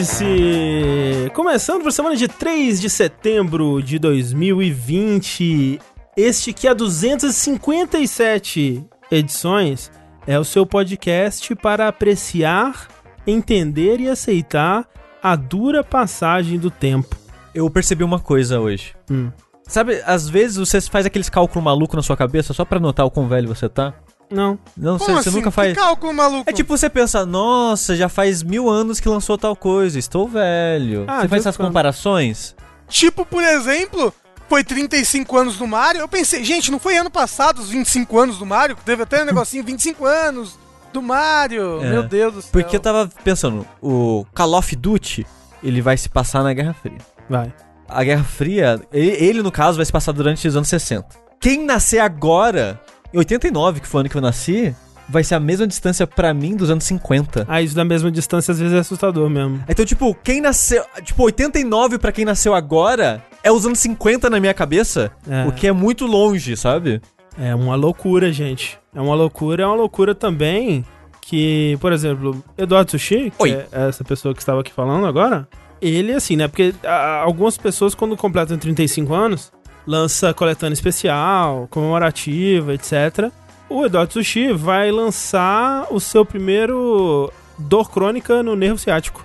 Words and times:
Vértice! 0.00 1.30
Começando 1.34 1.82
por 1.82 1.92
semana 1.92 2.16
de 2.16 2.26
3 2.26 2.80
de 2.80 2.88
setembro 2.88 3.82
de 3.82 3.98
2020. 3.98 5.78
Este 6.16 6.54
que 6.54 6.66
há 6.66 6.72
257 6.72 8.82
edições 9.10 9.92
é 10.26 10.38
o 10.38 10.44
seu 10.44 10.64
podcast 10.64 11.54
para 11.54 11.86
apreciar, 11.86 12.88
entender 13.26 14.00
e 14.00 14.08
aceitar 14.08 14.88
a 15.22 15.36
dura 15.36 15.84
passagem 15.84 16.58
do 16.58 16.70
tempo. 16.70 17.14
Eu 17.54 17.68
percebi 17.68 18.02
uma 18.02 18.18
coisa 18.18 18.58
hoje. 18.58 18.96
Hum. 19.10 19.30
Sabe, 19.64 20.00
às 20.06 20.30
vezes 20.30 20.56
você 20.56 20.80
faz 20.80 21.04
aqueles 21.04 21.28
cálculos 21.28 21.62
malucos 21.62 21.96
na 21.96 22.02
sua 22.02 22.16
cabeça 22.16 22.54
só 22.54 22.64
pra 22.64 22.80
notar 22.80 23.04
o 23.04 23.10
quão 23.10 23.28
velho 23.28 23.48
você 23.48 23.68
tá? 23.68 23.92
Não. 24.30 24.58
Não, 24.76 24.96
Como 24.98 25.10
você, 25.10 25.22
você 25.22 25.28
assim? 25.28 25.38
nunca 25.38 25.50
Que 25.50 25.54
faz. 25.56 25.74
cálculo 25.74 26.14
maluco. 26.14 26.48
É 26.48 26.52
tipo 26.52 26.76
você 26.76 26.88
pensa, 26.88 27.26
nossa, 27.26 27.96
já 27.96 28.08
faz 28.08 28.42
mil 28.42 28.68
anos 28.70 29.00
que 29.00 29.08
lançou 29.08 29.36
tal 29.36 29.56
coisa, 29.56 29.98
estou 29.98 30.28
velho. 30.28 31.04
Ah, 31.08 31.22
você 31.22 31.28
faz 31.28 31.42
essas 31.42 31.56
comparações? 31.56 32.54
Tipo, 32.88 33.24
por 33.24 33.42
exemplo, 33.42 34.12
foi 34.48 34.62
35 34.64 35.36
anos 35.36 35.56
do 35.56 35.66
Mario. 35.66 36.00
Eu 36.00 36.08
pensei, 36.08 36.42
gente, 36.44 36.70
não 36.70 36.78
foi 36.78 36.96
ano 36.96 37.10
passado 37.10 37.58
os 37.60 37.70
25 37.70 38.18
anos 38.18 38.38
do 38.38 38.46
Mario? 38.46 38.76
Teve 38.84 39.02
até 39.02 39.22
um 39.22 39.26
negocinho 39.26 39.64
25 39.64 40.04
anos 40.06 40.58
do 40.92 41.00
Mario. 41.02 41.82
É. 41.82 41.90
Meu 41.90 42.02
Deus 42.02 42.34
do 42.34 42.42
céu. 42.42 42.50
Porque 42.52 42.76
eu 42.76 42.80
tava 42.80 43.08
pensando, 43.24 43.66
o 43.80 44.24
Call 44.34 44.54
of 44.54 44.74
Duty, 44.76 45.26
ele 45.62 45.80
vai 45.80 45.96
se 45.96 46.08
passar 46.08 46.42
na 46.42 46.52
Guerra 46.52 46.74
Fria. 46.74 46.98
Vai. 47.28 47.52
A 47.88 48.04
Guerra 48.04 48.24
Fria, 48.24 48.80
ele, 48.92 49.10
ele, 49.24 49.42
no 49.42 49.50
caso 49.52 49.76
vai 49.76 49.84
se 49.86 49.92
passar 49.92 50.12
durante 50.12 50.46
os 50.46 50.56
anos 50.56 50.68
60. 50.68 51.06
Quem 51.40 51.64
nascer 51.64 51.98
agora, 52.00 52.80
em 53.12 53.18
89, 53.18 53.80
que 53.80 53.86
foi 53.86 53.98
o 53.98 54.00
ano 54.00 54.08
que 54.08 54.16
eu 54.16 54.20
nasci, 54.20 54.74
vai 55.08 55.24
ser 55.24 55.34
a 55.34 55.40
mesma 55.40 55.66
distância 55.66 56.06
pra 56.06 56.32
mim 56.32 56.54
dos 56.56 56.70
anos 56.70 56.84
50. 56.84 57.44
Ah, 57.48 57.60
isso 57.60 57.74
da 57.74 57.84
mesma 57.84 58.10
distância 58.10 58.52
às 58.52 58.58
vezes 58.58 58.74
é 58.74 58.78
assustador 58.78 59.28
mesmo. 59.28 59.62
Então, 59.68 59.84
tipo, 59.84 60.14
quem 60.22 60.40
nasceu. 60.40 60.84
Tipo, 61.02 61.24
89 61.24 61.98
pra 61.98 62.12
quem 62.12 62.24
nasceu 62.24 62.54
agora 62.54 63.22
é 63.42 63.50
os 63.50 63.66
anos 63.66 63.80
50 63.80 64.30
na 64.30 64.38
minha 64.38 64.54
cabeça. 64.54 65.10
É. 65.28 65.46
O 65.46 65.52
que 65.52 65.66
é 65.66 65.72
muito 65.72 66.06
longe, 66.06 66.56
sabe? 66.56 67.02
É 67.38 67.54
uma 67.54 67.74
loucura, 67.74 68.32
gente. 68.32 68.78
É 68.94 69.00
uma 69.00 69.14
loucura, 69.14 69.62
é 69.62 69.66
uma 69.66 69.76
loucura 69.76 70.14
também 70.14 70.84
que, 71.20 71.76
por 71.80 71.92
exemplo, 71.92 72.42
Eduardo 72.58 72.90
Sushi, 72.90 73.30
que 73.30 73.42
Oi. 73.42 73.50
é 73.50 73.88
essa 73.88 74.02
pessoa 74.02 74.34
que 74.34 74.40
estava 74.40 74.60
aqui 74.60 74.72
falando 74.72 75.06
agora, 75.06 75.48
ele, 75.80 76.12
assim, 76.12 76.36
né? 76.36 76.48
Porque 76.48 76.74
ah, 76.84 77.20
algumas 77.24 77.56
pessoas, 77.56 77.94
quando 77.94 78.16
completam 78.16 78.58
35 78.58 79.14
anos, 79.14 79.52
lança 79.86 80.32
coletânea 80.34 80.74
especial, 80.74 81.66
comemorativa, 81.70 82.74
etc. 82.74 83.30
O 83.68 83.84
Eduardo 83.84 84.12
Sushi 84.12 84.52
vai 84.52 84.90
lançar 84.90 85.86
o 85.90 86.00
seu 86.00 86.24
primeiro 86.24 87.32
dor 87.58 87.90
crônica 87.90 88.42
no 88.42 88.56
nervo 88.56 88.78
ciático. 88.78 89.24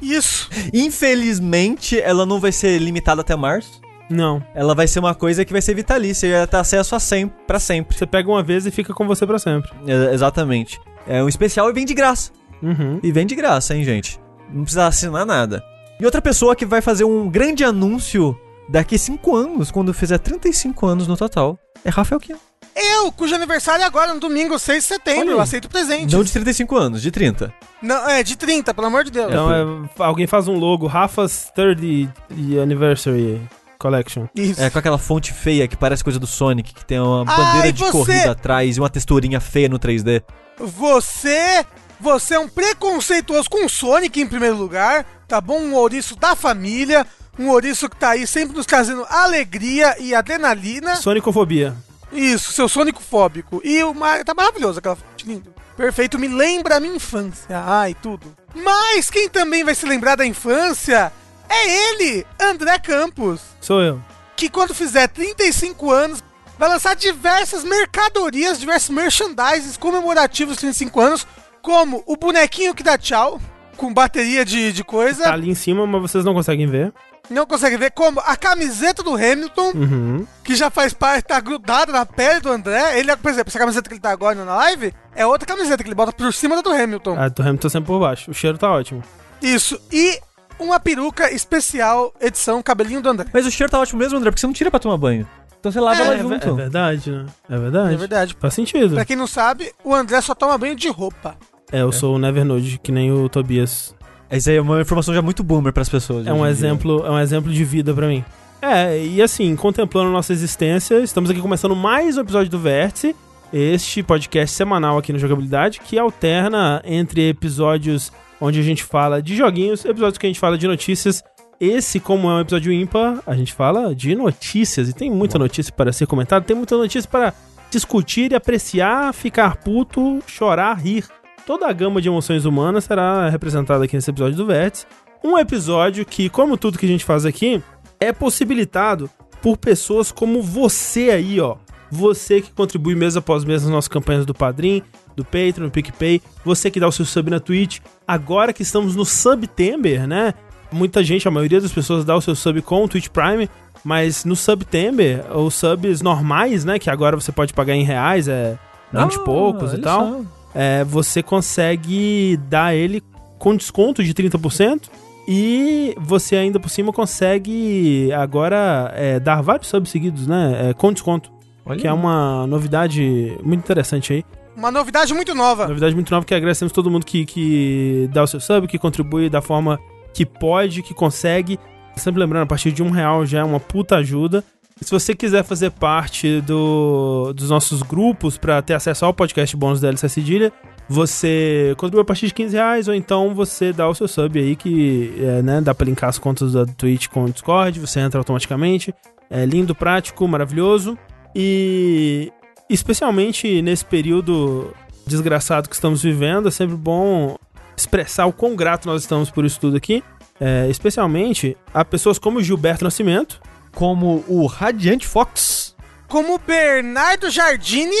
Isso. 0.00 0.48
Infelizmente, 0.72 2.00
ela 2.00 2.24
não 2.24 2.38
vai 2.38 2.52
ser 2.52 2.78
limitada 2.78 3.22
até 3.22 3.34
março. 3.34 3.80
Não. 4.08 4.42
Ela 4.54 4.74
vai 4.74 4.86
ser 4.86 5.00
uma 5.00 5.14
coisa 5.14 5.44
que 5.44 5.52
vai 5.52 5.62
ser 5.62 5.74
vitalícia 5.74 6.26
e 6.26 6.32
vai 6.32 6.46
ter 6.46 6.56
acesso 6.58 6.94
a 6.94 7.00
sempre, 7.00 7.36
pra 7.46 7.58
sempre. 7.58 7.96
Você 7.96 8.06
pega 8.06 8.28
uma 8.28 8.42
vez 8.42 8.66
e 8.66 8.70
fica 8.70 8.92
com 8.92 9.06
você 9.06 9.26
pra 9.26 9.38
sempre. 9.38 9.70
É, 9.86 10.14
exatamente. 10.14 10.80
É 11.06 11.22
um 11.22 11.28
especial 11.28 11.68
e 11.70 11.72
vem 11.72 11.84
de 11.84 11.94
graça. 11.94 12.30
Uhum. 12.62 13.00
E 13.02 13.10
vem 13.10 13.26
de 13.26 13.34
graça, 13.34 13.74
hein, 13.74 13.82
gente? 13.82 14.20
Não 14.52 14.62
precisa 14.62 14.86
assinar 14.86 15.26
nada. 15.26 15.62
E 15.98 16.04
outra 16.04 16.20
pessoa 16.20 16.54
que 16.54 16.66
vai 16.66 16.80
fazer 16.80 17.04
um 17.04 17.28
grande 17.28 17.64
anúncio 17.64 18.38
daqui 18.68 18.98
5 18.98 19.34
anos, 19.36 19.70
quando 19.70 19.92
fizer 19.94 20.18
35 20.18 20.86
anos 20.86 21.06
no 21.06 21.16
total, 21.16 21.58
é 21.84 21.90
Rafael 21.90 22.20
Kian. 22.20 22.36
Eu, 22.76 23.12
cujo 23.12 23.34
aniversário 23.34 23.82
é 23.82 23.86
agora, 23.86 24.12
no 24.12 24.18
domingo 24.18 24.58
6 24.58 24.82
de 24.82 24.88
setembro. 24.88 25.30
Eu 25.30 25.40
aceito 25.40 25.68
presente. 25.68 26.12
Não 26.12 26.24
de 26.24 26.32
35 26.32 26.76
anos, 26.76 27.02
de 27.02 27.10
30. 27.10 27.54
Não, 27.80 28.08
é, 28.08 28.22
de 28.22 28.36
30, 28.36 28.74
pelo 28.74 28.86
amor 28.88 29.04
de 29.04 29.12
Deus. 29.12 29.28
Então, 29.30 29.52
é, 29.52 30.02
alguém 30.02 30.26
faz 30.26 30.48
um 30.48 30.54
logo, 30.58 30.86
Rafa's 30.88 31.52
30 31.54 32.12
Anniversary 32.60 33.40
Collection. 33.78 34.26
Isso. 34.34 34.60
É 34.60 34.70
com 34.70 34.78
aquela 34.78 34.98
fonte 34.98 35.32
feia 35.32 35.68
que 35.68 35.76
parece 35.76 36.02
coisa 36.02 36.18
do 36.18 36.26
Sonic, 36.26 36.74
que 36.74 36.84
tem 36.84 36.98
uma 36.98 37.24
Ai, 37.28 37.36
bandeira 37.36 37.72
de 37.72 37.80
você- 37.84 37.92
corrida 37.92 38.30
atrás 38.32 38.76
e 38.76 38.80
uma 38.80 38.90
texturinha 38.90 39.40
feia 39.40 39.68
no 39.68 39.78
3D. 39.78 40.22
Você. 40.58 41.64
Você 42.00 42.34
é 42.34 42.38
um 42.40 42.48
preconceituoso 42.48 43.48
com 43.48 43.64
o 43.64 43.68
Sonic 43.68 44.20
em 44.20 44.26
primeiro 44.26 44.56
lugar, 44.56 45.06
tá 45.28 45.40
bom? 45.40 45.58
Um 45.60 45.74
ouriço 45.74 46.16
da 46.16 46.34
família. 46.34 47.06
Um 47.38 47.48
ouriço 47.48 47.88
que 47.88 47.96
tá 47.96 48.10
aí 48.10 48.26
sempre 48.26 48.56
nos 48.56 48.66
trazendo 48.66 49.04
alegria 49.08 49.96
e 49.98 50.14
adrenalina. 50.14 50.96
Sonicofobia. 50.96 51.74
Isso, 52.12 52.52
seu 52.52 52.68
sônico 52.68 53.02
fóbico. 53.02 53.60
E 53.64 53.82
o 53.82 53.92
Mario 53.92 54.24
tá 54.24 54.34
maravilhoso, 54.34 54.78
aquela 54.78 54.96
fonte 54.96 55.26
lindo. 55.26 55.52
Perfeito, 55.76 56.18
me 56.18 56.28
lembra 56.28 56.76
a 56.76 56.80
minha 56.80 56.94
infância. 56.94 57.58
Ai, 57.58 57.96
tudo. 58.00 58.34
Mas 58.54 59.10
quem 59.10 59.28
também 59.28 59.64
vai 59.64 59.74
se 59.74 59.84
lembrar 59.84 60.14
da 60.14 60.24
infância 60.24 61.12
é 61.48 61.90
ele, 61.90 62.24
André 62.40 62.78
Campos. 62.78 63.40
Sou 63.60 63.82
eu. 63.82 64.00
Que 64.36 64.48
quando 64.48 64.72
fizer 64.72 65.08
35 65.08 65.90
anos, 65.90 66.22
vai 66.56 66.68
lançar 66.68 66.94
diversas 66.94 67.64
mercadorias, 67.64 68.60
diversos 68.60 68.90
merchandises 68.90 69.76
comemorativos 69.76 70.54
de 70.54 70.60
35 70.60 71.00
anos, 71.00 71.26
como 71.60 72.04
o 72.06 72.16
bonequinho 72.16 72.74
que 72.74 72.82
dá 72.82 72.96
tchau, 72.96 73.40
com 73.76 73.92
bateria 73.92 74.44
de, 74.44 74.72
de 74.72 74.84
coisa. 74.84 75.24
Tá 75.24 75.32
ali 75.32 75.50
em 75.50 75.54
cima, 75.54 75.86
mas 75.86 76.02
vocês 76.02 76.24
não 76.24 76.34
conseguem 76.34 76.66
ver. 76.66 76.92
Não 77.30 77.46
consegue 77.46 77.76
ver 77.78 77.90
como 77.92 78.20
a 78.20 78.36
camiseta 78.36 79.02
do 79.02 79.14
Hamilton, 79.14 79.72
Uhum. 79.74 80.26
que 80.44 80.54
já 80.54 80.68
faz 80.70 80.92
parte, 80.92 81.24
tá 81.24 81.40
grudada 81.40 81.90
na 81.90 82.04
pele 82.04 82.40
do 82.40 82.50
André. 82.50 82.98
Ele, 82.98 83.16
por 83.16 83.30
exemplo, 83.30 83.48
essa 83.48 83.58
camiseta 83.58 83.88
que 83.88 83.94
ele 83.94 84.00
tá 84.00 84.10
agora 84.10 84.44
na 84.44 84.54
live, 84.56 84.92
é 85.14 85.26
outra 85.26 85.46
camiseta 85.46 85.82
que 85.82 85.88
ele 85.88 85.94
bota 85.94 86.12
por 86.12 86.32
cima 86.34 86.54
da 86.56 86.62
do 86.62 86.70
Hamilton. 86.70 87.18
A 87.18 87.28
do 87.28 87.42
Hamilton 87.42 87.68
sempre 87.68 87.86
por 87.86 87.98
baixo. 88.00 88.30
O 88.30 88.34
cheiro 88.34 88.58
tá 88.58 88.70
ótimo. 88.70 89.02
Isso. 89.40 89.80
E 89.90 90.20
uma 90.58 90.78
peruca 90.78 91.32
especial, 91.32 92.12
edição 92.20 92.62
cabelinho 92.62 93.00
do 93.00 93.08
André. 93.08 93.26
Mas 93.32 93.46
o 93.46 93.50
cheiro 93.50 93.70
tá 93.70 93.80
ótimo 93.80 93.98
mesmo, 93.98 94.18
André, 94.18 94.30
porque 94.30 94.40
você 94.40 94.46
não 94.46 94.54
tira 94.54 94.70
pra 94.70 94.78
tomar 94.78 94.96
banho. 94.98 95.26
Então 95.58 95.72
você 95.72 95.80
lava 95.80 96.02
É, 96.02 96.08
lá 96.08 96.14
É, 96.14 96.18
junto. 96.18 96.48
é 96.48 96.52
verdade, 96.52 97.10
né? 97.10 97.26
É 97.48 97.58
verdade. 97.58 97.94
É 97.94 97.96
verdade. 97.96 98.36
Faz 98.38 98.52
sentido. 98.52 98.94
Pra 98.94 99.04
quem 99.06 99.16
não 99.16 99.26
sabe, 99.26 99.72
o 99.82 99.94
André 99.94 100.20
só 100.20 100.34
toma 100.34 100.58
banho 100.58 100.76
de 100.76 100.88
roupa. 100.90 101.36
É, 101.72 101.80
eu 101.80 101.90
sou 101.90 102.16
o 102.16 102.18
Nevernode, 102.18 102.78
que 102.82 102.92
nem 102.92 103.10
o 103.10 103.28
Tobias. 103.30 103.94
Essa 104.30 104.50
aí 104.50 104.56
é 104.56 104.60
uma 104.60 104.80
informação 104.80 105.14
já 105.14 105.22
muito 105.22 105.42
boomer 105.42 105.72
pras 105.72 105.88
pessoas. 105.88 106.26
É 106.26 106.32
um 106.32 106.42
dia. 106.42 106.48
exemplo, 106.48 107.04
é 107.06 107.10
um 107.10 107.18
exemplo 107.18 107.52
de 107.52 107.64
vida 107.64 107.92
pra 107.92 108.08
mim. 108.08 108.24
É, 108.60 109.04
e 109.04 109.20
assim, 109.20 109.54
contemplando 109.56 110.10
nossa 110.10 110.32
existência, 110.32 110.98
estamos 111.00 111.30
aqui 111.30 111.40
começando 111.40 111.76
mais 111.76 112.16
um 112.16 112.22
episódio 112.22 112.50
do 112.50 112.58
Vértice, 112.58 113.14
este 113.52 114.02
podcast 114.02 114.56
semanal 114.56 114.96
aqui 114.96 115.12
no 115.12 115.18
Jogabilidade, 115.18 115.80
que 115.80 115.98
alterna 115.98 116.80
entre 116.84 117.28
episódios 117.28 118.10
onde 118.40 118.58
a 118.58 118.62
gente 118.62 118.82
fala 118.82 119.22
de 119.22 119.36
joguinhos, 119.36 119.84
episódios 119.84 120.16
que 120.16 120.26
a 120.26 120.28
gente 120.28 120.40
fala 120.40 120.56
de 120.56 120.66
notícias. 120.66 121.22
Esse, 121.60 122.00
como 122.00 122.28
é 122.28 122.34
um 122.34 122.40
episódio 122.40 122.72
ímpar, 122.72 123.22
a 123.26 123.34
gente 123.34 123.52
fala 123.52 123.94
de 123.94 124.14
notícias, 124.14 124.88
e 124.88 124.92
tem 124.92 125.10
muita 125.10 125.38
notícia 125.38 125.72
para 125.72 125.92
ser 125.92 126.06
comentada, 126.06 126.44
tem 126.44 126.56
muita 126.56 126.76
notícia 126.76 127.08
para 127.08 127.34
discutir 127.70 128.32
e 128.32 128.34
apreciar, 128.34 129.12
ficar 129.12 129.56
puto, 129.56 130.20
chorar, 130.26 130.74
rir. 130.74 131.04
Toda 131.46 131.68
a 131.68 131.72
gama 131.72 132.00
de 132.00 132.08
emoções 132.08 132.46
humanas 132.46 132.84
será 132.84 133.28
representada 133.28 133.84
aqui 133.84 133.94
nesse 133.94 134.10
episódio 134.10 134.36
do 134.36 134.46
Vértice. 134.46 134.86
Um 135.22 135.38
episódio 135.38 136.04
que, 136.04 136.30
como 136.30 136.56
tudo 136.56 136.78
que 136.78 136.86
a 136.86 136.88
gente 136.88 137.04
faz 137.04 137.26
aqui, 137.26 137.62
é 138.00 138.12
possibilitado 138.12 139.10
por 139.42 139.58
pessoas 139.58 140.10
como 140.10 140.42
você 140.42 141.10
aí, 141.10 141.38
ó. 141.40 141.56
Você 141.90 142.40
que 142.40 142.50
contribui 142.50 142.94
mês 142.94 143.14
após 143.14 143.44
mês 143.44 143.62
nas 143.62 143.70
nossas 143.70 143.88
campanhas 143.88 144.24
do 144.24 144.34
Padrim, 144.34 144.82
do 145.14 145.22
Patreon, 145.22 145.66
do 145.66 145.70
PicPay, 145.70 146.20
você 146.44 146.70
que 146.70 146.80
dá 146.80 146.88
o 146.88 146.92
seu 146.92 147.04
sub 147.04 147.30
na 147.30 147.38
Twitch. 147.38 147.80
Agora 148.08 148.52
que 148.52 148.62
estamos 148.62 148.96
no 148.96 149.04
Subtember, 149.04 150.08
né? 150.08 150.32
Muita 150.72 151.04
gente, 151.04 151.28
a 151.28 151.30
maioria 151.30 151.60
das 151.60 151.72
pessoas 151.72 152.06
dá 152.06 152.16
o 152.16 152.22
seu 152.22 152.34
sub 152.34 152.60
com 152.62 152.84
o 152.84 152.88
Twitch 152.88 153.08
Prime, 153.08 153.50
mas 153.84 154.24
no 154.24 154.34
Subtember, 154.34 155.24
os 155.36 155.54
subs 155.54 156.00
normais, 156.00 156.64
né? 156.64 156.78
Que 156.78 156.88
agora 156.88 157.20
você 157.20 157.30
pode 157.30 157.52
pagar 157.52 157.74
em 157.74 157.84
reais, 157.84 158.28
é 158.28 158.58
20 158.92 159.12
e 159.12 159.18
poucos 159.24 159.74
e 159.74 159.78
tal 159.78 160.06
só. 160.06 160.20
É, 160.54 160.84
você 160.84 161.22
consegue 161.22 162.38
dar 162.48 162.74
ele 162.74 163.02
com 163.38 163.56
desconto 163.56 164.02
de 164.02 164.14
30%. 164.14 164.88
E 165.26 165.94
você 165.98 166.36
ainda 166.36 166.60
por 166.60 166.68
cima 166.68 166.92
consegue 166.92 168.12
agora 168.12 168.92
é, 168.94 169.18
dar 169.18 169.40
vários 169.40 169.68
subs 169.68 169.90
seguidos, 169.90 170.26
né? 170.26 170.70
É, 170.70 170.74
com 170.74 170.92
desconto. 170.92 171.32
Olha 171.64 171.80
Que 171.80 171.86
é 171.86 171.90
aí. 171.90 171.96
uma 171.96 172.46
novidade 172.46 173.36
muito 173.42 173.60
interessante 173.60 174.12
aí. 174.12 174.24
Uma 174.54 174.70
novidade 174.70 175.14
muito 175.14 175.34
nova. 175.34 175.66
Novidade 175.66 175.94
muito 175.94 176.10
nova 176.10 176.26
que 176.26 176.34
agradecemos 176.34 176.72
todo 176.72 176.90
mundo 176.90 177.06
que, 177.06 177.24
que 177.24 178.08
dá 178.12 178.22
o 178.22 178.26
seu 178.26 178.38
sub, 178.38 178.68
que 178.68 178.78
contribui 178.78 179.30
da 179.30 179.40
forma 179.40 179.80
que 180.12 180.26
pode, 180.26 180.82
que 180.82 180.92
consegue. 180.92 181.58
Sempre 181.96 182.20
lembrando, 182.20 182.42
a 182.42 182.46
partir 182.46 182.70
de 182.70 182.82
um 182.82 182.90
real 182.90 183.24
já 183.24 183.40
é 183.40 183.44
uma 183.44 183.58
puta 183.58 183.96
ajuda. 183.96 184.44
Se 184.84 184.90
você 184.90 185.14
quiser 185.14 185.42
fazer 185.42 185.70
parte 185.70 186.42
do, 186.42 187.32
dos 187.32 187.48
nossos 187.48 187.80
grupos 187.80 188.36
para 188.36 188.60
ter 188.60 188.74
acesso 188.74 189.06
ao 189.06 189.14
podcast 189.14 189.56
bônus 189.56 189.80
da 189.80 189.88
LC 189.88 190.10
Cedilha, 190.10 190.52
você 190.86 191.74
contribui 191.78 192.02
a 192.02 192.04
partir 192.04 192.26
de 192.26 192.34
15 192.34 192.54
reais, 192.54 192.86
ou 192.86 192.94
então 192.94 193.34
você 193.34 193.72
dá 193.72 193.88
o 193.88 193.94
seu 193.94 194.06
sub 194.06 194.38
aí, 194.38 194.54
que 194.54 195.14
é, 195.18 195.40
né, 195.40 195.60
dá 195.62 195.74
pra 195.74 195.86
linkar 195.86 196.10
as 196.10 196.18
contas 196.18 196.52
da 196.52 196.66
Twitch 196.66 197.08
com 197.08 197.24
o 197.24 197.30
Discord, 197.30 197.80
você 197.80 197.98
entra 198.00 198.20
automaticamente. 198.20 198.94
É 199.30 199.46
lindo, 199.46 199.74
prático, 199.74 200.28
maravilhoso. 200.28 200.98
E 201.34 202.30
especialmente 202.68 203.62
nesse 203.62 203.86
período 203.86 204.70
desgraçado 205.06 205.66
que 205.66 205.74
estamos 205.74 206.02
vivendo, 206.02 206.48
é 206.48 206.50
sempre 206.50 206.76
bom 206.76 207.38
expressar 207.74 208.26
o 208.26 208.34
quão 208.34 208.54
grato 208.54 208.86
nós 208.86 209.00
estamos 209.00 209.30
por 209.30 209.46
isso 209.46 209.58
tudo 209.58 209.78
aqui. 209.78 210.04
É, 210.38 210.68
especialmente 210.68 211.56
a 211.72 211.84
pessoas 211.86 212.18
como 212.18 212.42
Gilberto 212.42 212.84
Nascimento, 212.84 213.40
Como 213.74 214.24
o 214.28 214.46
Radiante 214.46 215.06
Fox. 215.06 215.74
Como 216.08 216.38
Bernardo 216.38 217.28
Jardini. 217.30 217.96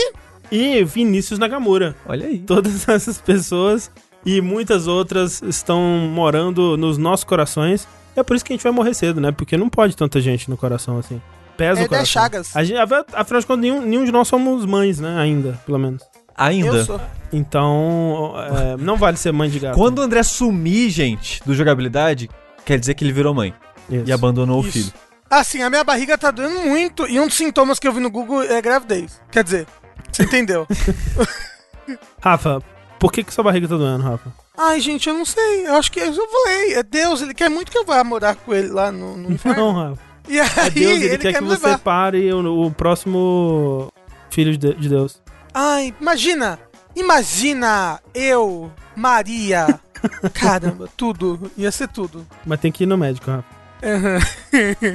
e 0.50 0.84
Vinícius 0.84 1.38
Nagamura. 1.38 1.96
Olha 2.06 2.26
aí. 2.26 2.38
Todas 2.38 2.86
essas 2.88 3.18
pessoas 3.18 3.90
e 4.24 4.40
muitas 4.40 4.86
outras 4.86 5.42
estão 5.42 5.80
morando 6.12 6.76
nos 6.76 6.96
nossos 6.96 7.24
corações. 7.24 7.86
É 8.16 8.22
por 8.22 8.36
isso 8.36 8.44
que 8.44 8.52
a 8.52 8.56
gente 8.56 8.62
vai 8.62 8.72
morrer 8.72 8.94
cedo, 8.94 9.20
né? 9.20 9.32
Porque 9.32 9.56
não 9.56 9.68
pode 9.68 9.96
tanta 9.96 10.20
gente 10.20 10.48
no 10.48 10.56
coração 10.56 10.98
assim. 10.98 11.20
Pesa 11.56 11.80
É 11.82 11.84
o 11.84 11.88
coração. 11.88 12.06
chagas. 12.06 12.54
A 12.56 12.62
gente, 12.62 12.78
afinal 12.78 13.40
de 13.40 13.46
contas, 13.46 13.60
nenhum, 13.62 13.80
nenhum 13.80 14.04
de 14.04 14.12
nós 14.12 14.28
somos 14.28 14.64
mães, 14.64 15.00
né? 15.00 15.16
Ainda, 15.18 15.60
pelo 15.66 15.78
menos. 15.78 16.02
Ainda. 16.36 16.68
Eu 16.78 16.84
sou. 16.84 17.00
Então, 17.32 18.32
é, 18.36 18.76
não 18.82 18.96
vale 18.96 19.16
ser 19.16 19.32
mãe 19.32 19.48
de 19.50 19.58
gato. 19.58 19.76
Quando 19.76 19.98
o 19.98 20.02
André 20.02 20.22
sumir, 20.22 20.90
gente, 20.90 21.40
do 21.44 21.54
jogabilidade, 21.54 22.28
quer 22.64 22.78
dizer 22.78 22.94
que 22.94 23.04
ele 23.04 23.12
virou 23.12 23.32
mãe 23.34 23.52
Isso. 23.90 24.04
e 24.06 24.12
abandonou 24.12 24.62
o 24.62 24.66
Isso. 24.66 24.72
filho. 24.72 24.92
Assim, 25.38 25.62
a 25.62 25.70
minha 25.70 25.82
barriga 25.84 26.16
tá 26.16 26.30
doendo 26.30 26.60
muito 26.60 27.08
e 27.08 27.18
um 27.18 27.26
dos 27.26 27.36
sintomas 27.36 27.78
que 27.78 27.88
eu 27.88 27.92
vi 27.92 28.00
no 28.00 28.10
Google 28.10 28.42
é 28.42 28.60
gravidez. 28.62 29.20
Quer 29.30 29.42
dizer, 29.44 29.66
você 30.10 30.22
entendeu? 30.24 30.66
Rafa, 32.22 32.62
por 32.98 33.12
que, 33.12 33.24
que 33.24 33.34
sua 33.34 33.44
barriga 33.44 33.68
tá 33.68 33.76
doendo, 33.76 34.04
Rafa? 34.04 34.32
Ai, 34.56 34.80
gente, 34.80 35.08
eu 35.08 35.14
não 35.14 35.24
sei. 35.24 35.66
Eu 35.66 35.74
acho 35.74 35.90
que 35.90 36.00
eu 36.00 36.12
falei. 36.14 36.74
É 36.74 36.82
Deus, 36.82 37.20
ele 37.20 37.34
quer 37.34 37.50
muito 37.50 37.70
que 37.72 37.76
eu 37.78 37.84
vá 37.84 38.02
morar 38.04 38.36
com 38.36 38.54
ele 38.54 38.68
lá 38.68 38.92
no, 38.92 39.16
no 39.16 39.32
inferno. 39.32 39.60
Não, 39.60 39.72
Rafa. 39.72 40.02
E 40.28 40.40
aí, 40.40 40.48
É 40.56 40.70
Deus, 40.70 40.92
ele, 40.92 41.04
ele, 41.06 41.18
quer, 41.18 41.34
que 41.34 41.40
me 41.40 41.48
você 41.48 41.66
levar. 41.66 41.78
pare 41.80 42.32
o, 42.32 42.66
o 42.66 42.70
próximo 42.70 43.92
filho 44.30 44.56
de, 44.56 44.74
de 44.74 44.88
Deus. 44.88 45.20
Ai, 45.52 45.94
imagina! 46.00 46.58
Imagina 46.96 48.00
eu, 48.14 48.70
Maria. 48.94 49.80
Caramba, 50.32 50.88
tudo. 50.96 51.50
Ia 51.56 51.72
ser 51.72 51.88
tudo. 51.88 52.24
Mas 52.46 52.60
tem 52.60 52.70
que 52.70 52.84
ir 52.84 52.86
no 52.86 52.96
médico, 52.96 53.30
Rafa. 53.30 53.63
Aham. 53.84 54.18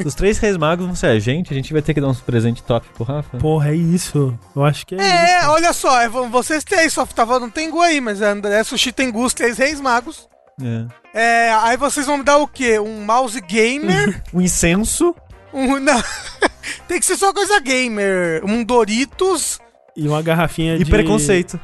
Os 0.05 0.15
três 0.15 0.39
reis 0.39 0.57
magos 0.57 0.85
vão 0.85 0.95
ser 0.95 1.07
a 1.07 1.19
gente, 1.19 1.51
a 1.53 1.55
gente 1.55 1.71
vai 1.71 1.81
ter 1.81 1.93
que 1.93 2.01
dar 2.01 2.07
uns 2.07 2.21
presentes 2.21 2.63
top 2.63 2.87
pro 2.95 3.03
Rafa. 3.03 3.37
Porra, 3.37 3.69
é 3.69 3.75
isso. 3.75 4.37
Eu 4.55 4.63
acho 4.65 4.85
que 4.87 4.95
é, 4.95 4.97
É, 5.01 5.39
isso. 5.41 5.49
olha 5.51 5.71
só, 5.73 6.01
é, 6.01 6.09
vo- 6.09 6.27
vocês 6.29 6.63
três, 6.63 6.91
só 6.93 7.05
tava 7.05 7.39
no 7.39 7.51
Tengu 7.51 7.81
aí, 7.81 8.01
mas 8.01 8.21
é 8.21 8.27
André 8.29 8.63
Sushi 8.63 8.91
Tengu, 8.91 9.23
os 9.23 9.33
três 9.33 9.57
reis 9.57 9.79
magos. 9.79 10.27
É. 10.61 10.85
É, 11.13 11.53
aí 11.61 11.77
vocês 11.77 12.05
vão 12.05 12.17
me 12.17 12.23
dar 12.23 12.37
o 12.37 12.47
quê? 12.47 12.79
Um 12.79 13.05
mouse 13.05 13.39
gamer? 13.41 14.21
Um 14.33 14.41
incenso. 14.41 15.15
um, 15.53 15.79
não, 15.79 16.01
tem 16.87 16.99
que 16.99 17.05
ser 17.05 17.15
só 17.17 17.31
coisa 17.33 17.59
gamer. 17.59 18.41
Um 18.45 18.63
Doritos 18.63 19.59
E 19.95 20.07
uma 20.07 20.21
garrafinha 20.21 20.75
E 20.75 20.83
de... 20.83 20.89
preconceito. 20.91 21.59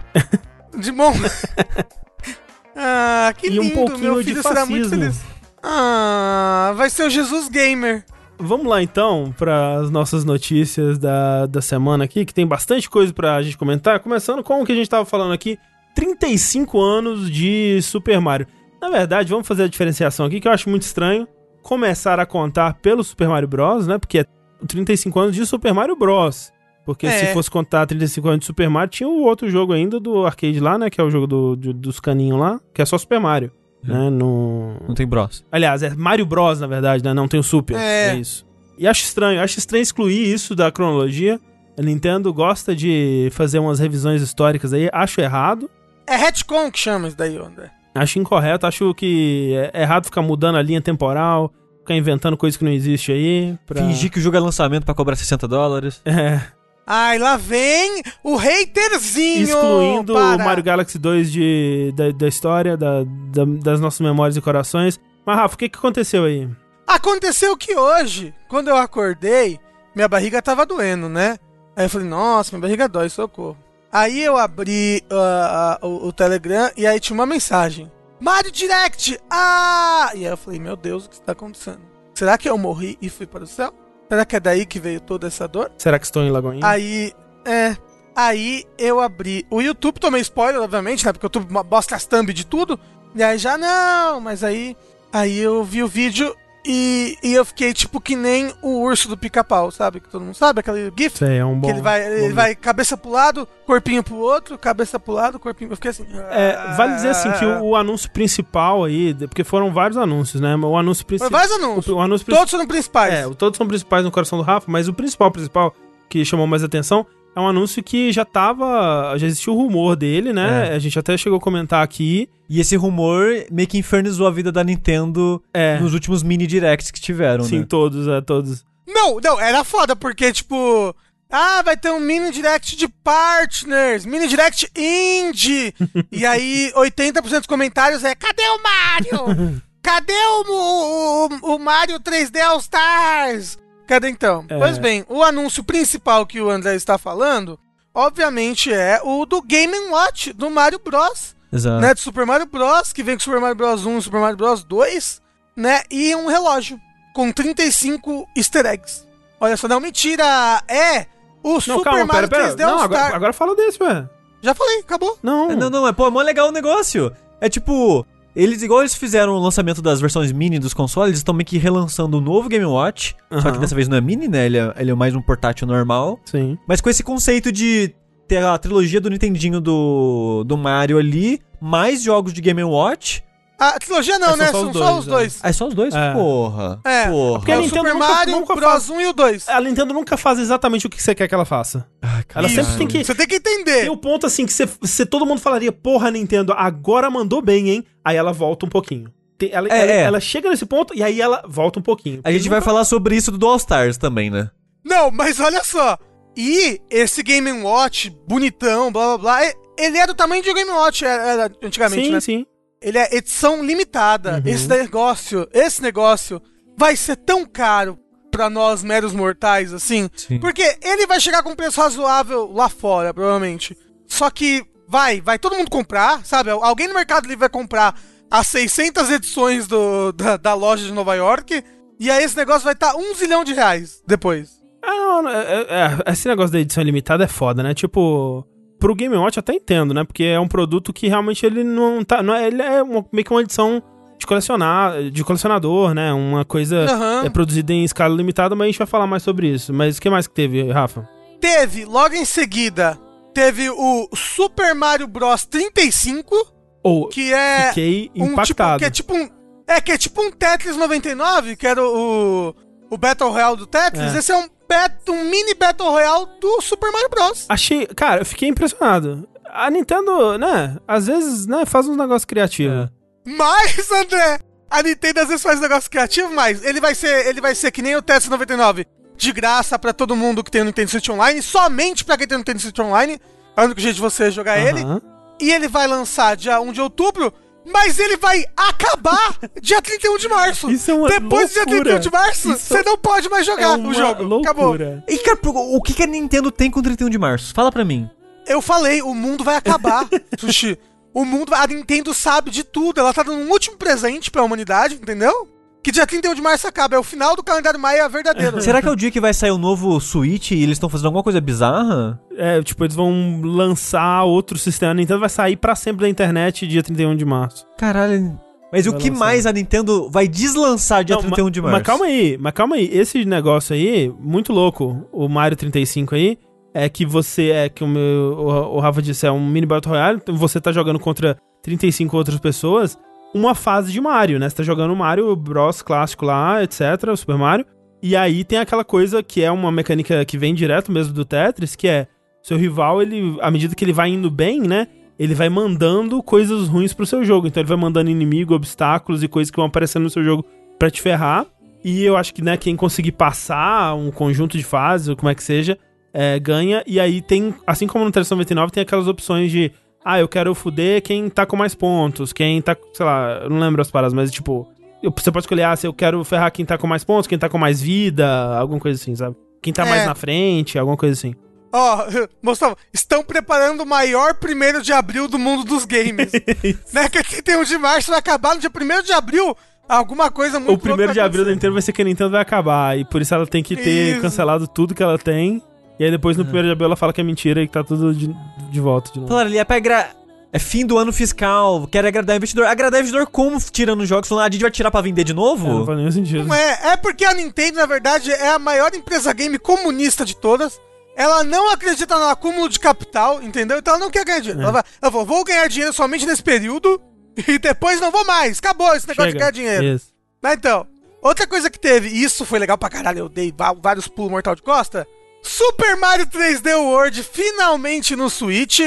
de 0.78 0.92
bom. 0.92 1.14
ah, 2.76 3.34
que 3.38 3.48
E 3.50 3.60
um 3.60 3.64
lindo, 3.64 3.76
pouquinho 3.76 4.00
meu 4.00 4.18
de 4.24 4.30
filho 4.30 4.42
será 4.44 4.66
muito 4.66 4.90
fascismo. 4.90 5.12
feliz. 5.12 5.35
Ah, 5.68 6.74
vai 6.78 6.90
ser 6.92 7.08
o 7.08 7.10
Jesus 7.10 7.50
Gamer. 7.50 8.06
Vamos 8.38 8.68
lá 8.68 8.84
então 8.84 9.34
para 9.38 9.78
as 9.80 9.90
nossas 9.90 10.24
notícias 10.24 11.00
da, 11.00 11.46
da 11.48 11.62
semana 11.62 12.04
aqui, 12.04 12.24
que 12.24 12.34
tem 12.34 12.46
bastante 12.46 12.88
coisa 12.90 13.12
pra 13.12 13.42
gente 13.42 13.58
comentar. 13.58 14.00
Começando 14.00 14.44
com 14.44 14.62
o 14.62 14.66
que 14.66 14.72
a 14.74 14.76
gente 14.76 14.90
tava 14.90 15.06
falando 15.06 15.34
aqui: 15.34 15.58
35 15.96 16.80
anos 16.80 17.32
de 17.32 17.80
Super 17.82 18.20
Mario. 18.22 18.46
Na 18.80 18.90
verdade, 18.90 19.32
vamos 19.32 19.48
fazer 19.48 19.64
a 19.64 19.68
diferenciação 19.68 20.26
aqui, 20.28 20.40
que 20.40 20.48
eu 20.48 20.52
acho 20.52 20.70
muito 20.70 20.84
estranho 20.84 21.28
começar 21.64 22.20
a 22.20 22.26
contar 22.28 22.76
pelo 22.76 23.04
Super 23.04 23.28
Mario 23.28 23.48
Bros, 23.48 23.88
né? 23.88 23.98
Porque 23.98 24.20
é 24.20 24.26
35 24.68 25.20
anos 25.20 25.36
de 25.36 25.46
Super 25.48 25.74
Mario 25.74 25.96
Bros. 25.96 26.52
Porque 26.86 27.08
É. 27.08 27.10
se 27.10 27.34
fosse 27.34 27.50
contar 27.50 27.88
35 27.88 28.28
anos 28.28 28.40
de 28.42 28.46
Super 28.46 28.70
Mario, 28.70 28.92
tinha 28.92 29.10
o 29.10 29.24
outro 29.24 29.50
jogo 29.50 29.74
ainda 29.74 30.00
do 30.00 30.24
arcade 30.28 30.60
lá, 30.60 30.78
né? 30.78 30.90
Que 30.92 31.02
é 31.02 31.04
o 31.04 31.10
jogo 31.10 31.26
do, 31.26 31.56
de- 31.56 31.74
dos 31.74 32.00
caninhos 32.00 32.40
lá, 32.40 32.60
que 32.72 32.82
é 32.84 32.86
só 32.86 32.96
Super 33.00 33.20
Mario. 33.20 33.52
Né, 33.88 34.10
no... 34.10 34.76
Não 34.88 34.96
tem 34.96 35.08
bros. 35.08 35.44
Aliás, 35.52 35.84
é 35.84 35.94
Mario 35.96 36.26
Bros, 36.26 36.60
na 36.60 36.68
verdade, 36.68 37.04
né? 37.04 37.14
Não 37.14 37.28
tem 37.28 37.40
o 37.40 37.44
Super. 37.44 37.78
É. 37.78 38.10
É. 38.10 38.16
isso. 38.16 38.46
E 38.78 38.88
acho 38.88 39.04
estranho, 39.04 39.42
acho 39.42 39.58
estranho 39.58 39.82
excluir 39.82 40.34
isso 40.34 40.56
da 40.56 40.72
cronologia. 40.72 41.40
A 41.78 41.82
Nintendo 41.82 42.34
gosta 42.34 42.76
de 42.76 43.30
fazer 43.32 43.60
umas 43.60 43.80
revisões 43.80 44.22
históricas 44.22 44.74
aí, 44.74 44.90
acho 44.92 45.22
errado. 45.22 45.70
É 46.08 46.16
retcon 46.16 46.72
que 46.72 46.80
chama 46.80 47.08
isso 47.08 47.18
daí, 47.18 47.38
André. 47.38 47.72
Acho 47.94 48.20
incorreto, 48.20 48.68
acho 48.68 48.94
que 48.94 49.54
é 49.74 49.82
errado 49.82 50.06
ficar 50.06 50.22
mudando 50.22 50.58
a 50.58 50.62
linha 50.62 50.82
temporal, 50.82 51.52
ficar 51.80 51.96
inventando 51.96 52.36
coisas 52.36 52.58
que 52.58 52.66
não 52.66 52.72
existe 52.72 53.12
aí. 53.12 53.58
Pra... 53.66 53.82
Fingir 53.82 54.12
que 54.12 54.20
o 54.20 54.22
jogo 54.22 54.36
é 54.36 54.40
lançamento 54.40 54.84
pra 54.84 54.94
cobrar 54.94 55.16
60 55.16 55.48
dólares. 55.48 56.02
É, 56.06 56.42
Ai, 56.88 57.18
lá 57.18 57.36
vem 57.38 58.02
o 58.24 58.38
haterzinho. 58.38 59.44
excluindo 59.44 60.14
para. 60.14 60.36
o 60.42 60.46
Mario 60.46 60.64
Galaxy 60.64 61.00
2 61.00 61.32
de, 61.32 61.94
da, 61.96 62.12
da 62.12 62.28
história, 62.28 62.78
da- 62.78 63.04
da- 63.04 63.46
das 63.64 63.80
nossas 63.80 64.02
memórias 64.02 64.38
e 64.38 64.42
corações. 64.42 65.00
Mas, 65.26 65.36
Rafa, 65.38 65.56
o 65.56 65.58
que, 65.58 65.70
que 65.70 65.78
aconteceu 65.78 66.26
aí? 66.26 66.48
Aconteceu 66.86 67.58
que 67.58 67.76
hoje, 67.76 68.34
quando 68.48 68.68
eu 68.70 68.78
acordei, 68.78 69.60
minha 69.96 70.08
barriga 70.08 70.42
tava 70.42 70.66
doendo, 70.66 71.10
né? 71.10 71.38
Aí 71.76 71.86
eu 71.86 71.90
falei, 71.90 72.08
nossa, 72.08 72.52
minha 72.52 72.62
barriga 72.62 72.88
dói, 72.88 73.10
socorro. 73.10 73.58
Aí 73.92 74.22
eu 74.22 74.38
abri 74.38 75.02
ah, 75.10 75.80
ah, 75.82 75.86
o, 75.88 76.08
o 76.08 76.14
Telegram 76.14 76.70
e 76.78 76.86
aí 76.86 77.00
tinha 77.00 77.16
uma 77.16 77.26
mensagem. 77.26 77.92
Mario 78.20 78.52
Direct! 78.52 79.20
Ah! 79.30 80.12
E 80.14 80.20
aí 80.20 80.32
eu 80.32 80.38
falei, 80.38 80.60
meu 80.60 80.76
Deus, 80.76 81.06
o 81.06 81.10
que 81.10 81.16
está 81.16 81.32
acontecendo? 81.32 81.80
Será 82.14 82.38
que 82.38 82.48
eu 82.48 82.58
morri 82.58 82.98
e 83.02 83.10
fui 83.10 83.26
para 83.26 83.44
o 83.44 83.48
céu? 83.48 83.74
Será 84.10 84.26
que 84.26 84.36
é 84.36 84.40
daí 84.40 84.66
que 84.66 84.80
veio 84.80 85.00
toda 85.00 85.28
essa 85.28 85.48
dor? 85.48 85.72
Será 85.78 85.98
que 85.98 86.06
estou 86.06 86.24
em 86.24 86.32
Lagoinha? 86.32 86.66
Aí, 86.66 87.12
é. 87.46 87.76
Aí 88.16 88.64
eu 88.78 89.02
abri 89.02 89.46
o 89.50 89.62
YouTube, 89.62 90.00
tomei 90.00 90.22
spoiler, 90.22 90.62
obviamente, 90.62 91.06
né? 91.06 91.12
Porque 91.12 91.26
o 91.26 91.28
YouTube 91.28 91.52
mostra 91.70 91.98
as 91.98 92.06
thumb 92.06 92.32
de 92.32 92.46
tudo. 92.46 92.80
E 93.14 93.24
aí 93.24 93.38
já 93.38 93.58
não, 93.58 94.22
mas 94.22 94.44
aí. 94.44 94.78
Aí 95.12 95.38
eu 95.38 95.64
vi 95.64 95.84
o 95.84 95.88
vídeo 95.88 96.36
e, 96.66 97.18
e 97.22 97.34
eu 97.34 97.46
fiquei 97.46 97.74
tipo 97.74 98.02
que 98.02 98.16
nem 98.16 98.52
o 98.62 98.82
urso 98.82 99.08
do 99.08 99.16
pica-pau, 99.16 99.70
sabe? 99.70 100.00
Que 100.00 100.10
todo 100.10 100.24
mundo 100.24 100.36
sabe, 100.36 100.62
aquele 100.62 100.92
GIF. 100.98 101.24
Aí 101.24 101.38
é 101.38 101.46
um 101.46 101.60
bom. 101.60 101.68
que 101.68 101.74
ele 101.74 101.82
vai, 101.82 102.24
ele 102.24 102.34
vai 102.34 102.56
cabeça 102.56 102.98
pro 102.98 103.12
lado, 103.12 103.48
corpinho 103.66 104.04
pro 104.04 104.16
outro, 104.16 104.58
cabeça 104.58 105.00
pro 105.00 105.14
lado, 105.14 105.40
corpinho. 105.40 105.72
Eu 105.72 105.76
fiquei 105.76 105.92
assim. 105.92 106.06
É, 106.32 106.74
vale 106.76 106.96
dizer 106.96 107.10
assim 107.10 107.32
que 107.34 107.46
o, 107.46 107.62
o 107.66 107.76
anúncio 107.76 108.10
principal 108.10 108.84
aí, 108.84 109.14
porque 109.14 109.44
foram 109.44 109.72
vários 109.72 109.98
anúncios, 109.98 110.42
né? 110.42 110.56
O 110.56 110.76
anúncio 110.76 111.04
Foi 111.04 111.18
principal. 111.18 111.30
vários 111.30 111.56
anúncios. 111.56 111.88
O, 111.88 111.98
o 111.98 112.02
anúncio 112.02 112.26
principal. 112.26 112.40
Todos 112.42 112.52
foram 112.52 112.68
principais. 112.68 113.14
É, 113.14 113.30
todos 113.36 113.58
são 113.58 113.68
principais 113.68 114.04
no 114.04 114.12
coração 114.12 114.40
do 114.40 114.44
Rafa, 114.44 114.66
mas 114.72 114.88
o 114.88 114.94
principal, 114.94 115.30
principal, 115.32 115.74
que 116.10 116.26
chamou 116.26 116.48
mais 116.48 116.64
atenção, 116.64 117.06
é 117.36 117.40
um 117.40 117.48
anúncio 117.48 117.84
que 117.84 118.12
já 118.12 118.24
tava. 118.24 119.14
Já 119.18 119.28
existia 119.28 119.52
o 119.52 119.58
rumor 119.58 119.96
dele, 119.96 120.32
né? 120.32 120.70
É. 120.70 120.76
A 120.76 120.80
gente 120.80 120.98
até 120.98 121.18
chegou 121.18 121.38
a 121.38 121.42
comentar 121.42 121.84
aqui. 121.84 122.30
E 122.48 122.60
esse 122.62 122.76
rumor 122.76 123.26
meio 123.52 123.68
que 123.68 123.78
infernizou 123.78 124.28
a 124.28 124.32
vida 124.32 124.52
da 124.52 124.64
Nintendo 124.64 125.44
É. 125.54 125.80
nos 125.80 125.94
últimos 125.94 126.24
mini 126.24 126.48
directs 126.48 126.92
que 126.92 127.02
tiveram, 127.02 127.44
Sim, 127.44 127.60
né? 127.60 127.66
todos, 127.68 128.08
é, 128.08 128.22
todos. 128.22 128.64
Não, 128.88 129.20
não, 129.22 129.40
era 129.42 129.64
foda, 129.64 129.96
porque, 129.96 130.32
tipo. 130.32 130.96
Ah, 131.30 131.64
vai 131.64 131.76
ter 131.76 131.90
um 131.90 132.00
mini 132.00 132.32
direct 132.32 132.78
de 132.78 132.88
partners, 132.88 134.06
mini 134.06 134.28
direct 134.28 134.70
indie. 134.76 135.74
e 136.12 136.26
aí, 136.26 136.72
80% 136.76 137.22
dos 137.40 137.48
comentários 137.48 138.04
é: 138.04 138.14
cadê 138.16 138.44
o 138.44 138.64
Mario? 138.64 139.62
Cadê 139.86 140.14
o, 140.14 141.30
o, 141.44 141.56
o 141.56 141.60
Mario 141.60 142.00
3D 142.00 142.42
All 142.42 142.58
Stars? 142.58 143.60
Cadê 143.88 144.10
então? 144.10 144.46
É. 144.50 144.58
Pois 144.58 144.78
bem, 144.78 145.06
o 145.08 145.24
anúncio 145.24 145.64
principal 145.64 146.26
que 146.26 146.42
o 146.42 146.50
André 146.50 146.76
está 146.76 146.98
falando, 146.98 147.60
obviamente, 147.94 148.74
é 148.74 149.00
o 149.04 149.26
do 149.26 149.42
Game 149.42 149.78
Watch 149.90 150.34
do 150.34 150.50
Mario 150.50 150.80
Bros 150.84 151.36
Exato. 151.52 151.80
né, 151.82 151.94
de 151.94 152.02
Super 152.02 152.26
Mario 152.26 152.46
Bros, 152.48 152.92
que 152.92 153.04
vem 153.04 153.16
com 153.16 153.24
Super 153.24 153.40
Mario 153.40 153.56
Bros 153.56 153.86
1 153.86 153.98
e 153.98 154.02
Super 154.02 154.20
Mario 154.20 154.38
Bros 154.38 154.64
2, 154.64 155.22
né, 155.56 155.84
e 155.90 156.16
um 156.16 156.28
relógio 156.28 156.80
com 157.14 157.32
35 157.32 158.28
easter 158.36 158.66
eggs. 158.66 159.06
Olha 159.40 159.56
só, 159.56 159.68
não, 159.68 159.80
mentira, 159.80 160.24
é 160.68 161.06
o 161.44 161.54
Não, 161.54 161.62
Super 161.62 161.84
calma, 161.84 162.06
Mario 162.06 162.30
pera, 162.30 162.44
pera. 162.44 162.56
3D 162.56 162.62
All 162.68 162.76
Não, 162.78 162.84
agora, 162.84 163.16
agora 163.16 163.34
fala 163.34 163.56
desse, 163.56 163.82
ué. 163.82 164.08
Já 164.42 164.54
falei, 164.54 164.80
acabou. 164.80 165.18
Não. 165.24 165.52
É, 165.52 165.56
Não, 165.56 165.70
não, 165.70 165.88
é, 165.88 165.94
pô, 165.94 166.08
é 166.08 166.10
mó 166.10 166.22
legal 166.22 166.50
o 166.50 166.52
negócio. 166.52 167.12
É 167.40 167.50
tipo, 167.50 168.06
eles, 168.36 168.62
igual 168.62 168.82
eles 168.82 168.94
fizeram 168.94 169.34
o 169.34 169.40
lançamento 169.40 169.82
das 169.82 170.02
versões 170.02 170.32
mini 170.32 170.60
dos 170.60 170.74
consoles, 170.74 171.10
eles 171.10 171.20
estão 171.20 171.34
meio 171.34 171.46
que 171.46 171.58
relançando 171.58 172.18
o 172.18 172.22
novo 172.22 172.50
Game 172.50 172.66
Watch. 172.66 173.16
Só 173.42 173.52
que 173.52 173.58
dessa 173.58 173.74
vez 173.74 173.88
não 173.88 173.98
é 173.98 174.02
mini, 174.02 174.28
né? 174.28 174.46
Ele 174.46 174.58
é, 174.58 174.74
ele 174.78 174.92
é 174.92 174.96
mais 174.96 175.16
um 175.16 175.22
portátil 175.22 175.66
normal. 175.66 176.20
Sim. 176.26 176.58
Mas 176.68 176.82
com 176.82 176.90
esse 176.90 177.04
conceito 177.04 177.52
de 177.52 177.96
ter 178.28 178.44
a 178.44 178.58
trilogia 178.58 179.00
do 179.00 179.10
Nintendinho 179.10 179.62
do, 179.62 180.44
do 180.46 180.58
Mario 180.58 180.98
ali, 180.98 181.40
mais 181.62 182.04
jogos 182.04 182.34
de 182.34 182.42
Game 182.42 182.64
Watch. 182.64 183.24
A 183.58 183.80
trilogia 183.80 184.20
não, 184.20 184.34
É, 184.34 184.36
né? 184.38 184.46
só 184.48 184.52
São 184.60 184.70
os 184.72 184.78
só 184.78 184.84
dois, 184.86 185.00
os 185.00 185.08
é. 185.08 185.10
dois. 185.10 185.40
Ah, 185.42 185.50
é 185.50 185.54
só 185.54 185.68
os 185.68 185.74
dois? 185.74 185.96
É. 185.96 186.14
Porra. 186.14 186.82
É, 186.84 187.08
Porra. 187.08 187.40
Porque 187.40 187.52
É 187.52 187.56
a 187.56 187.58
Nintendo 187.60 187.78
Super 187.78 187.94
nunca- 187.94 188.08
Mario 188.14 188.36
nunca 188.36 188.56
Bros 188.56 188.70
faz- 188.72 188.90
1 188.90 189.02
e 189.02 189.08
o 189.08 189.14
2. 189.14 189.50
A 189.50 189.62
Nintendo 189.62 189.94
nunca 189.94 190.18
faz 190.18 190.40
exatamente 190.40 190.88
o 190.88 190.90
que 190.90 191.02
você 191.02 191.16
quer 191.16 191.28
que 191.28 191.34
ela 191.34 191.46
faça. 191.46 191.88
Ai, 192.02 192.24
Ela 192.36 192.48
Isso. 192.48 192.56
sempre 192.56 192.78
tem 192.78 192.88
que. 192.88 193.04
Você 193.06 193.16
tem 193.16 193.28
que 193.28 193.36
entender. 193.36 193.82
Tem 193.82 193.90
o 193.90 193.96
ponto 193.98 194.26
assim 194.26 194.46
que 194.46 194.52
você, 194.54 194.66
você- 194.66 195.06
todo 195.06 195.26
mundo 195.26 195.40
falaria, 195.40 195.72
porra, 195.72 196.12
Nintendo, 196.12 196.54
agora 196.54 197.10
mandou 197.10 197.42
bem, 197.42 197.70
hein? 197.70 197.86
Aí 198.04 198.18
ela 198.18 198.34
volta 198.34 198.66
um 198.66 198.70
pouquinho. 198.70 199.12
Tem- 199.38 199.52
ela, 199.52 199.68
É, 199.70 199.82
ela, 199.82 199.92
é. 199.92 200.02
ela 200.04 200.20
chega 200.20 200.50
nesse 200.50 200.66
ponto 200.66 200.94
e 200.96 201.02
aí 201.02 201.22
ela 201.22 201.44
volta 201.48 201.80
um 201.80 201.84
pouquinho. 201.84 202.20
A 202.24 202.32
gente 202.32 202.50
vai 202.50 202.60
falar 202.62 202.84
sobre 202.86 203.16
isso 203.16 203.32
do 203.32 203.48
All 203.48 203.58
Stars 203.58 203.98
também, 203.98 204.30
né? 204.30 204.50
Não, 204.84 205.10
mas 205.12 205.40
olha 205.40 205.64
só. 205.64 205.98
E 206.38 206.82
esse 206.90 207.24
Game 207.24 207.50
Watch 207.64 208.10
bonitão, 208.28 208.92
blá 208.92 209.18
blá 209.18 209.18
blá, 209.18 209.54
ele 209.80 209.98
é 209.98 210.06
do 210.06 210.14
tamanho 210.14 210.44
de 210.44 210.50
um 210.52 210.54
Game 210.54 210.70
Watch 210.72 211.06
era, 211.06 211.24
era 211.24 211.52
antigamente, 211.64 212.06
Sim, 212.08 212.12
né? 212.12 212.20
sim. 212.20 212.46
Ele 212.82 212.98
é 212.98 213.16
edição 213.16 213.64
limitada. 213.64 214.36
Uhum. 214.36 214.42
Esse 214.52 214.68
negócio, 214.68 215.48
esse 215.54 215.82
negócio 215.82 216.42
vai 216.78 216.96
ser 216.96 217.16
tão 217.16 217.46
caro 217.46 217.98
pra 218.32 218.50
nós 218.50 218.84
meros 218.84 219.14
mortais, 219.14 219.74
assim. 219.74 220.10
Sim. 220.16 220.40
Porque 220.40 220.78
ele 220.84 221.08
vai 221.08 221.20
chegar 221.20 221.42
com 221.42 221.52
um 221.52 221.56
preço 221.56 221.80
razoável 221.80 222.52
lá 222.52 222.68
fora, 222.70 223.14
provavelmente. 223.14 223.78
Só 224.08 224.30
que 224.30 224.64
vai, 224.88 225.22
vai 225.22 225.40
todo 225.40 225.56
mundo 225.56 225.70
comprar, 225.70 226.26
sabe? 226.26 226.50
Alguém 226.52 226.88
no 226.88 226.94
Mercado 226.94 227.24
Livre 227.24 227.40
vai 227.40 227.50
comprar 227.50 227.98
as 228.30 228.48
600 228.48 229.10
edições 229.10 229.68
do, 229.68 230.12
da, 230.12 230.36
da 230.38 230.54
loja 230.54 230.86
de 230.86 230.92
Nova 230.92 231.16
York. 231.16 231.64
E 232.00 232.12
aí 232.12 232.24
esse 232.24 232.36
negócio 232.36 232.64
vai 232.66 232.74
estar 232.74 232.96
um 232.96 233.16
zilhão 233.16 233.44
de 233.44 233.54
reais 233.54 234.02
depois. 234.06 234.62
Ah, 234.84 234.92
não, 234.92 235.22
não, 235.24 235.30
é- 235.32 235.44
é- 235.62 235.68
é, 236.08 236.12
esse 236.12 236.28
negócio 236.28 236.52
da 236.52 236.60
edição 236.60 236.84
limitada 236.84 237.24
é 237.24 237.28
foda, 237.28 237.64
né? 237.64 237.74
Tipo, 237.74 238.46
pro 238.86 238.94
Game 238.94 239.16
Watch 239.16 239.40
até 239.40 239.54
entendo, 239.54 239.96
né? 239.96 240.04
Porque 240.04 240.24
é 240.24 240.40
um 240.40 240.48
produto 240.48 240.94
que 240.94 241.08
realmente 241.08 241.44
ele 241.44 241.64
não 241.64 242.04
tá. 242.04 242.22
Não 242.22 242.36
é, 242.36 242.46
ele 242.46 242.62
é 242.62 242.84
uma- 242.84 243.04
meio 243.12 243.26
que 243.26 243.32
uma 243.32 243.42
edição 243.42 243.82
de 244.20 244.28
colecionar, 244.28 245.10
de 245.10 245.24
colecionador, 245.24 245.96
né? 245.96 246.14
Uma 246.14 246.46
coisa 246.46 246.82
Aham. 246.86 247.24
é 247.26 247.30
produzida 247.32 247.74
em 247.74 247.84
escala 247.84 248.16
limitada, 248.16 248.56
mas 248.56 248.66
a 248.66 248.68
gente 248.68 248.78
vai 248.78 248.86
falar 248.86 249.08
mais 249.08 249.24
sobre 249.24 249.48
isso. 249.48 249.74
Mas 249.74 249.98
o 249.98 250.02
que 250.02 250.08
mais 250.08 250.28
que 250.28 250.36
teve, 250.36 250.72
Rafa? 250.72 251.10
Teve, 251.42 251.84
logo 251.84 252.14
em 252.14 252.26
seguida, 252.26 252.96
teve 253.34 253.72
o 253.72 254.08
Super 254.16 254.76
Mario 254.76 255.08
Bros 255.08 255.46
35, 255.46 256.36
Ou 256.84 257.08
que 257.10 257.34
é 257.34 257.70
fiquei 257.70 258.12
um 258.16 258.20
tipo, 258.22 258.34
impactado. 258.34 258.80
que 258.80 258.86
é 258.86 258.90
tipo 258.92 259.16
um 259.16 259.28
é 259.68 259.82
que 259.82 259.92
é 259.94 259.98
tipo 259.98 260.22
um 260.22 260.30
Tetris 260.32 260.78
99, 260.78 261.56
que 261.56 261.66
era 261.66 261.84
o 261.84 262.54
o 262.96 262.98
Battle 262.98 263.30
Royale 263.30 263.58
do 263.58 263.68
Tetris. 263.68 264.16
É. 264.16 264.18
Esse 264.18 264.32
é 264.32 264.38
um, 264.38 264.48
bet, 264.68 264.96
um 265.10 265.26
mini 265.26 265.54
Battle 265.54 265.90
Royale 265.90 266.28
do 266.40 266.62
Super 266.62 266.92
Mario 266.92 267.10
Bros. 267.10 267.46
Achei. 267.50 267.86
Cara, 267.88 268.22
eu 268.22 268.26
fiquei 268.26 268.50
impressionado. 268.50 269.28
A 269.52 269.70
Nintendo, 269.70 270.38
né? 270.38 270.78
Às 270.88 271.08
vezes, 271.08 271.46
né, 271.46 271.66
faz 271.66 271.88
uns 271.88 271.98
negócios 271.98 272.26
criativos. 272.26 272.90
Mas, 273.26 273.92
André, 273.92 274.40
a 274.70 274.82
Nintendo 274.82 275.22
às 275.22 275.28
vezes 275.28 275.44
faz 275.44 275.60
um 275.60 275.62
negócio 275.62 275.90
criativo, 275.90 276.34
mas 276.34 276.64
ele 276.64 276.82
vai 276.82 276.94
ser, 276.94 277.28
ele 277.28 277.42
vai 277.42 277.56
ser 277.56 277.72
que 277.72 277.82
nem 277.82 277.96
o 277.96 278.02
Tetris 278.02 278.30
99, 278.30 278.86
de 279.16 279.32
graça 279.32 279.80
pra 279.80 279.94
todo 279.94 280.16
mundo 280.16 280.44
que 280.44 280.52
tem 280.52 280.62
o 280.62 280.66
Nintendo 280.66 280.90
Switch 280.92 281.10
Online, 281.10 281.42
somente 281.42 282.04
pra 282.04 282.18
quem 282.18 282.28
tem 282.28 282.36
o 282.36 282.40
Nintendo 282.40 282.60
Switch 282.60 282.80
Online, 282.80 283.20
é 283.56 283.62
o 283.62 283.66
único 283.66 283.80
jeito 283.80 283.96
de 283.96 284.02
você 284.02 284.30
jogar 284.30 284.60
ele. 284.60 284.82
Aham. 284.82 285.02
E 285.40 285.52
ele 285.52 285.68
vai 285.68 285.88
lançar 285.88 286.36
dia 286.36 286.60
1 286.62 286.72
de 286.72 286.82
outubro, 286.82 287.34
mas 287.66 288.00
ele 288.00 288.18
vai 288.18 288.46
acabar 288.56 289.38
dia 289.62 289.82
31 289.82 290.18
de 290.18 290.28
março. 290.28 290.70
Isso 290.72 290.92
é 290.92 290.94
uma 290.94 291.08
Depois 291.10 291.50
do 291.50 291.54
dia 291.54 291.64
loucura. 291.64 291.84
31 291.84 292.00
de 292.00 292.12
março, 292.12 292.52
Isso 292.52 292.60
você 292.68 292.84
não 292.84 292.98
pode 292.98 293.30
mais 293.30 293.48
É 293.48 293.52
jogar 293.52 293.78
uma 293.78 293.90
o 293.90 293.94
jogo. 293.94 294.40
Acabou. 294.40 294.66
loucura. 294.66 295.04
E, 295.08 295.18
cara, 295.20 295.40
o 295.44 295.82
que, 295.82 295.94
que 295.94 296.04
a 296.04 296.08
Nintendo 296.08 296.52
tem 296.52 296.70
com 296.72 296.82
31 296.82 297.10
de 297.10 297.18
março? 297.18 297.54
Fala 297.54 297.72
pra 297.72 297.84
mim. 297.86 298.10
Eu 298.48 298.62
falei, 298.62 299.02
o 299.02 299.14
mundo 299.14 299.44
vai 299.44 299.56
acabar, 299.56 300.08
Sushi. 300.40 300.78
O 301.14 301.24
mundo, 301.26 301.56
a 301.56 301.66
Nintendo 301.66 302.14
sabe 302.14 302.52
de 302.52 302.64
tudo. 302.64 303.00
Ela 303.00 303.14
tá 303.14 303.24
dando 303.24 303.40
um 303.42 303.50
último 303.50 303.78
presente 303.78 304.30
pra 304.30 304.44
humanidade, 304.44 304.96
entendeu? 304.96 305.48
Que 305.86 305.92
dia 305.92 306.08
31 306.08 306.34
de 306.34 306.42
março 306.42 306.68
acaba. 306.68 306.96
É 306.96 306.98
o 306.98 307.04
final 307.04 307.36
do 307.36 307.44
calendário 307.44 307.80
maia 307.80 308.10
verdadeiro. 308.10 308.58
Será 308.60 308.82
que 308.82 308.88
é 308.88 308.92
o 308.92 308.96
dia 308.96 309.12
que 309.12 309.22
vai 309.22 309.36
sair 309.36 309.52
o 309.52 309.58
novo 309.60 310.00
Switch 310.02 310.50
e 310.50 310.56
eles 310.64 310.78
estão 310.78 310.90
fazendo 310.90 311.06
alguma 311.06 311.22
coisa 311.22 311.40
bizarra? 311.40 312.20
É, 312.36 312.60
tipo, 312.64 312.84
eles 312.84 312.96
vão 312.96 313.40
lançar 313.44 314.24
outro 314.24 314.58
sistema. 314.58 314.94
A 314.94 314.96
Nintendo 314.96 315.20
vai 315.20 315.30
sair 315.30 315.56
pra 315.56 315.76
sempre 315.76 316.02
da 316.02 316.10
internet 316.10 316.66
dia 316.66 316.82
31 316.82 317.16
de 317.16 317.24
março. 317.24 317.68
Caralho. 317.78 318.36
Mas 318.74 318.88
o 318.88 318.94
Vai 318.94 319.00
que 319.00 319.10
lançar. 319.12 319.20
mais 319.26 319.46
a 319.46 319.54
Nintendo 319.54 320.10
vai 320.10 320.28
deslançar 320.28 321.04
dia 321.04 321.16
Não, 321.18 321.22
31 321.22 321.46
ma- 321.46 321.52
de 321.52 321.62
março? 321.62 321.78
Mas 321.78 321.84
calma 321.84 322.06
aí, 322.06 322.38
mas 322.40 322.54
calma 322.54 322.76
aí. 322.78 322.90
Esse 322.92 323.24
negócio 323.24 323.76
aí, 323.76 324.12
muito 324.20 324.52
louco, 324.52 325.08
o 325.12 325.30
Mario 325.30 325.56
35 325.56 326.16
aí, 326.16 326.40
é 326.74 326.90
que 326.90 327.06
você, 327.06 327.52
é 327.52 327.70
que 327.70 327.84
o, 327.84 327.88
meu, 327.88 328.02
o, 328.40 328.78
o 328.78 328.80
Rafa 328.80 329.04
disse, 329.04 329.28
é 329.28 329.32
um 329.32 329.48
mini 329.48 329.68
Battle 329.68 329.92
Royale, 329.94 330.18
então 330.20 330.36
você 330.36 330.60
tá 330.60 330.72
jogando 330.72 331.00
contra 331.00 331.38
35 331.62 332.18
outras 332.18 332.40
pessoas, 332.40 332.98
uma 333.36 333.54
fase 333.54 333.92
de 333.92 334.00
Mario, 334.00 334.40
né? 334.40 334.48
Você 334.48 334.56
tá 334.56 334.64
jogando 334.64 334.96
Mario 334.96 335.36
Bros 335.36 335.82
clássico 335.82 336.26
lá, 336.26 336.64
etc, 336.64 337.10
o 337.12 337.18
Super 337.18 337.38
Mario, 337.38 337.66
e 338.02 338.16
aí 338.16 338.46
tem 338.46 338.60
aquela 338.60 338.86
coisa 338.86 339.22
que 339.22 339.44
é 339.44 339.52
uma 339.52 339.72
mecânica 339.72 340.24
que 340.24 340.38
vem 340.38 340.56
direto 340.56 340.90
mesmo 340.90 341.14
do 341.14 341.26
Tetris, 341.26 341.76
que 341.76 341.86
é, 341.86 342.08
seu 342.42 342.58
rival, 342.58 343.02
ele, 343.02 343.38
à 343.42 343.52
medida 343.52 343.76
que 343.76 343.84
ele 343.84 343.92
vai 343.92 344.10
indo 344.10 344.32
bem, 344.32 344.62
né? 344.62 344.88
Ele 345.20 345.34
vai 345.34 345.50
mandando 345.50 346.22
coisas 346.24 346.68
ruins 346.68 346.94
pro 346.94 347.06
seu 347.06 347.26
jogo. 347.26 347.48
Então 347.48 347.62
ele 347.62 347.68
vai 347.68 347.78
mandando 347.78 348.10
inimigo, 348.10 348.54
obstáculos 348.54 349.24
e 349.24 349.28
coisas 349.28 349.50
que 349.50 349.58
vão 349.58 349.66
aparecendo 349.66 350.04
no 350.04 350.10
seu 350.10 350.24
jogo 350.24 350.46
pra 350.78 350.92
te 350.92 351.02
ferrar. 351.02 351.46
E 351.84 352.04
eu 352.04 352.16
acho 352.16 352.34
que, 352.34 352.42
né, 352.42 352.58
quem 352.58 352.76
conseguir 352.76 353.14
passar 353.14 353.96
um 353.96 354.12
conjunto 354.12 354.58
de 354.58 354.64
fases, 354.64 355.08
ou 355.08 355.16
como 355.16 355.30
é 355.30 355.36
que 355.36 355.44
seja, 355.44 355.78
é, 356.14 356.40
ganha. 356.40 356.84
E 356.86 357.00
aí 357.00 357.22
tem, 357.22 357.54
assim 357.66 357.88
como 357.88 358.06
no 358.06 358.12
399, 358.12 358.72
tem 358.72 358.82
aquelas 358.82 359.08
opções 359.08 359.52
de. 359.52 359.72
Ah, 360.06 360.20
eu 360.20 360.28
quero 360.28 360.54
fuder 360.54 361.02
quem 361.02 361.28
tá 361.30 361.48
com 361.48 361.56
mais 361.56 361.74
pontos, 361.74 362.32
quem 362.32 362.62
tá, 362.62 362.78
sei 362.94 363.04
lá, 363.06 363.40
eu 363.44 363.50
não 363.50 363.60
lembro 363.60 363.82
as 363.82 363.90
paradas, 363.90 364.14
mas 364.14 364.32
tipo. 364.32 364.72
Você 365.18 365.32
pode 365.32 365.44
escolher, 365.44 365.64
ah, 365.64 365.76
se 365.76 365.86
eu 365.86 365.94
quero 365.94 366.24
ferrar 366.24 366.52
quem 366.52 366.66
tá 366.66 366.78
com 366.78 366.86
mais 366.88 367.04
pontos, 367.04 367.28
quem 367.28 367.38
tá 367.38 367.50
com 367.50 367.58
mais 367.58 367.82
vida, 367.82 368.28
alguma 368.58 368.80
coisa 368.80 369.02
assim, 369.02 369.16
sabe? 369.16 369.36
Quem 369.62 369.74
tá 369.74 369.86
É. 369.86 369.90
mais 369.90 370.06
na 370.06 370.16
frente, 370.16 370.78
alguma 370.80 370.96
coisa 370.98 371.14
assim. 371.14 371.36
Ó, 371.74 372.06
Gustavo, 372.44 372.78
estão 372.94 373.24
preparando 373.24 373.82
o 373.82 373.86
maior 373.86 374.36
primeiro 374.36 374.82
de 374.82 374.94
abril 374.94 375.28
do 375.28 375.38
mundo 375.38 375.64
dos 375.64 375.86
games. 375.86 376.32
né? 376.94 377.10
Que 377.10 377.24
31 377.24 377.64
de 377.64 377.78
março 377.78 378.10
vai 378.12 378.20
acabar 378.20 378.56
no 378.56 378.62
dia 378.62 378.70
1 378.70 379.04
de 379.04 379.12
abril. 379.12 379.56
Alguma 379.88 380.32
coisa 380.32 380.60
muito 380.60 380.74
o 380.74 380.82
primeiro 380.82 381.14
de 381.14 381.20
abril 381.20 381.46
da. 381.46 381.52
Nintendo 381.52 381.74
vai 381.74 381.82
ser 381.82 381.92
que 381.92 382.02
a 382.02 382.06
Nintendo 382.06 382.32
vai 382.32 382.42
acabar. 382.42 382.98
E 382.98 383.06
por 383.06 383.22
isso 383.22 383.34
ela 383.36 383.46
tem 383.46 383.62
que 383.62 383.76
ter 383.76 384.14
Isso. 384.14 384.22
cancelado 384.22 384.68
tudo 384.68 384.96
que 384.96 385.04
ela 385.04 385.20
tem. 385.20 385.62
E 386.00 386.04
aí 386.06 386.12
depois 386.12 386.36
no 386.38 386.44
primeiro 386.44 386.68
de 386.68 386.72
abril 386.74 386.88
ela 386.88 386.96
fala 386.96 387.14
que 387.14 387.22
é 387.22 387.24
mentira 387.24 387.62
e 387.62 387.68
que 387.68 387.74
tá 387.74 387.84
tudo 387.84 388.14
de, 388.14 388.36
de 388.70 388.80
volta 388.82 389.12
de 389.12 389.20
novo. 389.20 389.30
Falaram 389.30 389.50
ali, 389.50 389.58
é 389.58 389.64
pra 389.64 389.78
agra... 389.78 390.10
É 390.52 390.60
fim 390.60 390.86
do 390.86 390.98
ano 390.98 391.12
fiscal, 391.12 391.86
quero 391.92 392.08
agradar 392.08 392.34
o 392.34 392.38
investidor. 392.38 392.66
Agradar 392.66 393.00
o 393.00 393.02
investidor 393.02 393.28
como 393.28 393.60
tirando 393.60 394.06
jogos? 394.06 394.30
Falando, 394.30 394.44
ah, 394.44 394.48
a 394.48 394.52
gente 394.52 394.62
vai 394.62 394.72
tirar 394.72 394.90
pra 394.90 395.02
vender 395.02 395.26
de 395.26 395.34
É, 395.34 395.36
não 395.36 395.44
novo? 395.44 395.86
faz 395.86 395.98
nenhum 395.98 396.12
sentido. 396.12 396.46
Não 396.46 396.56
é, 396.56 396.92
é 396.94 396.98
porque 396.98 397.26
a 397.26 397.34
Nintendo, 397.34 397.78
na 397.78 397.86
verdade, 397.86 398.32
é 398.32 398.50
a 398.52 398.60
maior 398.60 398.94
empresa 398.96 399.34
game 399.34 399.60
comunista 399.60 400.24
de 400.24 400.34
todas. 400.38 400.80
Ela 401.14 401.44
não 401.44 401.74
acredita 401.74 402.18
no 402.18 402.26
acúmulo 402.26 402.70
de 402.70 402.80
capital, 402.80 403.44
entendeu? 403.44 403.80
Então 403.80 403.96
ela 403.96 404.04
não 404.04 404.10
quer 404.10 404.24
ganhar 404.24 404.40
dinheiro. 404.40 404.62
É. 404.62 404.64
Ela, 404.64 404.72
vai, 404.72 404.84
ela 405.02 405.12
falou, 405.12 405.26
vou 405.26 405.44
ganhar 405.44 405.68
dinheiro 405.68 405.92
somente 405.94 406.26
nesse 406.26 406.44
período 406.44 407.02
e 407.48 407.58
depois 407.58 408.00
não 408.00 408.10
vou 408.12 408.24
mais. 408.24 408.58
Acabou 408.60 408.96
esse 408.96 409.08
negócio 409.10 409.34
de 409.34 409.38
ganhar 409.38 409.52
dinheiro. 409.52 409.84
Isso. 409.84 410.08
Mas 410.42 410.54
então, 410.56 410.88
outra 411.22 411.46
coisa 411.46 411.70
que 411.70 411.80
teve, 411.80 412.08
e 412.08 412.24
isso 412.24 412.46
foi 412.46 412.60
legal 412.60 412.78
pra 412.78 412.88
caralho, 412.88 413.20
eu 413.20 413.30
dei 413.30 413.54
vários 413.82 414.08
pulos 414.08 414.32
mortal 414.32 414.56
de 414.56 414.62
costa. 414.62 415.06
Super 415.48 415.96
Mario 415.98 416.26
3D 416.28 416.76
World 416.76 417.24
finalmente 417.24 418.16
no 418.16 418.30
Switch. 418.30 418.80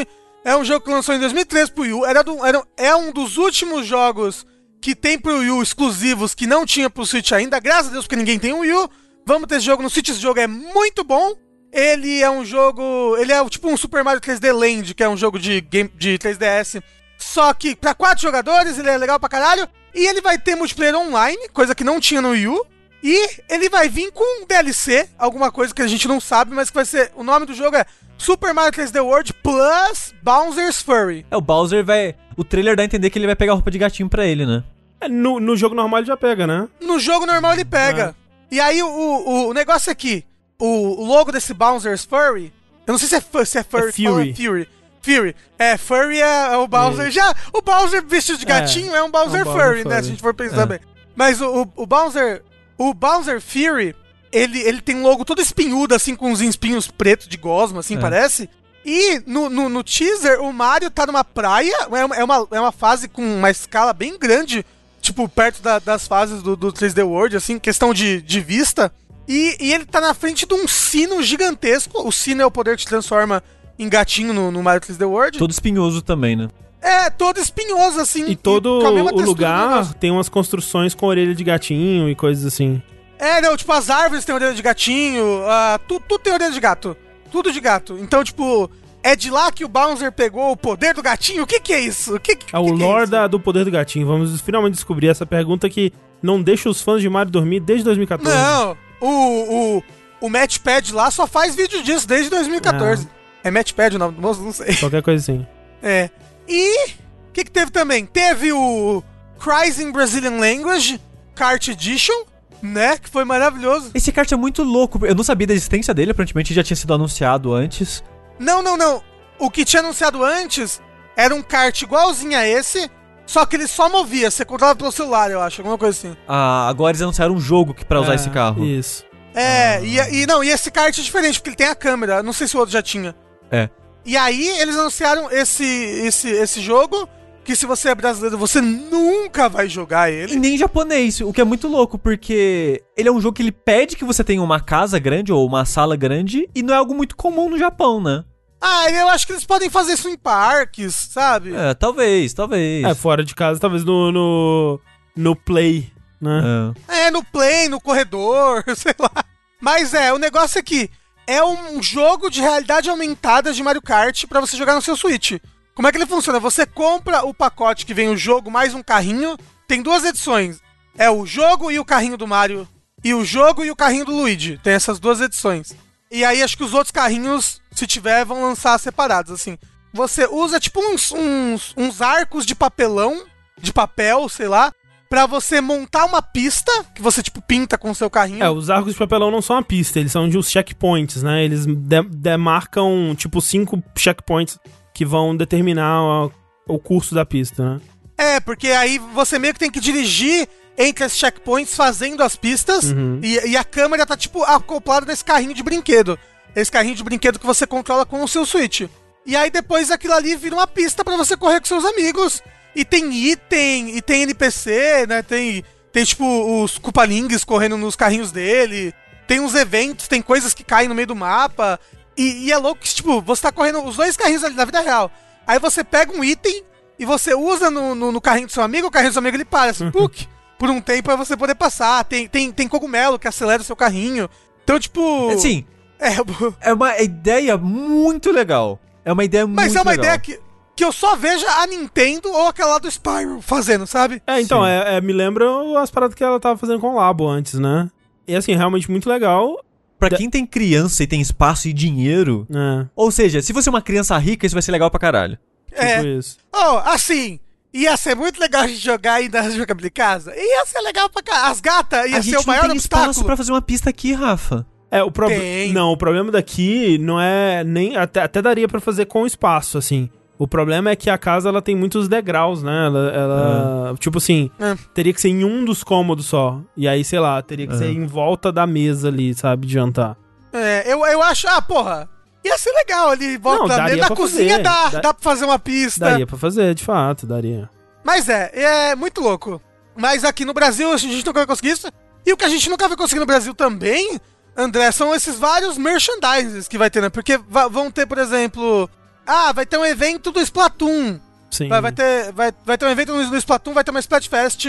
É 0.44 0.56
um 0.56 0.64
jogo 0.64 0.84
que 0.84 0.90
lançou 0.90 1.14
em 1.14 1.20
2013 1.20 1.70
pro 1.72 1.82
Wii 1.82 1.92
U. 1.92 2.06
Era 2.06 2.22
do- 2.22 2.44
era- 2.44 2.62
é 2.76 2.94
um 2.94 3.12
dos 3.12 3.36
últimos 3.36 3.86
jogos 3.86 4.46
que 4.80 4.94
tem 4.94 5.18
pro 5.18 5.38
Wii 5.38 5.50
U 5.50 5.62
exclusivos 5.62 6.34
que 6.34 6.46
não 6.46 6.64
tinha 6.66 6.88
pro 6.90 7.04
Switch 7.06 7.32
ainda. 7.32 7.58
Graças 7.60 7.88
a 7.88 7.92
Deus, 7.92 8.04
porque 8.04 8.16
ninguém 8.16 8.38
tem 8.38 8.52
o 8.52 8.60
Wii 8.60 8.72
U. 8.72 8.90
Vamos 9.26 9.46
ter 9.46 9.56
esse 9.56 9.66
jogo 9.66 9.82
no 9.82 9.90
Switch. 9.90 10.08
Esse 10.08 10.20
jogo 10.20 10.40
é 10.40 10.46
muito 10.46 11.04
bom. 11.04 11.34
Ele 11.72 12.22
é 12.22 12.30
um 12.30 12.44
jogo. 12.44 13.16
Ele 13.18 13.32
é 13.32 13.44
tipo 13.48 13.68
um 13.68 13.76
Super 13.76 14.02
Mario 14.02 14.20
3D 14.20 14.50
Land, 14.52 14.94
que 14.94 15.02
é 15.02 15.08
um 15.08 15.16
jogo 15.16 15.38
de, 15.38 15.60
game, 15.60 15.90
de 15.96 16.18
3DS. 16.18 16.82
Só 17.18 17.52
que 17.52 17.76
pra 17.76 17.94
quatro 17.94 18.22
jogadores, 18.22 18.78
ele 18.78 18.88
é 18.88 18.96
legal 18.96 19.20
pra 19.20 19.28
caralho. 19.28 19.68
E 19.94 20.06
ele 20.06 20.20
vai 20.20 20.38
ter 20.38 20.54
multiplayer 20.54 20.94
online, 20.96 21.48
coisa 21.50 21.74
que 21.74 21.84
não 21.84 22.00
tinha 22.00 22.22
no 22.22 22.30
Wii 22.30 22.48
U. 22.48 22.66
E 23.02 23.28
ele 23.48 23.68
vai 23.68 23.88
vir 23.88 24.10
com 24.12 24.42
um 24.42 24.46
DLC, 24.46 25.08
alguma 25.18 25.52
coisa 25.52 25.74
que 25.74 25.82
a 25.82 25.86
gente 25.86 26.08
não 26.08 26.20
sabe, 26.20 26.54
mas 26.54 26.68
que 26.68 26.74
vai 26.74 26.84
ser. 26.84 27.12
O 27.14 27.22
nome 27.22 27.46
do 27.46 27.54
jogo 27.54 27.76
é 27.76 27.84
Super 28.16 28.52
Mario 28.52 28.72
3D 28.72 29.00
World 29.02 29.32
Plus 29.34 30.14
Bowser's 30.22 30.82
Furry. 30.82 31.24
É, 31.30 31.36
o 31.36 31.40
Bowser 31.40 31.84
vai... 31.84 32.14
O 32.36 32.44
trailer 32.44 32.76
dá 32.76 32.82
a 32.82 32.86
entender 32.86 33.10
que 33.10 33.18
ele 33.18 33.26
vai 33.26 33.36
pegar 33.36 33.52
roupa 33.52 33.70
de 33.70 33.78
gatinho 33.78 34.08
pra 34.08 34.26
ele, 34.26 34.44
né? 34.46 34.62
É, 35.00 35.08
no, 35.08 35.38
no 35.40 35.56
jogo 35.56 35.74
normal 35.74 36.00
ele 36.00 36.06
já 36.08 36.16
pega, 36.16 36.46
né? 36.46 36.68
No 36.80 36.98
jogo 36.98 37.24
normal 37.26 37.52
ele 37.52 37.64
pega. 37.64 38.14
E 38.50 38.60
aí 38.60 38.82
o, 38.82 38.88
o, 38.88 39.48
o 39.48 39.54
negócio 39.54 39.90
aqui, 39.92 40.24
o, 40.58 41.02
o 41.02 41.04
logo 41.06 41.30
desse 41.30 41.52
Bowser's 41.54 42.04
Furry, 42.04 42.52
eu 42.86 42.92
não 42.92 42.98
sei 42.98 43.08
se 43.08 43.14
é, 43.16 43.44
se 43.44 43.58
é 43.58 43.62
Furry. 43.62 43.88
É 43.88 43.92
Fury. 43.92 44.04
fala 44.04 44.34
Fury. 44.34 44.68
Fury. 45.02 45.36
É, 45.58 45.76
Furry 45.76 46.20
é, 46.20 46.52
é 46.52 46.56
o 46.56 46.66
Bowser. 46.66 47.10
Já, 47.10 47.34
o 47.52 47.62
Bowser 47.62 48.04
vestido 48.04 48.38
de 48.38 48.44
É, 48.44 48.48
gatinho 48.48 48.94
é, 48.94 49.02
um 49.02 49.10
Bowser 49.10 49.40
é 49.40 49.42
um 49.42 49.44
Bowser 49.44 49.62
Furry, 49.66 49.78
né? 49.78 49.82
Furry. 49.84 50.02
Se 50.02 50.08
a 50.08 50.10
gente 50.10 50.22
for 50.22 50.34
pensar 50.34 50.62
É. 50.62 50.66
bem. 50.66 50.80
Mas 51.14 51.40
o, 51.40 51.62
o, 51.62 51.72
o 51.82 51.86
Bowser. 51.86 52.42
O 52.78 52.94
Bowser 52.94 53.40
Fury, 53.40 53.94
ele, 54.32 54.60
ele 54.60 54.80
tem 54.80 54.94
um 54.96 55.02
logo 55.02 55.24
todo 55.24 55.42
espinhudo, 55.42 55.94
assim, 55.94 56.14
com 56.14 56.30
uns 56.30 56.40
espinhos 56.40 56.86
pretos 56.88 57.26
de 57.28 57.36
gosma, 57.36 57.80
assim, 57.80 57.96
É. 57.96 58.00
parece. 58.00 58.48
E 58.84 59.20
no, 59.26 59.50
no, 59.50 59.68
no 59.68 59.82
teaser, 59.84 60.40
o 60.40 60.52
Mario 60.52 60.90
tá 60.90 61.04
numa 61.06 61.24
praia, 61.24 61.74
é 61.90 62.04
uma, 62.04 62.16
é 62.16 62.24
uma, 62.24 62.48
é 62.52 62.60
uma 62.60 62.72
fase 62.72 63.08
com 63.08 63.22
uma 63.22 63.50
escala 63.50 63.92
bem 63.92 64.16
grande, 64.18 64.64
tipo, 65.02 65.28
perto 65.28 65.60
da- 65.60 65.78
das 65.78 66.06
fases 66.06 66.42
do, 66.42 66.56
do 66.56 66.72
3D 66.72 67.02
World, 67.04 67.36
assim, 67.36 67.58
questão 67.58 67.92
de, 67.92 68.22
de 68.22 68.40
vista. 68.40 68.90
E, 69.26 69.56
e 69.60 69.74
ele 69.74 69.84
tá 69.84 70.00
na 70.00 70.14
frente 70.14 70.46
de 70.46 70.54
um 70.54 70.66
sino 70.66 71.22
gigantesco. 71.22 72.06
O 72.06 72.10
sino 72.12 72.40
é 72.40 72.46
o 72.46 72.50
poder 72.50 72.76
que 72.76 72.84
te 72.84 72.88
transforma 72.88 73.42
em 73.78 73.86
gatinho 73.88 74.32
no, 74.32 74.50
no 74.50 74.62
Mario 74.62 74.80
3D 74.80 75.06
World. 75.06 75.36
Todo 75.38 75.50
espinhoso 75.50 76.00
também, 76.00 76.34
né? 76.34 76.48
É, 76.80 77.10
todo 77.10 77.38
espinhoso, 77.40 78.00
assim. 78.00 78.26
E 78.28 78.36
todo 78.36 78.78
o 78.78 79.20
lugar 79.20 79.92
tem 79.94 80.10
umas 80.10 80.28
construções 80.28 80.94
com 80.94 81.06
orelha 81.06 81.34
de 81.34 81.42
gatinho 81.44 82.08
e 82.08 82.14
coisas 82.14 82.44
assim. 82.46 82.80
É, 83.18 83.40
não, 83.40 83.56
tipo, 83.56 83.72
as 83.72 83.90
árvores 83.90 84.24
têm 84.24 84.34
orelha 84.34 84.54
de 84.54 84.62
gatinho, 84.62 85.42
ah, 85.48 85.78
tu, 85.88 86.00
tudo 86.08 86.20
tem 86.22 86.32
orelha 86.32 86.52
de 86.52 86.60
gato. 86.60 86.96
Tudo 87.32 87.50
de 87.52 87.60
gato. 87.60 87.98
Então, 88.00 88.22
tipo, 88.22 88.70
É 89.02 89.14
de 89.14 89.30
lá 89.30 89.50
que 89.52 89.64
o 89.64 89.68
Bowser 89.68 90.10
pegou 90.12 90.50
o 90.52 90.56
poder 90.56 90.92
do 90.94 91.02
gatinho? 91.02 91.42
O 91.44 91.46
que 91.46 91.60
que 91.60 91.72
é 91.72 91.80
isso? 91.80 92.16
O 92.16 92.20
que, 92.20 92.34
que, 92.36 92.54
É 92.54 92.58
o 92.58 92.64
que 92.66 92.72
que 92.72 92.78
lore 92.78 93.06
da- 93.08 93.26
do 93.28 93.38
poder 93.40 93.64
do 93.64 93.70
gatinho. 93.70 94.06
Vamos 94.06 94.40
finalmente 94.40 94.74
descobrir 94.74 95.08
essa 95.08 95.24
pergunta 95.24 95.68
que 95.70 95.92
não 96.22 96.42
deixa 96.42 96.68
os 96.68 96.82
fãs 96.82 97.00
de 97.00 97.08
Mario 97.08 97.30
dormir 97.30 97.60
desde 97.60 97.84
2014. 97.84 98.36
Não, 98.36 98.76
o, 99.00 99.76
o, 99.78 99.82
o 100.22 100.28
Matchpad 100.28 100.92
lá 100.92 101.10
só 101.12 101.26
faz 101.28 101.54
vídeo 101.54 101.80
disso 101.82 102.06
desde 102.08 102.28
2014. 102.30 103.08
É 103.44 103.50
Matchpad 103.52 103.96
o 103.96 103.98
nome 104.00 104.14
do 104.16 104.20
moço? 104.22 104.42
Não 104.42 104.52
sei. 104.52 104.74
Qualquer 104.76 105.02
coisa 105.02 105.22
assim. 105.22 105.46
É. 105.82 106.10
E 106.48 106.86
o 106.90 107.32
que, 107.32 107.44
que 107.44 107.50
teve 107.50 107.70
também? 107.70 108.06
Teve 108.06 108.52
o 108.52 109.02
Cries 109.38 109.78
in 109.78 109.92
Brazilian 109.92 110.38
Language 110.38 111.00
Kart 111.34 111.68
Edition, 111.68 112.24
né? 112.62 112.96
Que 112.98 113.08
foi 113.08 113.24
maravilhoso. 113.24 113.90
Esse 113.94 114.10
kart 114.10 114.30
é 114.32 114.36
muito 114.36 114.62
louco. 114.62 115.04
Eu 115.06 115.14
não 115.14 115.22
sabia 115.22 115.46
da 115.46 115.52
existência 115.54 115.92
dele, 115.94 116.10
aparentemente 116.12 116.54
já 116.54 116.62
tinha 116.62 116.76
sido 116.76 116.92
anunciado 116.94 117.52
antes. 117.52 118.02
Não, 118.38 118.62
não, 118.62 118.76
não. 118.76 119.02
O 119.38 119.50
que 119.50 119.64
tinha 119.64 119.80
anunciado 119.80 120.24
antes 120.24 120.80
era 121.16 121.34
um 121.34 121.42
kart 121.42 121.80
igualzinho 121.82 122.36
a 122.36 122.46
esse, 122.46 122.90
só 123.26 123.44
que 123.46 123.56
ele 123.56 123.66
só 123.68 123.88
movia. 123.88 124.30
Você 124.30 124.44
controlava 124.44 124.76
pelo 124.76 124.90
celular, 124.90 125.30
eu 125.30 125.40
acho, 125.40 125.60
alguma 125.60 125.78
coisa 125.78 125.96
assim. 125.96 126.16
Ah, 126.26 126.66
agora 126.68 126.92
eles 126.92 127.02
anunciaram 127.02 127.34
um 127.34 127.40
jogo 127.40 127.74
que 127.74 127.84
pra 127.84 128.00
usar 128.00 128.12
É, 128.12 128.14
esse 128.16 128.30
carro. 128.30 128.64
Isso. 128.64 129.04
É, 129.34 129.80
e, 129.84 130.22
e 130.22 130.26
não, 130.26 130.42
e 130.42 130.48
esse 130.48 130.70
kart 130.70 130.96
é 130.98 131.02
diferente, 131.02 131.38
porque 131.38 131.50
ele 131.50 131.56
tem 131.56 131.68
a 131.68 131.74
câmera. 131.74 132.22
Não 132.22 132.32
sei 132.32 132.48
se 132.48 132.56
o 132.56 132.58
outro 132.58 132.72
já 132.72 132.82
tinha. 132.82 133.14
É. 133.50 133.68
E 134.04 134.16
aí 134.16 134.46
eles 134.60 134.76
anunciaram 134.76 135.30
esse, 135.30 135.64
esse, 135.64 136.28
esse 136.30 136.60
jogo, 136.60 137.08
que 137.44 137.54
se 137.56 137.66
você 137.66 137.90
é 137.90 137.94
brasileiro, 137.94 138.38
você 138.38 138.60
nunca 138.60 139.48
vai 139.48 139.68
jogar 139.68 140.10
E 140.10 140.14
ele. 140.16 140.36
nem 140.36 140.56
japonês, 140.56 141.20
o 141.20 141.32
que 141.32 141.40
é 141.40 141.44
muito 141.44 141.68
louco, 141.68 141.98
porque 141.98 142.82
ele 142.96 143.08
é 143.08 143.12
um 143.12 143.20
jogo 143.20 143.34
que 143.36 143.42
ele 143.42 143.52
pede 143.52 143.96
que 143.96 144.04
você 144.04 144.22
tenha 144.24 144.42
uma 144.42 144.60
casa 144.60 144.98
grande 144.98 145.32
ou 145.32 145.46
uma 145.46 145.64
sala 145.64 145.96
grande, 145.96 146.48
e 146.54 146.62
não 146.62 146.74
é 146.74 146.76
algo 146.78 146.94
muito 146.94 147.16
comum 147.16 147.48
no 147.50 147.58
Japão, 147.58 148.00
né? 148.02 148.24
Ah, 148.60 148.90
eu 148.90 149.08
acho 149.08 149.26
que 149.26 149.32
eles 149.32 149.44
podem 149.44 149.70
fazer 149.70 149.92
isso 149.92 150.08
em 150.08 150.16
parques, 150.18 150.94
sabe? 151.12 151.54
É, 151.54 151.74
talvez, 151.74 152.32
talvez. 152.34 152.84
É, 152.84 152.94
fora 152.94 153.22
de 153.22 153.34
casa, 153.34 153.60
talvez 153.60 153.84
no, 153.84 154.10
no, 154.10 154.80
no 155.16 155.36
Play, 155.36 155.92
né? 156.20 156.74
É. 156.88 157.06
É, 157.06 157.10
no 157.10 157.22
play, 157.24 157.68
no 157.68 157.80
corredor, 157.80 158.64
sei 158.76 158.94
lá. 158.98 159.24
Mas 159.60 159.94
é, 159.94 160.12
o 160.12 160.18
negócio 160.18 160.58
é 160.58 160.62
que 160.62 160.90
é 161.28 161.44
um 161.44 161.82
jogo 161.82 162.30
de 162.30 162.40
realidade 162.40 162.88
aumentada 162.88 163.52
de 163.52 163.62
Mario 163.62 163.82
Kart 163.82 164.24
pra 164.26 164.40
você 164.40 164.56
jogar 164.56 164.74
no 164.74 164.80
seu 164.80 164.96
Switch. 164.96 165.32
Como 165.74 165.86
é 165.86 165.92
que 165.92 165.98
ele 165.98 166.06
funciona? 166.06 166.40
Você 166.40 166.64
compra 166.64 167.22
o 167.22 167.34
pacote 167.34 167.84
que 167.84 167.92
vem 167.92 168.08
o 168.08 168.16
jogo 168.16 168.50
mais 168.50 168.72
um 168.72 168.82
carrinho. 168.82 169.36
Tem 169.68 169.82
duas 169.82 170.06
edições. 170.06 170.58
É 170.96 171.10
o 171.10 171.26
jogo 171.26 171.70
e 171.70 171.78
o 171.78 171.84
carrinho 171.84 172.16
do 172.16 172.26
Mario. 172.26 172.66
E 173.04 173.12
o 173.12 173.26
jogo 173.26 173.62
e 173.62 173.70
o 173.70 173.76
carrinho 173.76 174.06
do 174.06 174.16
Luigi. 174.16 174.58
Tem 174.62 174.72
essas 174.72 174.98
duas 174.98 175.20
edições. 175.20 175.76
E 176.10 176.24
aí 176.24 176.42
acho 176.42 176.56
que 176.56 176.64
os 176.64 176.72
outros 176.72 176.92
carrinhos, 176.92 177.60
se 177.72 177.86
tiver, 177.86 178.24
vão 178.24 178.42
lançar 178.42 178.78
separados, 178.80 179.30
assim. 179.30 179.58
Você 179.92 180.26
usa 180.26 180.58
tipo 180.58 180.80
uns, 180.80 181.12
uns, 181.12 181.74
uns 181.76 182.00
arcos 182.00 182.46
de 182.46 182.54
papelão, 182.54 183.22
de 183.58 183.70
papel, 183.70 184.30
sei 184.30 184.48
lá, 184.48 184.72
pra 185.08 185.26
você 185.26 185.60
montar 185.60 186.04
uma 186.04 186.20
pista 186.22 186.70
que 186.94 187.00
você 187.02 187.22
tipo 187.22 187.40
pinta 187.40 187.78
com 187.78 187.90
o 187.90 187.94
seu 187.94 188.10
carrinho. 188.10 188.42
É, 188.42 188.50
os 188.50 188.68
arcos 188.70 188.92
de 188.92 188.98
papelão 188.98 189.30
não 189.30 189.40
são 189.42 189.56
uma 189.56 189.62
pista, 189.62 189.98
eles 189.98 190.12
são 190.12 190.28
de 190.28 190.36
uns 190.36 190.50
checkpoints, 190.50 191.22
né? 191.22 191.44
Eles 191.44 191.64
de- 191.66 192.02
demarcam, 192.10 193.14
tipo, 193.16 193.40
cinco 193.40 193.82
checkpoints 193.96 194.58
que 194.94 195.04
vão 195.04 195.36
determinar 195.36 196.02
o, 196.02 196.32
o 196.66 196.78
curso 196.78 197.14
da 197.14 197.24
pista, 197.24 197.74
né? 197.74 197.80
É, 198.16 198.40
porque 198.40 198.68
aí 198.68 198.98
você 198.98 199.38
meio 199.38 199.54
que 199.54 199.60
tem 199.60 199.70
que 199.70 199.80
dirigir 199.80 200.48
entre 200.76 201.04
as 201.04 201.16
checkpoints 201.16 201.74
fazendo 201.74 202.22
as 202.22 202.36
pistas 202.36 202.84
Uhum. 202.92 203.20
e, 203.22 203.50
e 203.50 203.56
a 203.56 203.64
câmera 203.64 204.04
tá 204.06 204.16
tipo 204.16 204.42
acoplada 204.42 205.06
nesse 205.06 205.24
carrinho 205.24 205.54
de 205.54 205.62
brinquedo. 205.62 206.18
Esse 206.54 206.70
carrinho 206.70 206.94
de 206.96 207.04
brinquedo 207.04 207.38
que 207.38 207.46
você 207.46 207.66
controla 207.66 208.04
com 208.04 208.22
o 208.22 208.28
seu 208.28 208.44
Switch. 208.44 208.82
E 209.26 209.36
aí 209.36 209.50
depois 209.50 209.90
aquilo 209.90 210.14
ali 210.14 210.34
vira 210.34 210.54
uma 210.56 210.66
pista 210.66 211.04
pra 211.04 211.16
você 211.16 211.36
correr 211.36 211.60
com 211.60 211.66
seus 211.66 211.84
amigos. 211.84 212.42
E 212.78 212.84
tem 212.84 213.12
item, 213.12 213.96
e 213.96 214.00
tem 214.00 214.22
NPC, 214.22 215.04
né? 215.08 215.20
Tem, 215.20 215.64
tem 215.92 216.04
tipo 216.04 216.62
os 216.62 216.78
Koopalings 216.78 217.42
correndo 217.42 217.76
nos 217.76 217.96
carrinhos 217.96 218.30
dele. 218.30 218.94
Tem 219.26 219.40
uns 219.40 219.56
eventos, 219.56 220.06
tem 220.06 220.22
coisas 220.22 220.54
que 220.54 220.62
caem 220.62 220.88
no 220.88 220.94
meio 220.94 221.08
do 221.08 221.16
mapa. 221.16 221.80
E, 222.16 222.46
e 222.46 222.52
é 222.52 222.56
louco 222.56 222.80
que, 222.80 222.94
tipo, 222.94 223.20
você 223.20 223.42
tá 223.42 223.50
correndo 223.50 223.82
os 223.82 223.96
dois 223.96 224.16
carrinhos 224.16 224.44
ali 224.44 224.54
na 224.54 224.64
vida 224.64 224.80
real. 224.80 225.10
Aí 225.44 225.58
você 225.58 225.82
pega 225.82 226.16
um 226.16 226.22
item 226.22 226.62
e 226.96 227.04
você 227.04 227.34
usa 227.34 227.68
no, 227.68 227.96
no, 227.96 228.12
no 228.12 228.20
carrinho 228.20 228.46
do 228.46 228.52
seu 228.52 228.62
amigo, 228.62 228.86
o 228.86 228.90
carrinho 228.92 229.10
do 229.10 229.14
seu 229.14 229.20
amigo 229.20 229.36
ele 229.36 229.44
para, 229.44 229.72
assim, 229.72 229.90
puk, 229.92 230.28
por 230.56 230.70
um 230.70 230.80
tempo 230.80 231.02
pra 231.02 231.16
você 231.16 231.36
poder 231.36 231.56
passar. 231.56 232.04
Tem, 232.04 232.28
tem, 232.28 232.52
tem 232.52 232.68
cogumelo 232.68 233.18
que 233.18 233.26
acelera 233.26 233.60
o 233.60 233.64
seu 233.64 233.74
carrinho. 233.74 234.30
Então, 234.62 234.78
tipo. 234.78 235.30
Assim, 235.30 235.66
É, 235.98 236.14
é 236.70 236.72
uma 236.72 236.96
ideia 237.00 237.58
muito 237.58 238.30
legal. 238.30 238.78
É 239.04 239.12
uma 239.12 239.24
ideia 239.24 239.48
muito 239.48 239.56
mas 239.56 239.74
é 239.74 239.82
uma 239.82 239.90
legal. 239.90 240.04
ideia 240.04 240.18
que, 240.20 240.40
que 240.78 240.84
eu 240.84 240.92
só 240.92 241.16
vejo 241.16 241.44
a 241.44 241.66
Nintendo 241.66 242.30
ou 242.30 242.46
aquela 242.46 242.74
lá 242.74 242.78
do 242.78 242.88
Spyro 242.88 243.40
fazendo, 243.42 243.84
sabe? 243.84 244.22
É, 244.24 244.40
então, 244.40 244.64
é, 244.64 244.96
é, 244.96 245.00
me 245.00 245.12
lembra 245.12 245.44
as 245.82 245.90
paradas 245.90 246.14
que 246.14 246.22
ela 246.22 246.38
tava 246.38 246.56
fazendo 246.56 246.78
com 246.78 246.90
o 246.92 246.94
Labo 246.94 247.26
antes, 247.28 247.54
né? 247.54 247.90
E 248.28 248.36
assim, 248.36 248.54
realmente 248.54 248.88
muito 248.88 249.08
legal. 249.10 249.60
Pra 249.98 250.08
quem 250.08 250.30
tem 250.30 250.46
criança 250.46 251.02
e 251.02 251.06
tem 251.08 251.20
espaço 251.20 251.66
e 251.66 251.72
dinheiro. 251.72 252.46
né? 252.48 252.88
Ou 252.94 253.10
seja, 253.10 253.42
se 253.42 253.52
você 253.52 253.68
é 253.68 253.72
uma 253.72 253.82
criança 253.82 254.16
rica, 254.18 254.46
isso 254.46 254.54
vai 254.54 254.62
ser 254.62 254.70
legal 254.70 254.88
pra 254.88 255.00
caralho. 255.00 255.36
Tipo 255.66 255.82
É. 255.82 256.06
isso. 256.06 256.38
Oh, 256.54 256.78
assim, 256.84 257.40
ia 257.74 257.96
ser 257.96 258.14
muito 258.14 258.38
legal 258.38 258.62
a 258.62 258.68
gente 258.68 258.78
jogar 258.78 259.14
aí 259.14 259.28
na 259.28 259.42
jogabilidade 259.50 259.90
casa. 259.90 260.32
Ia 260.36 260.64
ser 260.64 260.80
legal 260.82 261.10
pra 261.10 261.22
cá. 261.24 261.48
As 261.48 261.60
gatas 261.60 262.06
ia 262.08 262.18
a 262.18 262.22
ser 262.22 262.30
gente 262.30 262.44
o 262.44 262.46
maior 262.46 262.62
não 262.62 262.68
tem 262.70 262.76
espaço 262.76 263.04
obstáculo. 263.06 263.26
pra 263.26 263.36
fazer 263.36 263.50
uma 263.50 263.60
pista 263.62 263.90
aqui, 263.90 264.12
Rafa. 264.12 264.64
É, 264.92 265.02
o 265.02 265.10
problema. 265.10 265.42
Tem. 265.42 265.72
Não, 265.72 265.90
o 265.90 265.96
problema 265.96 266.30
daqui 266.30 266.96
não 266.98 267.20
é 267.20 267.64
nem. 267.64 267.96
Até, 267.96 268.22
até 268.22 268.40
daria 268.40 268.68
pra 268.68 268.78
fazer 268.80 269.06
com 269.06 269.26
espaço, 269.26 269.76
assim. 269.76 270.08
O 270.38 270.46
problema 270.46 270.90
é 270.90 270.96
que 270.96 271.10
a 271.10 271.18
casa 271.18 271.48
ela 271.48 271.60
tem 271.60 271.74
muitos 271.74 272.06
degraus, 272.08 272.62
né? 272.62 272.86
Ela. 272.86 273.10
ela- 273.10 273.94
Tipo 273.98 274.18
assim, 274.18 274.50
É. 274.60 274.76
teria 274.94 275.12
que 275.12 275.20
ser 275.20 275.28
em 275.30 275.44
um 275.44 275.64
dos 275.64 275.82
cômodos 275.82 276.26
só. 276.26 276.60
E 276.76 276.86
aí, 276.86 277.04
sei 277.04 277.18
lá, 277.18 277.42
teria 277.42 277.66
que 277.66 277.76
ser 277.76 277.90
em 277.90 278.06
volta 278.06 278.52
da 278.52 278.66
mesa 278.66 279.08
ali, 279.08 279.34
sabe? 279.34 279.66
De 279.66 279.72
jantar. 279.72 280.16
É, 280.52 280.90
eu, 280.92 281.04
eu 281.04 281.22
acho, 281.22 281.48
ah, 281.48 281.60
porra, 281.60 282.08
ia 282.44 282.56
ser 282.56 282.70
legal 282.72 283.10
ali, 283.10 283.36
volta 283.36 283.62
Não, 283.62 283.68
da 283.68 283.76
daria 283.78 283.96
mesa. 283.96 284.00
Na 284.02 284.06
pra 284.06 284.16
cozinha 284.16 284.50
fazer. 284.50 284.62
dá, 284.62 284.88
Da- 284.88 285.00
dá 285.00 285.14
pra 285.14 285.22
fazer 285.22 285.44
uma 285.44 285.58
pista. 285.58 286.04
Daria 286.04 286.26
pra 286.26 286.38
fazer, 286.38 286.74
de 286.74 286.84
fato, 286.84 287.26
daria. 287.26 287.68
Mas 288.04 288.28
é, 288.28 288.50
é 288.54 288.94
muito 288.94 289.20
louco. 289.20 289.60
Mas 289.96 290.24
aqui 290.24 290.44
no 290.44 290.54
Brasil 290.54 290.92
a 290.92 290.96
gente 290.96 291.16
nunca 291.26 291.32
vai 291.40 291.46
conseguir 291.46 291.70
isso. 291.70 291.88
E 292.24 292.32
o 292.32 292.36
que 292.36 292.44
a 292.44 292.48
gente 292.48 292.70
nunca 292.70 292.86
vai 292.86 292.96
conseguir 292.96 293.18
no 293.20 293.26
Brasil 293.26 293.52
também, 293.54 294.20
André, 294.56 294.90
são 294.92 295.12
esses 295.14 295.36
vários 295.36 295.76
merchandises 295.76 296.68
que 296.68 296.78
vai 296.78 296.88
ter, 296.90 297.02
né? 297.02 297.08
Porque 297.08 297.38
vão 297.70 297.90
ter, 297.90 298.06
por 298.06 298.18
exemplo, 298.18 298.88
ah, 299.28 299.52
vai 299.52 299.66
ter 299.66 299.76
um 299.76 299.84
evento 299.84 300.32
do 300.32 300.40
Splatoon. 300.40 301.20
Sim. 301.50 301.68
Vai, 301.68 301.80
vai 301.82 301.92
ter, 301.92 302.32
vai, 302.32 302.52
vai 302.64 302.78
ter 302.78 302.86
um 302.86 302.90
evento 302.90 303.12
no, 303.12 303.36
Splatoon, 303.36 303.74
vai 303.74 303.84
ter 303.84 303.90
uma 303.90 304.00
Splatfest 304.00 304.66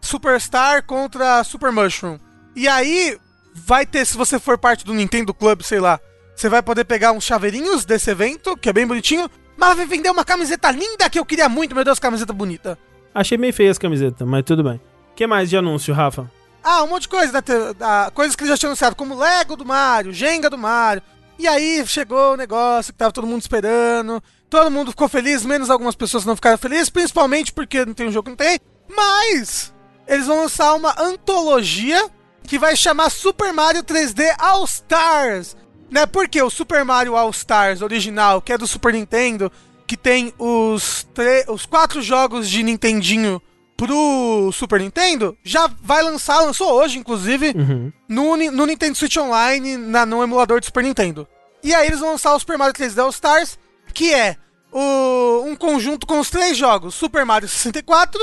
Superstar 0.00 0.84
contra 0.84 1.44
Super 1.44 1.70
Mushroom. 1.70 2.18
E 2.56 2.66
aí, 2.66 3.16
vai 3.54 3.86
ter, 3.86 4.04
se 4.04 4.16
você 4.16 4.38
for 4.40 4.58
parte 4.58 4.84
do 4.84 4.92
Nintendo 4.92 5.32
Club, 5.32 5.62
sei 5.62 5.78
lá, 5.78 6.00
você 6.34 6.48
vai 6.48 6.62
poder 6.62 6.84
pegar 6.84 7.12
uns 7.12 7.24
chaveirinhos 7.24 7.84
desse 7.84 8.10
evento, 8.10 8.56
que 8.56 8.68
é 8.68 8.72
bem 8.72 8.86
bonitinho, 8.86 9.30
mas 9.56 9.76
vai 9.76 9.86
vender 9.86 10.10
uma 10.10 10.24
camiseta 10.24 10.70
linda 10.72 11.08
que 11.08 11.18
eu 11.18 11.24
queria 11.24 11.48
muito, 11.48 11.74
meu 11.74 11.84
Deus, 11.84 12.00
camiseta 12.00 12.32
bonita. 12.32 12.76
Achei 13.14 13.38
meio 13.38 13.52
feia 13.52 13.70
as 13.70 13.78
camisetas, 13.78 14.26
mas 14.26 14.42
tudo 14.44 14.64
bem. 14.64 14.80
O 15.12 15.14
que 15.14 15.26
mais 15.26 15.48
de 15.48 15.56
anúncio, 15.56 15.94
Rafa? 15.94 16.28
Ah, 16.64 16.82
um 16.82 16.88
monte 16.88 17.02
de 17.02 17.08
coisa, 17.08 17.32
né? 17.32 17.40
Ah, 17.80 18.10
coisas 18.12 18.34
que 18.34 18.42
eles 18.42 18.50
já 18.50 18.56
tinham 18.56 18.70
anunciado, 18.70 18.96
como 18.96 19.16
Lego 19.16 19.56
do 19.56 19.64
Mario, 19.64 20.12
Jenga 20.12 20.48
do 20.48 20.58
Mario. 20.58 21.02
E 21.38 21.48
aí 21.48 21.84
chegou 21.86 22.34
o 22.34 22.36
negócio 22.36 22.92
que 22.92 22.98
tava 22.98 23.12
todo 23.12 23.26
mundo 23.26 23.40
esperando. 23.40 24.22
Todo 24.48 24.70
mundo 24.70 24.90
ficou 24.90 25.08
feliz, 25.08 25.44
menos 25.44 25.70
algumas 25.70 25.94
pessoas 25.94 26.24
não 26.24 26.36
ficaram 26.36 26.58
felizes, 26.58 26.90
principalmente 26.90 27.52
porque 27.52 27.84
não 27.84 27.94
tem 27.94 28.08
um 28.08 28.12
jogo 28.12 28.24
que 28.24 28.30
não 28.30 28.36
tem. 28.36 28.60
Mas 28.94 29.72
eles 30.06 30.26
vão 30.26 30.42
lançar 30.42 30.74
uma 30.74 30.94
antologia 31.00 32.10
que 32.44 32.58
vai 32.58 32.76
chamar 32.76 33.10
Super 33.10 33.52
Mario 33.52 33.82
3D 33.82 34.34
All 34.38 34.64
Stars. 34.64 35.56
Né? 35.90 36.06
Porque 36.06 36.42
o 36.42 36.50
Super 36.50 36.84
Mario 36.84 37.16
All 37.16 37.30
Stars 37.30 37.82
original, 37.82 38.42
que 38.42 38.52
é 38.52 38.58
do 38.58 38.66
Super 38.66 38.92
Nintendo, 38.92 39.50
que 39.86 39.96
tem 39.96 40.32
os, 40.38 41.06
os 41.48 41.66
quatro 41.66 42.02
jogos 42.02 42.48
de 42.48 42.62
Nintendinho 42.62 43.40
pro 43.76 44.50
Super 44.52 44.80
Nintendo, 44.80 45.36
já 45.42 45.68
vai 45.82 46.02
lançar, 46.02 46.40
lançou 46.40 46.72
hoje, 46.72 46.98
inclusive, 46.98 47.48
Uhum. 47.56 47.92
no, 48.08 48.36
no 48.36 48.66
Nintendo 48.66 48.96
Switch 48.96 49.16
Online, 49.16 49.76
na, 49.76 50.06
no 50.06 50.22
emulador 50.22 50.60
de 50.60 50.66
Super 50.66 50.82
Nintendo. 50.84 51.26
E 51.62 51.74
aí 51.74 51.86
eles 51.86 52.00
vão 52.00 52.10
lançar 52.12 52.34
o 52.34 52.38
Super 52.38 52.58
Mario 52.58 52.74
3D 52.74 52.98
All 53.00 53.10
Stars, 53.10 53.58
que 53.94 54.12
é 54.12 54.36
o- 54.72 55.42
um 55.46 55.54
conjunto 55.56 56.06
com 56.06 56.18
os 56.20 56.30
três 56.30 56.56
jogos: 56.56 56.94
Super 56.94 57.24
Mario 57.24 57.48
64, 57.48 58.18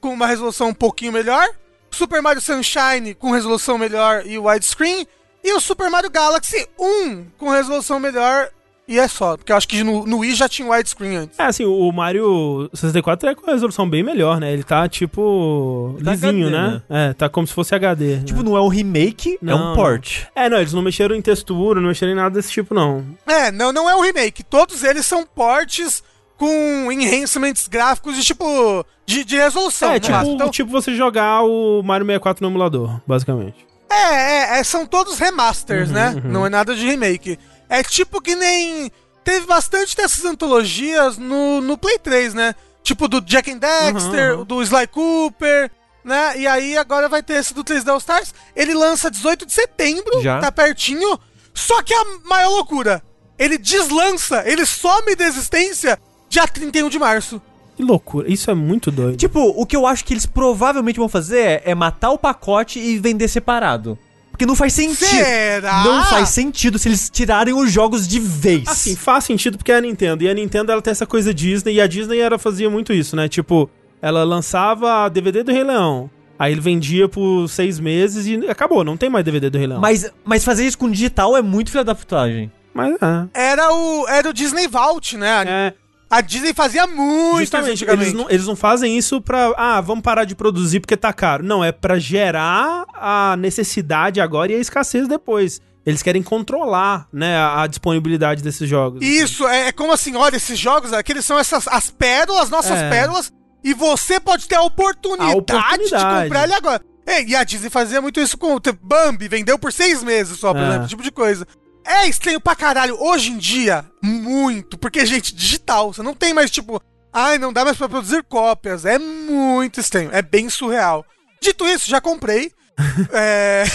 com 0.00 0.12
uma 0.12 0.26
resolução 0.26 0.68
um 0.68 0.74
pouquinho 0.74 1.12
melhor, 1.12 1.46
Super 1.90 2.20
Mario 2.22 2.40
Sunshine 2.42 3.14
com 3.14 3.30
resolução 3.30 3.78
melhor 3.78 4.26
e 4.26 4.38
widescreen, 4.38 5.06
e 5.44 5.52
o 5.54 5.60
Super 5.60 5.90
Mario 5.90 6.10
Galaxy 6.10 6.66
1 6.78 7.26
com 7.38 7.48
resolução 7.50 7.98
melhor 8.00 8.50
e 8.94 8.98
é 8.98 9.08
só. 9.08 9.36
Porque 9.36 9.52
eu 9.52 9.56
acho 9.56 9.66
que 9.68 9.82
no, 9.82 10.06
no 10.06 10.18
Wii 10.18 10.34
já 10.34 10.48
tinha 10.48 10.68
widescreen 10.70 11.16
antes. 11.16 11.38
É, 11.38 11.44
assim, 11.44 11.64
o 11.64 11.90
Mario 11.92 12.68
64 12.74 13.28
é 13.30 13.34
com 13.34 13.48
a 13.50 13.52
resolução 13.54 13.88
bem 13.88 14.02
melhor, 14.02 14.38
né? 14.40 14.52
Ele 14.52 14.62
tá, 14.62 14.88
tipo, 14.88 15.96
Tá 16.04 16.10
lisinho, 16.12 16.48
HD, 16.48 16.50
né? 16.50 16.82
É, 16.88 17.12
tá 17.12 17.28
como 17.28 17.46
se 17.46 17.52
fosse 17.54 17.74
HD. 17.74 18.16
né? 18.16 18.22
Tipo, 18.24 18.42
não 18.42 18.56
é 18.56 18.60
um 18.60 18.68
remake, 18.68 19.34
é 19.34 19.44
Não, 19.44 19.72
um 19.72 19.76
port. 19.76 20.22
É, 20.34 20.48
não, 20.48 20.58
eles 20.58 20.72
não 20.72 20.82
mexeram 20.82 21.14
em 21.14 21.22
textura, 21.22 21.80
não 21.80 21.88
mexeram 21.88 22.12
em 22.12 22.16
nada 22.16 22.30
desse 22.34 22.50
tipo, 22.50 22.74
não. 22.74 23.04
É, 23.26 23.50
não, 23.50 23.72
não 23.72 23.88
é 23.88 23.96
um 23.96 24.00
remake. 24.02 24.42
Todos 24.42 24.82
eles 24.84 25.06
são 25.06 25.24
portes 25.26 26.02
com 26.36 26.90
enhancements 26.90 27.68
gráficos 27.68 28.16
de 28.16 28.24
tipo. 28.24 28.84
de, 29.06 29.24
de 29.24 29.36
resolução. 29.36 29.90
é, 29.90 29.94
no 29.94 30.00
tipo. 30.00 30.24
Então, 30.26 30.50
tipo 30.50 30.70
você 30.70 30.94
jogar 30.94 31.42
o 31.42 31.82
Mario 31.82 32.04
64 32.06 32.44
no 32.44 32.50
emulador, 32.50 33.00
basicamente. 33.06 33.64
é, 33.90 34.56
é, 34.56 34.58
é, 34.58 34.64
são 34.64 34.84
todos 34.86 35.18
remasters, 35.18 35.88
Uhum, 35.90 35.94
né? 35.94 36.20
uhum. 36.24 36.30
Não 36.32 36.46
é 36.46 36.48
nada 36.50 36.74
de 36.74 36.84
remake. 36.86 37.38
É 37.72 37.82
tipo 37.82 38.20
que 38.20 38.36
nem. 38.36 38.92
Teve 39.24 39.46
bastante 39.46 39.96
dessas 39.96 40.24
antologias 40.26 41.16
no, 41.16 41.62
no 41.62 41.78
Play 41.78 41.98
3, 41.98 42.34
né? 42.34 42.54
Tipo 42.82 43.08
do 43.08 43.20
Jack 43.20 43.50
and 43.50 43.58
Dexter, 43.58 44.32
Uhum, 44.32 44.38
uhum. 44.40 44.44
do 44.44 44.62
Sly 44.62 44.86
Cooper, 44.88 45.70
né? 46.04 46.38
E 46.38 46.46
aí 46.46 46.76
agora 46.76 47.08
vai 47.08 47.22
ter 47.22 47.34
esse 47.34 47.54
do 47.54 47.64
3D 47.64 47.88
All 47.88 47.98
Stars. 47.98 48.34
Ele 48.54 48.74
lança 48.74 49.10
18 49.10 49.46
de 49.46 49.52
setembro, 49.52 50.20
Já. 50.20 50.38
tá 50.38 50.52
pertinho. 50.52 51.18
Só 51.54 51.82
que 51.82 51.94
a 51.94 52.04
maior 52.24 52.50
loucura, 52.50 53.02
ele 53.38 53.56
deslança, 53.56 54.42
ele 54.44 54.66
some 54.66 55.14
da 55.14 55.24
existência 55.24 55.98
dia 56.28 56.46
31 56.46 56.90
de 56.90 56.98
março. 56.98 57.40
Que 57.76 57.82
loucura, 57.82 58.30
isso 58.30 58.50
é 58.50 58.54
muito 58.54 58.90
doido. 58.90 59.16
Tipo, 59.16 59.40
o 59.40 59.64
que 59.64 59.76
eu 59.76 59.86
acho 59.86 60.04
que 60.04 60.12
eles 60.12 60.26
provavelmente 60.26 60.98
vão 60.98 61.08
fazer 61.08 61.38
é, 61.38 61.62
é 61.66 61.74
matar 61.74 62.10
o 62.10 62.18
pacote 62.18 62.78
e 62.78 62.98
vender 62.98 63.28
separado. 63.28 63.98
Porque 64.32 64.46
não 64.46 64.56
faz 64.56 64.72
sentido. 64.72 65.06
Será? 65.06 65.84
Não 65.84 66.04
faz 66.06 66.30
sentido 66.30 66.78
se 66.78 66.88
eles 66.88 67.08
tirarem 67.08 67.54
os 67.54 67.70
jogos 67.70 68.08
de 68.08 68.18
vez. 68.18 68.66
Assim, 68.66 68.96
faz 68.96 69.24
sentido 69.24 69.56
porque 69.56 69.70
é 69.70 69.76
a 69.76 69.80
Nintendo. 69.80 70.24
E 70.24 70.28
a 70.28 70.34
Nintendo 70.34 70.72
ela 70.72 70.82
tem 70.82 70.90
essa 70.90 71.06
coisa 71.06 71.32
Disney. 71.32 71.74
E 71.74 71.80
a 71.80 71.86
Disney 71.86 72.18
era, 72.18 72.38
fazia 72.38 72.68
muito 72.68 72.92
isso, 72.92 73.14
né? 73.14 73.28
Tipo, 73.28 73.70
ela 74.00 74.24
lançava 74.24 75.08
DVD 75.08 75.44
do 75.44 75.52
Rei 75.52 75.62
Leão. 75.62 76.10
Aí 76.38 76.50
ele 76.50 76.60
vendia 76.60 77.08
por 77.08 77.46
seis 77.46 77.78
meses 77.78 78.26
e 78.26 78.50
acabou. 78.50 78.82
Não 78.82 78.96
tem 78.96 79.08
mais 79.08 79.24
DVD 79.24 79.48
do 79.48 79.58
Rei 79.58 79.66
Leão. 79.68 79.80
Mas, 79.80 80.10
mas 80.24 80.44
fazer 80.44 80.66
isso 80.66 80.76
com 80.76 80.90
digital 80.90 81.36
é 81.36 81.42
muito 81.42 81.70
filha 81.70 81.84
da 81.84 81.94
putagem. 81.94 82.50
Mas 82.74 82.94
é. 82.94 83.52
Era 83.52 83.72
o, 83.72 84.08
era 84.08 84.28
o 84.28 84.32
Disney 84.32 84.66
Vault, 84.66 85.16
né? 85.16 85.30
A, 85.30 85.44
É, 85.46 85.74
a 86.12 86.20
Disney 86.20 86.52
fazia 86.52 86.86
muito 86.86 87.40
justamente, 87.40 87.84
eles 87.88 88.12
não, 88.12 88.30
eles 88.30 88.46
não 88.46 88.54
fazem 88.54 88.98
isso 88.98 89.20
pra. 89.20 89.52
Ah, 89.56 89.80
vamos 89.80 90.02
parar 90.02 90.24
de 90.24 90.34
produzir 90.34 90.78
porque 90.80 90.96
tá 90.96 91.12
caro. 91.12 91.42
Não, 91.42 91.64
é 91.64 91.72
pra 91.72 91.98
gerar 91.98 92.84
a 92.94 93.34
necessidade 93.38 94.20
agora 94.20 94.52
e 94.52 94.54
a 94.56 94.58
escassez 94.58 95.08
depois. 95.08 95.60
Eles 95.84 96.02
querem 96.02 96.22
controlar, 96.22 97.08
né, 97.12 97.36
a, 97.36 97.62
a 97.62 97.66
disponibilidade 97.66 98.40
desses 98.42 98.68
jogos. 98.68 99.02
Isso, 99.02 99.48
é, 99.48 99.68
é 99.68 99.72
como 99.72 99.90
assim, 99.92 100.14
olha, 100.14 100.36
esses 100.36 100.56
jogos 100.58 100.92
aqui, 100.92 101.10
eles 101.12 101.24
são 101.24 101.36
essas, 101.38 101.66
as 101.66 101.90
pérolas, 101.90 102.50
nossas 102.50 102.78
É. 102.78 102.88
pérolas, 102.90 103.32
e 103.64 103.74
você 103.74 104.20
pode 104.20 104.46
ter 104.46 104.54
a 104.54 104.62
oportunidade, 104.62 105.32
A 105.32 105.36
oportunidade. 105.36 105.84
de 105.84 106.22
comprar 106.22 106.44
ele 106.44 106.54
agora. 106.54 106.80
É, 107.04 107.24
e 107.24 107.34
a 107.34 107.42
Disney 107.42 107.68
fazia 107.68 108.00
muito 108.00 108.20
isso 108.20 108.38
com 108.38 108.54
o 108.54 108.60
Bambi, 108.80 109.26
vendeu 109.26 109.58
por 109.58 109.72
seis 109.72 110.04
meses 110.04 110.38
só, 110.38 110.52
por 110.52 110.62
É. 110.62 110.68
exemplo, 110.68 110.86
tipo 110.86 111.02
de 111.02 111.10
coisa. 111.10 111.44
É 111.84 112.06
estranho 112.08 112.40
pra 112.40 112.54
caralho, 112.56 112.96
hoje 113.00 113.30
em 113.30 113.38
dia, 113.38 113.84
muito, 114.02 114.78
porque, 114.78 115.04
gente, 115.04 115.34
digital, 115.34 115.92
você 115.92 116.02
não 116.02 116.14
tem 116.14 116.32
mais, 116.32 116.50
tipo, 116.50 116.80
ai, 117.12 117.38
não 117.38 117.52
dá 117.52 117.64
mais 117.64 117.76
pra 117.76 117.88
produzir 117.88 118.22
cópias, 118.24 118.84
é 118.84 118.98
muito 118.98 119.80
estranho, 119.80 120.10
é 120.12 120.22
bem 120.22 120.48
surreal. 120.48 121.04
Dito 121.40 121.66
isso, 121.66 121.90
já 121.90 122.00
comprei, 122.00 122.52
é... 123.12 123.64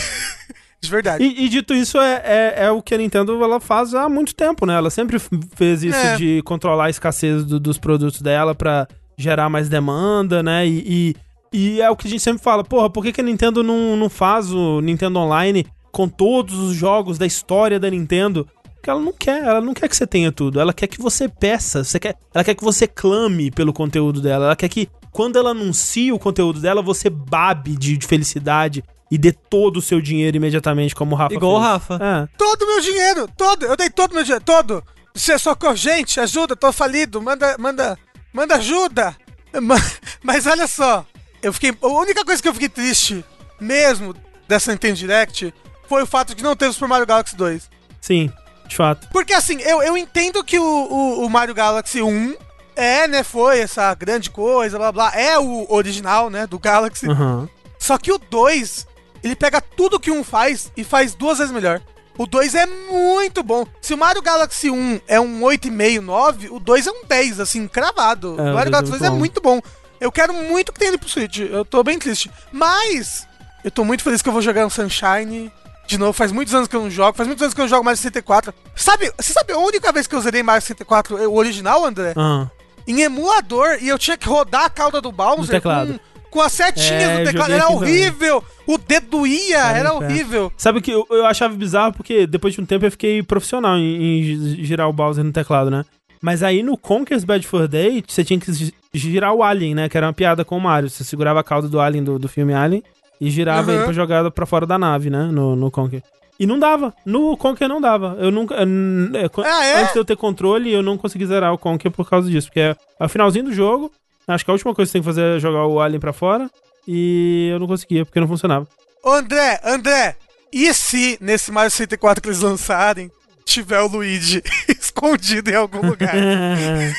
De 0.80 0.92
verdade. 0.92 1.24
E, 1.24 1.46
e 1.46 1.50
dito 1.50 1.74
isso, 1.74 1.98
é, 2.00 2.22
é, 2.24 2.54
é 2.66 2.72
o 2.72 2.84
que 2.84 2.94
a 2.94 2.98
Nintendo 3.00 3.44
ela 3.44 3.60
faz 3.60 3.96
há 3.96 4.08
muito 4.08 4.36
tempo, 4.36 4.64
né? 4.64 4.76
Ela 4.76 4.92
sempre 4.92 5.18
fez 5.56 5.82
isso 5.84 5.98
É. 5.98 6.16
de 6.16 6.42
controlar 6.44 6.86
a 6.86 6.90
escassez 6.90 7.44
do- 7.44 7.60
dos 7.60 7.80
produtos 7.80 8.22
dela 8.22 8.54
pra 8.54 8.88
gerar 9.18 9.50
mais 9.50 9.68
demanda, 9.68 10.44
né? 10.44 10.68
E, 10.68 11.16
e, 11.52 11.78
e 11.78 11.82
é 11.82 11.90
o 11.90 11.96
que 11.96 12.08
a 12.08 12.10
gente 12.12 12.22
sempre 12.22 12.44
fala, 12.44 12.64
porra, 12.64 12.92
por 12.92 13.04
que, 13.04 13.12
que 13.12 13.20
a 13.20 13.24
Nintendo 13.24 13.64
não, 13.64 13.98
não 13.98 14.08
faz 14.08 14.52
o 14.54 14.80
Nintendo 14.80 15.18
Online 15.18 15.66
com 15.92 16.08
todos 16.08 16.58
os 16.58 16.76
jogos 16.76 17.18
da 17.18 17.26
história 17.26 17.80
da 17.80 17.90
Nintendo? 17.90 18.48
Porque 18.76 18.90
ela 18.90 19.00
não 19.02 19.12
quer, 19.14 19.44
ela 19.44 19.62
não 19.62 19.74
quer 19.74 19.88
que 19.90 19.96
você 19.96 20.06
tenha 20.08 20.32
tudo, 20.32 20.60
ela 20.60 20.74
quer 20.74 20.88
que 20.88 21.02
você 21.02 21.28
peça, 21.28 21.84
você 21.84 22.00
quer, 22.00 22.16
ela 22.34 22.44
quer 22.44 22.56
que 22.56 22.64
você 22.64 22.88
clame 22.88 23.50
pelo 23.52 23.74
conteúdo 23.74 24.22
dela, 24.22 24.46
ela 24.46 24.56
quer 24.56 24.70
que 24.70 24.88
quando 25.12 25.38
ela 25.38 25.50
anuncia 25.52 26.14
o 26.14 26.20
conteúdo 26.20 26.60
dela, 26.60 26.82
você 26.82 27.10
babe 27.10 27.76
de, 27.76 27.98
de 27.98 28.06
felicidade 28.06 28.84
e 29.10 29.18
dê 29.18 29.32
todo 29.32 29.78
o 29.78 29.82
seu 29.82 30.00
dinheiro 30.00 30.38
imediatamente, 30.38 30.94
como 30.94 31.16
o 31.16 31.18
Rafa 31.18 31.34
Igual 31.34 31.54
o 31.54 31.60
fez. 31.60 31.68
Rafa. 31.72 32.00
É. 32.02 32.38
Todo 32.38 32.62
o 32.62 32.68
meu 32.68 32.82
dinheiro, 32.82 33.28
todo, 33.36 33.66
eu 33.66 33.76
dei 33.76 33.90
todo 33.90 34.12
o 34.12 34.16
meu 34.16 34.24
dinheiro, 34.24 34.44
todo. 34.46 34.84
Você 35.14 35.40
socorro, 35.40 35.76
gente, 35.76 36.20
ajuda, 36.20 36.56
tô 36.56 36.72
falido, 36.72 37.20
manda, 37.22 37.56
manda, 37.58 37.98
manda 38.32 38.56
ajuda. 38.58 39.16
Ma- 39.60 39.76
Mas 40.22 40.46
olha 40.46 40.68
só, 40.68 41.04
eu 41.42 41.52
fiquei, 41.52 41.74
a 41.82 41.88
única 41.88 42.24
coisa 42.24 42.42
que 42.42 42.48
eu 42.48 42.54
fiquei 42.54 42.70
triste 42.70 43.26
mesmo 43.60 44.14
dessa 44.48 44.72
Nintendo 44.72 44.96
Direct 44.98 45.52
foi 45.88 46.04
o 46.04 46.08
fato 46.08 46.36
de 46.36 46.44
não 46.44 46.56
ter 46.56 46.68
o 46.68 46.74
Super 46.74 46.88
Mario 46.88 47.06
Galaxy 47.06 47.36
2. 47.36 47.70
Sim, 48.02 48.32
de 48.68 48.76
fato. 48.76 49.08
Porque 49.12 49.34
assim, 49.34 49.62
eu, 49.62 49.82
eu 49.82 49.98
entendo 49.98 50.44
que 50.44 50.60
o, 50.60 50.64
o, 50.64 51.26
o 51.26 51.30
Mario 51.30 51.54
Galaxy 51.54 52.02
1 52.02 52.36
é, 52.76 53.08
né, 53.08 53.24
foi 53.24 53.60
essa 53.60 53.94
grande 53.96 54.30
coisa, 54.30 54.78
blá 54.78 54.92
blá, 54.92 55.12
é 55.16 55.38
o 55.40 55.66
original, 55.70 56.30
né, 56.30 56.46
do 56.46 56.60
Galaxy. 56.60 57.10
Aham. 57.10 57.50
Só 57.80 57.98
que 57.98 58.12
o 58.12 58.18
2, 58.18 58.88
ele 59.24 59.36
pega 59.36 59.62
tudo 59.62 60.00
que 60.00 60.12
um 60.12 60.24
faz 60.24 60.72
e 60.76 60.84
faz 60.84 61.16
duas 61.16 61.40
vezes 61.40 61.54
melhor. 61.54 61.82
O 62.18 62.26
2 62.26 62.56
é 62.56 62.66
muito 62.66 63.44
bom. 63.44 63.66
Se 63.80 63.94
o 63.94 63.98
Mario 63.98 64.22
Galaxy 64.22 64.70
1 64.72 65.02
é 65.08 65.20
um 65.20 65.42
8,5, 65.42 66.00
9, 66.02 66.50
o 66.50 66.60
2 66.60 66.88
é 66.88 66.92
um 66.92 67.06
10, 67.08 67.40
assim, 67.40 67.68
cravado. 67.68 68.36
É, 68.40 68.52
o 68.52 68.56
Mario 68.56 68.72
dois 68.72 68.90
Galaxy 68.90 68.96
é 68.96 68.98
2 68.98 69.04
é 69.04 69.10
muito 69.10 69.40
bom. 69.40 69.62
Eu 70.00 70.12
quero 70.12 70.34
muito 70.34 70.72
que 70.72 70.80
tenha 70.80 70.90
ele 70.90 70.98
pro 70.98 71.10
Switch. 71.10 71.40
Eu 71.40 71.64
tô 71.64 71.84
bem 71.84 71.98
triste. 72.00 72.32
Mas, 72.52 73.28
eu 73.64 73.70
tô 73.70 73.84
muito 73.84 74.04
feliz 74.04 74.22
que 74.22 74.30
eu 74.30 74.34
vou 74.34 74.42
jogar 74.42 74.66
um 74.66 74.70
Sunshine. 74.70 75.52
De 75.88 75.98
novo, 75.98 76.12
faz 76.14 76.32
muitos 76.32 76.54
anos 76.54 76.68
que 76.68 76.76
eu 76.76 76.82
não 76.82 76.90
jogo. 76.92 77.16
Faz 77.18 77.28
muitos 77.28 77.42
anos 77.42 77.54
que 77.54 77.62
eu 77.62 77.64
não 77.64 77.70
jogo 77.70 77.84
Mario 77.86 77.98
64. 77.98 78.54
Sabe, 78.76 79.12
você 79.18 79.32
sabe 79.34 79.54
a 79.54 79.58
única 79.58 79.92
vez 79.92 80.06
que 80.06 80.14
eu 80.16 80.22
zerei 80.22 80.44
Mario 80.44 80.62
64, 80.62 81.16
o 81.30 81.36
original, 81.38 81.86
André? 81.86 82.14
Aham. 82.16 82.50
em 82.86 83.02
emulador 83.02 83.78
e 83.82 83.88
eu 83.88 83.98
tinha 83.98 84.18
que 84.18 84.28
rodar 84.28 84.66
a 84.66 84.70
cauda 84.70 85.02
do 85.02 85.12
Bowser. 85.12 85.62
Com, 85.62 86.00
com 86.30 86.42
as 86.42 86.52
setinhas 86.52 87.04
É, 87.04 87.20
do 87.20 87.26
teclado. 87.32 87.52
Era 87.54 87.70
horrível. 87.70 88.44
O 88.66 88.78
dedo 88.78 89.08
doía, 89.08 89.58
Era 89.60 89.80
era 89.80 89.90
inferno. 89.90 90.06
horrível. 90.06 90.52
Sabe 90.58 90.80
o 90.80 90.82
que 90.82 90.92
eu, 90.92 91.06
eu 91.10 91.26
achava 91.26 91.54
bizarro 91.56 91.94
porque 91.94 92.28
depois 92.28 92.54
de 92.54 92.60
um 92.62 92.66
tempo 92.66 92.86
eu 92.86 92.92
fiquei 92.92 93.24
profissional 93.24 93.78
em, 93.78 94.20
em 94.20 94.24
gi- 94.24 94.66
girar 94.66 94.90
o 94.90 94.94
Bowser 94.94 95.24
no 95.24 95.32
teclado, 95.32 95.72
né? 95.72 95.86
Mas 96.22 96.44
aí 96.44 96.64
no 96.64 96.78
Conker's 96.78 97.24
Bad 97.24 97.46
Fur 97.48 97.68
Day, 97.68 98.04
você 98.06 98.24
tinha 98.26 98.40
que 98.40 98.52
gi- 98.52 98.74
girar 98.94 99.34
o 99.34 99.44
Alien, 99.44 99.76
né? 99.76 99.88
Que 99.90 99.96
era 99.98 100.08
uma 100.08 100.14
piada 100.14 100.44
com 100.44 100.58
o 100.58 100.62
Mario. 100.62 100.90
Você 100.90 101.04
segurava 101.04 101.40
a 101.40 101.44
cauda 101.44 101.68
do 101.70 101.80
Alien 101.80 102.04
do, 102.04 102.18
do 102.20 102.28
filme 102.28 102.54
Alien 102.54 102.84
e 103.20 103.30
girava 103.30 103.70
Uhum. 103.72 103.76
ele 103.78 103.84
pra 103.86 103.94
jogar 103.94 104.32
pra 104.32 104.46
fora 104.46 104.66
da 104.66 104.78
nave, 104.78 105.10
né? 105.10 105.24
No, 105.32 105.56
no 105.56 105.70
Conker. 105.72 106.02
E 106.40 106.46
não 106.46 106.60
dava. 106.60 106.94
No 107.06 107.36
Conker 107.36 107.68
não 107.68 107.82
dava. 107.82 108.16
Eu 108.20 108.30
nunca. 108.32 108.54
eu 108.56 108.66
n- 108.66 109.18
é, 109.18 109.28
Ah, 109.44 109.66
é? 109.66 109.82
Antes 109.82 109.94
de 109.94 110.00
eu 110.00 110.06
ter 110.06 110.16
controle, 110.16 110.72
eu 110.72 110.84
não 110.84 110.98
consegui 110.98 111.26
zerar 111.26 111.52
o 111.54 111.58
Conker 111.58 111.90
por 111.92 112.08
causa 112.08 112.30
disso. 112.30 112.48
Porque 112.48 112.60
é, 112.60 112.76
é 113.00 113.06
o 113.06 113.10
finalzinho 113.10 113.46
do 113.46 113.54
jogo. 113.54 113.92
Acho 114.28 114.44
que 114.46 114.52
a 114.52 114.54
última 114.54 114.76
coisa 114.76 114.88
que 114.88 114.92
você 114.92 114.94
tem 114.94 115.02
que 115.02 115.06
fazer 115.06 115.38
é 115.38 115.40
jogar 115.40 115.66
o 115.66 115.80
Alien 115.80 116.00
pra 116.00 116.14
fora. 116.14 116.48
E 116.88 117.50
eu 117.52 117.60
não 117.60 117.66
conseguia, 117.68 118.06
porque 118.06 118.20
não 118.20 118.28
funcionava. 118.28 118.68
André, 119.06 119.60
André, 119.64 120.16
e 120.54 120.74
se 120.74 121.18
nesse 121.22 121.52
Mario 121.52 121.72
64 121.72 122.22
que 122.22 122.30
eles 122.30 122.42
lançarem 122.42 123.10
tiver 123.48 123.80
o 123.80 123.88
Luigi 123.88 124.44
escondido 124.68 125.50
em 125.50 125.56
algum 125.56 125.88
lugar? 125.88 126.14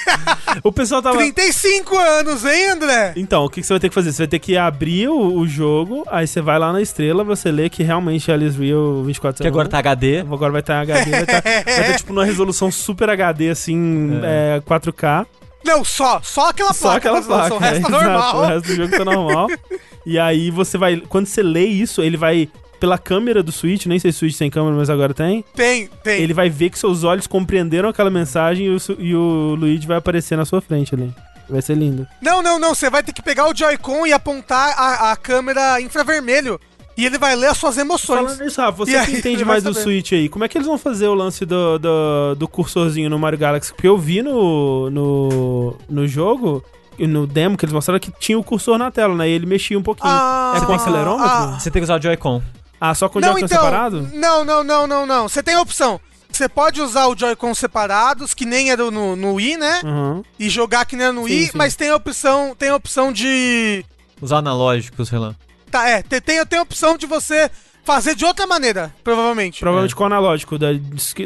o 0.65 0.73
pessoal 0.73 1.03
tava. 1.03 1.19
35 1.19 1.97
anos, 1.97 2.45
hein, 2.45 2.71
André? 2.71 3.13
Então, 3.17 3.45
o 3.45 3.51
que, 3.51 3.61
que 3.61 3.67
você 3.67 3.75
vai 3.75 3.81
ter 3.81 3.89
que 3.89 3.95
fazer? 3.95 4.13
Você 4.13 4.23
vai 4.23 4.29
ter 4.29 4.39
que 4.39 4.57
abrir 4.57 5.09
o, 5.09 5.39
o 5.39 5.47
jogo, 5.47 6.05
aí 6.11 6.27
você 6.27 6.41
vai 6.41 6.59
lá 6.59 6.73
na 6.73 6.81
estrela, 6.81 7.23
você 7.23 7.53
lê 7.53 7.69
que 7.69 7.83
realmente 7.83 8.31
é 8.31 8.35
Alice 8.35 8.59
Real 8.59 9.03
24 9.05 9.43
Que 9.43 9.49
agora 9.49 9.69
tá 9.69 9.79
HD. 9.79 10.21
Agora 10.21 10.51
vai 10.51 10.61
estar 10.61 10.81
HD, 10.81 11.11
vai 11.11 11.21
estar 11.21 11.43
vai 11.43 11.63
ter, 11.63 11.97
tipo 11.99 12.13
numa 12.13 12.25
resolução 12.25 12.71
super 12.71 13.11
HD, 13.11 13.51
assim, 13.51 14.21
é, 14.25 14.61
4K. 14.67 15.27
Não, 15.65 15.85
só, 15.85 16.21
só 16.23 16.49
aquela 16.51 16.73
Só 16.73 16.93
placa. 16.93 16.97
aquela 16.99 17.21
da 17.21 17.27
resolução, 17.27 17.59
placa. 17.59 17.65
O 17.65 17.75
resto 17.75 17.83
tá 17.83 17.97
é, 17.97 18.01
exato, 18.01 18.05
normal. 18.05 18.37
O 18.37 18.47
resto 18.47 18.67
do 18.69 18.75
jogo 18.75 18.97
tá 18.97 19.05
normal. 19.05 19.47
e 20.07 20.19
aí 20.19 20.51
você 20.51 20.79
vai. 20.79 20.97
Quando 20.97 21.27
você 21.27 21.43
lê 21.43 21.65
isso, 21.67 22.03
ele 22.03 22.17
vai. 22.17 22.49
Pela 22.81 22.97
câmera 22.97 23.43
do 23.43 23.51
Switch, 23.51 23.87
nem 23.87 23.99
sei 23.99 24.13
se 24.13 24.17
o 24.17 24.21
Switch 24.21 24.37
tem 24.37 24.51
câmera, 24.51 24.77
mas 24.77 24.89
agora 24.89 25.13
tem. 25.13 25.45
Tem, 25.55 25.89
tem. 26.03 26.23
Ele 26.23 26.33
vai 26.33 26.49
ver 26.49 26.71
que 26.71 26.79
seus 26.79 27.03
olhos 27.03 27.27
compreenderam 27.27 27.89
aquela 27.89 28.11
mensagem 28.11 28.67
e 28.67 28.71
o, 28.71 28.79
e 28.99 29.15
o 29.15 29.57
Luigi 29.59 29.87
vai 29.87 29.97
aparecer 29.97 30.37
na 30.37 30.45
sua 30.45 30.61
frente 30.61 30.95
ali. 30.95 31.13
Vai 31.49 31.63
ser 31.63 31.75
lindo. 31.75 32.07
Não, 32.21 32.43
não, 32.43 32.59
não. 32.59 32.75
Você 32.75 32.91
vai 32.91 33.03
ter 33.03 33.13
que 33.13 33.23
pegar 33.23 33.49
o 33.49 33.57
Joy-Con 33.57 34.07
e 34.07 34.13
apontar 34.13 34.75
a, 34.79 35.13
a 35.13 35.17
câmera 35.17 35.81
infravermelho. 35.81 36.61
E 36.97 37.07
ele 37.07 37.17
vai 37.17 37.37
ler 37.37 37.47
as 37.47 37.57
suas 37.57 37.79
emoções. 37.79 38.25
Falando 38.25 38.45
nisso, 38.45 38.61
Rafa, 38.61 38.77
você 38.77 38.91
E 38.91 38.97
aí, 38.97 39.07
que 39.07 39.13
entende 39.19 39.45
mais 39.45 39.63
do. 39.63 39.73
Switch 39.73 40.13
aí, 40.13 40.29
como 40.29 40.45
é 40.45 40.49
que 40.49 40.59
eles 40.59 40.67
vão 40.67 40.77
fazer 40.77 41.07
o 41.07 41.15
lance 41.15 41.47
do, 41.47 41.79
do, 41.79 42.35
do 42.35 42.49
cursorzinho 42.49 43.09
no 43.09 43.19
Mario 43.19 43.39
Galaxy? 43.39 43.73
Porque 43.73 43.87
eu 43.87 43.97
vi 43.97 44.21
no, 44.21 44.91
no, 44.91 45.77
no 45.89 46.09
jogo, 46.09 46.63
e 46.99 47.07
no 47.07 47.25
demo 47.25 47.57
que 47.57 47.65
eles 47.65 47.73
mostraram, 47.73 48.01
que 48.01 48.11
tinha 48.19 48.37
o 48.37 48.43
cursor 48.43 48.77
na 48.77 48.91
tela, 48.91 49.15
né? 49.15 49.29
E 49.29 49.33
ele 49.33 49.47
mexia 49.47 49.79
um 49.79 49.83
pouquinho. 49.83 50.11
Ah, 50.13 50.59
é 50.61 50.67
com 50.67 50.73
acelerômetro? 50.73 51.31
ah. 51.31 51.61
Você 51.61 51.71
tem 51.71 51.81
que 51.81 51.85
usar 51.85 52.01
o 52.01 52.03
Joy-Con. 52.03 52.43
Ah, 52.81 52.95
só 52.95 53.09
com 53.09 53.19
o 53.19 53.21
Não, 53.21 53.33
Joy-Con 53.33 53.47
então. 53.47 53.59
separado? 53.59 54.11
Não, 54.13 54.45
não, 54.45 54.63
não, 54.65 54.87
não, 54.87 55.07
não. 55.07 55.29
Você 55.29 55.43
tem 55.43 55.55
a 55.55 55.61
opção. 55.61 56.01
Você 56.31 56.49
pode 56.49 56.81
usar 56.81 57.07
o 57.07 57.17
Joy-Con 57.17 57.55
separados, 57.55 58.35
que 58.35 58.45
nem 58.45 58.71
era 58.71 58.91
no, 58.91 59.17
no 59.17 59.35
Wii, 59.35 59.57
né? 59.57 59.81
Uhum. 59.85 60.23
E 60.39 60.49
jogar 60.49 60.85
que 60.85 60.95
nem 60.95 61.07
era 61.07 61.13
no 61.13 61.27
Sim, 61.27 61.35
Wii, 61.35 61.47
sim. 61.47 61.53
mas 61.55 61.75
tem 61.75 61.89
a 61.91 61.97
opção, 61.97 62.55
tem 62.57 62.69
a 62.69 62.77
opção 62.77 63.13
de. 63.13 63.85
Os 64.21 64.33
analógicos, 64.33 65.09
sei 65.09 65.19
lá. 65.19 65.35
Tá, 65.71 65.89
é, 65.89 66.03
tem, 66.03 66.21
tem, 66.21 66.45
tem 66.47 66.59
a 66.59 66.63
opção 66.63 66.97
de 66.97 67.07
você 67.07 67.51
fazer 67.85 68.15
de 68.15 68.25
outra 68.25 68.47
maneira, 68.47 68.95
provavelmente. 69.03 69.61
Provavelmente 69.61 69.97
com 69.97 70.03
o 70.03 70.07
analógico 70.07 70.59
da, 70.59 70.69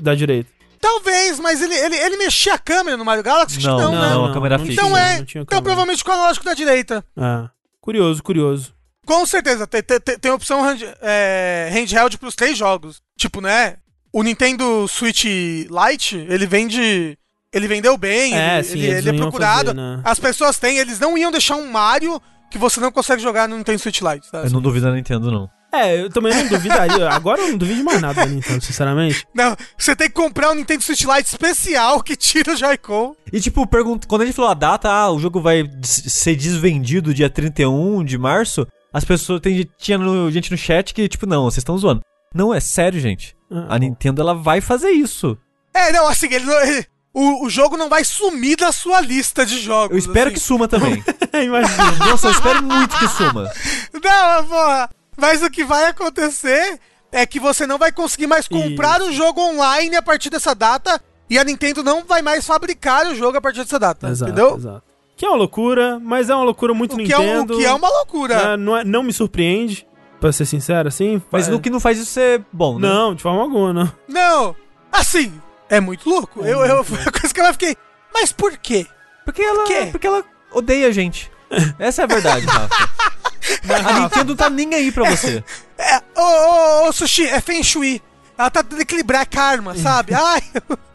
da 0.01 0.15
direita. 0.15 0.51
Talvez, 0.81 1.39
mas 1.39 1.63
ele, 1.63 1.75
ele, 1.75 1.97
ele 1.97 2.17
mexia 2.17 2.55
a 2.55 2.59
câmera 2.59 2.97
no 2.97 3.05
Mario 3.05 3.23
Galaxy? 3.23 3.59
Que 3.59 3.67
Não, 3.67 3.79
não, 3.79 3.93
né? 3.93 4.11
não, 4.11 4.25
a 4.27 4.33
câmera 4.33 4.59
não 4.59 4.67
fixa. 4.67 4.81
Então 4.81 4.97
é. 4.97 5.19
não 5.19 5.25
tinha 5.25 5.43
Então 5.43 5.63
provavelmente 5.63 6.03
com 6.03 6.11
o 6.11 6.15
analógico 6.15 6.45
da 6.45 6.55
direita. 6.55 7.05
É. 7.17 7.49
Curioso, 7.81 8.23
curioso. 8.23 8.75
Com 9.07 9.27
certeza, 9.27 9.67
tem, 9.67 9.83
tem, 9.83 9.99
tem- 10.01 10.31
opção 10.33 10.63
hand, 10.63 10.79
é, 11.01 11.69
handheld 11.73 12.17
pros 12.19 12.35
três 12.35 12.57
jogos. 12.57 13.01
Tipo, 13.19 13.41
né? 13.41 13.77
O 14.13 14.23
Nintendo 14.23 14.87
Switch 14.89 15.25
Lite, 15.25 16.17
ele 16.29 16.47
vende. 16.47 17.19
Ele 17.53 17.69
vendeu 17.69 17.99
bem, 17.99 18.35
É, 18.35 18.57
ele, 18.59 18.65
sim, 18.65 18.79
ele- 18.81 18.99
ele 18.99 19.09
é 19.11 19.13
procurado. 19.13 19.67
fazer, 19.67 19.75
né? 19.75 20.01
As 20.05 20.19
pessoas 20.19 20.59
têm, 20.59 20.79
eles 20.79 20.99
não 20.99 21.19
iam 21.19 21.31
deixar 21.31 21.57
um 21.57 21.71
Mario 21.71 22.21
que 22.51 22.57
você 22.59 22.81
não 22.81 22.91
consegue 22.93 23.21
jogar 23.23 23.47
no 23.49 23.57
Nintendo 23.57 23.79
Switch 23.79 24.01
Lite. 24.01 24.31
Tá? 24.31 24.39
Eu 24.45 24.51
não 24.51 24.61
duvido 24.63 24.87
da 24.87 24.93
Nintendo, 24.93 25.31
não. 25.31 25.51
É, 25.75 26.01
eu 26.03 26.11
também 26.11 26.35
não 26.35 26.47
duvidaria. 26.49 27.09
Agora 27.13 27.41
eu 27.43 27.49
não 27.49 27.57
duvido 27.59 27.79
de 27.79 27.83
mais 27.85 28.01
nada 28.01 28.25
da 28.25 28.27
Nintendo, 28.27 28.63
sinceramente. 28.63 29.27
Não, 29.35 29.57
você 29.77 29.97
tem 29.97 30.09
que 30.09 30.15
comprar 30.15 30.51
um 30.51 30.55
Nintendo 30.55 30.83
Switch 30.83 31.03
Lite 31.05 31.29
especial 31.29 32.03
que 32.03 32.15
tira 32.15 32.53
o 32.53 32.57
Joy-Con. 32.57 33.15
E 33.33 33.41
tipo, 33.41 33.67
pergunta, 33.67 34.07
quando 34.07 34.23
a 34.23 34.27
gente 34.27 34.35
falou 34.35 34.51
a 34.51 34.55
data, 34.55 34.91
ah, 34.91 35.11
o 35.11 35.19
jogo 35.19 35.41
vai 35.41 35.69
ser 35.83 36.37
desvendido 36.37 37.13
dia 37.15 37.29
31 37.31 38.05
de 38.05 38.17
março, 38.19 38.67
as 38.93 39.05
pessoas, 39.05 39.41
tem, 39.41 39.69
tinha 39.79 39.97
no- 39.99 40.31
gente 40.31 40.51
no 40.51 40.57
chat 40.57 40.93
que, 40.93 41.09
tipo, 41.09 41.27
não, 41.27 41.45
vocês 41.45 41.59
estão 41.59 41.77
zoando. 41.79 42.03
Não, 42.35 42.53
é 42.53 42.61
sério, 42.61 42.99
gente. 43.01 43.37
Ah, 43.51 43.75
A 43.75 43.79
Nintendo, 43.79 44.21
ela 44.23 44.35
vai 44.35 44.61
fazer 44.61 44.91
isso. 44.91 45.37
É, 45.75 45.93
não, 45.93 46.07
assim, 46.09 46.27
ele 46.33 46.45
não- 46.45 46.61
ele- 46.63 46.87
o, 47.15 47.45
o 47.47 47.51
jogo 47.51 47.77
não 47.77 47.89
vai 47.89 48.05
sumir 48.05 48.57
da 48.57 48.73
sua 48.73 49.01
lista 49.01 49.45
de 49.45 49.59
jogos. 49.59 49.93
Eu 49.93 49.99
espero 49.99 50.27
assim. 50.29 50.35
que 50.35 50.41
suma 50.41 50.67
também. 50.67 51.03
Imagina. 51.45 51.93
Nossa, 52.09 52.27
eu 52.29 52.31
espero 52.33 52.63
muito 52.63 52.97
que 52.99 53.09
suma. 53.09 53.51
Não, 53.93 54.47
porra. 54.47 54.91
Mas 55.17 55.43
o 55.43 55.51
que 55.51 55.63
vai 55.65 55.87
acontecer 55.87 56.81
é 57.11 57.27
que 57.27 57.39
você 57.39 57.67
não 57.67 57.77
vai 57.79 57.93
conseguir 57.93 58.27
mais 58.27 58.49
comprar 58.49 59.03
o 59.03 59.13
jogo 59.13 59.41
online 59.43 59.95
a 59.97 60.03
partir 60.03 60.31
dessa 60.31 60.55
data 60.55 60.99
e 61.29 61.39
a 61.39 61.45
Nintendo 61.45 61.83
não 61.83 62.03
vai 62.05 62.23
mais 62.23 62.47
fabricar 62.47 63.07
o 63.07 63.15
jogo 63.15 63.37
a 63.37 63.41
partir 63.41 63.59
dessa 63.63 63.79
data. 63.79 64.09
Exato, 64.09 64.33
entendeu? 64.33 64.57
exato. 64.57 64.83
Que 65.23 65.27
é 65.27 65.29
uma 65.29 65.37
loucura, 65.39 66.01
mas 66.03 66.29
é 66.29 66.35
uma 66.35 66.43
loucura 66.43 66.75
muito 66.75 66.95
O 66.95 66.99
que, 66.99 67.13
é, 67.13 67.17
um- 67.17 67.23
Nintendo. 67.23 67.55
o 67.55 67.59
que 67.59 67.65
é 67.65 67.73
uma 67.73 67.89
loucura. 67.89 68.35
né, 68.35 68.57
não, 68.57 68.77
é- 68.77 68.83
não 68.83 69.05
me 69.05 69.13
surpreende, 69.13 69.87
pra 70.21 70.33
ser 70.33 70.45
sincero, 70.45 70.89
assim. 70.89 71.23
Mas 71.31 71.49
É. 71.49 71.55
o 71.55 71.61
que 71.61 71.71
não 71.71 71.79
faz 71.79 71.97
isso 71.97 72.11
ser 72.11 72.43
bom, 72.53 72.77
né? 72.77 72.89
Não, 72.89 73.15
de 73.15 73.23
forma 73.23 73.41
alguma, 73.41 73.73
não. 73.73 73.93
Não, 74.09 74.57
assim, 74.91 75.33
é 75.71 75.79
muito 75.79 76.09
louco. 76.11 76.45
eu, 76.45 76.65
eu, 76.67 76.83
foi 76.83 76.99
a 77.07 77.13
coisa 77.13 77.33
que 77.33 77.41
eu 77.41 77.53
fiquei. 77.53 77.77
Mas 78.13 78.33
por 78.33 78.57
quê? 78.59 78.85
Porque 79.25 79.43
ela, 79.43 79.63
quê? 79.65 79.89
porque 79.93 80.09
ela 80.09 80.25
odeia 80.53 80.89
a 80.89 80.91
gente. 80.91 81.31
Essa 81.79 82.03
é 82.03 82.05
a 82.05 82.09
verdade, 82.09 82.45
Rafa. 82.45 82.75
A 83.87 84.01
Nintendo 84.01 84.35
tá 84.35 84.51
nem 84.51 84.75
aí 84.75 84.91
pra 84.91 85.09
você. 85.09 85.45
É, 85.79 85.99
ô, 86.21 86.85
ô, 86.85 86.89
ô, 86.89 86.93
Sushi, 86.93 87.27
é 87.29 87.41
Feng 87.41 87.63
Shui. 87.63 88.03
Ela 88.37 88.51
tá 88.51 88.61
tentando 88.63 88.83
equilibrar 88.83 89.25
karma, 89.25 89.77
sabe? 89.77 90.15
Ai, 90.19 90.43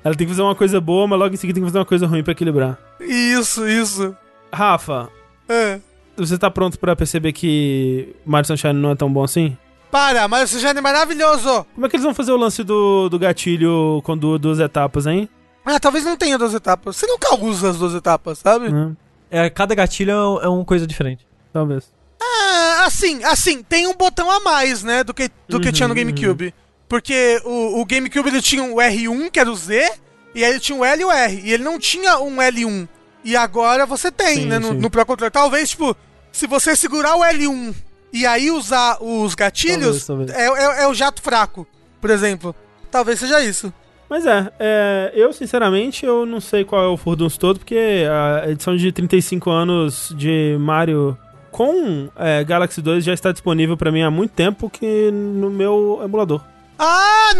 Ela 0.03 0.15
tem 0.15 0.27
que 0.27 0.33
fazer 0.33 0.41
uma 0.41 0.55
coisa 0.55 0.81
boa, 0.81 1.07
mas 1.07 1.17
logo 1.17 1.33
em 1.33 1.37
seguida 1.37 1.55
tem 1.55 1.63
que 1.63 1.69
fazer 1.69 1.79
uma 1.79 1.85
coisa 1.85 2.05
ruim 2.07 2.23
pra 2.23 2.33
equilibrar. 2.33 2.77
Isso, 2.99 3.67
isso. 3.67 4.15
Rafa, 4.51 5.09
É. 5.47 5.79
você 6.15 6.37
tá 6.37 6.49
pronto 6.49 6.79
pra 6.79 6.95
perceber 6.95 7.31
que 7.33 8.15
Mario 8.25 8.47
Sunshine 8.47 8.73
não 8.73 8.91
é 8.91 8.95
tão 8.95 9.11
bom 9.11 9.23
assim? 9.23 9.57
Para, 9.91 10.27
você 10.27 10.59
já 10.59 10.69
é 10.71 10.81
maravilhoso. 10.81 11.65
Como 11.73 11.85
é 11.85 11.89
que 11.89 11.95
eles 11.95 12.03
vão 12.03 12.13
fazer 12.13 12.31
o 12.31 12.37
lance 12.37 12.63
do, 12.63 13.07
do 13.09 13.17
gatilho 13.17 14.01
com 14.03 14.17
du- 14.17 14.37
duas 14.37 14.59
etapas, 14.59 15.05
hein? 15.07 15.29
Ah, 15.65 15.79
talvez 15.79 16.03
não 16.05 16.15
tenha 16.17 16.37
duas 16.37 16.53
etapas. 16.53 16.95
Você 16.95 17.07
nunca 17.07 17.35
usa 17.35 17.69
as 17.69 17.77
duas 17.77 17.93
etapas, 17.93 18.39
sabe? 18.39 18.67
Hum, 18.73 18.95
É, 19.29 19.49
cada 19.49 19.75
gatilho 19.75 20.11
é 20.11 20.15
um- 20.27 20.41
é 20.41 20.47
uma 20.47 20.65
coisa 20.65 20.85
diferente. 20.87 21.25
talvez. 21.53 21.91
Ah, 22.21 22.83
assim, 22.85 23.23
assim, 23.23 23.63
tem 23.63 23.87
um 23.87 23.93
botão 23.95 24.29
a 24.29 24.39
mais, 24.41 24.83
né, 24.83 25.03
do 25.03 25.13
que, 25.13 25.29
do 25.49 25.59
que 25.59 25.67
Uhum, 25.67 25.71
tinha 25.73 25.87
no 25.87 25.95
GameCube. 25.95 26.53
Porque 26.87 27.41
o, 27.43 27.81
o 27.81 27.85
GameCube 27.85 28.29
ele 28.29 28.41
tinha 28.41 28.63
o 28.63 28.75
R1, 28.75 29.29
que 29.31 29.39
era 29.39 29.49
o 29.51 29.55
Z, 29.55 29.91
e 30.37 30.43
aí 30.45 30.51
ele 30.51 30.59
tinha 30.59 30.77
o 30.77 30.85
L 30.85 31.01
e 31.01 31.05
o 31.05 31.11
R. 31.11 31.41
E 31.43 31.51
ele 31.53 31.63
não 31.63 31.79
tinha 31.79 32.19
um 32.19 32.37
L1. 32.37 32.87
E 33.23 33.35
agora 33.35 33.85
você 33.85 34.11
tem, 34.11 34.35
Sim, 34.35 34.45
né, 34.45 34.59
no, 34.59 34.69
sim. 34.69 34.73
no 34.77 34.89
Pro 34.89 35.05
Controller. 35.05 35.31
Talvez, 35.31 35.69
tipo, 35.71 35.95
se 36.31 36.45
você 36.47 36.75
segurar 36.75 37.15
o 37.15 37.21
L1 37.21 37.73
e 38.13 38.25
aí 38.25 38.51
usar 38.51 38.97
os 39.01 39.35
gatilhos, 39.35 40.05
Talvez, 40.05 40.29
talvez. 40.29 40.31
É, 40.31 40.81
é- 40.81 40.83
é 40.83 40.87
o 40.87 40.93
jato 40.93 41.21
fraco, 41.21 41.67
por 41.99 42.09
exemplo. 42.09 42.55
Talvez 42.91 43.19
seja 43.19 43.43
isso. 43.43 43.73
Mas 44.09 44.25
é, 44.25 44.49
é, 44.59 45.11
eu 45.13 45.33
sinceramente 45.33 46.05
eu 46.05 46.25
não 46.25 46.39
sei 46.39 46.63
qual 46.63 46.81
é 46.83 46.87
o 46.87 46.95
furdunço 46.95 47.37
todo, 47.37 47.59
porque 47.59 48.05
a 48.09 48.49
edição 48.49 48.77
de 48.77 48.89
35 48.91 49.49
anos 49.49 50.13
de 50.15 50.55
Mario 50.59 51.17
com 51.51 52.07
é, 52.15 52.43
Galaxy 52.43 52.81
2 52.81 53.03
já 53.03 53.13
está 53.13 53.31
disponível 53.33 53.75
pra 53.75 53.91
mim 53.91 54.03
há 54.03 54.11
muito 54.11 54.31
tempo 54.31 54.69
que 54.69 55.11
no 55.11 55.49
meu 55.49 55.99
emulador. 56.03 56.41
Ah, 56.79 57.33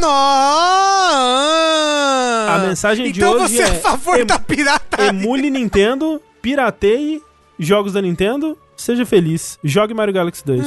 não! 2.48 2.56
A 2.56 2.68
mensagem 2.68 3.12
de 3.12 3.20
então 3.20 3.34
hoje 3.34 3.56
você 3.56 3.62
é 3.64 3.68
é 3.68 3.72
a 3.72 3.76
favor 3.80 4.20
em- 4.20 4.26
da 4.26 4.40
pirataria. 4.40 5.10
Emule 5.10 5.50
Nintendo, 5.50 6.22
pirateie 6.42 7.22
jogos 7.60 7.94
da 7.94 8.02
Nintendo, 8.02 8.58
seja 8.76 9.06
feliz. 9.06 9.58
Jogue 9.64 9.94
Mario 9.94 10.14
Galaxy 10.14 10.44
2. 10.46 10.66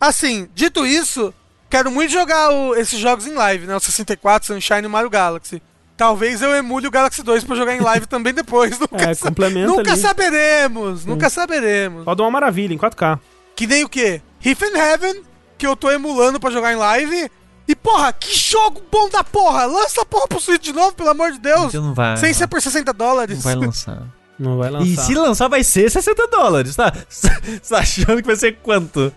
Assim, 0.00 0.48
dito 0.54 0.84
isso, 0.86 1.32
quero 1.70 1.90
muito 1.90 2.12
jogar 2.12 2.50
o- 2.50 2.74
esses 2.74 2.98
jogos 2.98 3.26
em 3.26 3.34
live, 3.34 3.66
né? 3.66 3.76
O 3.76 3.80
64, 3.80 4.46
Sunshine 4.46 4.82
e 4.82 4.86
o 4.86 4.90
Mario 4.90 5.10
Galaxy. 5.10 5.62
Talvez 5.96 6.42
eu 6.42 6.54
emule 6.54 6.86
o 6.86 6.90
Galaxy 6.90 7.22
2 7.22 7.42
pra 7.44 7.56
jogar 7.56 7.74
em 7.74 7.80
live 7.80 8.06
também 8.08 8.34
depois. 8.34 8.78
Nunca, 8.78 9.10
É, 9.10 9.14
complementa 9.14 9.68
nunca 9.68 9.92
ali. 9.92 10.00
saberemos, 10.00 11.06
nunca 11.06 11.30
saberemos. 11.30 12.04
Pode 12.04 12.18
dar 12.18 12.24
uma 12.24 12.30
maravilha 12.32 12.74
em 12.74 12.78
4K. 12.78 13.18
Que 13.54 13.66
nem 13.66 13.84
o 13.84 13.88
quê? 13.88 14.20
Riff 14.40 14.62
and 14.64 14.76
Heaven, 14.76 15.22
que 15.56 15.66
eu 15.66 15.74
tô 15.74 15.90
emulando 15.90 16.38
pra 16.38 16.50
jogar 16.50 16.72
em 16.72 16.76
live. 16.76 17.30
E 17.68 17.74
porra, 17.74 18.12
que 18.12 18.38
jogo 18.38 18.80
bom 18.90 19.08
da 19.08 19.24
porra! 19.24 19.66
Lança 19.66 20.02
a 20.02 20.04
porra 20.04 20.28
pro 20.28 20.40
Switch 20.40 20.62
de 20.62 20.72
novo, 20.72 20.92
pelo 20.92 21.10
amor 21.10 21.32
de 21.32 21.38
Deus! 21.38 21.66
Então 21.66 21.82
não 21.82 21.94
vai. 21.94 22.16
Sem 22.16 22.32
ser 22.32 22.46
por 22.46 22.62
60 22.62 22.92
dólares. 22.92 23.36
Não 23.36 23.42
vai 23.42 23.54
lançar. 23.54 24.02
Não 24.38 24.58
vai 24.58 24.70
lançar. 24.70 24.86
E 24.86 24.96
se 24.96 25.14
lançar 25.14 25.48
vai 25.48 25.64
ser 25.64 25.90
60 25.90 26.26
dólares, 26.28 26.76
tá? 26.76 26.92
Você 27.08 27.28
tá 27.68 27.78
achando 27.78 28.20
que 28.20 28.26
vai 28.26 28.36
ser 28.36 28.56
quanto? 28.62 29.12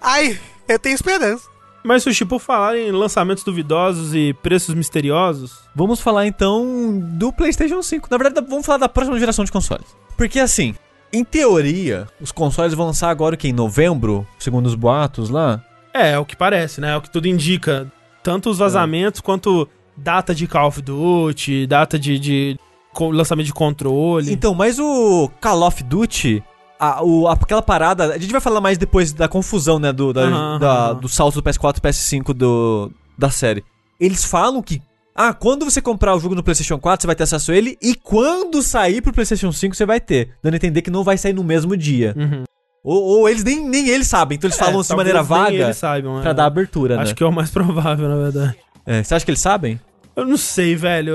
Ai, 0.00 0.38
eu 0.68 0.78
tenho 0.78 0.94
esperança. 0.94 1.50
Mas, 1.84 2.04
Sushi, 2.04 2.24
por 2.24 2.40
falar 2.40 2.78
em 2.78 2.92
lançamentos 2.92 3.42
duvidosos 3.42 4.14
e 4.14 4.32
preços 4.34 4.74
misteriosos, 4.74 5.62
Vamos 5.74 6.00
falar 6.00 6.26
então 6.26 7.00
do 7.14 7.32
PlayStation 7.32 7.82
5. 7.82 8.08
Na 8.10 8.18
verdade, 8.18 8.46
vamos 8.46 8.66
falar 8.66 8.78
da 8.78 8.88
próxima 8.88 9.18
geração 9.18 9.44
de 9.44 9.50
consoles. 9.50 9.86
Porque 10.16 10.38
assim, 10.38 10.74
em 11.12 11.24
teoria, 11.24 12.06
os 12.20 12.30
consoles 12.30 12.74
vão 12.74 12.86
lançar 12.86 13.08
agora 13.08 13.34
o 13.34 13.38
que? 13.38 13.48
Em 13.48 13.52
novembro? 13.52 14.26
Segundo 14.38 14.66
os 14.66 14.74
boatos 14.74 15.30
lá? 15.30 15.62
É, 15.94 16.12
é 16.12 16.18
o 16.18 16.24
que 16.24 16.36
parece, 16.36 16.80
né? 16.80 16.92
É 16.92 16.96
o 16.96 17.00
que 17.02 17.10
tudo 17.10 17.26
indica. 17.28 17.90
Tanto 18.22 18.48
os 18.50 18.58
vazamentos 18.58 19.20
quanto 19.20 19.68
data 19.96 20.34
de 20.34 20.46
Call 20.46 20.68
of 20.68 20.80
Duty, 20.80 21.66
data 21.66 21.98
de, 21.98 22.18
de 22.18 22.58
lançamento 22.98 23.46
de 23.46 23.52
controle. 23.52 24.32
Então, 24.32 24.54
mas 24.54 24.78
o 24.78 25.30
Call 25.40 25.62
of 25.66 25.82
Duty, 25.82 26.42
a- 26.78 27.02
o- 27.02 27.26
aquela 27.28 27.62
parada. 27.62 28.14
A 28.14 28.18
gente 28.18 28.30
vai 28.32 28.40
falar 28.40 28.60
mais 28.60 28.78
depois 28.78 29.12
da 29.12 29.28
confusão, 29.28 29.78
né? 29.78 29.92
Do, 29.92 30.12
da- 30.12 30.26
da- 30.58 30.92
do 30.94 31.08
salto 31.08 31.34
do 31.34 31.42
PS4 31.42 31.78
e 31.78 31.80
PS5 31.80 32.32
do, 32.32 32.90
da 33.18 33.30
série. 33.30 33.64
Eles 34.00 34.24
falam 34.24 34.62
que. 34.62 34.80
Ah, 35.14 35.34
quando 35.34 35.64
você 35.66 35.82
comprar 35.82 36.14
o 36.16 36.18
jogo 36.20 36.34
no 36.34 36.42
PlayStation 36.42 36.78
4, 36.78 37.02
você 37.02 37.06
vai 37.06 37.14
ter 37.14 37.24
acesso 37.24 37.52
a 37.52 37.56
ele. 37.56 37.76
E 37.82 37.94
quando 37.94 38.62
sair 38.62 39.02
pro 39.02 39.12
PlayStation 39.12 39.52
5, 39.52 39.76
você 39.76 39.84
vai 39.84 40.00
ter. 40.00 40.30
Dando 40.42 40.54
a 40.54 40.56
entender 40.56 40.80
que 40.80 40.90
não 40.90 41.04
vai 41.04 41.18
sair 41.18 41.34
no 41.34 41.44
mesmo 41.44 41.76
dia. 41.76 42.14
Uhum. 42.16 42.44
Ou, 42.84 43.00
ou 43.02 43.28
eles 43.28 43.44
nem, 43.44 43.64
nem 43.66 43.88
eles 43.88 44.08
sabem. 44.08 44.36
Então 44.36 44.48
eles 44.48 44.58
falam 44.58 44.80
É, 44.80 44.82
de 44.82 44.96
maneira 44.96 45.22
vaga 45.22 45.52
eles 45.54 45.76
saibam, 45.76 46.20
pra 46.20 46.30
é. 46.30 46.34
dar 46.34 46.46
abertura, 46.46 46.96
né? 46.96 47.02
Acho 47.02 47.14
que 47.14 47.22
é 47.22 47.26
o 47.26 47.32
mais 47.32 47.48
provável, 47.52 48.08
na 48.08 48.16
verdade. 48.16 48.56
É, 48.84 49.02
você 49.02 49.14
acha 49.14 49.24
que 49.24 49.30
eles 49.30 49.40
sabem? 49.40 49.80
Eu 50.16 50.26
não 50.26 50.36
sei, 50.36 50.74
velho. 50.76 51.14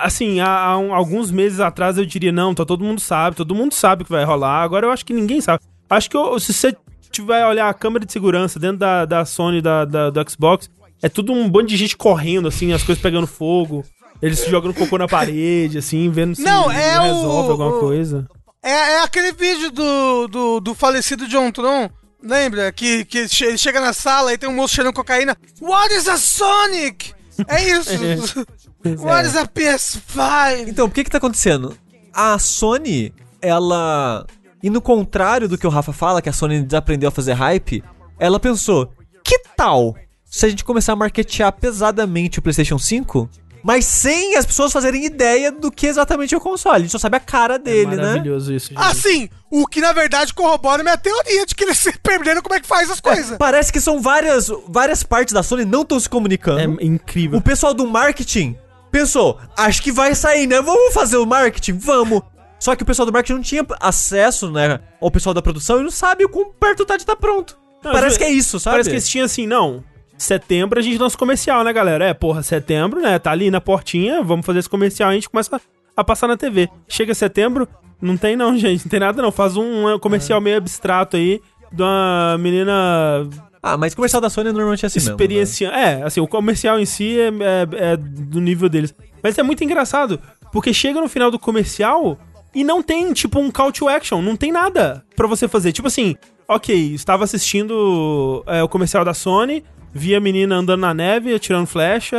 Assim, 0.00 0.40
há, 0.40 0.48
há 0.48 0.78
um- 0.78 0.92
alguns 0.94 1.30
meses 1.30 1.60
atrás 1.60 1.96
eu 1.98 2.04
diria, 2.06 2.32
não, 2.32 2.54
tá, 2.54 2.64
todo 2.64 2.82
mundo 2.82 3.00
sabe, 3.00 3.36
todo 3.36 3.54
mundo 3.54 3.72
sabe 3.74 4.02
o 4.02 4.04
que 4.04 4.10
vai 4.10 4.24
rolar. 4.24 4.62
Agora 4.62 4.86
eu 4.86 4.90
acho 4.90 5.04
que 5.04 5.12
ninguém 5.12 5.40
sabe. 5.40 5.62
Acho 5.88 6.10
que 6.10 6.16
eu- 6.16 6.40
se 6.40 6.52
você 6.52 6.74
tiver 7.10 7.46
olhar 7.46 7.68
a 7.68 7.74
câmera 7.74 8.04
de 8.06 8.12
segurança 8.12 8.58
dentro 8.58 8.78
da, 8.78 9.04
da 9.04 9.24
Sony, 9.24 9.60
da, 9.60 9.84
da- 9.84 10.10
do 10.10 10.30
Xbox, 10.30 10.68
é 11.02 11.08
tudo 11.08 11.32
um 11.32 11.48
bando 11.48 11.66
de 11.68 11.76
gente 11.76 11.96
correndo, 11.96 12.48
assim, 12.48 12.72
as 12.72 12.82
coisas 12.82 13.02
pegando 13.02 13.26
fogo. 13.26 13.84
Eles 14.22 14.44
jogando 14.46 14.72
cocô 14.74 14.96
na 14.98 15.06
parede, 15.08 15.78
assim, 15.78 16.08
vendo 16.10 16.34
se 16.34 16.42
Não, 16.42 16.70
é 16.72 16.98
o- 16.98 17.02
resolve 17.02 17.50
alguma 17.50 17.76
o- 17.76 17.80
coisa. 17.80 18.26
É, 18.62 18.70
é 18.70 19.02
aquele 19.02 19.32
vídeo 19.32 19.70
do, 19.70 20.28
do, 20.28 20.60
do 20.60 20.74
falecido 20.74 21.26
John 21.26 21.50
Tron. 21.50 21.90
Lembra? 22.22 22.70
Que, 22.72 23.04
que 23.04 23.18
ele 23.18 23.58
chega 23.58 23.80
na 23.80 23.92
sala 23.92 24.32
e 24.32 24.38
tem 24.38 24.48
um 24.48 24.54
moço 24.54 24.74
cheirando 24.74 24.94
cocaína. 24.94 25.36
What 25.60 25.92
is 25.92 26.06
a 26.06 26.16
Sonic? 26.16 27.12
É 27.48 27.70
isso. 27.70 28.46
What 29.00 29.26
is 29.26 29.36
a 29.36 29.46
PS5? 29.46 30.68
Então, 30.68 30.86
o 30.86 30.90
que 30.90 31.04
que 31.04 31.10
tá 31.10 31.18
acontecendo? 31.18 31.76
A 32.12 32.38
Sony, 32.38 33.12
ela. 33.40 34.26
E 34.62 34.70
no 34.70 34.80
contrário 34.80 35.48
do 35.48 35.58
que 35.58 35.66
o 35.66 35.70
Rafa 35.70 35.92
fala, 35.92 36.22
que 36.22 36.28
a 36.28 36.32
Sony 36.32 36.62
desaprendeu 36.62 37.08
a 37.08 37.12
fazer 37.12 37.32
hype, 37.32 37.82
ela 38.18 38.38
pensou: 38.38 38.92
que 39.24 39.38
tal 39.56 39.96
se 40.24 40.46
a 40.46 40.48
gente 40.48 40.64
começar 40.64 40.94
a 40.94 40.96
marketear 40.96 41.52
pesadamente 41.52 42.38
o 42.38 42.42
PlayStation 42.42 42.78
5, 42.78 43.28
mas 43.62 43.84
sem 43.84 44.36
as 44.36 44.44
pessoas 44.44 44.72
fazerem 44.72 45.04
ideia 45.04 45.52
do 45.52 45.70
que 45.70 45.86
exatamente 45.86 46.34
é 46.34 46.36
o 46.36 46.40
console. 46.40 46.76
A 46.76 46.80
gente 46.80 46.90
só 46.90 46.98
sabe 46.98 47.16
a 47.16 47.20
cara 47.20 47.58
dele, 47.58 47.96
né? 47.96 48.02
Maravilhoso 48.02 48.52
isso, 48.52 48.68
gente. 48.68 48.78
Assim, 48.78 49.28
o 49.50 49.66
que 49.66 49.80
na 49.80 49.92
verdade 49.92 50.34
corrobora 50.34 50.82
minha 50.82 50.96
teoria 50.96 51.46
de 51.46 51.54
que 51.54 51.64
eles 51.64 51.78
se 51.78 51.96
perderam 51.98 52.42
como 52.42 52.54
é 52.54 52.60
que 52.60 52.66
faz 52.66 52.90
as 52.90 53.00
coisas. 53.00 53.36
Parece 53.38 53.72
que 53.72 53.80
são 53.80 54.00
várias, 54.00 54.50
várias 54.68 55.02
partes 55.02 55.32
da 55.32 55.42
Sony 55.42 55.64
não 55.64 55.82
estão 55.82 55.98
se 56.00 56.08
comunicando. 56.08 56.80
É 56.80 56.84
incrível. 56.84 57.38
O 57.38 57.42
pessoal 57.42 57.72
do 57.72 57.86
marketing 57.86 58.56
pensou, 58.90 59.38
acho 59.56 59.82
que 59.82 59.92
vai 59.92 60.14
sair, 60.14 60.46
né? 60.46 60.60
Vamos 60.60 60.92
fazer 60.92 61.16
o 61.16 61.26
marketing? 61.26 61.78
Vamos. 61.78 62.22
Só 62.58 62.76
que 62.76 62.82
o 62.84 62.86
pessoal 62.86 63.06
do 63.06 63.12
marketing 63.12 63.34
não 63.34 63.42
tinha 63.42 63.66
acesso, 63.80 64.48
né, 64.48 64.78
ao 65.00 65.10
pessoal 65.10 65.34
da 65.34 65.42
produção 65.42 65.80
e 65.80 65.82
não 65.82 65.90
sabe 65.90 66.24
o 66.24 66.28
quão 66.28 66.52
perto 66.52 66.84
tá 66.84 66.96
de 66.96 67.02
estar 67.02 67.16
pronto. 67.16 67.58
Não, 67.82 67.90
Parece 67.90 68.16
que 68.16 68.22
é 68.22 68.30
isso, 68.30 68.60
sabe? 68.60 68.74
Parece 68.74 68.90
que 68.90 68.94
eles 68.94 69.08
tinham 69.08 69.24
assim, 69.24 69.48
não. 69.48 69.82
Setembro 70.16 70.78
a 70.78 70.82
gente 70.82 70.98
lança 70.98 71.16
o 71.16 71.18
comercial, 71.18 71.64
né, 71.64 71.72
galera? 71.72 72.04
É, 72.06 72.14
porra, 72.14 72.42
setembro, 72.42 73.00
né? 73.00 73.18
Tá 73.18 73.30
ali 73.32 73.50
na 73.50 73.60
portinha, 73.60 74.22
vamos 74.22 74.46
fazer 74.46 74.60
esse 74.60 74.68
comercial 74.68 75.10
e 75.10 75.12
a 75.12 75.14
gente 75.14 75.28
começa 75.28 75.60
a 75.96 76.04
passar 76.04 76.28
na 76.28 76.36
TV. 76.36 76.68
Chega 76.86 77.14
setembro, 77.14 77.66
não 78.00 78.16
tem 78.16 78.36
não, 78.36 78.56
gente, 78.58 78.84
não 78.84 78.90
tem 78.90 79.00
nada 79.00 79.20
não. 79.20 79.32
Faz 79.32 79.56
um 79.56 79.88
um 79.94 79.98
comercial 79.98 80.40
meio 80.40 80.56
abstrato 80.58 81.16
aí 81.16 81.40
de 81.72 81.82
uma 81.82 82.36
menina 82.38 83.26
Ah, 83.62 83.76
mas 83.76 83.94
comercial 83.94 84.20
da 84.20 84.28
Sony 84.30 84.52
normalmente 84.52 84.84
é 84.84 84.86
assim 84.86 84.98
mesmo. 84.98 85.10
né? 85.10 85.14
experiencia. 85.14 85.68
É, 85.68 86.02
assim, 86.02 86.20
o 86.20 86.26
comercial 86.28 86.78
em 86.78 86.84
si 86.86 87.18
é, 87.18 87.28
é- 87.28 87.92
é 87.92 87.96
do 87.96 88.40
nível 88.40 88.68
deles. 88.68 88.94
Mas 89.22 89.36
é 89.38 89.42
muito 89.42 89.62
engraçado, 89.64 90.20
porque 90.52 90.72
chega 90.74 91.00
no 91.00 91.08
final 91.08 91.30
do 91.30 91.38
comercial 91.38 92.18
e 92.54 92.62
não 92.64 92.82
tem, 92.82 93.12
tipo, 93.12 93.38
um 93.40 93.50
call 93.50 93.72
to 93.72 93.88
action, 93.88 94.20
não 94.20 94.36
tem 94.36 94.52
nada 94.52 95.02
pra 95.16 95.26
você 95.26 95.46
fazer. 95.48 95.72
Tipo 95.72 95.88
assim, 95.88 96.16
ok, 96.46 96.74
estava 96.94 97.24
assistindo 97.24 98.42
é, 98.46 98.62
o 98.62 98.68
comercial 98.68 99.04
da 99.04 99.14
Sony, 99.14 99.64
vi 99.92 100.14
a 100.14 100.20
menina 100.20 100.56
andando 100.56 100.80
na 100.80 100.94
neve, 100.94 101.34
atirando 101.34 101.66
flecha, 101.66 102.16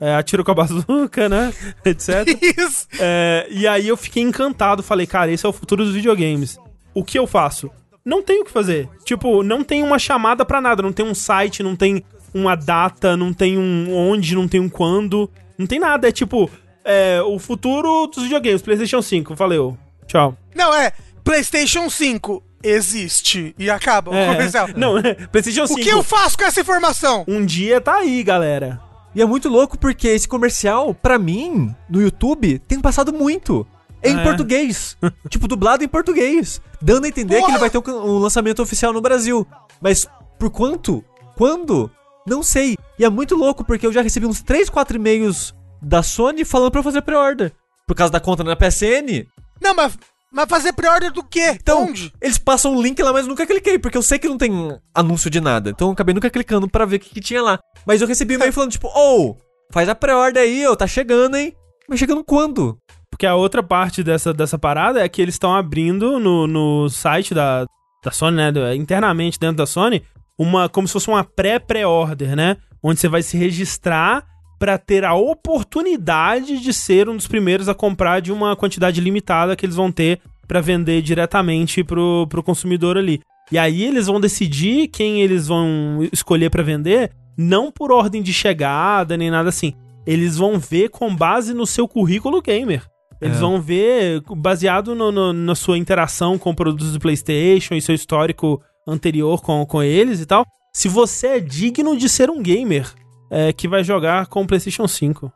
é, 0.00 0.14
atira 0.14 0.44
com 0.44 0.50
a 0.50 0.54
bazuca, 0.54 1.28
né? 1.28 1.52
Etc. 1.84 2.08
Isso. 2.58 2.86
É, 2.98 3.46
e 3.50 3.66
aí 3.66 3.88
eu 3.88 3.96
fiquei 3.96 4.22
encantado, 4.22 4.82
falei, 4.82 5.06
cara, 5.06 5.30
esse 5.30 5.44
é 5.44 5.48
o 5.48 5.52
futuro 5.52 5.84
dos 5.84 5.94
videogames. 5.94 6.58
O 6.92 7.04
que 7.04 7.18
eu 7.18 7.26
faço? 7.26 7.70
Não 8.04 8.22
tenho 8.22 8.42
o 8.42 8.44
que 8.44 8.50
fazer. 8.50 8.88
Tipo, 9.04 9.42
não 9.42 9.64
tem 9.64 9.82
uma 9.82 9.98
chamada 9.98 10.44
pra 10.44 10.60
nada, 10.60 10.82
não 10.82 10.92
tem 10.92 11.06
um 11.06 11.14
site, 11.14 11.62
não 11.62 11.74
tem 11.74 12.04
uma 12.34 12.54
data, 12.54 13.16
não 13.16 13.32
tem 13.32 13.56
um 13.56 13.94
onde, 13.94 14.34
não 14.34 14.46
tem 14.46 14.60
um 14.60 14.68
quando, 14.68 15.30
não 15.56 15.66
tem 15.66 15.78
nada. 15.78 16.08
É 16.08 16.12
tipo, 16.12 16.50
é, 16.84 17.22
o 17.22 17.38
futuro 17.38 18.06
dos 18.06 18.24
videogames, 18.24 18.60
PlayStation 18.60 19.00
5, 19.00 19.34
valeu. 19.34 19.78
Tchau. 20.06 20.36
Não, 20.54 20.74
é. 20.74 20.92
PlayStation 21.24 21.88
5 21.88 22.42
existe. 22.64 23.54
E 23.58 23.68
acaba 23.70 24.10
o 24.10 24.14
É, 24.14 24.26
comercial. 24.32 24.68
não, 24.76 24.98
é, 24.98 25.14
PlayStation 25.14 25.64
O 25.64 25.68
5. 25.68 25.80
que 25.80 25.88
eu 25.88 26.02
faço 26.02 26.36
com 26.38 26.44
essa 26.44 26.60
informação? 26.60 27.24
Um 27.28 27.44
dia 27.44 27.80
tá 27.80 27.96
aí, 27.96 28.22
galera. 28.22 28.80
E 29.14 29.22
é 29.22 29.24
muito 29.26 29.48
louco 29.48 29.78
porque 29.78 30.08
esse 30.08 30.26
comercial, 30.26 30.92
pra 30.94 31.18
mim, 31.18 31.74
no 31.88 32.02
YouTube, 32.02 32.58
tem 32.60 32.80
passado 32.80 33.12
muito. 33.12 33.66
Em 34.02 34.16
Ah, 34.16 34.20
é? 34.20 34.24
português. 34.24 34.96
tipo, 35.30 35.46
dublado 35.48 35.84
em 35.84 35.88
português. 35.88 36.60
Dando 36.82 37.04
a 37.04 37.08
entender 37.08 37.36
que 37.36 37.40
Porra! 37.40 37.52
ele 37.52 37.58
vai 37.60 37.70
ter 37.70 37.78
um, 37.78 37.82
um 37.90 38.18
lançamento 38.18 38.60
oficial 38.60 38.92
no 38.92 39.00
Brasil. 39.00 39.46
Mas 39.80 40.06
por 40.38 40.50
quanto? 40.50 41.02
Quando? 41.36 41.90
Não 42.26 42.42
sei. 42.42 42.76
E 42.98 43.04
é 43.04 43.08
muito 43.08 43.34
louco 43.36 43.64
porque 43.64 43.86
eu 43.86 43.92
já 43.92 44.02
recebi 44.02 44.26
uns 44.26 44.42
3, 44.42 44.68
4 44.68 44.96
e-mails 44.96 45.54
da 45.80 46.02
Sony 46.02 46.44
falando 46.44 46.70
pra 46.70 46.80
eu 46.80 46.84
fazer 46.84 47.02
pré-order. 47.02 47.52
Por 47.86 47.94
causa 47.96 48.12
da 48.12 48.20
conta 48.20 48.42
na 48.44 48.56
PSN. 48.56 49.26
Não, 49.60 49.74
mas, 49.74 49.96
mas 50.34 50.48
fazer 50.48 50.72
pre-order 50.72 51.12
do 51.12 51.22
quê? 51.22 51.56
Então, 51.60 51.84
Onde? 51.84 52.12
eles 52.20 52.36
passam 52.38 52.74
um 52.74 52.82
link 52.82 53.00
lá, 53.02 53.12
mas 53.12 53.22
eu 53.24 53.28
nunca 53.30 53.46
cliquei, 53.46 53.78
porque 53.78 53.96
eu 53.96 54.02
sei 54.02 54.18
que 54.18 54.28
não 54.28 54.36
tem 54.36 54.50
anúncio 54.94 55.30
de 55.30 55.40
nada. 55.40 55.70
Então 55.70 55.88
eu 55.88 55.92
acabei 55.92 56.14
nunca 56.14 56.28
clicando 56.28 56.68
pra 56.68 56.84
ver 56.84 56.96
o 56.96 57.00
que, 57.00 57.10
que 57.10 57.20
tinha 57.20 57.40
lá. 57.42 57.58
Mas 57.86 58.00
eu 58.02 58.08
recebi 58.08 58.34
um 58.34 58.36
e-mail 58.36 58.52
falando, 58.52 58.72
tipo, 58.72 58.88
ô, 58.88 59.36
faz 59.72 59.88
a 59.88 59.94
pré-order 59.94 60.42
aí, 60.42 60.66
ô, 60.66 60.74
tá 60.76 60.86
chegando, 60.86 61.36
hein? 61.36 61.54
Mas 61.88 61.98
chegando 61.98 62.24
quando? 62.24 62.76
Porque 63.10 63.26
a 63.26 63.34
outra 63.36 63.62
parte 63.62 64.02
dessa, 64.02 64.32
dessa 64.34 64.58
parada 64.58 65.00
é 65.04 65.08
que 65.08 65.22
eles 65.22 65.36
estão 65.36 65.54
abrindo 65.54 66.18
no, 66.18 66.46
no 66.48 66.88
site 66.90 67.32
da, 67.32 67.64
da 68.04 68.10
Sony, 68.10 68.36
né? 68.36 68.50
do- 68.50 68.72
Internamente 68.72 69.38
dentro 69.38 69.58
da 69.58 69.66
Sony, 69.66 70.02
uma 70.36 70.68
como 70.68 70.88
se 70.88 70.92
fosse 70.94 71.08
uma 71.08 71.22
pré-pré-order, 71.22 72.34
né? 72.34 72.56
Onde 72.82 72.98
você 72.98 73.08
vai 73.08 73.22
se 73.22 73.36
registrar 73.36 74.24
pra 74.58 74.78
ter 74.78 75.04
a 75.04 75.14
oportunidade 75.14 76.60
de 76.60 76.72
ser 76.72 77.08
um 77.08 77.16
dos 77.16 77.26
primeiros 77.26 77.68
a 77.68 77.74
comprar 77.74 78.20
de 78.20 78.32
uma 78.32 78.54
quantidade 78.54 79.00
limitada 79.00 79.56
que 79.56 79.64
eles 79.66 79.76
vão 79.76 79.90
ter 79.90 80.20
pra 80.46 80.60
vender 80.60 81.02
diretamente 81.02 81.82
pro, 81.82 82.26
pro 82.28 82.42
consumidor 82.42 82.96
ali. 82.96 83.20
E 83.50 83.58
aí 83.58 83.82
eles 83.84 84.06
vão 84.06 84.20
decidir 84.20 84.88
quem 84.88 85.20
eles 85.22 85.46
vão 85.48 86.06
escolher 86.12 86.50
pra 86.50 86.62
vender, 86.62 87.10
não 87.36 87.70
por 87.72 87.90
ordem 87.92 88.22
de 88.22 88.32
chegada 88.32 89.16
nem 89.16 89.30
nada 89.30 89.48
assim. 89.48 89.72
Eles 90.06 90.36
vão 90.36 90.58
ver 90.58 90.90
com 90.90 91.14
base 91.14 91.52
no 91.54 91.66
seu 91.66 91.88
currículo 91.88 92.40
gamer. 92.42 92.82
Eles 93.20 93.36
É. 93.38 93.40
vão 93.40 93.60
ver 93.60 94.22
baseado 94.36 94.94
no- 94.94 95.10
no- 95.10 95.32
na 95.32 95.54
sua 95.54 95.78
interação 95.78 96.36
com 96.38 96.54
produtos 96.54 96.92
do 96.92 97.00
PlayStation 97.00 97.74
e 97.74 97.80
seu 97.80 97.94
histórico 97.94 98.60
anterior 98.86 99.40
com, 99.40 99.64
com 99.64 99.82
eles 99.82 100.20
e 100.20 100.26
tal. 100.26 100.44
Se 100.74 100.88
você 100.88 101.26
é 101.28 101.40
digno 101.40 101.96
de 101.96 102.08
ser 102.08 102.28
um 102.28 102.42
gamer 102.42 102.86
é, 103.30 103.52
que 103.52 103.66
vai 103.68 103.82
jogar 103.84 104.26
com 104.26 104.42
o 104.42 104.46
PlayStation 104.46 104.86
5. 104.86 105.32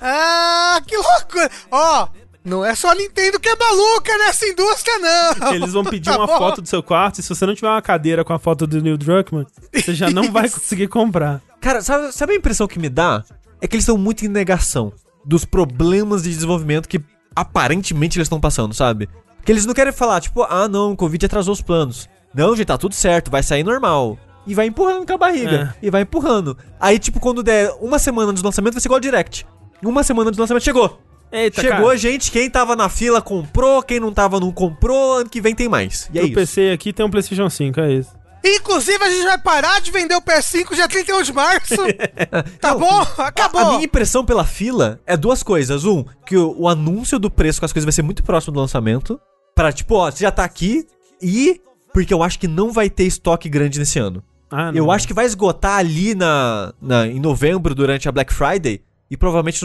Ah, 0.00 0.80
que 0.86 0.96
loucura! 0.96 1.50
Ó, 1.70 2.08
não 2.44 2.64
é 2.64 2.74
só 2.74 2.90
a 2.90 2.94
Nintendo 2.94 3.40
que 3.40 3.48
é 3.48 3.56
maluca 3.56 4.16
nessa 4.18 4.46
indústria, 4.46 4.98
não! 4.98 5.52
Eles 5.54 5.72
vão 5.72 5.84
pedir 5.84 6.10
Tá 6.10 6.18
uma 6.18 6.26
bom. 6.26 6.38
foto 6.38 6.62
do 6.62 6.68
seu 6.68 6.82
quarto 6.82 7.20
e 7.20 7.22
se 7.22 7.28
você 7.28 7.46
não 7.46 7.54
tiver 7.54 7.68
uma 7.68 7.82
cadeira 7.82 8.24
com 8.24 8.32
a 8.32 8.38
foto 8.38 8.66
do 8.66 8.80
Neil 8.80 8.96
Druckmann, 8.98 9.46
você 9.74 9.94
já 9.94 10.10
não 10.10 10.30
vai 10.30 10.48
conseguir 10.48 10.88
comprar. 10.88 11.40
Cara, 11.60 11.82
sabe, 11.82 12.12
sabe 12.12 12.32
a 12.34 12.36
impressão 12.36 12.66
que 12.68 12.78
me 12.78 12.88
dá? 12.88 13.24
É 13.60 13.66
que 13.66 13.74
eles 13.74 13.82
estão 13.84 13.98
muito 13.98 14.24
em 14.24 14.28
negação 14.28 14.92
dos 15.24 15.44
problemas 15.44 16.22
de 16.22 16.30
desenvolvimento 16.30 16.88
que 16.88 17.00
aparentemente 17.34 18.18
eles 18.18 18.26
estão 18.26 18.40
passando, 18.40 18.72
sabe? 18.74 19.08
Que 19.44 19.52
eles 19.52 19.66
não 19.66 19.74
querem 19.74 19.92
falar, 19.92 20.20
tipo, 20.20 20.42
ah 20.42 20.68
não, 20.68 20.92
o 20.92 20.96
Covid 20.96 21.26
atrasou 21.26 21.52
os 21.54 21.62
planos. 21.62 22.08
Não, 22.34 22.54
gente, 22.54 22.66
tá 22.66 22.78
tudo 22.78 22.94
certo, 22.94 23.30
vai 23.30 23.42
sair 23.42 23.64
normal. 23.64 24.18
E 24.48 24.54
vai 24.54 24.66
empurrando 24.66 25.06
com 25.06 25.12
a 25.12 25.18
barriga. 25.18 25.76
E 25.82 25.90
vai 25.90 26.02
empurrando. 26.02 26.56
Aí, 26.80 26.98
tipo, 26.98 27.20
quando 27.20 27.42
der 27.42 27.70
uma 27.82 27.98
semana 27.98 28.32
de 28.32 28.42
lançamento, 28.42 28.72
vai 28.72 28.80
ser 28.80 28.88
igual 28.88 28.96
ao 28.96 29.00
Direct. 29.00 29.46
Uma 29.84 30.02
semana 30.02 30.32
de 30.32 30.40
lançamento 30.40 30.64
chegou. 30.64 30.98
Eita, 31.30 31.60
Chegou 31.60 31.76
cara, 31.76 31.90
a 31.90 31.96
gente, 31.96 32.30
quem 32.32 32.48
tava 32.48 32.74
na 32.74 32.88
fila 32.88 33.20
comprou, 33.20 33.82
quem 33.82 34.00
não 34.00 34.10
tava 34.10 34.40
não 34.40 34.50
comprou, 34.50 35.18
ano 35.18 35.28
que 35.28 35.42
vem 35.42 35.54
tem 35.54 35.68
mais. 35.68 36.08
E 36.14 36.18
é 36.18 36.22
o 36.22 36.24
isso. 36.24 36.34
PC 36.34 36.70
aqui 36.70 36.90
tem 36.94 37.04
um 37.04 37.10
PlayStation 37.10 37.50
5, 37.50 37.78
é 37.80 37.92
isso. 37.92 38.16
Inclusive, 38.42 39.04
a 39.04 39.10
gente 39.10 39.24
vai 39.24 39.36
parar 39.36 39.80
de 39.82 39.90
vender 39.90 40.14
o 40.14 40.22
PS5 40.22 40.74
dia 40.74 40.88
31 40.88 41.22
de 41.22 41.32
março. 41.34 41.76
tá 42.58 42.70
Não, 42.70 42.80
bom? 42.80 43.06
A 43.18 43.26
Acabou. 43.26 43.72
minha 43.72 43.84
impressão 43.84 44.24
pela 44.24 44.44
fila 44.46 44.98
é 45.06 45.16
duas 45.16 45.42
coisas. 45.42 45.84
Um, 45.84 46.02
que 46.24 46.36
o, 46.38 46.54
o 46.60 46.68
anúncio 46.68 47.18
do 47.18 47.30
preço 47.30 47.60
com 47.60 47.66
as 47.66 47.72
coisas 47.72 47.84
vai 47.84 47.92
ser 47.92 48.02
muito 48.02 48.22
próximo 48.22 48.54
do 48.54 48.60
lançamento. 48.60 49.20
Pra, 49.54 49.70
tipo, 49.72 49.96
ó, 49.96 50.10
você 50.10 50.24
já 50.24 50.30
tá 50.30 50.44
aqui. 50.44 50.86
E 51.20 51.60
porque 51.92 52.14
eu 52.14 52.22
acho 52.22 52.38
que 52.38 52.46
não 52.46 52.70
vai 52.72 52.88
ter 52.88 53.04
estoque 53.04 53.48
grande 53.48 53.78
nesse 53.78 53.98
ano. 53.98 54.22
Ah, 54.50 54.72
não. 54.72 54.78
Eu 54.78 54.90
acho 54.90 55.06
que 55.06 55.14
vai 55.14 55.26
esgotar 55.26 55.78
ali 55.78 56.14
na, 56.14 56.72
na, 56.80 57.06
em 57.06 57.20
novembro, 57.20 57.74
durante 57.74 58.08
a 58.08 58.12
Black 58.12 58.32
Friday. 58.32 58.80
E 59.10 59.16
provavelmente, 59.16 59.60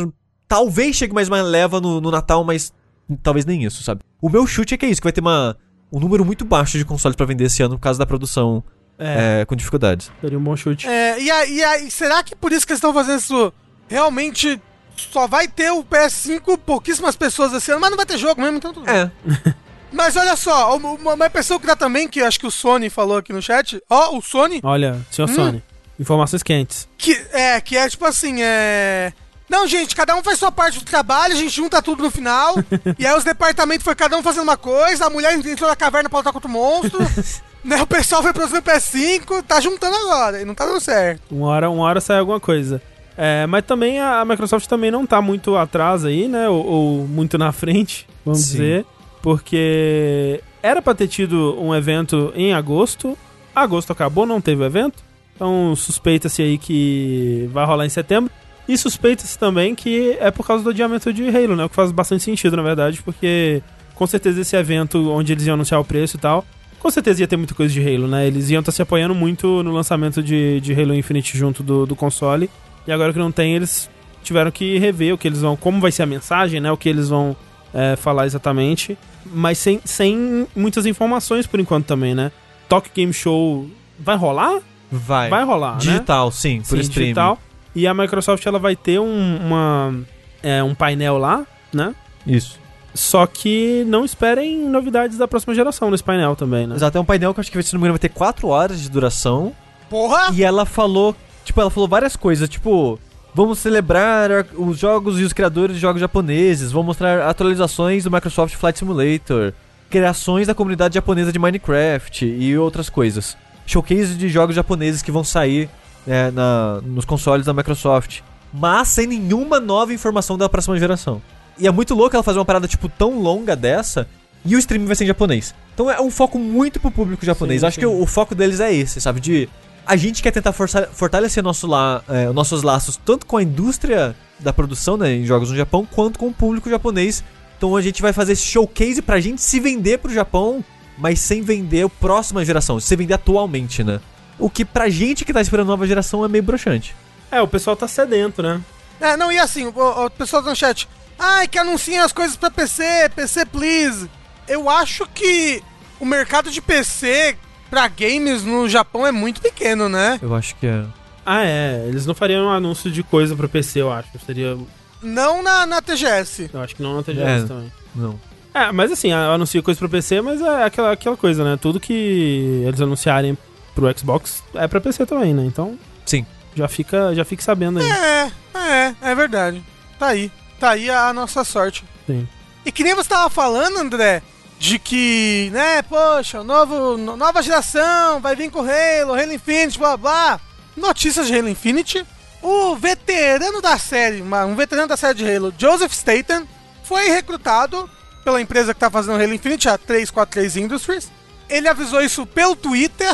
talvez 0.48 0.96
chegue 0.96 1.14
mais 1.14 1.28
uma 1.28 1.42
leva 1.42 1.80
no, 1.82 2.00
no 2.02 2.12
Natal, 2.12 2.44
mas 2.44 2.74
talvez 3.22 3.46
nem 3.46 3.64
isso, 3.64 3.84
sabe? 3.84 4.02
O 4.22 4.30
meu 4.30 4.46
chute 4.48 4.74
é 4.74 4.78
que 4.78 4.86
é 4.86 4.90
isso, 4.90 5.02
que 5.02 5.06
vai 5.06 5.14
ter 5.14 5.22
uma, 5.22 5.56
um 5.92 6.00
número 6.00 6.24
muito 6.26 6.46
baixo 6.46 6.78
de 6.78 6.86
consoles 6.86 7.16
pra 7.16 7.26
vender 7.26 7.46
esse 7.46 7.62
ano 7.62 7.76
por 7.78 7.82
causa 7.84 8.00
da 8.00 8.06
produção 8.06 8.64
É, 8.98 9.42
é, 9.42 9.46
com 9.46 9.56
dificuldades. 9.56 10.12
seria 10.22 10.38
um 10.38 10.44
bom 10.44 10.56
chute. 10.56 10.88
É, 10.88 11.22
e 11.22 11.30
aí, 11.32 11.56
e 11.58 11.64
aí, 11.64 11.92
será 11.92 12.24
que 12.24 12.36
por 12.36 12.52
isso 12.52 12.66
que 12.66 12.72
eles 12.74 12.78
estão 12.80 12.94
fazendo 12.94 13.20
isso 13.20 13.54
realmente 13.90 14.62
só 14.96 15.28
vai 15.28 15.48
ter 15.48 15.72
o 15.72 15.84
PS5 15.84 16.58
pouquíssimas 16.60 17.16
pessoas 17.16 17.52
esse 17.54 17.72
ano, 17.72 17.82
mas 17.82 17.90
não 17.90 17.98
vai 17.98 18.06
ter 18.06 18.18
jogo 18.18 18.40
mesmo, 18.40 18.58
então 18.58 18.72
tudo 18.74 18.86
bem. 18.86 18.96
É, 18.96 19.12
Mas 19.94 20.16
olha 20.16 20.36
só, 20.36 20.76
uma, 20.76 21.14
uma 21.14 21.28
impressão 21.28 21.60
que 21.60 21.68
dá 21.68 21.76
também, 21.76 22.08
que 22.08 22.22
acho 22.22 22.40
que 22.40 22.48
o 22.48 22.52
Sony 22.52 22.90
falou 22.90 23.18
aqui 23.18 23.32
no 23.32 23.42
chat, 23.42 23.82
ó, 23.90 24.18
o 24.18 24.22
Sony, 24.22 24.60
Olha, 24.64 25.00
senhor 25.12 25.30
Hum. 25.30 25.36
Sony, 25.36 25.64
informações 26.00 26.42
quentes. 26.44 26.88
que 26.98 27.14
é, 27.32 27.62
que 27.62 27.78
é 27.78 27.88
tipo 27.88 28.04
assim, 28.06 28.42
é... 28.42 29.14
Não, 29.50 29.68
gente, 29.68 29.96
cada 29.96 30.16
um 30.16 30.24
faz 30.24 30.40
sua 30.40 30.52
parte 30.52 30.80
do 30.80 30.86
trabalho, 30.86 31.34
a 31.34 31.38
gente 31.38 31.52
junta 31.56 31.82
tudo 31.82 32.02
no 32.02 32.10
final, 32.10 32.56
e 32.98 33.06
aí 33.06 33.16
os 33.16 33.24
departamentos 33.24 33.84
foi 33.84 33.94
cada 33.94 34.18
um 34.18 34.24
fazendo 34.24 34.44
uma 34.44 34.58
coisa, 34.58 35.06
a 35.06 35.10
mulher 35.10 35.38
entrou 35.38 35.70
na 35.70 35.76
caverna 35.76 36.10
pra 36.10 36.20
lutar 36.20 36.34
contra 36.34 36.48
o 36.48 36.52
monstro, 36.52 37.00
né, 37.64 37.80
o 37.82 37.86
pessoal 37.88 38.24
foi 38.24 38.34
produzir 38.34 38.58
o 38.58 38.64
PS5, 38.64 39.44
tá 39.48 39.62
juntando 39.62 39.96
agora, 39.96 40.42
e 40.42 40.46
não 40.46 40.56
tá 40.56 40.66
dando 40.66 40.80
certo. 40.80 41.22
Uma 41.30 41.48
hora, 41.50 41.70
uma 41.70 41.84
hora 41.84 42.02
sai 42.02 42.18
alguma 42.18 42.40
coisa. 42.40 42.82
É, 43.16 43.46
mas 43.46 43.64
também 43.64 44.00
a 44.00 44.22
a 44.22 44.26
Microsoft 44.26 44.66
também 44.68 44.90
não 44.90 45.06
tá 45.06 45.22
muito 45.22 45.56
atrás 45.56 46.04
aí, 46.04 46.28
né? 46.28 46.50
Ou, 46.50 46.66
ou 46.66 47.08
muito 47.08 47.38
na 47.38 47.52
frente, 47.52 48.08
vamos 48.26 48.40
Sim. 48.42 48.52
dizer. 48.54 48.86
Porque 49.24 50.44
era 50.62 50.82
pra 50.82 50.94
ter 50.94 51.08
tido 51.08 51.58
um 51.58 51.74
evento 51.74 52.34
em 52.36 52.54
agosto. 52.54 53.18
Agosto 53.56 53.92
acabou, 53.92 54.26
não 54.26 54.42
teve 54.42 54.66
evento. 54.66 55.02
Então 55.34 55.74
suspeita-se 55.78 56.42
aí 56.42 56.58
que 56.58 57.50
vai 57.54 57.66
rolar 57.66 57.86
em 57.86 57.90
setembro. 57.90 58.30
E 58.68 58.78
suspeita-se 58.78 59.40
também 59.40 59.74
que 59.74 60.18
é 60.20 60.30
por 60.30 60.46
causa 60.46 60.62
do 60.62 60.72
adiamento 60.72 61.12
de 61.14 61.26
Halo, 61.30 61.56
né? 61.56 61.64
O 61.64 61.70
que 61.70 61.76
faz 61.76 61.90
bastante 61.92 62.22
sentido, 62.24 62.58
na 62.58 62.64
verdade, 62.64 63.02
porque 63.02 63.64
com 63.96 64.06
certeza 64.06 64.42
esse 64.42 64.58
evento 64.58 65.10
onde 65.12 65.32
eles 65.32 65.48
iam 65.48 65.54
anunciar 65.54 65.80
o 65.80 65.86
preço 65.86 66.18
e 66.18 66.20
tal 66.20 66.44
Com 66.80 66.90
certeza 66.90 67.22
ia 67.22 67.28
ter 67.28 67.38
muita 67.38 67.54
coisa 67.54 67.74
de 67.74 67.80
Halo, 67.80 68.08
né? 68.08 68.28
Eles 68.28 68.50
iam 68.50 68.60
estar 68.60 68.74
se 68.74 68.82
apoiando 68.82 69.16
muito 69.16 69.64
no 69.64 69.72
lançamento 69.72 70.22
de, 70.22 70.60
de 70.60 70.74
Halo 70.74 70.94
Infinite 70.94 71.38
junto 71.38 71.64
do, 71.64 71.86
do 71.86 71.96
console. 71.96 72.50
E 72.86 72.92
agora 72.92 73.14
que 73.14 73.20
não 73.20 73.32
tem, 73.32 73.56
eles 73.56 73.90
tiveram 74.22 74.52
que 74.52 74.78
rever 74.78 75.14
o 75.14 75.18
que 75.18 75.30
eles 75.30 75.40
vão. 75.40 75.56
Como 75.56 75.80
vai 75.80 75.94
ser 75.94 76.04
a 76.04 76.06
mensagem, 76.06 76.60
né? 76.60 76.70
O 76.70 76.78
que 76.78 76.90
eles 76.90 77.08
vão 77.08 77.38
é, 77.74 77.96
falar 77.96 78.26
exatamente. 78.26 78.98
Mas 79.26 79.58
sem, 79.58 79.80
sem 79.86 80.48
muitas 80.56 80.86
informações 80.86 81.48
por 81.48 81.60
enquanto 81.60 81.86
também, 81.86 82.14
né? 82.14 82.32
Tokyo 82.68 82.92
Game 82.94 83.14
Show 83.14 83.68
vai 84.00 84.16
rolar? 84.16 84.60
Vai. 84.92 85.30
Vai 85.30 85.44
rolar, 85.44 85.74
né? 85.74 85.80
Digital, 85.80 86.32
sim, 86.32 86.60
por 86.62 86.78
Sim, 86.78 86.82
streaming. 86.82 87.06
digital. 87.14 87.40
E 87.76 87.88
a 87.88 87.94
Microsoft 87.94 88.46
ela 88.46 88.60
vai 88.60 88.76
ter 88.76 89.00
um, 89.00 89.38
uma, 89.38 89.96
é, 90.44 90.62
um 90.64 90.76
painel 90.76 91.18
lá, 91.18 91.46
né? 91.74 91.96
Isso. 92.28 92.60
Só 92.94 93.26
que 93.26 93.84
não 93.88 94.06
esperem 94.06 94.70
novidades 94.70 95.18
da 95.18 95.28
próxima 95.28 95.56
geração 95.56 95.90
nesse 95.90 96.04
painel 96.04 96.36
também, 96.36 96.68
né? 96.68 96.76
Exato, 96.76 96.96
é 96.98 97.02
um 97.02 97.06
painel 97.06 97.34
que 97.34 97.40
eu 97.40 97.42
acho 97.42 97.52
que, 97.52 97.64
se 97.64 97.74
não 97.74 97.80
me 97.80 97.86
engano, 97.86 97.94
vai 97.94 98.00
ter 98.00 98.10
4 98.10 98.48
horas 98.48 98.80
de 98.80 98.90
duração. 98.90 99.52
Porra! 99.90 100.32
E 100.32 100.44
ela 100.44 100.64
falou, 100.66 101.16
tipo, 101.44 101.60
ela 101.60 101.72
falou 101.72 101.90
várias 101.90 102.16
coisas, 102.16 102.48
tipo, 102.48 103.00
vamos 103.34 103.60
celebrar 103.60 104.46
os 104.56 104.78
jogos 104.78 105.20
e 105.20 105.24
os 105.24 105.34
criadores 105.34 105.76
de 105.76 105.82
jogos 105.82 106.00
japoneses, 106.00 106.72
vamos 106.72 106.88
mostrar 106.88 107.28
atualizações 107.28 108.04
do 108.04 108.12
Microsoft 108.12 108.56
Flight 108.56 108.80
Simulator, 108.80 109.54
criações 109.90 110.48
da 110.48 110.56
comunidade 110.56 110.96
japonesa 110.96 111.32
de 111.32 111.40
Minecraft 111.40 112.26
e 112.26 112.58
outras 112.58 112.90
coisas. 112.90 113.38
Showcase 113.66 114.16
de 114.16 114.28
jogos 114.30 114.56
japoneses 114.56 115.02
que 115.02 115.12
vão 115.12 115.24
sair 115.24 115.70
é, 116.08 116.32
na, 116.32 116.82
nos 116.84 117.06
consoles 117.06 117.46
da 117.46 117.54
Microsoft. 117.54 118.22
Mas 118.54 118.90
sem 118.90 119.08
nenhuma 119.08 119.60
nova 119.60 119.94
informação 119.94 120.38
da 120.38 120.48
próxima 120.48 120.78
geração. 120.78 121.22
E 121.58 121.68
é 121.68 121.72
muito 121.72 121.96
louco 121.96 122.16
ela 122.16 122.24
fazer 122.24 122.40
uma 122.40 122.46
parada, 122.46 122.68
tipo, 122.68 122.90
tão 122.90 123.20
longa 123.20 123.56
dessa. 123.56 124.08
E 124.46 124.56
o 124.56 124.60
streaming 124.60 124.86
vai 124.86 124.96
ser 124.96 125.06
em 125.06 125.08
japonês. 125.08 125.56
Então 125.74 125.90
é 125.90 126.00
um 126.02 126.12
foco 126.12 126.38
muito 126.38 126.80
pro 126.80 126.92
público 126.92 127.26
japonês. 127.26 127.62
Sim, 127.62 127.68
Acho 127.68 127.76
sim. 127.76 127.82
que 127.82 127.86
o, 127.86 128.02
o 128.02 128.06
foco 128.06 128.36
deles 128.36 128.60
é 128.60 128.74
esse, 128.74 129.00
sabe? 129.00 129.20
De 129.20 129.50
a 129.86 129.96
gente 129.96 130.22
quer 130.22 130.32
tentar 130.32 130.54
fortalecer 130.54 131.44
nosso 131.44 131.68
la, 131.68 132.04
é, 132.08 132.28
nossos 132.32 132.64
laços 132.64 132.98
tanto 132.98 133.26
com 133.26 133.38
a 133.38 133.44
indústria 133.44 134.16
da 134.40 134.54
produção 134.54 134.98
né, 134.98 135.14
em 135.14 135.26
jogos 135.26 135.50
no 135.50 135.56
Japão, 135.56 135.88
quanto 135.90 136.20
com 136.20 136.28
o 136.28 136.34
público 136.34 136.70
japonês. 136.70 137.24
Então 137.58 137.76
a 137.76 137.82
gente 137.82 138.02
vai 138.02 138.14
fazer 138.14 138.34
esse 138.34 138.44
showcase 138.44 139.02
pra 139.02 139.20
gente 139.20 139.42
se 139.42 139.60
vender 139.60 140.00
pro 140.00 140.14
Japão, 140.14 140.64
mas 140.98 141.20
sem 141.20 141.42
vender 141.42 141.86
a 141.86 141.90
próxima 141.90 142.44
geração, 142.44 142.80
se 142.80 142.96
vender 142.96 143.14
atualmente, 143.14 143.84
né? 143.84 144.00
O 144.38 144.50
que 144.50 144.66
pra 144.66 144.90
gente 144.90 145.24
que 145.24 145.34
tá 145.34 145.42
esperando 145.42 145.68
a 145.68 145.72
nova 145.72 145.88
geração 145.88 146.26
é 146.26 146.28
meio 146.28 146.44
broxante. 146.44 146.96
É, 147.32 147.42
o 147.42 147.48
pessoal 147.48 147.76
tá 147.76 147.88
sedento, 147.88 148.42
né? 148.44 148.62
É, 149.00 149.16
não, 149.18 149.32
e 149.32 149.40
assim, 149.40 149.66
o, 149.66 150.06
o 150.06 150.10
pessoal 150.10 150.42
no 150.42 150.56
chat. 150.56 150.88
Ai, 151.18 151.48
que 151.48 151.58
anunciem 151.58 152.00
as 152.00 152.12
coisas 152.12 152.36
pra 152.36 152.52
PC, 152.52 153.10
PC 153.16 153.46
please. 153.46 154.10
Eu 154.48 154.70
acho 154.70 155.08
que 155.08 155.64
o 156.00 156.06
mercado 156.06 156.52
de 156.52 156.62
PC 156.62 157.38
pra 157.74 157.88
games 157.88 158.44
no 158.44 158.70
Japão 158.70 159.08
é 159.08 159.12
muito 159.12 159.42
pequeno, 159.42 159.90
né? 159.90 160.20
Eu 160.22 160.36
acho 160.36 160.54
que 160.58 160.68
é. 160.68 160.86
Ah, 161.26 161.44
é. 161.44 161.86
Eles 161.88 162.06
não 162.06 162.14
fariam 162.14 162.46
um 162.46 162.50
anúncio 162.52 162.92
de 162.92 163.02
coisa 163.02 163.36
pra 163.36 163.48
PC, 163.48 163.82
eu 163.82 163.92
acho. 163.92 164.10
Seria. 164.24 164.56
Não 165.02 165.42
na, 165.42 165.66
na 165.66 165.82
TGS. 165.82 166.52
Eu 166.54 166.62
acho 166.62 166.76
que 166.76 166.84
não 166.84 166.98
na 166.98 167.02
TGS 167.04 167.46
É. 167.46 167.48
também. 167.48 167.72
Não. 167.96 168.20
É, 168.54 168.72
mas 168.72 168.92
assim, 168.92 169.12
anuncia 169.12 169.64
coisa 169.64 169.80
pra 169.80 169.90
PC, 169.90 170.22
mas 170.22 170.40
é 170.40 170.66
aquela, 170.66 170.92
aquela 170.92 171.18
coisa, 171.18 171.44
né? 171.44 171.58
Tudo 171.60 171.80
que 171.80 172.64
eles 172.68 172.80
anunciarem 172.80 173.36
pro 173.74 173.92
Xbox 173.98 174.44
é 174.54 174.68
pra 174.68 174.80
PC 174.80 175.08
também, 175.08 175.34
né? 175.34 175.44
Então. 175.44 175.76
Sim. 176.06 176.24
Já 176.54 176.68
fica, 176.68 177.16
já 177.16 177.26
fique 177.26 177.44
sabendo 177.44 177.80
aí. 177.80 177.90
É, 177.90 178.32
é, 178.54 178.96
é 179.02 179.16
verdade. 179.16 179.64
Tá 179.98 180.10
aí. 180.10 180.32
Tá 180.60 180.70
aí 180.72 180.92
a 180.92 181.12
nossa 181.12 181.44
sorte. 181.44 181.84
Sim. 182.06 182.28
E 182.64 182.72
que 182.72 182.84
nem 182.84 182.94
você 182.94 183.10
tava 183.10 183.32
falando, 183.32 183.80
André, 183.80 184.22
de 184.64 184.80
que, 184.80 185.50
né, 185.52 185.82
poxa, 185.82 186.42
novo, 186.42 186.96
no- 186.98 187.18
nova 187.18 187.42
geração, 187.44 188.22
vai 188.22 188.34
vir 188.34 188.50
com 188.50 188.62
Halo, 188.62 189.14
Halo 189.14 189.34
Infinite, 189.34 189.78
blá 189.78 189.98
blá. 189.98 190.40
Notícias 190.78 191.28
de 191.28 191.38
Halo 191.38 191.50
Infinite. 191.50 192.06
O 192.42 192.74
veterano 192.78 193.62
da 193.62 193.78
série, 193.78 194.22
um 194.22 194.56
veterano 194.56 194.88
da 194.88 194.96
série 194.96 195.16
de 195.18 195.30
Halo, 195.30 195.54
Joseph 195.58 195.92
Staten, 195.92 196.48
foi 196.82 197.10
recrutado 197.10 197.90
pela 198.24 198.40
empresa 198.40 198.74
que 198.74 198.80
tá 198.80 198.90
fazendo 198.90 199.22
Halo 199.22 199.34
Infinite, 199.34 199.68
a 199.68 199.78
343 199.78 200.56
Industries. 200.56 201.12
Ele 201.50 201.68
avisou 201.68 202.02
isso 202.02 202.26
pelo 202.26 202.56
Twitter. 202.56 203.14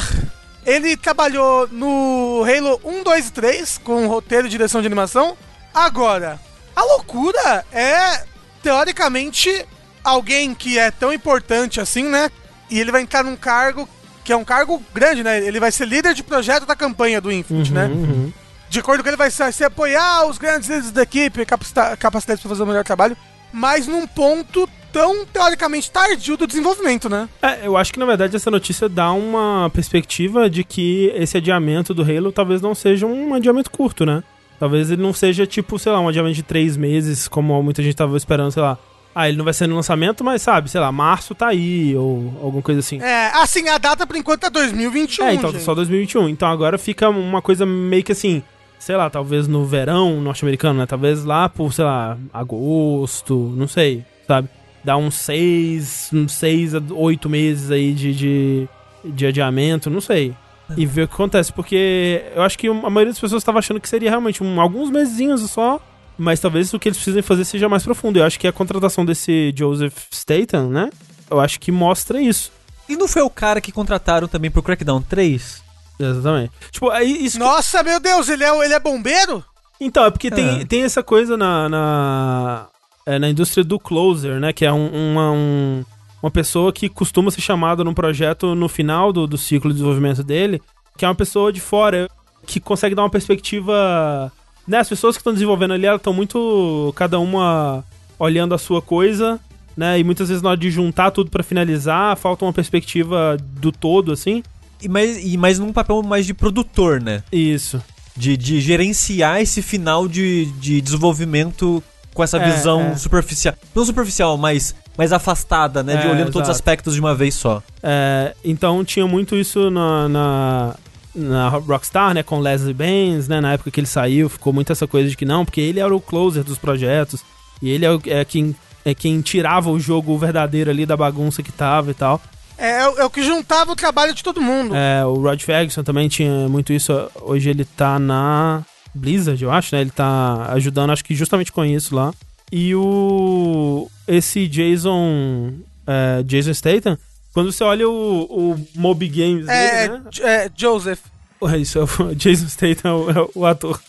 Ele 0.63 0.95
trabalhou 0.95 1.67
no 1.71 2.43
Halo 2.45 2.79
1, 2.83 3.01
2 3.01 3.27
e 3.27 3.31
3 3.31 3.77
com 3.83 4.05
roteiro 4.05 4.45
e 4.45 4.51
direção 4.51 4.81
de 4.81 4.87
animação. 4.87 5.35
Agora, 5.73 6.39
a 6.75 6.83
loucura 6.83 7.65
é, 7.71 8.23
teoricamente, 8.61 9.65
alguém 10.09 10.53
que 10.53 10.77
é 10.77 10.91
tão 10.91 11.11
importante 11.13 11.79
assim, 11.79 12.03
né? 12.03 12.29
E 12.69 12.79
ele 12.79 12.91
vai 12.91 13.01
entrar 13.01 13.23
num 13.23 13.35
cargo 13.35 13.87
que 14.23 14.31
é 14.33 14.35
um 14.35 14.43
cargo 14.45 14.81
grande, 14.93 15.23
né? 15.23 15.43
Ele 15.45 15.59
vai 15.59 15.71
ser 15.71 15.87
líder 15.87 16.13
de 16.13 16.21
projeto 16.21 16.65
da 16.65 16.75
campanha 16.75 17.19
do 17.19 17.31
Infinite, 17.31 17.69
Uhum, 17.71 17.75
né? 17.75 17.85
uhum. 17.87 18.33
De 18.69 18.79
acordo 18.79 19.01
com 19.01 19.09
ele, 19.09 19.17
vai 19.17 19.31
ser 19.31 19.63
apoiar 19.63 20.27
os 20.27 20.37
grandes 20.37 20.69
líderes 20.69 20.91
da 20.91 21.01
equipe, 21.01 21.43
capacita- 21.45 21.97
capacidades 21.97 22.41
para 22.43 22.49
fazer 22.49 22.61
o 22.61 22.67
melhor 22.67 22.83
trabalho, 22.83 23.17
mas 23.51 23.87
num 23.87 24.05
ponto 24.05 24.69
tão, 24.93 25.25
teoricamente, 25.25 25.89
tardio 25.89 26.37
do 26.37 26.45
desenvolvimento, 26.45 27.09
né? 27.09 27.27
É, 27.41 27.65
eu 27.65 27.75
acho 27.75 27.91
que 27.91 27.97
na 27.97 28.05
verdade 28.05 28.35
essa 28.35 28.51
notícia 28.51 28.87
dá 28.87 29.11
uma 29.11 29.71
perspectiva 29.73 30.47
de 30.47 30.63
que 30.63 31.11
esse 31.15 31.35
adiamento 31.37 31.93
do 31.95 32.03
Halo 32.03 32.31
talvez 32.31 32.61
não 32.61 32.75
seja 32.75 33.07
um 33.07 33.33
adiamento 33.33 33.71
curto, 33.71 34.05
né? 34.05 34.23
Talvez 34.59 34.91
ele 34.91 35.01
não 35.01 35.13
seja 35.13 35.47
tipo, 35.47 35.79
sei 35.79 35.91
lá, 35.91 35.99
um 35.99 36.07
adiamento 36.09 36.35
de 36.35 36.43
três 36.43 36.77
meses, 36.77 37.27
como 37.27 37.61
muita 37.63 37.81
gente 37.81 37.95
tava 37.95 38.15
esperando, 38.17 38.51
sei 38.51 38.61
lá. 38.61 38.77
Ah, 39.13 39.27
ele 39.27 39.37
não 39.37 39.43
vai 39.43 39.53
ser 39.53 39.67
no 39.67 39.75
lançamento, 39.75 40.23
mas 40.23 40.41
sabe, 40.41 40.69
sei 40.69 40.79
lá, 40.79 40.91
março 40.91 41.33
tá 41.33 41.47
aí, 41.47 41.95
ou 41.95 42.33
alguma 42.41 42.61
coisa 42.61 42.79
assim. 42.79 43.01
É, 43.01 43.31
assim, 43.41 43.67
a 43.67 43.77
data 43.77 44.05
por 44.05 44.15
enquanto 44.15 44.45
é 44.45 44.49
2021. 44.49 45.25
É, 45.25 45.33
então 45.33 45.51
gente. 45.51 45.63
só 45.63 45.73
2021. 45.73 46.29
Então 46.29 46.47
agora 46.47 46.77
fica 46.77 47.09
uma 47.09 47.41
coisa 47.41 47.65
meio 47.65 48.03
que 48.03 48.11
assim, 48.11 48.43
sei 48.77 48.95
lá, 48.95 49.09
talvez 49.09 49.47
no 49.47 49.65
verão 49.65 50.21
norte-americano, 50.21 50.79
né? 50.79 50.85
Talvez 50.85 51.25
lá 51.25 51.49
por, 51.49 51.73
sei 51.73 51.85
lá, 51.85 52.17
agosto, 52.33 53.53
não 53.55 53.67
sei, 53.67 54.05
sabe? 54.27 54.47
Dá 54.83 54.95
uns 54.95 55.15
seis, 55.15 56.09
uns 56.13 56.31
seis 56.31 56.73
a 56.73 56.81
oito 56.91 57.27
meses 57.29 57.71
aí 57.71 57.93
de, 57.93 58.13
de, 58.13 58.67
de 59.03 59.25
adiamento, 59.25 59.89
não 59.89 59.99
sei. 59.99 60.33
E 60.77 60.85
ver 60.85 61.03
o 61.03 61.07
que 61.07 61.13
acontece, 61.15 61.51
porque 61.51 62.23
eu 62.35 62.43
acho 62.43 62.57
que 62.57 62.67
a 62.67 62.73
maioria 62.73 63.11
das 63.11 63.19
pessoas 63.19 63.41
estava 63.41 63.59
achando 63.59 63.79
que 63.79 63.89
seria 63.89 64.09
realmente 64.09 64.43
um, 64.43 64.61
alguns 64.61 64.91
mesinhos 64.91 65.41
só, 65.49 65.81
mas 66.19 66.39
talvez 66.39 66.73
o 66.73 66.79
que 66.79 66.89
eles 66.89 66.97
precisem 66.97 67.21
fazer 67.21 67.45
seja 67.45 67.69
mais 67.69 67.83
profundo. 67.83 68.19
Eu 68.19 68.25
acho 68.25 68.39
que 68.39 68.47
a 68.47 68.51
contratação 68.51 69.05
desse 69.05 69.53
Joseph 69.57 69.95
Statham, 70.11 70.69
né? 70.69 70.89
Eu 71.31 71.39
acho 71.39 71.59
que 71.59 71.71
mostra 71.71 72.21
isso. 72.21 72.51
E 72.87 72.95
não 72.95 73.07
foi 73.07 73.21
o 73.21 73.29
cara 73.29 73.61
que 73.61 73.71
contrataram 73.71 74.27
também 74.27 74.51
pro 74.51 74.61
Crackdown 74.63 75.01
3? 75.01 75.61
Exatamente. 75.99 76.51
Tipo, 76.71 76.89
aí 76.89 77.25
isso 77.25 77.37
Nossa, 77.39 77.83
meu 77.83 77.99
Deus, 77.99 78.29
ele 78.29 78.43
é, 78.43 78.65
ele 78.65 78.73
é 78.73 78.79
bombeiro? 78.79 79.43
Então, 79.79 80.03
é 80.05 80.11
porque 80.11 80.29
tem, 80.31 80.61
É. 80.61 80.65
tem 80.65 80.83
essa 80.83 81.01
coisa 81.03 81.37
na, 81.37 81.69
na, 81.69 82.67
é, 83.05 83.19
na 83.19 83.29
indústria 83.29 83.63
do 83.63 83.79
closer, 83.79 84.39
né? 84.39 84.51
Que 84.51 84.65
é 84.65 84.71
um- 84.73 84.89
uma, 85.13 85.31
um- 85.31 85.85
uma 86.21 86.31
pessoa 86.31 86.73
que 86.73 86.89
costuma 86.89 87.31
ser 87.31 87.41
chamada 87.41 87.83
num 87.83 87.93
projeto 87.93 88.55
no 88.55 88.67
final 88.67 89.13
do, 89.13 89.25
do 89.27 89.37
ciclo 89.37 89.69
de 89.69 89.75
desenvolvimento 89.75 90.23
dele, 90.23 90.61
que 90.97 91.05
é 91.05 91.07
uma 91.07 91.15
pessoa 91.15 91.53
de 91.53 91.61
fora 91.61 92.09
que 92.45 92.59
consegue 92.59 92.95
dar 92.95 93.03
uma 93.03 93.09
perspectiva. 93.09 94.31
Né? 94.69 94.77
As 94.77 94.87
pessoas 94.87 95.15
que 95.17 95.21
estão 95.21 95.33
desenvolvendo 95.33 95.73
ali, 95.73 95.85
elas 95.87 95.99
estão 95.99 96.13
muito. 96.13 96.93
cada 96.95 97.19
uma 97.19 97.83
olhando 98.19 98.53
a 98.53 98.57
sua 98.57 98.81
coisa. 98.81 99.39
Né, 99.77 99.97
e 99.99 100.03
muitas 100.03 100.27
vezes 100.27 100.43
na 100.43 100.49
hora 100.49 100.59
de 100.59 100.69
juntar 100.69 101.09
tudo 101.09 101.31
pra 101.31 101.41
finalizar, 101.41 102.17
falta 102.17 102.43
uma 102.43 102.51
perspectiva 102.51 103.37
do 103.39 103.71
todo, 103.71 104.11
assim. 104.11 104.43
E 104.81 104.89
mais, 104.89 105.23
e 105.23 105.37
mais 105.37 105.57
num 105.57 105.71
papel 105.71 106.03
mais 106.03 106.25
de 106.25 106.33
produtor, 106.33 106.99
né? 106.99 107.23
Isso. 107.31 107.81
De, 108.15 108.35
de 108.35 108.59
gerenciar 108.59 109.39
esse 109.39 109.61
final 109.61 110.05
de, 110.05 110.47
de 110.59 110.81
desenvolvimento 110.81 111.81
com 112.13 112.21
essa 112.21 112.37
É, 112.37 112.51
visão 112.51 112.81
é. 112.87 112.95
superficial. 112.97 113.55
Não 113.73 113.85
superficial, 113.85 114.37
mas 114.37 114.75
mais 114.97 115.13
afastada, 115.13 115.81
né? 115.81 115.95
de 115.95 116.07
É, 116.07 116.11
olhando 116.11 116.25
todos 116.31 116.49
os 116.49 116.49
exato. 116.49 116.51
aspectos 116.51 116.93
de 116.93 116.99
uma 116.99 117.15
vez 117.15 117.33
só. 117.35 117.63
É, 117.81 118.35
então 118.43 118.83
tinha 118.83 119.07
muito 119.07 119.33
isso 119.37 119.69
na, 119.71 120.09
na, 120.09 120.75
na 121.19 121.49
Rockstar, 121.49 122.13
né, 122.13 122.23
com 122.23 122.39
Leslie 122.39 122.73
Benz, 122.73 123.27
né, 123.27 123.39
na 123.41 123.53
época 123.53 123.69
que 123.71 123.79
ele 123.79 123.87
saiu, 123.87 124.29
ficou 124.29 124.51
muito 124.53 124.71
essa 124.71 124.87
coisa 124.87 125.09
de 125.09 125.15
que 125.17 125.25
não, 125.25 125.45
porque 125.45 125.61
ele 125.61 125.79
era 125.79 125.95
o 125.95 126.01
closer 126.01 126.43
dos 126.43 126.57
projetos, 126.57 127.21
e 127.61 127.69
ele 127.69 127.85
é, 127.85 127.91
o- 127.91 128.01
é 128.05 128.23
quem, 128.25 128.55
é 128.85 128.93
quem 128.95 129.21
tirava 129.21 129.69
o 129.69 129.79
jogo 129.79 130.17
verdadeiro 130.17 130.69
ali 130.69 130.85
da 130.85 130.95
bagunça 130.97 131.43
que 131.43 131.51
tava 131.51 131.91
e 131.91 131.93
tal. 131.93 132.21
É, 132.57 132.81
é 132.81 132.89
o- 132.89 133.01
é 133.01 133.09
que 133.09 133.23
juntava 133.23 133.71
o 133.71 133.75
trabalho 133.75 134.13
de 134.13 134.23
todo 134.23 134.41
mundo. 134.41 134.73
É, 134.75 135.05
o 135.05 135.13
Rod 135.15 135.41
Ferguson 135.41 135.83
também 135.83 136.07
tinha 136.09 136.47
muito 136.49 136.73
isso, 136.73 136.91
hoje 137.21 137.49
ele 137.49 137.65
tá 137.65 137.99
na 137.99 138.63
Blizzard, 138.93 139.41
eu 139.43 139.51
acho, 139.51 139.75
né, 139.75 139.81
ele 139.81 139.91
tá 139.91 140.47
ajudando, 140.53 140.91
acho 140.91 141.03
que 141.05 141.13
justamente 141.15 141.51
com 141.51 141.63
isso 141.63 141.95
lá. 141.95 142.13
E 142.51 142.73
o... 142.75 143.87
esse 144.07 144.47
Jason... 144.47 145.53
é, 145.85 146.23
Jason 146.23 146.53
Statham, 146.53 146.97
quando 147.33 147.51
você 147.51 147.63
olha 147.63 147.87
o, 147.87 148.23
o 148.23 148.67
Mob 148.75 149.07
Games 149.07 149.47
É, 149.47 149.87
dele, 149.87 149.99
né? 149.99 150.09
É, 150.21 150.51
Joseph. 150.55 150.99
É 151.41 151.57
isso, 151.57 151.79
é 151.79 151.83
o 151.83 152.13
Jason 152.15 152.47
Statham, 152.47 152.89
é 152.89 152.93
o, 152.93 153.11
é 153.11 153.29
o 153.35 153.45
ator. 153.45 153.79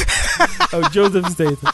é 0.72 0.76
o 0.76 0.92
Joseph 0.92 1.26
Statham. 1.30 1.72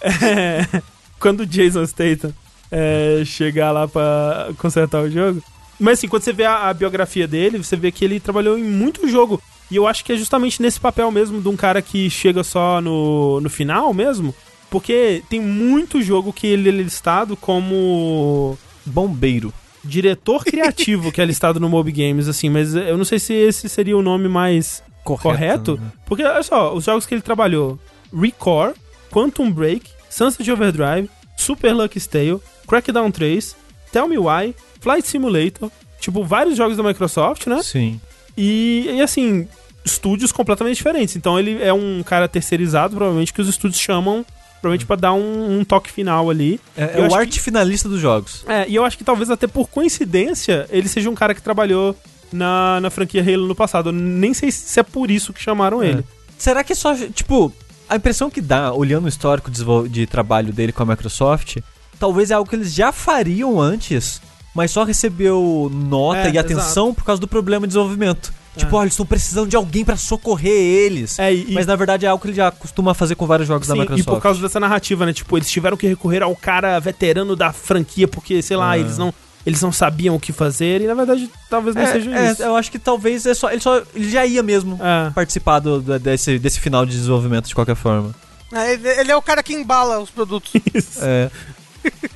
É, 0.00 0.82
quando 1.18 1.40
o 1.40 1.46
Jason 1.46 1.86
Statham 1.86 2.32
é, 2.70 3.22
chegar 3.24 3.70
lá 3.70 3.86
pra 3.86 4.48
consertar 4.58 5.02
o 5.02 5.10
jogo, 5.10 5.42
Mas 5.78 5.98
assim, 5.98 6.08
quando 6.08 6.22
você 6.22 6.32
vê 6.32 6.44
a, 6.44 6.68
a 6.68 6.74
biografia 6.74 7.26
dele, 7.26 7.58
você 7.58 7.76
vê 7.76 7.92
que 7.92 8.04
ele 8.04 8.20
trabalhou 8.20 8.58
em 8.58 8.64
muito 8.64 9.08
jogo. 9.08 9.40
E 9.70 9.76
eu 9.76 9.86
acho 9.86 10.04
que 10.04 10.12
é 10.12 10.16
justamente 10.16 10.60
nesse 10.60 10.78
papel 10.78 11.10
mesmo 11.10 11.40
de 11.40 11.48
um 11.48 11.56
cara 11.56 11.80
que 11.80 12.10
chega 12.10 12.44
só 12.44 12.80
no, 12.80 13.40
no 13.40 13.48
final 13.48 13.94
mesmo. 13.94 14.34
Porque 14.70 15.22
tem 15.28 15.40
muito 15.40 16.02
jogo 16.02 16.32
que 16.32 16.46
ele 16.46 16.68
é 16.68 16.72
listado 16.72 17.36
como 17.36 18.58
Bombeiro. 18.84 19.52
Diretor 19.84 20.44
criativo, 20.46 21.12
que 21.12 21.20
é 21.20 21.24
listado 21.24 21.58
no 21.60 21.68
Mob 21.68 21.90
Games, 21.90 22.28
assim, 22.28 22.48
mas 22.48 22.74
eu 22.74 22.96
não 22.96 23.04
sei 23.04 23.18
se 23.18 23.32
esse 23.32 23.68
seria 23.68 23.96
o 23.96 24.02
nome 24.02 24.28
mais 24.28 24.82
correto. 25.04 25.76
né? 25.76 25.92
Porque, 26.06 26.22
olha 26.24 26.42
só, 26.42 26.74
os 26.74 26.84
jogos 26.84 27.06
que 27.06 27.14
ele 27.14 27.22
trabalhou: 27.22 27.78
Recore, 28.12 28.74
Quantum 29.10 29.50
Break, 29.50 29.90
Sunset 30.08 30.50
Overdrive, 30.50 31.08
Super 31.36 31.74
Lucky 31.74 32.00
Tale, 32.08 32.40
Crackdown 32.66 33.10
3, 33.10 33.56
Tell 33.90 34.08
Me 34.08 34.18
Why, 34.18 34.54
Flight 34.80 35.06
Simulator, 35.06 35.70
tipo, 36.00 36.24
vários 36.24 36.56
jogos 36.56 36.76
da 36.76 36.82
Microsoft, 36.82 37.46
né? 37.46 37.60
Sim. 37.62 38.00
E, 38.36 38.86
e, 38.88 39.02
assim, 39.02 39.46
estúdios 39.84 40.32
completamente 40.32 40.76
diferentes. 40.76 41.16
Então 41.16 41.38
ele 41.38 41.62
é 41.62 41.72
um 41.72 42.02
cara 42.02 42.28
terceirizado, 42.28 42.96
provavelmente, 42.96 43.32
que 43.32 43.40
os 43.40 43.48
estúdios 43.48 43.80
chamam, 43.80 44.24
provavelmente, 44.62 44.86
pra 44.86 44.96
dar 44.96 45.12
um, 45.12 45.58
um 45.58 45.64
toque 45.64 45.90
final 45.90 46.30
ali. 46.30 46.60
É, 46.76 47.00
é 47.00 47.08
o 47.08 47.14
arte 47.14 47.40
finalista 47.40 47.88
dos 47.88 48.00
jogos. 48.00 48.44
É, 48.46 48.66
e 48.68 48.74
eu 48.76 48.84
acho 48.84 48.96
que 48.96 49.04
talvez 49.04 49.28
até 49.28 49.46
por 49.48 49.68
coincidência 49.68 50.66
ele 50.70 50.88
seja 50.88 51.10
um 51.10 51.14
cara 51.14 51.34
que 51.34 51.42
trabalhou 51.42 51.94
na, 52.32 52.80
na 52.80 52.88
franquia 52.88 53.22
Halo 53.22 53.48
no 53.48 53.54
passado. 53.54 53.88
Eu 53.88 53.92
nem 53.92 54.32
sei 54.32 54.50
se 54.52 54.78
é 54.78 54.82
por 54.82 55.10
isso 55.10 55.32
que 55.32 55.42
chamaram 55.42 55.82
ele. 55.82 56.04
Será 56.38 56.64
que 56.64 56.74
só, 56.74 56.94
tipo, 56.94 57.52
a 57.88 57.96
impressão 57.96 58.30
que 58.30 58.40
dá, 58.40 58.72
olhando 58.72 59.04
o 59.04 59.08
histórico 59.08 59.50
de, 59.50 59.64
de 59.88 60.06
trabalho 60.06 60.52
dele 60.52 60.72
com 60.72 60.82
a 60.82 60.86
Microsoft, 60.86 61.58
talvez 61.98 62.30
é 62.30 62.34
algo 62.34 62.48
que 62.48 62.56
eles 62.56 62.72
já 62.72 62.92
fariam 62.92 63.60
antes, 63.60 64.22
mas 64.54 64.70
só 64.70 64.84
recebeu 64.84 65.70
nota 65.72 66.28
É, 66.28 66.32
e 66.32 66.38
atenção 66.38 66.94
por 66.94 67.04
causa 67.04 67.20
do 67.20 67.28
problema 67.28 67.66
de 67.66 67.72
desenvolvimento. 67.72 68.32
Tipo, 68.56 68.76
olha, 68.76 68.84
eles 68.84 68.92
estão 68.92 69.06
precisando 69.06 69.48
de 69.48 69.56
alguém 69.56 69.82
pra 69.84 69.96
socorrer 69.96 70.52
eles. 70.52 71.18
É, 71.18 71.32
e, 71.32 71.52
Mas 71.52 71.66
na 71.66 71.74
verdade 71.74 72.04
é 72.04 72.08
algo 72.08 72.20
que 72.22 72.28
ele 72.28 72.36
já 72.36 72.50
costuma 72.50 72.92
fazer 72.92 73.14
com 73.14 73.26
vários 73.26 73.48
jogos 73.48 73.66
da 73.66 73.72
sim, 73.74 73.78
e 73.78 73.82
Microsoft. 73.82 74.08
por 74.08 74.20
causa 74.20 74.40
dessa 74.42 74.60
narrativa, 74.60 75.06
né? 75.06 75.12
Tipo, 75.12 75.38
eles 75.38 75.50
tiveram 75.50 75.76
que 75.76 75.86
recorrer 75.86 76.22
ao 76.22 76.36
cara 76.36 76.78
veterano 76.78 77.34
da 77.34 77.50
franquia 77.52 78.06
porque, 78.06 78.42
sei 78.42 78.56
lá, 78.56 78.72
Ah. 78.72 78.78
eles 78.78 78.98
não. 78.98 79.12
Eles 79.44 79.60
não 79.60 79.72
sabiam 79.72 80.14
o 80.14 80.20
que 80.20 80.32
fazer 80.32 80.82
e 80.82 80.86
na 80.86 80.94
verdade 80.94 81.28
talvez 81.50 81.74
não 81.74 81.82
é, 81.82 81.86
seja 81.92 82.10
é, 82.16 82.30
isso. 82.30 82.42
eu 82.44 82.54
acho 82.54 82.70
que 82.70 82.78
talvez 82.78 83.26
é 83.26 83.34
só 83.34 83.50
ele 83.50 83.60
só 83.60 83.82
ele 83.92 84.08
já 84.08 84.24
ia 84.24 84.40
mesmo 84.40 84.78
É. 84.80 85.10
participar 85.10 85.58
do- 85.58 85.80
do- 85.80 85.98
desse, 85.98 86.38
desse 86.38 86.60
final 86.60 86.86
de 86.86 86.92
desenvolvimento 86.92 87.48
de 87.48 87.54
qualquer 87.56 87.74
forma. 87.74 88.14
É, 88.52 88.74
ele, 88.74 88.86
ele 88.88 89.10
é 89.10 89.16
o 89.16 89.20
cara 89.22 89.42
que 89.42 89.52
embala 89.52 89.98
os 89.98 90.10
produtos. 90.10 90.52
Isso. 90.72 91.00
É, 91.02 91.28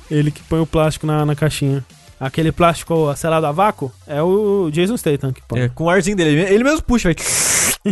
Ele 0.09 0.31
que 0.31 0.41
põe 0.43 0.61
o 0.61 0.65
plástico 0.65 1.05
na, 1.05 1.25
na 1.25 1.35
caixinha. 1.35 1.83
Aquele 2.19 2.51
plástico 2.51 3.15
selado 3.15 3.45
a 3.45 3.51
vácuo 3.51 3.91
é 4.07 4.21
o 4.23 4.69
Jason 4.71 4.97
Statham 4.97 5.31
que 5.31 5.41
põe. 5.43 5.61
é, 5.61 5.69
com 5.69 5.83
o 5.85 5.89
arzinho 5.89 6.17
dele, 6.17 6.41
ele 6.51 6.63
mesmo 6.63 6.81
puxa, 6.81 7.09
vai. 7.09 7.15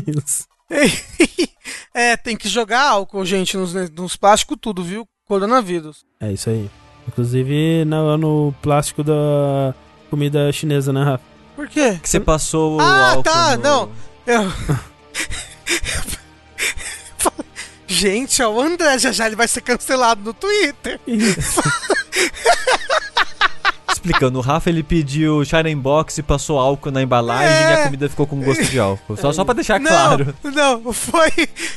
Isso. 0.08 0.46
é, 1.94 2.18
tem 2.18 2.36
que 2.36 2.50
jogar 2.50 2.90
álcool, 2.90 3.24
gente, 3.24 3.56
nos, 3.56 3.74
nos 3.92 4.16
plásticos 4.16 4.58
tudo, 4.60 4.84
viu? 4.84 5.08
Coronavírus. 5.28 6.04
É 6.20 6.32
isso 6.32 6.50
aí. 6.50 6.70
Inclusive 7.08 7.86
no, 7.86 8.18
no 8.18 8.56
plástico 8.64 9.04
da 9.04 9.76
comida 10.10 10.52
chinesa, 10.52 10.92
né, 10.92 11.04
Rafa? 11.04 11.24
Por 11.56 11.68
quê? 11.70 12.00
Que 12.02 12.10
você 12.10 12.20
passou 12.20 12.78
o 12.78 12.82
Ah, 12.82 13.10
álcool 13.12 13.24
tá, 13.24 13.58
no- 13.58 13.64
não. 13.64 13.92
Eu... 14.26 14.42
Gente, 17.88 18.42
ó, 18.42 18.52
o 18.52 18.60
André 18.60 18.98
já 18.98 19.12
já 19.12 19.28
ele 19.28 19.36
vai 19.36 19.48
ser 19.48 19.62
cancelado 19.62 20.22
no 20.24 20.34
Twitter. 20.34 21.00
Explicando, 23.96 24.40
o 24.40 24.42
Rafa 24.42 24.70
ele 24.70 24.84
pediu 24.84 25.44
Shining 25.46 25.78
Box 25.78 26.18
e 26.18 26.24
passou 26.24 26.60
álcool 26.60 26.92
na 26.92 27.02
embalagem 27.02 27.48
É. 27.48 27.72
e 27.72 27.74
a 27.74 27.84
comida 27.86 28.10
ficou 28.10 28.28
com 28.28 28.42
gosto 28.42 28.64
de 28.66 28.78
álcool. 28.80 29.16
Só, 29.18 29.32
só 29.32 29.44
pra 29.46 29.54
deixar 29.54 29.80
não, 29.80 29.90
claro. 29.90 30.36
não, 30.44 30.94
foi, 30.94 31.32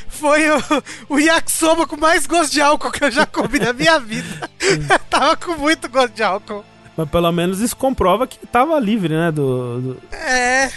foi 0.07 0.49
o, 0.51 0.61
o 1.09 1.19
yakisoba 1.19 1.87
com 1.87 1.95
mais 1.97 2.27
gosto 2.27 2.51
de 2.51 2.61
álcool 2.61 2.91
que 2.91 3.03
eu 3.03 3.11
já 3.11 3.25
comi 3.25 3.59
na 3.59 3.71
minha 3.73 3.99
vida. 3.99 4.49
Tava 5.09 5.35
com 5.37 5.53
muito 5.55 5.87
gosto 5.89 6.13
de 6.13 6.21
álcool. 6.23 6.63
Mas 6.97 7.09
pelo 7.09 7.31
menos 7.31 7.59
isso 7.61 7.77
comprova 7.77 8.27
que 8.27 8.45
tava 8.47 8.77
livre, 8.79 9.13
né? 9.15 9.31
Do, 9.31 9.79
do- 9.81 9.97
É, 10.11 10.69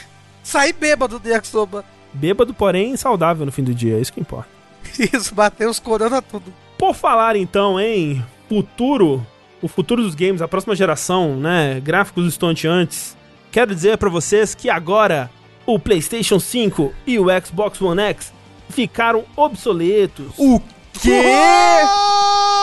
saí 0.43 0.73
bêbado 0.73 1.19
do 1.19 1.29
yakisoba. 1.29 1.85
bêbado, 2.13 2.55
porém 2.55 2.97
saudável 2.97 3.45
no 3.45 3.51
fim 3.53 3.65
do 3.65 3.75
dia. 3.75 3.97
É 3.97 4.01
isso 4.01 4.13
que 4.13 4.21
importa. 4.21 4.49
Isso, 5.13 5.35
bateu 5.35 5.71
os 5.71 5.79
corona 5.79 6.21
tudo. 6.21 6.53
Por 6.79 6.95
falar 6.95 7.35
então 7.37 7.81
em 7.81 8.23
futuro, 8.49 9.27
o 9.63 9.69
futuro 9.69 10.03
dos 10.03 10.15
games, 10.15 10.43
a 10.43 10.49
próxima 10.49 10.75
geração, 10.75 11.37
né? 11.37 11.81
Gráficos 11.81 12.27
estonteantes. 12.27 13.17
Quero 13.51 13.75
dizer 13.75 13.97
pra 13.97 14.11
vocês 14.11 14.55
que 14.55 14.69
agora 14.69 15.31
o 15.65 15.79
PlayStation 15.79 16.41
5 16.41 16.93
e 17.07 17.19
o 17.19 17.27
Xbox 17.45 17.81
One 17.81 18.03
X 18.03 18.33
ficaram 18.69 19.25
obsoletos. 19.37 20.33
O 20.37 20.61
quê? 21.01 21.23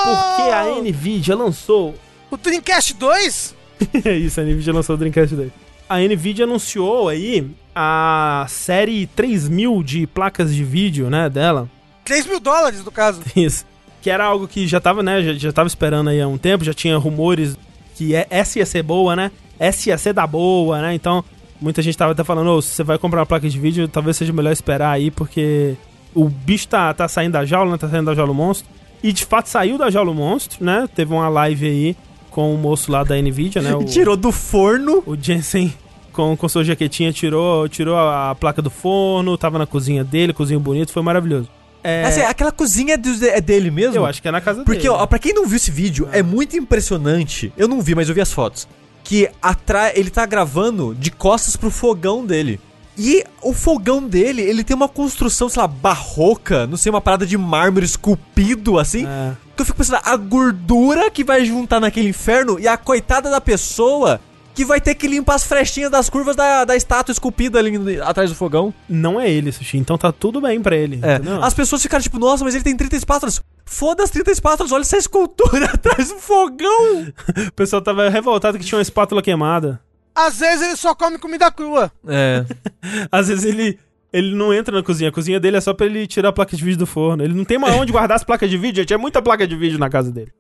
Porque 0.04 0.52
a 0.52 0.82
Nvidia 0.82 1.36
lançou. 1.36 1.96
O 2.30 2.38
Dreamcast 2.38 2.94
2? 2.94 3.56
É 4.04 4.14
isso, 4.18 4.40
a 4.42 4.44
Nvidia 4.44 4.74
lançou 4.74 4.96
o 4.96 4.98
Dreamcast 4.98 5.36
2. 5.36 5.52
A 5.88 6.00
Nvidia 6.00 6.46
anunciou 6.46 7.08
aí 7.10 7.50
a 7.74 8.46
série 8.50 9.08
3000 9.08 9.82
de 9.84 10.08
placas 10.08 10.54
de 10.54 10.64
vídeo, 10.64 11.10
né, 11.10 11.30
dela. 11.30 11.70
3 12.04 12.26
mil 12.28 12.40
dólares, 12.40 12.84
no 12.84 12.92
caso. 12.92 13.22
Isso. 13.36 13.66
Que 14.02 14.10
era 14.10 14.26
algo 14.26 14.48
que 14.48 14.68
já 14.68 14.80
tava, 14.80 15.04
né? 15.04 15.22
Já, 15.22 15.34
já 15.34 15.52
tava 15.52 15.68
esperando 15.68 16.10
aí 16.10 16.22
há 16.22 16.28
um 16.28 16.38
tempo, 16.38 16.64
já 16.64 16.74
tinha 16.74 16.98
rumores 16.98 17.58
que 17.96 18.16
é, 18.16 18.26
essa 18.30 18.60
ia 18.60 18.66
ser 18.66 18.84
boa, 18.84 19.16
né? 19.16 19.32
Essa 19.60 19.90
ia 19.90 19.98
ser 19.98 20.14
da 20.14 20.26
boa, 20.26 20.82
né? 20.82 20.94
Então, 20.94 21.24
muita 21.60 21.82
gente 21.82 21.98
tava 21.98 22.14
até 22.14 22.24
falando, 22.24 22.52
ô, 22.52 22.62
se 22.62 22.70
você 22.70 22.84
vai 22.84 22.98
comprar 22.98 23.20
uma 23.20 23.26
placa 23.26 23.50
de 23.50 23.60
vídeo, 23.60 23.88
talvez 23.88 24.16
seja 24.16 24.32
melhor 24.32 24.52
esperar 24.52 24.92
aí, 24.92 25.12
porque 25.12 25.76
o 26.16 26.30
bicho 26.30 26.68
tá, 26.68 26.94
tá 26.94 27.08
saindo 27.08 27.34
da 27.34 27.46
jaula, 27.46 27.72
né? 27.72 27.78
Tá 27.78 27.90
saindo 27.90 28.06
da 28.06 28.16
jaula 28.16 28.32
o 28.32 28.36
monstro. 28.36 28.70
E 29.04 29.12
de 29.12 29.26
fato 29.26 29.48
saiu 29.48 29.78
da 29.78 29.90
jaula 29.90 30.12
o 30.12 30.16
monstro, 30.16 30.64
né? 30.64 30.88
Teve 30.96 31.14
uma 31.14 31.28
live 31.30 31.68
aí 31.68 31.96
com 32.30 32.54
o 32.54 32.58
moço 32.58 32.92
lá 32.92 33.04
da 33.04 33.16
Nvidia, 33.16 33.62
né? 33.62 33.76
O, 33.76 33.84
Tirou 33.84 34.16
do 34.16 34.32
forno. 34.32 35.04
o 35.06 35.16
Jensen 35.16 35.74
com, 36.20 36.36
com 36.36 36.50
sua 36.50 36.64
jaquetinha 36.64 37.14
tirou, 37.14 37.70
tirou 37.70 37.96
a, 37.96 38.32
a 38.32 38.36
placa 38.36 38.62
do 38.62 38.70
forno, 38.70 39.38
tava 39.38 39.58
na 39.58 39.66
cozinha 39.66 40.04
dele, 40.04 40.34
cozinha 40.34 40.60
bonito, 40.60 40.92
foi 40.92 41.02
maravilhoso. 41.02 41.48
É, 41.84 42.04
Assim, 42.06 42.22
aquela 42.22 42.52
cozinha 42.52 42.96
é, 42.96 42.98
do- 42.98 43.26
é 43.26 43.40
dele 43.40 43.72
mesmo? 43.72 43.96
eu 43.96 44.06
acho 44.06 44.22
que 44.22 44.28
é 44.28 44.32
na 44.32 44.42
casa 44.42 44.64
Porque, 44.64 44.82
dele. 44.82 44.90
ó, 44.90 45.06
pra 45.06 45.18
quem 45.20 45.34
não 45.34 45.46
viu 45.46 45.56
esse 45.58 45.72
vídeo, 45.72 46.10
é 46.12 46.22
muito 46.22 46.58
impressionante. 46.58 47.54
Eu 47.58 47.68
não 47.68 47.82
vi, 47.82 47.96
mas 47.96 48.10
eu 48.10 48.16
vi 48.16 48.22
as 48.22 48.32
fotos. 48.34 48.68
Que 49.04 49.30
atrás 49.42 49.94
ele 49.98 50.10
tá 50.10 50.26
gravando 50.26 50.94
de 50.94 51.10
costas 51.12 51.56
pro 51.56 51.72
fogão 51.72 52.26
dele. 52.26 52.60
E 52.98 53.24
o 53.42 53.54
fogão 53.54 54.06
dele, 54.06 54.42
ele 54.42 54.62
tem 54.64 54.76
uma 54.76 54.90
construção, 54.90 55.48
sei 55.48 55.62
lá, 55.62 55.68
barroca, 55.68 56.68
não 56.68 56.76
sei, 56.76 56.90
uma 56.90 57.00
parada 57.00 57.26
de 57.26 57.38
mármore 57.38 57.86
esculpido, 57.86 58.78
assim. 58.78 59.06
É. 59.08 59.32
Que 59.56 59.62
eu 59.62 59.66
fico 59.66 59.78
pensando, 59.78 60.02
a 60.04 60.18
gordura 60.18 61.10
que 61.10 61.24
vai 61.24 61.46
juntar 61.46 61.80
naquele 61.80 62.10
inferno 62.10 62.60
e 62.60 62.68
a 62.68 62.76
coitada 62.78 63.30
da 63.32 63.40
pessoa 63.40 64.20
que 64.60 64.66
vai 64.66 64.82
ter 64.82 64.94
que 64.94 65.08
limpar 65.08 65.36
as 65.36 65.46
frestinhas 65.46 65.90
das 65.90 66.10
curvas 66.10 66.36
da, 66.36 66.66
da 66.66 66.76
estátua 66.76 67.14
esculpida 67.14 67.60
ali 67.60 67.98
atrás 68.02 68.30
do 68.30 68.36
fogão. 68.36 68.74
Não 68.90 69.18
é 69.18 69.32
ele, 69.32 69.54
Sushi, 69.54 69.78
então 69.78 69.98
tá 69.98 70.12
tudo 70.12 70.42
bem 70.42 70.62
pra 70.62 70.76
ele. 70.76 71.00
É. 71.02 71.22
As 71.42 71.54
pessoas 71.54 71.82
ficaram 71.82 72.04
tipo, 72.04 72.20
nossa, 72.20 72.44
mas 72.44 72.54
ele 72.54 72.64
tem 72.66 72.76
30 72.76 72.98
espátulas. 72.98 73.42
Foda 73.64 74.04
as 74.04 74.10
30 74.10 74.32
espátulas, 74.32 74.74
olha 74.74 74.82
essa 74.82 74.98
escultura 74.98 75.64
atrás 75.74 76.10
do 76.10 76.16
fogão. 76.16 77.08
O 77.48 77.54
pessoal 77.54 77.82
tava 77.82 78.10
revoltado 78.10 78.60
que 78.60 78.66
tinha 78.66 78.78
uma 78.78 78.82
espátula 78.82 79.22
queimada. 79.22 79.80
Às 80.14 80.40
vezes 80.40 80.68
ele 80.68 80.76
só 80.76 80.94
come 80.94 81.18
comida 81.18 81.50
crua. 81.50 81.90
É. 82.06 82.44
Às 83.10 83.30
vezes 83.30 83.46
ele, 83.46 83.80
ele 84.12 84.36
não 84.36 84.54
entra 84.54 84.76
na 84.76 84.84
cozinha, 84.84 85.10
a 85.10 85.14
cozinha 85.14 85.40
dele 85.40 85.56
é 85.56 85.62
só 85.62 85.74
pra 85.74 85.86
ele 85.86 86.06
tirar 86.06 86.30
a 86.30 86.34
placa 86.34 86.58
de 86.58 86.64
vídeo 86.66 86.80
do 86.80 86.86
forno. 86.86 87.24
Ele 87.24 87.34
não 87.34 87.46
tem 87.46 87.58
mais 87.58 87.76
onde 87.76 87.94
guardar 87.94 88.18
as 88.18 88.26
placas 88.26 88.50
de 88.50 88.58
vídeo, 88.58 88.82
gente. 88.82 88.94
É 88.94 88.98
muita 88.98 89.22
placa 89.22 89.48
de 89.48 89.56
vídeo 89.56 89.80
na 89.80 89.90
casa 89.90 90.12
dele. 90.12 90.34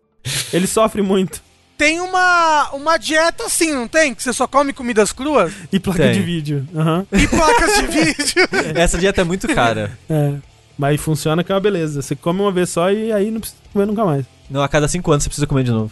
Ele 0.51 0.67
sofre 0.67 1.01
muito. 1.01 1.41
Tem 1.79 2.01
uma, 2.01 2.71
uma 2.73 2.97
dieta 2.97 3.45
assim, 3.45 3.71
não 3.73 3.87
tem? 3.87 4.13
Que 4.13 4.21
você 4.21 4.33
só 4.33 4.45
come 4.45 4.73
comidas 4.73 5.13
cruas 5.13 5.53
E 5.71 5.79
placa 5.79 6.03
Tem. 6.03 6.11
de 6.11 6.19
vídeo. 6.21 6.67
Aham. 6.75 7.07
e 7.11 7.25
placas 7.25 7.75
de 7.77 7.87
vídeo. 7.87 8.49
Essa 8.75 8.97
dieta 8.97 9.21
é 9.21 9.23
muito 9.23 9.47
cara. 9.47 9.97
É. 10.09 10.33
Mas 10.77 10.99
funciona 10.99 11.41
que 11.41 11.51
é 11.51 11.55
uma 11.55 11.61
beleza. 11.61 12.01
Você 12.01 12.15
come 12.17 12.41
uma 12.41 12.51
vez 12.51 12.69
só 12.69 12.91
e 12.91 13.13
aí 13.13 13.31
não 13.31 13.39
precisa 13.39 13.61
comer 13.71 13.85
nunca 13.87 14.03
mais. 14.03 14.25
Não, 14.49 14.61
a 14.61 14.67
cada 14.67 14.89
5 14.89 15.09
anos 15.09 15.23
você 15.23 15.29
precisa 15.29 15.47
comer 15.47 15.63
de 15.63 15.71
novo. 15.71 15.91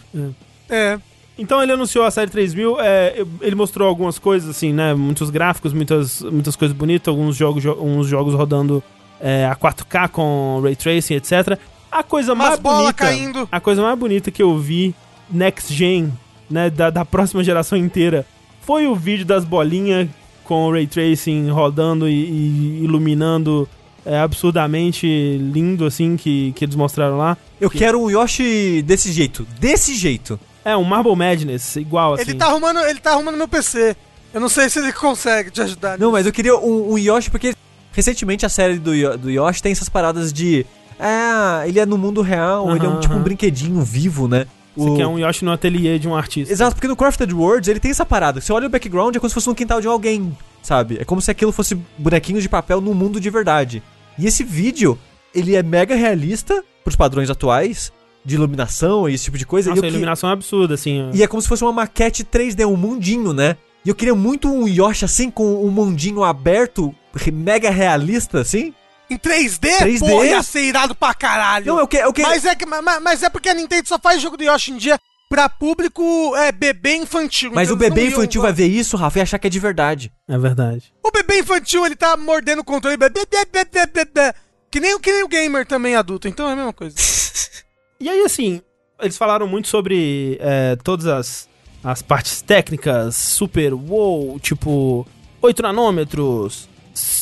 É. 0.68 0.98
Então 1.38 1.62
ele 1.62 1.72
anunciou 1.72 2.04
a 2.04 2.10
série 2.10 2.30
3000, 2.30 2.80
é, 2.80 3.24
ele 3.40 3.54
mostrou 3.54 3.88
algumas 3.88 4.18
coisas, 4.18 4.50
assim, 4.50 4.72
né? 4.74 4.92
Muitos 4.92 5.30
gráficos, 5.30 5.72
muitas, 5.72 6.20
muitas 6.20 6.54
coisas 6.54 6.76
bonitas, 6.76 7.08
alguns 7.08 7.34
jogos, 7.34 7.62
jo- 7.62 7.78
uns 7.80 8.06
jogos 8.08 8.34
rodando 8.34 8.82
é, 9.20 9.46
a 9.46 9.56
4K 9.56 10.08
com 10.10 10.60
Ray 10.62 10.76
Tracing, 10.76 11.14
etc. 11.14 11.58
A 11.90 12.02
coisa 12.02 12.34
Umas 12.34 12.48
mais 12.48 12.60
bonita. 12.60 12.92
caindo. 12.92 13.48
A 13.50 13.58
coisa 13.60 13.80
mais 13.80 13.98
bonita 13.98 14.30
que 14.30 14.42
eu 14.42 14.58
vi 14.58 14.94
Next 15.30 15.72
Gen, 15.72 16.12
né? 16.50 16.70
Da, 16.70 16.90
da 16.90 17.04
próxima 17.04 17.42
geração 17.44 17.76
inteira, 17.78 18.26
foi 18.62 18.86
o 18.86 18.94
vídeo 18.94 19.24
das 19.24 19.44
bolinhas 19.44 20.08
com 20.44 20.66
o 20.66 20.72
Ray 20.72 20.86
Tracing 20.86 21.50
rodando 21.50 22.08
e, 22.08 22.12
e 22.12 22.84
iluminando 22.84 23.68
é, 24.04 24.18
absurdamente 24.18 25.06
lindo, 25.06 25.84
assim, 25.84 26.16
que, 26.16 26.52
que 26.52 26.64
eles 26.64 26.74
mostraram 26.74 27.18
lá. 27.18 27.36
Eu 27.60 27.68
quero 27.68 28.02
um 28.02 28.10
Yoshi 28.10 28.82
desse 28.82 29.12
jeito. 29.12 29.46
Desse 29.60 29.94
jeito. 29.94 30.40
É, 30.64 30.76
um 30.76 30.84
Marble 30.84 31.14
Madness, 31.14 31.76
igual, 31.76 32.14
assim. 32.14 32.22
Ele 32.22 32.34
tá 32.34 32.46
arrumando, 32.46 32.78
ele 32.80 32.98
tá 32.98 33.12
arrumando 33.12 33.36
meu 33.36 33.48
PC. 33.48 33.94
Eu 34.32 34.40
não 34.40 34.48
sei 34.48 34.68
se 34.68 34.78
ele 34.78 34.92
consegue 34.92 35.50
te 35.50 35.60
ajudar. 35.60 35.98
Não, 35.98 36.08
nisso. 36.08 36.12
mas 36.12 36.26
eu 36.26 36.32
queria 36.32 36.56
um, 36.56 36.92
um 36.92 36.98
Yoshi, 36.98 37.30
porque 37.30 37.54
recentemente 37.92 38.46
a 38.46 38.48
série 38.48 38.78
do, 38.78 38.92
do 39.18 39.30
Yoshi 39.30 39.62
tem 39.62 39.72
essas 39.72 39.88
paradas 39.88 40.32
de. 40.32 40.64
Ah, 40.98 41.62
ele 41.66 41.78
é 41.78 41.86
no 41.86 41.96
mundo 41.96 42.22
real, 42.22 42.74
ele 42.74 42.84
é 42.84 42.88
um 42.88 42.98
tipo 42.98 43.14
um 43.14 43.22
brinquedinho 43.22 43.80
vivo, 43.82 44.26
né? 44.26 44.46
Você 44.78 44.90
O- 44.90 44.96
quer 44.96 45.06
um 45.06 45.18
Yoshi 45.18 45.44
no 45.44 45.52
ateliê 45.52 45.98
de 45.98 46.06
um 46.08 46.14
artista. 46.14 46.52
Exato, 46.52 46.76
porque 46.76 46.86
no 46.88 46.94
Crafted 46.96 47.32
Worlds 47.34 47.68
ele 47.68 47.80
tem 47.80 47.90
essa 47.90 48.06
parada. 48.06 48.40
Você 48.40 48.52
olha 48.52 48.66
o 48.66 48.70
background, 48.70 49.14
é 49.16 49.18
como 49.18 49.28
se 49.28 49.34
fosse 49.34 49.48
no 49.48 49.54
quintal 49.54 49.80
de 49.80 49.86
alguém, 49.88 50.36
sabe? 50.62 50.98
É 51.00 51.04
como 51.04 51.20
se 51.20 51.30
aquilo 51.30 51.50
fosse 51.52 51.74
bonequinhos 51.98 52.42
de 52.42 52.48
papel 52.48 52.80
no 52.80 52.94
mundo 52.94 53.20
de 53.20 53.28
verdade. 53.28 53.82
E 54.18 54.26
esse 54.26 54.44
vídeo, 54.44 54.98
ele 55.34 55.54
é 55.56 55.62
mega 55.62 55.94
realista 55.94 56.62
pros 56.84 56.96
padrões 56.96 57.28
atuais, 57.28 57.92
de 58.24 58.34
iluminação 58.34 59.08
e 59.08 59.14
esse 59.14 59.24
tipo 59.24 59.38
de 59.38 59.46
coisa. 59.46 59.70
Nossa, 59.70 59.78
e, 59.78 59.82
a 59.82 59.86
eu 59.86 59.90
que- 59.90 59.96
iluminação 59.96 60.28
é 60.30 60.32
absurda, 60.32 60.74
assim. 60.74 61.10
e 61.14 61.22
é 61.22 61.26
como 61.26 61.40
se 61.42 61.48
fosse 61.48 61.62
uma 61.64 61.72
maquete 61.72 62.24
3D, 62.24 62.64
um 62.66 62.76
mundinho, 62.76 63.32
né? 63.32 63.56
E 63.84 63.88
eu 63.88 63.94
queria 63.94 64.14
muito 64.14 64.48
um 64.52 64.68
Yoshi 64.68 65.04
assim, 65.04 65.30
com 65.30 65.64
um 65.64 65.70
mundinho 65.70 66.22
aberto, 66.22 66.94
mega 67.32 67.70
realista, 67.70 68.40
assim. 68.40 68.74
Em 69.10 69.16
3D? 69.16 69.60
3D? 69.80 69.98
Porra, 70.00 70.26
ia 70.26 70.42
ser 70.42 70.62
irado 70.62 70.94
pra 70.94 71.14
caralho. 71.14 71.66
Não, 71.66 71.78
eu, 71.80 71.88
que, 71.88 71.96
eu 71.96 72.12
queria... 72.12 72.30
Mas 72.30 72.44
é, 72.44 72.54
que, 72.54 72.66
ma- 72.66 73.00
mas 73.00 73.22
é 73.22 73.30
porque 73.30 73.48
a 73.48 73.54
Nintendo 73.54 73.88
só 73.88 73.98
faz 73.98 74.20
jogo 74.20 74.36
do 74.36 74.44
Yoshi 74.44 74.72
em 74.72 74.76
dia 74.76 74.98
pra 75.30 75.48
público 75.48 76.34
é, 76.36 76.50
bebê 76.52 76.96
infantil. 76.96 77.50
Mas 77.54 77.68
então 77.68 77.76
o 77.76 77.78
bebê 77.78 78.02
iam- 78.02 78.12
infantil 78.12 78.42
vai 78.42 78.52
ver 78.52 78.66
isso, 78.66 78.96
Rafa, 78.96 79.18
e 79.18 79.22
achar 79.22 79.38
que 79.38 79.46
é 79.46 79.50
de 79.50 79.58
verdade. 79.58 80.12
É 80.28 80.36
verdade. 80.38 80.92
O 81.02 81.10
bebê 81.10 81.40
infantil, 81.40 81.84
ele 81.86 81.96
tá 81.96 82.16
mordendo 82.16 82.60
o 82.60 82.64
controle. 82.64 82.96
Bebê, 82.96 83.24
bebê, 83.30 83.64
bebê, 83.64 83.86
bebê. 83.86 84.34
Que 84.70 84.80
nem, 84.80 84.94
o- 84.94 85.00
que 85.00 85.10
nem 85.12 85.22
o 85.24 85.28
gamer 85.28 85.66
também 85.66 85.96
adulto, 85.96 86.28
então 86.28 86.48
é 86.48 86.52
a 86.52 86.56
mesma 86.56 86.72
coisa. 86.72 86.96
E 88.00 88.08
aí, 88.08 88.22
assim, 88.22 88.62
eles 89.02 89.16
falaram 89.16 89.48
muito 89.48 89.66
sobre 89.66 90.38
é, 90.40 90.76
todas 90.84 91.04
as, 91.06 91.48
as 91.82 92.00
partes 92.00 92.40
técnicas, 92.40 93.16
super 93.16 93.74
wow, 93.74 94.38
tipo 94.38 95.04
8 95.42 95.60
nanômetros, 95.62 96.68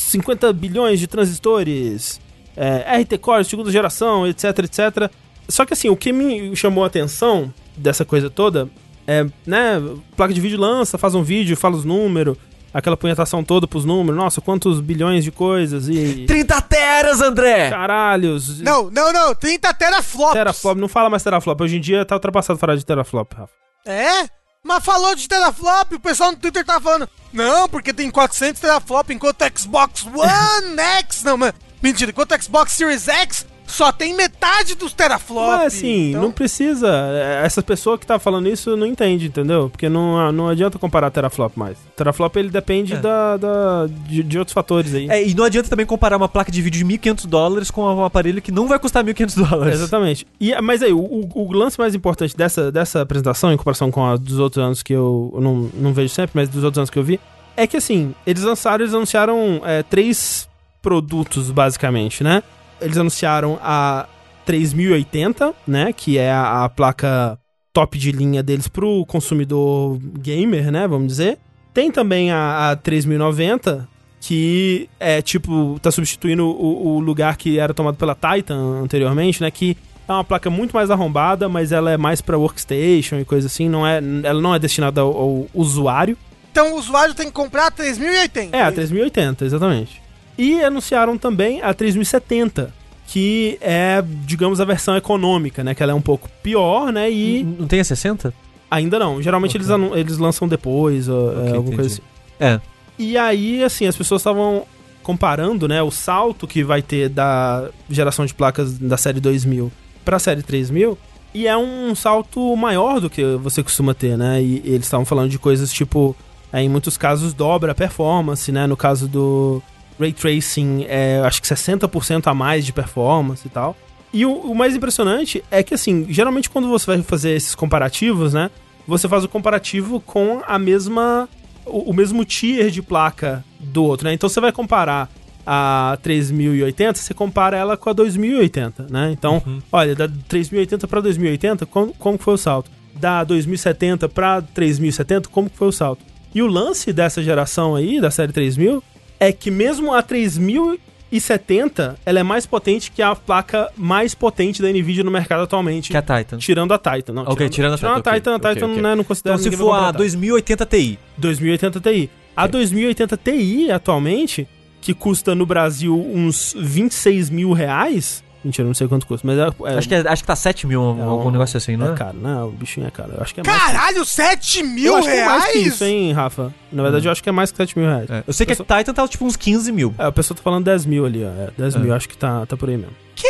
50 0.07 0.51
bilhões 0.53 0.99
de 0.99 1.07
transistores, 1.07 2.19
é, 2.55 2.99
RT 3.01 3.17
Core, 3.19 3.43
segunda 3.43 3.71
geração, 3.71 4.25
etc, 4.25 4.59
etc. 4.59 5.11
Só 5.47 5.65
que 5.65 5.73
assim, 5.73 5.89
o 5.89 5.95
que 5.95 6.11
me 6.11 6.55
chamou 6.55 6.83
a 6.83 6.87
atenção 6.87 7.53
dessa 7.75 8.03
coisa 8.03 8.29
toda 8.29 8.69
é, 9.05 9.25
né, 9.45 9.81
placa 10.15 10.33
de 10.33 10.41
vídeo 10.41 10.59
lança, 10.59 10.97
faz 10.97 11.15
um 11.15 11.23
vídeo, 11.23 11.55
fala 11.55 11.75
os 11.75 11.85
números, 11.85 12.37
aquela 12.73 12.97
punhetação 12.97 13.43
toda 13.43 13.65
pros 13.65 13.85
números, 13.85 14.17
nossa, 14.17 14.41
quantos 14.41 14.81
bilhões 14.81 15.23
de 15.23 15.31
coisas 15.31 15.87
e 15.87 16.25
30 16.25 16.61
teras, 16.61 17.21
André! 17.21 17.69
caralhos. 17.69 18.59
Não, 18.59 18.89
não, 18.89 19.13
não. 19.13 19.33
30 19.33 19.73
teraflops. 19.73 20.33
Teraflop, 20.33 20.77
não 20.77 20.89
fala 20.89 21.09
mais 21.09 21.23
teraflop. 21.23 21.61
Hoje 21.61 21.77
em 21.77 21.81
dia 21.81 22.03
tá 22.03 22.15
ultrapassado 22.15 22.59
falar 22.59 22.75
de 22.75 22.85
teraflop, 22.85 23.33
Rafa. 23.33 23.53
É? 23.85 24.36
Mas 24.63 24.83
falou 24.83 25.15
de 25.15 25.27
teraflop, 25.27 25.93
o 25.93 25.99
pessoal 25.99 26.31
no 26.31 26.37
Twitter 26.37 26.65
tava 26.65 26.81
falando, 26.81 27.09
não, 27.31 27.69
porque 27.69 27.93
tem 27.93 28.11
400 28.11 28.59
teraflop, 28.59 29.09
enquanto 29.11 29.43
Xbox 29.57 30.05
One 30.05 30.79
X, 30.99 31.23
não, 31.23 31.37
mano, 31.37 31.53
mentira, 31.81 32.11
enquanto 32.11 32.41
Xbox 32.41 32.73
Series 32.73 33.07
X 33.07 33.45
só 33.67 33.91
tem 33.91 34.15
metade 34.15 34.73
dos 34.75 34.93
teraflop. 34.93 35.45
Mas 35.59 35.73
assim, 35.75 36.09
Então, 36.09 36.21
não 36.23 36.31
precisa. 36.31 36.87
é, 36.89 37.45
Essa 37.45 37.61
pessoa 37.61 37.97
que 37.97 38.07
tá 38.07 38.17
falando 38.17 38.47
isso 38.47 38.75
não 38.77 38.87
entende, 38.87 39.27
entendeu? 39.27 39.69
Porque 39.69 39.89
não, 39.89 40.31
não 40.31 40.47
adianta 40.47 40.79
comparar 40.79 41.11
teraflop 41.11 41.55
mais. 41.55 41.77
Teraflop 41.95 42.35
ele 42.37 42.49
depende 42.49 42.93
É. 42.93 42.97
da, 42.97 43.37
da- 43.37 43.87
de, 44.07 44.23
de 44.23 44.39
outros 44.39 44.53
fatores 44.53 44.93
aí. 44.95 45.07
É, 45.09 45.27
e 45.27 45.35
não 45.35 45.43
adianta 45.43 45.69
também 45.69 45.85
comparar 45.85 46.17
uma 46.17 46.27
placa 46.29 46.51
de 46.51 46.61
vídeo 46.61 46.79
de 46.79 46.85
1.500 46.97 47.27
dólares 47.27 47.69
com 47.69 47.83
um 47.83 48.03
aparelho 48.03 48.41
que 48.41 48.51
não 48.51 48.67
vai 48.67 48.79
custar 48.79 49.03
1.500 49.03 49.35
dólares. 49.49 49.75
Exatamente. 49.75 50.25
E, 50.39 50.59
mas 50.61 50.81
aí, 50.81 50.93
o, 50.93 50.99
o- 50.99 51.29
o 51.35 51.51
lance 51.51 51.77
mais 51.77 51.93
importante 51.93 52.35
dessa, 52.35 52.71
dessa 52.71 53.01
apresentação, 53.01 53.51
em 53.51 53.57
comparação 53.57 53.91
com 53.91 54.05
a 54.05 54.15
dos 54.15 54.39
outros 54.39 54.63
anos 54.63 54.81
que 54.81 54.93
eu, 54.93 55.31
eu 55.35 55.41
não, 55.41 55.69
não 55.73 55.93
vejo 55.93 56.13
sempre, 56.13 56.31
mas 56.33 56.47
dos 56.49 56.63
outros 56.63 56.77
anos 56.79 56.89
que 56.89 56.97
eu 56.97 57.03
vi, 57.03 57.19
é 57.55 57.67
que 57.67 57.75
assim, 57.77 58.15
eles 58.25 58.43
lançaram, 58.43 58.83
eles 58.85 58.93
anunciaram 58.93 59.61
é, 59.65 59.83
três 59.83 60.47
produtos, 60.81 61.51
basicamente, 61.51 62.23
né? 62.23 62.41
Eles 62.81 62.97
anunciaram 62.97 63.59
a 63.61 64.07
3080, 64.45 65.53
né? 65.67 65.93
Que 65.93 66.17
é 66.17 66.31
a, 66.31 66.65
a 66.65 66.69
placa 66.69 67.37
top 67.73 67.97
de 67.97 68.11
linha 68.11 68.41
deles 68.41 68.67
pro 68.67 69.05
consumidor 69.05 69.99
gamer, 70.19 70.71
né? 70.71 70.87
Vamos 70.87 71.07
dizer. 71.07 71.37
Tem 71.73 71.91
também 71.91 72.31
a, 72.31 72.71
a 72.71 72.75
3090, 72.75 73.87
que 74.19 74.89
é 74.99 75.21
tipo, 75.21 75.77
tá 75.81 75.91
substituindo 75.91 76.47
o, 76.47 76.95
o 76.95 76.99
lugar 76.99 77.37
que 77.37 77.59
era 77.59 77.73
tomado 77.73 77.95
pela 77.95 78.15
Titan 78.15 78.81
anteriormente, 78.81 79.41
né? 79.41 79.51
Que 79.51 79.77
é 80.07 80.11
uma 80.11 80.23
placa 80.23 80.49
muito 80.49 80.71
mais 80.73 80.89
arrombada, 80.89 81.47
mas 81.49 81.71
ela 81.71 81.91
é 81.91 81.97
mais 81.97 82.21
pra 82.21 82.37
workstation 82.37 83.19
e 83.19 83.25
coisa 83.25 83.47
assim, 83.47 83.67
não 83.69 83.85
é, 83.85 84.01
ela 84.23 84.41
não 84.41 84.55
é 84.55 84.59
destinada 84.59 85.01
ao, 85.01 85.15
ao 85.15 85.47
usuário. 85.53 86.17
então 86.51 86.73
o 86.73 86.79
usuário 86.79 87.13
tem 87.13 87.27
que 87.27 87.33
comprar 87.33 87.69
3080. 87.71 88.55
É, 88.55 88.63
a 88.63 88.71
3080, 88.71 89.45
exatamente. 89.45 90.01
E 90.37 90.61
anunciaram 90.63 91.17
também 91.17 91.61
a 91.61 91.73
3070, 91.73 92.73
que 93.07 93.57
é, 93.61 94.03
digamos, 94.25 94.59
a 94.61 94.65
versão 94.65 94.95
econômica, 94.95 95.63
né? 95.63 95.73
Que 95.73 95.81
ela 95.81 95.91
é 95.91 95.95
um 95.95 96.01
pouco 96.01 96.29
pior, 96.43 96.91
né? 96.91 97.09
E 97.11 97.43
Não 97.43 97.67
tem 97.67 97.79
a 97.79 97.83
60? 97.83 98.33
ainda 98.69 98.99
não. 98.99 99.21
Geralmente 99.21 99.57
Ok. 99.57 99.61
eles, 99.73 99.91
eles 99.97 100.17
lançam 100.17 100.47
depois, 100.47 101.07
ou, 101.07 101.31
é, 101.31 101.41
Ok, 101.43 101.55
alguma 101.55 101.75
coisa 101.75 101.93
assim. 101.93 102.01
entendi. 102.39 102.53
É. 102.53 102.61
E 102.99 103.17
aí, 103.17 103.63
assim, 103.63 103.85
as 103.87 103.95
pessoas 103.95 104.21
estavam 104.21 104.63
comparando, 105.03 105.67
né, 105.69 105.81
o 105.81 105.89
salto 105.89 106.45
que 106.45 106.63
vai 106.63 106.81
ter 106.81 107.07
da 107.07 107.69
geração 107.89 108.25
de 108.25 108.33
placas 108.33 108.77
da 108.77 108.97
série 108.97 109.21
2000 109.21 109.71
pra 110.03 110.19
série 110.19 110.43
3000, 110.43 110.97
e 111.33 111.47
é 111.47 111.55
um 111.57 111.95
salto 111.95 112.55
maior 112.57 112.99
do 112.99 113.09
que 113.09 113.23
você 113.37 113.63
costuma 113.63 113.93
ter, 113.93 114.17
né? 114.17 114.41
E, 114.41 114.61
eles 114.65 114.85
estavam 114.85 115.05
falando 115.05 115.29
de 115.29 115.39
coisas 115.39 115.71
tipo, 115.71 116.13
é, 116.51 116.61
em 116.61 116.67
muitos 116.67 116.97
casos 116.97 117.33
dobra 117.33 117.71
a 117.71 117.75
performance, 117.75 118.51
né? 118.51 118.67
No 118.67 118.75
caso 118.75 119.07
do 119.07 119.61
Ray 119.99 120.13
Tracing, 120.13 120.85
é, 120.87 121.21
acho 121.25 121.41
que 121.41 121.47
60% 121.47 122.27
a 122.27 122.33
mais 122.33 122.65
de 122.65 122.73
performance 122.73 123.45
e 123.45 123.49
tal. 123.49 123.75
E 124.13 124.25
o, 124.25 124.33
o 124.33 124.55
mais 124.55 124.75
impressionante 124.75 125.43
é 125.51 125.61
que, 125.61 125.73
assim, 125.73 126.05
geralmente 126.09 126.49
quando 126.49 126.69
você 126.69 126.85
vai 126.85 127.01
fazer 127.01 127.31
esses 127.31 127.55
comparativos, 127.55 128.33
né? 128.33 128.49
Você 128.87 129.07
faz 129.07 129.23
o 129.23 129.29
comparativo 129.29 129.99
com 129.99 130.41
a 130.47 130.57
mesma. 130.57 131.27
O, 131.65 131.91
o 131.91 131.93
mesmo 131.93 132.23
tier 132.23 132.69
de 132.69 132.81
placa 132.81 133.43
do 133.59 133.83
outro, 133.83 134.07
né? 134.07 134.13
Então 134.13 134.29
você 134.29 134.39
vai 134.39 134.51
comparar 134.51 135.09
a 135.45 135.97
3080, 136.01 136.99
você 136.99 137.13
compara 137.13 137.55
ela 137.55 137.77
com 137.77 137.89
a 137.89 137.93
2080, 137.93 138.87
né? 138.89 139.11
Então, 139.11 139.41
olha, 139.71 139.95
da 139.95 140.07
3080 140.27 140.87
para 140.87 140.99
2080, 141.01 141.65
como, 141.65 141.93
como 141.93 142.17
foi 142.17 142.33
o 142.33 142.37
salto? 142.37 142.69
Da 142.95 143.23
2070 143.23 144.09
para 144.09 144.41
3070, 144.41 145.29
como 145.29 145.49
foi 145.53 145.67
o 145.67 145.71
salto? 145.71 146.01
E 146.35 146.41
o 146.41 146.47
lance 146.47 146.91
dessa 146.91 147.23
geração 147.23 147.75
aí, 147.75 148.01
da 148.01 148.11
série 148.11 148.33
3000, 148.33 148.83
é 149.19 149.31
que 149.31 149.49
mesmo 149.51 149.93
a 149.93 150.01
3070, 150.01 151.97
ela 152.05 152.19
é 152.19 152.23
mais 152.23 152.45
potente 152.45 152.91
que 152.91 153.01
a 153.01 153.15
placa 153.15 153.71
mais 153.75 154.13
potente 154.13 154.61
da 154.61 154.69
Nvidia 154.69 155.03
no 155.03 155.11
mercado 155.11 155.43
atualmente. 155.43 155.89
Que 155.89 155.97
é 155.97 155.99
a 155.99 156.03
Titan. 156.03 156.37
Tirando 156.37 156.73
a 156.73 156.77
Titan, 156.77 157.13
não. 157.13 157.23
Ok, 157.23 157.49
tirando 157.49 157.73
a 157.73 157.77
Titan, 157.77 157.89
a 157.89 157.97
ok, 157.97 158.13
Titan, 158.13 158.31
a 158.31 158.35
ok, 158.35 158.53
Titan 158.53 158.67
ok. 158.67 158.81
né, 158.81 158.95
não 158.95 159.03
considera 159.03 159.35
Então 159.35 159.51
se 159.51 159.57
for 159.57 159.71
a 159.71 159.75
comprar 159.75 159.87
Titan. 159.87 159.97
2080 159.99 160.65
Ti. 160.65 160.99
2080 161.17 161.79
Ti. 161.81 162.09
A 162.35 162.47
2080 162.47 163.17
Ti, 163.17 163.71
atualmente, 163.71 164.47
que 164.81 164.93
custa 164.93 165.33
no 165.33 165.45
Brasil 165.45 165.95
uns 165.95 166.55
26 166.57 167.29
mil 167.29 167.51
reais. 167.51 168.23
Mentira, 168.47 168.63
eu 168.65 168.67
não 168.67 168.73
sei 168.73 168.87
quanto 168.87 169.05
custa, 169.05 169.27
mas 169.27 169.37
é. 169.37 169.41
é 169.73 169.77
Acho, 169.77 169.89
que 169.89 169.95
é- 169.95 170.07
acho 170.07 170.23
que 170.23 170.27
tá 170.27 170.35
7 170.35 170.65
mil, 170.65 170.79
é 170.81 171.03
algum 171.03 171.27
um- 171.27 171.31
negócio 171.31 171.57
assim, 171.57 171.75
não 171.75 171.87
é? 171.87 171.91
É 171.91 171.95
caro, 171.95 172.17
né? 172.17 172.43
O 172.43 172.49
bichinho 172.51 172.87
é 172.87 172.91
caro. 172.91 173.11
Eu 173.15 173.21
acho 173.21 173.33
que 173.33 173.41
é 173.41 173.43
mais. 173.43 173.61
Caralho, 173.61 174.05
7 174.05 174.57
que- 174.59 174.63
mil 174.63 174.85
eu 174.93 174.95
acho 174.95 175.07
que 175.07 175.13
é 175.13 175.15
reais? 175.15 175.31
mais 175.41 175.51
que 175.51 175.57
isso, 175.59 175.83
hein, 175.83 176.13
Rafa? 176.13 176.53
Na 176.71 176.81
verdade, 176.83 177.07
eu 177.07 177.11
acho 177.11 177.21
que 177.21 177.27
é 177.27 177.31
mais 177.33 177.51
que 177.51 177.57
7 177.57 177.77
mil 177.77 177.87
reais. 177.89 178.09
É, 178.09 178.23
Eu 178.25 178.31
sei 178.33 178.45
que 178.45 178.53
a 178.53 178.55
Titan 178.55 178.93
tá 178.93 179.05
tipo 179.07 179.25
uns 179.25 179.35
15 179.35 179.71
mil. 179.71 179.93
É, 179.99 180.07
o 180.07 180.13
pessoal 180.13 180.37
tá 180.37 180.43
falando 180.43 180.63
10 180.63 180.85
mil 180.85 181.05
ali, 181.05 181.25
ó. 181.25 181.27
É, 181.27 181.51
10 181.57 181.75
É. 181.75 181.79
mil, 181.79 181.93
acho 181.93 182.07
que 182.07 182.17
tá, 182.17 182.45
tá 182.45 182.55
por 182.55 182.69
aí 182.69 182.77
mesmo. 182.77 182.95
Que 183.15 183.27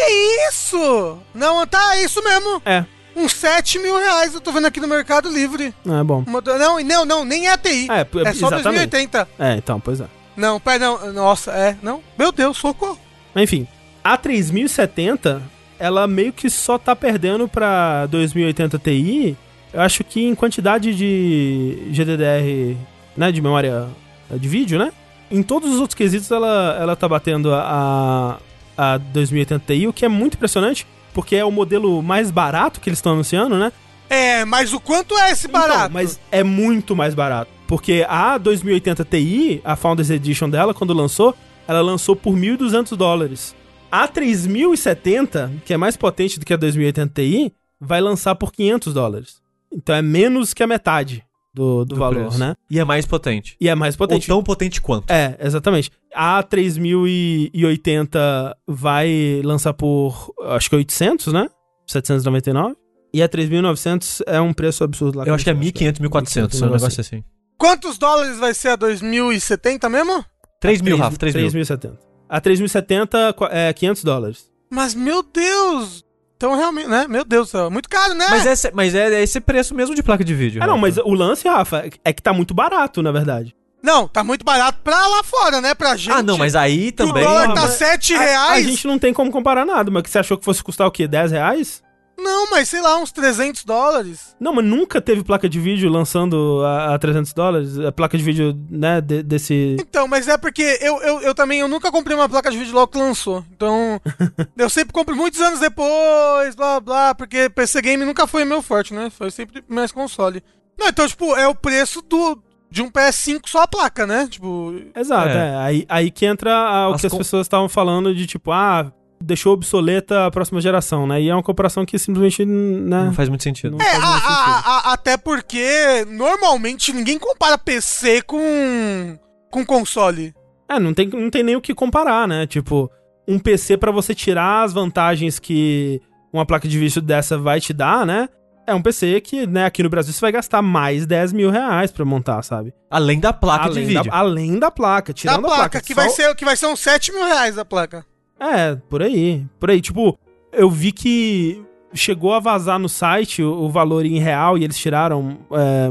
isso? 0.50 1.18
Não, 1.34 1.66
tá, 1.66 1.96
é 1.98 2.04
isso 2.04 2.24
mesmo. 2.24 2.62
É, 2.66 2.86
Uns 3.16 3.34
7 3.34 3.80
mil 3.80 3.98
reais, 3.98 4.36
eu 4.36 4.40
tô 4.40 4.52
vendo 4.52 4.68
aqui 4.68 4.80
no 4.80 4.88
Mercado 4.88 5.28
Livre. 5.28 5.74
é 5.84 6.04
bom. 6.04 6.24
Não, 6.28 6.80
não, 6.84 7.06
não, 7.06 7.26
nem 7.26 7.48
é 7.48 7.54
a 7.54 7.58
TI. 7.58 7.88
É, 7.90 8.02
É 8.02 8.06
só 8.06 8.48
exatamente. 8.48 8.64
2080. 8.64 9.28
É, 9.40 9.56
então, 9.56 9.80
pois 9.80 10.00
é. 10.00 10.06
Não, 10.36 10.60
pera, 10.60 10.78
não. 10.86 11.12
Nossa, 11.14 11.50
é. 11.52 11.76
Não. 11.82 12.00
Meu 12.16 12.32
Deus, 12.32 12.58
socorro. 12.58 13.00
Mas, 13.34 13.46
Enfim, 13.46 13.68
a 14.04 14.18
3070, 14.18 15.42
ela 15.80 16.08
meio 16.08 16.34
que 16.34 16.50
só 16.50 16.78
tá 16.78 16.96
perdendo 16.96 17.48
pra 17.48 18.06
2080 18.08 18.80
Ti. 18.80 19.38
Eu 19.74 19.82
acho 19.82 20.04
que 20.04 20.24
em 20.26 20.36
quantidade 20.36 20.96
de 20.96 21.90
GDDR, 21.92 22.78
né, 23.16 23.32
de 23.32 23.42
memória 23.42 23.88
de 24.32 24.48
vídeo, 24.48 24.80
né? 24.80 24.92
Em 25.30 25.44
todos 25.44 25.74
os 25.74 25.80
outros 25.80 25.96
quesitos 25.96 26.32
ela, 26.32 26.78
ela 26.80 26.96
tá 26.96 27.08
batendo 27.08 27.54
a, 27.54 28.40
a 28.78 28.98
2080 28.98 29.74
Ti, 29.74 29.88
o 29.88 29.94
que 29.94 30.06
é 30.06 30.08
muito 30.08 30.36
impressionante, 30.36 30.88
porque 31.14 31.36
é 31.36 31.44
o 31.44 31.52
modelo 31.52 32.02
mais 32.02 32.32
barato 32.32 32.80
que 32.80 32.90
eles 32.90 33.00
estão 33.00 33.14
anunciando, 33.14 33.58
né? 33.58 33.72
É, 34.10 34.46
mas 34.46 34.74
o 34.74 34.80
quanto 34.80 35.18
é 35.18 35.32
esse 35.32 35.48
barato? 35.48 35.74
Então, 35.80 35.92
mas 35.92 36.20
é 36.32 36.44
muito 36.44 36.96
mais 36.96 37.14
barato. 37.14 37.52
Porque 37.68 38.06
a 38.08 38.38
2080 38.38 39.04
Ti, 39.04 39.62
a 39.66 39.76
Founders 39.76 40.10
Edition 40.10 40.50
dela, 40.50 40.74
quando 40.74 40.94
lançou, 40.94 41.36
ela 41.68 41.82
lançou 41.82 42.16
por 42.16 42.34
1.200 42.34 42.96
dólares. 42.96 43.54
A 43.92 44.08
3070, 44.08 45.52
que 45.66 45.74
é 45.74 45.78
mais 45.78 45.96
potente 45.96 46.40
do 46.40 46.46
que 46.46 46.54
a 46.54 46.58
2080 46.58 47.22
Ti, 47.22 47.54
vai 47.80 48.02
lançar 48.02 48.36
por 48.36 48.52
500 48.52 48.94
dólares. 48.94 49.42
Então 49.72 49.96
é 49.96 50.02
menos 50.02 50.54
que 50.54 50.62
a 50.62 50.68
metade 50.68 51.24
do, 51.54 51.86
do, 51.86 51.96
Do 51.96 52.00
valor, 52.00 52.26
preço. 52.26 52.38
né? 52.38 52.54
E 52.70 52.80
é 52.80 52.84
mais 52.84 53.06
potente. 53.06 53.56
E 53.60 53.68
é 53.70 53.76
mais 53.76 53.96
potente. 53.96 54.30
Ou 54.32 54.38
tão 54.38 54.44
potente 54.44 54.82
quanto. 54.82 55.10
É, 55.10 55.38
exatamente. 55.40 55.90
A 56.14 56.44
3080 56.44 58.58
vai 58.68 59.42
lançar 59.44 59.74
por, 59.74 60.34
acho 60.50 60.70
que 60.70 60.76
800, 60.76 61.34
né? 61.34 61.50
799. 61.88 62.76
E 63.14 63.24
a 63.24 63.28
3900 63.28 64.22
é 64.28 64.40
um 64.42 64.54
preço 64.54 64.84
absurdo 64.84 65.18
lá. 65.20 65.26
Eu 65.26 65.34
acho 65.34 65.44
que 65.44 65.50
é 65.50 65.54
eu 65.54 65.58
1.500, 65.58 66.00
1.400, 66.02 66.62
é 66.62 66.66
um 66.66 66.70
negócio 66.72 67.02
assim. 67.02 67.24
Quantos 67.58 67.98
dólares 67.98 68.38
vai 68.38 68.54
ser 68.54 68.68
a 68.70 68.76
2070 68.76 69.90
mesmo? 69.90 70.24
3 70.60 70.82
mil, 70.82 70.98
Rafa, 70.98 71.18
3 71.18 71.36
mil. 71.36 71.50
3.070. 71.50 71.98
A 72.30 72.40
3070 72.42 73.34
qua- 73.34 73.50
é 73.52 73.72
500 73.74 74.04
dólares. 74.04 74.50
Mas, 74.70 74.94
meu 74.94 75.24
Deus! 75.24 76.06
Então, 76.36 76.56
realmente, 76.56 76.88
né? 76.88 77.08
Meu 77.08 77.24
Deus 77.26 77.48
do 77.48 77.52
céu. 77.52 77.72
Muito 77.72 77.90
caro, 77.90 78.14
né? 78.14 78.28
Mas, 78.30 78.46
esse, 78.46 78.72
mas 78.72 78.94
é 78.94 79.24
esse 79.24 79.40
preço 79.42 79.74
mesmo 79.74 79.96
de 79.96 80.04
placa 80.04 80.24
de 80.24 80.36
vídeo. 80.36 80.62
Ah, 80.62 80.68
não, 80.68 80.78
mas 80.78 80.98
o 80.98 81.14
lance, 81.14 81.48
Rafa, 81.48 81.86
é 82.04 82.14
que 82.14 82.22
tá 82.22 82.32
muito 82.32 82.54
barato, 82.54 83.02
na 83.02 83.12
verdade. 83.12 83.56
Não, 83.82 84.08
tá 84.08 84.24
muito 84.24 84.44
barato 84.44 84.80
pra 84.84 85.08
lá 85.08 85.24
fora, 85.24 85.62
né? 85.62 85.74
Pra 85.74 85.96
gente. 85.96 86.12
Ah, 86.12 86.22
não, 86.22 86.38
mas 86.38 86.56
aí 86.56 86.92
que 86.92 87.04
O 87.04 87.08
também... 87.08 87.24
dólar 87.24 87.54
tá 87.54 87.62
mas 87.62 87.72
7 87.72 88.14
A, 88.16 88.20
reais. 88.20 88.66
a 88.68 88.70
gente 88.70 88.86
não 88.88 89.00
tem 89.00 89.14
como 89.14 89.32
comparar 89.32 89.66
nada, 89.66 89.90
mas 89.90 90.04
que 90.04 90.10
você 90.10 90.20
achou 90.20 90.38
que 90.38 90.46
fosse 90.46 90.64
custar 90.64 90.86
o 90.88 90.92
quê? 90.92 91.08
10 91.08 91.32
reais? 91.32 91.82
Não, 92.20 92.50
mas 92.50 92.68
sei 92.70 92.82
lá, 92.82 92.98
uns 92.98 93.12
300 93.12 93.64
dólares. 93.64 94.36
Não, 94.40 94.54
mas 94.54 94.66
nunca 94.66 95.00
teve 95.00 95.24
placa 95.24 95.48
de 95.48 95.60
vídeo 95.60 95.90
lançando 95.90 96.64
a, 96.66 96.96
a 96.96 97.00
300 97.00 97.32
dólares. 97.34 97.80
A 97.80 97.92
placa 97.92 98.18
de 98.18 98.24
vídeo, 98.24 98.58
né, 98.70 99.00
de- 99.00 99.22
desse... 99.22 99.78
Então, 99.80 100.08
mas 100.08 100.28
é 100.28 100.36
porque 100.38 100.80
eu, 100.82 101.00
eu, 101.02 101.22
eu 101.22 101.36
também 101.36 101.60
eu 101.60 101.68
nunca 101.68 101.92
comprei 101.92 102.16
uma 102.18 102.28
placa 102.28 102.50
de 102.50 102.58
vídeo 102.58 102.74
logo 102.74 102.88
que 102.88 102.98
lançou. 102.98 103.46
Então, 103.56 104.02
eu 104.58 104.70
sempre 104.70 104.94
compro 104.94 105.16
muitos 105.16 105.40
anos 105.42 105.60
depois, 105.60 106.56
blá 106.56 106.80
blá, 106.80 107.14
porque 107.16 107.50
PC 107.50 107.82
game 107.82 108.04
nunca 108.04 108.26
foi 108.26 108.44
meu 108.46 108.62
forte, 108.62 108.94
né? 108.94 109.10
Foi 109.10 109.30
sempre 109.30 109.64
mais 109.68 109.92
console. 109.92 110.44
Não, 110.78 110.88
então, 110.88 111.08
tipo, 111.08 111.36
é 111.36 111.48
o 111.48 111.56
preço 111.56 112.02
do 112.02 112.42
de 112.70 112.82
um 112.82 112.92
PS5 112.92 113.42
só 113.46 113.62
a 113.62 113.68
placa, 113.68 114.06
né? 114.06 114.28
Tipo, 114.30 114.76
Exato, 114.96 115.30
É. 115.30 115.50
é. 115.52 115.56
Aí, 115.58 115.86
aí 115.88 116.12
que 116.12 116.26
entra 116.26 116.54
a- 116.54 116.90
o 116.90 116.94
As 116.96 117.02
que 117.02 117.08
as 117.08 117.12
com- 117.12 117.18
pessoas 117.20 117.46
estavam 117.46 117.70
falando 117.70 118.14
de 118.14 118.28
tipo, 118.28 118.52
ah, 118.52 118.92
deixou 119.22 119.54
obsoleta 119.54 120.26
a 120.26 120.32
próxima 120.32 120.62
geração, 120.62 121.08
né? 121.08 121.22
E 121.22 121.30
é 121.30 121.34
uma 121.34 121.44
comparação 121.44 121.86
que 121.86 121.98
simplesmente, 121.98 122.46
né... 122.46 123.06
Não 123.06 123.14
faz 123.14 123.30
muito 123.30 123.44
sentido. 123.44 123.78
É, 123.82 123.96
a- 123.96 124.00
muito 124.00 124.06
a- 124.06 124.20
sentido. 124.20 124.64
a- 124.68 124.94
até 124.94 125.18
porque 125.18 126.06
normalmente 126.10 126.94
ninguém 126.94 127.18
compara 127.20 127.58
PC 127.58 128.22
com 128.22 129.18
com 129.50 129.66
console. 129.66 130.34
É, 130.70 130.80
não 130.80 130.94
tem, 130.94 131.08
não 131.08 131.30
tem 131.30 131.42
nem 131.42 131.56
o 131.56 131.62
que 131.62 131.74
comparar, 131.74 132.28
né? 132.28 132.46
Tipo, 132.46 132.92
um 133.28 133.40
PC 133.40 133.78
pra 133.78 133.92
você 133.92 134.14
tirar 134.14 134.64
as 134.64 134.74
vantagens 134.74 135.40
que 135.40 136.02
uma 136.32 136.46
placa 136.46 136.68
de 136.68 136.78
vídeo 136.78 137.02
dessa 137.02 137.38
vai 137.38 137.60
te 137.62 137.72
dar, 137.74 138.06
né? 138.06 138.28
É 138.68 138.76
um 138.76 138.82
PC 138.82 139.22
que, 139.22 139.48
né, 139.48 139.66
aqui 139.66 139.82
no 139.82 139.90
Brasil 139.90 140.12
você 140.12 140.20
vai 140.20 140.32
gastar 140.34 140.62
mais 140.62 141.06
10 141.06 141.32
mil 141.32 141.50
reais 141.50 141.90
pra 141.90 142.04
montar, 142.04 142.44
sabe? 142.44 142.74
Além 142.92 143.18
da 143.18 143.32
placa 143.32 143.68
além 143.68 143.88
de 143.88 143.94
vídeo. 143.96 144.12
Da, 144.12 144.18
além 144.18 144.60
da 144.60 144.70
placa, 144.70 145.14
Da 145.14 145.18
tirando 145.18 145.40
placa, 145.44 145.54
a 145.56 145.58
placa. 145.70 145.82
que, 145.82 145.94
só- 145.96 146.02
vai 146.02 146.10
ser, 146.10 146.36
que 146.36 146.44
vai 146.46 146.58
ser 146.58 146.68
uns 146.68 146.80
7 146.82 147.14
mil 147.14 147.24
reais 147.24 147.58
a 147.58 147.64
placa. 147.64 148.06
É, 148.40 148.76
por 148.76 149.02
aí. 149.02 149.46
Por 149.60 149.70
aí. 149.70 149.82
Tipo, 149.82 150.18
eu 150.52 150.70
vi 150.70 150.92
que 150.92 151.64
chegou 151.94 152.34
a 152.34 152.40
vazar 152.40 152.80
no 152.80 152.90
site 152.90 153.42
o, 153.42 153.52
o 153.52 153.70
valor 153.70 154.06
em 154.06 154.20
real 154.20 154.58
e 154.58 154.64
eles 154.64 154.78
tiraram 154.78 155.40
é, 155.52 155.90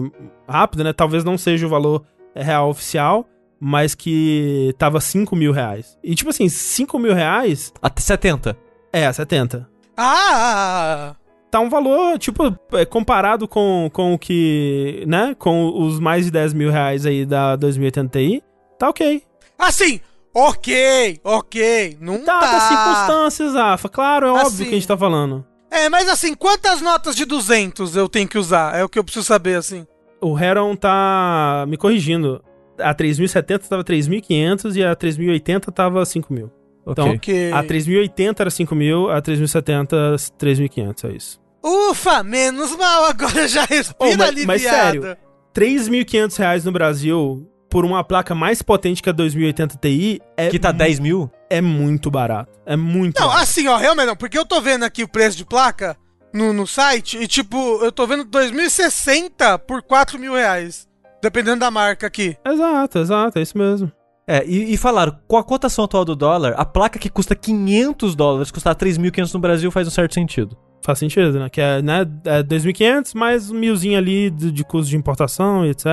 rápido, 0.49 0.85
né? 0.85 0.93
Talvez 0.93 1.25
não 1.25 1.37
seja 1.37 1.67
o 1.67 1.71
valor 1.71 2.05
real 2.35 2.69
oficial, 2.71 3.27
mas 3.59 3.95
que 3.95 4.75
tava 4.79 5.01
5 5.01 5.35
mil 5.35 5.53
reais. 5.53 5.99
E 6.03 6.15
tipo 6.15 6.31
assim, 6.31 6.49
5 6.49 6.99
mil 6.99 7.15
reais 7.15 7.73
Até 7.81 8.01
70. 8.01 8.57
é 8.93 9.11
70. 9.11 9.69
Ah! 9.97 11.17
Tá 11.51 11.61
um 11.61 11.71
valor, 11.71 12.19
tipo, 12.19 12.55
é, 12.73 12.85
comparado 12.85 13.49
com, 13.49 13.89
com 13.93 14.13
o 14.13 14.19
que, 14.19 15.05
né? 15.07 15.35
Com 15.39 15.73
os 15.81 15.99
mais 15.99 16.27
de 16.27 16.31
10 16.31 16.53
mil 16.53 16.71
reais 16.71 17.07
aí 17.07 17.25
da 17.25 17.57
2080 17.57 18.19
Ti, 18.19 18.43
tá 18.79 18.91
ok. 18.91 19.23
Assim, 19.59 20.01
ok, 20.37 21.21
ok. 21.25 21.97
Não 22.01 22.23
tá. 22.25 22.41
Dadas 22.41 22.63
as 22.63 22.69
circunstâncias, 22.69 23.55
Rafa. 23.55 23.89
Claro, 23.89 24.27
é 24.27 24.31
óbvio 24.31 24.47
Assim. 24.47 24.65
que 24.65 24.71
a 24.71 24.75
gente 24.75 24.89
tá 24.89 24.97
falando. 24.97 25.45
É, 25.71 25.89
mas 25.89 26.09
assim, 26.09 26.35
quantas 26.35 26.81
notas 26.81 27.17
de 27.17 27.25
200 27.25 27.97
eu 27.97 28.09
tenho 28.09 28.29
que 28.29 28.39
usar? 28.39 28.77
É 28.77 28.85
o 28.85 28.89
que 28.89 28.99
eu 28.99 29.05
preciso 29.05 29.25
saber, 29.27 29.57
assim. 29.57 29.87
O 30.21 30.39
Heron 30.39 30.77
tá 30.77 31.65
me 31.69 31.77
corrigindo. 31.77 32.43
A 32.79 32.93
3070 32.95 33.67
tava 33.69 33.83
3.500 33.83 34.77
e 34.77 34.85
a 34.85 34.95
3080 34.95 35.73
tava 35.73 36.03
5.000. 36.05 36.51
Então, 36.87 37.11
Ok. 37.15 37.51
a 37.53 37.63
3080 37.65 38.43
era 38.43 38.51
5.000, 38.51 39.11
a 39.11 39.21
3070 39.21 39.97
3.500, 40.39 41.05
é 41.11 41.17
isso. 41.17 41.41
Ufa, 41.65 42.23
menos 42.23 42.77
mal, 42.77 43.07
agora 43.07 43.49
já 43.49 43.65
respiro 43.65 43.97
Oh, 43.99 44.17
mas- 44.17 44.21
aliviado. 44.29 44.47
mas 44.47 44.63
sério, 44.63 45.17
3.500 45.53 46.37
reais 46.37 46.65
no 46.65 46.71
Brasil 46.71 47.49
por 47.69 47.85
uma 47.85 48.03
placa 48.05 48.35
mais 48.35 48.63
potente 48.63 49.03
que 49.03 49.09
a 49.11 49.13
2080 49.13 49.77
Ti 49.79 50.21
é, 50.37 50.49
Que 50.49 50.59
tá 50.59 50.73
mu- 50.73 50.79
10 50.79 50.99
mil? 51.01 51.31
é 51.51 51.61
muito 51.61 52.11
barato. 52.11 52.51
É 52.65 52.77
muito 52.77 53.21
Não, 53.21 53.29
barato. 53.29 53.43
assim, 53.45 53.67
ó, 53.69 53.77
realmente 53.77 54.07
não, 54.07 54.17
porque 54.17 54.39
eu 54.39 54.45
tô 54.45 54.61
vendo 54.61 54.85
aqui 54.85 55.03
o 55.05 55.09
preço 55.09 55.37
de 55.37 55.45
placa 55.45 55.97
no, 56.35 56.53
no 56.53 56.67
site 56.67 57.17
e, 57.19 57.27
tipo, 57.27 57.57
eu 57.83 57.91
tô 57.93 58.07
vendo 58.07 58.25
2060 58.25 59.59
por 59.61 59.83
4 59.83 60.19
mil 60.19 60.35
reais. 60.35 60.87
Dependendo 61.23 61.61
da 61.61 61.71
marca 61.71 62.07
aqui. 62.07 62.37
Exato, 62.47 62.99
exato, 62.99 63.39
é 63.39 63.43
isso 63.43 63.57
mesmo. 63.57 63.91
É, 64.29 64.45
e, 64.45 64.75
e 64.75 64.77
falaram, 64.77 65.17
com 65.27 65.37
a 65.37 65.45
cotação 65.45 65.85
atual 65.85 66.05
do 66.05 66.15
dólar, 66.17 66.55
a 66.57 66.65
placa 66.65 66.99
que 66.99 67.09
custa 67.09 67.35
500 67.35 68.15
dólares 68.15 68.51
custar 68.51 68.75
3.500 68.75 69.35
no 69.35 69.41
Brasil 69.41 69.71
faz 69.71 69.87
um 69.87 69.91
certo 69.91 70.15
sentido. 70.15 70.57
Faz 70.85 70.99
sentido, 70.99 71.39
né? 71.39 71.49
Que 71.49 71.61
é, 71.61 71.81
né, 71.83 72.01
é 72.25 72.43
2.500 72.43 73.15
mais 73.17 73.51
um 73.51 73.55
milzinho 73.59 73.97
ali 73.97 74.31
de, 74.31 74.51
de 74.53 74.65
custo 74.65 74.91
de 74.91 74.97
importação 74.97 75.65
e 75.65 75.71
etc. 75.71 75.87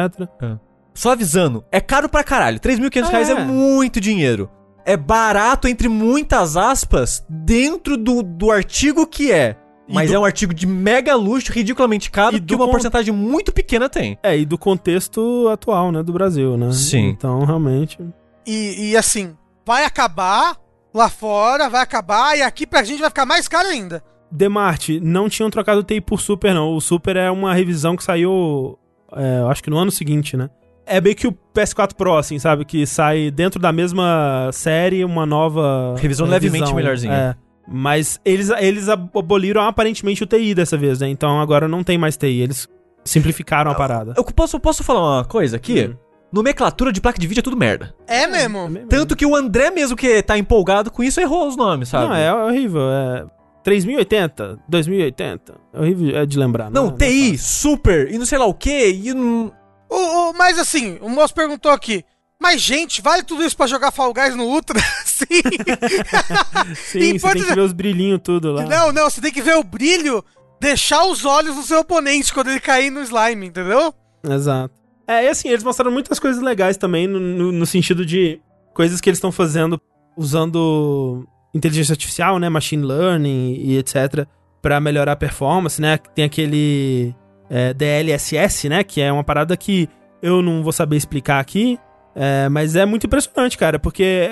Só 0.94 1.12
avisando, 1.14 1.64
é 1.72 1.82
caro 1.82 2.08
pra 2.08 2.24
caralho. 2.24 2.60
3.500 2.60 3.10
reais 3.10 3.30
é 3.30 3.34
É. 3.34 3.44
muito 3.44 4.00
dinheiro. 4.00 4.50
É 4.86 4.96
barato, 4.98 5.68
entre 5.68 5.88
muitas 5.88 6.56
aspas, 6.58 7.26
dentro 7.30 7.96
do, 7.98 8.22
do 8.22 8.52
artigo 8.52 9.08
que 9.08 9.32
é. 9.32 9.56
Mas 9.90 10.10
do- 10.10 10.16
é 10.16 10.20
um 10.20 10.26
artigo 10.26 10.54
de 10.54 10.66
mega 10.68 11.16
luxo, 11.16 11.52
ridiculamente 11.52 12.10
caro, 12.12 12.38
E 12.38 12.42
que 12.42 12.54
uma 12.56 12.66
con- 12.66 12.72
porcentagem 12.72 13.14
muito 13.14 13.52
pequena 13.52 13.90
tem. 13.90 14.18
É, 14.24 14.38
e 14.38 14.46
do 14.46 14.58
contexto 14.58 15.48
atual, 15.52 15.92
né, 15.92 16.04
do 16.04 16.14
Brasil, 16.14 16.58
né? 16.58 16.72
Sim. 16.72 17.10
Então, 17.10 17.44
realmente. 17.46 17.98
E, 18.46 18.92
e 18.92 18.98
assim, 18.98 19.36
vai 19.66 19.86
acabar 19.86 20.58
lá 20.94 21.10
fora, 21.10 21.70
vai 21.70 21.82
acabar, 21.82 22.38
e 22.38 22.42
aqui 22.42 22.68
pra 22.68 22.84
gente 22.84 23.00
vai 23.00 23.10
ficar 23.10 23.26
mais 23.26 23.48
caro 23.48 23.68
ainda. 23.68 24.04
Demarte, 24.32 25.00
não 25.00 25.30
tinham 25.30 25.50
trocado 25.50 25.80
o 25.82 25.84
TI 25.84 26.02
por 26.02 26.20
Super, 26.20 26.54
não. 26.54 26.76
O 26.76 26.82
Super 26.82 27.16
é 27.18 27.30
uma 27.32 27.54
revisão 27.54 27.96
que 27.96 28.04
saiu, 28.04 28.78
é, 29.16 29.44
acho 29.50 29.62
que 29.64 29.70
no 29.70 29.78
ano 29.78 29.92
seguinte, 29.92 30.36
né? 30.36 30.50
É 30.86 31.00
meio 31.00 31.16
que 31.16 31.28
o 31.28 31.32
PS4 31.54 31.94
Pro, 31.96 32.18
assim, 32.18 32.38
sabe? 32.40 32.66
Que 32.66 32.86
sai 32.86 33.32
dentro 33.32 33.60
da 33.60 33.72
mesma 33.72 34.50
série 34.52 35.04
uma 35.06 35.26
nova. 35.26 35.96
Revisão 35.98 36.28
levemente 36.28 36.74
melhorzinha. 36.74 37.14
É. 37.14 37.36
Mas 37.68 38.20
eles, 38.26 38.50
eles 38.50 38.90
aboliram 38.90 39.62
aparentemente 39.62 40.24
o 40.24 40.28
TI 40.28 40.54
dessa 40.54 40.78
vez, 40.78 41.00
né? 41.00 41.08
Então 41.08 41.40
agora 41.40 41.68
não 41.68 41.84
tem 41.84 41.98
mais 41.98 42.18
TI. 42.18 42.42
Eles 42.42 42.68
simplificaram 43.06 43.72
a 43.72 43.76
parada. 43.76 44.14
Eu 44.18 44.24
posso, 44.26 44.60
posso 44.60 44.84
falar 44.84 45.18
uma 45.18 45.26
coisa 45.26 45.56
aqui? 45.56 45.88
Hum. 45.88 45.96
Nomenclatura 46.32 46.92
de 46.92 47.00
placa 47.00 47.20
de 47.20 47.28
vídeo 47.28 47.42
é 47.42 47.44
tudo 47.44 47.56
merda. 47.56 47.96
É 48.08 48.26
mesmo. 48.26 48.70
Tanto 48.90 49.16
que 49.16 49.26
o 49.26 49.36
André 49.36 49.70
mesmo 49.70 49.96
que 49.96 50.22
tá 50.24 50.38
empolgado 50.38 50.90
com 50.92 51.04
isso 51.04 51.22
errou 51.22 51.48
os 51.48 51.56
nomes, 51.56 51.90
sabe? 51.90 52.08
Não, 52.08 52.16
é 52.16 52.34
horrível. 52.34 52.82
É 52.92 53.26
3080, 53.64 54.60
2080. 54.68 55.54
É 55.74 55.80
horrível 55.80 56.18
é 56.18 56.26
de 56.26 56.38
lembrar. 56.38 56.70
Não, 56.72 56.88
é- 56.88 56.88
é 56.90 57.08
TI, 57.08 57.32
fácil. 57.32 57.38
super, 57.38 58.12
e 58.12 58.18
não 58.18 58.26
sei 58.26 58.38
lá 58.38 58.46
o 58.46 58.54
que, 58.54 58.90
e 58.90 59.14
não... 59.14 59.52
O, 59.96 60.30
o- 60.30 60.34
mas 60.34 60.58
assim, 60.58 60.98
o 61.02 61.10
moço 61.10 61.34
perguntou 61.34 61.72
aqui. 61.72 62.04
Mas, 62.42 62.62
gente, 62.62 63.02
vale 63.02 63.24
tudo 63.24 63.44
isso 63.46 63.56
pra 63.56 63.68
jogar 63.68 63.92
Fall 63.92 64.14
Guys 64.14 64.36
no 64.36 64.44
Ultra? 64.46 64.80
Sim. 65.06 65.26
Sim, 66.76 67.18
você 67.20 67.34
tem 67.34 67.44
que 67.44 67.54
ver 67.56 67.62
os 67.62 67.74
brilhinhos 67.74 68.20
tudo 68.24 68.52
lá. 68.52 68.64
Não, 68.66 68.92
não, 68.92 69.10
você 69.10 69.22
tem 69.22 69.32
que 69.32 69.42
ver 69.42 69.56
o 69.56 69.64
brilho, 69.64 70.24
deixar 70.60 71.06
os 71.06 71.26
olhos 71.26 71.56
do 71.56 71.64
seu 71.64 71.80
oponente 71.80 72.34
quando 72.34 72.50
ele 72.50 72.60
cair 72.60 72.90
no 72.90 73.02
slime, 73.02 73.48
entendeu? 73.48 73.94
Exato. 74.28 74.74
É, 75.08 75.26
e 75.26 75.28
assim, 75.30 75.50
eles 75.50 75.64
mostraram 75.64 75.92
muitas 75.92 76.20
coisas 76.20 76.42
legais 76.42 76.78
também, 76.78 77.08
no, 77.08 77.20
no- 77.20 77.52
no 77.52 77.66
sentido 77.66 78.06
de 78.06 78.42
coisas 78.74 79.00
que 79.00 79.10
eles 79.10 79.18
estão 79.18 79.32
fazendo 79.32 79.80
usando 80.18 81.28
inteligência 81.54 81.94
artificial, 81.94 82.40
né, 82.40 82.50
machine 82.50 82.84
learning 82.86 83.56
e 83.60 83.78
etc, 83.78 84.26
pra 84.62 84.80
melhorar 84.80 85.12
a 85.14 85.16
performance, 85.16 85.80
né? 85.82 85.98
Tem 86.16 86.26
aquele 86.26 87.14
é, 87.56 87.72
DLSS, 87.74 88.68
né, 88.68 88.84
que 88.84 89.00
é 89.00 89.12
uma 89.12 89.24
parada 89.24 89.56
que 89.56 89.88
eu 90.22 90.42
não 90.42 90.64
vou 90.64 90.72
saber 90.74 90.96
explicar 90.98 91.40
aqui, 91.40 91.78
é, 92.16 92.50
mas 92.50 92.76
é 92.76 92.84
muito 92.86 93.06
impressionante, 93.06 93.58
cara, 93.58 93.78
porque 93.78 94.04
é, 94.04 94.28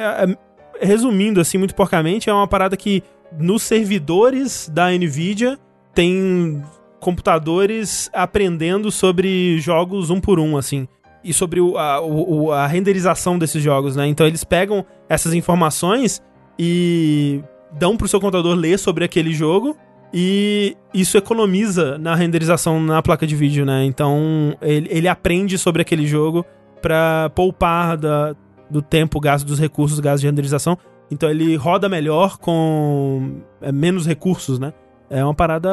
é, 0.79 0.85
resumindo 0.85 1.39
assim 1.39 1.57
muito 1.59 1.75
porcamente, 1.75 2.29
é 2.29 2.33
uma 2.33 2.47
parada 2.47 2.75
que 2.75 3.03
nos 3.37 3.61
servidores 3.61 4.67
da 4.73 4.89
Nvidia 4.89 5.57
tem 5.93 6.61
computadores 6.99 8.09
aprendendo 8.13 8.91
sobre 8.91 9.59
jogos 9.59 10.09
um 10.09 10.19
por 10.19 10.39
um, 10.39 10.57
assim. 10.57 10.87
E 11.23 11.33
sobre 11.33 11.59
o- 11.61 11.77
a, 11.77 12.01
o- 12.01 12.51
a 12.51 12.65
renderização 12.65 13.37
desses 13.37 13.61
jogos, 13.61 13.95
né? 13.95 14.07
Então 14.07 14.25
eles 14.25 14.43
pegam 14.43 14.83
essas 15.07 15.33
informações 15.35 16.21
e 16.57 17.41
dão 17.73 17.95
pro 17.95 18.07
seu 18.07 18.19
computador 18.19 18.55
ler 18.57 18.79
sobre 18.79 19.03
aquele 19.05 19.33
jogo. 19.33 19.77
E 20.13 20.75
isso 20.93 21.17
economiza 21.17 21.97
na 21.97 22.15
renderização 22.15 22.81
na 22.81 23.01
placa 23.01 23.25
de 23.25 23.35
vídeo, 23.35 23.65
né? 23.65 23.85
Então 23.85 24.55
ele, 24.61 24.87
ele 24.91 25.07
aprende 25.07 25.57
sobre 25.57 25.81
aquele 25.81 26.05
jogo 26.05 26.45
pra 26.81 27.29
poupar 27.33 27.95
da, 27.95 28.35
do 28.69 28.81
tempo 28.81 29.19
gasto 29.19 29.45
dos 29.45 29.59
recursos 29.59 29.99
gasto 29.99 30.21
de 30.21 30.27
renderização. 30.27 30.77
Então 31.09 31.29
ele 31.29 31.55
roda 31.55 31.87
melhor 31.87 32.37
com 32.37 33.41
é, 33.61 33.71
menos 33.71 34.05
recursos, 34.05 34.59
né? 34.59 34.73
É 35.09 35.23
uma 35.23 35.33
parada 35.33 35.69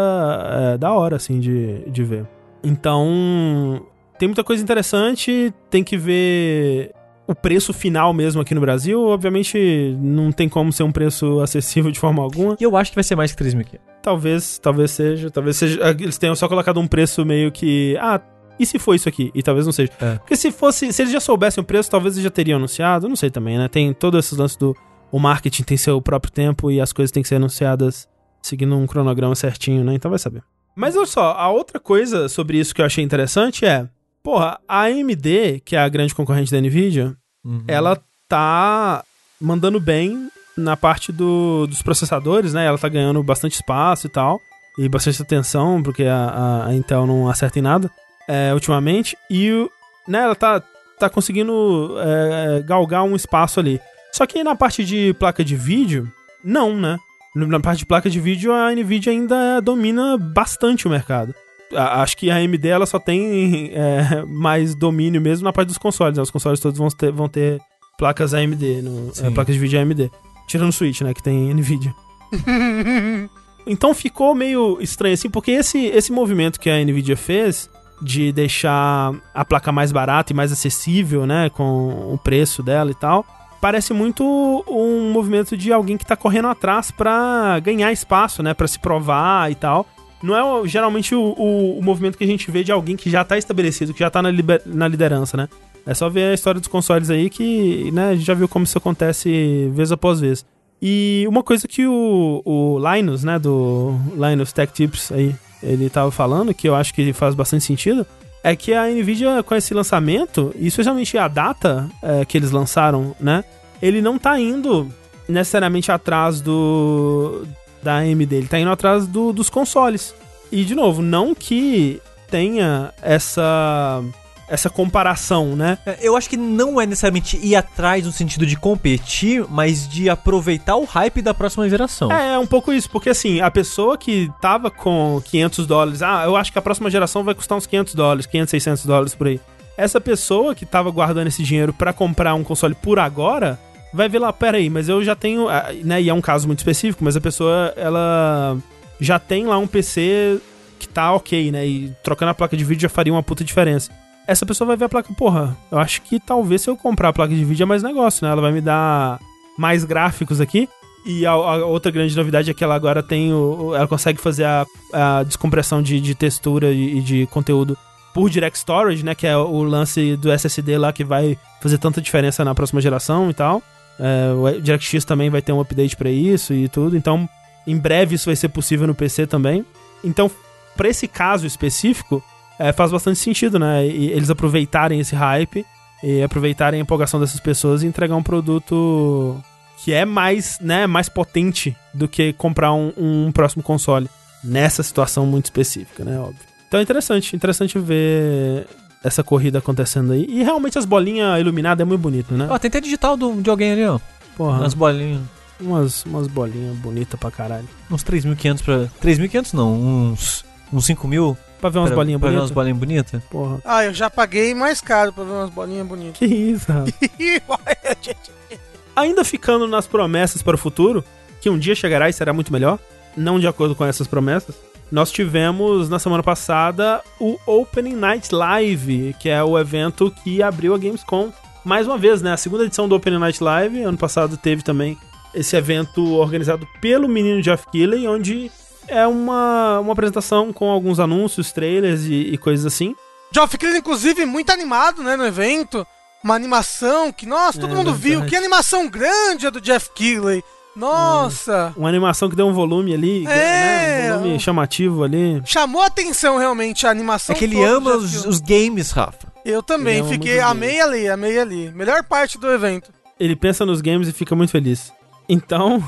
é, 0.50 0.78
da 0.78 0.92
hora, 0.92 1.14
assim, 1.14 1.38
de, 1.38 1.88
de 1.88 2.02
ver. 2.02 2.26
Então, 2.62 3.86
tem 4.18 4.26
muita 4.26 4.42
coisa 4.42 4.60
interessante, 4.60 5.54
tem 5.70 5.84
que 5.84 5.96
ver 5.96 6.90
o 7.24 7.34
preço 7.36 7.72
final 7.72 8.12
mesmo 8.12 8.40
aqui 8.40 8.52
no 8.52 8.60
Brasil. 8.60 9.00
Obviamente, 9.00 9.96
não 10.00 10.32
tem 10.32 10.48
como 10.48 10.72
ser 10.72 10.82
um 10.82 10.90
preço 10.90 11.40
acessível 11.40 11.92
de 11.92 12.00
forma 12.00 12.20
alguma. 12.20 12.56
E 12.58 12.64
eu 12.64 12.76
acho 12.76 12.90
que 12.90 12.96
vai 12.96 13.04
ser 13.04 13.14
mais 13.14 13.32
que 13.32 13.44
3.500. 13.44 13.78
Talvez, 14.02 14.58
talvez 14.58 14.90
seja, 14.90 15.30
talvez 15.30 15.56
seja. 15.56 15.80
Eles 15.98 16.16
tenham 16.18 16.34
só 16.34 16.48
colocado 16.48 16.78
um 16.80 16.86
preço 16.86 17.24
meio 17.24 17.50
que. 17.52 17.96
Ah, 18.00 18.20
e 18.58 18.64
se 18.66 18.78
for 18.78 18.94
isso 18.94 19.08
aqui? 19.08 19.30
E 19.34 19.42
talvez 19.42 19.66
não 19.66 19.72
seja. 19.72 19.92
É. 20.00 20.16
Porque 20.16 20.36
se 20.36 20.50
fosse. 20.50 20.92
Se 20.92 21.02
eles 21.02 21.12
já 21.12 21.20
soubessem 21.20 21.62
o 21.62 21.64
preço, 21.64 21.90
talvez 21.90 22.14
eles 22.14 22.24
já 22.24 22.30
teriam 22.30 22.56
anunciado. 22.56 23.08
Não 23.08 23.16
sei 23.16 23.30
também, 23.30 23.58
né? 23.58 23.68
Tem 23.68 23.92
todos 23.92 24.24
esses 24.24 24.38
lances 24.38 24.56
do. 24.56 24.76
O 25.10 25.18
marketing 25.18 25.62
tem 25.62 25.76
seu 25.76 26.00
próprio 26.02 26.32
tempo 26.32 26.70
e 26.70 26.80
as 26.80 26.92
coisas 26.92 27.10
têm 27.10 27.22
que 27.22 27.28
ser 27.28 27.36
anunciadas 27.36 28.06
seguindo 28.42 28.76
um 28.76 28.86
cronograma 28.86 29.34
certinho, 29.34 29.82
né? 29.84 29.94
Então 29.94 30.10
vai 30.10 30.18
saber. 30.18 30.42
Mas 30.76 30.96
olha 30.96 31.06
só, 31.06 31.32
a 31.32 31.48
outra 31.50 31.80
coisa 31.80 32.28
sobre 32.28 32.58
isso 32.58 32.74
que 32.74 32.80
eu 32.80 32.86
achei 32.86 33.02
interessante 33.02 33.64
é. 33.64 33.88
Porra, 34.22 34.60
a 34.68 34.82
AMD, 34.82 35.60
que 35.64 35.74
é 35.74 35.78
a 35.78 35.88
grande 35.88 36.14
concorrente 36.14 36.50
da 36.52 36.60
Nvidia, 36.60 37.16
Uhum. 37.44 37.62
ela 37.66 37.98
tá 38.28 39.02
mandando 39.40 39.80
bem 39.80 40.28
na 40.58 40.76
parte 40.76 41.10
do- 41.12 41.66
dos 41.66 41.82
processadores, 41.82 42.52
né? 42.52 42.66
Ela 42.66 42.78
tá 42.78 42.88
ganhando 42.88 43.22
bastante 43.22 43.54
espaço 43.54 44.06
e 44.06 44.10
tal. 44.10 44.40
E 44.76 44.88
bastante 44.88 45.20
atenção, 45.22 45.82
porque 45.82 46.04
a, 46.04 46.66
a- 46.66 46.74
Intel 46.74 47.06
não 47.06 47.28
acerta 47.28 47.58
em 47.58 47.62
nada 47.62 47.90
é, 48.28 48.52
ultimamente. 48.54 49.16
E 49.30 49.68
né, 50.06 50.18
ela 50.20 50.34
tá, 50.34 50.62
tá 50.98 51.08
conseguindo 51.10 51.94
é, 51.98 52.62
galgar 52.62 53.02
um 53.04 53.16
espaço 53.16 53.58
ali. 53.60 53.80
Só 54.12 54.26
que 54.26 54.42
na 54.44 54.54
parte 54.54 54.84
de 54.84 55.14
placa 55.14 55.44
de 55.44 55.54
vídeo, 55.56 56.10
não, 56.44 56.76
né? 56.76 56.98
Na 57.34 57.60
parte 57.60 57.80
de 57.80 57.86
placa 57.86 58.08
de 58.08 58.18
vídeo, 58.20 58.52
a 58.52 58.72
Nvidia 58.74 59.12
ainda 59.12 59.60
domina 59.60 60.16
bastante 60.16 60.86
o 60.86 60.90
mercado. 60.90 61.34
Acho 61.72 62.16
que 62.16 62.30
a 62.30 62.36
AMD 62.36 62.66
ela 62.66 62.86
só 62.86 62.98
tem 62.98 63.70
é, 63.74 64.24
mais 64.26 64.74
domínio 64.74 65.20
mesmo 65.20 65.44
na 65.44 65.52
parte 65.52 65.68
dos 65.68 65.76
consoles. 65.78 66.16
né? 66.16 66.22
Os 66.22 66.30
consoles 66.30 66.58
todos 66.60 66.78
vão 66.78 66.88
ter, 66.88 67.12
vão 67.12 67.28
ter 67.28 67.60
placas 67.98 68.32
AMD, 68.32 68.80
no, 68.82 69.12
é, 69.22 69.30
placas 69.30 69.54
de 69.54 69.60
vídeo 69.60 69.78
AMD. 69.78 70.10
Tirando 70.48 70.70
o 70.70 70.72
Switch, 70.72 71.00
né? 71.02 71.14
Que 71.14 71.22
tem 71.22 71.54
Nvidia. 71.54 71.94
Então 73.70 73.92
ficou 73.94 74.34
meio 74.34 74.78
estranho 74.80 75.12
assim, 75.12 75.28
porque 75.28 75.50
esse, 75.50 75.78
esse 75.88 76.10
movimento 76.10 76.58
que 76.58 76.70
a 76.70 76.82
Nvidia 76.82 77.16
fez 77.18 77.68
de 78.00 78.32
deixar 78.32 79.12
a 79.34 79.44
placa 79.44 79.70
mais 79.70 79.92
barata 79.92 80.32
e 80.32 80.36
mais 80.36 80.50
acessível, 80.50 81.26
né, 81.26 81.50
com 81.50 82.12
o 82.14 82.16
preço 82.16 82.62
dela 82.62 82.90
e 82.90 82.94
tal, 82.94 83.26
parece 83.60 83.92
muito 83.92 84.24
um 84.66 85.10
movimento 85.12 85.54
de 85.54 85.70
alguém 85.70 85.98
que 85.98 86.06
tá 86.06 86.16
correndo 86.16 86.48
atrás 86.48 86.90
pra 86.90 87.58
ganhar 87.60 87.92
espaço, 87.92 88.42
né, 88.42 88.54
Pra 88.54 88.66
se 88.66 88.78
provar 88.78 89.50
e 89.52 89.54
tal. 89.54 89.86
Não 90.22 90.34
é 90.62 90.66
geralmente 90.66 91.14
o, 91.14 91.20
o- 91.36 91.78
o 91.78 91.82
movimento 91.82 92.16
que 92.16 92.24
a 92.24 92.26
gente 92.26 92.50
vê 92.50 92.64
de 92.64 92.72
alguém 92.72 92.96
que 92.96 93.10
já 93.10 93.22
tá 93.22 93.36
estabelecido, 93.36 93.92
que 93.92 94.00
já 94.00 94.08
tá 94.08 94.22
na, 94.22 94.30
liber- 94.30 94.62
na 94.64 94.88
liderança, 94.88 95.36
né? 95.36 95.46
É 95.88 95.94
só 95.94 96.08
ver 96.10 96.30
a 96.30 96.34
história 96.34 96.60
dos 96.60 96.68
consoles 96.68 97.08
aí 97.08 97.30
que, 97.30 97.90
né, 97.92 98.10
a 98.10 98.14
gente 98.14 98.26
já 98.26 98.34
viu 98.34 98.46
como 98.46 98.64
isso 98.66 98.76
acontece 98.76 99.70
vez 99.72 99.90
após 99.90 100.20
vez. 100.20 100.44
E 100.82 101.24
uma 101.26 101.42
coisa 101.42 101.66
que 101.66 101.86
o, 101.86 102.42
o 102.44 102.78
Linus, 102.78 103.24
né, 103.24 103.38
do 103.38 103.96
Linus 104.14 104.52
Tech 104.52 104.70
Tips 104.72 105.10
aí, 105.10 105.34
ele 105.62 105.88
tava 105.88 106.10
falando, 106.10 106.52
que 106.52 106.68
eu 106.68 106.74
acho 106.74 106.92
que 106.92 107.12
faz 107.14 107.34
bastante 107.34 107.64
sentido, 107.64 108.06
é 108.44 108.54
que 108.54 108.74
a 108.74 108.86
Nvidia, 108.86 109.42
com 109.42 109.54
esse 109.54 109.72
lançamento, 109.72 110.54
e 110.58 110.66
especialmente 110.66 111.16
a 111.16 111.26
data 111.26 111.88
é, 112.02 112.24
que 112.24 112.36
eles 112.36 112.50
lançaram, 112.50 113.16
né, 113.18 113.42
ele 113.80 114.02
não 114.02 114.18
tá 114.18 114.38
indo 114.38 114.88
necessariamente 115.28 115.90
atrás 115.90 116.40
do 116.40 117.44
da 117.82 117.96
AMD, 117.98 118.34
ele 118.34 118.46
tá 118.48 118.58
indo 118.58 118.70
atrás 118.70 119.06
do- 119.06 119.32
dos 119.32 119.48
consoles. 119.48 120.14
E, 120.52 120.64
de 120.64 120.74
novo, 120.74 121.00
não 121.00 121.34
que 121.34 122.00
tenha 122.30 122.92
essa 123.00 124.02
essa 124.48 124.70
comparação, 124.70 125.54
né? 125.54 125.78
É, 125.84 125.98
Eu 126.00 126.16
acho 126.16 126.28
que 126.28 126.36
não 126.36 126.80
é 126.80 126.86
necessariamente 126.86 127.38
ir 127.42 127.54
atrás 127.54 128.04
no 128.04 128.12
sentido 128.12 128.46
de 128.46 128.56
competir, 128.56 129.44
mas 129.48 129.88
de 129.88 130.08
aproveitar 130.08 130.76
o 130.76 130.84
hype 130.84 131.22
da 131.22 131.34
próxima 131.34 131.68
geração. 131.68 132.10
É, 132.10 132.34
é 132.34 132.38
um 132.38 132.46
pouco 132.46 132.72
isso, 132.72 132.90
porque 132.90 133.10
assim, 133.10 133.40
a 133.40 133.50
pessoa 133.50 133.98
que 133.98 134.30
tava 134.40 134.70
com 134.70 135.20
500 135.24 135.66
dólares, 135.66 136.02
ah, 136.02 136.24
eu 136.24 136.36
acho 136.36 136.52
que 136.52 136.58
a 136.58 136.62
próxima 136.62 136.90
geração 136.90 137.22
vai 137.22 137.34
custar 137.34 137.58
uns 137.58 137.66
500 137.66 137.94
dólares, 137.94 138.26
500, 138.26 138.50
600 138.50 138.86
dólares 138.86 139.14
por 139.14 139.26
aí. 139.26 139.40
Essa 139.76 140.00
pessoa 140.00 140.54
que 140.54 140.66
tava 140.66 140.90
guardando 140.90 141.28
esse 141.28 141.42
dinheiro 141.42 141.72
pra 141.72 141.92
comprar 141.92 142.34
um 142.34 142.42
console 142.42 142.74
por 142.74 142.98
agora, 142.98 143.58
vai 143.92 144.08
ver 144.08 144.18
lá, 144.18 144.32
pera 144.32 144.56
aí, 144.56 144.68
mas 144.68 144.88
eu 144.88 145.04
já 145.04 145.14
tenho, 145.14 145.48
ah, 145.48 145.70
né, 145.84 146.02
e 146.02 146.08
é 146.08 146.14
um 146.14 146.20
caso 146.20 146.46
muito 146.46 146.58
específico, 146.58 147.04
mas 147.04 147.16
a 147.16 147.20
pessoa, 147.20 147.72
ela 147.76 148.56
já 149.00 149.18
tem 149.18 149.46
lá 149.46 149.58
um 149.58 149.66
PC 149.66 150.40
que 150.78 150.88
tá 150.88 151.12
ok, 151.12 151.50
né, 151.50 151.66
e 151.66 151.92
trocando 152.02 152.30
a 152.30 152.34
placa 152.34 152.56
de 152.56 152.64
vídeo 152.64 152.82
já 152.82 152.88
faria 152.88 153.12
uma 153.12 153.22
puta 153.22 153.44
diferença. 153.44 153.90
Essa 154.28 154.46
pessoa 154.46 154.68
vai 154.68 154.76
ver 154.76 154.84
a 154.84 154.88
placa, 154.88 155.12
porra, 155.14 155.56
eu 155.72 155.78
acho 155.78 156.02
que 156.02 156.20
talvez 156.20 156.62
se 156.62 156.68
eu 156.68 156.76
comprar 156.76 157.08
a 157.08 157.12
placa 157.12 157.34
de 157.34 157.44
vídeo 157.44 157.64
é 157.64 157.66
mais 157.66 157.82
negócio, 157.82 158.24
né, 158.24 158.30
ela 158.30 158.42
vai 158.42 158.52
me 158.52 158.60
dar 158.60 159.18
mais 159.56 159.84
gráficos 159.84 160.38
aqui, 160.40 160.68
e 161.04 161.24
a, 161.24 161.30
a 161.30 161.64
outra 161.64 161.90
grande 161.90 162.14
novidade 162.14 162.50
é 162.50 162.54
que 162.54 162.62
ela 162.62 162.74
agora 162.74 163.02
tem 163.02 163.32
o. 163.32 163.74
Ela 163.74 163.88
consegue 163.88 164.20
fazer 164.20 164.44
a, 164.44 164.66
a 164.92 165.22
descompressão 165.22 165.82
de, 165.82 165.98
de 166.00 166.14
textura 166.14 166.70
e, 166.70 166.98
e 166.98 167.00
de 167.00 167.26
conteúdo 167.28 167.78
por 168.12 168.28
Direct 168.28 168.58
Storage, 168.58 169.02
né? 169.02 169.14
Que 169.14 169.26
é 169.26 169.34
o 169.34 169.62
lance 169.62 170.16
do 170.16 170.30
SSD 170.30 170.76
lá 170.76 170.92
que 170.92 171.04
vai 171.04 171.38
fazer 171.62 171.78
tanta 171.78 172.00
diferença 172.00 172.44
na 172.44 172.54
próxima 172.54 172.80
geração 172.82 173.30
e 173.30 173.34
tal. 173.34 173.62
É, 173.98 174.32
o 174.32 174.60
DirectX 174.60 175.04
também 175.04 175.30
vai 175.30 175.40
ter 175.40 175.52
um 175.52 175.60
update 175.60 175.96
pra 175.96 176.10
isso 176.10 176.52
e 176.52 176.68
tudo. 176.68 176.96
Então, 176.96 177.28
em 177.66 177.78
breve 177.78 178.14
isso 178.14 178.26
vai 178.26 178.36
ser 178.36 178.48
possível 178.48 178.86
no 178.86 178.94
PC 178.94 179.26
também. 179.26 179.64
Então, 180.04 180.30
pra 180.76 180.88
esse 180.88 181.08
caso 181.08 181.46
específico, 181.46 182.22
é, 182.58 182.72
faz 182.72 182.90
bastante 182.90 183.18
sentido, 183.18 183.58
né? 183.58 183.86
E 183.86 184.10
eles 184.10 184.30
aproveitarem 184.30 185.00
esse 185.00 185.14
hype 185.14 185.64
e 186.02 186.22
aproveitarem 186.22 186.80
a 186.80 186.82
empolgação 186.82 187.18
dessas 187.20 187.40
pessoas 187.40 187.82
e 187.82 187.86
entregar 187.86 188.16
um 188.16 188.22
produto 188.22 189.36
que 189.84 189.92
é 189.92 190.04
mais, 190.04 190.58
né, 190.60 190.86
mais 190.86 191.08
potente 191.08 191.76
do 191.94 192.08
que 192.08 192.32
comprar 192.32 192.72
um, 192.72 192.92
um 192.96 193.30
próximo 193.32 193.62
console 193.62 194.08
nessa 194.42 194.82
situação 194.82 195.24
muito 195.24 195.46
específica, 195.46 196.04
né, 196.04 196.18
óbvio. 196.18 196.40
Então 196.66 196.80
é 196.80 196.82
interessante, 196.82 197.34
interessante 197.34 197.78
ver 197.78 198.66
essa 199.02 199.22
corrida 199.22 199.58
acontecendo 199.58 200.12
aí. 200.12 200.26
E 200.28 200.42
realmente 200.42 200.78
as 200.78 200.84
bolinhas 200.84 201.40
iluminadas 201.40 201.80
é 201.82 201.84
muito 201.84 202.00
bonito, 202.00 202.34
né? 202.34 202.48
Ó, 202.50 202.58
tem 202.58 202.68
até 202.68 202.80
digital 202.80 203.16
do, 203.16 203.40
de 203.40 203.48
alguém 203.48 203.72
ali, 203.72 203.86
ó. 203.86 203.98
Porra, 204.36 204.58
Umas 204.58 204.74
bolinhas. 204.74 205.20
umas, 205.60 206.04
umas 206.04 206.26
bolinhas 206.26 206.76
bonitas 206.76 207.18
pra 207.18 207.30
caralho. 207.30 207.68
Uns 207.90 208.02
3.500 208.04 208.62
pra... 208.62 208.78
3.500 209.02 209.54
não, 209.54 209.74
uns... 209.74 210.44
Uns 210.72 210.86
5.000 210.86 211.36
Pra 211.60 211.70
ver 211.70 211.78
umas 211.78 211.90
pra- 211.90 211.96
bolinhas 211.96 212.20
pra 212.20 212.28
ver 212.30 212.36
bonitas. 212.36 212.50
umas 212.50 212.54
bolinhas 212.54 212.78
bonitas. 212.78 213.22
Porra. 213.30 213.58
Ah, 213.64 213.84
eu 213.84 213.92
já 213.92 214.08
paguei 214.08 214.54
mais 214.54 214.80
caro 214.80 215.12
pra 215.12 215.24
ver 215.24 215.32
umas 215.32 215.50
bolinhas 215.50 215.86
bonitas. 215.86 216.18
Que 216.18 216.26
isso, 216.26 216.66
rapaz. 216.72 216.94
Ainda 218.96 219.24
ficando 219.24 219.66
nas 219.68 219.86
promessas 219.86 220.42
para 220.42 220.54
o 220.56 220.58
futuro, 220.58 221.04
que 221.40 221.48
um 221.48 221.58
dia 221.58 221.74
chegará 221.74 222.08
e 222.08 222.12
será 222.12 222.32
muito 222.32 222.52
melhor, 222.52 222.78
não 223.16 223.38
de 223.38 223.46
acordo 223.46 223.74
com 223.74 223.84
essas 223.84 224.06
promessas, 224.06 224.56
nós 224.90 225.12
tivemos 225.12 225.88
na 225.88 225.98
semana 225.98 226.22
passada 226.22 227.00
o 227.20 227.38
Opening 227.46 227.94
Night 227.94 228.34
Live, 228.34 229.14
que 229.20 229.28
é 229.28 229.42
o 229.42 229.58
evento 229.58 230.12
que 230.24 230.42
abriu 230.42 230.74
a 230.74 230.78
Gamescom 230.78 231.30
mais 231.64 231.86
uma 231.86 231.98
vez, 231.98 232.22
né? 232.22 232.32
A 232.32 232.36
segunda 232.36 232.64
edição 232.64 232.88
do 232.88 232.94
Opening 232.96 233.18
Night 233.18 233.42
Live, 233.42 233.82
ano 233.82 233.98
passado 233.98 234.36
teve 234.36 234.62
também 234.62 234.96
esse 235.34 235.54
evento 235.56 236.14
organizado 236.14 236.66
pelo 236.80 237.06
menino 237.06 237.42
Jeff 237.42 237.66
Keighley, 237.70 238.08
onde 238.08 238.50
é 238.88 239.06
uma, 239.06 239.78
uma 239.80 239.92
apresentação 239.92 240.52
com 240.52 240.70
alguns 240.70 240.98
anúncios, 240.98 241.52
trailers 241.52 242.04
e, 242.04 242.14
e 242.32 242.38
coisas 242.38 242.66
assim. 242.66 242.94
Geoff 243.32 243.56
Keighley, 243.58 243.80
inclusive, 243.80 244.24
muito 244.26 244.50
animado, 244.50 245.02
né, 245.02 245.14
no 245.16 245.26
evento. 245.26 245.86
Uma 246.24 246.34
animação 246.34 247.12
que, 247.12 247.26
nossa, 247.26 247.60
todo 247.60 247.72
É 247.72 247.76
mundo 247.76 247.94
viu. 247.94 248.10
verdade. 248.20 248.30
Que 248.30 248.36
animação 248.36 248.88
grande 248.88 249.46
a 249.46 249.50
do 249.50 249.60
Jeff 249.60 249.90
Keighley. 249.94 250.42
Nossa. 250.74 251.72
Uma 251.76 251.88
animação 251.88 252.28
que 252.30 252.36
deu 252.36 252.46
um 252.46 252.52
volume 252.52 252.94
ali, 252.94 253.26
É, 253.26 253.28
né? 253.28 254.14
Um 254.14 254.18
volume 254.18 254.34
um- 254.36 254.38
chamativo 254.40 255.02
ali. 255.04 255.42
Chamou 255.44 255.82
a 255.82 255.86
atenção 255.86 256.38
realmente 256.38 256.86
a 256.86 256.90
animação. 256.90 257.34
É 257.34 257.38
que 257.38 257.44
ele 257.44 257.62
ama 257.62 257.96
os, 257.96 258.24
os 258.24 258.40
games, 258.40 258.90
Rafa. 258.90 259.28
Eu 259.44 259.62
também, 259.62 259.98
Ele 259.98 260.08
fiquei, 260.08 260.40
amei 260.40 260.80
ali, 260.80 261.08
amei 261.08 261.38
ali. 261.38 261.70
Melhor 261.72 262.02
parte 262.04 262.38
do 262.38 262.50
evento. 262.50 262.90
ele 263.18 263.34
pensa 263.34 263.64
nos 263.66 263.80
games 263.80 264.06
e 264.08 264.12
fica 264.12 264.34
muito 264.36 264.50
feliz. 264.50 264.92
Então, 265.28 265.82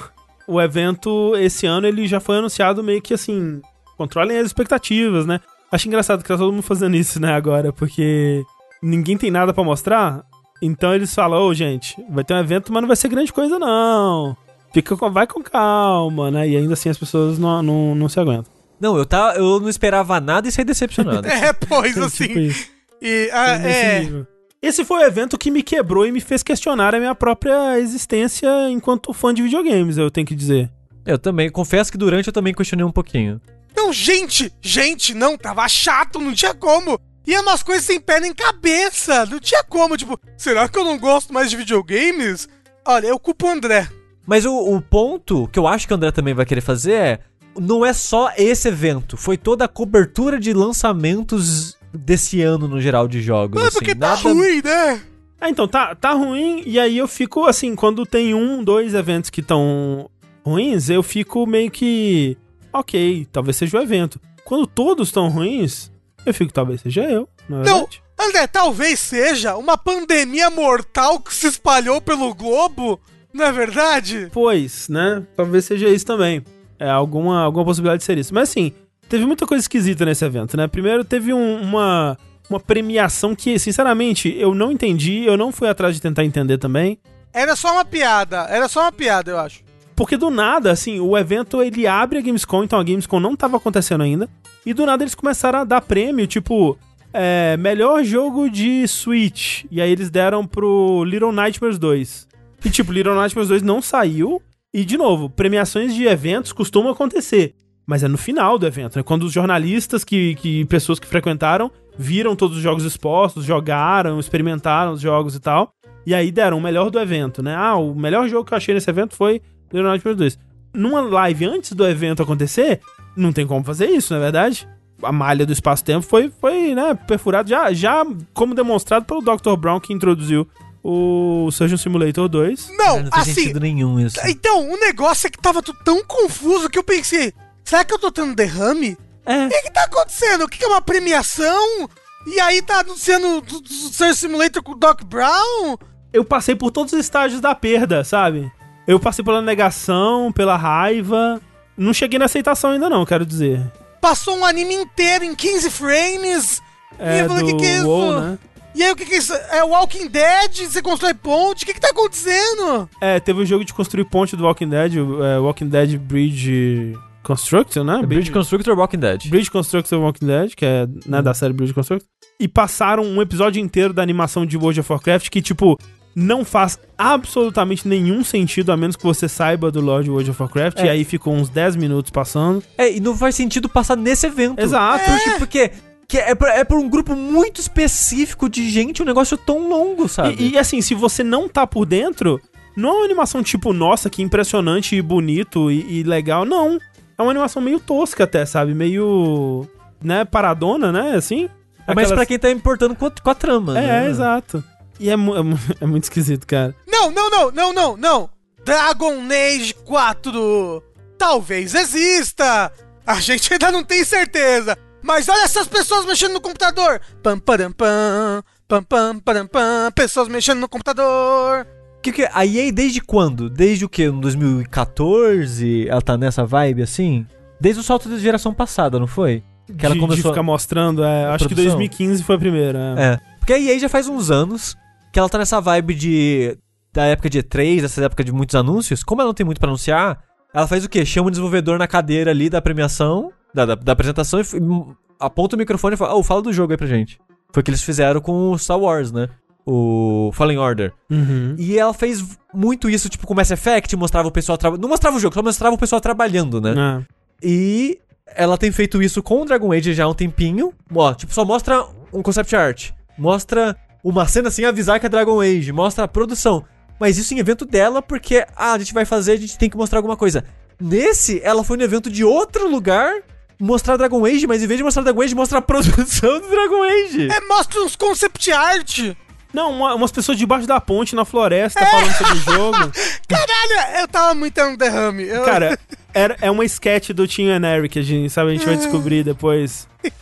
o 0.51 0.61
evento 0.61 1.35
esse 1.37 1.67
ano 1.67 1.87
ele 1.87 2.07
já 2.07 2.19
foi 2.21 2.39
anunciado 2.39 2.83
meio 2.83 3.01
que 3.01 3.15
assim, 3.15 3.61
controlem 3.97 4.39
as 4.39 4.47
expectativas, 4.47 5.25
né? 5.27 5.41
Acho 5.71 5.87
engraçado 5.87 6.23
que 6.23 6.29
tá 6.29 6.37
todo 6.37 6.53
mundo 6.53 6.63
fazendo 6.63 6.97
isso, 6.97 7.21
né, 7.21 7.33
agora, 7.33 7.73
porque 7.73 8.43
ninguém 8.83 9.17
tem 9.17 9.31
nada 9.31 9.55
pra 9.55 9.63
mostrar. 9.63 10.25
Então 10.61 10.95
eles 10.95 11.15
falam, 11.15 11.41
ô 11.41 11.55
gente, 11.55 11.97
vai 12.11 12.25
ter 12.25 12.35
um 12.35 12.39
evento, 12.41 12.73
mas 12.73 12.83
não 12.83 12.89
vai 12.89 12.97
ser 12.97 13.09
grande 13.09 13.33
coisa 13.33 13.59
não. 13.59 14.37
fica 14.75 14.97
com, 14.97 15.11
vai 15.11 15.27
com 15.27 15.43
calma, 15.43 16.31
né? 16.31 16.49
E 16.49 16.57
ainda 16.57 16.73
assim 16.75 16.89
as 16.89 16.99
pessoas 16.99 17.39
não, 17.39 17.63
não, 17.63 17.95
não 17.95 18.09
se 18.09 18.19
aguentam. 18.19 18.53
Não, 18.81 18.97
eu, 18.97 19.07
tava, 19.07 19.39
eu 19.39 19.61
não 19.61 19.69
esperava 19.69 20.19
nada 20.21 20.49
e 20.49 20.53
saí 20.53 20.65
decepcionado. 20.65 21.27
É, 21.29 21.53
pois 21.53 21.97
É 21.97 22.01
assim. 22.05 22.27
tipo 22.27 22.39
isso. 22.39 22.69
E, 23.01 23.31
ah, 23.33 23.55
é. 23.57 24.27
Esse 24.63 24.85
foi 24.85 25.01
o 25.01 25.07
evento 25.07 25.39
que 25.39 25.51
me 25.51 25.63
quebrou 25.63 26.07
e 26.07 26.13
me 26.13 26.21
fez 26.21 26.43
questionar 26.43 26.95
a 26.95 26.99
minha 26.99 27.15
própria 27.15 27.79
existência 27.81 28.47
enquanto 28.69 29.15
fã 29.15 29.33
de 29.33 29.43
videogames, 29.43 29.97
eu 29.97 30.11
tenho 30.11 30.27
que 30.27 30.35
dizer. 30.35 30.71
Eu 31.07 31.19
também, 31.19 31.51
confesso 31.51 31.91
que 31.91 31.97
durante 31.97 32.27
eu 32.27 32.33
também 32.33 32.53
questionei 32.53 32.85
um 32.85 32.93
pouquinho. 32.93 33.41
Não, 33.75 33.91
gente, 33.91 34.53
gente, 34.61 35.15
não, 35.15 35.39
tava 35.39 35.67
chato, 35.67 36.19
não 36.19 36.35
tinha 36.35 36.53
como. 36.53 37.01
E 37.27 37.35
é 37.35 37.41
umas 37.41 37.63
coisas 37.63 37.87
sem 37.87 37.99
pé 37.99 38.21
nem 38.21 38.35
cabeça, 38.35 39.25
não 39.25 39.41
tinha 39.41 39.65
como, 39.65 39.97
tipo, 39.97 40.21
será 40.37 40.69
que 40.69 40.79
eu 40.79 40.85
não 40.85 40.99
gosto 40.99 41.33
mais 41.33 41.49
de 41.49 41.57
videogames? 41.57 42.47
Olha, 42.87 43.07
eu 43.07 43.19
culpo 43.19 43.47
o 43.47 43.51
André. 43.51 43.89
Mas 44.27 44.45
o, 44.45 44.55
o 44.55 44.83
ponto 44.83 45.49
que 45.49 45.59
eu 45.59 45.67
acho 45.67 45.87
que 45.87 45.95
o 45.95 45.97
André 45.97 46.13
também 46.13 46.35
vai 46.35 46.45
querer 46.45 46.61
fazer 46.61 46.93
é. 46.93 47.21
Não 47.59 47.85
é 47.85 47.93
só 47.93 48.31
esse 48.37 48.69
evento, 48.69 49.17
foi 49.17 49.37
toda 49.37 49.65
a 49.65 49.69
cobertura 49.69 50.39
de 50.39 50.53
lançamentos 50.53 51.77
desse 51.93 52.41
ano 52.43 52.69
no 52.69 52.81
geral 52.81 53.07
de 53.09 53.21
jogos. 53.21 53.63
Ah, 53.63 53.69
assim, 53.69 53.79
porque 53.79 53.95
tá 53.95 54.09
nada- 54.17 54.23
ruim, 54.23 54.61
né? 54.63 55.03
Ah, 55.41 55.49
então, 55.49 55.67
tá, 55.67 55.95
tá 55.95 56.13
ruim, 56.13 56.63
e 56.67 56.79
aí 56.79 56.99
eu 56.99 57.09
fico 57.09 57.47
assim, 57.47 57.75
quando 57.75 58.05
tem 58.05 58.35
um, 58.35 58.63
dois 58.63 58.93
eventos 58.93 59.31
que 59.31 59.41
estão 59.41 60.11
ruins, 60.45 60.91
eu 60.91 61.03
fico 61.03 61.47
meio 61.47 61.71
que. 61.71 62.37
Ok, 62.73 63.27
talvez 63.33 63.57
seja 63.57 63.79
o 63.79 63.83
evento. 63.83 64.21
Quando 64.45 64.67
todos 64.67 65.09
estão 65.09 65.29
ruins, 65.29 65.91
eu 66.27 66.35
fico, 66.35 66.53
talvez 66.53 66.81
seja 66.83 67.03
eu, 67.05 67.29
não 67.49 67.63
é 67.63 67.65
Não. 67.65 67.89
André, 68.19 68.47
talvez 68.47 69.01
seja 69.01 69.57
uma 69.57 69.79
pandemia 69.79 70.51
mortal 70.51 71.19
que 71.21 71.33
se 71.35 71.47
espalhou 71.47 72.03
pelo 72.03 72.35
globo, 72.35 73.01
não 73.33 73.47
é 73.47 73.51
verdade? 73.51 74.29
Pois, 74.31 74.91
né? 74.91 75.23
Talvez 75.35 75.65
seja 75.65 75.89
isso 75.89 76.05
também. 76.05 76.45
É 76.79 76.91
alguma, 76.91 77.43
alguma 77.43 77.65
possibilidade 77.65 78.01
de 78.01 78.05
ser 78.05 78.19
isso. 78.19 78.35
Mas 78.35 78.51
assim, 78.51 78.75
teve 79.11 79.27
muita 79.27 79.47
coisa 79.47 79.61
esquisita 79.63 80.07
nesse 80.07 80.25
evento, 80.25 80.57
né? 80.57 80.67
Primeiro 80.67 81.05
teve 81.05 81.35
um- 81.35 81.61
uma, 81.61 82.17
uma 82.49 82.59
premiação 82.59 83.35
que, 83.35 83.59
sinceramente, 83.59 84.35
eu 84.39 84.55
não 84.55 84.73
entendi, 84.73 85.25
eu 85.27 85.37
não 85.37 85.53
fui 85.53 85.69
atrás 85.69 85.95
de 85.95 86.01
tentar 86.01 86.25
entender 86.25 86.57
também. 86.57 86.99
Era 87.33 87.55
só 87.55 87.73
uma 87.73 87.85
piada, 87.85 88.47
era 88.49 88.67
só 88.69 88.81
uma 88.83 88.93
piada, 88.93 89.31
eu 89.31 89.39
acho. 89.39 89.63
Porque 89.95 90.17
do 90.17 90.31
nada, 90.31 90.71
assim, 90.71 90.99
o 90.99 91.19
evento 91.19 91.63
ele 91.63 91.87
abre 91.87 92.19
a 92.19 92.23
Gamescom, 92.23 92.65
então 92.65 92.79
a 92.81 92.83
Gamescom 92.83 93.21
não 93.21 93.37
tava 93.37 93.59
acontecendo 93.59 94.03
ainda. 94.03 94.27
E 94.65 94.73
do 94.73 94.87
nada 94.87 95.03
eles 95.03 95.15
começaram 95.15 95.59
a 95.59 95.65
dar 95.65 95.81
prêmio, 95.83 96.27
tipo, 96.27 96.79
é, 97.13 97.57
melhor 97.59 98.03
jogo 98.03 98.49
de 98.49 98.87
Switch. 98.89 99.65
E 99.71 99.81
aí 99.81 99.91
eles 99.91 100.09
deram 100.11 100.47
pro 100.47 101.05
Little 101.05 101.33
Nightmares 101.33 101.79
2. 101.79 102.29
E 102.65 102.71
tipo, 102.71 102.93
Little 102.93 103.15
Nightmares 103.15 103.49
2 103.49 103.63
não 103.63 103.83
saiu. 103.83 104.41
E 104.73 104.85
de 104.85 104.97
novo, 104.97 105.29
premiações 105.29 105.95
de 105.95 106.05
eventos 106.07 106.53
costumam 106.53 106.93
acontecer. 106.93 107.55
Mas 107.87 108.03
é 108.03 108.09
no 108.09 108.19
final 108.19 108.59
do 108.59 108.67
evento, 108.67 108.97
né? 108.97 109.03
Quando 109.03 109.25
os 109.25 109.33
jornalistas 109.33 110.05
que, 110.05 110.35
que 110.37 110.65
pessoas 110.67 110.99
que 110.99 111.07
frequentaram 111.07 111.71
viram 111.99 112.37
todos 112.37 112.57
os 112.57 112.63
jogos 112.63 112.85
expostos, 112.85 113.45
jogaram, 113.45 114.19
experimentaram 114.19 114.93
os 114.93 115.01
jogos 115.01 115.35
e 115.35 115.41
tal. 115.41 115.73
E 116.07 116.15
aí 116.15 116.31
deram 116.31 116.59
o 116.59 116.61
melhor 116.61 116.91
do 116.91 116.99
evento, 116.99 117.43
né? 117.43 117.55
Ah, 117.55 117.77
o 117.77 117.95
melhor 117.95 118.29
jogo 118.29 118.45
que 118.45 118.55
eu 118.55 118.57
achei 118.57 118.75
nesse 118.75 118.89
evento 118.89 119.15
foi 119.15 119.43
Little 119.73 119.91
Nightmares 119.91 120.19
2. 120.19 120.39
Numa 120.73 121.01
live 121.01 121.45
antes 121.45 121.73
do 121.73 121.87
evento 121.87 122.23
acontecer, 122.23 122.81
não 123.17 123.33
tem 123.33 123.47
como 123.47 123.65
fazer 123.65 123.87
isso, 123.91 124.13
não 124.13 124.21
é 124.21 124.25
verdade? 124.25 124.69
A 125.03 125.13
malha 125.13 125.45
do 125.45 125.53
espaço-tempo 125.53 126.03
foi, 126.07 126.31
foi 126.41 126.75
né, 126.75 126.95
perfurada, 126.95 127.49
já, 127.49 127.73
já 127.73 128.05
como 128.33 128.55
demonstrado 128.55 129.05
pelo 129.05 129.21
Dr. 129.21 129.57
Brown, 129.59 129.81
que 129.81 129.93
introduziu 129.93 130.47
o 130.83 131.51
Surgeon 131.51 131.77
Simulator 131.77 132.29
2. 132.29 132.69
Não, 132.71 132.77
Cara, 132.77 133.03
não 133.03 133.11
tem 133.11 133.21
assim, 133.21 133.35
sentido 133.35 133.61
nenhum 133.61 134.01
isso. 134.01 134.19
então, 134.27 134.71
o 134.71 134.79
negócio 134.79 135.27
é 135.27 135.31
que 135.31 135.39
tava 135.39 135.63
tudo 135.63 135.79
tão 135.85 136.05
confuso 136.05 136.71
que 136.71 136.79
eu 136.79 136.85
pensei, 136.85 137.33
será 137.65 137.85
que 137.85 137.93
eu 137.95 137.99
tô 137.99 138.11
tendo 138.11 138.35
derrame? 138.35 138.97
É, 139.27 139.47
O 139.47 139.49
que 139.49 139.63
que 139.63 139.71
tá 139.73 139.85
acontecendo? 139.85 140.45
O 140.45 140.49
que 140.49 140.59
que 140.59 140.65
é 140.65 140.69
uma 140.69 140.81
premiação? 140.81 141.89
E 142.27 142.41
aí 142.41 142.61
tá 142.63 142.81
anunciando 142.81 143.27
o 143.39 143.93
Surgeon 143.93 144.15
Simulator 144.15 144.63
com 144.63 144.73
o 144.73 144.77
Doc 144.77 145.03
Brown? 145.05 145.77
eu 146.13 146.25
passei 146.25 146.57
por 146.57 146.73
todos 146.73 146.93
os 146.93 146.99
estágios 146.99 147.41
da 147.41 147.55
perda, 147.55 148.03
sabe? 148.03 148.51
Eu 148.87 148.99
passei 148.99 149.25
pela 149.25 149.41
negação, 149.41 150.33
pela 150.33 150.57
raiva. 150.57 151.41
Não 151.77 151.95
cheguei 151.95 152.19
na 152.19 152.25
aceitação 152.25 152.73
ainda 152.73 152.91
não, 152.91 153.07
quero 153.07 153.25
dizer. 153.25 153.61
Passou 154.01 154.37
um 154.37 154.45
anime 154.45 154.75
inteiro 154.75 155.25
em 155.25 155.35
15 155.37 155.71
frames. 155.71 156.61
e 156.99 157.03
É 157.05 157.21
eu 157.23 157.29
falei, 157.29 157.45
o 157.45 157.47
do 157.47 157.53
que 157.53 157.59
que 157.63 157.67
é 157.67 157.77
isso? 157.77 157.87
WoW, 157.87 158.21
né? 158.21 158.39
E 158.75 158.83
aí, 158.83 158.91
o 158.93 158.97
que 158.97 159.07
que 159.07 159.15
é 159.15 159.19
isso? 159.19 159.33
É 159.33 159.63
Walking 159.63 160.09
Dead? 160.09 160.67
Você 160.69 160.83
constrói 160.83 161.15
ponte? 161.15 161.63
O 161.63 161.67
que 161.67 161.75
que 161.75 161.81
tá 161.81 161.91
acontecendo? 161.91 162.89
É, 163.01 163.21
teve 163.21 163.41
o 163.43 163.47
jogo 163.47 163.65
de 163.65 163.73
construir 163.73 164.05
ponte 164.05 164.35
do 164.37 164.45
Walking 164.45 164.69
Dead, 164.69 164.95
é, 164.97 165.39
Walking 165.39 165.69
Dead 165.69 165.97
Bridge 165.97 166.97
Constructor, 167.23 167.85
né? 167.85 168.03
Bridge 168.07 168.31
Constructor 168.31 168.77
Walking 168.77 168.99
Dead. 168.99 169.29
Bridge 169.29 169.51
Constructor 169.51 170.01
Walking 170.01 170.27
Dead, 170.27 170.55
que 170.55 170.65
é 170.65 170.89
né, 171.07 171.21
da 171.21 171.35
série 171.35 171.53
Bridge 171.53 171.75
Constructor. 171.75 172.07
E 172.39 172.49
passaram 172.49 173.05
um 173.05 173.21
episódio 173.21 173.61
inteiro 173.61 173.93
da 173.93 174.03
animação 174.03 174.47
de 174.47 174.57
World 174.57 174.81
of 174.81 174.91
Warcraft 174.91 175.29
que, 175.29 175.43
tipo, 175.43 175.79
não 176.15 176.45
faz 176.45 176.79
absolutamente 176.97 177.87
nenhum 177.87 178.25
sentido, 178.25 178.73
a 178.73 178.77
menos 178.77 178.97
que 178.97 179.05
você 179.05 179.29
saiba 179.29 179.71
do 179.71 179.81
lore 179.81 180.05
de 180.05 180.11
World 180.11 180.31
of 180.31 180.43
Warcraft. 180.43 180.79
É. 180.79 180.87
E 180.87 180.89
aí 180.89 181.05
ficou 181.05 181.35
uns 181.35 181.49
10 181.49 181.77
minutos 181.77 182.11
passando. 182.11 182.63
É, 182.77 182.91
e 182.97 183.01
não 183.01 183.17
faz 183.17 183.35
sentido 183.35 183.69
passar 183.69 183.97
nesse 183.97 184.27
evento. 184.27 184.59
Exato. 184.59 185.05
Porque, 185.05 185.39
porque 185.39 185.71
que 186.11 186.19
é, 186.19 186.35
por, 186.35 186.49
é 186.49 186.65
por 186.65 186.79
um 186.79 186.89
grupo 186.89 187.15
muito 187.15 187.61
específico 187.61 188.49
de 188.49 188.69
gente 188.69 189.01
um 189.01 189.07
negócio 189.07 189.37
tão 189.37 189.69
longo, 189.69 190.09
sabe? 190.09 190.35
E, 190.43 190.51
e, 190.53 190.59
assim, 190.59 190.81
se 190.81 190.93
você 190.93 191.23
não 191.23 191.49
tá 191.49 191.65
por 191.67 191.87
dentro, 191.87 192.41
não 192.77 192.91
é 192.91 192.93
uma 192.95 193.05
animação 193.05 193.45
tipo, 193.45 193.73
nossa, 193.73 194.11
que 194.11 194.21
impressionante 194.21 194.97
e 194.97 195.03
bonito 195.03 195.71
e, 195.71 196.01
e 196.01 196.03
legal. 196.03 196.45
Não. 196.45 196.79
É 197.21 197.23
uma 197.23 197.31
animação 197.33 197.61
meio 197.61 197.79
tosca 197.79 198.25
até, 198.25 198.47
sabe? 198.47 198.73
Meio. 198.75 199.67
né, 200.03 200.25
paradona, 200.25 200.91
né? 200.91 201.15
Assim. 201.15 201.51
É 201.87 201.95
mais 201.95 202.11
pra 202.11 202.25
quem 202.25 202.39
tá 202.39 202.51
importando 202.51 202.95
com 202.95 203.05
a, 203.07 203.11
com 203.11 203.31
a 203.31 203.35
trama, 203.35 203.79
É, 203.79 203.83
né? 203.87 204.07
é, 204.07 204.09
exato. 204.09 204.65
E 204.99 205.11
é, 205.11 205.17
mu- 205.17 205.37
é 205.37 205.43
mu- 205.43 205.59
é 205.81 205.85
muito 205.87 206.05
esquisito, 206.05 206.47
cara. 206.47 206.75
Não, 206.87 207.11
não, 207.11 207.29
não, 207.31 207.51
não, 207.51 207.73
não, 207.73 207.97
não. 207.97 208.31
Dragon 208.65 209.17
Age 209.31 209.75
4. 209.85 210.83
Talvez 211.19 211.75
exista. 211.75 212.73
A 213.07 213.15
gente 213.21 213.53
ainda 213.53 213.71
não 213.71 213.85
tem 213.85 214.03
certeza. 214.05 214.79
Mas 215.03 215.29
olha 215.29 215.45
essas 215.45 215.67
pessoas 215.67 216.07
mexendo 216.07 216.33
no 216.35 216.41
computador. 216.41 217.01
Pam, 217.23 217.39
param, 217.39 217.73
pam. 217.73 218.43
Pam, 218.69 218.83
pam, 218.83 219.19
param, 219.19 219.47
pam. 219.47 219.91
Pessoas 219.95 220.29
mexendo 220.29 220.61
no 220.61 220.69
computador. 220.69 221.67
Que, 222.03 222.13
que, 222.13 222.29
a 222.33 222.47
EA 222.47 222.73
desde 222.73 223.01
quando? 223.01 223.51
Desde 223.51 223.85
o 223.85 223.89
que? 223.89 224.09
No 224.09 224.21
2014? 224.21 225.89
Ela 225.89 226.01
tá 226.03 226.17
nessa 226.17 226.45
vibe 226.45 226.83
assim? 226.83 227.27
Desde 227.61 227.81
o 227.81 227.85
salto 227.85 228.09
da 228.09 228.19
geração 228.19 228.55
passada, 228.55 228.99
não 228.99 229.07
foi? 229.07 229.43
Que 229.77 229.85
ela 229.87 229.95
de, 229.95 230.01
começou 230.01 230.23
de 230.23 230.29
ficar 230.29 230.43
mostrando, 230.43 231.05
é, 231.05 231.27
acho 231.27 231.47
que 231.47 231.55
produção. 231.55 231.77
2015 231.77 232.23
foi 232.25 232.35
a 232.37 232.39
primeira. 232.39 232.95
É. 232.97 233.03
É. 233.05 233.21
Porque 233.39 233.53
a 233.53 233.59
EA 233.61 233.79
já 233.79 233.89
faz 233.89 234.09
uns 234.09 234.31
anos 234.31 234.77
que 235.13 235.19
ela 235.19 235.29
tá 235.29 235.39
nessa 235.39 235.61
vibe 235.61 235.95
de. 235.95 236.59
Da 236.93 237.05
época 237.05 237.31
de 237.31 237.41
E3, 237.41 237.83
dessa 237.83 238.05
época 238.05 238.25
de 238.25 238.33
muitos 238.33 238.57
anúncios. 238.57 239.05
Como 239.05 239.21
ela 239.21 239.29
não 239.29 239.35
tem 239.35 239.47
muito 239.47 239.61
pra 239.61 239.69
anunciar, 239.69 240.19
ela 240.53 240.67
faz 240.67 240.85
o 240.85 240.89
quê? 240.89 241.07
Chama 241.07 241.29
o 241.29 241.31
desenvolvedor 241.31 241.79
na 241.79 241.87
cadeira 241.87 242.33
ali 242.33 242.51
da 242.51 242.61
premiação, 242.61 243.31
da, 243.55 243.65
da, 243.65 243.75
da 243.77 243.93
apresentação, 243.93 244.41
e 244.41 244.43
f- 244.43 244.57
m- 244.57 244.87
aponta 245.21 245.55
o 245.55 245.59
microfone 245.59 245.95
e 245.95 245.97
fala: 245.97 246.17
Oh, 246.17 246.23
fala 246.25 246.43
do 246.43 246.53
jogo 246.53 246.73
aí 246.73 246.77
pra 246.77 246.89
gente. 246.89 247.21
Foi 247.53 247.61
o 247.61 247.65
que 247.65 247.71
eles 247.71 247.83
fizeram 247.83 248.21
com 248.21 248.51
o 248.51 248.59
Star 248.59 248.77
Wars, 248.79 249.13
né? 249.13 249.29
O 249.67 250.31
Fallen 250.35 250.59
Order. 250.59 250.93
Uhum. 251.11 251.55
E 251.59 251.79
ela 251.79 251.93
fez 251.93 252.25
muito 252.53 252.89
isso, 252.89 253.09
tipo, 253.09 253.27
com 253.27 253.35
Mass 253.35 253.51
Effect, 253.51 253.95
mostrava 253.97 254.29
o 254.29 254.33
pessoal 254.33 254.59
trabalhando. 254.59 254.83
Não 254.83 254.89
mostrava 254.89 255.17
o 255.17 255.21
jogo, 255.21 255.35
só 255.35 255.43
mostrava 255.43 255.75
o 255.75 255.79
pessoal 255.79 256.01
trabalhando, 256.01 256.61
né? 256.61 256.75
É. 256.77 257.47
E 257.47 257.99
ela 258.27 258.57
tem 258.57 258.71
feito 258.73 259.03
isso 259.03 259.23
com 259.23 259.43
o 259.43 259.45
Dragon 259.45 259.73
Age 259.73 259.95
já 259.95 260.05
há 260.05 260.09
um 260.09 260.15
tempinho. 260.15 260.73
Ó, 260.95 261.15
tipo, 261.15 261.33
só 261.33 261.45
mostra 261.45 261.87
um 262.13 262.23
concept 262.23 262.55
art. 262.57 262.91
Mostra 263.19 263.77
uma 264.03 264.27
cena 264.27 264.51
sem 264.51 264.65
avisar 264.65 264.99
que 264.99 265.07
é 265.07 265.09
Dragon 265.09 265.41
Age. 265.41 265.73
Mostra 265.73 266.05
a 266.05 266.09
produção. 266.09 266.65
Mas 266.99 267.17
isso 267.17 267.33
em 267.33 267.39
evento 267.39 267.65
dela, 267.65 268.03
porque, 268.03 268.45
ah, 268.57 268.75
a 268.75 268.79
gente 268.79 268.93
vai 268.93 269.05
fazer, 269.05 269.33
a 269.33 269.37
gente 269.37 269.57
tem 269.57 269.71
que 269.71 269.77
mostrar 269.77 269.99
alguma 269.99 270.17
coisa. 270.17 270.45
Nesse, 270.79 271.41
ela 271.43 271.65
foi 271.65 271.77
no 271.77 271.83
evento 271.83 272.11
de 272.11 272.25
outro 272.25 272.69
lugar 272.69 273.23
mostrar 273.59 273.97
Dragon 273.97 274.25
Age, 274.25 274.47
mas 274.47 274.63
em 274.63 274.67
vez 274.67 274.79
de 274.79 274.85
mostrar 274.85 275.03
Dragon 275.03 275.21
Age, 275.21 275.35
mostra 275.35 275.59
a 275.59 275.63
produção 275.63 276.41
do 276.41 276.49
Dragon 276.49 276.83
Age. 276.83 277.29
É, 277.31 277.41
mostra 277.47 277.81
uns 277.83 277.95
concept 277.95 278.51
art. 278.51 279.15
Não, 279.53 279.71
uma- 279.73 279.95
umas 279.95 280.13
pessoas 280.13 280.39
debaixo 280.39 280.67
da 280.67 280.81
ponte 280.81 281.15
na 281.17 281.25
floresta 281.25 281.85
falando 281.85 282.13
sobre 282.13 282.33
o 282.35 282.37
jogo. 282.37 282.93
Caralho, 283.29 284.01
eu 284.01 284.09
tava 284.09 284.35
muito 284.35 284.55
tendo 284.55 284.77
derrame. 284.77 285.25
Eu- 285.25 285.45
Cara, 285.45 285.79
era, 286.15 286.37
é 286.41 286.51
uma 286.51 286.65
sketch 286.65 287.11
do 287.11 287.27
Tim 287.27 287.49
and 287.51 287.67
Eric, 287.67 287.99
a 287.99 288.03
gente, 288.03 288.31
sabe? 288.31 288.51
A 288.51 288.55
gente 288.55 288.65
vai 288.67 288.77
descobrir 288.77 289.23
depois. 289.25 289.89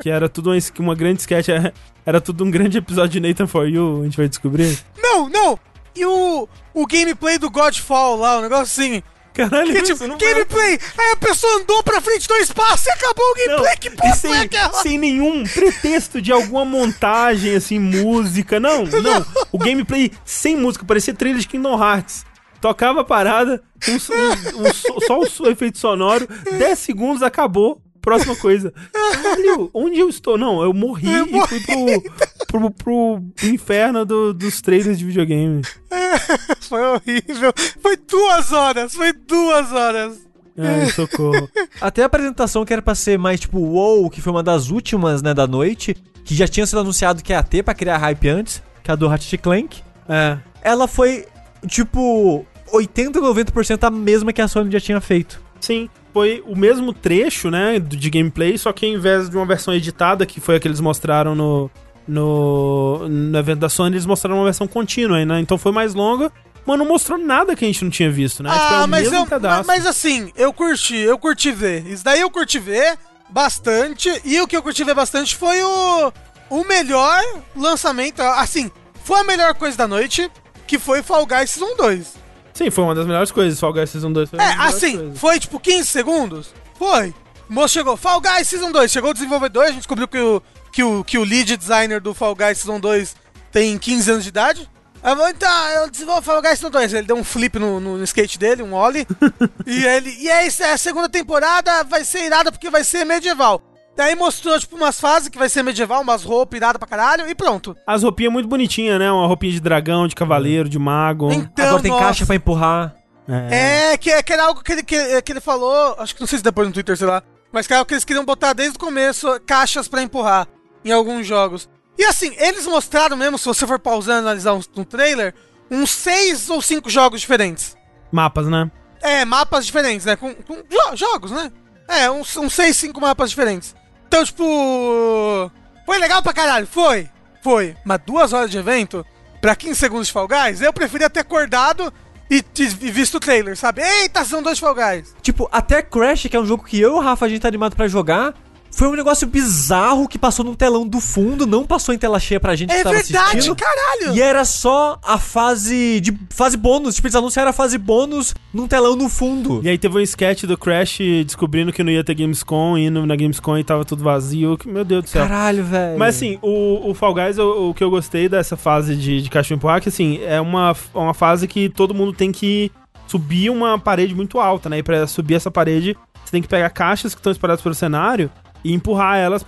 Que 0.00 0.08
era 0.08 0.28
tudo 0.28 0.50
uma, 0.52 0.58
uma 0.78 0.94
grande 0.94 1.20
sketch. 1.20 1.48
Era, 1.48 1.74
era 2.04 2.20
tudo 2.20 2.44
um 2.44 2.50
grande 2.50 2.78
episódio 2.78 3.20
de 3.20 3.28
Nathan 3.28 3.46
For 3.48 3.68
You, 3.68 4.00
a 4.02 4.04
gente 4.04 4.16
vai 4.16 4.28
descobrir. 4.28 4.78
Não, 4.96 5.28
não. 5.28 5.58
E 5.94 6.04
o, 6.06 6.48
o 6.72 6.86
gameplay 6.86 7.36
do 7.36 7.50
Godfall 7.50 8.16
lá, 8.16 8.38
o 8.38 8.42
negócio 8.42 8.62
assim. 8.84 9.02
Caralho, 9.36 9.72
Que, 9.72 9.82
tipo, 9.82 10.06
não 10.06 10.16
gameplay. 10.18 10.78
Aí 10.98 11.12
a 11.12 11.16
pessoa 11.16 11.56
andou 11.60 11.82
pra 11.82 12.00
frente 12.00 12.26
do 12.26 12.34
espaço 12.36 12.88
e 12.88 12.92
acabou 12.92 13.24
o 13.24 13.34
Não, 13.36 13.46
gameplay. 13.46 13.76
que 13.76 13.88
e 13.88 13.90
porra 13.90 14.14
sem, 14.14 14.32
é 14.34 14.40
aquela? 14.40 14.82
sem 14.82 14.98
nenhum 14.98 15.44
pretexto 15.44 16.20
de 16.22 16.32
alguma 16.32 16.64
montagem, 16.64 17.54
assim, 17.54 17.78
música. 17.78 18.58
Não, 18.58 18.84
não. 19.02 19.26
O 19.52 19.58
gameplay 19.58 20.10
sem 20.24 20.56
música, 20.56 20.84
parecia 20.84 21.12
trilha 21.14 21.38
de 21.38 21.46
Kingdom 21.46 21.78
Hearts. 21.82 22.24
tocava 22.60 23.02
a 23.02 23.04
parada, 23.04 23.62
um 23.88 23.92
um- 23.92 24.66
um 24.68 25.00
só 25.30 25.42
o 25.44 25.48
efeito 25.50 25.78
sonoro, 25.78 26.26
10 26.58 26.78
segundos, 26.78 27.22
acabou. 27.22 27.80
Próxima 28.00 28.36
coisa. 28.36 28.72
Caralho, 28.94 29.68
onde 29.74 29.98
eu 29.98 30.08
estou? 30.08 30.38
Não, 30.38 30.62
eu 30.62 30.72
morri 30.72 31.12
Eu 31.12 31.26
e 31.26 31.46
fui 31.48 31.60
pro, 31.60 32.02
pro, 32.46 32.70
pro 32.70 33.22
inferno 33.42 34.04
do- 34.04 34.32
dos 34.32 34.60
trailers 34.60 34.98
de 34.98 35.04
videogame. 35.04 35.62
Foi 36.68 36.80
horrível. 36.82 37.52
Foi 37.80 37.96
duas 37.96 38.52
horas, 38.52 38.94
foi 38.94 39.12
duas 39.12 39.70
horas. 39.72 40.18
Ai, 40.58 40.86
socorro. 40.90 41.48
Até 41.80 42.02
a 42.02 42.06
apresentação 42.06 42.64
que 42.64 42.72
era 42.72 42.80
pra 42.82 42.94
ser 42.94 43.18
mais 43.18 43.38
tipo 43.40 43.58
WoW, 43.58 44.08
que 44.10 44.20
foi 44.22 44.32
uma 44.32 44.42
das 44.42 44.70
últimas, 44.70 45.22
né, 45.22 45.34
da 45.34 45.46
noite, 45.46 45.94
que 46.24 46.34
já 46.34 46.48
tinha 46.48 46.66
sido 46.66 46.80
anunciado 46.80 47.22
que 47.22 47.32
ia 47.32 47.42
ter 47.42 47.62
pra 47.62 47.74
criar 47.74 47.98
hype 47.98 48.28
antes, 48.28 48.62
que 48.82 48.90
é 48.90 48.92
a 48.92 48.96
do 48.96 49.06
Ratchet 49.06 49.38
Clank. 49.38 49.82
É. 50.08 50.38
Ela 50.62 50.88
foi, 50.88 51.26
tipo, 51.68 52.44
80, 52.72 53.20
90% 53.20 53.84
a 53.84 53.90
mesma 53.90 54.32
que 54.32 54.40
a 54.40 54.48
Sony 54.48 54.70
já 54.72 54.80
tinha 54.80 55.00
feito. 55.00 55.40
Sim, 55.60 55.88
foi 56.12 56.42
o 56.46 56.56
mesmo 56.56 56.92
trecho, 56.92 57.50
né, 57.50 57.78
de 57.78 58.08
gameplay, 58.10 58.56
só 58.56 58.72
que 58.72 58.86
ao 58.86 58.92
invés 58.92 59.28
de 59.28 59.36
uma 59.36 59.44
versão 59.46 59.74
editada, 59.74 60.24
que 60.24 60.40
foi 60.40 60.56
a 60.56 60.60
que 60.60 60.66
eles 60.66 60.80
mostraram 60.80 61.34
no, 61.34 61.70
no, 62.06 63.08
no 63.08 63.38
evento 63.38 63.60
da 63.60 63.68
Sony, 63.68 63.94
eles 63.96 64.06
mostraram 64.06 64.38
uma 64.38 64.44
versão 64.44 64.66
contínua, 64.66 65.24
né? 65.24 65.40
Então 65.40 65.58
foi 65.58 65.72
mais 65.72 65.94
longa, 65.94 66.32
mas 66.64 66.78
não 66.78 66.86
mostrou 66.86 67.18
nada 67.18 67.54
que 67.56 67.64
a 67.64 67.68
gente 67.68 67.82
não 67.84 67.90
tinha 67.90 68.10
visto, 68.10 68.42
né? 68.42 68.50
Tipo, 68.50 68.62
é 68.62 68.76
ah, 68.76 68.86
mas, 68.86 69.12
eu, 69.12 69.26
mas, 69.40 69.66
mas 69.66 69.86
assim, 69.86 70.32
eu 70.36 70.52
curti, 70.52 70.96
eu 70.96 71.18
curti 71.18 71.50
ver. 71.52 71.86
Isso 71.86 72.04
daí 72.04 72.20
eu 72.20 72.30
curti 72.30 72.58
ver 72.58 72.98
bastante. 73.28 74.08
E 74.24 74.40
o 74.40 74.46
que 74.46 74.56
eu 74.56 74.62
curti 74.62 74.82
ver 74.84 74.94
bastante 74.94 75.36
foi 75.36 75.62
o, 75.62 76.12
o 76.50 76.64
melhor 76.64 77.22
lançamento. 77.54 78.20
Assim, 78.22 78.70
foi 79.04 79.20
a 79.20 79.24
melhor 79.24 79.54
coisa 79.54 79.76
da 79.76 79.86
noite, 79.86 80.30
que 80.66 80.78
foi 80.78 81.02
Fall 81.02 81.26
Guys 81.26 81.50
Season 81.50 81.76
2. 81.76 82.14
Sim, 82.54 82.70
foi 82.70 82.84
uma 82.84 82.94
das 82.94 83.06
melhores 83.06 83.30
coisas, 83.30 83.60
Fall 83.60 83.72
Guys 83.72 83.90
Season 83.90 84.10
2 84.10 84.30
foi 84.30 84.38
É, 84.38 84.54
assim, 84.58 84.96
coisas. 84.96 85.18
foi 85.20 85.38
tipo 85.38 85.60
15 85.60 85.86
segundos? 85.86 86.54
Foi. 86.78 87.14
O 87.48 87.52
moço 87.52 87.74
chegou, 87.74 87.96
Fall 87.96 88.20
Guys 88.20 88.48
Season 88.48 88.72
2, 88.72 88.90
chegou 88.90 89.10
o 89.10 89.14
desenvolvedor, 89.14 89.64
a 89.64 89.66
gente 89.66 89.76
descobriu 89.76 90.08
que 90.08 90.18
o, 90.18 90.42
que 90.76 90.84
o, 90.84 91.02
que 91.02 91.16
o 91.16 91.24
lead 91.24 91.56
designer 91.56 92.02
do 92.02 92.12
Fall 92.12 92.34
Guys 92.34 92.58
Season 92.58 92.78
2 92.78 93.16
tem 93.50 93.78
15 93.78 94.10
anos 94.10 94.24
de 94.24 94.28
idade. 94.28 94.68
Eu 95.02 95.16
vou, 95.16 95.26
então, 95.26 95.68
eu 95.70 95.90
desenvolvo 95.90 96.20
Fall 96.20 96.42
Guys 96.42 96.58
Season 96.58 96.70
2. 96.70 96.92
Ele 96.92 97.06
deu 97.06 97.16
um 97.16 97.24
flip 97.24 97.58
no, 97.58 97.80
no 97.80 98.04
skate 98.04 98.38
dele, 98.38 98.62
um 98.62 98.74
ollie. 98.74 99.06
e 99.66 99.86
ele, 99.86 100.14
e 100.20 100.28
é 100.28 100.46
isso, 100.46 100.62
é 100.62 100.72
a 100.72 100.76
segunda 100.76 101.08
temporada 101.08 101.82
vai 101.84 102.04
ser 102.04 102.26
irada 102.26 102.52
porque 102.52 102.68
vai 102.68 102.84
ser 102.84 103.06
medieval. 103.06 103.62
Daí 103.96 104.14
mostrou, 104.14 104.60
tipo, 104.60 104.76
umas 104.76 105.00
fases 105.00 105.30
que 105.30 105.38
vai 105.38 105.48
ser 105.48 105.62
medieval, 105.62 106.02
umas 106.02 106.22
roupas 106.22 106.58
iradas 106.58 106.78
pra 106.78 106.86
caralho, 106.86 107.26
e 107.26 107.34
pronto. 107.34 107.74
As 107.86 108.02
roupinhas 108.02 108.34
muito 108.34 108.46
bonitinhas, 108.46 108.98
né? 108.98 109.10
Uma 109.10 109.26
roupinha 109.26 109.52
de 109.52 109.60
dragão, 109.60 110.06
de 110.06 110.14
cavaleiro, 110.14 110.68
de 110.68 110.78
mago. 110.78 111.32
Então, 111.32 111.68
Agora 111.68 111.82
tem 111.82 111.90
nossa. 111.90 112.04
caixa 112.04 112.26
pra 112.26 112.34
empurrar. 112.34 112.94
É. 113.26 113.92
É, 113.92 113.96
que, 113.96 114.22
que 114.22 114.32
era 114.34 114.44
algo 114.44 114.62
que 114.62 114.72
ele, 114.72 114.82
que, 114.82 115.22
que 115.22 115.32
ele 115.32 115.40
falou, 115.40 115.96
acho 115.98 116.14
que 116.14 116.20
não 116.20 116.28
sei 116.28 116.36
se 116.36 116.44
depois 116.44 116.68
no 116.68 116.74
Twitter, 116.74 116.98
sei 116.98 117.06
lá, 117.06 117.22
mas 117.50 117.66
que 117.66 117.72
era 117.72 117.80
algo 117.80 117.88
que 117.88 117.94
eles 117.94 118.04
queriam 118.04 118.26
botar 118.26 118.52
desde 118.52 118.76
o 118.76 118.78
começo, 118.78 119.40
caixas 119.46 119.88
pra 119.88 120.02
empurrar 120.02 120.46
em 120.88 120.92
alguns 120.92 121.26
jogos. 121.26 121.68
E 121.98 122.04
assim, 122.04 122.34
eles 122.38 122.66
mostraram 122.66 123.16
mesmo, 123.16 123.38
se 123.38 123.44
você 123.46 123.66
for 123.66 123.78
pausando 123.78 124.18
e 124.18 124.22
analisar 124.22 124.54
um, 124.54 124.60
um 124.76 124.84
trailer, 124.84 125.34
uns 125.70 125.90
seis 125.90 126.48
ou 126.50 126.60
cinco 126.62 126.88
jogos 126.90 127.20
diferentes. 127.20 127.76
Mapas, 128.12 128.46
né? 128.46 128.70
É, 129.02 129.24
mapas 129.24 129.66
diferentes, 129.66 130.06
né? 130.06 130.16
Com, 130.16 130.34
com 130.34 130.56
jo- 130.56 130.96
jogos, 130.96 131.30
né? 131.30 131.50
É, 131.88 132.10
uns, 132.10 132.36
uns 132.36 132.52
seis, 132.54 132.76
cinco 132.76 133.00
mapas 133.00 133.30
diferentes. 133.30 133.74
Então, 134.08 134.24
tipo. 134.24 135.50
Foi 135.84 135.98
legal 135.98 136.22
pra 136.22 136.32
caralho, 136.32 136.66
foi. 136.66 137.08
Foi. 137.42 137.76
Mas 137.84 138.00
duas 138.04 138.32
horas 138.32 138.50
de 138.50 138.58
evento, 138.58 139.04
pra 139.40 139.54
15 139.54 139.78
segundos 139.78 140.06
de 140.08 140.12
Fall 140.12 140.26
Guys, 140.28 140.60
eu 140.60 140.72
preferia 140.72 141.08
ter 141.08 141.20
acordado 141.20 141.92
e, 142.30 142.44
e 142.58 142.90
visto 142.90 143.16
o 143.16 143.20
trailer, 143.20 143.56
sabe? 143.56 143.82
Eita, 143.82 144.24
são 144.24 144.42
dois 144.42 144.58
Fall 144.58 144.74
Guys. 144.74 145.14
Tipo, 145.22 145.48
até 145.52 145.80
Crash, 145.82 146.26
que 146.28 146.36
é 146.36 146.40
um 146.40 146.46
jogo 146.46 146.64
que 146.64 146.80
eu 146.80 146.90
e 146.92 146.94
o 146.94 147.00
Rafa 147.00 147.24
a 147.26 147.28
gente 147.28 147.40
tá 147.42 147.48
animado 147.48 147.76
pra 147.76 147.86
jogar, 147.86 148.34
foi 148.76 148.88
um 148.88 148.92
negócio 148.94 149.26
bizarro 149.26 150.06
que 150.06 150.18
passou 150.18 150.44
no 150.44 150.54
telão 150.54 150.86
do 150.86 151.00
fundo, 151.00 151.46
não 151.46 151.64
passou 151.64 151.94
em 151.94 151.98
tela 151.98 152.20
cheia 152.20 152.38
pra 152.38 152.54
gente 152.54 152.70
É 152.70 152.76
que 152.76 152.82
tava 152.82 152.94
verdade, 152.94 153.30
assistindo. 153.38 153.56
caralho! 153.56 154.14
E 154.14 154.20
era 154.20 154.44
só 154.44 154.98
a 155.02 155.16
fase 155.18 155.98
de 156.00 156.14
fase 156.28 156.58
bônus. 156.58 156.94
Tipo, 156.94 157.06
eles 157.08 157.14
anunciaram 157.14 157.48
a 157.48 157.52
fase 157.54 157.78
bônus 157.78 158.34
num 158.52 158.68
telão 158.68 158.94
no 158.94 159.08
fundo. 159.08 159.62
E 159.64 159.68
aí 159.70 159.78
teve 159.78 159.96
um 159.96 160.00
sketch 160.02 160.44
do 160.44 160.58
Crash 160.58 160.98
descobrindo 161.24 161.72
que 161.72 161.82
não 161.82 161.90
ia 161.90 162.04
ter 162.04 162.14
Gamescom, 162.14 162.76
indo 162.76 163.06
na 163.06 163.16
Gamescom 163.16 163.56
e 163.56 163.64
tava 163.64 163.82
tudo 163.82 164.04
vazio. 164.04 164.58
Meu 164.66 164.84
Deus 164.84 165.04
do 165.04 165.08
céu. 165.08 165.26
Caralho, 165.26 165.64
velho. 165.64 165.98
Mas 165.98 166.16
assim, 166.16 166.38
o, 166.42 166.90
o 166.90 166.92
Fall 166.92 167.14
Guys, 167.14 167.38
o, 167.38 167.70
o 167.70 167.74
que 167.74 167.82
eu 167.82 167.88
gostei 167.88 168.28
dessa 168.28 168.58
fase 168.58 168.94
de, 168.94 169.22
de 169.22 169.30
caixa 169.30 169.54
empurrar, 169.54 169.78
é 169.78 169.80
que 169.80 169.88
assim, 169.88 170.20
é 170.22 170.38
uma, 170.38 170.76
uma 170.92 171.14
fase 171.14 171.48
que 171.48 171.70
todo 171.70 171.94
mundo 171.94 172.12
tem 172.12 172.30
que 172.30 172.70
subir 173.06 173.48
uma 173.48 173.78
parede 173.78 174.14
muito 174.14 174.38
alta, 174.38 174.68
né? 174.68 174.78
E 174.78 174.82
pra 174.82 175.06
subir 175.06 175.34
essa 175.36 175.50
parede, 175.50 175.96
você 176.22 176.30
tem 176.30 176.42
que 176.42 176.48
pegar 176.48 176.68
caixas 176.68 177.14
que 177.14 177.20
estão 177.20 177.32
espalhadas 177.32 177.62
pelo 177.62 177.74
cenário 177.74 178.30
e 178.70 178.72
empurrar 178.72 179.16
elas 179.18 179.44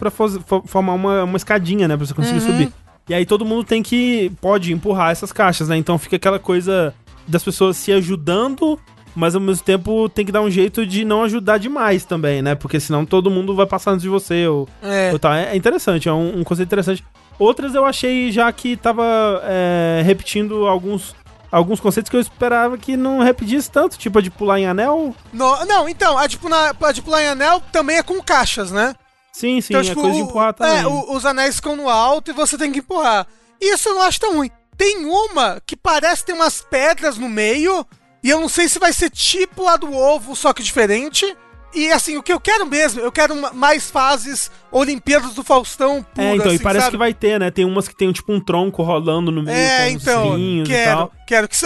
fo- 0.47 0.63
formar 0.67 0.95
uma, 0.95 1.25
uma 1.25 1.37
escadinha, 1.37 1.87
né? 1.89 1.97
Pra 1.97 2.07
você 2.07 2.15
conseguir 2.15 2.41
subir. 2.41 2.73
E 3.09 3.15
aí 3.15 3.25
todo 3.25 3.45
mundo 3.45 3.65
tem 3.65 3.83
que, 3.83 4.31
pode 4.41 4.73
empurrar 4.73 5.11
essas 5.11 5.33
caixas, 5.33 5.69
né? 5.69 5.77
Então 5.77 5.99
fica 5.99 6.17
aquela 6.17 6.39
coisa 6.39 6.95
das 7.27 7.43
pessoas 7.43 7.77
se 7.77 7.91
ajudando, 7.93 8.79
mas 9.17 9.35
ao 9.35 9.41
mesmo 9.41 9.65
tempo 9.65 10.09
tem 10.11 10.25
que 10.27 10.33
dar 10.33 10.43
um 10.43 10.51
jeito 10.51 10.87
de 10.87 11.05
não 11.05 11.23
ajudar 11.25 11.59
demais 11.59 12.05
também, 12.05 12.43
né? 12.43 12.55
Porque 12.55 12.79
senão 12.79 13.07
todo 13.07 13.31
mundo 13.31 13.55
vai 13.55 13.67
passar 13.67 13.93
antes 13.93 14.03
de 14.03 14.09
você, 14.09 14.47
ou 14.47 14.69
É. 14.83 15.11
ou 15.13 15.19
tal. 15.19 15.33
É 15.33 15.53
é 15.53 15.57
interessante, 15.57 16.09
é 16.09 16.13
um, 16.13 16.41
um 16.41 16.45
conceito 16.45 16.69
interessante. 16.69 17.03
Outras 17.39 17.75
eu 17.75 17.85
achei 17.85 18.31
já 18.33 18.51
que 18.53 18.77
tava 18.77 19.05
é, 19.45 20.03
repetindo 20.05 20.67
alguns, 20.67 21.15
alguns 21.51 21.81
conceitos 21.81 22.11
que 22.11 22.17
eu 22.17 22.21
esperava 22.21 22.77
que 22.77 22.97
não 22.97 23.21
repetisse 23.21 23.71
tanto, 23.71 23.97
tipo 23.97 24.19
a 24.19 24.23
de 24.23 24.31
pular 24.31 24.59
em 24.61 24.67
anel. 24.67 25.15
No- 25.33 25.65
não, 25.65 25.89
então, 25.89 26.19
a 26.19 26.27
de, 26.27 26.37
pular, 26.37 26.75
a 26.79 26.93
de 26.93 27.01
pular 27.01 27.23
em 27.23 27.29
anel 27.29 27.63
também 27.73 27.97
é 27.97 28.03
com 28.03 28.21
caixas, 28.23 28.71
né? 28.73 28.95
Sim, 29.39 29.61
sim, 29.61 29.75
então, 29.75 29.81
é 29.91 29.95
coisa 29.95 30.17
de 30.17 30.23
empurrar 30.23 30.51
o- 30.51 30.53
também. 30.55 30.79
é, 30.81 30.87
o- 30.87 31.13
os 31.15 31.25
anéis 31.25 31.57
ficam 31.57 31.77
no 31.77 31.89
alto 31.89 32.31
e 32.31 32.35
você 32.35 32.59
tem 32.59 32.73
que 32.73 32.81
empurrar. 32.81 33.27
Isso 33.61 33.89
eu 33.89 33.95
não 33.95 34.03
acho 34.03 34.19
tão 34.21 34.37
ruim. 34.37 34.51
Tem 34.77 35.05
uma 35.05 35.61
que 35.67 35.77
parece 35.77 36.25
ter 36.25 36.33
umas 36.33 36.61
pedras 36.61 37.19
no 37.19 37.29
meio, 37.29 37.85
e 38.23 38.31
eu 38.31 38.41
não 38.41 38.49
sei 38.49 38.69
se 38.69 38.79
vai 38.79 38.93
ser 38.93 39.11
tipo 39.11 39.67
a 39.69 39.77
do 39.77 39.93
ovo, 39.95 40.35
só 40.35 40.53
que 40.53 40.63
diferente. 40.63 41.37
E 41.75 41.93
assim, 41.93 42.17
o 42.17 42.23
que 42.23 42.33
eu 42.33 42.41
quero 42.41 42.65
mesmo, 42.67 43.01
eu 43.01 43.13
quero 43.13 43.37
ma- 43.37 43.53
mais 43.53 43.91
fases 43.91 44.51
Olimpíadas 44.73 45.35
do 45.35 45.45
Faustão 45.45 46.03
pura, 46.03 46.27
É, 46.27 46.35
então, 46.35 46.47
e 46.53 46.55
assim, 46.55 46.65
parece 46.65 46.85
sabe? 46.87 46.93
que 46.93 46.99
vai 46.99 47.13
ter, 47.13 47.39
né? 47.39 47.51
Tem 47.51 47.65
umas 47.65 47.87
que 47.87 47.95
tem 47.95 48.11
tipo 48.13 48.33
um 48.33 48.41
tronco 48.41 48.83
rolando 48.83 49.31
no 49.31 49.43
meio 49.43 49.57
É, 49.57 49.91
com 49.91 49.97
os 49.97 50.03
então, 50.03 50.23
fios 50.37 50.69
e 50.69 50.73
quero, 50.73 50.97
tal. 50.97 51.13
quero, 51.27 51.49
que, 51.49 51.57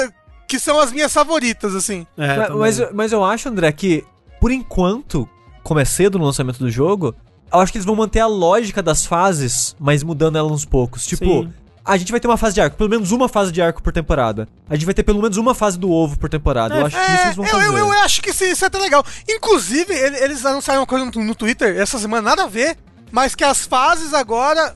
que 0.48 0.58
são 0.58 0.80
as 0.80 0.90
minhas 0.90 1.12
favoritas, 1.12 1.74
assim. 1.74 2.06
É, 2.18 2.36
mas, 2.48 2.78
mas, 2.78 2.92
mas 2.92 3.12
eu 3.12 3.24
acho, 3.24 3.48
André, 3.48 3.70
que 3.72 4.04
por 4.40 4.50
enquanto, 4.50 5.28
como 5.62 5.78
é 5.78 5.84
cedo 5.84 6.18
no 6.18 6.24
lançamento 6.24 6.58
do 6.58 6.70
jogo, 6.70 7.14
eu 7.52 7.60
acho 7.60 7.72
que 7.72 7.78
eles 7.78 7.86
vão 7.86 7.94
manter 7.96 8.20
a 8.20 8.26
lógica 8.26 8.82
das 8.82 9.04
fases, 9.06 9.74
mas 9.78 10.02
mudando 10.02 10.36
ela 10.36 10.50
uns 10.50 10.64
poucos. 10.64 11.04
Tipo, 11.06 11.24
Sim. 11.24 11.52
a 11.84 11.96
gente 11.96 12.10
vai 12.10 12.20
ter 12.20 12.28
uma 12.28 12.36
fase 12.36 12.54
de 12.54 12.60
arco, 12.60 12.76
pelo 12.76 12.88
menos 12.90 13.10
uma 13.12 13.28
fase 13.28 13.50
de 13.52 13.60
arco 13.62 13.82
por 13.82 13.92
temporada. 13.92 14.48
A 14.68 14.74
gente 14.74 14.84
vai 14.84 14.94
ter 14.94 15.02
pelo 15.02 15.20
menos 15.20 15.36
uma 15.36 15.54
fase 15.54 15.78
do 15.78 15.90
ovo 15.90 16.18
por 16.18 16.28
temporada. 16.28 16.74
eu 16.76 16.86
acho 16.86 16.96
que 16.96 17.12
isso 17.12 17.22
eles 17.24 17.36
vão 17.36 17.44
eu, 17.46 17.50
fazer. 17.52 17.66
eu, 17.66 17.76
eu 17.78 17.92
acho 17.92 18.22
que 18.22 18.30
isso, 18.30 18.44
isso 18.44 18.64
é 18.64 18.68
até 18.68 18.78
legal. 18.78 19.04
Inclusive, 19.28 19.92
ele- 19.92 20.16
eles 20.18 20.44
anunciaram 20.46 20.80
uma 20.80 20.86
coisa 20.86 21.04
no, 21.04 21.24
no 21.24 21.34
Twitter 21.34 21.76
essa 21.80 21.98
semana, 21.98 22.22
nada 22.30 22.44
a 22.44 22.48
ver, 22.48 22.76
mas 23.10 23.34
que 23.34 23.44
as 23.44 23.66
fases 23.66 24.14
agora, 24.14 24.74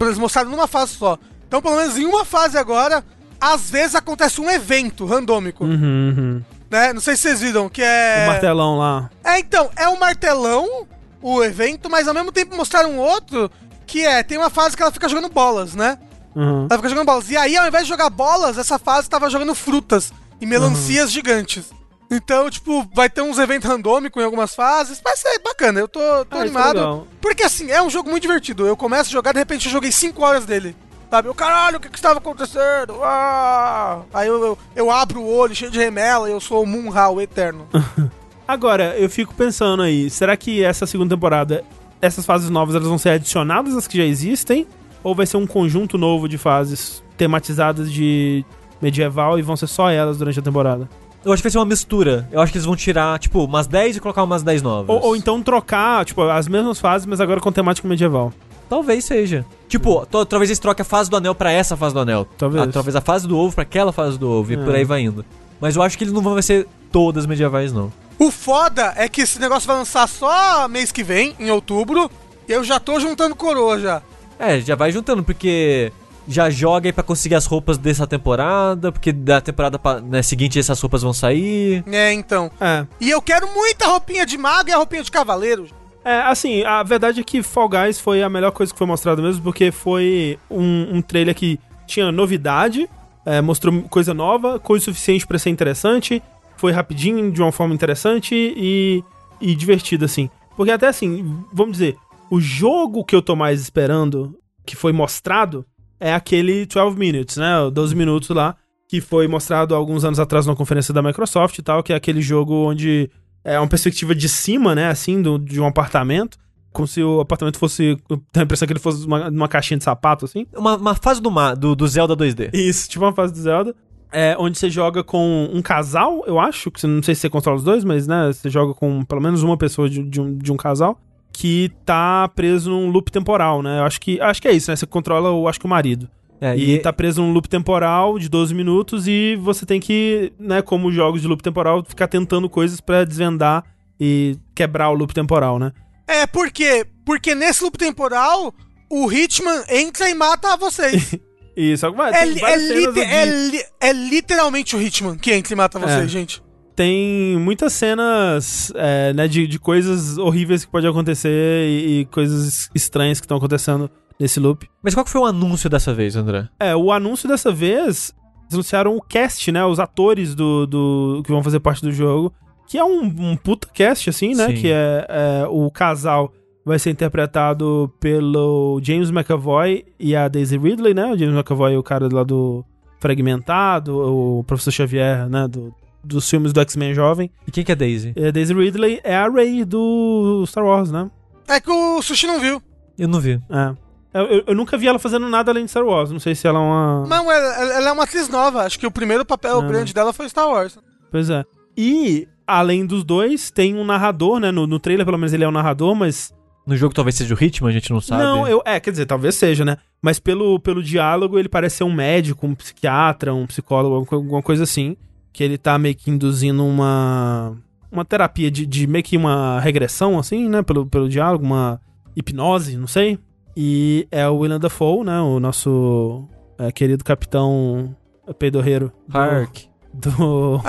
eles 0.00 0.18
mostraram 0.18 0.50
numa 0.50 0.66
fase 0.66 0.92
só. 0.94 1.18
Então, 1.46 1.60
pelo 1.60 1.76
menos 1.76 1.96
em 1.98 2.06
uma 2.06 2.24
fase 2.24 2.56
agora, 2.58 3.04
às 3.40 3.70
vezes 3.70 3.94
acontece 3.94 4.40
um 4.40 4.50
evento 4.50 5.04
randômico, 5.04 5.64
Uhum, 5.64 5.72
uhum. 6.16 6.42
né? 6.70 6.92
Não 6.92 7.00
sei 7.00 7.14
se 7.16 7.22
vocês 7.22 7.40
viram, 7.40 7.68
que 7.68 7.82
é... 7.82 8.24
O 8.24 8.26
martelão 8.28 8.78
lá. 8.78 9.10
É, 9.22 9.38
então, 9.38 9.68
é 9.76 9.88
um 9.88 9.98
martelão, 9.98 10.86
o 11.22 11.42
evento, 11.42 11.88
mas 11.90 12.06
ao 12.08 12.14
mesmo 12.14 12.30
tempo 12.32 12.56
mostraram 12.56 12.90
um 12.92 12.98
outro, 12.98 13.50
que 13.86 14.04
é, 14.04 14.22
tem 14.22 14.38
uma 14.38 14.50
fase 14.50 14.76
que 14.76 14.82
ela 14.82 14.92
fica 14.92 15.08
jogando 15.08 15.28
bolas, 15.30 15.74
né? 15.74 15.98
Uhum. 16.34 16.66
Ela 16.68 16.76
fica 16.78 16.88
jogando 16.88 17.06
bolas. 17.06 17.30
E 17.30 17.36
aí, 17.36 17.56
ao 17.56 17.66
invés 17.66 17.84
de 17.84 17.88
jogar 17.88 18.10
bolas, 18.10 18.58
essa 18.58 18.78
fase 18.78 19.08
tava 19.08 19.30
jogando 19.30 19.54
frutas 19.54 20.12
e 20.40 20.46
melancias 20.46 21.10
gigantes. 21.10 21.72
Então, 22.10 22.48
tipo, 22.50 22.88
vai 22.94 23.10
ter 23.10 23.22
uns 23.22 23.38
eventos 23.38 23.68
randômicos 23.68 24.22
em 24.22 24.24
algumas 24.24 24.54
fases. 24.54 25.00
Vai 25.02 25.16
ser 25.16 25.40
bacana, 25.40 25.80
eu 25.80 25.88
tô, 25.88 25.98
tô 26.26 26.36
Ah, 26.36 26.38
é 26.38 26.42
animado. 26.42 26.76
legal. 26.76 27.06
Porque 27.20 27.42
assim, 27.42 27.70
é 27.70 27.82
um 27.82 27.90
jogo 27.90 28.10
muito 28.10 28.22
divertido. 28.22 28.66
Eu 28.66 28.76
começo 28.76 29.10
a 29.10 29.12
jogar, 29.12 29.32
de 29.32 29.38
repente 29.38 29.66
eu 29.66 29.72
joguei 29.72 29.90
5 29.90 30.22
horas 30.22 30.44
dele. 30.46 30.76
Sabe? 31.10 31.28
Eu, 31.28 31.34
caralho, 31.34 31.78
o 31.78 31.80
que 31.80 31.88
que 31.88 31.96
estava 31.96 32.18
acontecendo? 32.18 33.02
Ah! 33.02 34.02
Aí 34.12 34.28
eu, 34.28 34.44
eu, 34.44 34.58
eu 34.74 34.90
abro 34.90 35.20
o 35.20 35.34
olho 35.36 35.54
cheio 35.54 35.70
de 35.70 35.78
remela 35.78 36.28
e 36.28 36.32
eu 36.32 36.40
sou 36.40 36.62
o 36.62 36.66
Moonhal 36.66 37.20
eterno. 37.20 37.66
Agora, 38.46 38.94
eu 38.96 39.08
fico 39.10 39.34
pensando 39.34 39.82
aí, 39.82 40.08
será 40.08 40.36
que 40.36 40.62
essa 40.62 40.86
segunda 40.86 41.14
temporada, 41.14 41.64
essas 42.00 42.24
fases 42.24 42.48
novas, 42.48 42.74
elas 42.74 42.86
vão 42.88 42.98
ser 42.98 43.10
adicionadas 43.10 43.74
às 43.76 43.86
que 43.88 43.96
já 43.98 44.04
existem? 44.04 44.66
Ou 45.02 45.14
vai 45.14 45.26
ser 45.26 45.36
um 45.36 45.46
conjunto 45.46 45.96
novo 45.98 46.28
de 46.28 46.38
fases 46.38 47.02
tematizadas 47.16 47.92
de 47.92 48.44
medieval 48.80 49.38
e 49.38 49.42
vão 49.42 49.56
ser 49.56 49.66
só 49.66 49.90
elas 49.90 50.18
durante 50.18 50.38
a 50.38 50.42
temporada? 50.42 50.88
Eu 51.24 51.32
acho 51.32 51.42
que 51.42 51.46
vai 51.48 51.50
ser 51.52 51.58
uma 51.58 51.64
mistura. 51.64 52.28
Eu 52.30 52.40
acho 52.40 52.52
que 52.52 52.58
eles 52.58 52.66
vão 52.66 52.76
tirar, 52.76 53.18
tipo, 53.18 53.42
umas 53.44 53.66
10 53.66 53.96
e 53.96 54.00
colocar 54.00 54.22
umas 54.22 54.42
10 54.44 54.62
novas. 54.62 54.94
Ou, 54.94 55.02
ou 55.08 55.16
então 55.16 55.42
trocar, 55.42 56.04
tipo, 56.04 56.22
as 56.22 56.46
mesmas 56.46 56.78
fases, 56.78 57.04
mas 57.06 57.20
agora 57.20 57.40
com 57.40 57.50
temática 57.50 57.86
medieval. 57.88 58.32
Talvez 58.68 59.04
seja. 59.04 59.44
Tipo, 59.68 60.06
to- 60.06 60.24
talvez 60.24 60.50
eles 60.50 60.58
troquem 60.60 60.82
a 60.82 60.84
fase 60.84 61.10
do 61.10 61.16
anel 61.16 61.34
pra 61.34 61.50
essa 61.50 61.76
fase 61.76 61.94
do 61.94 62.00
anel. 62.00 62.26
Talvez. 62.38 62.62
Ah, 62.62 62.66
talvez 62.72 62.94
a 62.94 63.00
fase 63.00 63.26
do 63.26 63.36
ovo 63.36 63.54
pra 63.54 63.62
aquela 63.62 63.92
fase 63.92 64.16
do 64.18 64.28
ovo. 64.30 64.52
E 64.52 64.54
É. 64.54 64.58
por 64.58 64.74
aí 64.74 64.84
vai 64.84 65.02
indo. 65.02 65.24
Mas 65.60 65.74
eu 65.74 65.82
acho 65.82 65.96
que 65.98 66.04
eles 66.04 66.12
não 66.12 66.22
vão 66.22 66.40
ser 66.42 66.66
todas 66.92 67.26
medievais, 67.26 67.72
não. 67.72 67.92
O 68.18 68.30
foda 68.30 68.92
é 68.96 69.08
que 69.08 69.20
esse 69.20 69.38
negócio 69.38 69.66
vai 69.66 69.76
lançar 69.76 70.08
só 70.08 70.66
mês 70.68 70.90
que 70.90 71.02
vem, 71.02 71.34
em 71.38 71.50
outubro, 71.50 72.10
e 72.48 72.52
eu 72.52 72.64
já 72.64 72.80
tô 72.80 72.98
juntando 72.98 73.34
coroa 73.36 73.78
já. 73.78 74.02
É, 74.38 74.60
já 74.60 74.74
vai 74.74 74.90
juntando, 74.92 75.22
porque 75.22 75.92
já 76.28 76.48
joga 76.50 76.88
aí 76.88 76.92
pra 76.92 77.02
conseguir 77.04 77.34
as 77.34 77.46
roupas 77.46 77.78
dessa 77.78 78.06
temporada, 78.06 78.90
porque 78.90 79.12
da 79.12 79.40
temporada 79.40 79.78
pa- 79.78 80.00
né, 80.00 80.22
seguinte 80.22 80.58
essas 80.58 80.80
roupas 80.80 81.02
vão 81.02 81.12
sair. 81.12 81.84
É, 81.90 82.12
então. 82.12 82.50
É. 82.60 82.86
E 83.00 83.10
eu 83.10 83.20
quero 83.22 83.52
muita 83.54 83.86
roupinha 83.86 84.24
de 84.26 84.36
mago 84.38 84.68
e 84.68 84.72
a 84.72 84.76
roupinha 84.76 85.02
de 85.02 85.10
cavaleiro. 85.10 85.68
É, 86.04 86.22
assim, 86.22 86.62
a 86.64 86.82
verdade 86.82 87.20
é 87.20 87.24
que 87.24 87.42
Fall 87.42 87.68
Guys 87.68 87.98
foi 88.00 88.22
a 88.22 88.28
melhor 88.28 88.52
coisa 88.52 88.72
que 88.72 88.78
foi 88.78 88.86
mostrada 88.86 89.20
mesmo, 89.20 89.42
porque 89.42 89.70
foi 89.72 90.38
um, 90.50 90.96
um 90.96 91.02
trailer 91.02 91.34
que 91.34 91.58
tinha 91.86 92.10
novidade, 92.12 92.88
é, 93.24 93.40
mostrou 93.40 93.82
coisa 93.90 94.14
nova, 94.14 94.58
coisa 94.60 94.84
suficiente 94.84 95.26
pra 95.26 95.38
ser 95.38 95.50
interessante, 95.50 96.22
foi 96.56 96.72
rapidinho, 96.72 97.30
de 97.30 97.40
uma 97.40 97.52
forma 97.52 97.74
interessante 97.74 98.34
e, 98.34 99.02
e 99.40 99.54
divertida, 99.54 100.04
assim. 100.04 100.30
Porque 100.56 100.70
até 100.70 100.88
assim, 100.88 101.36
vamos 101.52 101.72
dizer, 101.72 101.96
o 102.30 102.40
jogo 102.40 103.04
que 103.04 103.14
eu 103.14 103.22
tô 103.22 103.36
mais 103.36 103.60
esperando, 103.60 104.36
que 104.64 104.74
foi 104.74 104.92
mostrado, 104.92 105.64
é 106.00 106.12
aquele 106.12 106.66
12 106.66 106.96
Minutes, 106.96 107.36
né? 107.36 107.60
o 107.60 107.70
12 107.70 107.94
minutos 107.94 108.30
lá, 108.30 108.56
que 108.88 109.00
foi 109.00 109.26
mostrado 109.26 109.74
alguns 109.74 110.04
anos 110.04 110.18
atrás 110.18 110.46
numa 110.46 110.56
conferência 110.56 110.94
da 110.94 111.02
Microsoft 111.02 111.58
e 111.58 111.62
tal, 111.62 111.82
que 111.82 111.92
é 111.92 111.96
aquele 111.96 112.22
jogo 112.22 112.54
onde 112.54 113.10
é 113.44 113.58
uma 113.58 113.68
perspectiva 113.68 114.14
de 114.14 114.28
cima, 114.28 114.74
né, 114.74 114.88
assim, 114.88 115.22
do, 115.22 115.38
de 115.38 115.60
um 115.60 115.66
apartamento, 115.66 116.36
como 116.72 116.86
se 116.86 117.02
o 117.02 117.20
apartamento 117.20 117.58
fosse, 117.58 117.96
tenho 118.06 118.22
a 118.34 118.42
impressão 118.42 118.66
que 118.66 118.72
ele 118.72 118.80
fosse 118.80 119.06
uma, 119.06 119.30
uma 119.30 119.48
caixinha 119.48 119.78
de 119.78 119.84
sapato, 119.84 120.26
assim. 120.26 120.46
Uma, 120.54 120.76
uma 120.76 120.94
fase 120.94 121.22
do, 121.22 121.30
do, 121.56 121.74
do 121.74 121.88
Zelda 121.88 122.14
2D. 122.14 122.50
Isso, 122.52 122.86
tipo 122.88 123.02
uma 123.02 123.14
fase 123.14 123.32
do 123.32 123.38
Zelda. 123.38 123.74
É, 124.12 124.36
onde 124.38 124.58
você 124.58 124.70
joga 124.70 125.02
com 125.02 125.50
um 125.52 125.60
casal, 125.60 126.24
eu 126.26 126.38
acho, 126.38 126.70
que 126.70 126.86
não 126.86 127.02
sei 127.02 127.14
se 127.14 127.22
você 127.22 127.30
controla 127.30 127.58
os 127.58 127.64
dois, 127.64 127.84
mas, 127.84 128.06
né, 128.06 128.32
você 128.32 128.48
joga 128.48 128.72
com 128.74 129.04
pelo 129.04 129.20
menos 129.20 129.42
uma 129.42 129.56
pessoa 129.56 129.88
de, 129.88 130.02
de 130.02 130.20
um, 130.20 130.36
de 130.38 130.52
um 130.52 130.56
casal, 130.56 130.98
que 131.32 131.70
tá 131.84 132.28
preso 132.34 132.70
num 132.70 132.90
loop 132.90 133.10
temporal, 133.10 133.62
né, 133.62 133.80
eu 133.80 133.84
acho 133.84 134.00
que, 134.00 134.20
acho 134.20 134.40
que 134.40 134.48
é 134.48 134.52
isso, 134.52 134.70
né, 134.70 134.76
você 134.76 134.86
controla, 134.86 135.30
o, 135.32 135.48
acho 135.48 135.58
que 135.58 135.66
o 135.66 135.68
marido. 135.68 136.08
É, 136.40 136.56
E 136.56 136.78
tá 136.78 136.92
preso 136.92 137.22
num 137.22 137.32
loop 137.32 137.48
temporal 137.48 138.18
de 138.18 138.28
12 138.28 138.54
minutos 138.54 139.08
e 139.08 139.36
você 139.36 139.64
tem 139.64 139.80
que, 139.80 140.32
né, 140.38 140.60
como 140.62 140.92
jogos 140.92 141.22
de 141.22 141.28
loop 141.28 141.42
temporal, 141.42 141.82
ficar 141.86 142.08
tentando 142.08 142.48
coisas 142.48 142.80
pra 142.80 143.04
desvendar 143.04 143.64
e 143.98 144.36
quebrar 144.54 144.90
o 144.90 144.94
loop 144.94 145.14
temporal, 145.14 145.58
né? 145.58 145.72
É, 146.06 146.26
por 146.26 146.50
quê? 146.50 146.86
Porque 147.04 147.34
nesse 147.34 147.62
loop 147.62 147.78
temporal, 147.78 148.54
o 148.90 149.10
Hitman 149.10 149.64
entra 149.70 150.08
e 150.10 150.14
mata 150.14 150.56
vocês. 150.56 151.14
Isso, 151.56 151.86
é, 151.86 152.24
li- 152.26 152.42
é, 152.42 153.22
é 153.22 153.24
li- 153.24 153.64
é 153.80 153.92
literalmente 153.92 154.76
o 154.76 154.82
Hitman 154.82 155.16
que 155.16 155.32
entra 155.32 155.52
e 155.52 155.56
mata 155.56 155.78
vocês, 155.78 156.02
É. 156.04 156.08
gente. 156.08 156.42
tem 156.74 157.38
muitas 157.38 157.72
cenas, 157.72 158.70
é, 158.74 159.12
né, 159.14 159.26
de, 159.26 159.46
de 159.46 159.58
coisas 159.58 160.18
horríveis 160.18 160.64
que 160.66 160.70
podem 160.70 160.90
acontecer 160.90 161.66
e, 161.68 162.00
e 162.00 162.04
coisas 162.06 162.68
estranhas 162.74 163.18
que 163.18 163.24
estão 163.24 163.38
acontecendo 163.38 163.90
nesse 164.20 164.38
loop. 164.38 164.68
Mas 164.82 164.92
qual 164.94 165.02
que 165.04 165.10
foi 165.10 165.20
o 165.22 165.24
anúncio 165.26 165.70
dessa 165.70 165.94
vez, 165.94 166.14
André? 166.16 166.46
É, 166.60 166.76
o 166.76 166.92
anúncio 166.92 167.26
dessa 167.28 167.50
vez, 167.50 168.12
eles 168.42 168.52
anunciaram 168.52 168.94
o 168.94 169.00
cast, 169.00 169.50
né, 169.50 169.64
os 169.64 169.80
atores 169.80 170.34
do, 170.34 170.66
do 170.66 171.22
que 171.24 171.32
vão 171.32 171.42
fazer 171.42 171.60
parte 171.60 171.80
do 171.82 171.90
jogo, 171.90 172.30
que 172.68 172.76
é 172.76 172.84
um, 172.84 173.04
um 173.04 173.36
puta 173.36 173.68
cast, 173.72 174.10
assim, 174.10 174.34
né, 174.34 174.48
Sim. 174.48 174.54
que 174.54 174.68
é, 174.70 175.06
é, 175.08 175.46
o 175.48 175.70
casal 175.70 176.30
vai 176.66 176.78
ser 176.78 176.90
interpretado 176.90 177.90
pelo 178.00 178.78
James 178.82 179.08
McAvoy 179.10 179.84
e 179.98 180.14
a 180.16 180.26
Daisy 180.28 180.58
Ridley, 180.58 180.92
né, 180.92 181.06
o 181.06 181.16
James 181.16 181.34
McAvoy 181.34 181.72
é 181.74 181.78
o 181.78 181.82
cara 181.82 182.08
lá 182.12 182.22
do 182.24 182.62
Fragmentado, 182.98 183.96
o 183.96 184.44
Professor 184.44 184.70
Xavier, 184.72 185.28
né, 185.28 185.46
do, 185.48 185.72
dos 186.02 186.28
filmes 186.28 186.52
do 186.52 186.60
X-Men 186.60 186.92
jovem. 186.92 187.30
E 187.46 187.50
quem 187.50 187.64
que 187.64 187.72
é 187.72 187.74
Daisy? 187.76 188.12
E 188.16 188.26
a 188.26 188.30
Daisy 188.30 188.52
Ridley 188.52 189.00
é 189.04 189.16
a 189.16 189.28
Rey 189.28 189.64
do 189.64 190.44
Star 190.46 190.64
Wars, 190.64 190.90
né? 190.90 191.10
É 191.48 191.60
que 191.60 191.70
o 191.70 192.02
Sushi 192.02 192.26
não 192.26 192.40
viu. 192.40 192.60
Eu 192.98 193.06
não 193.08 193.20
vi. 193.20 193.40
É. 193.50 193.74
Eu, 194.18 194.24
eu- 194.26 194.44
eu 194.48 194.54
nunca 194.54 194.76
vi 194.76 194.88
ela 194.88 194.98
fazendo 194.98 195.28
nada 195.28 195.52
além 195.52 195.64
de 195.64 195.70
Star 195.70 195.84
Wars. 195.84 196.10
Não 196.10 196.18
sei 196.18 196.34
se 196.34 196.46
ela 196.48 196.58
é 196.58 196.62
uma. 196.62 197.04
Não, 197.06 197.30
ela, 197.30 197.74
ela 197.74 197.88
é 197.90 197.92
uma 197.92 198.04
atriz 198.04 198.28
nova. 198.28 198.62
Acho 198.62 198.78
que 198.78 198.86
o 198.86 198.90
primeiro 198.90 199.24
papel 199.24 199.60
Ah. 199.60 199.66
grande 199.66 199.92
dela 199.94 200.12
foi 200.12 200.28
Star 200.28 200.48
Wars. 200.48 200.78
Pois 201.10 201.28
é. 201.30 201.44
E, 201.76 202.26
além 202.46 202.86
dos 202.86 203.04
dois, 203.04 203.50
tem 203.50 203.74
um 203.76 203.84
narrador, 203.84 204.40
né? 204.40 204.50
No, 204.50 204.66
no 204.66 204.80
trailer, 204.80 205.04
pelo 205.04 205.18
menos, 205.18 205.32
ele 205.34 205.44
é 205.44 205.48
um 205.48 205.52
narrador, 205.52 205.94
mas. 205.94 206.34
No 206.66 206.76
jogo 206.76 206.92
talvez 206.94 207.14
seja 207.14 207.32
o 207.34 207.42
Hitman, 207.42 207.70
a 207.70 207.72
gente 207.72 207.90
não 207.92 208.00
sabe. 208.00 208.22
Não, 208.22 208.46
eu. 208.48 208.60
É, 208.64 208.80
quer 208.80 208.90
dizer, 208.90 209.06
talvez 209.06 209.36
seja, 209.36 209.64
né? 209.64 209.76
Mas 210.02 210.18
pelo, 210.18 210.58
pelo 210.58 210.82
diálogo, 210.82 211.38
ele 211.38 211.48
parece 211.48 211.76
ser 211.76 211.84
um 211.84 211.92
médico, 211.94 212.44
um 212.46 212.54
psiquiatra, 212.56 213.32
um 213.32 213.46
psicólogo, 213.46 213.94
alguma 213.94 214.06
co- 214.08 214.16
alguma 214.16 214.42
coisa 214.42 214.64
assim. 214.64 214.96
Que 215.32 215.44
ele 215.44 215.56
tá 215.58 215.78
meio 215.78 215.94
que 215.94 216.10
induzindo 216.10 216.64
uma. 216.64 217.56
Uma 217.92 218.04
terapia 218.04 218.50
de, 218.50 218.66
de 218.66 218.86
meio 218.86 219.04
que 219.04 219.16
uma 219.16 219.60
regressão, 219.60 220.18
assim, 220.18 220.48
né? 220.48 220.60
Pelo, 220.62 220.86
pelo 220.86 221.08
diálogo, 221.08 221.44
uma 221.44 221.80
hipnose, 222.16 222.76
não 222.76 222.86
sei. 222.88 223.18
E 223.56 224.06
é 224.10 224.28
o 224.28 224.38
William 224.38 224.58
Dafoe, 224.58 225.04
né? 225.04 225.20
O 225.20 225.38
nosso 225.38 226.24
é, 226.58 226.72
querido 226.72 227.04
capitão 227.04 227.94
peidorreiro. 228.38 228.92
do- 229.08 229.16
Hark. 229.18 229.64
Do. 229.94 230.60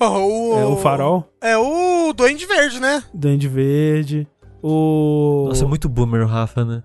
Oh, 0.00 0.06
o, 0.06 0.58
É 0.58 0.64
o 0.66 0.76
farol. 0.76 1.28
É 1.40 1.56
o 1.56 2.12
Duende 2.12 2.44
Verde, 2.46 2.80
né? 2.80 3.02
Duende 3.14 3.46
Verde. 3.48 4.26
O. 4.66 5.44
Nossa, 5.48 5.66
muito 5.66 5.90
boomer 5.90 6.22
o 6.22 6.26
Rafa, 6.26 6.64
né? 6.64 6.82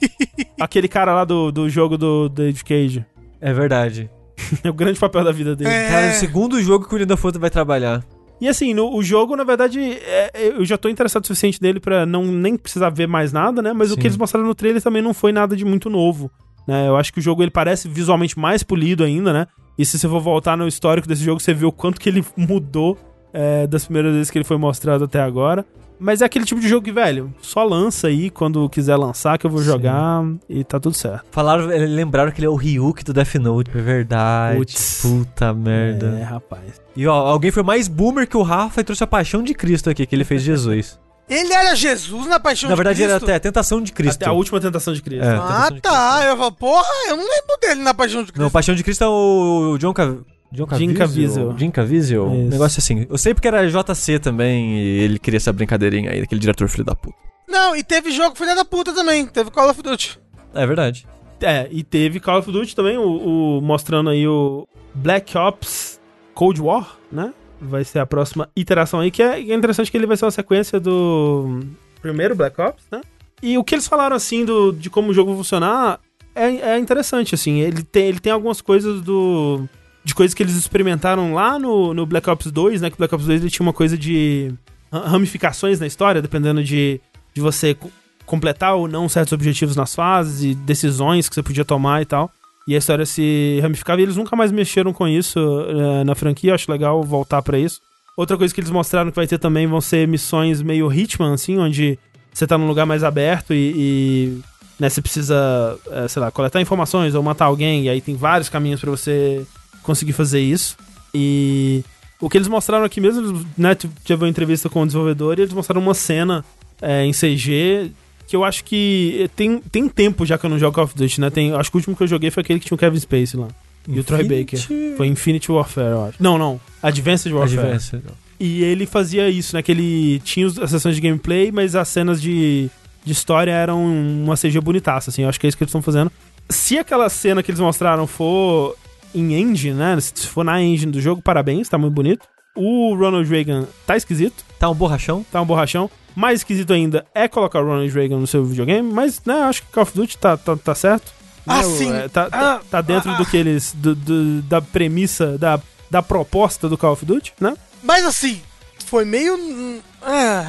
Aquele 0.58 0.88
cara 0.88 1.12
lá 1.12 1.22
do, 1.26 1.52
do 1.52 1.68
jogo 1.68 1.98
do 1.98 2.30
David 2.30 2.64
Cage. 2.64 3.04
É 3.40 3.52
verdade. 3.52 4.08
É 4.64 4.70
o 4.70 4.74
grande 4.74 4.98
papel 4.98 5.22
da 5.22 5.30
vida 5.30 5.54
dele. 5.54 5.68
É. 5.70 5.86
Cara, 5.88 6.10
o 6.10 6.14
segundo 6.14 6.60
jogo 6.62 6.86
que 6.86 6.92
o 6.92 6.94
William 6.94 7.06
Dafoe 7.06 7.30
vai 7.38 7.50
trabalhar. 7.50 8.02
E 8.40 8.48
assim, 8.48 8.72
no, 8.72 8.96
o 8.96 9.02
jogo, 9.02 9.36
na 9.36 9.44
verdade, 9.44 9.78
é- 9.80 10.30
é- 10.32 10.48
eu 10.56 10.64
já 10.64 10.78
tô 10.78 10.88
interessado 10.88 11.22
o 11.22 11.26
suficiente 11.26 11.60
nele 11.62 11.78
pra 11.78 12.04
não 12.06 12.24
nem 12.24 12.56
precisar 12.56 12.88
ver 12.88 13.06
mais 13.06 13.32
nada, 13.34 13.60
né? 13.60 13.72
Mas 13.74 13.90
o 13.92 13.94
Sim. 13.94 14.00
que 14.00 14.06
eles 14.06 14.16
mostraram 14.16 14.46
no 14.48 14.54
trailer 14.54 14.82
também 14.82 15.02
não 15.02 15.12
foi 15.12 15.30
nada 15.30 15.54
de 15.54 15.64
muito 15.64 15.90
novo. 15.90 16.30
Né? 16.66 16.88
Eu 16.88 16.96
acho 16.96 17.12
que 17.12 17.18
o 17.18 17.22
jogo 17.22 17.42
ele 17.42 17.50
parece 17.50 17.86
visualmente 17.86 18.38
mais 18.38 18.62
polido 18.62 19.04
ainda, 19.04 19.30
né? 19.32 19.46
E 19.78 19.84
se 19.84 19.98
você 19.98 20.08
for 20.08 20.20
voltar 20.20 20.56
no 20.56 20.66
histórico 20.66 21.06
desse 21.06 21.22
jogo, 21.22 21.38
você 21.38 21.52
vê 21.52 21.66
o 21.66 21.70
quanto 21.72 22.00
que 22.00 22.08
ele 22.08 22.24
mudou 22.34 22.98
é, 23.32 23.66
das 23.66 23.84
primeiras 23.84 24.14
vezes 24.14 24.30
que 24.30 24.38
ele 24.38 24.44
foi 24.44 24.56
mostrado 24.56 25.04
até 25.04 25.20
agora. 25.20 25.64
Mas 26.00 26.22
é 26.22 26.24
aquele 26.24 26.46
tipo 26.46 26.60
de 26.60 26.66
jogo 26.66 26.82
que, 26.82 26.90
velho, 26.90 27.32
só 27.42 27.62
lança 27.62 28.08
aí 28.08 28.30
quando 28.30 28.66
quiser 28.70 28.96
lançar, 28.96 29.36
que 29.36 29.46
eu 29.46 29.50
vou 29.50 29.60
Sim. 29.60 29.66
jogar 29.66 30.24
e 30.48 30.64
tá 30.64 30.80
tudo 30.80 30.96
certo. 30.96 31.26
Falaram, 31.30 31.70
eh, 31.70 31.86
lembraram 31.86 32.32
que 32.32 32.40
ele 32.40 32.46
é 32.46 32.50
o 32.50 32.54
Ryuk 32.54 33.04
do 33.04 33.12
Death 33.12 33.34
Note. 33.34 33.70
É 33.74 33.82
verdade. 33.82 34.56
Putz. 34.56 35.02
Puta 35.02 35.52
merda. 35.52 36.18
É, 36.18 36.22
rapaz. 36.22 36.80
E 36.96 37.06
ó, 37.06 37.14
alguém 37.14 37.50
foi 37.50 37.62
mais 37.62 37.86
boomer 37.86 38.26
que 38.26 38.36
o 38.36 38.42
Rafa 38.42 38.80
e 38.80 38.84
trouxe 38.84 39.04
a 39.04 39.06
paixão 39.06 39.42
de 39.42 39.52
Cristo 39.52 39.90
aqui, 39.90 40.06
que 40.06 40.14
ele 40.14 40.24
fez 40.24 40.42
Jesus. 40.42 40.98
Ele 41.30 41.52
era 41.52 41.76
Jesus 41.76 42.26
na 42.26 42.40
Paixão 42.40 42.68
Na 42.68 42.74
de 42.74 42.78
verdade, 42.78 43.04
era 43.04 43.12
Cristo? 43.12 43.24
até 43.24 43.34
a 43.36 43.40
tentação 43.40 43.80
de 43.80 43.92
Cristo. 43.92 44.16
Até 44.16 44.26
a 44.26 44.32
última 44.32 44.60
tentação 44.60 44.92
de 44.92 45.00
Cristo. 45.00 45.24
É. 45.24 45.36
Ah, 45.36 45.68
de 45.72 45.80
tá. 45.80 46.24
Eu 46.26 46.36
falo, 46.36 46.50
porra, 46.50 46.88
eu 47.08 47.16
não 47.16 47.22
lembro 47.22 47.56
dele 47.60 47.82
na 47.82 47.94
Paixão 47.94 48.24
de 48.24 48.32
Cristo. 48.32 48.42
Não, 48.42 48.50
Paixão 48.50 48.74
de 48.74 48.82
Cristo 48.82 49.04
é 49.04 49.06
o 49.06 49.78
John 49.78 49.94
Cav... 49.94 50.24
John 50.52 50.66
Jim 50.76 50.94
Caviezel. 50.94 51.56
Jim 51.56 51.70
Caviezel. 51.70 52.26
Um 52.26 52.42
Isso. 52.42 52.50
negócio 52.50 52.78
assim. 52.80 53.06
Eu 53.08 53.16
sei 53.18 53.34
porque 53.34 53.46
era 53.48 53.66
JC 53.68 54.18
também 54.18 54.76
e 54.78 54.98
ele 55.00 55.18
queria 55.18 55.36
essa 55.36 55.52
brincadeirinha 55.52 56.10
aí, 56.10 56.20
daquele 56.20 56.40
diretor 56.40 56.68
filho 56.68 56.84
da 56.84 56.94
puta. 56.94 57.16
Não, 57.48 57.74
e 57.76 57.82
teve 57.84 58.10
jogo 58.10 58.36
filha 58.36 58.54
da 58.54 58.64
puta 58.64 58.92
também. 58.92 59.26
Teve 59.26 59.50
Call 59.50 59.70
of 59.70 59.82
Duty. 59.82 60.18
É 60.54 60.66
verdade. 60.66 61.06
É, 61.40 61.68
e 61.70 61.82
teve 61.82 62.20
Call 62.20 62.38
of 62.40 62.50
Duty 62.50 62.74
também, 62.76 62.98
o, 62.98 63.58
o- 63.58 63.60
mostrando 63.62 64.10
aí 64.10 64.26
o 64.26 64.66
Black 64.94 65.36
Ops 65.38 65.98
Cold 66.34 66.60
War, 66.60 66.96
né? 67.10 67.32
Vai 67.60 67.84
ser 67.84 67.98
a 67.98 68.06
próxima 68.06 68.48
iteração 68.56 69.00
aí, 69.00 69.10
que 69.10 69.22
é, 69.22 69.40
é 69.40 69.54
interessante 69.54 69.90
que 69.90 69.96
ele 69.96 70.06
vai 70.06 70.16
ser 70.16 70.24
uma 70.24 70.30
sequência 70.30 70.78
do 70.80 71.60
primeiro 72.02 72.34
Black 72.34 72.60
Ops, 72.60 72.84
né? 72.90 73.00
E 73.42 73.56
o 73.56 73.64
que 73.64 73.74
eles 73.74 73.86
falaram, 73.86 74.14
assim, 74.16 74.44
do, 74.44 74.70
de 74.72 74.90
como 74.90 75.10
o 75.10 75.14
jogo 75.14 75.30
vai 75.30 75.38
funcionar 75.38 75.98
é, 76.34 76.44
é 76.74 76.78
interessante, 76.78 77.34
assim. 77.34 77.60
Ele 77.60 77.82
tem, 77.82 78.06
ele 78.06 78.20
tem 78.20 78.32
algumas 78.32 78.60
coisas 78.60 79.00
do... 79.00 79.66
De 80.04 80.14
coisas 80.14 80.34
que 80.34 80.42
eles 80.42 80.56
experimentaram 80.56 81.34
lá 81.34 81.58
no, 81.58 81.92
no 81.92 82.06
Black 82.06 82.28
Ops 82.30 82.50
2, 82.50 82.80
né? 82.80 82.88
Que 82.90 82.94
o 82.94 82.98
Black 82.98 83.14
Ops 83.14 83.26
2 83.26 83.40
ele 83.42 83.50
tinha 83.50 83.64
uma 83.66 83.72
coisa 83.72 83.98
de 83.98 84.52
ra- 84.90 85.08
ramificações 85.08 85.78
na 85.78 85.86
história, 85.86 86.22
dependendo 86.22 86.64
de, 86.64 87.00
de 87.34 87.40
você 87.40 87.74
co- 87.74 87.90
completar 88.24 88.74
ou 88.76 88.88
não 88.88 89.08
certos 89.08 89.32
objetivos 89.32 89.76
nas 89.76 89.94
fases 89.94 90.42
e 90.42 90.54
decisões 90.54 91.28
que 91.28 91.34
você 91.34 91.42
podia 91.42 91.64
tomar 91.64 92.00
e 92.00 92.06
tal. 92.06 92.30
E 92.66 92.74
a 92.74 92.78
história 92.78 93.04
se 93.04 93.58
ramificava 93.62 94.00
e 94.00 94.04
eles 94.04 94.16
nunca 94.16 94.34
mais 94.36 94.50
mexeram 94.52 94.92
com 94.92 95.06
isso 95.08 95.38
eh, 95.68 96.04
na 96.04 96.14
franquia. 96.14 96.54
Acho 96.54 96.70
legal 96.70 97.02
voltar 97.02 97.42
pra 97.42 97.58
isso. 97.58 97.80
Outra 98.16 98.36
coisa 98.38 98.54
que 98.54 98.60
eles 98.60 98.70
mostraram 98.70 99.10
que 99.10 99.16
vai 99.16 99.26
ter 99.26 99.38
também 99.38 99.66
vão 99.66 99.80
ser 99.80 100.06
missões 100.06 100.62
meio 100.62 100.92
Hitman, 100.92 101.34
assim, 101.34 101.58
onde 101.58 101.98
você 102.32 102.46
tá 102.46 102.56
num 102.56 102.66
lugar 102.68 102.86
mais 102.86 103.02
aberto 103.02 103.52
e, 103.52 103.72
e, 103.76 104.40
né, 104.78 104.88
você 104.88 105.02
precisa, 105.02 105.78
eh, 105.90 106.06
sei 106.08 106.22
lá, 106.22 106.30
coletar 106.30 106.60
informações 106.60 107.14
ou 107.14 107.22
matar 107.22 107.46
alguém. 107.46 107.84
E 107.84 107.88
aí 107.88 108.00
tem 108.00 108.14
vários 108.14 108.48
caminhos 108.48 108.80
pra 108.80 108.90
você 108.90 109.44
conseguir 109.90 110.12
fazer 110.12 110.40
isso. 110.40 110.76
E 111.14 111.82
o 112.20 112.28
que 112.30 112.38
eles 112.38 112.48
mostraram 112.48 112.84
aqui 112.84 113.00
mesmo, 113.00 113.20
eles, 113.20 113.46
né, 113.58 113.74
teve 113.74 114.22
uma 114.22 114.28
entrevista 114.28 114.68
com 114.68 114.82
o 114.82 114.86
desenvolvedor 114.86 115.38
e 115.38 115.42
eles 115.42 115.52
mostraram 115.52 115.80
uma 115.82 115.94
cena 115.94 116.44
eh, 116.80 117.04
em 117.04 117.12
CG 117.12 117.90
que 118.28 118.36
eu 118.36 118.44
acho 118.44 118.62
que 118.62 119.28
tem, 119.34 119.58
tem 119.60 119.88
tempo 119.88 120.24
já 120.24 120.38
que 120.38 120.46
eu 120.46 120.50
não 120.50 120.56
jogo 120.58 120.72
Call 120.72 120.84
of 120.84 120.94
Duty, 120.94 121.20
né? 121.20 121.30
Tem, 121.30 121.52
acho 121.52 121.68
que 121.68 121.76
o 121.76 121.78
último 121.78 121.96
que 121.96 122.02
eu 122.04 122.06
joguei 122.06 122.30
foi 122.30 122.42
aquele 122.42 122.60
que 122.60 122.66
tinha 122.66 122.76
o 122.76 122.78
Kevin 122.78 123.00
Spacey 123.00 123.40
lá. 123.40 123.48
E 123.88 123.98
o 123.98 124.04
Troy 124.04 124.20
Infinity- 124.22 124.68
Baker. 124.68 124.96
Foi 124.96 125.06
Infinity 125.08 125.50
Warfare, 125.50 125.88
eu 125.90 126.04
acho. 126.04 126.22
Não, 126.22 126.38
não. 126.38 126.60
Advanced 126.80 127.32
Warfare. 127.32 127.58
Advance. 127.58 127.98
E 128.38 128.62
ele 128.62 128.86
fazia 128.86 129.28
isso, 129.28 129.56
né? 129.56 129.62
Que 129.62 129.72
ele 129.72 130.20
tinha 130.20 130.46
as 130.46 130.70
sessões 130.70 130.94
de 130.94 131.00
gameplay, 131.00 131.50
mas 131.50 131.74
as 131.74 131.88
cenas 131.88 132.22
de, 132.22 132.70
de 133.04 133.10
história 133.12 133.50
eram 133.50 133.84
uma 133.84 134.36
CG 134.36 134.60
bonitaça, 134.60 135.10
assim. 135.10 135.22
Eu 135.22 135.28
acho 135.28 135.40
que 135.40 135.46
é 135.46 135.48
isso 135.48 135.56
que 135.58 135.64
eles 135.64 135.70
estão 135.70 135.82
fazendo. 135.82 136.12
Se 136.48 136.78
aquela 136.78 137.08
cena 137.08 137.42
que 137.42 137.50
eles 137.50 137.60
mostraram 137.60 138.06
for 138.06 138.76
em 139.14 139.34
engine, 139.34 139.74
né? 139.74 139.98
Se 140.00 140.26
for 140.26 140.44
na 140.44 140.60
engine 140.62 140.92
do 140.92 141.00
jogo, 141.00 141.20
parabéns, 141.22 141.68
tá 141.68 141.76
muito 141.78 141.94
bonito. 141.94 142.26
O 142.56 142.94
Ronald 142.94 143.28
Reagan 143.28 143.66
tá 143.86 143.96
esquisito, 143.96 144.44
Tá 144.58 144.68
um 144.68 144.74
borrachão? 144.74 145.24
tá 145.30 145.40
um 145.40 145.46
borrachão. 145.46 145.88
Mais 146.14 146.40
esquisito 146.40 146.72
ainda 146.72 147.06
é 147.14 147.28
colocar 147.28 147.60
o 147.60 147.64
Ronald 147.64 147.90
Reagan 147.92 148.18
no 148.18 148.26
seu 148.26 148.44
videogame, 148.44 148.92
mas, 148.92 149.22
né, 149.24 149.34
acho 149.42 149.62
que 149.62 149.68
Call 149.72 149.84
of 149.84 149.94
Duty 149.94 150.18
tá, 150.18 150.36
tá, 150.36 150.56
tá 150.56 150.74
certo. 150.74 151.12
Ah, 151.46 151.60
o- 151.60 151.76
sim. 151.76 151.92
é, 151.92 152.08
tá, 152.08 152.28
tá, 152.28 152.54
Ah, 152.56 152.60
tá 152.70 152.80
dentro 152.80 153.10
ah, 153.12 153.16
do 153.16 153.24
que 153.24 153.36
eles. 153.36 153.72
do- 153.76 153.94
do- 153.94 154.42
da 154.42 154.60
premissa, 154.60 155.38
da, 155.38 155.58
da 155.90 156.02
proposta 156.02 156.68
do 156.68 156.76
Call 156.76 156.92
of 156.92 157.04
Duty, 157.06 157.32
né? 157.40 157.54
Mas 157.82 158.04
assim, 158.04 158.42
foi 158.86 159.04
meio. 159.04 159.80
Ah, 160.02 160.44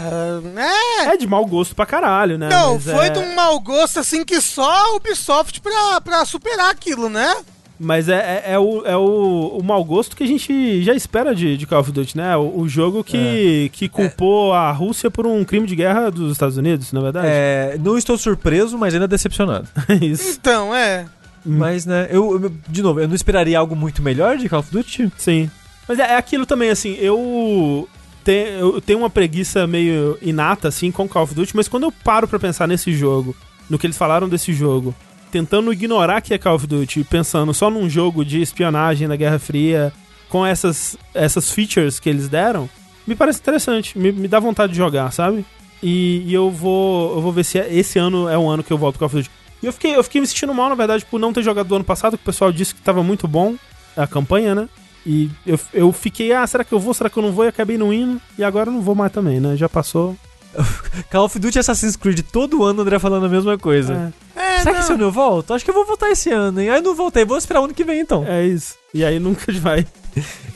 é. 1.01 1.05
É 1.13 1.17
de 1.17 1.27
mau 1.27 1.45
gosto 1.45 1.75
pra 1.75 1.85
caralho, 1.85 2.37
né? 2.37 2.49
Não, 2.49 2.73
Mas 2.73 2.83
foi 2.83 3.05
é- 3.07 3.09
de 3.09 3.19
um 3.19 3.35
mau 3.35 3.59
gosto 3.59 3.99
assim 3.99 4.23
que 4.25 4.41
só 4.41 4.69
a 4.69 4.95
Ubisoft 4.95 5.61
pra, 5.61 6.01
pra 6.01 6.25
superar 6.25 6.71
aquilo, 6.71 7.09
né? 7.09 7.35
Mas 7.83 8.07
é, 8.09 8.43
é, 8.45 8.53
é 8.53 8.59
o, 8.59 8.85
é 8.85 8.95
o, 8.95 9.57
o 9.59 9.63
mau 9.63 9.83
gosto 9.83 10.15
que 10.15 10.23
a 10.23 10.27
gente 10.27 10.83
já 10.83 10.93
espera 10.93 11.33
de, 11.33 11.57
de 11.57 11.65
Call 11.65 11.79
of 11.79 11.91
Duty, 11.91 12.15
né? 12.15 12.37
O, 12.37 12.59
o 12.59 12.69
jogo 12.69 13.03
que, 13.03 13.69
que 13.73 13.89
culpou 13.89 14.53
a 14.53 14.71
Rússia 14.71 15.09
por 15.09 15.25
um 15.25 15.43
crime 15.43 15.65
de 15.65 15.75
guerra 15.75 16.11
dos 16.11 16.31
Estados 16.31 16.57
Unidos, 16.57 16.93
na 16.93 17.01
verdade. 17.01 17.27
É, 17.29 17.77
não 17.83 17.97
estou 17.97 18.17
surpreso, 18.19 18.77
mas 18.77 18.93
ainda 18.93 19.07
decepcionado. 19.07 19.67
É 19.89 19.95
isso. 20.05 20.37
Então, 20.39 20.75
é. 20.75 21.05
Mas, 21.43 21.87
né, 21.87 22.07
eu, 22.11 22.39
eu- 22.43 22.51
de 22.69 22.83
novo, 22.83 22.99
eu 22.99 23.07
não 23.07 23.15
esperaria 23.15 23.57
algo 23.57 23.75
muito 23.75 24.01
melhor 24.03 24.37
de 24.37 24.47
Call 24.47 24.59
of 24.59 24.71
Duty. 24.71 25.11
Sim. 25.17 25.49
Mas 25.87 25.97
é, 25.97 26.03
é 26.03 26.15
aquilo 26.17 26.45
também, 26.45 26.69
assim, 26.69 26.95
eu, 26.99 27.89
te, 28.23 28.31
eu 28.59 28.79
tenho 28.79 28.99
uma 28.99 29.09
preguiça 29.09 29.65
meio 29.65 30.19
inata, 30.21 30.67
assim, 30.67 30.91
com 30.91 31.07
Call 31.09 31.23
of 31.23 31.33
Duty, 31.33 31.55
mas 31.55 31.67
quando 31.67 31.83
eu 31.83 31.91
paro 31.91 32.27
pra 32.27 32.37
pensar 32.37 32.67
nesse 32.67 32.93
jogo, 32.93 33.35
no 33.67 33.79
que 33.79 33.87
eles 33.87 33.97
falaram 33.97 34.29
desse 34.29 34.53
jogo, 34.53 34.93
tentando 35.31 35.71
ignorar 35.71 36.21
que 36.21 36.33
é 36.33 36.37
Call 36.37 36.55
of 36.55 36.67
Duty, 36.67 37.03
pensando 37.05 37.53
só 37.53 37.69
num 37.69 37.89
jogo 37.89 38.23
de 38.25 38.41
espionagem 38.41 39.07
da 39.07 39.15
Guerra 39.15 39.39
Fria, 39.39 39.91
com 40.29 40.45
essas, 40.45 40.97
essas 41.13 41.49
features 41.51 41.99
que 41.99 42.09
eles 42.09 42.29
deram, 42.29 42.69
me 43.07 43.15
parece 43.15 43.39
interessante, 43.39 43.97
me, 43.97 44.11
me 44.11 44.27
dá 44.27 44.39
vontade 44.39 44.71
de 44.73 44.77
jogar, 44.77 45.11
sabe? 45.11 45.45
E, 45.81 46.23
e 46.27 46.33
eu 46.33 46.51
vou 46.51 47.15
eu 47.15 47.21
vou 47.21 47.31
ver 47.31 47.43
se 47.43 47.57
é- 47.57 47.73
esse 47.73 47.97
ano 47.97 48.29
é 48.29 48.37
um 48.37 48.49
ano 48.49 48.63
que 48.63 48.71
eu 48.71 48.77
volto 48.77 48.99
Call 48.99 49.07
of 49.07 49.15
Duty. 49.15 49.29
E 49.63 49.65
eu 49.65 49.73
fiquei, 49.73 49.95
eu 49.95 50.03
fiquei 50.03 50.21
me 50.21 50.27
sentindo 50.27 50.53
mal, 50.53 50.69
na 50.69 50.75
verdade, 50.75 51.05
por 51.05 51.19
não 51.19 51.31
ter 51.33 51.43
jogado 51.43 51.67
do 51.67 51.75
ano 51.75 51.83
passado, 51.85 52.17
que 52.17 52.23
o 52.23 52.25
pessoal 52.25 52.51
disse 52.51 52.73
que 52.75 52.81
tava 52.81 53.01
muito 53.03 53.27
bom 53.27 53.55
a 53.95 54.05
campanha, 54.07 54.53
né? 54.55 54.69
E 55.05 55.29
eu, 55.45 55.59
eu 55.73 55.91
fiquei, 55.91 56.31
ah, 56.31 56.45
será 56.45 56.63
que 56.63 56.71
eu 56.73 56.79
vou? 56.79 56.93
Será 56.93 57.09
que 57.09 57.17
eu 57.17 57.23
não 57.23 57.31
vou? 57.31 57.45
E 57.45 57.47
acabei 57.47 57.77
não 57.77 57.91
indo. 57.91 58.21
E 58.37 58.43
agora 58.43 58.69
eu 58.69 58.73
não 58.73 58.81
vou 58.81 58.93
mais 58.95 59.11
também, 59.11 59.39
né? 59.39 59.55
Já 59.55 59.67
passou. 59.67 60.15
Call 61.09 61.25
of 61.25 61.39
Duty 61.39 61.59
Assassin's 61.59 61.95
Creed, 61.95 62.21
todo 62.31 62.63
ano 62.63 62.79
o 62.79 62.81
André 62.81 62.99
falando 62.99 63.25
a 63.25 63.29
mesma 63.29 63.57
coisa. 63.57 64.13
É, 64.35 64.59
Será 64.59 64.71
não. 64.71 64.73
que 64.73 64.83
esse 64.83 64.93
ano 64.93 65.03
eu 65.03 65.11
volto? 65.11 65.53
Acho 65.53 65.63
que 65.63 65.71
eu 65.71 65.75
vou 65.75 65.85
voltar 65.85 66.09
esse 66.09 66.29
ano, 66.29 66.59
hein? 66.61 66.69
Aí 66.69 66.81
não 66.81 66.95
voltei, 66.95 67.25
vou 67.25 67.37
esperar 67.37 67.61
o 67.61 67.65
ano 67.65 67.73
que 67.73 67.83
vem 67.83 67.99
então. 67.99 68.25
É, 68.25 68.41
é 68.41 68.47
isso. 68.47 68.75
E 68.93 69.03
aí 69.03 69.19
nunca 69.19 69.51
vai. 69.59 69.85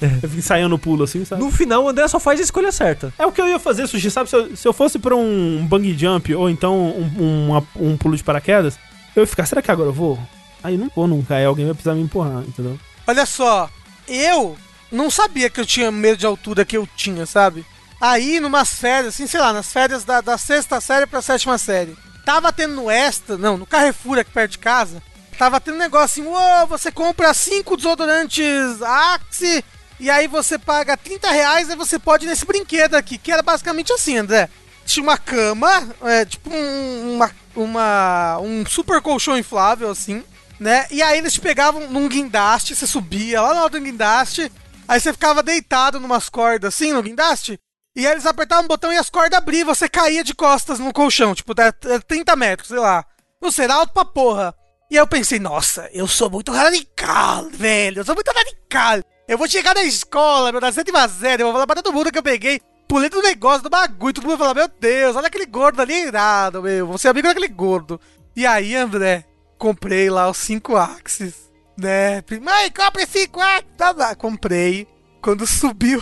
Eu 0.02 0.30
fico 0.30 0.38
ensaiando 0.38 0.76
o 0.76 0.80
pulo 0.80 1.04
assim, 1.04 1.24
sabe? 1.24 1.42
No 1.42 1.50
final, 1.50 1.84
o 1.84 1.90
André 1.90 2.08
só 2.08 2.20
faz 2.20 2.40
a 2.40 2.44
escolha 2.44 2.72
certa. 2.72 3.14
É 3.18 3.26
o 3.26 3.32
que 3.32 3.40
eu 3.42 3.48
ia 3.48 3.60
fazer, 3.60 3.88
Sushi, 3.88 4.12
sabe? 4.12 4.30
Se 4.30 4.36
eu, 4.36 4.56
se 4.56 4.68
eu 4.68 4.74
fosse 4.74 5.00
pra 5.00 5.16
um 5.16 5.66
bungee 5.68 5.98
jump 5.98 6.34
ou 6.36 6.50
então 6.50 6.76
um, 6.78 7.54
um, 7.54 7.92
um 7.92 7.98
pulo 7.98 8.18
de 8.18 8.24
paraquedas, 8.24 8.78
eu 9.16 9.24
ia 9.24 9.28
ficar, 9.28 9.46
será 9.46 9.62
que 9.62 9.72
agora 9.72 9.90
eu 9.90 9.94
vou? 9.94 10.20
Aí 10.62 10.78
não 10.78 10.90
vou 10.94 11.08
nunca, 11.08 11.36
aí 11.36 11.46
alguém 11.46 11.66
vai 11.66 11.74
precisar 11.74 11.96
me 11.96 12.02
empurrar, 12.02 12.42
entendeu? 12.42 12.78
Olha 13.08 13.26
só, 13.26 13.70
eu 14.08 14.58
não 14.92 15.10
sabia 15.10 15.50
que 15.50 15.60
eu 15.60 15.66
tinha 15.66 15.92
medo 15.92 16.18
de 16.18 16.26
altura 16.26 16.66
que 16.66 16.76
eu 16.76 16.88
tinha, 16.96 17.26
sabe? 17.26 17.66
Aí, 18.08 18.40
numas 18.40 18.70
férias, 18.70 19.16
assim, 19.16 19.26
sei 19.26 19.40
lá, 19.40 19.52
nas 19.52 19.74
férias 19.74 20.04
da, 20.04 20.22
da 20.22 20.38
sexta 20.38 20.80
série 20.80 21.08
pra 21.08 21.24
sétima 21.24 21.58
série, 21.58 21.98
tava 22.24 22.54
tendo 22.54 22.76
no 22.76 22.92
Extra, 22.92 23.36
não, 23.36 23.58
no 23.58 23.66
Carrefour 23.66 24.20
aqui 24.20 24.30
perto 24.30 24.52
de 24.52 24.60
casa, 24.60 25.02
tava 25.40 25.60
tendo 25.60 25.74
um 25.74 25.80
negócio 25.80 26.22
assim, 26.22 26.30
uou, 26.30 26.68
você 26.68 26.92
compra 26.92 27.34
cinco 27.34 27.76
desodorantes 27.76 28.80
Axe, 28.84 29.66
e 30.00 30.08
aí 30.08 30.28
você 30.28 30.60
paga 30.60 30.96
30 30.96 31.32
reais 31.32 31.68
e 31.68 31.76
você 31.76 31.98
pode 31.98 32.26
ir 32.26 32.30
nesse 32.30 32.46
brinquedo 32.46 32.94
aqui, 32.94 33.18
que 33.18 33.32
era 33.32 33.42
basicamente 33.42 33.92
assim, 33.92 34.18
André. 34.18 34.50
Tinha 34.86 35.02
uma 35.02 35.18
cama, 35.18 35.90
é, 36.04 36.26
tipo 36.26 36.52
um, 36.54 37.16
uma, 37.16 37.32
uma, 37.56 38.38
um 38.40 38.64
super 38.68 39.02
colchão 39.02 39.36
inflável, 39.36 39.90
assim, 39.90 40.24
né? 40.60 40.86
E 40.92 41.02
aí 41.02 41.18
eles 41.18 41.34
te 41.34 41.42
pegavam 41.42 41.90
num 41.90 42.08
guindaste, 42.08 42.76
você 42.76 42.86
subia 42.86 43.42
lá 43.42 43.56
no 43.56 43.62
alto 43.62 43.80
do 43.80 43.84
guindaste, 43.84 44.52
aí 44.88 45.00
você 45.00 45.12
ficava 45.12 45.42
deitado 45.42 46.00
numas 46.00 46.30
cordas 46.30 46.76
assim 46.76 46.94
no 46.94 47.02
guindaste, 47.02 47.60
e 47.96 48.06
aí 48.06 48.12
eles 48.14 48.26
apertavam 48.26 48.66
um 48.66 48.68
botão 48.68 48.92
e 48.92 48.98
as 48.98 49.10
cordas 49.10 49.38
abriam, 49.38 49.62
e 49.62 49.64
você 49.64 49.88
caía 49.88 50.24
de 50.24 50.34
costas 50.34 50.80
no 50.80 50.92
colchão, 50.94 51.34
tipo, 51.34 51.54
da- 51.54 51.72
da 51.72 52.00
30 52.00 52.36
metros, 52.36 52.68
sei 52.70 52.80
lá. 52.80 53.06
Não 53.42 53.52
sei, 53.52 53.66
era 53.66 53.76
alto 53.76 53.94
pra 53.94 54.04
porra. 54.06 54.54
E 54.90 54.96
aí 54.98 55.02
eu 55.02 55.08
pensei, 55.08 55.40
nossa, 55.40 55.90
eu 55.94 56.08
sou 56.08 56.30
muito 56.30 56.52
radical, 56.52 57.50
velho, 57.50 58.00
eu 58.02 58.06
sou 58.06 58.16
muito 58.16 58.32
radical. 58.32 59.00
Eu 59.28 59.38
vou 59.38 59.48
chegar 59.48 59.74
na 59.74 59.84
escola, 59.84 60.52
meu, 60.52 60.62
na 60.62 60.72
sétima 60.72 61.08
série, 61.10 61.42
eu 61.42 61.48
vou 61.48 61.54
falar 61.54 61.66
pra 61.68 61.82
todo 61.82 61.92
mundo 61.94 62.12
que 62.12 62.18
eu 62.20 62.24
peguei, 62.24 62.60
pulei 62.88 63.10
do 63.10 63.22
negócio, 63.22 63.64
do 63.64 63.70
bagulho, 63.70 64.14
todo 64.14 64.24
mundo 64.24 64.38
vai 64.38 64.48
falar, 64.50 64.54
meu 64.54 64.68
Deus, 64.80 65.16
olha 65.16 65.28
aquele 65.28 65.48
gordo 65.48 65.82
ali, 65.82 66.08
irado, 66.08 66.62
meu, 66.62 66.86
vou 66.86 66.98
ser 67.00 67.08
amigo 67.08 67.28
daquele 67.28 67.48
gordo. 67.48 68.00
E 68.36 68.46
aí, 68.46 68.76
André, 68.76 69.26
comprei 69.58 70.10
lá 70.10 70.30
os 70.30 70.38
5 70.38 70.76
Axis, 70.76 71.34
né? 71.78 72.24
Mãe, 72.42 72.70
compre 72.72 73.08
5 73.08 73.42
Axis, 73.42 73.72
tá 73.78 73.92
lá, 73.92 74.14
comprei. 74.16 74.88
Quando 75.22 75.48
subiu, 75.48 76.00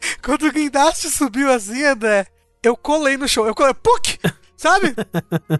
quando 0.22 0.44
o 0.46 0.52
guindaste 0.52 1.08
subiu 1.10 1.50
assim, 1.52 1.84
André, 1.84 2.26
eu 2.62 2.76
colei 2.76 3.16
no 3.16 3.28
chão, 3.28 3.46
eu 3.46 3.54
colei, 3.54 3.74
puk, 3.74 4.18
sabe? 4.56 4.94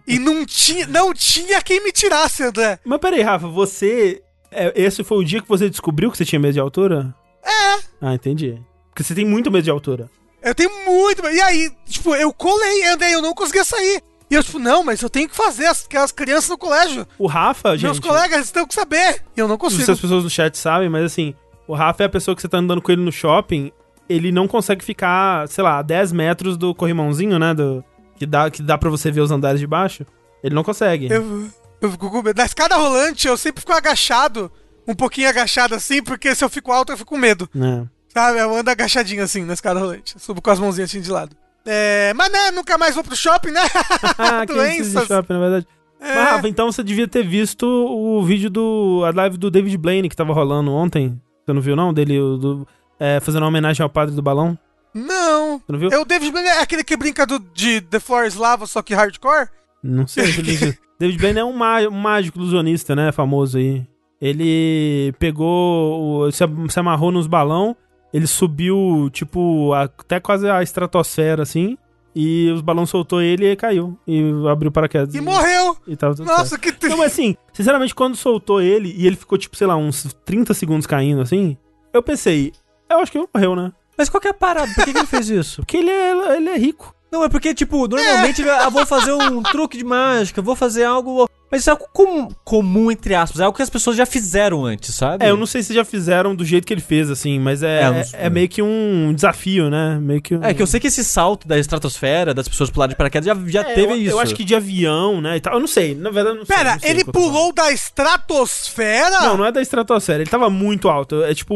E 0.07 0.19
não 0.19 0.45
tinha, 0.45 0.87
não 0.87 1.12
tinha 1.15 1.61
quem 1.62 1.83
me 1.83 1.93
tirasse, 1.93 2.43
André. 2.43 2.79
Mas 2.85 2.99
peraí, 3.01 3.23
Rafa, 3.23 3.47
você. 3.49 4.23
é, 4.51 4.73
esse 4.75 5.03
foi 5.05 5.19
o 5.19 5.25
dia 5.25 5.41
que 5.41 5.49
você 5.49 5.69
descobriu 5.71 6.11
que 6.11 6.17
você 6.19 6.25
tinha 6.25 6.39
medo 6.41 6.55
de 6.55 6.61
altura? 6.61 7.15
É. 7.43 7.79
Ah, 8.01 8.15
entendi. 8.15 8.61
Porque 8.91 9.03
você 9.03 9.15
tem 9.15 9.25
muito 9.25 9.51
medo 9.51 9.65
de 9.65 9.71
altura. 9.71 10.11
Eu 10.43 10.55
tenho 10.55 10.71
muito. 10.87 11.23
medo. 11.23 11.35
E 11.35 11.41
aí, 11.41 11.71
tipo, 11.87 12.15
eu 12.15 12.33
colei, 12.33 12.87
André, 12.87 13.15
eu 13.15 13.23
não 13.23 13.35
conseguia 13.35 13.65
sair. 13.65 14.03
E 14.31 14.35
eu, 14.35 14.45
tipo, 14.45 14.59
não, 14.59 14.85
mas 14.85 15.01
eu 15.03 15.11
tenho 15.11 15.29
que 15.29 15.35
fazer 15.35 15.67
as- 15.67 15.85
aquelas 15.85 16.12
crianças 16.12 16.49
no 16.51 16.57
colégio. 16.59 17.07
O 17.19 17.27
Rafa, 17.27 17.73
gente. 17.77 17.85
Meus 17.85 17.99
colegas 17.99 18.45
estão 18.47 18.67
que 18.67 18.75
saber. 18.75 19.23
E 19.37 19.41
eu 19.41 19.49
não 19.49 19.57
Não 19.57 19.61
sei 19.62 19.71
se 19.71 19.77
consigo. 19.77 19.93
as 19.93 20.01
pessoas 20.01 20.25
no 20.25 20.31
chat 20.31 20.57
sabem, 20.57 20.89
mas 20.89 21.05
assim, 21.05 21.35
o 21.67 21.75
Rafa 21.75 22.05
é 22.05 22.07
a 22.07 22.09
pessoa 22.09 22.35
que 22.37 22.41
você 22.43 22.49
tá 22.49 22.59
andando 22.59 22.81
com 22.81 22.93
ele 22.93 23.03
no 23.03 23.11
shopping, 23.11 23.73
ele 24.11 24.32
não 24.32 24.49
consegue 24.49 24.85
ficar, 24.85 25.47
sei 25.47 25.62
lá, 25.62 25.78
a 25.78 25.82
10 25.82 26.11
metros 26.11 26.57
do 26.57 26.74
corrimãozinho, 26.74 27.39
né? 27.39 27.55
Do, 27.55 27.85
que, 28.16 28.27
dá, 28.27 28.51
que 28.51 28.61
dá 28.61 28.77
pra 28.77 28.91
você 28.91 29.09
ver 29.09 29.20
os 29.20 29.31
andares 29.31 29.61
de 29.61 29.69
baixo. 29.69 30.05
Ele 30.43 30.53
não 30.53 30.65
consegue. 30.65 31.07
Eu, 31.09 31.49
eu 31.81 31.93
fico 31.93 32.11
com 32.11 32.20
medo. 32.20 32.37
Na 32.37 32.45
escada 32.45 32.77
rolante, 32.77 33.28
eu 33.28 33.37
sempre 33.37 33.61
fico 33.61 33.73
agachado. 33.73 34.51
Um 34.89 34.97
pouquinho 34.97 35.28
agachado 35.28 35.77
assim, 35.77 36.03
porque 36.03 36.35
se 36.35 36.45
eu 36.45 36.49
fico 36.51 36.73
alto, 36.73 36.91
eu 36.91 36.97
fico 36.97 37.11
com 37.11 37.19
medo. 37.19 37.49
É. 37.55 37.87
Sabe? 38.12 38.41
Eu 38.41 38.53
ando 38.53 38.69
agachadinho 38.69 39.23
assim 39.23 39.45
na 39.45 39.53
escada 39.53 39.78
rolante. 39.78 40.15
Subo 40.19 40.43
com 40.43 40.51
as 40.51 40.59
mãozinhas 40.59 40.91
assim 40.91 41.01
de 41.01 41.11
lado. 41.11 41.37
É, 41.65 42.12
mas 42.15 42.32
né, 42.32 42.51
nunca 42.51 42.77
mais 42.77 42.97
vou 42.97 43.05
pro 43.05 43.15
shopping, 43.15 43.53
né? 43.53 43.61
Ah, 44.19 44.45
de 44.45 44.53
Doenças. 44.53 45.07
shopping, 45.07 45.35
na 45.35 45.39
verdade. 45.39 45.66
É. 46.01 46.15
Mas, 46.16 46.31
Rafa, 46.31 46.49
então 46.49 46.73
você 46.73 46.82
devia 46.82 47.07
ter 47.07 47.24
visto 47.24 47.65
o 47.65 48.24
vídeo 48.24 48.51
do. 48.51 49.05
a 49.07 49.15
live 49.15 49.37
do 49.37 49.51
David 49.51 49.77
Blaine 49.77 50.09
que 50.09 50.16
tava 50.16 50.32
rolando 50.32 50.73
ontem. 50.73 51.20
Você 51.45 51.53
não 51.53 51.61
viu, 51.61 51.77
não? 51.77 51.93
Dele 51.93 52.19
do, 52.19 52.66
é, 53.01 53.19
fazendo 53.21 53.43
uma 53.43 53.49
homenagem 53.49 53.83
ao 53.83 53.89
padre 53.91 54.15
do 54.15 54.23
balão. 54.23 54.57
Não. 54.95 55.61
Não 55.69 55.79
viu? 55.79 55.89
É 55.91 55.99
o 55.99 56.05
David 56.05 56.31
Blaine, 56.31 56.49
é 56.49 56.61
aquele 56.61 56.85
que 56.85 56.97
brinca 56.97 57.25
do, 57.27 57.39
de 57.39 57.81
The 57.81 57.99
Floor 57.99 58.27
is 58.27 58.35
Lava, 58.35 58.67
só 58.67 58.83
que 58.83 58.93
hardcore? 58.95 59.49
Não 59.83 60.07
sei. 60.07 60.25
David 60.99 61.19
Blaine 61.19 61.39
é 61.39 61.45
um, 61.45 61.53
má- 61.57 61.81
um 61.83 61.91
mágico 61.93 62.39
ilusionista, 62.39 62.95
né? 62.95 63.11
Famoso 63.13 63.57
aí. 63.59 63.87
Ele 64.21 65.13
pegou. 65.19 66.27
o- 66.27 66.31
Se, 66.33 66.45
se 66.69 66.79
amarrou 66.81 67.11
nos 67.11 67.27
balão. 67.27 67.75
Ele 68.13 68.27
subiu, 68.27 69.09
tipo, 69.13 69.73
a- 69.73 69.85
até 69.85 70.19
quase 70.21 70.49
a 70.51 70.63
estratosfera, 70.63 71.43
assim. 71.43 71.79
E 72.15 72.51
os 72.51 72.61
balões 72.61 72.91
soltou 72.91 73.23
ele 73.23 73.47
e 73.51 73.55
caiu. 73.57 73.97
E 74.07 74.21
abriu 74.51 74.73
paraquedas. 74.73 75.15
E 75.15 75.21
morreu! 75.21 75.77
E 75.87 75.95
tava 75.97 76.15
tudo 76.17 76.27
certo. 76.27 76.39
Nossa, 76.39 76.59
que 76.59 76.73
triste. 76.73 76.99
mas 76.99 77.13
assim, 77.13 77.37
sinceramente, 77.53 77.95
quando 77.95 78.17
soltou 78.17 78.61
ele 78.61 78.93
e 78.99 79.07
ele 79.07 79.15
ficou, 79.15 79.39
tipo, 79.39 79.57
sei 79.57 79.69
lá, 79.69 79.77
uns 79.77 80.13
30 80.25 80.53
segundos 80.53 80.87
caindo, 80.89 81.21
assim, 81.23 81.57
eu 81.95 82.03
pensei, 82.03 82.53
eu 82.95 83.01
acho 83.01 83.12
que 83.12 83.19
ele 83.19 83.29
morreu, 83.33 83.57
né? 83.57 83.73
Mas 83.97 84.09
qual 84.09 84.21
que 84.21 84.29
é 84.29 84.31
a 84.31 84.35
parada? 84.35 84.73
Por 84.75 84.85
que, 84.85 84.93
que 84.93 84.99
ele 84.99 85.07
fez 85.07 85.29
isso? 85.29 85.62
Porque 85.62 85.77
ele 85.77 85.91
é, 85.91 86.37
ele 86.37 86.49
é 86.49 86.57
rico. 86.57 86.95
Não, 87.11 87.25
é 87.25 87.29
porque, 87.29 87.53
tipo, 87.53 87.89
normalmente 87.89 88.49
ah, 88.49 88.69
vou 88.69 88.87
fazer 88.87 89.12
um 89.12 89.43
truque 89.43 89.77
de 89.77 89.85
mágica, 89.85 90.41
vou 90.41 90.55
fazer 90.55 90.85
algo 90.85 91.29
Mas 91.51 91.61
isso 91.63 91.71
é 91.71 91.73
algo 91.73 91.87
com- 91.93 92.29
comum, 92.45 92.91
entre 92.91 93.15
aspas. 93.15 93.41
É 93.41 93.45
algo 93.45 93.57
que 93.57 93.63
as 93.63 93.71
pessoas 93.71 93.97
já 93.97 94.07
fizeram 94.07 94.65
antes, 94.65 94.95
sabe? 94.95 95.25
É, 95.25 95.31
eu 95.31 95.37
não 95.37 95.47
sei 95.47 95.63
se 95.63 95.75
já 95.75 95.85
fizeram 95.85 96.35
do 96.35 96.45
jeito 96.45 96.67
que 96.67 96.73
ele 96.73 96.81
fez, 96.81 97.11
assim, 97.11 97.39
mas 97.41 97.63
é, 97.63 97.81
É, 97.81 97.83
é, 97.83 97.91
não- 97.91 98.03
é 98.27 98.31
meio 98.31 98.49
que 98.49 98.63
um 98.63 99.13
desafio, 99.15 99.69
né? 99.69 99.99
Meio 100.01 100.23
que 100.23 100.35
um... 100.37 100.45
É 100.45 100.55
que 100.55 100.63
eu 100.63 100.67
sei 100.67 100.79
que 100.79 100.87
esse 100.87 101.05
salto 101.05 101.49
da 101.49 101.59
estratosfera, 101.59 102.33
das 102.33 102.47
pessoas 102.49 102.71
pularem 102.71 102.91
de 102.93 102.97
paraquedas, 102.97 103.27
já, 103.27 103.35
já 103.47 103.61
É, 103.69 103.75
teve 103.75 103.93
eu, 103.93 103.97
isso. 103.97 104.11
Eu 104.13 104.21
acho 104.21 104.35
que 104.35 104.45
de 104.45 104.55
avião, 104.55 105.21
né, 105.21 105.37
e 105.37 105.41
tal. 105.41 105.55
Eu 105.55 105.61
não 105.61 105.67
sei, 105.67 105.95
na 105.95 106.11
verdade 106.11 106.37
eu 106.37 106.39
não 106.41 106.47
sei. 106.47 106.57
Pera, 106.57 106.79
sei 106.79 106.91
ele 106.91 107.05
tô 107.05 107.13
falando. 107.13 107.31
pulou 107.33 107.53
da 107.53 107.73
estratosfera? 107.73 109.21
Não, 109.21 109.37
não 109.37 109.45
é 109.45 109.53
da 109.53 109.61
estratosfera, 109.61 110.23
ele 110.23 110.31
tava 110.31 110.49
muito 110.51 110.89
alto. 110.89 111.23
É 111.25 111.35
tipo. 111.35 111.55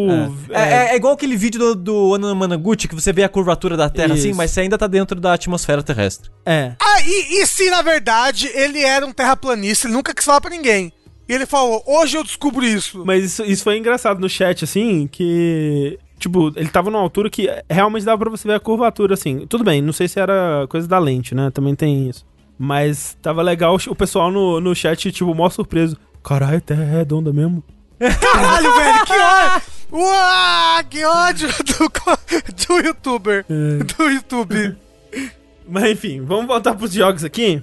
É, 0.50 0.60
é- 0.60 0.92
é 0.92 0.96
igual 0.96 1.14
aquele 1.14 1.36
vídeo 1.36 1.58
do, 1.60 1.74
do 1.74 2.08
Ono 2.10 2.34
Managuchi, 2.34 2.88
que 2.88 2.94
você 2.94 3.12
vê 3.12 3.22
a 3.22 3.28
curvatura 3.28 3.76
da 3.76 3.88
Terra 3.88 4.14
assim, 4.14 4.30
Isso. 4.30 4.36
mas 4.36 4.50
você 4.50 4.60
ainda 4.62 4.76
tá 4.78 4.86
dentro 4.86 5.20
da 5.20 5.32
atmosfera 5.34 5.82
terrestre. 5.82 6.30
é. 6.44 6.72
Ah, 6.80 7.00
e, 7.04 7.40
e 7.42 7.46
se 7.46 7.68
na 7.70 7.82
verdade 7.82 8.48
ele 8.54 8.80
era 8.80 9.04
um 9.06 9.12
terraplanista, 9.12 9.83
ele 9.86 9.94
nunca 9.94 10.14
quis 10.14 10.24
falar 10.24 10.40
pra 10.40 10.50
ninguém. 10.50 10.92
E 11.28 11.32
ele 11.32 11.46
falou, 11.46 11.82
hoje 11.86 12.16
eu 12.16 12.24
descubro 12.24 12.64
isso. 12.64 13.02
Mas 13.04 13.24
isso, 13.24 13.44
isso 13.44 13.64
foi 13.64 13.78
engraçado 13.78 14.20
no 14.20 14.28
chat, 14.28 14.64
assim, 14.64 15.06
que. 15.06 15.98
Tipo, 16.18 16.52
ele 16.56 16.68
tava 16.68 16.90
numa 16.90 17.02
altura 17.02 17.28
que 17.28 17.48
realmente 17.68 18.04
dava 18.04 18.18
pra 18.18 18.30
você 18.30 18.46
ver 18.46 18.54
a 18.54 18.60
curvatura, 18.60 19.14
assim. 19.14 19.46
Tudo 19.46 19.64
bem, 19.64 19.82
não 19.82 19.92
sei 19.92 20.06
se 20.06 20.20
era 20.20 20.66
coisa 20.68 20.86
da 20.86 20.98
lente, 20.98 21.34
né? 21.34 21.50
Também 21.50 21.74
tem 21.74 22.08
isso. 22.08 22.24
Mas 22.58 23.16
tava 23.20 23.42
legal 23.42 23.76
o 23.88 23.96
pessoal 23.96 24.30
no, 24.30 24.60
no 24.60 24.74
chat, 24.74 25.10
tipo, 25.10 25.34
mó 25.34 25.48
surpreso. 25.50 25.96
Caralho, 26.22 26.58
a 26.58 26.60
terra 26.60 26.84
é 26.84 26.90
redonda 26.98 27.32
mesmo. 27.32 27.62
Caralho, 27.98 28.74
velho, 28.74 29.04
que 29.04 29.12
ódio! 29.12 29.62
Uau, 29.92 30.84
que 30.90 31.04
ódio 31.04 31.48
do, 31.48 32.66
do 32.66 32.86
youtuber. 32.86 33.44
Do 33.48 34.10
YouTube. 34.10 34.76
Mas 35.68 35.84
enfim, 35.84 36.20
vamos 36.22 36.46
voltar 36.46 36.74
pros 36.74 36.92
jogos 36.92 37.24
aqui. 37.24 37.62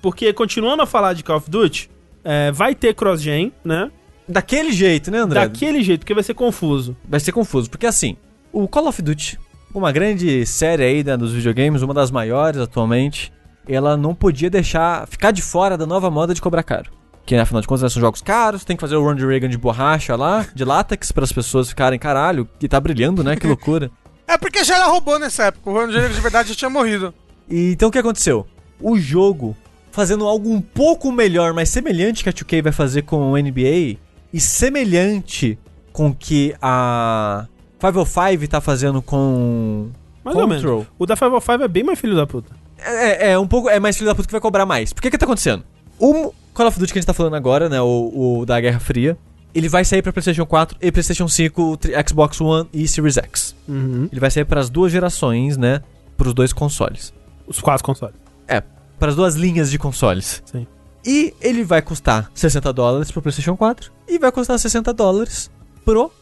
Porque 0.00 0.32
continuando 0.32 0.82
a 0.82 0.86
falar 0.86 1.12
de 1.12 1.22
Call 1.22 1.36
of 1.36 1.50
Duty, 1.50 1.90
é, 2.24 2.50
vai 2.52 2.74
ter 2.74 2.94
cross-gen, 2.94 3.52
né? 3.64 3.90
Daquele 4.28 4.72
jeito, 4.72 5.10
né, 5.10 5.18
André? 5.18 5.40
Daquele 5.40 5.82
jeito, 5.82 6.00
porque 6.00 6.14
vai 6.14 6.22
ser 6.22 6.34
confuso. 6.34 6.96
Vai 7.08 7.18
ser 7.18 7.32
confuso, 7.32 7.68
porque 7.68 7.86
assim, 7.86 8.16
o 8.52 8.68
Call 8.68 8.86
of 8.86 9.02
Duty, 9.02 9.38
uma 9.74 9.90
grande 9.90 10.46
série 10.46 10.84
aí 10.84 11.04
né, 11.04 11.16
dos 11.16 11.32
videogames, 11.32 11.82
uma 11.82 11.92
das 11.92 12.10
maiores 12.10 12.60
atualmente, 12.60 13.32
ela 13.68 13.96
não 13.96 14.14
podia 14.14 14.48
deixar 14.48 15.06
ficar 15.06 15.30
de 15.30 15.42
fora 15.42 15.76
da 15.76 15.86
nova 15.86 16.10
moda 16.10 16.34
de 16.34 16.40
cobrar 16.40 16.62
caro. 16.62 16.90
Que 17.26 17.36
afinal 17.36 17.60
de 17.60 17.68
contas 17.68 17.82
né, 17.82 17.88
são 17.88 18.00
jogos 18.00 18.20
caros, 18.20 18.64
tem 18.64 18.76
que 18.76 18.80
fazer 18.80 18.96
o 18.96 19.02
Ronald 19.02 19.24
Reagan 19.24 19.48
de 19.48 19.58
borracha 19.58 20.16
lá, 20.16 20.46
de 20.54 20.64
látex, 20.64 21.12
para 21.12 21.24
as 21.24 21.32
pessoas 21.32 21.68
ficarem, 21.68 21.98
caralho, 21.98 22.48
que 22.58 22.68
tá 22.68 22.80
brilhando, 22.80 23.22
né? 23.22 23.36
Que 23.36 23.46
loucura. 23.46 23.90
É 24.26 24.38
porque 24.38 24.62
já 24.62 24.76
era 24.76 24.86
robô 24.86 25.18
nessa 25.18 25.46
época. 25.46 25.68
O 25.68 25.72
Ronald 25.72 25.92
Reagan 25.92 26.14
de 26.14 26.20
verdade 26.20 26.50
já 26.50 26.54
tinha 26.54 26.70
morrido. 26.70 27.12
E, 27.48 27.72
então 27.72 27.88
o 27.88 27.92
que 27.92 27.98
aconteceu? 27.98 28.46
O 28.80 28.96
jogo, 28.96 29.56
fazendo 29.90 30.26
algo 30.26 30.50
um 30.50 30.60
pouco 30.60 31.10
melhor, 31.12 31.52
mas 31.52 31.68
semelhante 31.68 32.22
que 32.22 32.28
a 32.28 32.32
2K 32.32 32.62
vai 32.62 32.72
fazer 32.72 33.02
com 33.02 33.32
o 33.32 33.36
NBA, 33.36 33.96
e 34.32 34.38
semelhante 34.40 35.58
com 35.92 36.08
o 36.08 36.14
que 36.14 36.54
a 36.62 37.46
505 37.80 38.48
tá 38.48 38.60
fazendo 38.60 39.02
com 39.02 39.88
Mais 40.24 40.36
ou 40.36 40.46
menos. 40.46 40.62
Control. 40.62 40.86
O 40.98 41.06
da 41.06 41.16
505 41.16 41.64
é 41.64 41.68
bem 41.68 41.82
mais 41.84 41.98
filho 41.98 42.14
da 42.14 42.26
puta. 42.26 42.54
É, 42.78 43.32
é 43.32 43.38
um 43.38 43.46
pouco. 43.46 43.68
É 43.68 43.78
mais 43.80 43.96
filho 43.96 44.08
da 44.08 44.14
puta 44.14 44.26
que 44.28 44.32
vai 44.32 44.40
cobrar 44.40 44.64
mais. 44.64 44.92
Por 44.92 45.02
que 45.02 45.10
que 45.10 45.18
tá 45.18 45.26
acontecendo? 45.26 45.64
O 45.98 46.32
Call 46.54 46.66
of 46.68 46.78
Duty 46.78 46.92
que 46.92 46.98
a 46.98 47.00
gente 47.02 47.06
tá 47.06 47.12
falando 47.12 47.34
agora, 47.36 47.68
né? 47.68 47.80
O, 47.80 48.38
o 48.40 48.46
da 48.46 48.60
Guerra 48.60 48.78
Fria. 48.80 49.18
Ele 49.52 49.68
vai 49.68 49.84
sair 49.84 50.00
pra 50.00 50.12
PlayStation 50.12 50.46
4 50.46 50.78
e 50.80 50.92
PlayStation 50.92 51.26
5, 51.26 51.76
tri- 51.76 51.92
Xbox 52.08 52.40
One 52.40 52.68
e 52.72 52.86
Series 52.86 53.16
X. 53.16 53.56
Uhum. 53.68 54.08
Ele 54.10 54.20
vai 54.20 54.30
sair 54.30 54.44
para 54.44 54.60
as 54.60 54.70
duas 54.70 54.92
gerações, 54.92 55.56
né? 55.56 55.82
Pros 56.16 56.32
dois 56.32 56.52
consoles. 56.52 57.12
Os 57.48 57.60
quatro 57.60 57.84
consoles. 57.84 58.14
É, 58.46 58.62
para 59.00 59.08
as 59.08 59.16
duas 59.16 59.34
linhas 59.34 59.70
de 59.70 59.78
consoles. 59.78 60.42
Sim. 60.44 60.66
E 61.04 61.34
ele 61.40 61.64
vai 61.64 61.80
custar 61.80 62.30
60 62.34 62.72
dólares 62.72 63.10
pro 63.10 63.22
PlayStation 63.22 63.56
4 63.56 63.90
e 64.06 64.18
vai 64.18 64.30
custar 64.30 64.58
60 64.58 64.92
dólares 64.92 65.50
pro 65.84 66.12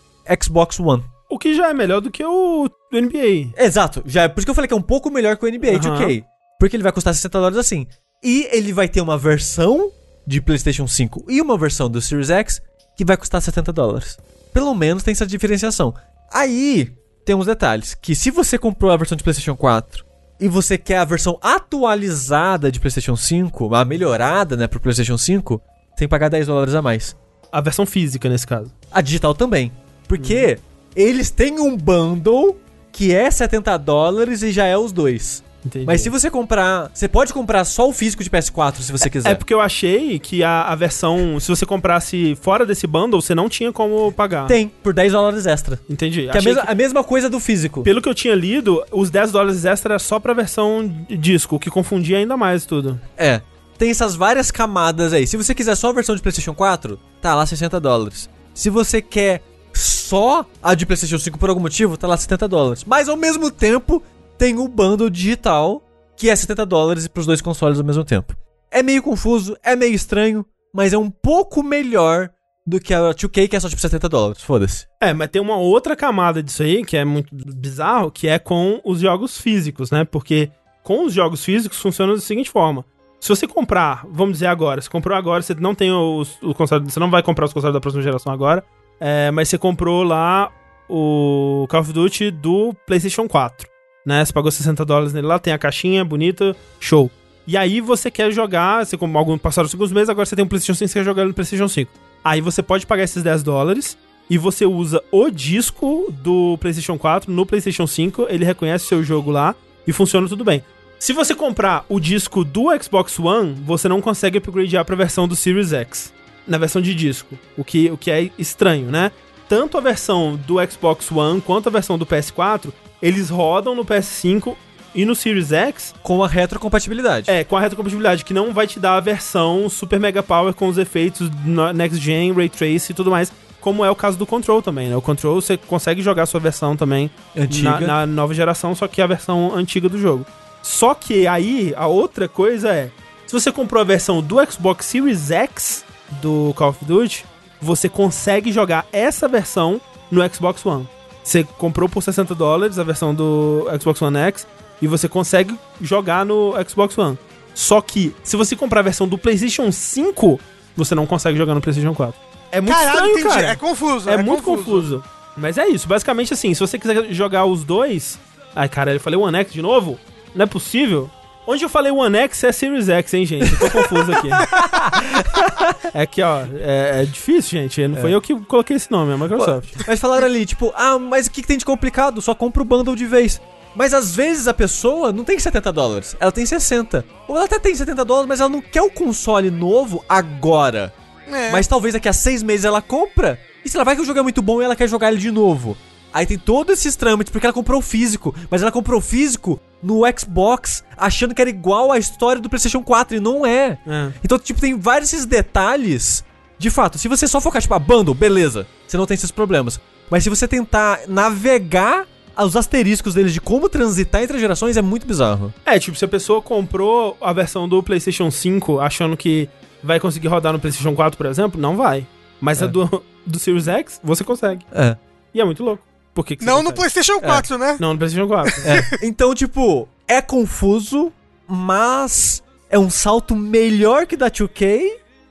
Xbox 0.40 0.78
One. 0.78 1.02
O 1.28 1.38
que 1.38 1.54
já 1.54 1.68
é 1.68 1.74
melhor 1.74 2.00
do 2.00 2.10
que 2.10 2.24
o 2.24 2.68
do 2.90 3.00
NBA. 3.02 3.52
Exato, 3.56 4.02
já 4.06 4.22
é 4.22 4.28
por 4.28 4.38
isso 4.38 4.46
que 4.46 4.50
eu 4.50 4.54
falei 4.54 4.68
que 4.68 4.72
é 4.72 4.76
um 4.76 4.82
pouco 4.82 5.10
melhor 5.10 5.36
que 5.36 5.44
o 5.44 5.50
NBA 5.50 5.76
Aham. 5.76 5.98
2K. 5.98 6.24
Porque 6.58 6.76
ele 6.76 6.82
vai 6.82 6.92
custar 6.92 7.12
60 7.12 7.38
dólares 7.38 7.58
assim. 7.58 7.86
E 8.22 8.48
ele 8.52 8.72
vai 8.72 8.88
ter 8.88 9.00
uma 9.00 9.18
versão 9.18 9.90
de 10.26 10.40
PlayStation 10.40 10.86
5 10.86 11.26
e 11.28 11.40
uma 11.40 11.58
versão 11.58 11.90
do 11.90 12.00
Series 12.00 12.30
X 12.30 12.62
que 12.96 13.04
vai 13.04 13.16
custar 13.16 13.42
70 13.42 13.72
dólares. 13.72 14.16
Pelo 14.52 14.74
menos 14.74 15.02
tem 15.02 15.12
essa 15.12 15.26
diferenciação. 15.26 15.94
Aí 16.32 16.92
tem 17.24 17.34
uns 17.34 17.46
detalhes: 17.46 17.94
que 17.94 18.14
se 18.14 18.30
você 18.30 18.56
comprou 18.56 18.90
a 18.90 18.96
versão 18.96 19.16
de 19.16 19.22
PlayStation 19.22 19.56
4 19.56 20.07
e 20.40 20.48
você 20.48 20.78
quer 20.78 20.98
a 20.98 21.04
versão 21.04 21.38
atualizada 21.42 22.70
de 22.70 22.78
PlayStation 22.78 23.16
5, 23.16 23.74
a 23.74 23.84
melhorada, 23.84 24.56
né, 24.56 24.66
pro 24.66 24.80
PlayStation 24.80 25.18
5, 25.18 25.60
tem 25.96 26.06
que 26.06 26.08
pagar 26.08 26.28
10 26.28 26.46
dólares 26.46 26.74
a 26.74 26.82
mais. 26.82 27.16
A 27.50 27.60
versão 27.60 27.84
física, 27.84 28.28
nesse 28.28 28.46
caso. 28.46 28.70
A 28.90 29.00
digital 29.00 29.34
também. 29.34 29.72
Porque 30.06 30.58
eles 30.94 31.30
têm 31.30 31.58
um 31.58 31.76
bundle 31.76 32.56
que 32.92 33.14
é 33.14 33.30
70 33.30 33.76
dólares 33.78 34.42
e 34.42 34.52
já 34.52 34.64
é 34.64 34.76
os 34.76 34.92
dois. 34.92 35.42
Entendi. 35.68 35.84
Mas 35.86 36.00
se 36.00 36.08
você 36.08 36.30
comprar. 36.30 36.90
Você 36.92 37.06
pode 37.06 37.32
comprar 37.32 37.64
só 37.64 37.88
o 37.88 37.92
físico 37.92 38.24
de 38.24 38.30
PS4 38.30 38.76
se 38.76 38.90
você 38.90 39.08
quiser. 39.08 39.30
É 39.30 39.34
porque 39.34 39.52
eu 39.52 39.60
achei 39.60 40.18
que 40.18 40.42
a, 40.42 40.62
a 40.62 40.74
versão, 40.74 41.38
se 41.38 41.48
você 41.48 41.64
comprasse 41.64 42.36
fora 42.40 42.64
desse 42.64 42.86
bundle, 42.86 43.20
você 43.20 43.34
não 43.34 43.48
tinha 43.48 43.72
como 43.72 44.10
pagar. 44.12 44.46
Tem, 44.46 44.68
por 44.82 44.92
10 44.92 45.12
dólares 45.12 45.46
extra. 45.46 45.78
Entendi. 45.88 46.28
Que 46.28 46.36
é 46.36 46.40
a 46.40 46.42
mesma, 46.42 46.62
a 46.62 46.74
mesma 46.74 47.04
coisa 47.04 47.28
do 47.28 47.38
físico. 47.38 47.82
Pelo 47.82 48.00
que 48.00 48.08
eu 48.08 48.14
tinha 48.14 48.34
lido, 48.34 48.82
os 48.90 49.10
10 49.10 49.32
dólares 49.32 49.64
extra 49.64 49.94
era 49.94 49.98
só 49.98 50.18
pra 50.18 50.32
versão 50.32 50.88
de 51.08 51.16
disco, 51.16 51.56
o 51.56 51.58
que 51.58 51.70
confundia 51.70 52.18
ainda 52.18 52.36
mais 52.36 52.64
tudo. 52.64 52.98
É. 53.16 53.40
Tem 53.76 53.90
essas 53.90 54.16
várias 54.16 54.50
camadas 54.50 55.12
aí. 55.12 55.26
Se 55.26 55.36
você 55.36 55.54
quiser 55.54 55.76
só 55.76 55.90
a 55.90 55.92
versão 55.92 56.16
de 56.16 56.22
PlayStation 56.22 56.54
4, 56.54 56.98
tá 57.20 57.34
lá 57.34 57.46
60 57.46 57.78
dólares. 57.78 58.28
Se 58.52 58.70
você 58.70 59.00
quer 59.00 59.42
só 59.72 60.44
a 60.62 60.74
de 60.74 60.84
PlayStation 60.84 61.18
5 61.18 61.38
por 61.38 61.48
algum 61.48 61.60
motivo, 61.60 61.96
tá 61.96 62.06
lá 62.08 62.16
70 62.16 62.48
dólares. 62.48 62.84
Mas 62.84 63.08
ao 63.08 63.16
mesmo 63.16 63.50
tempo, 63.50 64.02
tem 64.38 64.56
o 64.56 64.68
bundle 64.68 65.10
digital, 65.10 65.82
que 66.16 66.30
é 66.30 66.36
70 66.36 66.64
dólares 66.64 67.08
pros 67.08 67.26
dois 67.26 67.42
consoles 67.42 67.78
ao 67.78 67.84
mesmo 67.84 68.04
tempo. 68.04 68.36
É 68.70 68.82
meio 68.82 69.02
confuso, 69.02 69.56
é 69.62 69.74
meio 69.74 69.94
estranho, 69.94 70.46
mas 70.72 70.92
é 70.92 70.98
um 70.98 71.10
pouco 71.10 71.62
melhor 71.62 72.30
do 72.66 72.78
que 72.78 72.92
a 72.92 73.00
2K, 73.00 73.48
que 73.48 73.56
é 73.56 73.60
só 73.60 73.68
tipo 73.68 73.80
70 73.80 74.08
dólares. 74.08 74.42
Foda-se. 74.42 74.86
É, 75.00 75.12
mas 75.14 75.30
tem 75.30 75.40
uma 75.40 75.56
outra 75.56 75.96
camada 75.96 76.42
disso 76.42 76.62
aí, 76.62 76.84
que 76.84 76.96
é 76.96 77.04
muito 77.04 77.28
bizarro, 77.34 78.10
que 78.10 78.28
é 78.28 78.38
com 78.38 78.80
os 78.84 79.00
jogos 79.00 79.38
físicos, 79.38 79.90
né? 79.90 80.04
Porque 80.04 80.50
com 80.82 81.04
os 81.04 81.14
jogos 81.14 81.44
físicos 81.44 81.78
funciona 81.78 82.14
da 82.14 82.20
seguinte 82.20 82.50
forma. 82.50 82.84
Se 83.20 83.28
você 83.30 83.46
comprar, 83.48 84.06
vamos 84.10 84.34
dizer 84.34 84.46
agora, 84.46 84.80
você 84.80 84.88
comprou 84.88 85.16
agora, 85.16 85.42
você 85.42 85.54
não 85.54 85.74
tem 85.74 85.90
os, 85.90 86.40
o 86.42 86.54
console, 86.54 86.84
você 86.84 87.00
não 87.00 87.10
vai 87.10 87.22
comprar 87.22 87.46
os 87.46 87.52
consoles 87.52 87.74
da 87.74 87.80
próxima 87.80 88.02
geração 88.02 88.32
agora, 88.32 88.62
é, 89.00 89.30
mas 89.30 89.48
você 89.48 89.58
comprou 89.58 90.04
lá 90.04 90.52
o 90.88 91.66
Call 91.68 91.80
of 91.80 91.92
Duty 91.92 92.30
do 92.30 92.74
PlayStation 92.86 93.26
4, 93.28 93.66
né? 94.08 94.24
Você 94.24 94.32
pagou 94.32 94.50
60 94.50 94.86
dólares 94.86 95.12
nele 95.12 95.26
lá, 95.26 95.38
tem 95.38 95.52
a 95.52 95.58
caixinha 95.58 96.02
bonita, 96.02 96.56
show. 96.80 97.10
E 97.46 97.58
aí 97.58 97.78
você 97.78 98.10
quer 98.10 98.32
jogar, 98.32 98.86
você 98.86 98.96
como 98.96 99.18
algum 99.18 99.36
passaram 99.36 99.68
alguns 99.70 99.92
meses, 99.92 100.08
agora 100.08 100.24
você 100.24 100.34
tem 100.34 100.42
um 100.44 100.48
PlayStation 100.48 100.74
5, 100.78 100.88
você 100.88 100.98
quer 100.98 101.04
jogar 101.04 101.26
no 101.26 101.34
PlayStation 101.34 101.68
5. 101.68 101.92
Aí 102.24 102.40
você 102.40 102.62
pode 102.62 102.86
pagar 102.86 103.04
esses 103.04 103.22
10 103.22 103.42
dólares 103.42 103.98
e 104.30 104.38
você 104.38 104.64
usa 104.64 105.02
o 105.12 105.28
disco 105.28 106.10
do 106.10 106.56
PlayStation 106.58 106.98
4 106.98 107.30
no 107.30 107.44
PlayStation 107.44 107.86
5, 107.86 108.28
ele 108.30 108.46
reconhece 108.46 108.86
o 108.86 108.88
seu 108.88 109.04
jogo 109.04 109.30
lá 109.30 109.54
e 109.86 109.92
funciona 109.92 110.26
tudo 110.26 110.42
bem. 110.42 110.62
Se 110.98 111.12
você 111.12 111.34
comprar 111.34 111.84
o 111.86 112.00
disco 112.00 112.44
do 112.44 112.66
Xbox 112.82 113.18
One, 113.18 113.54
você 113.62 113.88
não 113.88 114.00
consegue 114.00 114.38
upgradear 114.38 114.86
para 114.86 114.94
a 114.94 114.98
versão 114.98 115.28
do 115.28 115.36
Series 115.36 115.72
X, 115.72 116.14
na 116.46 116.56
versão 116.56 116.80
de 116.80 116.94
disco, 116.94 117.38
o 117.58 117.62
que, 117.62 117.90
o 117.90 117.96
que 117.98 118.10
é 118.10 118.30
estranho, 118.38 118.90
né? 118.90 119.12
Tanto 119.48 119.76
a 119.76 119.80
versão 119.80 120.38
do 120.46 120.56
Xbox 120.66 121.12
One 121.12 121.40
quanto 121.42 121.68
a 121.68 121.72
versão 121.72 121.96
do 121.96 122.04
PS4, 122.04 122.72
eles 123.00 123.30
rodam 123.30 123.74
no 123.74 123.84
PS5 123.84 124.54
e 124.94 125.04
no 125.04 125.14
Series 125.14 125.52
X 125.52 125.94
Com 126.02 126.24
a 126.24 126.28
retrocompatibilidade. 126.28 127.30
é, 127.30 127.44
com 127.44 127.56
a 127.56 127.60
retrocompatibilidade, 127.60 128.24
que 128.24 128.34
não 128.34 128.52
vai 128.52 128.66
te 128.66 128.80
dar 128.80 128.96
a 128.96 129.00
versão 129.00 129.68
Super 129.68 130.00
Mega 130.00 130.22
Power 130.22 130.54
com 130.54 130.66
os 130.68 130.78
efeitos 130.78 131.30
Next 131.74 131.98
Gen, 131.98 132.32
Ray 132.32 132.48
Trace 132.48 132.92
e 132.92 132.94
tudo 132.94 133.10
mais, 133.10 133.32
como 133.60 133.84
é 133.84 133.90
o 133.90 133.94
caso 133.94 134.16
do 134.16 134.26
Control 134.26 134.62
também, 134.62 134.88
né? 134.88 134.96
O 134.96 135.02
Control 135.02 135.40
você 135.40 135.56
consegue 135.56 136.00
jogar 136.00 136.22
a 136.22 136.26
sua 136.26 136.40
versão 136.40 136.76
também 136.76 137.10
Antiga. 137.36 137.80
Na, 137.80 137.80
na 137.80 138.06
nova 138.06 138.32
geração, 138.32 138.74
só 138.74 138.88
que 138.88 139.00
é 139.00 139.04
a 139.04 139.06
versão 139.08 139.54
antiga 139.54 139.88
do 139.88 139.98
jogo. 139.98 140.24
Só 140.62 140.94
que 140.94 141.26
aí, 141.26 141.72
a 141.76 141.86
outra 141.86 142.28
coisa 142.28 142.70
é, 142.70 142.90
se 143.26 143.32
você 143.32 143.52
comprou 143.52 143.80
a 143.80 143.84
versão 143.84 144.22
do 144.22 144.36
Xbox 144.50 144.86
Series 144.86 145.30
X 145.30 145.84
do 146.22 146.52
Call 146.56 146.70
of 146.70 146.84
Duty, 146.84 147.24
você 147.60 147.88
consegue 147.88 148.50
jogar 148.52 148.86
essa 148.92 149.28
versão 149.28 149.80
no 150.10 150.22
Xbox 150.32 150.64
One. 150.64 150.88
Você 151.28 151.44
comprou 151.44 151.90
por 151.90 152.02
60 152.02 152.34
dólares 152.34 152.78
a 152.78 152.82
versão 152.82 153.14
do 153.14 153.66
Xbox 153.78 154.00
One 154.00 154.16
X 154.16 154.46
e 154.80 154.86
você 154.86 155.06
consegue 155.06 155.54
jogar 155.78 156.24
no 156.24 156.54
Xbox 156.66 156.96
One. 156.96 157.18
Só 157.54 157.82
que, 157.82 158.16
se 158.24 158.34
você 158.34 158.56
comprar 158.56 158.80
a 158.80 158.84
versão 158.84 159.06
do 159.06 159.18
PlayStation 159.18 159.70
5, 159.70 160.40
você 160.74 160.94
não 160.94 161.04
consegue 161.04 161.36
jogar 161.36 161.54
no 161.54 161.60
PlayStation 161.60 161.94
4. 161.94 162.18
É 162.50 162.62
muito 162.62 162.74
Caralho, 162.74 162.94
estranho, 162.94 163.10
entendi. 163.10 163.28
cara. 163.28 163.46
É 163.48 163.56
confuso. 163.56 164.08
É, 164.08 164.16
muito 164.22 164.42
confuso. 164.42 165.04
Mas 165.36 165.58
é 165.58 165.68
isso, 165.68 165.86
basicamente 165.86 166.32
assim, 166.32 166.54
se 166.54 166.60
você 166.60 166.78
quiser 166.78 167.12
jogar 167.12 167.44
os 167.44 167.62
dois. 167.62 168.18
Ai, 168.56 168.70
cara, 168.70 168.94
eu 168.94 169.00
falei 169.00 169.18
One 169.18 169.36
X 169.36 169.52
de 169.52 169.60
novo? 169.60 170.00
Não 170.34 170.44
é 170.44 170.46
possível? 170.46 171.10
Onde 171.50 171.64
eu 171.64 171.68
falei 171.70 171.90
One 171.90 172.14
X 172.18 172.44
é 172.44 172.52
Series 172.52 172.90
X, 172.90 173.14
hein, 173.14 173.24
gente? 173.24 173.50
Eu 173.50 173.58
tô 173.58 173.70
confuso 173.70 174.12
aqui. 174.12 174.28
é 175.94 176.04
que, 176.04 176.20
ó, 176.20 176.42
é, 176.60 177.00
é 177.00 177.04
difícil, 177.06 177.58
gente. 177.58 177.88
Não 177.88 177.96
foi 177.96 178.14
eu 178.14 178.20
que 178.20 178.38
coloquei 178.40 178.76
esse 178.76 178.90
nome, 178.90 179.12
é 179.12 179.14
a 179.14 179.16
Microsoft. 179.16 179.70
Mas 179.86 179.98
falaram 179.98 180.26
ali, 180.26 180.44
tipo, 180.44 180.70
ah, 180.76 180.98
mas 180.98 181.26
o 181.26 181.30
que, 181.30 181.40
que 181.40 181.48
tem 181.48 181.56
de 181.56 181.64
complicado? 181.64 182.20
Só 182.20 182.34
compra 182.34 182.60
o 182.60 182.66
bundle 182.66 182.94
de 182.94 183.06
vez. 183.06 183.40
Mas 183.74 183.94
às 183.94 184.14
vezes 184.14 184.46
a 184.46 184.52
pessoa 184.52 185.10
não 185.10 185.24
tem 185.24 185.38
70 185.38 185.72
dólares, 185.72 186.14
ela 186.20 186.30
tem 186.30 186.44
60. 186.44 187.02
Ou 187.26 187.34
ela 187.34 187.46
até 187.46 187.58
tem 187.58 187.74
70 187.74 188.04
dólares, 188.04 188.28
mas 188.28 188.40
ela 188.40 188.50
não 188.50 188.60
quer 188.60 188.82
o 188.82 188.90
console 188.90 189.50
novo 189.50 190.04
agora. 190.06 190.92
É. 191.26 191.50
Mas 191.50 191.66
talvez 191.66 191.94
daqui 191.94 192.10
a 192.10 192.12
seis 192.12 192.42
meses 192.42 192.66
ela 192.66 192.82
compra. 192.82 193.40
E 193.64 193.70
se 193.70 193.76
ela 193.76 193.84
vai 193.84 193.96
que 193.96 194.02
o 194.02 194.04
jogo 194.04 194.18
é 194.18 194.22
muito 194.22 194.42
bom 194.42 194.60
e 194.60 194.66
ela 194.66 194.76
quer 194.76 194.86
jogar 194.86 195.08
ele 195.08 195.18
de 195.18 195.30
novo. 195.30 195.78
Aí 196.12 196.26
tem 196.26 196.38
todos 196.38 196.78
esses 196.78 196.96
trâmites, 196.96 197.30
porque 197.30 197.46
ela 197.46 197.52
comprou 197.52 197.78
o 197.78 197.82
físico. 197.82 198.34
Mas 198.50 198.62
ela 198.62 198.72
comprou 198.72 198.98
o 198.98 199.02
físico 199.02 199.60
no 199.82 200.00
Xbox, 200.18 200.82
achando 200.96 201.34
que 201.34 201.40
era 201.40 201.50
igual 201.50 201.92
à 201.92 201.98
história 201.98 202.40
do 202.42 202.48
PlayStation 202.48 202.82
4, 202.82 203.16
e 203.16 203.20
não 203.20 203.46
é. 203.46 203.78
É. 203.86 204.12
Então, 204.24 204.38
tipo, 204.38 204.60
tem 204.60 204.78
vários 204.78 205.12
esses 205.12 205.26
detalhes. 205.26 206.24
De 206.58 206.70
fato, 206.70 206.98
se 206.98 207.06
você 207.06 207.28
só 207.28 207.40
focar, 207.40 207.62
tipo, 207.62 207.74
a 207.74 207.78
bundle, 207.78 208.14
beleza. 208.14 208.66
Você 208.86 208.96
não 208.96 209.06
tem 209.06 209.14
esses 209.14 209.30
problemas. 209.30 209.80
Mas 210.10 210.24
se 210.24 210.30
você 210.30 210.48
tentar 210.48 211.00
navegar 211.06 212.06
os 212.36 212.56
asteriscos 212.56 213.14
deles 213.14 213.32
de 213.32 213.40
como 213.40 213.68
transitar 213.68 214.22
entre 214.22 214.38
gerações, 214.38 214.76
é 214.76 214.82
muito 214.82 215.06
bizarro. 215.06 215.52
É, 215.64 215.78
tipo, 215.78 215.96
se 215.96 216.04
a 216.04 216.08
pessoa 216.08 216.40
comprou 216.40 217.16
a 217.20 217.32
versão 217.32 217.68
do 217.68 217.82
PlayStation 217.82 218.30
5 218.30 218.80
achando 218.80 219.16
que 219.16 219.48
vai 219.82 220.00
conseguir 220.00 220.28
rodar 220.28 220.52
no 220.52 220.58
PlayStation 220.58 220.94
4, 220.94 221.16
por 221.16 221.26
exemplo, 221.26 221.60
não 221.60 221.76
vai. 221.76 222.06
Mas 222.40 222.60
É. 222.62 222.64
a 222.64 222.68
do, 222.68 223.02
do 223.26 223.38
Series 223.38 223.68
X, 223.68 224.00
você 224.02 224.24
consegue. 224.24 224.64
É. 224.72 224.96
E 225.34 225.40
é 225.40 225.44
muito 225.44 225.62
louco. 225.62 225.82
Por 226.14 226.24
que, 226.24 226.36
que 226.36 226.44
Não 226.44 226.62
no? 226.62 226.72
PlayStation 226.72 227.20
4, 227.20 227.56
né? 227.58 227.76
Não, 227.78 227.92
no 227.92 227.98
PlayStation 227.98 228.26
4. 228.28 228.52
É. 228.66 229.06
Então, 229.06 229.34
tipo, 229.34 229.88
é 230.06 230.20
confuso, 230.20 231.12
mas 231.46 232.42
é 232.70 232.78
um 232.78 232.90
salto 232.90 233.34
melhor 233.36 234.06
que 234.06 234.16
da 234.16 234.30
2K, 234.30 234.80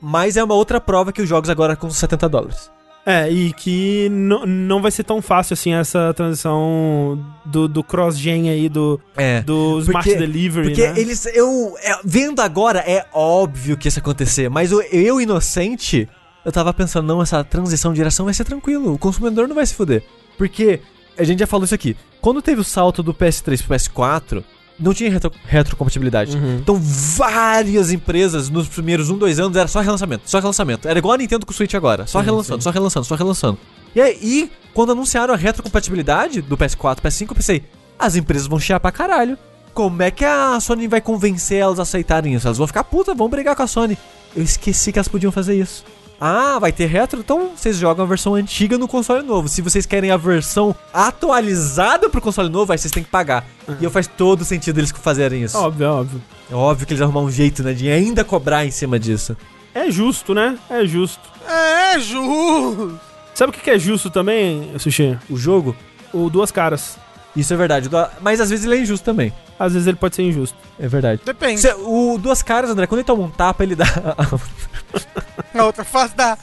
mas 0.02 0.38
é 0.38 0.44
uma 0.44 0.54
outra 0.56 0.80
prova 0.80 1.12
que 1.12 1.22
os 1.22 1.28
jogos 1.30 1.50
agora 1.50 1.76
com 1.76 1.90
70 1.90 2.30
dólares. 2.30 2.70
É, 3.06 3.32
e 3.32 3.54
que 3.54 4.10
não- 4.12 4.46
não 4.46 4.82
vai 4.82 4.92
ser 4.92 5.06
tão 5.06 5.22
fácil 5.22 5.54
assim 5.54 5.74
essa 5.74 6.14
transição 6.14 7.18
do, 7.46 7.66
do 7.66 7.82
cross-gen 7.82 8.50
aí, 8.50 8.68
do, 8.68 9.00
É. 9.16 9.42
do 9.44 9.80
Smart 9.80 10.10
Porque- 10.10 10.20
Delivery, 10.20 10.68
Porque 10.70 10.88
né? 10.90 11.00
eles. 11.00 11.26
Eu. 11.28 11.74
é, 11.82 11.98
vendo 12.04 12.42
agora, 12.42 12.80
é 12.80 13.06
óbvio 13.14 13.78
que 13.78 13.88
isso 13.88 13.98
ia 14.00 14.02
acontecer. 14.02 14.50
Mas 14.50 14.74
eu, 14.74 14.82
eu, 14.92 15.22
inocente, 15.22 16.08
eu 16.44 16.52
tava 16.52 16.74
pensando, 16.74 17.08
não, 17.08 17.22
essa 17.22 17.42
transição 17.46 17.94
de 17.94 17.98
geração 17.98 18.26
vai 18.26 18.34
ser 18.34 18.44
tranquilo. 18.44 18.94
O 18.94 18.98
consumidor 18.98 19.48
não 19.48 19.56
vai 19.56 19.66
se 19.66 19.74
fuder. 19.74 20.04
Porque, 20.38 20.80
a 21.18 21.24
gente 21.24 21.40
já 21.40 21.48
falou 21.48 21.66
isso 21.66 21.76
aqui. 21.76 21.96
Quando 22.22 22.42
teve 22.42 22.62
o 22.62 22.64
salto 22.64 23.02
do 23.02 23.14
PS3 23.14 23.64
pro 23.64 23.76
PS4, 23.76 24.44
não 24.80 24.94
tinha 24.94 25.10
retro, 25.10 25.32
retrocompatibilidade. 25.46 26.38
Uhum. 26.38 26.58
Então, 26.58 26.76
várias 26.80 27.92
empresas 27.92 28.50
nos 28.50 28.68
primeiros 28.68 29.10
um, 29.10 29.18
dois 29.18 29.40
anos 29.40 29.58
era 29.58 29.68
só 29.68 29.80
relançamento, 29.80 30.30
só 30.30 30.40
relançamento. 30.40 30.88
Era 30.88 31.00
igual 31.00 31.16
a 31.16 31.18
Nintendo 31.18 31.46
com 31.46 31.52
o 31.52 31.56
Switch 31.56 31.74
agora. 31.74 32.06
Só 32.06 32.20
Sim, 32.20 32.26
relançando, 32.26 32.62
sim. 32.62 32.64
só 32.64 32.70
relançando, 32.70 33.06
só 33.06 33.16
relançando. 33.16 33.58
E 33.96 34.02
aí, 34.02 34.52
quando 34.74 34.92
anunciaram 34.92 35.34
a 35.34 35.38
retrocompatibilidade 35.38 36.42
do 36.42 36.58
PS4 36.58 37.00
PS5, 37.02 37.30
eu 37.30 37.36
pensei, 37.36 37.64
as 37.98 38.16
empresas 38.16 38.48
vão 38.48 38.60
chiar 38.60 38.80
pra 38.80 38.92
caralho. 38.92 39.38
Como 39.74 40.02
é 40.02 40.12
que 40.12 40.26
a 40.26 40.60
Sony 40.60 40.88
vai 40.88 41.02
convencer 41.02 41.60
elas 41.60 41.80
a 41.80 41.84
aceitarem 41.84 42.34
isso? 42.34 42.48
Elas 42.48 42.58
vão 42.58 42.68
ficar 42.68 42.84
putas, 42.84 43.16
vão 43.16 43.30
brigar 43.30 43.56
com 43.56 43.64
a 43.64 43.68
Sony. 43.68 43.98
Eu 44.36 44.44
esqueci 44.44 44.92
que 44.92 45.00
elas 45.00 45.08
podiam 45.08 45.32
fazer 45.32 45.56
isso. 45.56 45.84
Ah, 46.20 46.58
vai 46.60 46.72
ter 46.72 46.88
retro? 46.88 47.20
Então 47.20 47.52
vocês 47.56 47.78
jogam 47.78 48.04
a 48.04 48.08
versão 48.08 48.34
antiga 48.34 48.78
no 48.78 48.88
console 48.88 49.24
novo. 49.24 49.48
Se 49.48 49.62
vocês 49.62 49.86
querem 49.86 50.10
a 50.12 50.18
versão 50.18 50.76
atualizada 50.94 52.10
pro 52.10 52.22
console 52.22 52.50
novo, 52.50 52.72
aí 52.72 52.78
vocês 52.78 52.92
têm 52.92 53.04
que 53.04 53.10
pagar. 53.10 53.46
E 53.80 53.84
eu 53.84 53.92
faz 53.92 54.08
todo 54.08 54.44
sentido 54.44 54.80
eles 54.80 54.92
fazerem 54.92 55.44
isso. 55.44 55.58
Óbvio, 55.58 55.88
óbvio. 55.90 56.22
É 56.52 56.56
óbvio 56.56 56.88
que 56.88 56.94
eles 56.94 57.00
vão 57.00 57.10
arrumar 57.10 57.26
um 57.28 57.32
jeito, 57.32 57.62
né, 57.62 57.74
de 57.74 57.90
ainda 57.92 58.24
cobrar 58.24 58.66
em 58.66 58.72
cima 58.72 58.98
disso. 58.98 59.38
É 59.76 59.92
justo, 59.92 60.34
né? 60.34 60.58
É 60.70 60.86
justo. 60.86 61.22
É, 61.48 62.00
Ju! 62.00 62.98
Sabe 63.34 63.52
o 63.52 63.54
que 63.54 63.62
que 63.62 63.70
é 63.70 63.78
justo 63.78 64.10
também, 64.10 64.72
Sushi? 64.80 65.18
O 65.30 65.38
jogo, 65.38 65.76
O 66.12 66.30
Duas 66.30 66.52
Caras. 66.52 66.98
Isso 67.38 67.54
é 67.54 67.58
verdade. 67.58 67.90
Mas 68.22 68.42
às 68.42 68.50
vezes 68.50 68.66
ele 68.66 68.76
é 68.76 68.80
injusto 68.82 69.06
também. 69.06 69.32
Às 69.60 69.74
vezes 69.74 69.88
ele 69.88 69.98
pode 69.98 70.16
ser 70.16 70.24
injusto. 70.24 70.58
É 70.80 70.88
verdade. 70.88 71.22
Depende. 71.26 71.62
Cê- 71.62 71.74
o 71.78 72.18
Duas 72.18 72.42
Caras, 72.42 72.70
André, 72.70 72.88
quando 72.88 73.00
ele 73.00 73.06
toma 73.08 73.24
um 73.24 73.30
tapa, 73.30 73.64
ele 73.64 73.76
dá. 73.76 73.86
A 75.54 75.64
outra 75.66 75.84
face 75.84 76.16
da. 76.16 76.38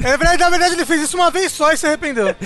É 0.00 0.16
verdade, 0.16 0.38
na 0.38 0.50
verdade 0.50 0.74
ele 0.74 0.84
fez 0.84 1.02
isso 1.02 1.16
uma 1.16 1.30
vez 1.30 1.52
só 1.52 1.72
e 1.72 1.76
se 1.76 1.86
arrependeu. 1.86 2.34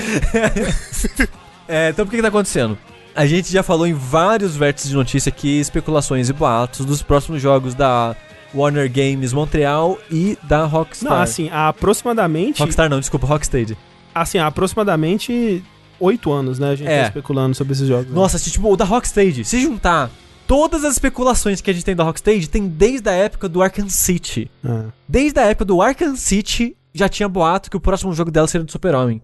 É, 1.68 1.90
então 1.90 2.05
por 2.05 2.10
que, 2.10 2.16
que 2.16 2.22
tá 2.22 2.28
acontecendo? 2.28 2.76
A 3.14 3.24
gente 3.24 3.51
já 3.51 3.62
falou 3.62 3.86
em 3.86 3.94
vários 3.94 4.56
vértices 4.56 4.90
de 4.90 4.97
notícia 4.97 5.30
aqui, 5.30 5.60
especulações 5.60 6.28
e 6.28 6.32
boatos 6.32 6.84
dos 6.84 7.02
próximos 7.02 7.40
jogos 7.40 7.74
da 7.74 8.16
Warner 8.55 8.90
Games 8.93 9.32
Montreal 9.32 9.98
e 10.10 10.36
da 10.43 10.64
Rockstar. 10.64 11.10
Não, 11.12 11.20
assim, 11.22 11.48
aproximadamente. 11.51 12.59
Rockstar 12.60 12.90
não, 12.90 13.01
desculpa, 13.01 13.26
Rocksteady. 13.26 13.78
Assim, 14.14 14.39
aproximadamente 14.39 15.62
oito 16.03 16.33
anos, 16.33 16.59
né? 16.59 16.70
A 16.70 16.74
gente 16.74 16.89
É. 16.89 17.03
tá 17.03 17.09
especulando 17.09 17.55
sobre 17.55 17.73
esses 17.73 17.87
jogos. 17.89 18.07
né? 18.09 18.15
Nossa, 18.15 18.39
se, 18.39 18.51
tipo, 18.51 18.70
o 18.73 18.77
da 18.77 18.85
Rocksteady, 18.85 19.45
se 19.45 19.61
juntar 19.61 20.11
todas 20.47 20.85
as 20.85 20.93
especulações 20.95 21.61
que 21.61 21.70
a 21.70 21.73
gente 21.74 21.85
tem 21.85 21.97
da 21.97 22.05
Rocksteady, 22.05 22.49
tem 22.49 22.69
desde 22.69 23.09
a 23.09 23.12
época 23.12 23.49
do 23.49 23.62
Arkham 23.62 23.89
City. 23.89 24.51
É. 24.65 24.85
Desde 25.09 25.39
a 25.39 25.45
época 25.45 25.65
do 25.65 25.81
Arkham 25.81 26.16
City, 26.16 26.77
já 26.93 27.09
tinha 27.09 27.29
boato 27.29 27.70
que 27.70 27.77
o 27.77 27.81
próximo 27.81 28.12
jogo 28.12 28.31
dela 28.31 28.47
seria 28.47 28.65
do 28.65 28.73
Super-Homem. 28.73 29.23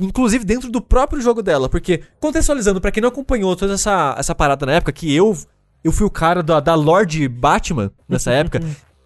Inclusive 0.00 0.44
dentro 0.44 0.70
do 0.70 0.80
próprio 0.80 1.20
jogo 1.22 1.42
dela, 1.42 1.68
porque, 1.68 2.02
contextualizando, 2.20 2.80
pra 2.80 2.90
quem 2.90 3.00
não 3.00 3.08
acompanhou 3.08 3.56
toda 3.56 3.74
essa, 3.74 4.14
essa 4.18 4.34
parada 4.34 4.66
na 4.66 4.72
época, 4.72 4.92
que 4.92 5.14
eu 5.14 5.36
eu 5.82 5.90
fui 5.92 6.06
o 6.06 6.10
cara 6.10 6.42
da, 6.42 6.60
da 6.60 6.74
Lorde 6.74 7.26
Batman 7.26 7.90
nessa 8.06 8.30
época. 8.32 8.60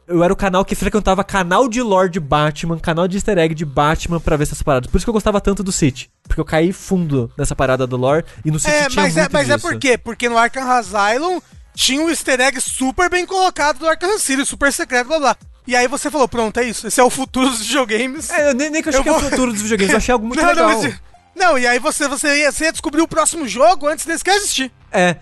Eu 0.06 0.22
era 0.22 0.32
o 0.32 0.36
canal 0.36 0.64
que 0.64 0.74
frequentava 0.74 1.24
canal 1.24 1.66
de 1.68 1.81
Lorde 1.81 2.20
Batman, 2.20 2.78
canal 2.78 3.09
de 3.09 3.16
easter 3.16 3.39
egg 3.39 3.55
de 3.55 3.64
Batman 3.64 4.20
pra 4.20 4.36
ver 4.36 4.43
essas 4.43 4.62
paradas. 4.62 4.90
Por 4.90 4.98
isso 4.98 5.06
que 5.06 5.10
eu 5.10 5.14
gostava 5.14 5.40
tanto 5.40 5.62
do 5.62 5.72
City. 5.72 6.10
Porque 6.28 6.40
eu 6.40 6.44
caí 6.44 6.72
fundo 6.72 7.31
nessa 7.39 7.56
parada 7.56 7.86
do 7.86 7.97
lore 7.97 8.24
e 8.44 8.51
no 8.51 8.59
City 8.59 8.72
É, 8.74 8.89
tinha 8.89 9.02
mas, 9.02 9.16
é, 9.16 9.20
muito 9.22 9.32
mas 9.32 9.48
é 9.51 9.55
disso. 9.56 9.66
por 9.68 9.78
quê? 9.78 9.97
Porque 9.97 10.28
no 10.28 10.36
Arkham 10.36 10.70
Asylum 10.70 11.40
tinha 11.74 12.02
um 12.02 12.10
easter 12.10 12.39
egg 12.40 12.60
super 12.60 13.09
bem 13.09 13.24
colocado 13.24 13.78
do 13.78 13.89
Arkham 13.89 14.18
City, 14.18 14.44
super 14.44 14.72
secreto, 14.72 15.06
blá 15.09 15.18
blá. 15.18 15.36
E 15.66 15.74
aí 15.74 15.89
você 15.89 16.10
falou, 16.10 16.28
pronto, 16.28 16.60
é 16.60 16.64
isso. 16.64 16.86
Esse 16.86 17.01
é 17.01 17.02
o 17.05 17.09
futuro 17.09 17.48
dos 17.48 17.60
videogames. 17.60 18.28
É, 18.28 18.51
eu 18.51 18.55
nem, 18.55 18.68
nem 18.68 18.82
que 18.82 18.89
eu 18.89 18.90
achei 18.90 19.01
Eu 19.01 19.05
que 19.05 19.09
vou- 19.10 19.18
o 19.18 19.31
futuro 19.31 19.52
dos 19.52 19.62
videogames, 19.62 19.93
eu 19.93 19.97
achei 19.97 20.12
algo 20.12 20.26
muito 20.28 20.40
não, 20.43 20.48
legal. 20.51 20.68
não, 20.68 20.82
mas- 20.82 21.01
não, 21.35 21.59
e 21.59 21.66
aí 21.66 21.78
você, 21.78 22.06
você, 22.06 22.43
ia, 22.43 22.52
você 22.52 22.64
ia 22.66 22.72
descobrir 22.72 23.01
o 23.01 23.09
próximo 23.09 23.48
jogo 23.48 23.89
antes 23.89 24.05
desse 24.05 24.22
que 24.22 24.31
existir. 24.31 24.70
É, 24.93 25.16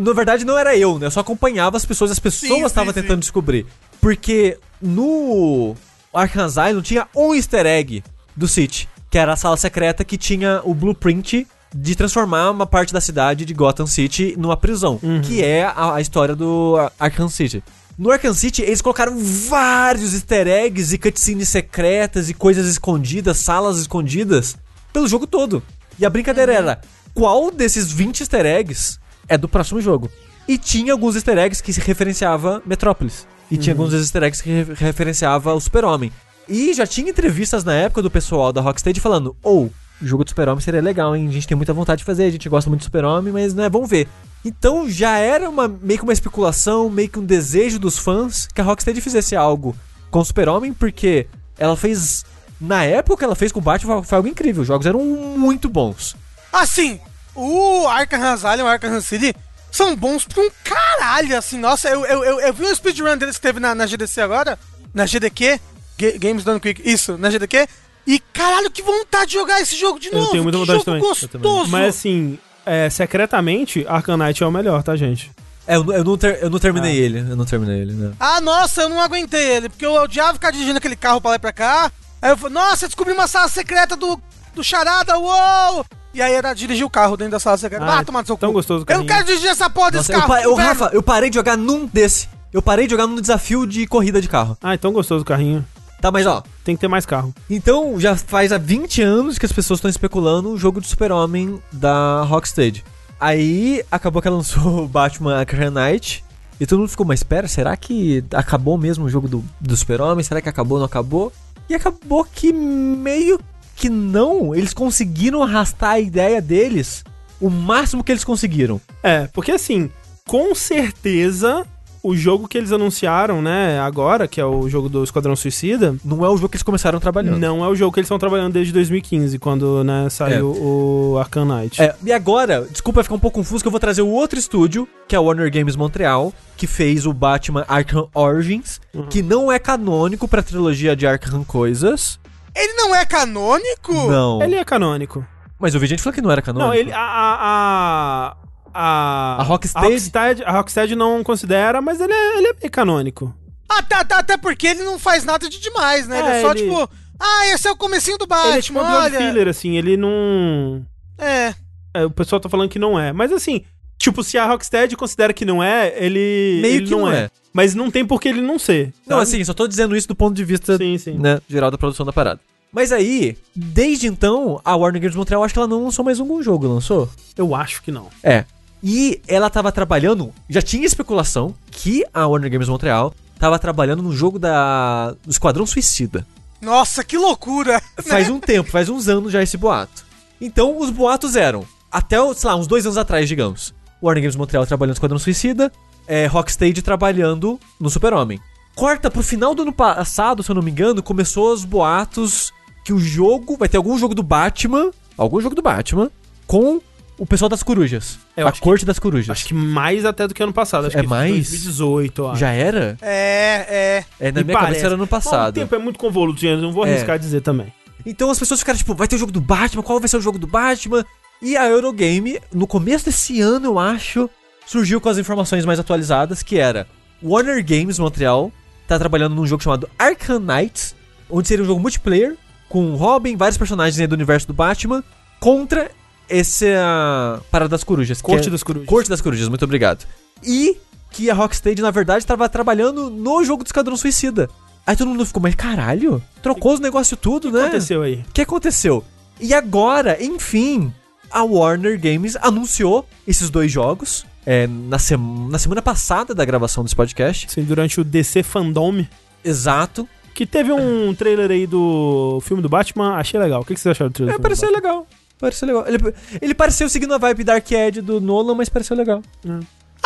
na 0.00 0.12
verdade 0.12 0.44
não 0.44 0.56
era 0.58 0.76
eu, 0.76 0.98
né? 0.98 1.06
Eu 1.06 1.10
só 1.10 1.20
acompanhava 1.20 1.76
as 1.76 1.84
pessoas, 1.84 2.10
as 2.10 2.18
pessoas 2.18 2.50
estavam 2.66 2.92
tentando 3.02 3.20
descobrir. 3.20 3.66
Porque 4.00 4.58
no 4.80 5.74
Arkham 6.12 6.44
Asylum 6.44 6.82
tinha 6.82 7.06
um 7.14 7.34
easter 7.34 7.66
egg 7.66 8.02
do 8.36 8.46
City, 8.48 8.88
que 9.10 9.18
era 9.18 9.32
a 9.32 9.36
sala 9.36 9.56
secreta 9.56 10.04
que 10.04 10.16
tinha 10.16 10.60
o 10.64 10.74
blueprint 10.74 11.46
de 11.74 11.94
transformar 11.94 12.50
uma 12.50 12.66
parte 12.66 12.92
da 12.92 13.00
cidade 13.00 13.44
de 13.44 13.52
Gotham 13.52 13.86
City 13.86 14.34
numa 14.38 14.56
prisão, 14.56 14.98
que 15.22 15.42
é 15.44 15.64
a, 15.64 15.94
a 15.94 16.00
história 16.00 16.34
do 16.34 16.76
Ar- 16.78 16.92
Arkham 16.98 17.28
City. 17.28 17.62
No 17.98 18.10
Arkham 18.10 18.32
City, 18.34 18.62
eles 18.62 18.80
colocaram 18.82 19.16
vários 19.18 20.12
easter 20.14 20.46
eggs 20.46 20.94
e 20.94 20.98
cutscenes 20.98 21.48
secretas 21.48 22.28
e 22.28 22.34
coisas 22.34 22.66
escondidas, 22.66 23.38
salas 23.38 23.78
escondidas, 23.78 24.56
pelo 24.92 25.08
jogo 25.08 25.26
todo. 25.26 25.62
E 25.98 26.04
a 26.04 26.10
brincadeira 26.10 26.52
era, 26.52 26.80
qual 27.14 27.50
desses 27.50 27.90
20 27.90 28.20
easter 28.20 28.44
eggs 28.46 28.98
é 29.28 29.36
do 29.38 29.48
próximo 29.48 29.80
jogo? 29.80 30.10
E 30.48 30.56
tinha 30.56 30.92
alguns 30.92 31.16
easter 31.16 31.36
eggs 31.38 31.62
que 31.62 31.72
se 31.72 31.80
referenciava 31.80 32.62
Metrópolis. 32.64 33.26
E 33.50 33.56
tinha 33.56 33.74
alguns 33.74 33.92
easter 33.92 34.22
eggs 34.22 34.42
que 34.42 34.50
re- 34.50 34.74
referenciava 34.74 35.52
o 35.54 35.60
Super-Homem. 35.60 36.12
E 36.48 36.72
já 36.74 36.86
tinha 36.86 37.10
entrevistas 37.10 37.64
na 37.64 37.74
época 37.74 38.02
do 38.02 38.10
pessoal 38.10 38.52
da 38.52 38.60
Rocksteady 38.60 39.00
falando, 39.00 39.36
ou, 39.42 39.72
o 40.00 40.06
jogo 40.06 40.22
do 40.24 40.30
Super-Homem 40.30 40.60
seria 40.60 40.80
legal, 40.80 41.16
hein? 41.16 41.26
A 41.28 41.32
gente 41.32 41.46
tem 41.48 41.56
muita 41.56 41.72
vontade 41.72 41.98
de 41.98 42.04
fazer, 42.04 42.24
a 42.24 42.30
gente 42.30 42.48
gosta 42.48 42.70
muito 42.70 42.82
do 42.82 42.84
Super-Homem, 42.84 43.32
mas 43.32 43.54
né, 43.54 43.68
vamos 43.68 43.90
ver. 43.90 44.06
Então 44.44 44.88
já 44.88 45.18
era 45.18 45.50
uma, 45.50 45.66
meio 45.66 45.98
que 45.98 46.04
uma 46.04 46.12
especulação, 46.12 46.88
meio 46.88 47.08
que 47.08 47.18
um 47.18 47.24
desejo 47.24 47.80
dos 47.80 47.98
fãs 47.98 48.46
que 48.54 48.60
a 48.60 48.64
Rocksteady 48.64 49.00
fizesse 49.00 49.34
algo 49.34 49.74
com 50.10 50.20
o 50.20 50.24
Super-Homem, 50.24 50.72
porque 50.72 51.26
ela 51.58 51.76
fez. 51.76 52.24
Na 52.60 52.84
época 52.84 53.24
ela 53.24 53.34
fez 53.34 53.50
com 53.52 53.58
o 53.58 53.62
Batman 53.62 54.02
foi 54.02 54.16
algo 54.16 54.28
incrível. 54.28 54.62
Os 54.62 54.68
jogos 54.68 54.86
eram 54.86 55.04
muito 55.04 55.68
bons. 55.68 56.14
Assim, 56.52 57.00
o 57.36 57.86
Arkham 57.88 58.22
Asylum 58.32 58.58
e 58.58 58.62
o 58.62 58.66
Arkham 58.66 59.00
City 59.00 59.34
são 59.70 59.94
bons 59.94 60.24
pra 60.24 60.42
um 60.42 60.48
caralho, 60.64 61.36
assim. 61.36 61.58
Nossa, 61.58 61.88
eu, 61.88 62.04
eu, 62.06 62.24
eu, 62.24 62.40
eu 62.40 62.52
vi 62.54 62.64
um 62.64 62.74
speedrun 62.74 63.16
deles 63.16 63.36
que 63.36 63.42
teve 63.42 63.60
na, 63.60 63.74
na 63.74 63.86
GDC 63.86 64.20
agora, 64.20 64.58
na 64.94 65.04
GDQ, 65.06 65.60
Ga- 65.98 66.18
Games 66.18 66.44
Done 66.44 66.60
Quick, 66.60 66.82
isso, 66.84 67.16
na 67.18 67.28
GDQ. 67.30 67.68
E 68.06 68.18
caralho, 68.32 68.70
que 68.70 68.82
vontade 68.82 69.26
de 69.32 69.34
jogar 69.34 69.60
esse 69.60 69.76
jogo 69.76 69.98
de 69.98 70.08
Eu 70.08 70.14
novo. 70.14 70.30
tenho 70.30 70.42
muita 70.42 70.58
vontade 70.58 70.78
jogo 70.78 70.84
também. 70.84 71.02
Eu 71.02 71.08
gostoso. 71.08 71.70
Mas 71.70 71.88
assim, 71.96 72.38
é, 72.64 72.88
secretamente, 72.88 73.84
Arkham 73.88 74.16
Knight 74.16 74.42
é 74.42 74.46
o 74.46 74.50
melhor, 74.50 74.82
tá, 74.82 74.94
gente? 74.96 75.30
É, 75.66 75.74
eu, 75.76 75.92
eu 75.92 76.04
não, 76.04 76.16
ter- 76.16 76.40
eu 76.40 76.48
não 76.48 76.60
terminei 76.60 76.92
Ah. 76.92 77.04
ele. 77.04 77.18
Eu 77.18 77.34
não 77.36 77.44
terminei 77.44 77.80
ele, 77.80 77.92
né? 77.92 78.12
Ah, 78.20 78.40
nossa, 78.40 78.82
eu 78.82 78.88
não 78.88 79.00
aguentei 79.00 79.42
ele, 79.56 79.68
porque 79.68 79.84
eu 79.84 79.92
odiava 79.94 80.34
ficar 80.34 80.52
dirigindo 80.52 80.78
aquele 80.78 80.94
carro 80.94 81.20
pra 81.20 81.30
lá 81.30 81.36
e 81.36 81.40
pra 81.40 81.52
cá. 81.52 81.90
Aí 82.22 82.30
eu 82.30 82.36
falei, 82.36 82.54
nossa, 82.54 82.86
descobri 82.86 83.12
uma 83.12 83.26
sala 83.26 83.48
secreta 83.48 83.96
do, 83.96 84.20
do 84.54 84.62
Charada, 84.62 85.18
uou! 85.18 85.84
E 86.16 86.22
aí 86.22 86.32
era 86.34 86.54
dirigir 86.54 86.84
o 86.84 86.90
carro 86.90 87.16
dentro 87.16 87.32
da 87.32 87.38
sala 87.40 87.58
secreta. 87.58 87.84
Ah, 87.84 87.98
Ah, 87.98 88.04
tomar 88.04 88.20
no 88.22 88.26
seu 88.26 88.36
tão 88.38 88.48
cu. 88.48 88.54
gostoso 88.54 88.80
o 88.80 88.90
Eu 88.90 88.98
não 88.98 89.04
carrinho. 89.06 89.06
quero 89.08 89.26
dirigir 89.26 89.50
essa 89.50 89.68
porra 89.68 89.90
desse 89.90 90.10
Nossa, 90.10 90.24
eu, 90.24 90.28
carro. 90.28 90.42
pa- 90.42 90.48
ô, 90.48 90.52
inferno. 90.54 90.68
Rafa, 90.80 90.94
eu 90.94 91.02
parei 91.02 91.28
de 91.30 91.36
jogar 91.36 91.56
num 91.56 91.86
desse. 91.86 92.28
Eu 92.52 92.62
parei 92.62 92.86
de 92.86 92.92
jogar 92.92 93.06
num 93.06 93.20
desafio 93.20 93.66
de 93.66 93.86
corrida 93.86 94.20
de 94.20 94.28
carro. 94.28 94.56
Ah, 94.62 94.74
então 94.74 94.92
gostoso 94.92 95.22
o 95.22 95.26
carrinho. 95.26 95.64
Tá, 96.00 96.10
mas 96.10 96.26
ó. 96.26 96.42
Tem 96.64 96.74
que 96.74 96.80
ter 96.80 96.88
mais 96.88 97.04
carro. 97.06 97.34
Então, 97.50 97.98
já 98.00 98.16
faz 98.16 98.50
há 98.52 98.58
20 98.58 99.02
anos 99.02 99.38
que 99.38 99.44
as 99.46 99.52
pessoas 99.52 99.78
estão 99.78 99.90
especulando 99.90 100.50
o 100.50 100.58
jogo 100.58 100.80
do 100.80 100.86
Super-Homem 100.86 101.60
da 101.72 102.22
Rocksteady. 102.22 102.82
Aí, 103.20 103.82
acabou 103.90 104.20
que 104.22 104.28
ela 104.28 104.36
lançou 104.38 104.84
o 104.84 104.88
Batman 104.88 105.38
Arkham 105.38 105.70
Knight. 105.70 106.24
E 106.58 106.66
todo 106.66 106.78
mundo 106.78 106.88
ficou, 106.88 107.04
mas 107.04 107.20
espera, 107.20 107.46
será 107.48 107.76
que 107.76 108.24
acabou 108.32 108.78
mesmo 108.78 109.04
o 109.04 109.08
jogo 109.10 109.28
do, 109.28 109.44
do 109.60 109.76
Super-Homem? 109.76 110.24
Será 110.24 110.40
que 110.40 110.48
acabou, 110.48 110.78
não 110.78 110.86
acabou? 110.86 111.30
E 111.68 111.74
acabou 111.74 112.24
que 112.24 112.52
meio 112.52 113.38
que 113.76 113.88
não. 113.88 114.54
Eles 114.54 114.72
conseguiram 114.74 115.42
arrastar 115.42 115.90
a 115.92 116.00
ideia 116.00 116.40
deles 116.42 117.04
o 117.40 117.48
máximo 117.50 118.02
que 118.02 118.10
eles 118.10 118.24
conseguiram. 118.24 118.80
É, 119.02 119.28
porque 119.32 119.52
assim, 119.52 119.90
com 120.26 120.54
certeza 120.54 121.66
o 122.02 122.14
jogo 122.16 122.46
que 122.46 122.56
eles 122.56 122.70
anunciaram, 122.70 123.42
né, 123.42 123.80
agora, 123.80 124.28
que 124.28 124.40
é 124.40 124.44
o 124.44 124.68
jogo 124.68 124.88
do 124.88 125.02
Esquadrão 125.02 125.34
Suicida, 125.34 125.96
Não 126.04 126.24
é 126.24 126.28
o 126.28 126.36
jogo 126.36 126.48
que 126.48 126.54
eles 126.56 126.62
começaram 126.62 127.00
trabalhando. 127.00 127.36
não 127.36 127.64
é 127.64 127.68
o 127.68 127.74
jogo 127.74 127.92
que 127.92 127.98
eles 127.98 128.06
estão 128.06 128.18
trabalhando 128.18 128.52
desde 128.52 128.72
2015, 128.72 129.36
quando, 129.40 129.82
né, 129.82 130.06
saiu 130.08 130.52
o 130.52 131.18
Arkham 131.18 131.44
Knight. 131.44 131.82
É, 131.82 131.96
e 132.04 132.12
agora, 132.12 132.64
desculpa 132.70 133.02
ficar 133.02 133.16
um 133.16 133.18
pouco 133.18 133.40
confuso, 133.40 133.60
que 133.64 133.66
eu 133.66 133.72
vou 133.72 133.80
trazer 133.80 134.02
o 134.02 134.08
outro 134.08 134.38
estúdio, 134.38 134.88
que 135.08 135.16
é 135.16 135.18
a 135.18 135.20
Warner 135.20 135.50
Games 135.50 135.74
Montreal, 135.74 136.32
que 136.56 136.68
fez 136.68 137.06
o 137.06 137.12
Batman 137.12 137.64
Arkham 137.66 138.08
Origins, 138.14 138.80
Uhum. 138.94 139.06
que 139.08 139.20
não 139.20 139.50
é 139.50 139.58
canônico 139.58 140.28
pra 140.28 140.44
trilogia 140.44 140.94
de 140.94 141.08
Arkham 141.08 141.42
Coisas. 141.42 142.20
Ele 142.56 142.72
não 142.74 142.94
é 142.94 143.04
canônico? 143.04 143.92
Não. 143.92 144.42
Ele 144.42 144.56
é 144.56 144.64
canônico. 144.64 145.26
Mas 145.58 145.74
eu 145.74 145.80
vi 145.80 145.86
gente 145.86 146.02
falando 146.02 146.14
que 146.16 146.22
não 146.22 146.30
era 146.30 146.42
canônico. 146.42 146.68
Não, 146.68 146.74
ele. 146.74 146.92
A. 146.92 146.98
A. 147.00 148.36
A, 148.78 149.36
a, 149.38 149.40
A 149.40 149.42
Rocksteady- 149.42 149.86
a 149.86 149.88
Rocksteady, 149.90 150.44
a 150.44 150.50
Rocksteady 150.52 150.94
não 150.96 151.22
considera, 151.24 151.80
mas 151.80 151.98
ele 152.00 152.12
é, 152.12 152.38
ele 152.38 152.48
é 152.48 152.52
meio 152.60 152.70
canônico. 152.70 153.34
Ah, 153.68 153.82
tá, 153.82 154.04
tá, 154.04 154.18
até 154.18 154.36
porque 154.36 154.66
ele 154.66 154.82
não 154.82 154.98
faz 154.98 155.24
nada 155.24 155.48
de 155.48 155.58
demais, 155.58 156.06
né? 156.06 156.18
ele 156.18 156.28
É, 156.28 156.38
é 156.38 156.42
só 156.42 156.50
ele- 156.52 156.62
tipo, 156.62 156.90
ah, 157.18 157.46
esse 157.48 157.66
é 157.66 157.70
o 157.70 157.76
comecinho 157.76 158.18
do 158.18 158.24
ele 158.26 158.32
é 158.34 158.36
Batman, 158.36 158.60
tipo 158.60 158.78
um 158.78 158.82
olha. 158.82 159.18
filler, 159.18 159.48
assim, 159.48 159.76
ele 159.78 159.96
não. 159.96 160.84
É. 161.18 161.54
é, 161.94 162.04
o 162.04 162.10
pessoal 162.10 162.38
tá 162.38 162.48
falando 162.50 162.68
que 162.68 162.78
não 162.78 162.98
é. 163.00 163.12
Mas 163.14 163.32
assim, 163.32 163.64
tipo, 163.98 164.22
se 164.22 164.36
a 164.36 164.44
Rocksteady 164.46 164.94
considera 164.94 165.32
que 165.32 165.44
não 165.46 165.62
é, 165.62 165.94
ele. 165.96 166.58
Meio 166.60 166.74
ele 166.76 166.84
que 166.84 166.90
não, 166.90 167.00
não 167.00 167.12
é. 167.12 167.16
é. 167.24 167.30
Mas 167.56 167.74
não 167.74 167.90
tem 167.90 168.04
por 168.04 168.20
que 168.20 168.28
ele 168.28 168.42
não 168.42 168.58
ser. 168.58 168.92
Não, 169.06 169.16
sabe? 169.16 169.22
assim, 169.22 169.44
só 169.44 169.54
tô 169.54 169.66
dizendo 169.66 169.96
isso 169.96 170.06
do 170.06 170.14
ponto 170.14 170.36
de 170.36 170.44
vista 170.44 170.76
Sim, 170.76 170.98
sim. 170.98 171.14
né, 171.14 171.40
geral 171.48 171.70
da 171.70 171.78
produção 171.78 172.04
da 172.04 172.12
parada. 172.12 172.38
Mas 172.70 172.92
aí, 172.92 173.34
desde 173.54 174.06
então, 174.06 174.60
a 174.62 174.76
Warner 174.76 175.00
Games 175.00 175.16
Montreal, 175.16 175.42
acho 175.42 175.54
que 175.54 175.58
ela 175.58 175.66
não 175.66 175.84
lançou 175.84 176.04
mais 176.04 176.20
algum 176.20 176.42
jogo, 176.42 176.68
lançou? 176.68 177.08
Eu 177.34 177.54
acho 177.54 177.82
que 177.82 177.90
não. 177.90 178.08
É. 178.22 178.44
E 178.82 179.22
ela 179.26 179.48
tava 179.48 179.72
trabalhando, 179.72 180.34
já 180.50 180.60
tinha 180.60 180.84
especulação 180.84 181.54
que 181.70 182.04
a 182.12 182.26
Warner 182.26 182.50
Games 182.50 182.68
Montreal 182.68 183.14
tava 183.38 183.58
trabalhando 183.58 184.02
no 184.02 184.12
jogo 184.12 184.38
da 184.38 185.12
do 185.24 185.30
Esquadrão 185.30 185.64
Suicida. 185.64 186.26
Nossa, 186.60 187.02
que 187.02 187.16
loucura. 187.16 187.80
Faz 188.06 188.28
um 188.28 188.38
tempo, 188.38 188.70
faz 188.70 188.90
uns 188.90 189.08
anos 189.08 189.32
já 189.32 189.42
esse 189.42 189.56
boato. 189.56 190.04
Então, 190.38 190.78
os 190.78 190.90
boatos 190.90 191.36
eram, 191.36 191.64
até, 191.90 192.16
sei 192.34 192.50
lá, 192.50 192.56
uns 192.56 192.66
dois 192.66 192.84
anos 192.84 192.98
atrás, 192.98 193.26
digamos. 193.26 193.72
Warner 194.02 194.24
Games 194.24 194.36
Montreal 194.36 194.66
trabalhando 194.66 194.90
no 194.90 194.98
Esquadrão 194.98 195.18
Suicida, 195.18 195.72
é, 196.06 196.26
Rocksteady 196.26 196.82
trabalhando 196.82 197.58
no 197.80 197.88
Super-Homem. 197.90 198.40
Corta 198.74 199.10
pro 199.10 199.22
final 199.22 199.54
do 199.54 199.62
ano 199.62 199.72
passado, 199.72 200.42
se 200.42 200.50
eu 200.50 200.54
não 200.54 200.62
me 200.62 200.70
engano, 200.70 201.02
começou 201.02 201.52
os 201.52 201.64
boatos 201.64 202.52
que 202.84 202.92
o 202.92 202.98
jogo, 202.98 203.56
vai 203.56 203.68
ter 203.68 203.76
algum 203.78 203.98
jogo 203.98 204.14
do 204.14 204.22
Batman, 204.22 204.90
algum 205.16 205.40
jogo 205.40 205.54
do 205.54 205.62
Batman, 205.62 206.10
com 206.46 206.80
o 207.18 207.24
pessoal 207.26 207.48
das 207.48 207.62
corujas. 207.62 208.18
Eu 208.36 208.46
a 208.46 208.50
acho 208.50 208.60
que- 208.60 208.64
corte 208.64 208.84
das 208.84 208.98
corujas. 208.98 209.30
Acho 209.30 209.46
que 209.46 209.54
mais 209.54 210.04
até 210.04 210.28
do 210.28 210.34
que 210.34 210.42
ano 210.42 210.52
passado. 210.52 210.86
Acho 210.86 210.98
É 210.98 211.00
que 211.02 211.06
mais? 211.08 211.32
2018, 211.32 212.22
eu 212.22 212.28
acho. 212.30 212.40
Já 212.40 212.50
era? 212.50 212.96
É, 213.00 214.04
é. 214.20 214.26
É, 214.28 214.30
na 214.32 214.40
Me 214.40 214.44
minha 214.44 214.58
parece. 214.58 214.66
cabeça 214.72 214.86
era 214.86 214.94
ano 214.94 214.98
Bom, 214.98 215.04
o 215.04 215.08
passado. 215.08 215.54
tempo 215.54 215.74
é 215.74 215.78
muito 215.78 215.98
convoluto, 215.98 216.38
gente. 216.40 216.60
Não 216.60 216.72
vou 216.72 216.86
É. 216.86 216.90
arriscar 216.90 217.18
dizer 217.18 217.40
também. 217.40 217.72
Então 218.04 218.30
as 218.30 218.38
pessoas 218.38 218.60
ficaram 218.60 218.76
tipo, 218.78 218.94
vai 218.94 219.08
ter 219.08 219.16
o 219.16 219.18
jogo 219.18 219.32
do 219.32 219.40
Batman, 219.40 219.82
qual 219.82 219.98
vai 219.98 220.08
ser 220.08 220.18
o 220.18 220.20
jogo 220.20 220.38
do 220.38 220.46
Batman? 220.46 221.04
E 221.42 221.56
a 221.56 221.66
Eurogame, 221.66 222.38
no 222.52 222.66
começo 222.66 223.06
desse 223.06 223.40
ano, 223.40 223.66
eu 223.66 223.78
acho, 223.78 224.28
surgiu 224.66 225.00
com 225.00 225.08
as 225.08 225.18
informações 225.18 225.64
mais 225.64 225.78
atualizadas, 225.78 226.42
que 226.42 226.58
era 226.58 226.86
Warner 227.22 227.64
Games 227.64 227.98
Montreal 227.98 228.52
tá 228.86 228.98
trabalhando 228.98 229.34
num 229.34 229.46
jogo 229.46 229.62
chamado 229.62 229.88
Arkham 229.98 230.38
Knights, 230.38 230.94
onde 231.30 231.48
seria 231.48 231.64
um 231.64 231.66
jogo 231.66 231.80
multiplayer, 231.80 232.36
com 232.68 232.94
Robin, 232.94 233.36
vários 233.36 233.58
personagens 233.58 233.98
aí 233.98 234.06
do 234.06 234.14
universo 234.14 234.46
do 234.46 234.52
Batman, 234.54 235.02
contra 235.40 235.90
essa 236.28 237.42
parada 237.50 237.68
das 237.70 237.84
corujas. 237.84 238.18
que 238.18 238.24
Corte 238.24 238.48
é- 238.48 238.50
das 238.50 238.62
Corujas. 238.62 238.88
Corte 238.88 239.10
das 239.10 239.20
Corujas, 239.20 239.48
muito 239.48 239.64
obrigado. 239.64 240.04
E 240.42 240.76
que 241.10 241.30
a 241.30 241.34
Rocksteady, 241.34 241.80
na 241.82 241.90
verdade, 241.90 242.18
estava 242.18 242.48
trabalhando 242.48 243.08
no 243.10 243.42
jogo 243.44 243.64
do 243.64 243.66
Esquadrão 243.66 243.96
Suicida. 243.96 244.48
Aí 244.86 244.94
todo 244.96 245.08
mundo 245.08 245.24
ficou, 245.26 245.42
mas 245.42 245.54
caralho, 245.54 246.22
trocou 246.42 246.74
os 246.74 246.80
negócios 246.80 247.18
tudo, 247.20 247.48
O 247.48 247.52
né? 247.52 247.60
que 247.60 247.66
aconteceu 247.66 248.02
aí? 248.02 248.24
O 248.28 248.32
que 248.32 248.42
aconteceu? 248.42 249.04
E 249.40 249.52
agora, 249.52 250.22
enfim, 250.22 250.92
a 251.30 251.42
Warner 251.42 252.00
Games 252.00 252.36
anunciou 252.40 253.08
esses 253.26 253.50
dois 253.50 253.70
jogos 253.72 254.24
é, 254.46 254.66
na, 254.66 254.98
sema- 254.98 255.50
na 255.50 255.58
semana 255.58 255.82
passada 255.82 256.34
da 256.34 256.44
gravação 256.44 256.82
desse 256.84 256.94
podcast. 256.96 257.46
Assim, 257.46 257.62
durante 257.64 258.00
o 258.00 258.04
DC 258.04 258.42
Fandom, 258.42 259.04
Exato. 259.44 260.08
que 260.34 260.46
teve 260.46 260.72
um 260.72 261.12
trailer 261.14 261.50
aí 261.50 261.66
do 261.66 262.40
filme 262.42 262.62
do 262.62 262.68
Batman, 262.68 263.14
achei 263.16 263.38
legal. 263.40 263.60
O 263.62 263.64
que 263.64 263.74
que 263.74 263.80
vocês 263.80 263.90
acharam 263.92 264.10
do 264.10 264.14
trailer 264.14 264.34
É, 264.34 264.38
do 264.38 264.42
filme 264.42 264.54
do 264.54 264.58
pareceu 264.60 264.72
legal. 264.72 265.06
Pareceu 265.38 265.66
legal. 265.68 265.84
Ele, 265.86 266.14
ele 266.40 266.54
pareceu 266.54 266.88
seguindo 266.88 267.12
a 267.14 267.18
vibe 267.18 267.44
Dark 267.44 267.70
Ed 267.70 268.00
do 268.00 268.20
Nolan, 268.20 268.54
mas 268.54 268.68
pareceu 268.68 268.96
legal. 268.96 269.22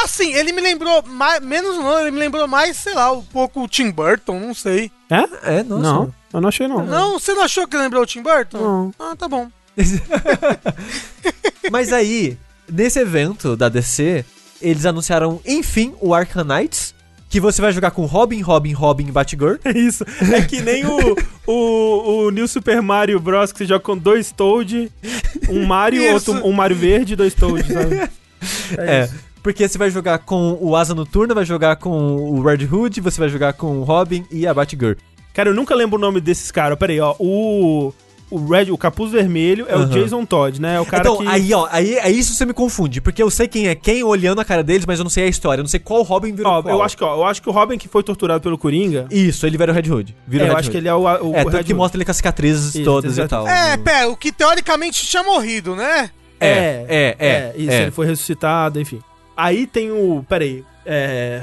Assim, 0.03 0.33
ele 0.33 0.51
me 0.53 0.61
lembrou 0.62 1.03
mais, 1.03 1.41
menos 1.45 1.77
não, 1.77 2.01
ele 2.01 2.11
me 2.11 2.19
lembrou 2.19 2.49
mais, 2.49 2.77
sei 2.79 2.95
lá, 2.95 3.12
um 3.12 3.23
pouco 3.23 3.62
o 3.62 3.69
Tim 3.69 3.91
Burton, 3.91 4.41
não 4.41 4.55
sei. 4.55 4.91
É? 5.11 5.59
É, 5.59 5.62
nossa. 5.62 5.83
Não, 5.83 6.15
eu 6.33 6.41
não 6.41 6.49
achei 6.49 6.67
não. 6.67 6.85
Não, 6.87 7.19
você 7.19 7.35
não 7.35 7.43
achou 7.43 7.69
que 7.69 7.77
lembrou 7.77 8.03
o 8.03 8.07
Tim 8.07 8.23
Burton? 8.23 8.59
Não. 8.59 8.95
Ah, 8.99 9.15
tá 9.15 9.29
bom. 9.29 9.49
Mas 11.71 11.93
aí, 11.93 12.39
nesse 12.73 12.99
evento 12.99 13.57
da 13.57 13.69
DC, 13.69 14.25
eles 14.61 14.87
anunciaram, 14.87 15.41
enfim, 15.47 15.95
o 16.01 16.15
Arkham 16.15 16.45
Knights, 16.45 16.95
que 17.29 17.41
você 17.41 17.63
vai 17.63 17.73
jogar 17.73 17.93
com 17.93 18.05
Robin, 18.07 18.41
Robin, 18.43 18.73
Robin 18.73 19.09
e 19.09 19.13
Batgirl. 19.13 19.57
É 19.65 19.79
isso. 19.79 20.05
É 20.33 20.43
que 20.43 20.61
nem 20.61 20.85
o, 20.85 21.17
o, 21.47 22.25
o 22.27 22.31
New 22.31 22.49
Super 22.49 22.83
Mario 22.83 23.21
Bros. 23.21 23.53
que 23.53 23.59
você 23.59 23.67
joga 23.67 23.81
com 23.81 23.97
dois 23.97 24.33
Toad, 24.33 24.91
um 25.49 25.65
Mario, 25.67 26.03
Isso. 26.03 26.33
outro, 26.33 26.49
um 26.49 26.53
Mario 26.53 26.77
verde 26.77 27.13
e 27.13 27.17
dois 27.17 27.35
Toad, 27.35 27.73
sabe? 27.73 28.11
É, 28.79 29.05
isso. 29.05 29.15
porque 29.43 29.69
você 29.69 29.77
vai 29.77 29.91
jogar 29.91 30.21
com 30.21 30.57
o 30.63 30.75
Asa 30.75 30.95
Noturna, 30.95 31.35
vai 31.35 31.45
jogar 31.45 31.77
com 31.77 31.91
o 32.17 32.43
Red 32.43 32.65
Hood, 32.65 32.99
você 33.03 33.21
vai 33.21 33.29
jogar 33.29 33.53
com 33.53 33.81
o 33.81 33.83
Robin 33.83 34.25
e 34.31 34.47
a 34.47 34.55
Batgirl. 34.55 34.95
Cara, 35.35 35.51
eu 35.51 35.55
nunca 35.55 35.75
lembro 35.75 35.99
o 35.99 36.01
nome 36.01 36.23
desses 36.23 36.51
caras. 36.51 36.79
Pera 36.79 36.93
aí, 36.93 37.01
ó. 37.01 37.15
O. 37.19 37.93
O 38.31 38.47
Red, 38.48 38.70
o 38.70 38.78
capuz 38.78 39.11
vermelho 39.11 39.66
é 39.69 39.74
o 39.74 39.81
Aham. 39.81 39.89
Jason 39.89 40.24
Todd, 40.24 40.61
né? 40.61 40.77
É 40.77 40.81
o 40.81 40.86
cara 40.86 41.02
então, 41.02 41.16
que. 41.16 41.27
aí, 41.27 41.52
ó, 41.52 41.66
aí, 41.70 41.98
aí 41.98 42.16
isso 42.19 42.32
você 42.32 42.47
me 42.47 42.52
confunde, 42.52 43.01
porque 43.01 43.20
eu 43.20 43.28
sei 43.28 43.48
quem 43.48 43.66
é 43.66 43.74
quem 43.74 44.05
olhando 44.05 44.40
a 44.40 44.44
cara 44.44 44.62
deles, 44.62 44.86
mas 44.86 44.98
eu 45.01 45.02
não 45.05 45.11
sei 45.11 45.24
a 45.24 45.27
história, 45.27 45.61
eu 45.61 45.65
não 45.65 45.69
sei 45.69 45.81
qual 45.81 46.02
Robin 46.02 46.32
virou 46.32 46.52
Ó, 46.52 46.62
qual. 46.62 46.74
eu 46.74 46.82
acho 46.82 46.97
que, 46.97 47.02
ó, 47.02 47.16
eu 47.16 47.24
acho 47.24 47.43
que 47.43 47.48
o 47.48 47.52
Robin 47.52 47.77
que 47.77 47.89
foi 47.89 48.02
torturado 48.05 48.40
pelo 48.40 48.57
Coringa. 48.57 49.07
Isso, 49.11 49.44
ele 49.47 49.59
vira 49.59 49.73
o 49.73 49.74
Red 49.74 49.90
Hood. 49.90 50.16
Vira 50.28 50.44
é, 50.44 50.47
o 50.47 50.51
eu 50.51 50.52
Red 50.55 50.61
acho 50.61 50.70
que 50.70 50.77
Hood. 50.77 50.86
ele 50.86 50.89
é 50.89 50.94
o, 50.94 51.01
o, 51.02 51.09
É, 51.09 51.40
o 51.40 51.44
tanto 51.44 51.57
Red 51.57 51.65
que 51.65 51.73
Hood. 51.73 51.74
mostra 51.74 51.97
ele 51.98 52.05
com 52.05 52.11
as 52.12 52.16
cicatrizes 52.19 52.74
Isso, 52.77 52.85
todas 52.85 53.19
e 53.19 53.27
tal. 53.27 53.48
É, 53.48 53.77
pera, 53.77 54.09
o 54.09 54.16
que 54.16 54.31
teoricamente 54.31 55.05
tinha 55.07 55.23
morrido, 55.24 55.74
né? 55.74 56.11
É, 56.39 56.86
é, 56.89 57.16
é, 57.19 57.52
isso, 57.57 57.70
é. 57.73 57.82
ele 57.82 57.90
foi 57.90 58.07
ressuscitado, 58.07 58.81
enfim. 58.81 59.01
Aí 59.36 59.66
tem 59.66 59.90
o. 59.90 60.24
Pera 60.28 60.44
aí. 60.44 60.65
É. 60.86 61.43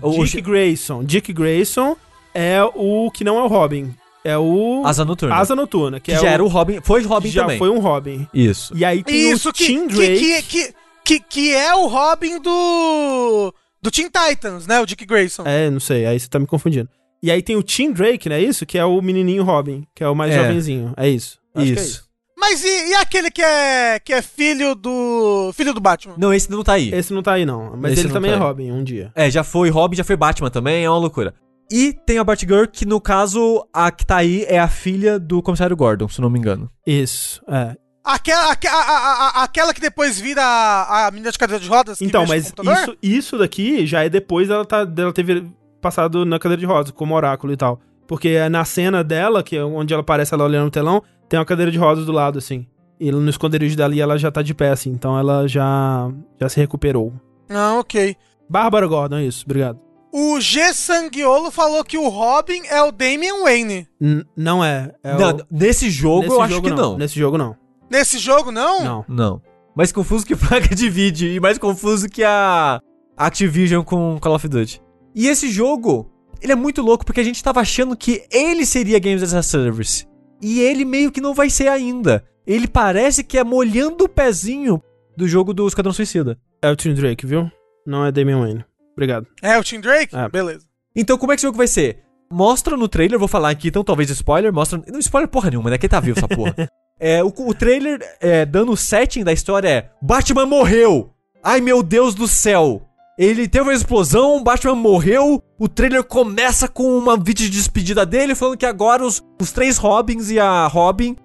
O- 0.00 0.24
Dick 0.24 0.40
Grayson. 0.40 1.02
Dick 1.02 1.32
Grayson 1.32 1.96
é 2.34 2.62
o 2.62 3.10
que 3.12 3.24
não 3.24 3.36
é 3.38 3.42
o 3.42 3.46
Robin. 3.48 3.92
É 4.24 4.36
o. 4.36 4.82
Asa 4.84 5.04
Noturna. 5.04 5.34
Asa 5.36 5.54
Noturna, 5.54 6.00
que, 6.00 6.10
que 6.10 6.12
é 6.12 6.20
já 6.20 6.22
o, 6.22 6.26
era 6.26 6.44
o 6.44 6.48
Robin, 6.48 6.80
foi 6.82 7.02
Robin 7.02 7.30
já 7.30 7.42
também. 7.42 7.58
foi 7.58 7.70
um 7.70 7.78
Robin. 7.78 8.26
Isso. 8.34 8.76
E 8.76 8.84
aí 8.84 9.02
tem 9.02 9.30
Isso 9.30 9.50
o 9.50 9.52
que, 9.52 9.66
Tim 9.66 9.86
Drake. 9.86 10.18
que, 10.18 10.42
que, 10.42 10.74
que, 11.04 11.20
que 11.20 11.54
é 11.54 11.74
o 11.74 11.86
Robin 11.86 12.40
do. 12.40 13.54
Do 13.80 13.90
Teen 13.92 14.08
Titans, 14.10 14.66
né? 14.66 14.80
O 14.80 14.86
Dick 14.86 15.06
Grayson. 15.06 15.44
É, 15.46 15.70
não 15.70 15.78
sei, 15.80 16.04
aí 16.04 16.18
você 16.18 16.28
tá 16.28 16.38
me 16.38 16.46
confundindo. 16.46 16.88
E 17.22 17.30
aí 17.30 17.42
tem 17.42 17.56
o 17.56 17.62
Tim 17.62 17.92
Drake, 17.92 18.28
não 18.28 18.36
é 18.36 18.42
isso? 18.42 18.66
Que 18.66 18.76
é 18.76 18.84
o 18.84 19.00
menininho 19.00 19.44
Robin, 19.44 19.86
que 19.94 20.02
é 20.02 20.08
o 20.08 20.14
mais 20.14 20.32
É. 20.32 20.36
jovenzinho. 20.42 20.92
É 20.96 21.08
isso. 21.08 21.38
Acho 21.54 21.66
que 21.66 21.72
é 21.78 21.82
Isso. 21.82 22.08
Mas 22.40 22.64
e, 22.64 22.90
e 22.90 22.94
aquele 22.94 23.30
que 23.32 23.42
é, 23.42 23.98
que 23.98 24.12
é 24.12 24.22
filho 24.22 24.74
do. 24.76 25.50
Filho 25.54 25.74
do 25.74 25.80
Batman? 25.80 26.14
Não, 26.16 26.32
esse 26.32 26.48
não 26.50 26.62
tá 26.62 26.74
aí. 26.74 26.92
Esse 26.94 27.12
não 27.12 27.20
tá 27.22 27.32
aí, 27.32 27.44
não. 27.44 27.76
Mas 27.76 27.92
Esse 27.92 28.02
ele 28.02 28.08
não 28.08 28.14
também 28.14 28.30
tá 28.30 28.36
é. 28.36 28.40
Robin, 28.40 28.70
um 28.70 28.84
dia. 28.84 29.10
É, 29.14 29.28
já 29.28 29.42
foi 29.42 29.68
Robin, 29.70 29.96
já 29.96 30.04
foi 30.04 30.16
Batman 30.16 30.48
também, 30.50 30.84
é 30.84 30.88
uma 30.90 30.98
loucura. 30.98 31.34
E 31.70 31.92
tem 31.92 32.18
a 32.18 32.24
Batgirl, 32.24 32.66
que 32.66 32.86
no 32.86 33.00
caso, 33.00 33.66
a 33.72 33.90
que 33.90 34.06
tá 34.06 34.16
aí 34.16 34.44
é 34.48 34.58
a 34.58 34.68
filha 34.68 35.18
do 35.18 35.42
comissário 35.42 35.76
Gordon, 35.76 36.08
se 36.08 36.20
não 36.20 36.30
me 36.30 36.38
engano. 36.38 36.70
Isso, 36.86 37.42
é. 37.46 37.76
Aquela, 38.02 38.52
aque- 38.52 38.66
a- 38.66 38.72
a- 38.72 39.28
a- 39.40 39.42
aquela 39.44 39.74
que 39.74 39.80
depois 39.82 40.18
vira 40.18 40.42
a, 40.42 41.06
a 41.06 41.10
menina 41.10 41.30
de 41.30 41.38
cadeira 41.38 41.62
de 41.62 41.68
rodas? 41.68 42.00
Então, 42.00 42.24
mas 42.26 42.46
isso, 42.82 42.96
isso 43.02 43.38
daqui 43.38 43.84
já 43.86 44.02
é 44.02 44.08
depois 44.08 44.48
dela, 44.48 44.64
tá, 44.64 44.82
dela 44.84 45.12
ter 45.12 45.44
passado 45.78 46.24
na 46.24 46.38
cadeira 46.38 46.58
de 46.60 46.66
rodas, 46.66 46.90
como 46.90 47.14
oráculo 47.14 47.52
e 47.52 47.56
tal. 47.56 47.78
Porque 48.06 48.28
é 48.28 48.48
na 48.48 48.64
cena 48.64 49.04
dela, 49.04 49.42
que 49.42 49.54
é 49.56 49.62
onde 49.62 49.92
ela 49.92 50.00
aparece 50.00 50.32
ela 50.32 50.44
olhando 50.44 50.64
no 50.64 50.70
telão, 50.70 51.02
tem 51.28 51.38
uma 51.38 51.44
cadeira 51.44 51.70
de 51.70 51.76
rodas 51.76 52.06
do 52.06 52.12
lado, 52.12 52.38
assim. 52.38 52.66
E 52.98 53.12
no 53.12 53.28
esconderijo 53.28 53.76
dela 53.76 53.94
e 53.94 54.00
ela 54.00 54.16
já 54.18 54.30
tá 54.30 54.40
de 54.40 54.54
pé, 54.54 54.70
assim. 54.70 54.88
Então 54.90 55.18
ela 55.18 55.46
já, 55.46 56.10
já 56.40 56.48
se 56.48 56.58
recuperou. 56.58 57.12
Ah, 57.50 57.74
ok. 57.78 58.16
Bárbara 58.48 58.86
Gordon, 58.86 59.16
é 59.18 59.24
isso. 59.24 59.44
Obrigado. 59.44 59.78
O 60.20 60.40
G 60.40 60.72
Sanguiolo 60.74 61.50
falou 61.50 61.84
que 61.84 61.96
o 61.96 62.08
Robin 62.08 62.62
é 62.68 62.82
o 62.82 62.90
Damian 62.90 63.42
Wayne. 63.44 63.86
N- 64.00 64.24
não 64.36 64.64
é. 64.64 64.92
é 65.04 65.14
Não, 65.16 65.36
o- 65.36 65.40
nesse 65.50 65.88
jogo 65.90 66.22
nesse 66.22 66.34
eu 66.34 66.42
acho 66.42 66.54
jogo 66.54 66.68
que 66.68 66.74
não. 66.74 66.98
Nesse 66.98 67.18
jogo 67.18 67.38
não. 67.38 67.56
Nesse 67.90 68.18
jogo, 68.18 68.50
não? 68.50 68.84
Não. 68.84 69.04
Não. 69.08 69.42
Mais 69.76 69.92
confuso 69.92 70.26
que 70.26 70.34
placa 70.36 70.74
de 70.74 70.90
vídeo 70.90 71.28
e 71.30 71.38
mais 71.38 71.56
confuso 71.56 72.08
que 72.08 72.24
a 72.24 72.80
Activision 73.16 73.84
com 73.84 74.18
Call 74.20 74.34
of 74.34 74.48
Duty. 74.48 74.82
E 75.14 75.28
esse 75.28 75.50
jogo, 75.50 76.10
ele 76.42 76.52
é 76.52 76.56
muito 76.56 76.82
louco 76.82 77.04
porque 77.04 77.20
a 77.20 77.24
gente 77.24 77.42
tava 77.42 77.60
achando 77.60 77.96
que 77.96 78.24
ele 78.32 78.66
seria 78.66 78.98
Games 78.98 79.22
as 79.22 79.34
a 79.34 79.42
Service. 79.42 80.04
E 80.42 80.60
ele 80.60 80.84
meio 80.84 81.12
que 81.12 81.20
não 81.20 81.32
vai 81.32 81.48
ser 81.48 81.68
ainda. 81.68 82.24
Ele 82.46 82.66
parece 82.66 83.22
que 83.22 83.38
é 83.38 83.44
molhando 83.44 84.04
o 84.04 84.08
pezinho 84.08 84.82
do 85.16 85.28
jogo 85.28 85.54
do 85.54 85.66
Esquadrão 85.68 85.92
Suicida. 85.92 86.38
É 86.60 86.68
o 86.70 86.76
Tim 86.76 86.92
Drake, 86.94 87.24
viu? 87.26 87.48
Não 87.86 88.04
é 88.04 88.10
Damian 88.10 88.40
Wayne. 88.40 88.64
Obrigado. 88.98 89.28
É 89.40 89.56
o 89.56 89.62
Tim 89.62 89.78
Drake? 89.80 90.14
É. 90.14 90.28
Beleza. 90.28 90.66
Então, 90.94 91.16
como 91.16 91.30
é 91.30 91.36
que 91.36 91.38
esse 91.38 91.46
jogo 91.46 91.56
vai 91.56 91.68
ser? 91.68 92.02
Mostra 92.28 92.76
no 92.76 92.88
trailer, 92.88 93.16
vou 93.16 93.28
falar 93.28 93.50
aqui, 93.50 93.68
então 93.68 93.84
talvez 93.84 94.10
spoiler, 94.10 94.52
mostra. 94.52 94.82
Não, 94.88 94.98
spoiler 94.98 95.28
porra 95.28 95.50
nenhuma, 95.50 95.70
né? 95.70 95.78
Quem 95.78 95.88
tá 95.88 96.00
vivo 96.00 96.18
essa 96.18 96.26
porra. 96.26 96.54
é, 96.98 97.22
o, 97.22 97.28
o 97.28 97.54
trailer, 97.54 98.00
é, 98.20 98.44
dando 98.44 98.72
o 98.72 98.76
setting 98.76 99.22
da 99.22 99.32
história 99.32 99.68
é: 99.68 99.90
Batman 100.02 100.46
morreu! 100.46 101.14
Ai 101.44 101.60
meu 101.60 101.80
Deus 101.80 102.12
do 102.12 102.26
céu! 102.26 102.82
Ele 103.16 103.46
teve 103.46 103.64
uma 103.64 103.74
explosão, 103.74 104.42
Batman 104.42 104.74
morreu. 104.74 105.42
O 105.58 105.68
trailer 105.68 106.02
começa 106.02 106.66
com 106.66 106.98
uma 106.98 107.16
vídeo 107.16 107.48
de 107.48 107.50
despedida 107.50 108.04
dele, 108.04 108.34
falando 108.34 108.58
que 108.58 108.66
agora 108.66 109.04
os, 109.04 109.22
os 109.40 109.52
três 109.52 109.78
Robins 109.78 110.28
e 110.28 110.40
a 110.40 110.66
Robin 110.66 111.16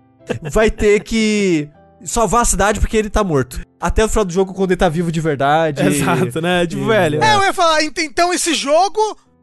vai 0.51 0.69
ter 0.69 1.03
que 1.03 1.69
salvar 2.03 2.41
a 2.41 2.45
cidade 2.45 2.79
porque 2.79 2.97
ele 2.97 3.09
tá 3.09 3.23
morto. 3.23 3.61
Até 3.79 4.03
o 4.05 4.09
final 4.09 4.25
do 4.25 4.33
jogo, 4.33 4.53
quando 4.53 4.71
ele 4.71 4.77
tá 4.77 4.89
vivo 4.89 5.11
de 5.11 5.19
verdade. 5.21 5.81
Exato, 5.85 6.41
né? 6.41 6.65
Tipo, 6.67 6.83
e- 6.83 6.87
velho. 6.87 7.23
É, 7.23 7.35
eu 7.35 7.43
ia 7.43 7.53
falar, 7.53 7.83
ent- 7.83 7.97
então 7.99 8.33
esse 8.33 8.53
jogo, 8.53 8.99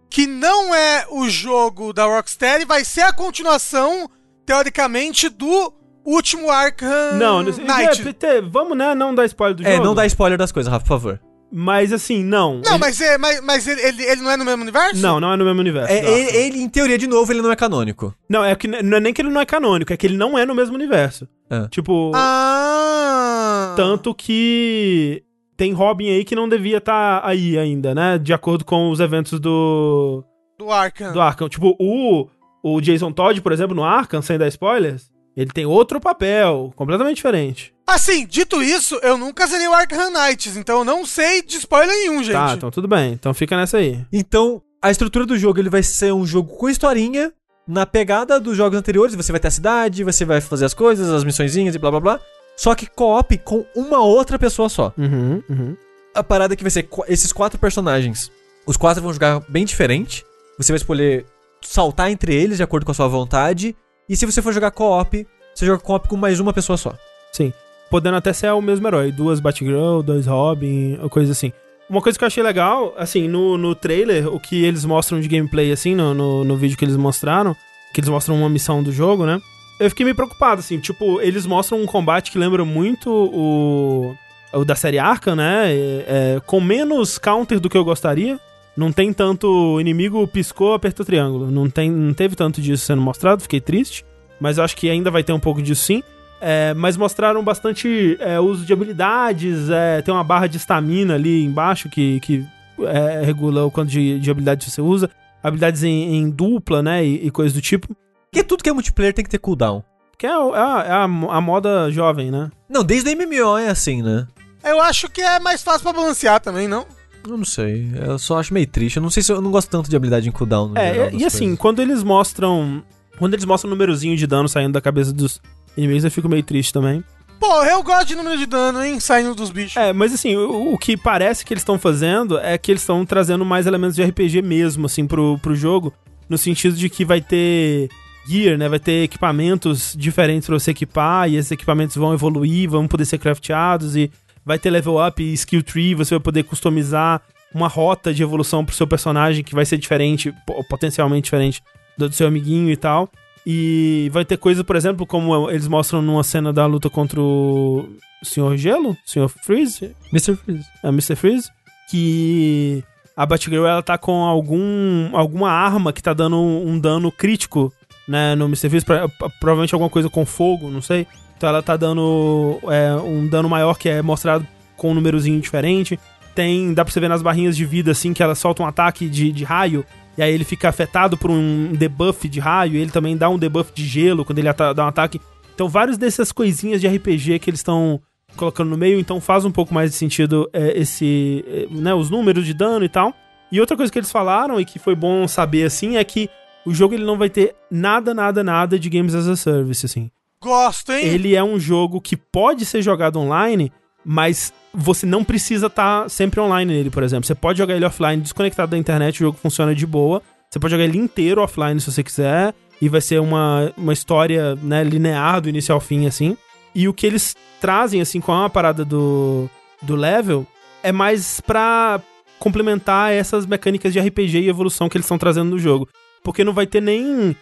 que 0.09 0.27
não 0.27 0.75
é 0.75 1.07
o 1.11 1.29
jogo 1.29 1.93
da 1.93 2.05
Rocksteady, 2.05 2.65
vai 2.65 2.85
ser 2.85 3.03
a 3.03 3.13
continuação, 3.13 4.09
teoricamente, 4.47 5.29
do 5.29 5.73
último 6.05 6.51
Arkham 6.51 7.15
Não, 7.19 7.43
Knight. 7.43 8.17
é, 8.23 8.41
vamos, 8.41 8.77
né? 8.77 8.95
Não 8.95 9.15
dar 9.15 9.25
spoiler 9.27 9.57
do 9.57 9.67
É, 9.67 9.73
jogo. 9.73 9.85
não 9.85 9.95
dá 9.95 10.07
spoiler 10.07 10.39
das 10.39 10.51
coisas, 10.51 10.71
Rafa, 10.73 10.85
por 10.85 10.89
favor. 10.89 11.21
Mas 11.53 11.93
assim, 11.93 12.23
não. 12.23 12.61
Não, 12.65 12.73
Ele- 12.75 12.79
mas, 12.79 13.01
é, 13.01 13.19
mas, 13.19 13.41
mas 13.41 13.67
ele, 13.67 13.81
ele, 13.83 14.03
ele 14.05 14.23
não 14.23 14.31
é 14.31 14.37
no 14.37 14.45
mesmo 14.45 14.63
universo? 14.63 15.01
Não, 15.03 15.19
não 15.19 15.33
é 15.33 15.37
no 15.37 15.45
mesmo 15.45 15.61
universo. 15.61 15.93
É, 15.93 15.99
ele, 16.21 16.37
ele, 16.37 16.61
em 16.61 16.69
teoria, 16.69 16.97
de 16.97 17.07
novo, 17.09 17.33
ele 17.33 17.43
não 17.43 17.51
é 17.51 17.57
canônico. 17.57 18.15
Não, 18.29 18.45
é 18.45 18.55
que 18.55 18.69
não 18.69 18.97
é 18.97 19.01
nem 19.01 19.13
que 19.13 19.21
ele 19.21 19.31
não 19.31 19.41
é 19.41 19.45
canônico, 19.47 19.93
é 19.93 19.97
que 19.97 20.07
ele 20.07 20.17
não 20.17 20.39
é 20.39 20.47
no 20.47 20.55
mesmo 20.55 20.75
universo. 20.77 21.27
É. 21.51 21.67
Tipo, 21.69 22.13
Ah. 22.15 23.75
tanto 23.77 24.15
que 24.15 25.23
tem 25.57 25.73
Robin 25.73 26.09
aí 26.11 26.25
que 26.25 26.35
não 26.37 26.49
devia 26.49 26.79
estar 26.79 27.21
aí 27.25 27.59
ainda, 27.59 27.95
né? 27.95 28.17
De 28.19 28.33
acordo 28.33 28.65
com 28.65 28.91
os 28.91 29.01
eventos 29.01 29.39
do, 29.41 30.25
Do 30.59 30.71
Arkham. 30.71 31.13
do 31.13 31.21
Arkham. 31.21 31.49
Tipo, 31.49 31.77
o, 31.79 32.29
o 32.63 32.81
Jason 32.81 33.13
Todd, 33.13 33.41
por 33.43 33.53
exemplo, 33.53 33.75
no 33.75 33.85
Arkham, 33.85 34.23
sem 34.23 34.39
dar 34.39 34.49
spoilers, 34.49 35.11
ele 35.41 35.51
tem 35.51 35.65
outro 35.65 35.99
papel, 35.99 36.71
completamente 36.77 37.17
diferente. 37.17 37.73
Assim, 37.87 38.27
dito 38.27 38.63
isso, 38.63 38.97
eu 39.03 39.17
nunca 39.17 39.47
zerei 39.47 39.67
o 39.67 39.73
Arkham 39.73 40.11
Knights, 40.11 40.57
então 40.57 40.81
eu 40.81 40.85
não 40.85 41.07
sei 41.07 41.43
de 41.43 41.57
spoiler 41.57 41.89
nenhum, 41.89 42.23
gente. 42.23 42.35
Tá, 42.35 42.53
então 42.55 42.71
tudo 42.71 42.87
bem. 42.87 43.13
Então 43.13 43.33
fica 43.33 43.57
nessa 43.57 43.79
aí. 43.79 44.05
Então, 44.13 44.61
a 44.83 44.91
estrutura 44.91 45.25
do 45.25 45.39
jogo 45.39 45.59
ele 45.59 45.71
vai 45.71 45.83
ser 45.83 46.13
um 46.13 46.27
jogo 46.27 46.57
com 46.57 46.69
historinha, 46.69 47.33
na 47.67 47.87
pegada 47.87 48.39
dos 48.39 48.57
jogos 48.57 48.79
anteriores. 48.79 49.15
Você 49.15 49.33
vai 49.33 49.41
ter 49.41 49.49
a 49.49 49.53
cidade, 49.53 50.05
você 50.05 50.25
vai 50.25 50.41
fazer 50.43 50.67
as 50.67 50.75
coisas, 50.75 51.09
as 51.09 51.25
missõezinhas 51.25 51.75
e 51.75 51.79
blá 51.79 51.91
blá 51.91 52.01
blá. 52.01 52.21
Só 52.57 52.75
que 52.75 52.87
co-op 52.87 53.39
com 53.39 53.65
uma 53.75 54.01
outra 54.01 54.39
pessoa 54.39 54.69
só. 54.69 54.93
Uhum, 54.99 55.43
uhum. 55.49 55.77
A 56.15 56.23
parada 56.23 56.53
é 56.53 56.57
que 56.57 56.65
vai 56.65 56.71
ser 56.71 56.87
esses 57.09 57.33
quatro 57.33 57.59
personagens. 57.59 58.31
Os 58.67 58.77
quatro 58.77 59.03
vão 59.03 59.13
jogar 59.13 59.41
bem 59.49 59.65
diferente. 59.65 60.25
Você 60.59 60.71
vai 60.71 60.77
escolher 60.77 61.25
saltar 61.63 62.11
entre 62.11 62.35
eles 62.35 62.59
de 62.59 62.63
acordo 62.63 62.85
com 62.85 62.93
a 62.93 62.95
sua 62.95 63.09
vontade. 63.09 63.75
E 64.11 64.17
se 64.17 64.27
você 64.27 64.43
for 64.43 64.53
jogar 64.53 64.73
co-op, 64.73 65.25
você 65.55 65.65
joga 65.65 65.79
co-op 65.81 66.09
com 66.09 66.17
mais 66.17 66.41
uma 66.41 66.53
pessoa 66.53 66.77
só. 66.77 66.93
Sim. 67.31 67.53
Podendo 67.89 68.17
até 68.17 68.33
ser 68.33 68.51
o 68.51 68.61
mesmo 68.61 68.85
herói. 68.89 69.13
Duas 69.13 69.39
Batgirl, 69.39 70.03
dois 70.03 70.27
Robin, 70.27 70.99
coisa 71.09 71.31
assim. 71.31 71.53
Uma 71.89 72.03
coisa 72.03 72.19
que 72.19 72.25
eu 72.25 72.27
achei 72.27 72.43
legal, 72.43 72.93
assim, 72.99 73.29
no, 73.29 73.57
no 73.57 73.73
trailer, 73.73 74.27
o 74.27 74.41
que 74.41 74.65
eles 74.65 74.85
mostram 74.85 75.21
de 75.21 75.29
gameplay, 75.29 75.71
assim, 75.71 75.95
no, 75.95 76.13
no, 76.13 76.43
no 76.43 76.57
vídeo 76.57 76.77
que 76.77 76.85
eles 76.85 76.97
mostraram, 76.97 77.55
que 77.95 78.01
eles 78.01 78.11
mostram 78.11 78.35
uma 78.35 78.49
missão 78.49 78.83
do 78.83 78.91
jogo, 78.91 79.25
né? 79.25 79.41
Eu 79.79 79.89
fiquei 79.89 80.03
meio 80.03 80.17
preocupado, 80.17 80.59
assim, 80.59 80.81
tipo, 80.81 81.21
eles 81.21 81.47
mostram 81.47 81.81
um 81.81 81.87
combate 81.87 82.33
que 82.33 82.39
lembra 82.39 82.65
muito 82.65 83.09
o, 83.09 84.17
o 84.53 84.65
da 84.65 84.75
série 84.75 84.99
Arkham, 84.99 85.37
né? 85.37 85.73
É, 85.73 86.05
é, 86.37 86.41
com 86.45 86.61
menos 86.61 87.17
counter 87.17 87.61
do 87.61 87.71
que 87.71 87.77
eu 87.77 87.85
gostaria. 87.85 88.41
Não 88.77 88.93
tem 88.93 89.13
tanto 89.13 89.81
inimigo 89.81 90.27
piscou, 90.27 90.75
apertou 90.75 91.05
triângulo. 91.05 91.51
Não, 91.51 91.69
tem, 91.69 91.91
não 91.91 92.15
teve 92.15 92.37
tanto 92.37 92.61
disso 92.61 92.85
sendo 92.87 93.03
mostrado, 93.03 93.43
fiquei 93.43 93.61
triste. 93.61 94.05
Mas 94.41 94.59
eu 94.59 94.65
acho 94.65 94.77
que 94.77 94.89
ainda 94.89 95.11
vai 95.11 95.23
ter 95.23 95.33
um 95.33 95.41
pouco 95.41 95.61
disso 95.61 95.85
sim. 95.85 96.03
É, 96.41 96.73
mas 96.73 96.97
mostraram 96.97 97.45
bastante 97.45 98.17
é, 98.19 98.41
uso 98.41 98.65
de 98.65 98.73
habilidades. 98.73 99.69
é, 99.69 100.01
tem 100.01 100.13
uma 100.15 100.25
barra 100.25 100.47
de 100.47 100.57
estamina 100.57 101.15
ali 101.15 101.45
embaixo 101.45 101.91
que, 101.91 102.19
que 102.21 102.47
é, 102.81 103.23
regula 103.23 103.67
o 103.67 103.71
quanto 103.71 103.91
de, 103.91 104.19
de 104.19 104.31
habilidades 104.31 104.73
você 104.73 104.81
usa. 104.81 105.11
Habilidades 105.43 105.83
em, 105.83 106.17
em 106.17 106.31
dupla, 106.31 106.83
né? 106.83 107.05
E, 107.05 107.27
e 107.27 107.31
coisas 107.31 107.53
do 107.53 107.61
tipo. 107.61 107.95
Porque 108.31 108.45
tudo 108.45 108.63
que 108.63 108.71
é 108.71 108.73
multiplayer 108.73 109.13
tem 109.13 109.25
que 109.25 109.31
ter 109.31 109.39
cooldown. 109.39 109.83
Que 110.17 110.27
é, 110.27 110.31
é 110.31 110.33
a, 110.33 110.85
é 110.87 110.93
a, 110.93 111.03
a 111.03 111.41
moda 111.41 111.91
jovem, 111.91 112.31
né? 112.31 112.51
Não, 112.69 112.85
desde 112.85 113.11
o 113.11 113.17
MMO 113.17 113.59
é 113.59 113.69
assim, 113.69 114.03
né? 114.03 114.27
Eu 114.63 114.81
acho 114.81 115.09
que 115.09 115.21
é 115.21 115.41
mais 115.41 115.63
fácil 115.63 115.83
pra 115.83 115.93
balancear 115.93 116.41
também, 116.41 116.69
não? 116.69 116.87
Eu 117.29 117.37
não 117.37 117.45
sei. 117.45 117.91
Eu 117.95 118.19
só 118.19 118.39
acho 118.39 118.53
meio 118.55 118.67
triste. 118.67 118.97
Eu 118.97 119.03
não 119.03 119.11
sei 119.11 119.23
se 119.23 119.31
eu, 119.31 119.37
eu 119.37 119.43
não 119.43 119.51
gosto 119.51 119.69
tanto 119.71 119.89
de 119.91 119.97
habilidade 119.97 120.29
em 120.29 120.33
cooldown. 120.33 120.69
No 120.69 120.79
É, 120.79 120.95
geral 120.95 121.11
e, 121.13 121.25
assim, 121.25 121.39
coisas. 121.41 121.59
quando 121.59 121.81
eles 121.83 122.03
mostram. 122.03 122.83
Quando 123.19 123.35
eles 123.35 123.45
mostram 123.45 123.69
o 123.69 123.75
númerozinho 123.75 124.17
de 124.17 124.27
dano 124.27 124.49
saindo 124.49 124.73
da 124.73 124.81
cabeça 124.81 125.13
dos 125.13 125.41
inimigos, 125.77 126.05
eu 126.05 126.11
fico 126.11 126.29
meio 126.29 126.43
triste 126.43 126.73
também. 126.73 127.05
Pô, 127.39 127.63
eu 127.65 127.83
gosto 127.83 128.09
de 128.09 128.15
número 128.17 128.37
de 128.39 128.47
dano, 128.47 128.83
hein? 128.85 128.99
Saindo 129.01 129.35
dos 129.35 129.51
bichos. 129.51 129.77
É, 129.77 129.93
mas 129.93 130.13
assim, 130.13 130.37
o, 130.37 130.75
o 130.75 130.79
que 130.79 130.97
parece 130.97 131.45
que 131.45 131.53
eles 131.53 131.63
estão 131.63 131.79
fazendo 131.79 132.39
é 132.39 132.57
que 132.59 132.71
eles 132.73 132.83
estão 132.83 133.05
trazendo 133.05 133.45
mais 133.45 133.67
elementos 133.67 133.97
de 133.97 134.03
RPG 134.03 134.43
mesmo, 134.43 134.87
assim, 134.87 135.07
pro, 135.07 135.39
pro 135.39 135.55
jogo. 135.55 135.93
No 136.29 136.37
sentido 136.39 136.77
de 136.77 136.89
que 136.89 137.05
vai 137.05 137.21
ter 137.21 137.89
gear, 138.27 138.57
né? 138.59 138.69
Vai 138.69 138.79
ter 138.79 139.03
equipamentos 139.05 139.95
diferentes 139.99 140.47
pra 140.47 140.59
você 140.59 140.71
equipar, 140.71 141.29
e 141.31 141.37
esses 141.37 141.51
equipamentos 141.51 141.97
vão 141.97 142.13
evoluir, 142.13 142.69
vão 142.71 142.87
poder 142.87 143.05
ser 143.05 143.19
crafteados, 143.19 143.97
e 143.97 144.11
vai 144.45 144.59
ter 144.59 144.71
level 144.71 145.05
up 145.05 145.23
e 145.23 145.33
skill 145.35 145.63
tree, 145.63 145.95
você 145.95 146.15
vai 146.15 146.21
poder 146.21 146.43
customizar 146.45 147.21
uma 147.55 147.69
rota 147.69 148.15
de 148.15 148.23
evolução 148.23 148.65
pro 148.65 148.75
seu 148.75 148.87
personagem 148.87 149.43
que 149.43 149.55
vai 149.55 149.65
ser 149.65 149.77
diferente, 149.79 150.33
po- 150.47 150.63
potencialmente 150.69 151.25
diferente 151.25 151.63
do, 151.99 152.13
seu 152.13 152.27
amiguinho 152.29 152.71
e 152.71 152.77
tal. 152.77 153.11
E 153.47 154.09
vai 154.13 154.25
ter 154.25 154.37
coisa, 154.37 154.63
por 154.63 154.77
exemplo, 154.77 155.07
como 155.07 155.51
eles 155.51 155.67
mostram 155.67 156.01
numa 156.03 156.23
cena 156.23 156.53
da 156.53 156.67
luta 156.67 156.89
contra 156.91 157.21
o 157.21 157.89
Senhor 158.23 158.57
Gelo, 158.57 158.97
Senhor 159.05 159.29
Freeze, 159.29 159.93
Mr. 160.13 160.37
Freeze. 160.37 160.67
a 160.83 160.89
Mr. 160.89 161.17
Freeze, 161.17 161.49
que 161.91 162.85
a 163.17 163.27
Batgirl 163.27 163.67
ela 163.67 163.83
tá 163.83 163.99
com 163.99 164.23
algum 164.25 165.11
alguma 165.17 165.51
arma 165.51 165.93
que 165.93 166.03
tá 166.03 166.13
dando 166.15 166.37
um, 166.37 166.73
um 166.73 166.79
dano 166.79 167.11
crítico, 167.11 167.73
né, 168.07 168.35
no 168.35 168.45
Mr. 168.47 168.69
Freeze, 168.69 168.85
pra- 168.87 169.09
pra- 169.09 169.29
provavelmente 169.41 169.75
alguma 169.75 169.91
coisa 169.91 170.09
com 170.09 170.25
fogo, 170.25 170.69
não 170.71 170.81
sei. 170.83 171.07
Então 171.41 171.49
ela 171.49 171.63
tá 171.63 171.75
dando 171.75 172.61
é, 172.65 172.95
um 172.97 173.27
dano 173.27 173.49
maior 173.49 173.79
que 173.79 173.89
é 173.89 174.03
mostrado 174.03 174.47
com 174.77 174.91
um 174.91 174.95
númerozinho 174.95 175.41
diferente. 175.41 175.99
Tem, 176.35 176.75
dá 176.75 176.85
pra 176.85 176.93
você 176.93 177.01
ver 177.01 177.09
nas 177.09 177.23
barrinhas 177.23 177.57
de 177.57 177.65
vida 177.65 177.93
assim 177.93 178.13
que 178.13 178.23
ela 178.23 178.35
solta 178.35 178.63
um 178.63 178.67
ataque 178.67 179.09
de, 179.09 179.33
de 179.33 179.43
raio 179.43 179.83
e 180.19 180.23
aí 180.23 180.35
ele 180.35 180.45
fica 180.45 180.69
afetado 180.69 181.17
por 181.17 181.31
um 181.31 181.73
debuff 181.73 182.29
de 182.29 182.39
raio, 182.39 182.77
ele 182.77 182.91
também 182.91 183.17
dá 183.17 183.31
um 183.31 183.39
debuff 183.39 183.73
de 183.73 183.87
gelo 183.87 184.23
quando 184.23 184.39
ele 184.39 184.53
dá 184.53 184.85
um 184.85 184.89
ataque. 184.89 185.19
Então 185.55 185.67
vários 185.67 185.97
dessas 185.97 186.31
coisinhas 186.31 186.79
de 186.79 186.87
RPG 186.87 187.39
que 187.39 187.49
eles 187.49 187.61
estão 187.61 188.03
colocando 188.37 188.69
no 188.69 188.77
meio, 188.77 189.01
então 189.01 189.19
faz 189.19 189.47
um 189.47 189.51
pouco 189.51 189.73
mais 189.73 189.93
de 189.93 189.97
sentido 189.97 190.47
é, 190.53 190.79
esse, 190.79 191.43
é, 191.49 191.67
né, 191.71 191.95
os 191.95 192.11
números 192.11 192.45
de 192.45 192.53
dano 192.53 192.85
e 192.85 192.89
tal. 192.91 193.15
E 193.51 193.59
outra 193.59 193.79
coisa 193.79 193.91
que 193.91 193.99
eles 193.99 194.13
falaram 194.13 194.61
e 194.61 194.67
que 194.67 194.79
foi 194.79 194.95
bom 194.95 195.27
saber 195.27 195.65
assim 195.65 195.97
é 195.97 196.05
que 196.05 196.29
o 196.67 196.75
jogo 196.75 196.93
ele 196.93 197.05
não 197.05 197.17
vai 197.17 197.31
ter 197.31 197.55
nada, 197.71 198.13
nada, 198.13 198.45
nada 198.45 198.79
de 198.79 198.91
games 198.91 199.15
as 199.15 199.27
a 199.27 199.37
service 199.37 199.87
assim. 199.87 200.11
Gosto, 200.43 200.93
hein? 200.93 201.07
Ele 201.07 201.35
é 201.35 201.45
um 201.45 201.61
jogo 201.61 202.01
que 202.01 202.17
pode 202.17 202.65
ser 202.65 202.81
jogado 202.81 203.19
online, 203.19 203.71
mas 204.05 204.53
você 204.73 205.05
não 205.05 205.23
precisa 205.23 205.67
estar 205.67 206.09
sempre 206.09 206.41
online 206.41 206.73
nele, 206.73 206.91
por 206.91 207.03
exemplo. 207.03 207.27
Você 207.27 207.35
pode 207.35 207.59
jogar 207.59 207.77
ele 207.77 207.85
offline, 207.85 208.23
desconectado 208.23 208.71
da 208.71 208.79
internet, 208.79 209.17
o 209.17 209.27
jogo 209.27 209.39
funciona 209.41 209.75
de 209.75 209.87
boa. 209.87 210.23
Você 210.49 210.59
pode 210.59 210.73
jogar 210.73 210.85
ele 210.85 210.99
inteiro 210.99 211.43
offline 211.43 211.79
se 211.79 211.93
você 211.93 212.03
quiser, 212.03 212.55
e 212.81 212.89
vai 212.89 213.01
ser 213.01 213.21
uma, 213.21 213.73
uma 213.77 213.93
história 213.93 214.57
né, 214.57 214.83
linear 214.83 215.41
do 215.41 215.49
início 215.49 215.75
ao 215.75 215.81
fim, 215.81 216.07
assim. 216.07 216.37
E 216.75 216.89
o 216.89 216.95
que 216.95 217.07
eles 217.07 217.37
trazem, 217.61 218.01
assim, 218.01 218.21
com 218.21 218.33
a 218.33 218.49
parada 218.49 218.85
do, 218.85 219.49
do 219.83 219.95
level, 219.95 220.47
é 220.83 220.91
mais 220.91 221.41
pra 221.41 222.01
complementar 222.39 223.13
essas 223.13 223.45
mecânicas 223.45 223.93
de 223.93 224.01
RPG 224.01 224.41
e 224.41 224.49
evolução 224.49 224.89
que 224.89 224.97
eles 224.97 225.05
estão 225.05 225.19
trazendo 225.19 225.51
no 225.51 225.59
jogo. 225.59 225.87
Porque 226.23 226.43
não 226.43 226.55
vai 226.55 226.67
ter 226.67 226.81
nem 226.81 227.37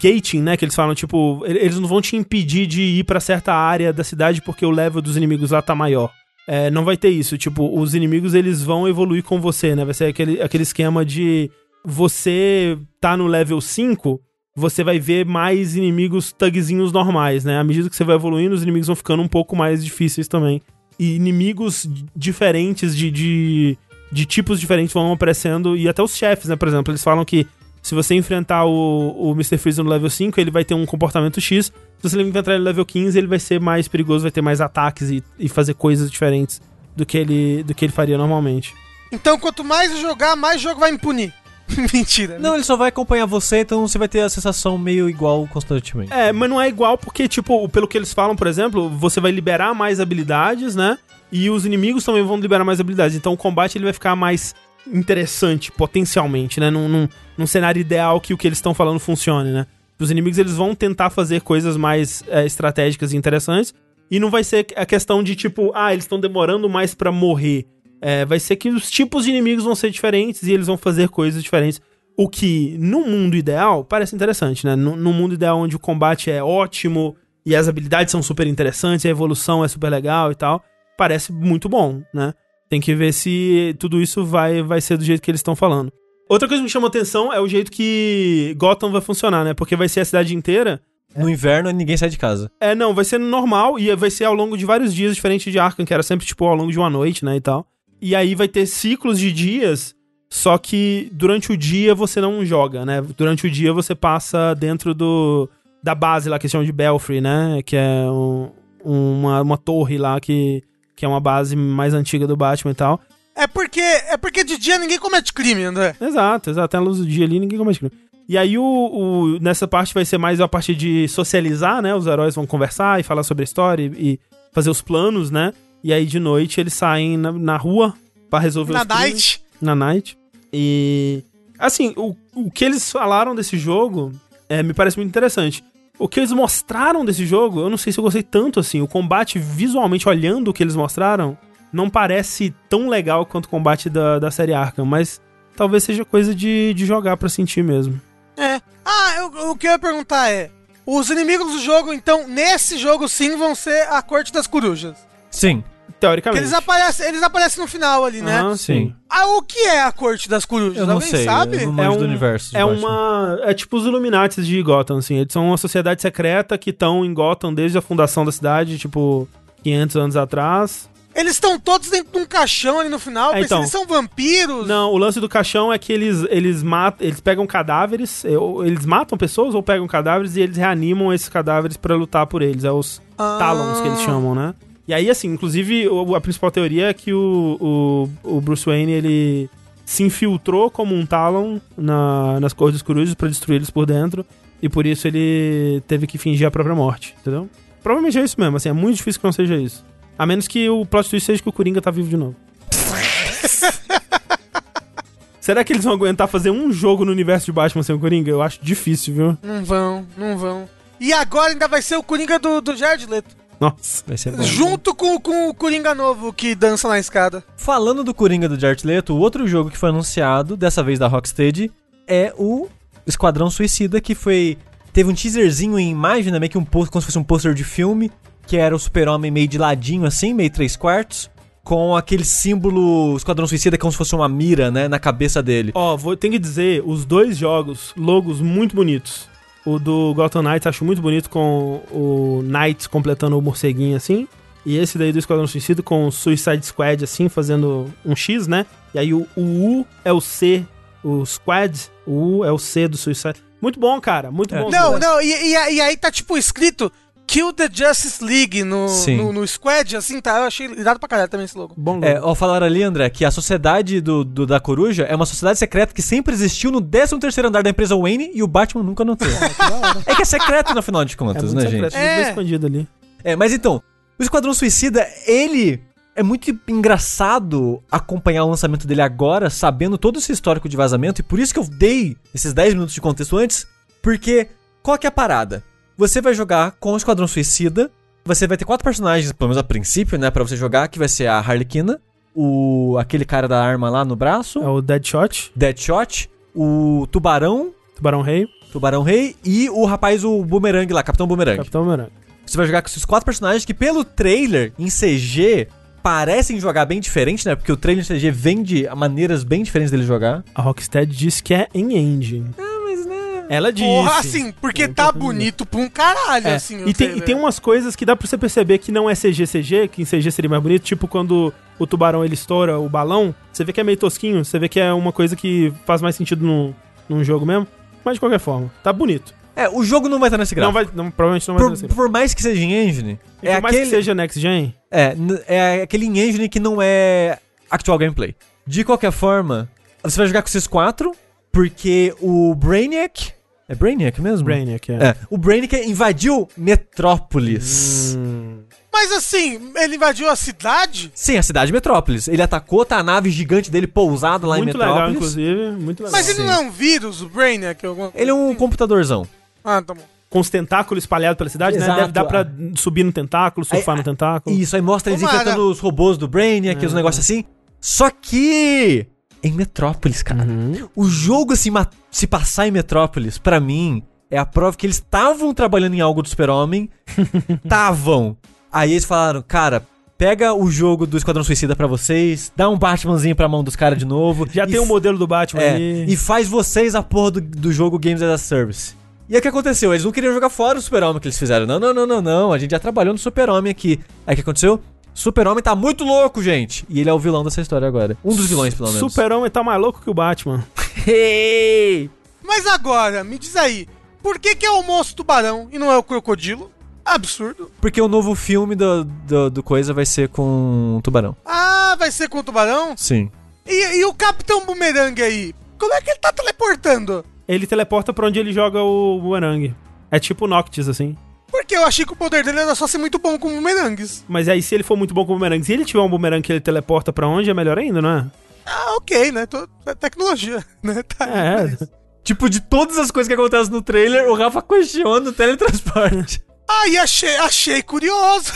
gating, 0.00 0.40
né? 0.42 0.56
Que 0.56 0.64
eles 0.64 0.74
falam, 0.74 0.94
tipo, 0.94 1.42
ele- 1.46 1.58
eles 1.60 1.78
não 1.78 1.88
vão 1.88 2.00
te 2.00 2.16
impedir 2.16 2.66
de 2.66 2.82
ir 2.82 3.04
pra 3.04 3.20
certa 3.20 3.52
área 3.54 3.92
da 3.92 4.02
cidade 4.04 4.42
porque 4.42 4.64
o 4.66 4.70
level 4.70 5.00
dos 5.00 5.16
inimigos 5.16 5.50
lá 5.50 5.62
tá 5.62 5.74
maior. 5.74 6.10
É, 6.46 6.70
não 6.70 6.84
vai 6.84 6.96
ter 6.96 7.10
isso. 7.10 7.36
Tipo, 7.36 7.78
os 7.78 7.94
inimigos 7.94 8.34
eles 8.34 8.62
vão 8.62 8.88
evoluir 8.88 9.22
com 9.22 9.40
você, 9.40 9.76
né? 9.76 9.84
Vai 9.84 9.94
ser 9.94 10.06
aquele, 10.06 10.40
aquele 10.40 10.62
esquema 10.62 11.04
de 11.04 11.50
você 11.84 12.78
tá 13.00 13.16
no 13.16 13.26
level 13.26 13.60
5, 13.60 14.20
você 14.56 14.82
vai 14.82 14.98
ver 14.98 15.24
mais 15.24 15.76
inimigos 15.76 16.32
thugzinhos 16.32 16.90
normais, 16.92 17.44
né? 17.44 17.58
À 17.58 17.64
medida 17.64 17.88
que 17.88 17.94
você 17.96 18.04
vai 18.04 18.16
evoluindo, 18.16 18.54
os 18.54 18.62
inimigos 18.62 18.86
vão 18.88 18.96
ficando 18.96 19.22
um 19.22 19.28
pouco 19.28 19.54
mais 19.54 19.84
difíceis 19.84 20.26
também. 20.26 20.60
E 20.98 21.14
inimigos 21.14 21.88
diferentes 22.16 22.96
de, 22.96 23.10
de, 23.10 23.78
de 24.10 24.26
tipos 24.26 24.58
diferentes 24.58 24.92
vão 24.92 25.12
aparecendo. 25.12 25.76
E 25.76 25.88
até 25.88 26.02
os 26.02 26.16
chefes, 26.16 26.48
né? 26.48 26.56
Por 26.56 26.66
exemplo, 26.66 26.90
eles 26.90 27.04
falam 27.04 27.24
que 27.24 27.46
se 27.82 27.94
você 27.94 28.14
enfrentar 28.14 28.64
o, 28.64 29.30
o 29.30 29.32
Mr. 29.32 29.58
Freeze 29.58 29.82
no 29.82 29.88
level 29.88 30.10
5, 30.10 30.40
ele 30.40 30.50
vai 30.50 30.64
ter 30.64 30.74
um 30.74 30.84
comportamento 30.84 31.40
X. 31.40 31.66
Se 31.66 31.72
você 32.02 32.20
enfrentar 32.20 32.52
ele 32.52 32.60
no 32.60 32.64
level 32.64 32.84
15, 32.84 33.16
ele 33.16 33.26
vai 33.26 33.38
ser 33.38 33.60
mais 33.60 33.88
perigoso, 33.88 34.22
vai 34.22 34.30
ter 34.30 34.42
mais 34.42 34.60
ataques 34.60 35.10
e, 35.10 35.22
e 35.38 35.48
fazer 35.48 35.74
coisas 35.74 36.10
diferentes 36.10 36.60
do 36.94 37.06
que, 37.06 37.16
ele, 37.16 37.62
do 37.62 37.74
que 37.74 37.84
ele 37.84 37.92
faria 37.92 38.18
normalmente. 38.18 38.74
Então, 39.10 39.38
quanto 39.38 39.64
mais 39.64 39.90
eu 39.92 40.00
jogar, 40.00 40.36
mais 40.36 40.60
o 40.60 40.64
jogo 40.64 40.80
vai 40.80 40.92
me 40.92 40.98
punir. 40.98 41.32
Mentira. 41.92 42.34
né? 42.34 42.40
Não, 42.40 42.54
ele 42.54 42.64
só 42.64 42.76
vai 42.76 42.88
acompanhar 42.88 43.26
você, 43.26 43.60
então 43.60 43.86
você 43.86 43.98
vai 43.98 44.08
ter 44.08 44.20
a 44.20 44.28
sensação 44.28 44.78
meio 44.78 45.08
igual 45.08 45.46
constantemente. 45.48 46.12
É, 46.12 46.32
mas 46.32 46.48
não 46.48 46.60
é 46.60 46.68
igual 46.68 46.96
porque, 46.96 47.28
tipo, 47.28 47.68
pelo 47.68 47.86
que 47.86 47.96
eles 47.96 48.12
falam, 48.12 48.34
por 48.34 48.46
exemplo, 48.46 48.88
você 48.88 49.20
vai 49.20 49.30
liberar 49.30 49.74
mais 49.74 50.00
habilidades, 50.00 50.74
né? 50.74 50.98
E 51.30 51.50
os 51.50 51.66
inimigos 51.66 52.04
também 52.04 52.22
vão 52.22 52.38
liberar 52.38 52.64
mais 52.64 52.80
habilidades. 52.80 53.16
Então 53.16 53.34
o 53.34 53.36
combate 53.36 53.76
ele 53.76 53.84
vai 53.84 53.92
ficar 53.92 54.16
mais 54.16 54.54
interessante, 54.86 55.72
potencialmente, 55.72 56.60
né? 56.60 56.70
Num, 56.70 56.88
num, 56.88 57.08
num 57.36 57.46
cenário 57.46 57.80
ideal 57.80 58.20
que 58.20 58.32
o 58.32 58.38
que 58.38 58.46
eles 58.46 58.58
estão 58.58 58.74
falando 58.74 58.98
funcione, 58.98 59.50
né? 59.50 59.66
Os 59.98 60.10
inimigos 60.10 60.38
eles 60.38 60.54
vão 60.54 60.74
tentar 60.74 61.10
fazer 61.10 61.40
coisas 61.40 61.76
mais 61.76 62.22
é, 62.28 62.46
estratégicas 62.46 63.12
e 63.12 63.16
interessantes. 63.16 63.74
E 64.10 64.18
não 64.18 64.30
vai 64.30 64.42
ser 64.42 64.66
a 64.76 64.86
questão 64.86 65.22
de, 65.22 65.34
tipo, 65.34 65.70
ah, 65.74 65.92
eles 65.92 66.04
estão 66.04 66.18
demorando 66.18 66.68
mais 66.68 66.94
pra 66.94 67.12
morrer. 67.12 67.66
É, 68.00 68.24
vai 68.24 68.38
ser 68.38 68.56
que 68.56 68.70
os 68.70 68.90
tipos 68.90 69.24
de 69.24 69.30
inimigos 69.30 69.64
vão 69.64 69.74
ser 69.74 69.90
diferentes 69.90 70.44
e 70.44 70.52
eles 70.52 70.66
vão 70.66 70.76
fazer 70.76 71.08
coisas 71.08 71.42
diferentes. 71.42 71.80
O 72.16 72.28
que, 72.28 72.76
no 72.78 73.00
mundo 73.00 73.36
ideal, 73.36 73.84
parece 73.84 74.14
interessante, 74.14 74.64
né? 74.64 74.76
No, 74.76 74.96
no 74.96 75.12
mundo 75.12 75.34
ideal 75.34 75.58
onde 75.58 75.76
o 75.76 75.80
combate 75.80 76.30
é 76.30 76.42
ótimo 76.42 77.16
e 77.44 77.54
as 77.54 77.68
habilidades 77.68 78.12
são 78.12 78.22
super 78.22 78.46
interessantes, 78.46 79.04
a 79.04 79.08
evolução 79.08 79.64
é 79.64 79.68
super 79.68 79.88
legal 79.88 80.30
e 80.30 80.34
tal, 80.34 80.62
parece 80.96 81.32
muito 81.32 81.68
bom, 81.68 82.02
né? 82.12 82.34
Tem 82.68 82.80
que 82.80 82.94
ver 82.94 83.12
se 83.12 83.74
tudo 83.78 84.00
isso 84.00 84.24
vai, 84.24 84.62
vai 84.62 84.80
ser 84.80 84.96
do 84.98 85.04
jeito 85.04 85.22
que 85.22 85.30
eles 85.30 85.40
estão 85.40 85.56
falando. 85.56 85.92
Outra 86.28 86.46
coisa 86.46 86.60
que 86.60 86.64
me 86.64 86.70
chamou 86.70 86.88
atenção 86.88 87.32
é 87.32 87.40
o 87.40 87.48
jeito 87.48 87.70
que 87.72 88.54
Gotham 88.58 88.92
vai 88.92 89.00
funcionar, 89.00 89.44
né? 89.44 89.54
Porque 89.54 89.74
vai 89.74 89.88
ser 89.88 90.00
a 90.00 90.04
cidade 90.04 90.34
inteira. 90.34 90.80
No 91.16 91.28
inverno, 91.30 91.70
ninguém 91.70 91.96
sai 91.96 92.10
de 92.10 92.18
casa. 92.18 92.50
É, 92.60 92.74
não, 92.74 92.92
vai 92.94 93.04
ser 93.04 93.18
normal 93.18 93.78
e 93.78 93.94
vai 93.96 94.10
ser 94.10 94.24
ao 94.24 94.34
longo 94.34 94.56
de 94.58 94.66
vários 94.66 94.92
dias, 94.94 95.14
diferente 95.14 95.50
de 95.50 95.58
Arkham, 95.58 95.86
que 95.86 95.94
era 95.94 96.02
sempre, 96.02 96.26
tipo, 96.26 96.44
ao 96.44 96.54
longo 96.54 96.70
de 96.70 96.78
uma 96.78 96.90
noite, 96.90 97.24
né, 97.24 97.36
e 97.36 97.40
tal. 97.40 97.66
E 98.00 98.14
aí 98.14 98.34
vai 98.34 98.46
ter 98.46 98.66
ciclos 98.66 99.18
de 99.18 99.32
dias, 99.32 99.94
só 100.30 100.58
que 100.58 101.08
durante 101.12 101.50
o 101.50 101.56
dia 101.56 101.94
você 101.94 102.20
não 102.20 102.44
joga, 102.44 102.84
né? 102.84 103.02
Durante 103.16 103.46
o 103.46 103.50
dia 103.50 103.72
você 103.72 103.94
passa 103.94 104.54
dentro 104.54 104.92
do 104.94 105.48
da 105.82 105.94
base 105.94 106.28
lá 106.28 106.38
que 106.38 106.44
eles 106.44 106.52
chamam 106.52 106.66
de 106.66 106.72
Belfry, 106.72 107.20
né? 107.22 107.62
Que 107.64 107.74
é 107.76 108.04
um- 108.10 108.50
uma, 108.84 109.40
uma 109.40 109.56
torre 109.56 109.96
lá 109.96 110.20
que, 110.20 110.62
que 110.98 111.04
é 111.04 111.08
uma 111.08 111.20
base 111.20 111.54
mais 111.54 111.94
antiga 111.94 112.26
do 112.26 112.36
Batman 112.36 112.72
e 112.72 112.74
tal. 112.74 113.00
É 113.36 113.46
porque 113.46 113.80
é 113.80 114.16
porque 114.16 114.42
de 114.42 114.58
dia 114.58 114.76
ninguém 114.78 114.98
comete 114.98 115.32
crime, 115.32 115.62
André. 115.62 115.94
Exato, 116.00 116.50
exato. 116.50 116.68
Tem 116.72 116.80
a 116.80 116.82
luz 116.82 116.98
do 116.98 117.06
dia 117.06 117.24
ali, 117.24 117.38
ninguém 117.38 117.56
comete 117.56 117.78
crime. 117.78 117.92
E 118.28 118.36
aí, 118.36 118.58
o, 118.58 118.62
o- 118.64 119.38
nessa 119.40 119.66
parte 119.68 119.94
vai 119.94 120.04
ser 120.04 120.18
mais 120.18 120.40
a 120.40 120.48
parte 120.48 120.74
de 120.74 121.06
socializar, 121.08 121.80
né? 121.80 121.94
Os 121.94 122.06
heróis 122.08 122.34
vão 122.34 122.46
conversar 122.46 122.98
e 122.98 123.04
falar 123.04 123.22
sobre 123.22 123.42
a 123.42 123.44
história 123.44 123.84
e, 123.96 124.12
e 124.12 124.20
fazer 124.52 124.68
os 124.70 124.82
planos, 124.82 125.30
né? 125.30 125.52
E 125.84 125.92
aí, 125.92 126.04
de 126.04 126.18
noite, 126.18 126.60
eles 126.60 126.74
saem 126.74 127.16
na, 127.16 127.30
na 127.30 127.56
rua 127.56 127.94
pra 128.28 128.40
resolver 128.40 128.72
Na 128.72 128.80
os 128.82 128.86
crimes. 128.86 129.02
night. 129.04 129.42
Na 129.62 129.74
night. 129.76 130.18
E. 130.52 131.22
Assim, 131.58 131.94
o, 131.96 132.14
o 132.34 132.50
que 132.50 132.64
eles 132.64 132.90
falaram 132.90 133.34
desse 133.34 133.56
jogo 133.56 134.12
é, 134.48 134.62
me 134.62 134.74
parece 134.74 134.96
muito 134.96 135.08
interessante. 135.08 135.62
O 135.98 136.06
que 136.08 136.20
eles 136.20 136.30
mostraram 136.32 137.04
desse 137.04 137.26
jogo, 137.26 137.60
eu 137.60 137.68
não 137.70 137.76
sei 137.76 137.92
se 137.92 137.98
eu 137.98 138.04
gostei 138.04 138.22
tanto 138.22 138.60
assim. 138.60 138.80
O 138.80 138.86
combate, 138.88 139.38
visualmente, 139.38 140.08
olhando 140.08 140.48
o 140.48 140.52
que 140.54 140.62
eles 140.62 140.76
mostraram, 140.76 141.36
não 141.72 141.90
parece 141.90 142.54
tão 142.68 142.88
legal 142.88 143.26
quanto 143.26 143.46
o 143.46 143.48
combate 143.48 143.90
da, 143.90 144.18
da 144.18 144.30
série 144.30 144.54
Arkham, 144.54 144.84
mas 144.86 145.20
talvez 145.56 145.82
seja 145.82 146.04
coisa 146.04 146.34
de, 146.34 146.72
de 146.74 146.86
jogar 146.86 147.16
pra 147.16 147.28
sentir 147.28 147.64
mesmo. 147.64 148.00
É. 148.36 148.60
Ah, 148.84 149.14
eu- 149.18 149.50
o 149.50 149.56
que 149.56 149.66
eu 149.66 149.72
ia 149.72 149.78
perguntar 149.78 150.30
é: 150.30 150.50
os 150.86 151.10
inimigos 151.10 151.50
do 151.52 151.58
jogo, 151.58 151.92
então, 151.92 152.28
nesse 152.28 152.78
jogo 152.78 153.08
sim, 153.08 153.36
vão 153.36 153.54
ser 153.54 153.88
a 153.88 154.00
corte 154.00 154.32
das 154.32 154.46
corujas. 154.46 154.96
Sim. 155.30 155.62
Teoricamente. 156.00 156.42
eles 156.42 156.52
aparecem, 156.52 157.06
eles 157.08 157.22
aparecem 157.22 157.60
no 157.60 157.68
final 157.68 158.04
ali, 158.04 158.22
né? 158.22 158.38
Aham, 158.40 158.56
sim. 158.56 158.94
Ah, 159.10 159.26
o 159.36 159.42
que 159.42 159.58
é 159.58 159.82
a 159.82 159.90
corte 159.90 160.28
das 160.28 160.44
corujas? 160.44 160.76
Eu 160.78 160.86
não 160.86 160.94
Alguém 160.94 161.08
sei. 161.10 161.24
sabe? 161.24 161.56
Eu 161.62 161.72
não 161.72 161.82
É 161.82 161.86
manjo 161.88 161.98
do 161.98 162.04
um- 162.04 162.08
universo. 162.08 162.56
É 162.56 162.64
Batman. 162.64 162.78
uma. 162.88 163.38
É 163.42 163.54
tipo 163.54 163.76
os 163.76 163.84
Illuminates 163.84 164.46
de 164.46 164.62
Gotham, 164.62 164.98
assim. 164.98 165.16
Eles 165.16 165.32
são 165.32 165.46
uma 165.48 165.56
sociedade 165.56 166.00
secreta 166.00 166.56
que 166.56 166.70
estão 166.70 167.04
em 167.04 167.12
Gotham 167.12 167.52
desde 167.52 167.76
a 167.78 167.82
fundação 167.82 168.24
da 168.24 168.30
cidade, 168.30 168.78
tipo, 168.78 169.28
500 169.64 169.96
anos 169.96 170.16
atrás. 170.16 170.88
Eles 171.14 171.32
estão 171.32 171.58
todos 171.58 171.90
dentro 171.90 172.12
de 172.12 172.18
um 172.20 172.26
caixão 172.26 172.78
ali 172.78 172.88
no 172.88 172.98
final. 172.98 173.34
É, 173.34 173.40
então. 173.40 173.58
eles 173.58 173.70
são 173.70 173.84
vampiros. 173.84 174.68
Não, 174.68 174.92
o 174.92 174.98
lance 174.98 175.18
do 175.18 175.28
caixão 175.28 175.72
é 175.72 175.78
que 175.78 175.92
eles, 175.92 176.24
eles 176.30 176.62
matam. 176.62 177.04
Eles 177.04 177.18
pegam 177.18 177.44
cadáveres. 177.44 178.24
ou 178.38 178.64
Eles 178.64 178.86
matam 178.86 179.18
pessoas 179.18 179.52
ou 179.52 179.62
pegam 179.62 179.86
cadáveres 179.88 180.36
e 180.36 180.42
eles 180.42 180.56
reanimam 180.56 181.12
esses 181.12 181.28
cadáveres 181.28 181.76
pra 181.76 181.96
lutar 181.96 182.24
por 182.28 182.40
eles. 182.40 182.62
É 182.62 182.70
os 182.70 183.02
Ah. 183.18 183.36
Talons 183.40 183.80
que 183.80 183.88
eles 183.88 184.00
chamam, 184.02 184.32
né? 184.32 184.54
E 184.88 184.94
aí, 184.94 185.10
assim, 185.10 185.28
inclusive, 185.28 185.86
a 186.16 186.20
principal 186.20 186.50
teoria 186.50 186.88
é 186.88 186.94
que 186.94 187.12
o, 187.12 188.08
o, 188.24 188.36
o 188.36 188.40
Bruce 188.40 188.64
Wayne, 188.64 188.90
ele 188.90 189.50
se 189.84 190.02
infiltrou 190.02 190.70
como 190.70 190.94
um 190.94 191.04
Talon 191.04 191.60
na, 191.76 192.40
nas 192.40 192.54
cores 192.54 192.72
dos 192.72 192.80
corujas 192.80 193.14
pra 193.14 193.28
destruir 193.28 193.56
eles 193.56 193.68
por 193.68 193.84
dentro. 193.84 194.24
E 194.62 194.68
por 194.68 194.86
isso 194.86 195.06
ele 195.06 195.82
teve 195.86 196.06
que 196.06 196.16
fingir 196.16 196.46
a 196.46 196.50
própria 196.50 196.74
morte, 196.74 197.14
entendeu? 197.20 197.50
Provavelmente 197.82 198.18
é 198.18 198.24
isso 198.24 198.40
mesmo, 198.40 198.56
assim, 198.56 198.70
é 198.70 198.72
muito 198.72 198.96
difícil 198.96 199.20
que 199.20 199.26
não 199.26 199.32
seja 199.32 199.56
isso. 199.56 199.84
A 200.18 200.24
menos 200.24 200.48
que 200.48 200.68
o 200.70 200.86
plot 200.86 201.10
twist 201.10 201.26
seja 201.26 201.42
que 201.42 201.48
o 201.48 201.52
Coringa 201.52 201.82
tá 201.82 201.90
vivo 201.90 202.08
de 202.08 202.16
novo. 202.16 202.34
Será 205.38 205.62
que 205.62 205.72
eles 205.72 205.84
vão 205.84 205.92
aguentar 205.92 206.28
fazer 206.28 206.50
um 206.50 206.72
jogo 206.72 207.04
no 207.04 207.12
universo 207.12 207.46
de 207.46 207.52
Batman 207.52 207.82
sem 207.82 207.94
o 207.94 207.98
Coringa? 207.98 208.30
Eu 208.30 208.42
acho 208.42 208.58
difícil, 208.62 209.14
viu? 209.14 209.38
Não 209.42 209.64
vão, 209.64 210.06
não 210.16 210.36
vão. 210.36 210.68
E 210.98 211.12
agora 211.12 211.52
ainda 211.52 211.68
vai 211.68 211.82
ser 211.82 211.96
o 211.96 212.02
Coringa 212.02 212.38
do, 212.38 212.60
do 212.60 212.74
Jared 212.74 213.06
Leto. 213.06 213.36
Nossa. 213.60 214.04
Vai 214.06 214.16
ser 214.16 214.32
bom. 214.32 214.42
Junto 214.42 214.94
com, 214.94 215.18
com 215.20 215.48
o 215.48 215.54
Coringa 215.54 215.94
novo 215.94 216.32
que 216.32 216.54
dança 216.54 216.88
na 216.88 216.98
escada. 216.98 217.42
Falando 217.56 218.04
do 218.04 218.14
Coringa 218.14 218.48
do 218.48 218.58
Jared 218.58 218.86
Leto, 218.86 219.14
o 219.14 219.18
outro 219.18 219.46
jogo 219.48 219.70
que 219.70 219.78
foi 219.78 219.88
anunciado, 219.88 220.56
dessa 220.56 220.82
vez 220.82 220.98
da 220.98 221.08
Rocksteady, 221.08 221.70
é 222.06 222.32
o 222.36 222.68
Esquadrão 223.06 223.50
Suicida, 223.50 224.00
que 224.00 224.14
foi... 224.14 224.56
Teve 224.92 225.10
um 225.10 225.14
teaserzinho 225.14 225.78
em 225.78 225.90
imagem, 225.90 226.32
né, 226.32 226.38
meio 226.38 226.50
que 226.50 226.58
um 226.58 226.64
post, 226.64 226.90
como 226.90 227.02
se 227.02 227.06
fosse 227.06 227.18
um 227.18 227.24
pôster 227.24 227.54
de 227.54 227.64
filme, 227.64 228.10
que 228.46 228.56
era 228.56 228.74
o 228.74 228.78
super-homem 228.78 229.30
meio 229.30 229.46
de 229.46 229.58
ladinho 229.58 230.06
assim, 230.06 230.32
meio 230.32 230.50
três 230.50 230.74
quartos, 230.76 231.30
com 231.62 231.94
aquele 231.94 232.24
símbolo 232.24 233.14
Esquadrão 233.16 233.46
Suicida 233.46 233.76
como 233.76 233.92
se 233.92 233.98
fosse 233.98 234.14
uma 234.14 234.28
mira, 234.28 234.70
né, 234.70 234.88
na 234.88 234.98
cabeça 234.98 235.42
dele. 235.42 235.72
Ó, 235.74 235.96
vou, 235.96 236.16
tem 236.16 236.30
que 236.30 236.38
dizer, 236.38 236.82
os 236.86 237.04
dois 237.04 237.36
jogos, 237.36 237.92
logos 237.96 238.40
muito 238.40 238.74
bonitos. 238.74 239.28
O 239.66 239.78
do 239.78 240.14
Gotham 240.14 240.42
Knights 240.42 240.66
acho 240.66 240.84
muito 240.84 241.02
bonito 241.02 241.28
com 241.28 241.82
o 241.90 242.42
Knights 242.44 242.86
completando 242.86 243.38
o 243.38 243.42
morceguinho 243.42 243.96
assim. 243.96 244.26
E 244.64 244.76
esse 244.76 244.98
daí 244.98 245.12
do 245.12 245.18
Esquadrão 245.18 245.46
Suicida 245.46 245.82
com 245.82 246.06
o 246.06 246.12
Suicide 246.12 246.64
Squad 246.64 247.04
assim, 247.04 247.28
fazendo 247.28 247.92
um 248.04 248.14
X, 248.16 248.46
né? 248.46 248.66
E 248.94 248.98
aí 248.98 249.14
o, 249.14 249.26
o 249.36 249.40
U 249.80 249.86
é 250.04 250.12
o 250.12 250.20
C, 250.20 250.64
o 251.02 251.24
Squad, 251.24 251.90
o 252.06 252.38
U 252.38 252.44
é 252.44 252.52
o 252.52 252.58
C 252.58 252.88
do 252.88 252.96
Suicide. 252.96 253.42
Muito 253.60 253.78
bom, 253.80 254.00
cara, 254.00 254.30
muito 254.30 254.54
É. 254.54 254.60
bom. 254.62 254.70
Não, 254.70 254.98
não, 254.98 255.20
e, 255.20 255.32
e, 255.32 255.52
e 255.74 255.80
aí 255.80 255.96
tá 255.96 256.10
tipo 256.10 256.36
escrito 256.38 256.92
Kill 257.28 257.52
the 257.52 257.68
Justice 257.70 258.24
League 258.24 258.64
no, 258.64 258.86
no, 259.16 259.32
no 259.34 259.46
Squad, 259.46 259.94
assim, 259.96 260.18
tá? 260.20 260.38
Eu 260.38 260.44
achei 260.44 260.66
irado 260.66 260.98
pra 260.98 261.06
caralho 261.08 261.28
também 261.28 261.44
esse 261.44 261.56
logo. 261.56 261.74
Bom 261.76 261.96
logo. 261.96 262.06
É, 262.06 262.16
ao 262.16 262.34
falar 262.34 262.62
ali, 262.62 262.82
André, 262.82 263.10
que 263.10 263.22
a 263.24 263.30
sociedade 263.30 264.00
do, 264.00 264.24
do- 264.24 264.46
da 264.46 264.58
coruja 264.58 265.04
é 265.04 265.14
uma 265.14 265.26
sociedade 265.26 265.58
secreta 265.58 265.92
que 265.92 266.00
sempre 266.00 266.32
existiu 266.32 266.70
no 266.72 266.80
13º 266.80 267.44
andar 267.44 267.62
da 267.62 267.68
empresa 267.70 267.94
Wayne 267.94 268.30
e 268.34 268.42
o 268.42 268.46
Batman 268.46 268.82
nunca 268.82 269.04
notou. 269.04 269.28
é 270.06 270.14
que 270.14 270.22
é 270.22 270.24
secreto 270.24 270.74
no 270.74 270.82
final 270.82 271.04
de 271.04 271.12
É 271.12 271.16
contas, 271.18 271.52
muito 271.52 271.56
né, 271.64 271.70
secreto, 271.70 271.92
gente? 271.92 272.00
muito 272.00 272.14
bem 272.16 272.24
É. 272.24 272.28
escondido 272.30 272.66
ali. 272.66 272.88
É, 273.22 273.36
mas 273.36 273.52
então, 273.52 273.82
o 274.18 274.22
Esquadrão 274.22 274.54
Suicida, 274.54 275.06
ele 275.26 275.82
é 276.16 276.22
muito 276.22 276.50
engraçado 276.66 277.82
acompanhar 277.90 278.44
o 278.44 278.48
lançamento 278.50 278.86
dele 278.86 279.02
agora, 279.02 279.50
sabendo 279.50 279.96
todo 279.98 280.18
esse 280.18 280.32
histórico 280.32 280.68
de 280.68 280.76
vazamento, 280.76 281.20
e 281.20 281.24
por 281.24 281.38
isso 281.38 281.52
que 281.52 281.60
eu 281.60 281.64
dei 281.64 282.16
esses 282.34 282.52
10 282.52 282.74
minutos 282.74 282.94
de 282.94 283.00
contexto 283.00 283.36
antes, 283.36 283.66
porque 284.02 284.48
qual 284.82 284.98
que 284.98 285.06
é 285.06 285.08
a 285.08 285.12
parada? 285.12 285.62
Você 285.98 286.20
vai 286.20 286.32
jogar 286.32 286.76
com 286.78 286.92
o 286.92 286.96
Esquadrão 286.96 287.26
Suicida, 287.26 287.90
você 288.24 288.46
vai 288.46 288.56
ter 288.56 288.64
quatro 288.64 288.84
personagens, 288.84 289.32
pelo 289.32 289.48
menos 289.48 289.58
a 289.58 289.64
princípio, 289.64 290.16
né, 290.16 290.30
pra 290.30 290.44
você 290.44 290.56
jogar, 290.56 290.86
que 290.86 290.96
vai 290.96 291.08
ser 291.08 291.26
a 291.26 291.38
Harlequina, 291.38 292.00
o 292.32 292.96
aquele 293.00 293.24
cara 293.24 293.48
da 293.48 293.60
arma 293.60 293.90
lá 293.90 294.04
no 294.04 294.14
braço, 294.14 294.60
É 294.60 294.68
o 294.68 294.80
Deadshot, 294.80 295.50
Deadshot, 295.56 296.30
o 296.54 297.04
Tubarão 297.10 297.72
Tubarão 297.96 298.22
Rei. 298.22 298.46
Tubarão 298.70 299.02
Rei 299.02 299.34
e 299.44 299.68
o 299.70 299.84
rapaz, 299.86 300.22
o 300.22 300.44
Boomerang 300.44 300.92
lá, 300.92 301.02
Capitão 301.02 301.26
Boomerang. 301.26 301.56
Capitão 301.58 301.82
Boomerang. 301.82 302.12
Você 302.46 302.56
vai 302.56 302.66
jogar 302.66 302.80
com 302.80 302.86
esses 302.86 303.04
quatro 303.04 303.24
personagens 303.24 303.64
que, 303.64 303.74
pelo 303.74 304.04
trailer 304.04 304.72
em 304.78 304.86
CG, 304.86 305.66
parecem 306.00 306.60
jogar 306.60 306.84
bem 306.84 307.00
diferente, 307.00 307.44
né? 307.44 307.56
Porque 307.56 307.72
o 307.72 307.76
trailer 307.76 308.04
em 308.04 308.06
CG 308.06 308.30
vende 308.30 308.88
maneiras 308.96 309.42
bem 309.42 309.64
diferentes 309.64 309.90
dele 309.90 310.04
jogar. 310.04 310.44
A 310.54 310.62
Rocksteady 310.62 311.12
diz 311.16 311.40
que 311.40 311.52
é 311.54 311.66
em 311.74 311.96
engine. 311.98 312.50
Ah, 312.56 312.80
mas 312.84 313.04
né. 313.04 313.17
Ela 313.48 313.72
disse. 313.72 313.86
Porra, 313.86 314.18
assim, 314.18 314.52
porque 314.60 314.86
Não, 314.86 314.94
tá 314.94 315.10
bonito 315.12 315.64
pra 315.64 315.80
um 315.80 315.88
caralho, 315.88 316.46
É, 316.48 316.54
assim. 316.56 316.84
e, 316.86 316.92
tem, 316.92 317.16
e 317.16 317.20
tem 317.20 317.34
umas 317.34 317.58
coisas 317.58 317.96
que 317.96 318.04
dá 318.04 318.14
pra 318.14 318.26
você 318.26 318.36
perceber 318.36 318.78
que 318.78 318.92
não 318.92 319.08
é 319.08 319.14
CG 319.14 319.46
CG, 319.46 319.88
que 319.88 320.02
em 320.02 320.04
CG 320.04 320.30
seria 320.30 320.48
mais 320.50 320.62
bonito, 320.62 320.82
tipo 320.82 321.08
quando 321.08 321.52
o 321.78 321.86
tubarão 321.86 322.24
ele 322.24 322.34
estoura 322.34 322.78
o 322.78 322.88
balão, 322.88 323.34
você 323.52 323.64
vê 323.64 323.72
que 323.72 323.80
é 323.80 323.84
meio 323.84 323.96
tosquinho, 323.96 324.44
você 324.44 324.58
vê 324.58 324.68
que 324.68 324.78
é 324.80 324.92
uma 324.92 325.12
coisa 325.12 325.34
que 325.34 325.72
faz 325.86 326.02
mais 326.02 326.14
sentido 326.16 326.44
num, 326.44 326.74
num 327.08 327.24
jogo 327.24 327.46
mesmo. 327.46 327.66
Mas 328.04 328.14
de 328.14 328.20
qualquer 328.20 328.38
forma, 328.38 328.70
tá 328.82 328.92
bonito. 328.92 329.34
É, 329.56 329.68
o 329.68 329.82
jogo 329.82 330.08
não 330.08 330.20
vai 330.20 330.28
estar 330.28 330.38
nesse 330.38 330.54
Não 330.54 330.70
gráfico. 330.72 330.94
vai, 330.94 331.04
não, 331.04 331.10
provavelmente 331.10 331.48
não 331.48 331.56
vai 331.56 331.64
Por, 331.66 331.76
ser 331.76 331.86
assim. 331.86 331.94
por 331.94 332.08
mais 332.08 332.32
que 332.32 332.42
seja 332.42 332.62
em 332.62 332.72
engine, 332.88 333.18
E 333.42 333.48
é 333.48 333.54
por 333.54 333.62
mais 333.62 333.74
aquele, 333.74 333.90
que 333.90 333.96
seja 333.96 334.14
next 334.14 334.38
gen, 334.40 334.72
é, 334.90 335.16
é 335.48 335.82
aquele 335.82 336.06
em 336.06 336.18
engine 336.20 336.48
que 336.48 336.60
não 336.60 336.80
é 336.80 337.38
actual 337.68 337.98
gameplay. 337.98 338.36
De 338.66 338.84
qualquer 338.84 339.10
forma, 339.10 339.68
você 340.02 340.16
vai 340.16 340.26
jogar 340.28 340.42
com 340.42 340.48
esses 340.48 340.66
quatro, 340.66 341.12
porque 341.50 342.14
o 342.20 342.54
Brainiac... 342.54 343.32
É 343.68 343.74
Brainiac 343.74 344.20
mesmo? 344.22 344.44
Brainiac, 344.46 344.90
é. 344.90 344.94
É, 344.94 345.16
o 345.28 345.36
Brainiac 345.36 345.76
invadiu 345.76 346.48
Metrópolis. 346.56 348.14
Hum, 348.18 348.60
Mas 348.92 349.12
assim, 349.12 349.72
ele 349.76 349.96
invadiu 349.96 350.28
a 350.30 350.34
cidade? 350.36 351.12
Sim, 351.14 351.36
a 351.36 351.42
cidade 351.42 351.66
de 351.66 351.72
Metrópolis. 351.72 352.26
Ele 352.28 352.40
atacou, 352.42 352.84
tá 352.84 352.96
a 352.98 353.02
nave 353.02 353.30
gigante 353.30 353.70
dele 353.70 353.86
pousada 353.86 354.46
lá 354.46 354.56
muito 354.56 354.70
em 354.70 354.72
legal, 354.78 354.94
Metrópolis. 354.94 355.16
inclusive. 355.16 355.70
Muito 355.72 356.02
legal. 356.02 356.12
Mas 356.12 356.28
ele 356.28 356.38
Sim. 356.38 356.46
não 356.46 356.52
é 356.52 356.58
um 356.60 356.70
vírus, 356.70 357.20
o 357.22 357.28
Brainiac? 357.28 357.84
Alguma 357.86 358.10
Ele 358.14 358.30
é 358.30 358.34
um 358.34 358.54
computadorzão. 358.54 359.26
Ah, 359.62 359.82
tá 359.82 359.92
bom. 359.94 360.02
Com 360.30 360.40
os 360.40 360.50
tentáculos 360.50 361.04
espalhados 361.04 361.36
pela 361.38 361.48
cidade, 361.50 361.76
né? 361.78 361.84
Exato. 361.84 362.00
Deve 362.00 362.12
dar 362.12 362.24
pra 362.24 362.46
subir 362.74 363.02
no 363.04 363.12
tentáculo, 363.12 363.64
surfar 363.64 363.94
Aí- 363.94 363.98
no 363.98 364.04
tentáculo. 364.04 364.56
Isso, 364.58 364.74
aí 364.76 364.82
mostra 364.82 365.12
eles 365.12 365.22
enfrentando 365.22 365.70
os 365.70 365.78
robôs 365.78 366.18
do 366.18 366.26
Brainiac, 366.26 366.82
É. 366.82 366.86
os 366.86 366.92
negócios 366.94 367.24
assim. 367.24 367.44
Só 367.80 368.10
que 368.10 369.06
em 369.42 369.52
Metrópolis, 369.52 370.22
cara. 370.22 370.44
Uhum. 370.44 370.88
O 370.96 371.04
jogo 371.06 371.54
se, 371.56 371.70
ma- 371.70 371.88
se 372.10 372.26
passar 372.26 372.66
em 372.66 372.70
Metrópolis, 372.70 373.38
pra 373.38 373.60
mim, 373.60 374.02
é 374.30 374.38
a 374.38 374.44
prova 374.46 374.76
que 374.76 374.86
eles 374.86 374.96
estavam 374.96 375.54
trabalhando 375.54 375.94
em 375.94 376.00
algo 376.00 376.22
do 376.22 376.28
Super-Homem. 376.28 376.90
Estavam. 377.64 378.36
Aí 378.72 378.92
eles 378.92 379.04
falaram, 379.04 379.42
cara, 379.46 379.82
pega 380.16 380.52
o 380.52 380.70
jogo 380.70 381.06
do 381.06 381.16
Esquadrão 381.16 381.42
Suicida 381.44 381.74
pra 381.74 381.86
vocês, 381.86 382.52
dá 382.56 382.68
um 382.68 382.78
Batmanzinho 382.78 383.34
pra 383.36 383.48
mão 383.48 383.64
dos 383.64 383.76
caras 383.76 383.98
de 383.98 384.04
novo. 384.04 384.46
Já 384.52 384.66
tem 384.66 384.78
o 384.78 384.82
f- 384.82 384.88
modelo 384.88 385.16
do 385.18 385.26
Batman 385.26 385.62
É, 385.62 385.74
ali. 385.74 386.04
e 386.12 386.16
faz 386.16 386.48
vocês 386.48 386.94
a 386.94 387.02
porra 387.02 387.32
do, 387.32 387.40
do 387.40 387.72
jogo 387.72 387.98
Games 387.98 388.20
as 388.22 388.30
a 388.30 388.38
Service. 388.38 388.94
E 389.28 389.34
aí 389.34 389.38
o 389.38 389.42
que 389.42 389.48
aconteceu? 389.48 389.92
Eles 389.92 390.04
não 390.04 390.12
queriam 390.12 390.32
jogar 390.32 390.48
fora 390.48 390.78
o 390.78 390.82
Super-Homem 390.82 391.20
que 391.20 391.28
eles 391.28 391.38
fizeram. 391.38 391.66
Não, 391.66 391.78
não, 391.78 391.92
não, 391.92 392.06
não, 392.06 392.22
não. 392.22 392.52
A 392.52 392.58
gente 392.58 392.70
já 392.70 392.78
trabalhou 392.78 393.12
no 393.12 393.18
Super-Homem 393.18 393.70
aqui. 393.70 394.00
Aí 394.26 394.32
o 394.32 394.36
que 394.36 394.40
aconteceu? 394.42 394.80
Super-Homem 395.18 395.60
tá 395.64 395.74
muito 395.74 396.04
louco, 396.04 396.40
gente. 396.40 396.86
E 396.88 397.00
ele 397.00 397.10
é 397.10 397.12
o 397.12 397.18
vilão 397.18 397.42
dessa 397.42 397.60
história 397.60 397.88
agora. 397.88 398.16
Um 398.24 398.36
dos 398.36 398.46
vilões, 398.46 398.72
pelo 398.72 398.92
menos. 398.92 399.12
Super-Homem 399.12 399.50
tá 399.50 399.64
mais 399.64 399.80
louco 399.80 400.00
que 400.00 400.08
o 400.08 400.14
Batman. 400.14 400.64
Hey! 401.06 402.10
Mas 402.44 402.66
agora, 402.66 403.24
me 403.24 403.38
diz 403.38 403.56
aí, 403.56 403.88
por 404.22 404.38
que 404.38 404.54
que 404.54 404.66
é 404.66 404.70
o 404.70 404.82
moço 404.82 405.16
tubarão 405.16 405.68
e 405.72 405.78
não 405.78 405.90
é 405.90 405.96
o 405.96 406.02
crocodilo? 406.02 406.70
Absurdo. 407.04 407.70
Porque 407.80 408.00
o 408.00 408.08
novo 408.08 408.34
filme 408.34 408.74
do, 408.74 409.04
do, 409.04 409.50
do 409.50 409.62
Coisa 409.62 409.94
vai 409.94 410.04
ser 410.04 410.28
com 410.28 410.96
um 410.96 411.00
tubarão. 411.00 411.36
Ah, 411.46 411.96
vai 411.98 412.10
ser 412.10 412.28
com 412.28 412.38
o 412.38 412.42
tubarão? 412.44 412.94
Sim. 412.96 413.30
E, 413.66 414.00
e 414.00 414.04
o 414.04 414.12
Capitão 414.12 414.66
Boomerang 414.66 415.20
aí? 415.22 415.54
Como 415.78 415.94
é 415.94 416.00
que 416.00 416.10
ele 416.10 416.18
tá 416.18 416.32
teleportando? 416.32 417.24
Ele 417.46 417.66
teleporta 417.66 418.12
pra 418.12 418.26
onde 418.26 418.38
ele 418.38 418.52
joga 418.52 418.82
o 418.82 419.18
Boomerang. 419.20 419.74
É 420.10 420.18
tipo 420.20 420.44
o 420.44 420.48
Noctis, 420.48 420.88
assim. 420.88 421.16
Porque 421.50 421.74
eu 421.76 421.84
achei 421.84 422.04
que 422.04 422.12
o 422.12 422.16
poder 422.16 422.44
dele 422.44 422.60
era 422.60 422.74
só 422.74 422.86
ser 422.86 422.98
muito 422.98 423.18
bom 423.18 423.38
com 423.38 423.48
bumerangues. 423.54 424.24
Mas 424.28 424.48
aí, 424.48 424.62
se 424.62 424.74
ele 424.74 424.82
for 424.84 424.96
muito 424.96 425.14
bom 425.14 425.24
com 425.24 425.32
o 425.32 425.36
Boomerang, 425.36 425.64
se 425.64 425.72
ele 425.72 425.84
tiver 425.84 426.00
um 426.00 426.08
Boomerang 426.08 426.42
que 426.42 426.52
ele 426.52 426.60
teleporta 426.60 427.12
pra 427.12 427.26
onde, 427.26 427.48
é 427.50 427.54
melhor 427.54 427.78
ainda, 427.78 428.02
não 428.02 428.10
é? 428.10 428.26
Ah, 428.66 428.96
ok, 428.96 429.32
né? 429.32 429.46
Tô, 429.46 429.66
é 429.86 429.94
tecnologia, 429.94 430.62
né? 430.82 431.02
Tá, 431.02 431.26
É. 431.26 431.62
mas- 431.64 431.88
Tipo, 432.22 432.50
de 432.50 432.60
todas 432.60 432.98
as 432.98 433.10
coisas 433.10 433.26
que 433.26 433.32
acontecem 433.32 433.72
no 433.72 433.80
trailer, 433.80 434.28
o 434.28 434.34
Rafa 434.34 434.60
questiona 434.60 435.30
o 435.30 435.32
teletransporte. 435.32 436.42
Aí 436.68 436.98
achei, 436.98 437.34
achei 437.36 437.82
curioso. 437.82 438.52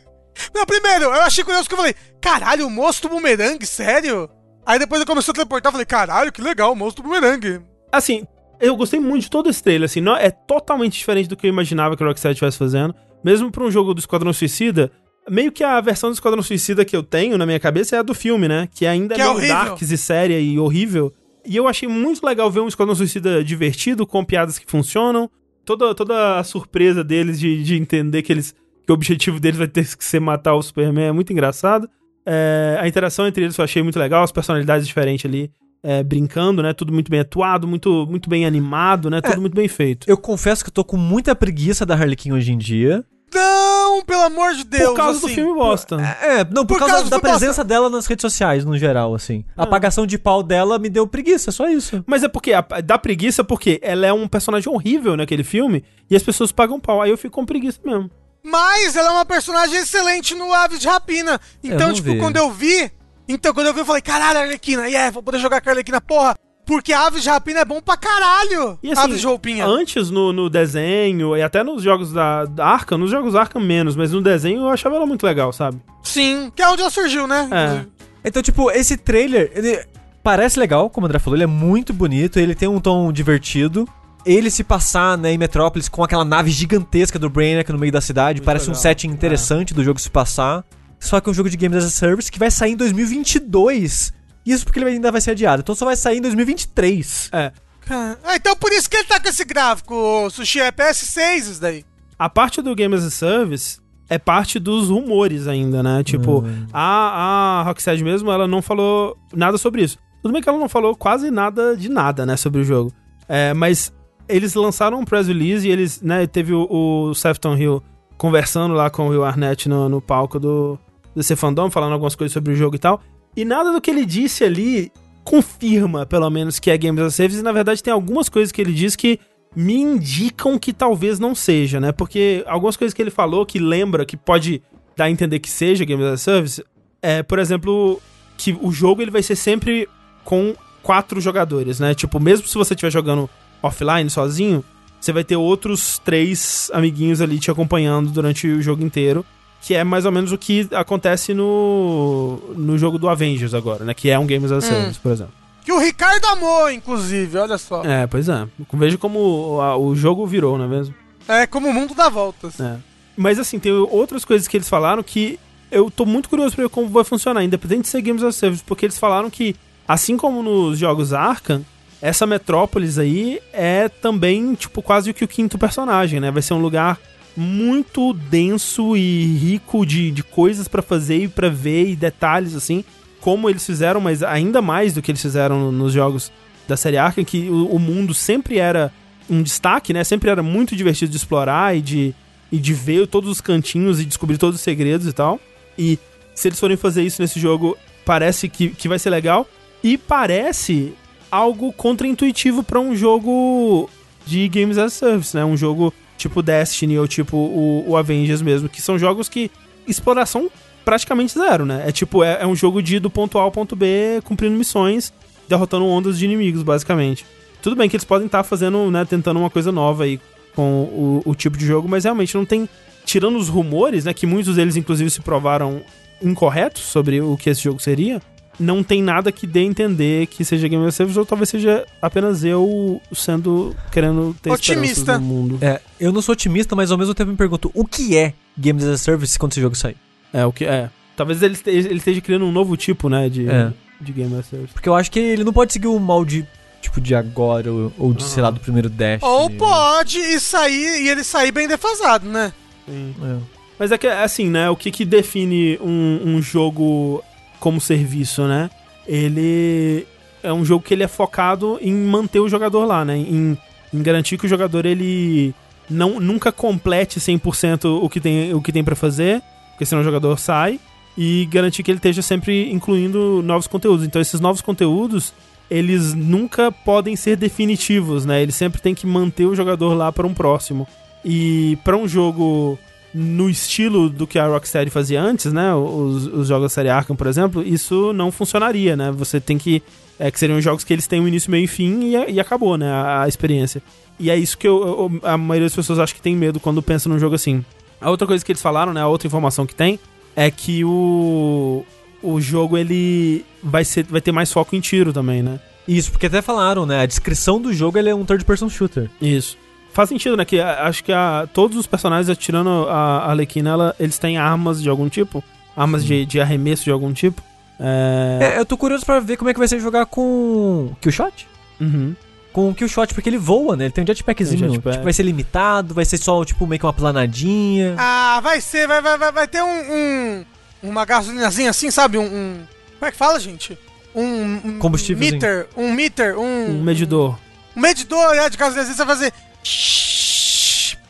Não, 0.54 0.66
primeiro, 0.66 1.04
eu 1.06 1.22
achei 1.22 1.42
curioso 1.42 1.66
que 1.66 1.72
eu 1.72 1.78
falei, 1.78 1.94
caralho, 2.20 2.66
o 2.66 2.70
moço 2.70 3.00
do 3.00 3.08
bumerangue, 3.08 3.64
sério? 3.64 4.28
Aí 4.66 4.78
depois 4.78 5.00
eu 5.00 5.06
comecei 5.06 5.30
a 5.30 5.34
teleportar, 5.34 5.70
eu 5.70 5.72
falei, 5.72 5.86
caralho, 5.86 6.30
que 6.32 6.42
legal, 6.42 6.72
o 6.72 6.76
moço 6.76 6.96
do 6.96 7.02
bumerangue. 7.04 7.62
Assim, 7.90 8.26
eu 8.60 8.76
gostei 8.76 9.00
muito 9.00 9.22
de 9.22 9.30
todo 9.30 9.48
esse 9.48 9.62
trailer, 9.62 9.86
assim, 9.86 10.00
não, 10.00 10.16
é 10.16 10.30
totalmente 10.30 10.98
diferente 10.98 11.28
do 11.28 11.36
que 11.36 11.46
eu 11.46 11.50
imaginava 11.50 11.96
que 11.96 12.02
o 12.02 12.06
Rockstar 12.06 12.32
estivesse 12.32 12.58
fazendo. 12.58 12.94
Mesmo 13.24 13.50
pra 13.50 13.64
um 13.64 13.70
jogo 13.70 13.94
do 13.94 14.00
Esquadrão 14.00 14.32
Suicida, 14.32 14.90
meio 15.28 15.50
que 15.50 15.64
a 15.64 15.80
versão 15.80 16.10
do 16.10 16.14
Esquadrão 16.14 16.42
Suicida 16.42 16.84
que 16.84 16.94
eu 16.94 17.02
tenho 17.02 17.38
na 17.38 17.46
minha 17.46 17.60
cabeça 17.60 17.96
é 17.96 17.98
a 17.98 18.02
do 18.02 18.14
filme, 18.14 18.46
né? 18.46 18.68
Que 18.74 18.86
ainda 18.86 19.14
Que 19.14 19.22
é 19.22 19.26
é 19.26 19.34
meio 19.34 19.48
darks 19.48 19.90
e 19.90 19.96
séria 19.96 20.38
e 20.38 20.58
horrível. 20.58 21.12
E 21.46 21.56
eu 21.56 21.66
achei 21.68 21.88
muito 21.88 22.24
legal 22.24 22.50
ver 22.50 22.60
um 22.60 22.68
Esquadrão 22.68 22.94
Suicida 22.94 23.42
divertido, 23.42 24.06
com 24.06 24.24
piadas 24.24 24.58
que 24.58 24.70
funcionam. 24.70 25.30
Toda, 25.64 25.94
toda 25.94 26.38
a 26.38 26.44
surpresa 26.44 27.02
deles 27.02 27.40
de, 27.40 27.62
de 27.62 27.76
entender 27.76 28.22
que 28.22 28.32
eles 28.32 28.54
que 28.86 28.92
o 28.92 28.94
objetivo 28.94 29.40
deles 29.40 29.56
vai 29.56 29.66
ter 29.66 29.96
que 29.96 30.04
ser 30.04 30.20
matar 30.20 30.54
o 30.54 30.62
Superman 30.62 31.06
é 31.06 31.12
muito 31.12 31.32
engraçado. 31.32 31.88
É, 32.26 32.76
a 32.78 32.86
interação 32.86 33.26
entre 33.26 33.44
eles 33.44 33.56
eu 33.56 33.64
achei 33.64 33.82
muito 33.82 33.98
legal, 33.98 34.22
as 34.22 34.32
personalidades 34.32 34.86
diferentes 34.86 35.24
ali 35.24 35.50
é, 35.84 36.02
brincando, 36.02 36.62
né? 36.62 36.72
Tudo 36.72 36.92
muito 36.92 37.10
bem 37.10 37.20
atuado, 37.20 37.68
muito, 37.68 38.06
muito 38.08 38.28
bem 38.28 38.46
animado, 38.46 39.10
né? 39.10 39.20
Tudo 39.20 39.40
muito 39.40 39.54
bem 39.54 39.68
feito. 39.68 40.08
Eu 40.10 40.16
confesso 40.16 40.64
que 40.64 40.70
eu 40.70 40.74
tô 40.74 40.82
com 40.82 40.96
muita 40.96 41.36
preguiça 41.36 41.84
da 41.84 41.94
Harley 41.94 42.16
Quinn 42.16 42.32
hoje 42.32 42.52
em 42.52 42.58
dia. 42.58 43.04
Não, 43.34 44.02
pelo 44.04 44.22
amor 44.22 44.54
de 44.54 44.62
Deus. 44.64 44.90
Por 44.90 44.96
causa 44.96 45.18
do 45.20 45.26
assim, 45.26 45.34
filme 45.34 45.52
bosta. 45.54 45.96
É, 46.22 46.44
não, 46.44 46.64
por, 46.64 46.74
Por 46.74 46.78
causa, 46.78 46.94
causa 46.94 47.10
da 47.10 47.16
do 47.16 47.20
bosta. 47.20 47.38
presença 47.38 47.64
dela 47.64 47.90
nas 47.90 48.06
redes 48.06 48.22
sociais, 48.22 48.64
no 48.64 48.78
geral, 48.78 49.12
assim. 49.14 49.44
A 49.56 49.64
apagação 49.64 50.06
de 50.06 50.16
pau 50.16 50.40
dela 50.42 50.78
me 50.78 50.88
deu 50.88 51.04
preguiça, 51.06 51.50
só 51.50 51.68
isso. 51.68 52.02
Mas 52.06 52.22
é 52.22 52.28
porque 52.28 52.52
a- 52.52 52.64
dá 52.84 52.96
preguiça 52.96 53.42
porque 53.42 53.80
ela 53.82 54.06
é 54.06 54.12
um 54.12 54.26
personagem 54.28 54.72
horrível 54.72 55.16
naquele 55.16 55.42
filme 55.44 55.84
e 56.08 56.14
as 56.14 56.22
pessoas 56.22 56.52
pagam 56.52 56.78
pau. 56.80 57.02
Aí 57.02 57.10
eu 57.10 57.18
fico 57.18 57.34
com 57.34 57.44
preguiça 57.44 57.80
mesmo. 57.84 58.08
Mas 58.42 58.94
ela 58.94 59.08
é 59.08 59.12
uma 59.12 59.24
personagem 59.24 59.78
excelente 59.80 60.34
no 60.34 60.52
Aves 60.52 60.78
de 60.78 60.86
Rapina. 60.86 61.40
Então, 61.62 61.92
tipo, 61.92 62.12
vi. 62.12 62.18
quando 62.18 62.36
eu 62.36 62.50
vi. 62.52 62.90
Então, 63.28 63.54
quando 63.54 63.66
eu 63.68 63.74
vi, 63.74 63.80
eu 63.80 63.86
falei, 63.86 64.02
caralho, 64.02 64.40
Arlequina, 64.40 64.86
yeah, 64.88 65.10
vou 65.10 65.22
poder 65.22 65.38
jogar 65.38 65.60
com 65.60 65.68
a 65.68 65.72
Arlequina, 65.72 66.00
porra. 66.00 66.34
Porque 66.66 66.94
Aves 66.94 67.22
de 67.22 67.28
Rapina 67.28 67.60
é 67.60 67.64
bom 67.64 67.80
pra 67.80 67.94
caralho. 67.96 68.78
E 68.82 68.90
assim, 68.90 69.02
Aves 69.02 69.20
de 69.20 69.26
roupinha. 69.26 69.66
antes 69.66 70.10
no, 70.10 70.32
no 70.32 70.48
desenho 70.48 71.36
e 71.36 71.42
até 71.42 71.62
nos 71.62 71.82
jogos 71.82 72.10
da, 72.10 72.46
da 72.46 72.66
Arkham, 72.66 72.96
nos 72.96 73.10
jogos 73.10 73.34
Arkham 73.34 73.60
menos, 73.60 73.94
mas 73.96 74.12
no 74.12 74.22
desenho 74.22 74.62
eu 74.62 74.68
achava 74.70 74.96
ela 74.96 75.04
muito 75.06 75.26
legal, 75.26 75.52
sabe? 75.52 75.78
Sim, 76.02 76.50
que 76.56 76.62
é 76.62 76.68
onde 76.68 76.80
ela 76.80 76.90
surgiu, 76.90 77.26
né? 77.26 77.48
É. 77.52 77.84
Então, 78.26 78.42
tipo, 78.42 78.70
esse 78.70 78.96
trailer, 78.96 79.52
ele 79.54 79.78
parece 80.22 80.58
legal, 80.58 80.88
como 80.88 81.04
o 81.04 81.08
André 81.08 81.18
falou, 81.18 81.36
ele 81.36 81.44
é 81.44 81.46
muito 81.46 81.92
bonito, 81.92 82.38
ele 82.38 82.54
tem 82.54 82.66
um 82.68 82.80
tom 82.80 83.12
divertido. 83.12 83.86
Ele 84.24 84.50
se 84.50 84.64
passar, 84.64 85.18
né, 85.18 85.32
em 85.32 85.36
Metrópolis 85.38 85.86
com 85.86 86.02
aquela 86.02 86.24
nave 86.24 86.50
gigantesca 86.50 87.18
do 87.18 87.28
Brainiac 87.28 87.70
no 87.70 87.78
meio 87.78 87.92
da 87.92 88.00
cidade, 88.00 88.38
Muito 88.38 88.46
parece 88.46 88.64
um 88.64 88.68
legal. 88.72 88.80
setting 88.80 89.08
interessante 89.08 89.74
do 89.74 89.84
jogo 89.84 90.00
se 90.00 90.08
passar. 90.08 90.64
Só 90.98 91.20
que 91.20 91.28
é 91.28 91.30
um 91.30 91.34
jogo 91.34 91.50
de 91.50 91.56
Games 91.56 91.78
as 91.78 91.84
a 91.84 91.90
Service 91.90 92.30
que 92.30 92.38
vai 92.38 92.50
sair 92.50 92.72
em 92.72 92.76
2022. 92.76 94.12
Isso 94.46 94.64
porque 94.64 94.78
ele 94.78 94.90
ainda 94.90 95.10
vai 95.10 95.20
ser 95.20 95.32
adiado. 95.32 95.60
Então 95.62 95.74
só 95.74 95.84
vai 95.84 95.96
sair 95.96 96.18
em 96.18 96.22
2023. 96.22 97.30
É. 97.32 97.52
Ah, 97.90 98.16
então 98.36 98.56
por 98.56 98.72
isso 98.72 98.88
que 98.88 98.96
ele 98.96 99.04
tá 99.04 99.20
com 99.20 99.28
esse 99.28 99.44
gráfico, 99.44 100.28
Sushi, 100.30 100.60
é 100.60 100.72
PS6 100.72 101.36
isso 101.38 101.60
daí. 101.60 101.84
A 102.18 102.30
parte 102.30 102.62
do 102.62 102.74
Game 102.74 102.94
as 102.94 103.04
a 103.04 103.10
Service 103.10 103.78
é 104.08 104.18
parte 104.18 104.58
dos 104.58 104.88
rumores 104.88 105.46
ainda, 105.48 105.82
né? 105.82 106.02
Tipo, 106.02 106.40
Hum. 106.44 106.66
a, 106.72 107.60
a 107.60 107.62
Rocksteady 107.64 108.02
mesmo, 108.04 108.30
ela 108.30 108.46
não 108.46 108.62
falou 108.62 109.16
nada 109.34 109.58
sobre 109.58 109.82
isso. 109.82 109.98
Tudo 110.22 110.32
bem 110.32 110.42
que 110.42 110.48
ela 110.48 110.58
não 110.58 110.68
falou 110.68 110.94
quase 110.96 111.30
nada 111.30 111.76
de 111.76 111.90
nada, 111.90 112.24
né, 112.24 112.36
sobre 112.36 112.60
o 112.62 112.64
jogo. 112.64 112.90
É, 113.28 113.52
mas 113.52 113.92
eles 114.26 114.54
lançaram 114.54 114.98
um 115.00 115.04
press 115.04 115.26
release 115.26 115.66
e 115.68 115.70
eles, 115.70 116.00
né, 116.00 116.26
teve 116.26 116.54
o, 116.54 116.66
o 116.70 117.14
Sefton 117.14 117.56
Hill 117.56 117.82
conversando 118.16 118.72
lá 118.72 118.88
com 118.88 119.06
o 119.06 119.10
Will 119.10 119.24
Arnett 119.24 119.68
no, 119.68 119.88
no 119.88 120.00
palco 120.00 120.38
do 120.40 120.78
DC 121.14 121.36
Fandom, 121.36 121.70
falando 121.70 121.92
algumas 121.92 122.14
coisas 122.14 122.32
sobre 122.32 122.52
o 122.52 122.56
jogo 122.56 122.76
e 122.76 122.78
tal. 122.78 123.00
E 123.36 123.44
nada 123.44 123.72
do 123.72 123.80
que 123.80 123.90
ele 123.90 124.04
disse 124.04 124.44
ali 124.44 124.92
confirma, 125.24 126.04
pelo 126.04 126.28
menos, 126.28 126.58
que 126.58 126.70
é 126.70 126.76
Games 126.76 127.02
as 127.02 127.14
Service. 127.14 127.40
E, 127.40 127.42
na 127.42 127.52
verdade, 127.52 127.82
tem 127.82 127.92
algumas 127.92 128.28
coisas 128.28 128.52
que 128.52 128.60
ele 128.60 128.72
diz 128.72 128.94
que 128.94 129.18
me 129.56 129.74
indicam 129.74 130.58
que 130.58 130.72
talvez 130.72 131.18
não 131.18 131.34
seja, 131.34 131.80
né? 131.80 131.92
Porque 131.92 132.44
algumas 132.46 132.76
coisas 132.76 132.92
que 132.92 133.00
ele 133.00 133.10
falou 133.10 133.46
que 133.46 133.58
lembra, 133.58 134.04
que 134.04 134.16
pode 134.16 134.62
dar 134.96 135.04
a 135.04 135.10
entender 135.10 135.38
que 135.38 135.50
seja 135.50 135.84
Games 135.84 136.06
as 136.06 136.20
Service, 136.20 136.64
é, 137.00 137.22
por 137.22 137.38
exemplo, 137.38 138.00
que 138.36 138.56
o 138.60 138.70
jogo 138.70 139.02
ele 139.02 139.10
vai 139.10 139.22
ser 139.22 139.36
sempre 139.36 139.88
com 140.24 140.54
quatro 140.82 141.20
jogadores, 141.20 141.80
né? 141.80 141.94
Tipo, 141.94 142.20
mesmo 142.20 142.46
se 142.46 142.54
você 142.54 142.74
estiver 142.74 142.90
jogando 142.90 143.28
offline, 143.62 144.10
sozinho, 144.10 144.62
você 145.00 145.12
vai 145.12 145.24
ter 145.24 145.36
outros 145.36 145.98
três 145.98 146.70
amiguinhos 146.72 147.20
ali 147.20 147.38
te 147.38 147.50
acompanhando 147.50 148.10
durante 148.10 148.46
o 148.46 148.62
jogo 148.62 148.84
inteiro. 148.84 149.24
Que 149.66 149.74
é 149.74 149.82
mais 149.84 150.04
ou 150.04 150.12
menos 150.12 150.30
o 150.30 150.36
que 150.38 150.68
acontece 150.72 151.32
no, 151.32 152.38
no 152.56 152.76
jogo 152.76 152.98
do 152.98 153.08
Avengers 153.08 153.54
agora, 153.54 153.84
né? 153.84 153.94
Que 153.94 154.10
é 154.10 154.18
um 154.18 154.26
Games 154.26 154.52
as 154.52 154.64
a 154.64 154.66
Hum. 154.66 154.70
Service, 154.70 155.00
por 155.00 155.12
exemplo. 155.12 155.32
Que 155.64 155.72
o 155.72 155.78
Ricardo 155.78 156.24
amou, 156.26 156.70
inclusive, 156.70 157.38
olha 157.38 157.56
só. 157.56 157.82
É, 157.84 158.06
pois 158.06 158.28
é. 158.28 158.46
Veja 158.74 158.98
como 158.98 159.18
o, 159.56 159.60
a- 159.62 159.76
o 159.78 159.96
jogo 159.96 160.26
virou, 160.26 160.58
não 160.58 160.66
é 160.66 160.68
mesmo? 160.68 160.94
É, 161.26 161.46
como 161.46 161.68
o 161.68 161.72
mundo 161.72 161.94
dá 161.94 162.10
voltas. 162.10 162.60
É. 162.60 162.76
Mas 163.16 163.38
assim, 163.38 163.58
tem 163.58 163.72
outras 163.72 164.24
coisas 164.26 164.46
que 164.46 164.56
eles 164.56 164.68
falaram 164.68 165.02
que 165.02 165.38
eu 165.70 165.90
tô 165.90 166.04
muito 166.04 166.28
curioso 166.28 166.54
pra 166.54 166.64
ver 166.64 166.70
como 166.70 166.88
vai 166.88 167.02
funcionar, 167.04 167.42
independente 167.42 167.82
de 167.82 167.88
ser 167.88 168.02
Games 168.02 168.22
as 168.22 168.34
a 168.36 168.38
Service, 168.38 168.62
porque 168.64 168.84
eles 168.84 168.98
falaram 168.98 169.30
que, 169.30 169.56
assim 169.88 170.16
como 170.18 170.42
nos 170.42 170.78
jogos 170.78 171.14
Arkham, 171.14 171.64
essa 172.02 172.26
metrópolis 172.26 172.98
aí 172.98 173.40
é 173.52 173.88
também, 173.88 174.52
tipo, 174.54 174.82
quase 174.82 175.14
que 175.14 175.24
o 175.24 175.28
quinto 175.28 175.56
personagem, 175.56 176.20
né? 176.20 176.30
Vai 176.30 176.42
ser 176.42 176.52
um 176.52 176.60
lugar 176.60 176.98
muito 177.36 178.12
denso 178.12 178.96
e 178.96 179.24
rico 179.36 179.84
de, 179.84 180.10
de 180.10 180.22
coisas 180.22 180.68
pra 180.68 180.82
fazer 180.82 181.24
e 181.24 181.28
pra 181.28 181.48
ver 181.48 181.88
e 181.88 181.96
detalhes, 181.96 182.54
assim, 182.54 182.84
como 183.20 183.48
eles 183.48 183.64
fizeram, 183.64 184.00
mas 184.00 184.22
ainda 184.22 184.60
mais 184.62 184.92
do 184.92 185.02
que 185.02 185.10
eles 185.10 185.22
fizeram 185.22 185.72
nos 185.72 185.92
jogos 185.92 186.30
da 186.68 186.76
série 186.76 186.96
Arkham, 186.96 187.24
que 187.24 187.48
o, 187.48 187.66
o 187.66 187.78
mundo 187.78 188.14
sempre 188.14 188.58
era 188.58 188.92
um 189.28 189.42
destaque, 189.42 189.92
né? 189.92 190.04
Sempre 190.04 190.30
era 190.30 190.42
muito 190.42 190.76
divertido 190.76 191.10
de 191.10 191.16
explorar 191.16 191.76
e 191.76 191.80
de, 191.80 192.14
e 192.52 192.58
de 192.58 192.74
ver 192.74 193.06
todos 193.06 193.30
os 193.30 193.40
cantinhos 193.40 194.00
e 194.00 194.04
descobrir 194.04 194.38
todos 194.38 194.56
os 194.56 194.62
segredos 194.62 195.06
e 195.06 195.12
tal. 195.12 195.40
E 195.78 195.98
se 196.34 196.48
eles 196.48 196.60
forem 196.60 196.76
fazer 196.76 197.02
isso 197.02 197.20
nesse 197.20 197.40
jogo, 197.40 197.76
parece 198.04 198.48
que, 198.48 198.70
que 198.70 198.88
vai 198.88 198.98
ser 198.98 199.10
legal. 199.10 199.48
E 199.82 199.98
parece 199.98 200.94
algo 201.30 201.72
contraintuitivo 201.72 202.62
pra 202.62 202.80
um 202.80 202.94
jogo 202.94 203.88
de 204.26 204.48
Games 204.48 204.78
as 204.78 204.92
a 204.92 204.96
Service, 204.96 205.36
né? 205.36 205.44
Um 205.44 205.56
jogo 205.56 205.92
tipo 206.28 206.42
Destiny 206.42 206.98
ou 206.98 207.06
tipo 207.06 207.36
o, 207.36 207.84
o 207.88 207.96
Avengers 207.96 208.42
mesmo, 208.42 208.68
que 208.68 208.80
são 208.80 208.98
jogos 208.98 209.28
que 209.28 209.50
exploração 209.86 210.50
praticamente 210.84 211.34
zero, 211.34 211.64
né? 211.64 211.84
É 211.86 211.92
tipo, 211.92 212.22
é, 212.22 212.38
é 212.40 212.46
um 212.46 212.56
jogo 212.56 212.82
de 212.82 212.96
ir 212.96 213.00
do 213.00 213.10
ponto 213.10 213.38
A 213.38 213.42
ao 213.42 213.50
ponto 213.50 213.76
B 213.76 214.20
cumprindo 214.24 214.56
missões, 214.56 215.12
derrotando 215.48 215.86
ondas 215.86 216.18
de 216.18 216.24
inimigos, 216.24 216.62
basicamente. 216.62 217.24
Tudo 217.62 217.76
bem 217.76 217.88
que 217.88 217.96
eles 217.96 218.04
podem 218.04 218.26
estar 218.26 218.42
fazendo, 218.42 218.90
né, 218.90 219.04
tentando 219.04 219.40
uma 219.40 219.48
coisa 219.48 219.72
nova 219.72 220.04
aí 220.04 220.20
com 220.54 220.82
o, 220.82 221.22
o 221.24 221.34
tipo 221.34 221.56
de 221.56 221.66
jogo, 221.66 221.88
mas 221.88 222.04
realmente 222.04 222.34
não 222.34 222.44
tem. 222.44 222.68
Tirando 223.04 223.36
os 223.36 223.48
rumores, 223.48 224.06
né, 224.06 224.14
que 224.14 224.26
muitos 224.26 224.56
deles 224.56 224.76
inclusive 224.76 225.10
se 225.10 225.20
provaram 225.20 225.82
incorretos 226.22 226.82
sobre 226.82 227.20
o 227.20 227.36
que 227.36 227.50
esse 227.50 227.62
jogo 227.62 227.80
seria, 227.80 228.20
não 228.58 228.82
tem 228.82 229.02
nada 229.02 229.32
que 229.32 229.46
dê 229.46 229.60
a 229.60 229.64
entender 229.64 230.26
que 230.26 230.44
seja 230.44 230.68
Game 230.68 230.84
of 230.84 230.94
Service, 230.94 231.18
ou 231.18 231.26
talvez 231.26 231.48
seja 231.48 231.86
apenas 232.00 232.44
eu 232.44 233.00
sendo 233.12 233.74
querendo 233.90 234.34
ter 234.40 234.50
Otimista. 234.50 235.18
no 235.18 235.24
mundo. 235.24 235.58
É, 235.60 235.80
eu 235.98 236.12
não 236.12 236.22
sou 236.22 236.32
otimista, 236.32 236.74
mas 236.76 236.90
ao 236.90 236.98
mesmo 236.98 237.14
tempo 237.14 237.30
me 237.30 237.36
pergunto, 237.36 237.70
o 237.74 237.84
que 237.84 238.16
é 238.16 238.34
Games 238.56 238.84
as 238.84 238.90
a 238.90 238.98
Service 238.98 239.38
quando 239.38 239.52
esse 239.52 239.60
jogo 239.60 239.74
sair? 239.74 239.96
É, 240.32 240.44
o 240.46 240.52
que 240.52 240.64
é. 240.64 240.90
Talvez 241.16 241.42
ele, 241.42 241.56
ele 241.66 241.94
esteja 241.96 242.20
criando 242.20 242.44
um 242.44 242.52
novo 242.52 242.76
tipo, 242.76 243.08
né, 243.08 243.28
de, 243.28 243.48
É. 243.48 243.72
de 244.00 244.12
Game 244.12 244.34
of 244.34 244.48
Service. 244.48 244.72
Porque 244.72 244.88
eu 244.88 244.94
acho 244.94 245.10
que 245.10 245.18
ele 245.18 245.44
não 245.44 245.52
pode 245.52 245.72
seguir 245.72 245.86
o 245.86 245.98
molde, 245.98 246.46
tipo, 246.80 247.00
de 247.00 247.14
agora, 247.14 247.72
ou, 247.72 247.92
ou 247.98 248.12
de, 248.12 248.24
sei 248.24 248.42
lá, 248.42 248.50
do 248.50 248.60
primeiro 248.60 248.88
Dash. 248.88 249.22
Ou 249.22 249.48
pode 249.50 250.18
e 250.18 250.40
sair 250.40 251.02
e 251.04 251.08
ele 251.08 251.22
sair 251.24 251.52
bem 251.52 251.68
defasado, 251.68 252.28
né? 252.28 252.52
É. 252.88 253.36
Mas 253.78 253.90
é 253.90 253.98
que, 253.98 254.06
assim, 254.06 254.48
né, 254.50 254.70
o 254.70 254.76
que 254.76 254.90
que 254.90 255.04
define 255.04 255.78
um, 255.80 256.20
um 256.24 256.42
jogo 256.42 257.22
como 257.60 257.80
serviço, 257.80 258.42
né? 258.46 258.70
Ele 259.06 260.06
é 260.42 260.52
um 260.52 260.64
jogo 260.64 260.84
que 260.84 260.94
ele 260.94 261.02
é 261.02 261.08
focado 261.08 261.78
em 261.80 261.92
manter 261.92 262.40
o 262.40 262.48
jogador 262.48 262.84
lá, 262.84 263.04
né? 263.04 263.16
Em, 263.16 263.56
em 263.92 264.02
garantir 264.02 264.38
que 264.38 264.46
o 264.46 264.48
jogador, 264.48 264.84
ele 264.86 265.54
não, 265.88 266.20
nunca 266.20 266.52
complete 266.52 267.20
100% 267.20 268.02
o 268.02 268.08
que 268.08 268.20
tem, 268.20 268.54
o 268.54 268.60
que 268.60 268.72
tem 268.72 268.84
para 268.84 268.96
fazer, 268.96 269.42
porque 269.70 269.86
senão 269.86 270.02
o 270.02 270.04
jogador 270.04 270.38
sai, 270.38 270.78
e 271.16 271.46
garantir 271.50 271.82
que 271.82 271.90
ele 271.90 271.98
esteja 271.98 272.22
sempre 272.22 272.70
incluindo 272.72 273.42
novos 273.42 273.66
conteúdos. 273.66 274.04
Então 274.04 274.20
esses 274.20 274.40
novos 274.40 274.60
conteúdos, 274.60 275.32
eles 275.70 276.12
nunca 276.14 276.70
podem 276.70 277.16
ser 277.16 277.36
definitivos, 277.36 278.24
né? 278.26 278.42
Eles 278.42 278.54
sempre 278.54 278.80
tem 278.80 278.94
que 278.94 279.06
manter 279.06 279.46
o 279.46 279.54
jogador 279.54 279.94
lá 279.94 280.12
para 280.12 280.26
um 280.26 280.34
próximo. 280.34 280.86
E 281.24 281.78
para 281.82 281.96
um 281.96 282.06
jogo 282.06 282.78
no 283.14 283.48
estilo 283.48 284.10
do 284.10 284.26
que 284.26 284.38
a 284.38 284.46
Rocksteady 284.46 284.90
fazia 284.90 285.22
antes, 285.22 285.52
né? 285.52 285.72
Os, 285.74 286.26
os 286.26 286.48
jogos 286.48 286.64
da 286.64 286.68
série 286.68 286.88
Arkham, 286.88 287.14
por 287.14 287.26
exemplo, 287.28 287.62
isso 287.62 288.12
não 288.12 288.32
funcionaria, 288.32 288.96
né? 288.96 289.12
Você 289.12 289.40
tem 289.40 289.56
que. 289.56 289.82
É 290.18 290.30
que 290.30 290.38
seriam 290.38 290.60
jogos 290.60 290.84
que 290.84 290.92
eles 290.92 291.06
têm 291.06 291.20
um 291.20 291.26
início, 291.28 291.50
meio 291.50 291.64
e 291.64 291.68
fim 291.68 292.00
e, 292.14 292.32
e 292.32 292.40
acabou, 292.40 292.76
né? 292.76 292.90
A, 292.90 293.22
a 293.22 293.28
experiência. 293.28 293.82
E 294.18 294.30
é 294.30 294.36
isso 294.36 294.56
que 294.58 294.66
eu, 294.66 294.80
eu- 295.22 295.28
a 295.28 295.36
maioria 295.36 295.66
das 295.66 295.74
pessoas 295.74 295.98
acha 295.98 296.14
que 296.14 296.20
tem 296.22 296.36
medo 296.36 296.58
quando 296.60 296.80
pensa 296.82 297.08
num 297.08 297.18
jogo 297.18 297.34
assim. 297.34 297.64
A 298.00 298.10
outra 298.10 298.26
coisa 298.26 298.44
que 298.44 298.50
eles 298.52 298.62
falaram, 298.62 298.92
né? 298.92 299.00
A 299.00 299.08
outra 299.08 299.26
informação 299.26 299.64
que 299.66 299.74
tem 299.74 299.98
é 300.36 300.50
que 300.50 300.84
o. 300.84 301.84
O 302.22 302.40
jogo 302.40 302.78
ele 302.78 303.44
vai, 303.62 303.84
ser, 303.84 304.04
vai 304.06 304.20
ter 304.20 304.32
mais 304.32 304.50
foco 304.50 304.74
em 304.74 304.80
tiro 304.80 305.12
também, 305.12 305.42
né? 305.42 305.60
Isso, 305.86 306.10
porque 306.10 306.24
até 306.26 306.40
falaram, 306.40 306.86
né? 306.86 307.00
A 307.02 307.06
descrição 307.06 307.60
do 307.60 307.70
jogo 307.70 307.98
ele 307.98 308.08
é 308.08 308.14
um 308.14 308.24
third 308.24 308.44
person 308.46 308.68
shooter. 308.70 309.10
Isso. 309.20 309.58
Faz 309.94 310.08
sentido, 310.10 310.36
né? 310.36 310.44
Que 310.44 310.60
a- 310.60 310.82
acho 310.88 311.02
que 311.02 311.12
a, 311.12 311.48
todos 311.54 311.78
os 311.78 311.86
personagens, 311.86 312.36
tirando 312.36 312.86
a 312.90 313.30
Arlequina, 313.30 313.70
ela, 313.70 313.96
eles 313.98 314.18
têm 314.18 314.36
armas 314.36 314.82
de 314.82 314.88
algum 314.90 315.08
tipo. 315.08 315.42
Armas 315.76 316.04
de, 316.04 316.26
de 316.26 316.40
arremesso 316.40 316.84
de 316.84 316.90
algum 316.90 317.12
tipo. 317.12 317.40
É. 317.80 318.54
É, 318.56 318.58
eu 318.60 318.66
tô 318.66 318.76
curioso 318.76 319.04
pra 319.06 319.18
ver 319.20 319.36
como 319.36 319.48
é 319.50 319.52
que 319.52 319.58
vai 319.58 319.66
ser 319.68 319.80
jogar 319.80 320.04
com 320.06 320.92
Killshot. 321.00 321.46
Uhum. 321.80 322.14
Com 322.52 322.70
o 322.70 322.74
Killshot, 322.74 323.12
porque 323.14 323.28
ele 323.28 323.38
voa, 323.38 323.74
né? 323.76 323.84
Ele 323.86 323.92
tem 323.92 324.04
um 324.04 324.06
jetpackzinho. 324.06 324.58
Tem 324.60 324.68
um 324.68 324.72
jetpack. 324.74 324.92
Tipo, 324.96 325.04
vai 325.04 325.12
ser 325.12 325.22
limitado, 325.24 325.92
vai 325.94 326.04
ser 326.04 326.18
só, 326.18 326.44
tipo, 326.44 326.66
meio 326.66 326.78
que 326.78 326.86
uma 326.86 326.92
planadinha. 326.92 327.94
Ah, 327.98 328.38
vai 328.42 328.60
ser, 328.60 328.86
vai, 328.86 329.00
vai, 329.02 329.18
vai, 329.18 329.32
vai 329.32 329.48
ter 329.48 329.62
um, 329.62 329.66
um- 329.94 330.44
Uma 330.84 331.04
gasolinazinha 331.04 331.70
assim, 331.70 331.90
sabe? 331.90 332.18
Um. 332.18 332.24
um- 332.24 332.60
como 332.98 333.08
é 333.08 333.10
que 333.10 333.16
fala, 333.16 333.40
gente? 333.40 333.76
Um. 334.14 334.60
um 334.64 334.78
Combustívelzinho. 334.78 335.32
Meter, 335.34 335.66
um 335.76 335.92
meter, 335.92 336.36
um. 336.36 336.78
Um 336.78 336.82
medidor. 336.82 337.36
Um 337.76 337.80
medidor, 337.80 338.34
né? 338.36 338.48
De 338.48 338.56
gasolina, 338.56 338.84
você 338.86 339.04
vai 339.04 339.16
fazer. 339.16 339.32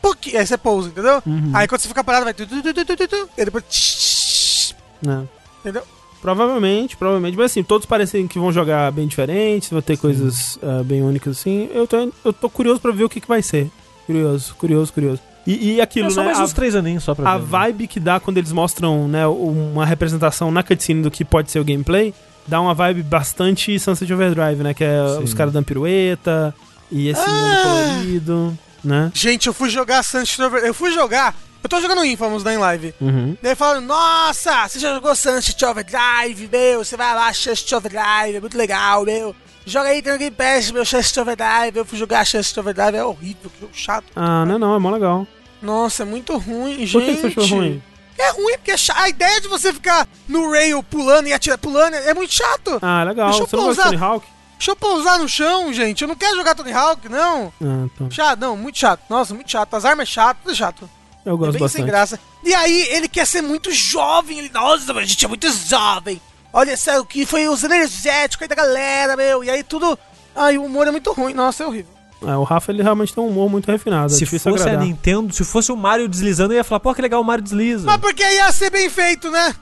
Puc, 0.01 0.27
aí 0.35 0.45
você 0.45 0.57
pousa, 0.57 0.89
entendeu? 0.89 1.21
Uhum. 1.25 1.51
Aí 1.53 1.67
quando 1.67 1.81
você 1.81 1.87
fica 1.87 2.03
parado, 2.03 2.25
vai. 2.25 2.33
tu, 2.33 2.45
tu, 2.45 2.61
tu, 2.61 2.73
tu, 2.73 2.85
tu, 2.85 2.95
tu, 2.95 3.07
tu, 3.07 3.29
E 3.37 3.45
depois. 3.45 3.63
shhh, 3.69 4.73
né? 5.01 5.23
Entendeu? 5.61 5.83
Provavelmente, 6.21 6.95
provavelmente. 6.97 7.37
Mas 7.37 7.51
assim, 7.51 7.63
todos 7.63 7.85
parecem 7.85 8.27
que 8.27 8.39
vão 8.39 8.51
jogar 8.51 8.91
bem 8.91 9.07
diferentes, 9.07 9.69
vão 9.69 9.81
ter 9.81 9.97
coisas 9.97 10.57
ah, 10.61 10.83
bem 10.83 11.01
únicas 11.03 11.39
assim. 11.39 11.69
Eu 11.73 11.85
tô, 11.87 12.11
eu 12.23 12.33
tô 12.33 12.49
curioso 12.49 12.79
pra 12.79 12.91
ver 12.91 13.03
o 13.03 13.09
que, 13.09 13.19
que 13.21 13.27
vai 13.27 13.41
ser. 13.41 13.69
Curioso, 14.05 14.55
curioso, 14.55 14.93
curioso. 14.93 15.21
E, 15.45 15.73
e 15.73 15.81
aquilo, 15.81 16.07
É 16.07 16.11
só 16.11 16.21
né? 16.21 16.27
mais 16.27 16.39
a- 16.39 16.43
uns 16.43 16.53
três 16.53 16.75
aninhos 16.75 17.03
só 17.03 17.13
pra 17.13 17.31
a 17.33 17.37
ver. 17.37 17.43
né? 17.43 17.49
vibe 17.49 17.87
que 17.87 17.99
dá 17.99 18.19
quando 18.19 18.37
eles 18.39 18.51
mostram, 18.51 19.07
né, 19.07 19.27
uma 19.27 19.85
representação 19.85 20.49
na 20.51 20.63
cutscene 20.63 21.03
do 21.03 21.11
que 21.11 21.23
pode 21.23 21.51
ser 21.51 21.59
o 21.59 21.63
gameplay, 21.63 22.11
dá 22.47 22.59
uma 22.59 22.73
vibe 22.73 23.03
bastante 23.03 23.77
Sunset 23.79 24.11
Overdrive, 24.11 24.63
né? 24.63 24.73
Que 24.73 24.83
é 24.83 24.97
Sim. 25.17 25.23
os 25.23 25.33
caras 25.35 25.53
dando 25.53 25.65
pirueta 25.65 26.53
e 26.91 27.09
esse 27.09 27.21
mundo 27.21 27.31
Ah! 27.31 27.63
colorido, 27.63 28.57
né? 28.83 29.11
Gente, 29.13 29.47
eu 29.47 29.53
fui 29.53 29.69
jogar 29.69 30.03
Sunset 30.03 30.41
Overdrive. 30.41 30.67
Eu 30.67 30.73
fui 30.73 30.91
jogar. 30.91 31.35
Eu 31.63 31.69
tô 31.69 31.81
jogando 31.81 32.05
Infamous 32.05 32.43
né, 32.43 32.53
em 32.53 32.57
live. 32.57 32.93
Uhum. 33.01 33.35
Daí 33.41 33.55
falaram, 33.55 33.81
nossa, 33.81 34.67
você 34.67 34.77
já 34.77 34.93
jogou 34.93 35.15
Sunset 35.15 35.65
Overdrive, 35.65 36.47
meu? 36.51 36.83
Você 36.85 36.95
vai 36.95 37.15
lá, 37.15 37.33
Sunset 37.33 37.73
Overdrive, 37.73 38.35
é 38.35 38.39
muito 38.39 38.55
legal, 38.57 39.03
meu. 39.03 39.35
Joga 39.65 39.89
aí, 39.89 39.99
tem 39.99 40.15
Game 40.15 40.29
Pass, 40.35 40.69
meu, 40.69 40.85
Sunset 40.85 41.19
Overdrive. 41.19 41.75
Eu 41.77 41.85
fui 41.85 41.97
jogar 41.97 42.23
Sunset 42.25 42.59
Overdrive, 42.59 42.97
é 42.97 43.03
horrível, 43.03 43.49
que 43.49 43.67
chato. 43.73 44.05
Ah, 44.15 44.45
não, 44.45 44.55
é 44.55 44.59
não, 44.59 44.75
é 44.75 44.79
mó 44.79 44.91
legal. 44.91 45.25
Nossa, 45.59 46.03
é 46.03 46.05
muito 46.05 46.37
ruim, 46.37 46.77
Por 46.77 46.85
gente. 46.85 47.15
que 47.15 47.21
você 47.33 47.39
achou 47.41 47.57
ruim? 47.57 47.81
É 48.17 48.29
ruim, 48.29 48.53
porque 48.57 48.71
é 48.71 48.75
a 48.93 49.09
ideia 49.09 49.41
de 49.41 49.47
você 49.47 49.73
ficar 49.73 50.07
no 50.27 50.51
rail 50.51 50.81
pulando 50.83 51.27
e 51.27 51.33
atirar, 51.33 51.57
pulando, 51.57 51.95
é 51.95 52.13
muito 52.13 52.31
chato. 52.33 52.77
Ah, 52.81 53.03
legal. 53.03 53.29
Deixa 53.29 53.43
eu 53.43 53.47
Você 53.47 53.55
não 53.55 53.63
gosta 53.65 53.81
de 53.83 53.89
pousar. 53.89 53.99
Tony 53.99 54.13
Hawk? 54.13 54.27
Deixa 54.65 54.71
eu 54.71 54.75
pousar 54.77 55.19
no 55.19 55.29
chão, 55.29 55.71
gente. 55.71 56.01
Eu 56.01 56.07
não 56.07 56.15
quero 56.15 56.35
jogar 56.35 56.55
Tony 56.55 56.73
Hawk, 56.73 57.07
não. 57.07 57.53
Ah, 57.61 57.85
então. 57.85 58.09
Chato, 58.09 58.39
não, 58.39 58.57
muito 58.57 58.79
chato. 58.79 58.99
Nossa, 59.07 59.31
muito 59.31 59.51
chato. 59.51 59.71
As 59.75 59.85
armas 59.85 60.09
é 60.09 60.11
chato, 60.11 60.37
tudo 60.41 60.53
é 60.53 60.55
chato. 60.55 60.89
Eu 61.23 61.35
É 61.35 61.37
gosto 61.37 61.51
bem 61.51 61.59
sem 61.59 61.85
bastante. 61.85 61.85
graça. 61.85 62.19
E 62.43 62.51
aí, 62.51 62.81
ele 62.89 63.07
quer 63.07 63.27
ser 63.27 63.43
muito 63.43 63.71
jovem. 63.71 64.39
Ele, 64.39 64.49
nossa, 64.51 64.91
a 64.91 65.05
gente 65.05 65.23
é 65.23 65.27
muito 65.27 65.47
jovem. 65.51 66.19
Olha 66.51 66.75
só, 66.75 66.99
o 66.99 67.05
que 67.05 67.27
foi 67.27 67.47
os 67.47 67.63
energéticos 67.63 68.41
aí 68.41 68.47
da 68.47 68.55
galera, 68.55 69.15
meu. 69.15 69.43
E 69.43 69.51
aí 69.51 69.61
tudo. 69.61 69.99
Ai, 70.35 70.57
o 70.57 70.63
humor 70.63 70.87
é 70.87 70.91
muito 70.91 71.11
ruim. 71.13 71.35
Nossa, 71.35 71.63
é 71.63 71.67
horrível. 71.67 71.93
É, 72.25 72.35
o 72.35 72.41
Rafa, 72.41 72.71
ele 72.71 72.81
realmente 72.81 73.13
tem 73.13 73.23
um 73.23 73.27
humor 73.27 73.47
muito 73.47 73.67
refinado. 73.71 74.07
é 74.07 74.09
Se 74.09 74.17
difícil 74.17 74.51
fosse 74.51 74.63
a 74.63 74.65
agradar. 74.65 74.87
Nintendo, 74.87 75.31
se 75.31 75.45
fosse 75.45 75.71
o 75.71 75.77
Mario 75.77 76.09
deslizando, 76.09 76.53
eu 76.53 76.57
ia 76.57 76.63
falar, 76.63 76.79
pô, 76.79 76.91
que 76.95 77.03
legal 77.03 77.21
o 77.21 77.23
Mario 77.23 77.43
desliza. 77.43 77.85
Mas 77.85 77.97
porque 78.01 78.23
ia 78.23 78.51
ser 78.51 78.71
bem 78.71 78.89
feito, 78.89 79.29
né? 79.29 79.53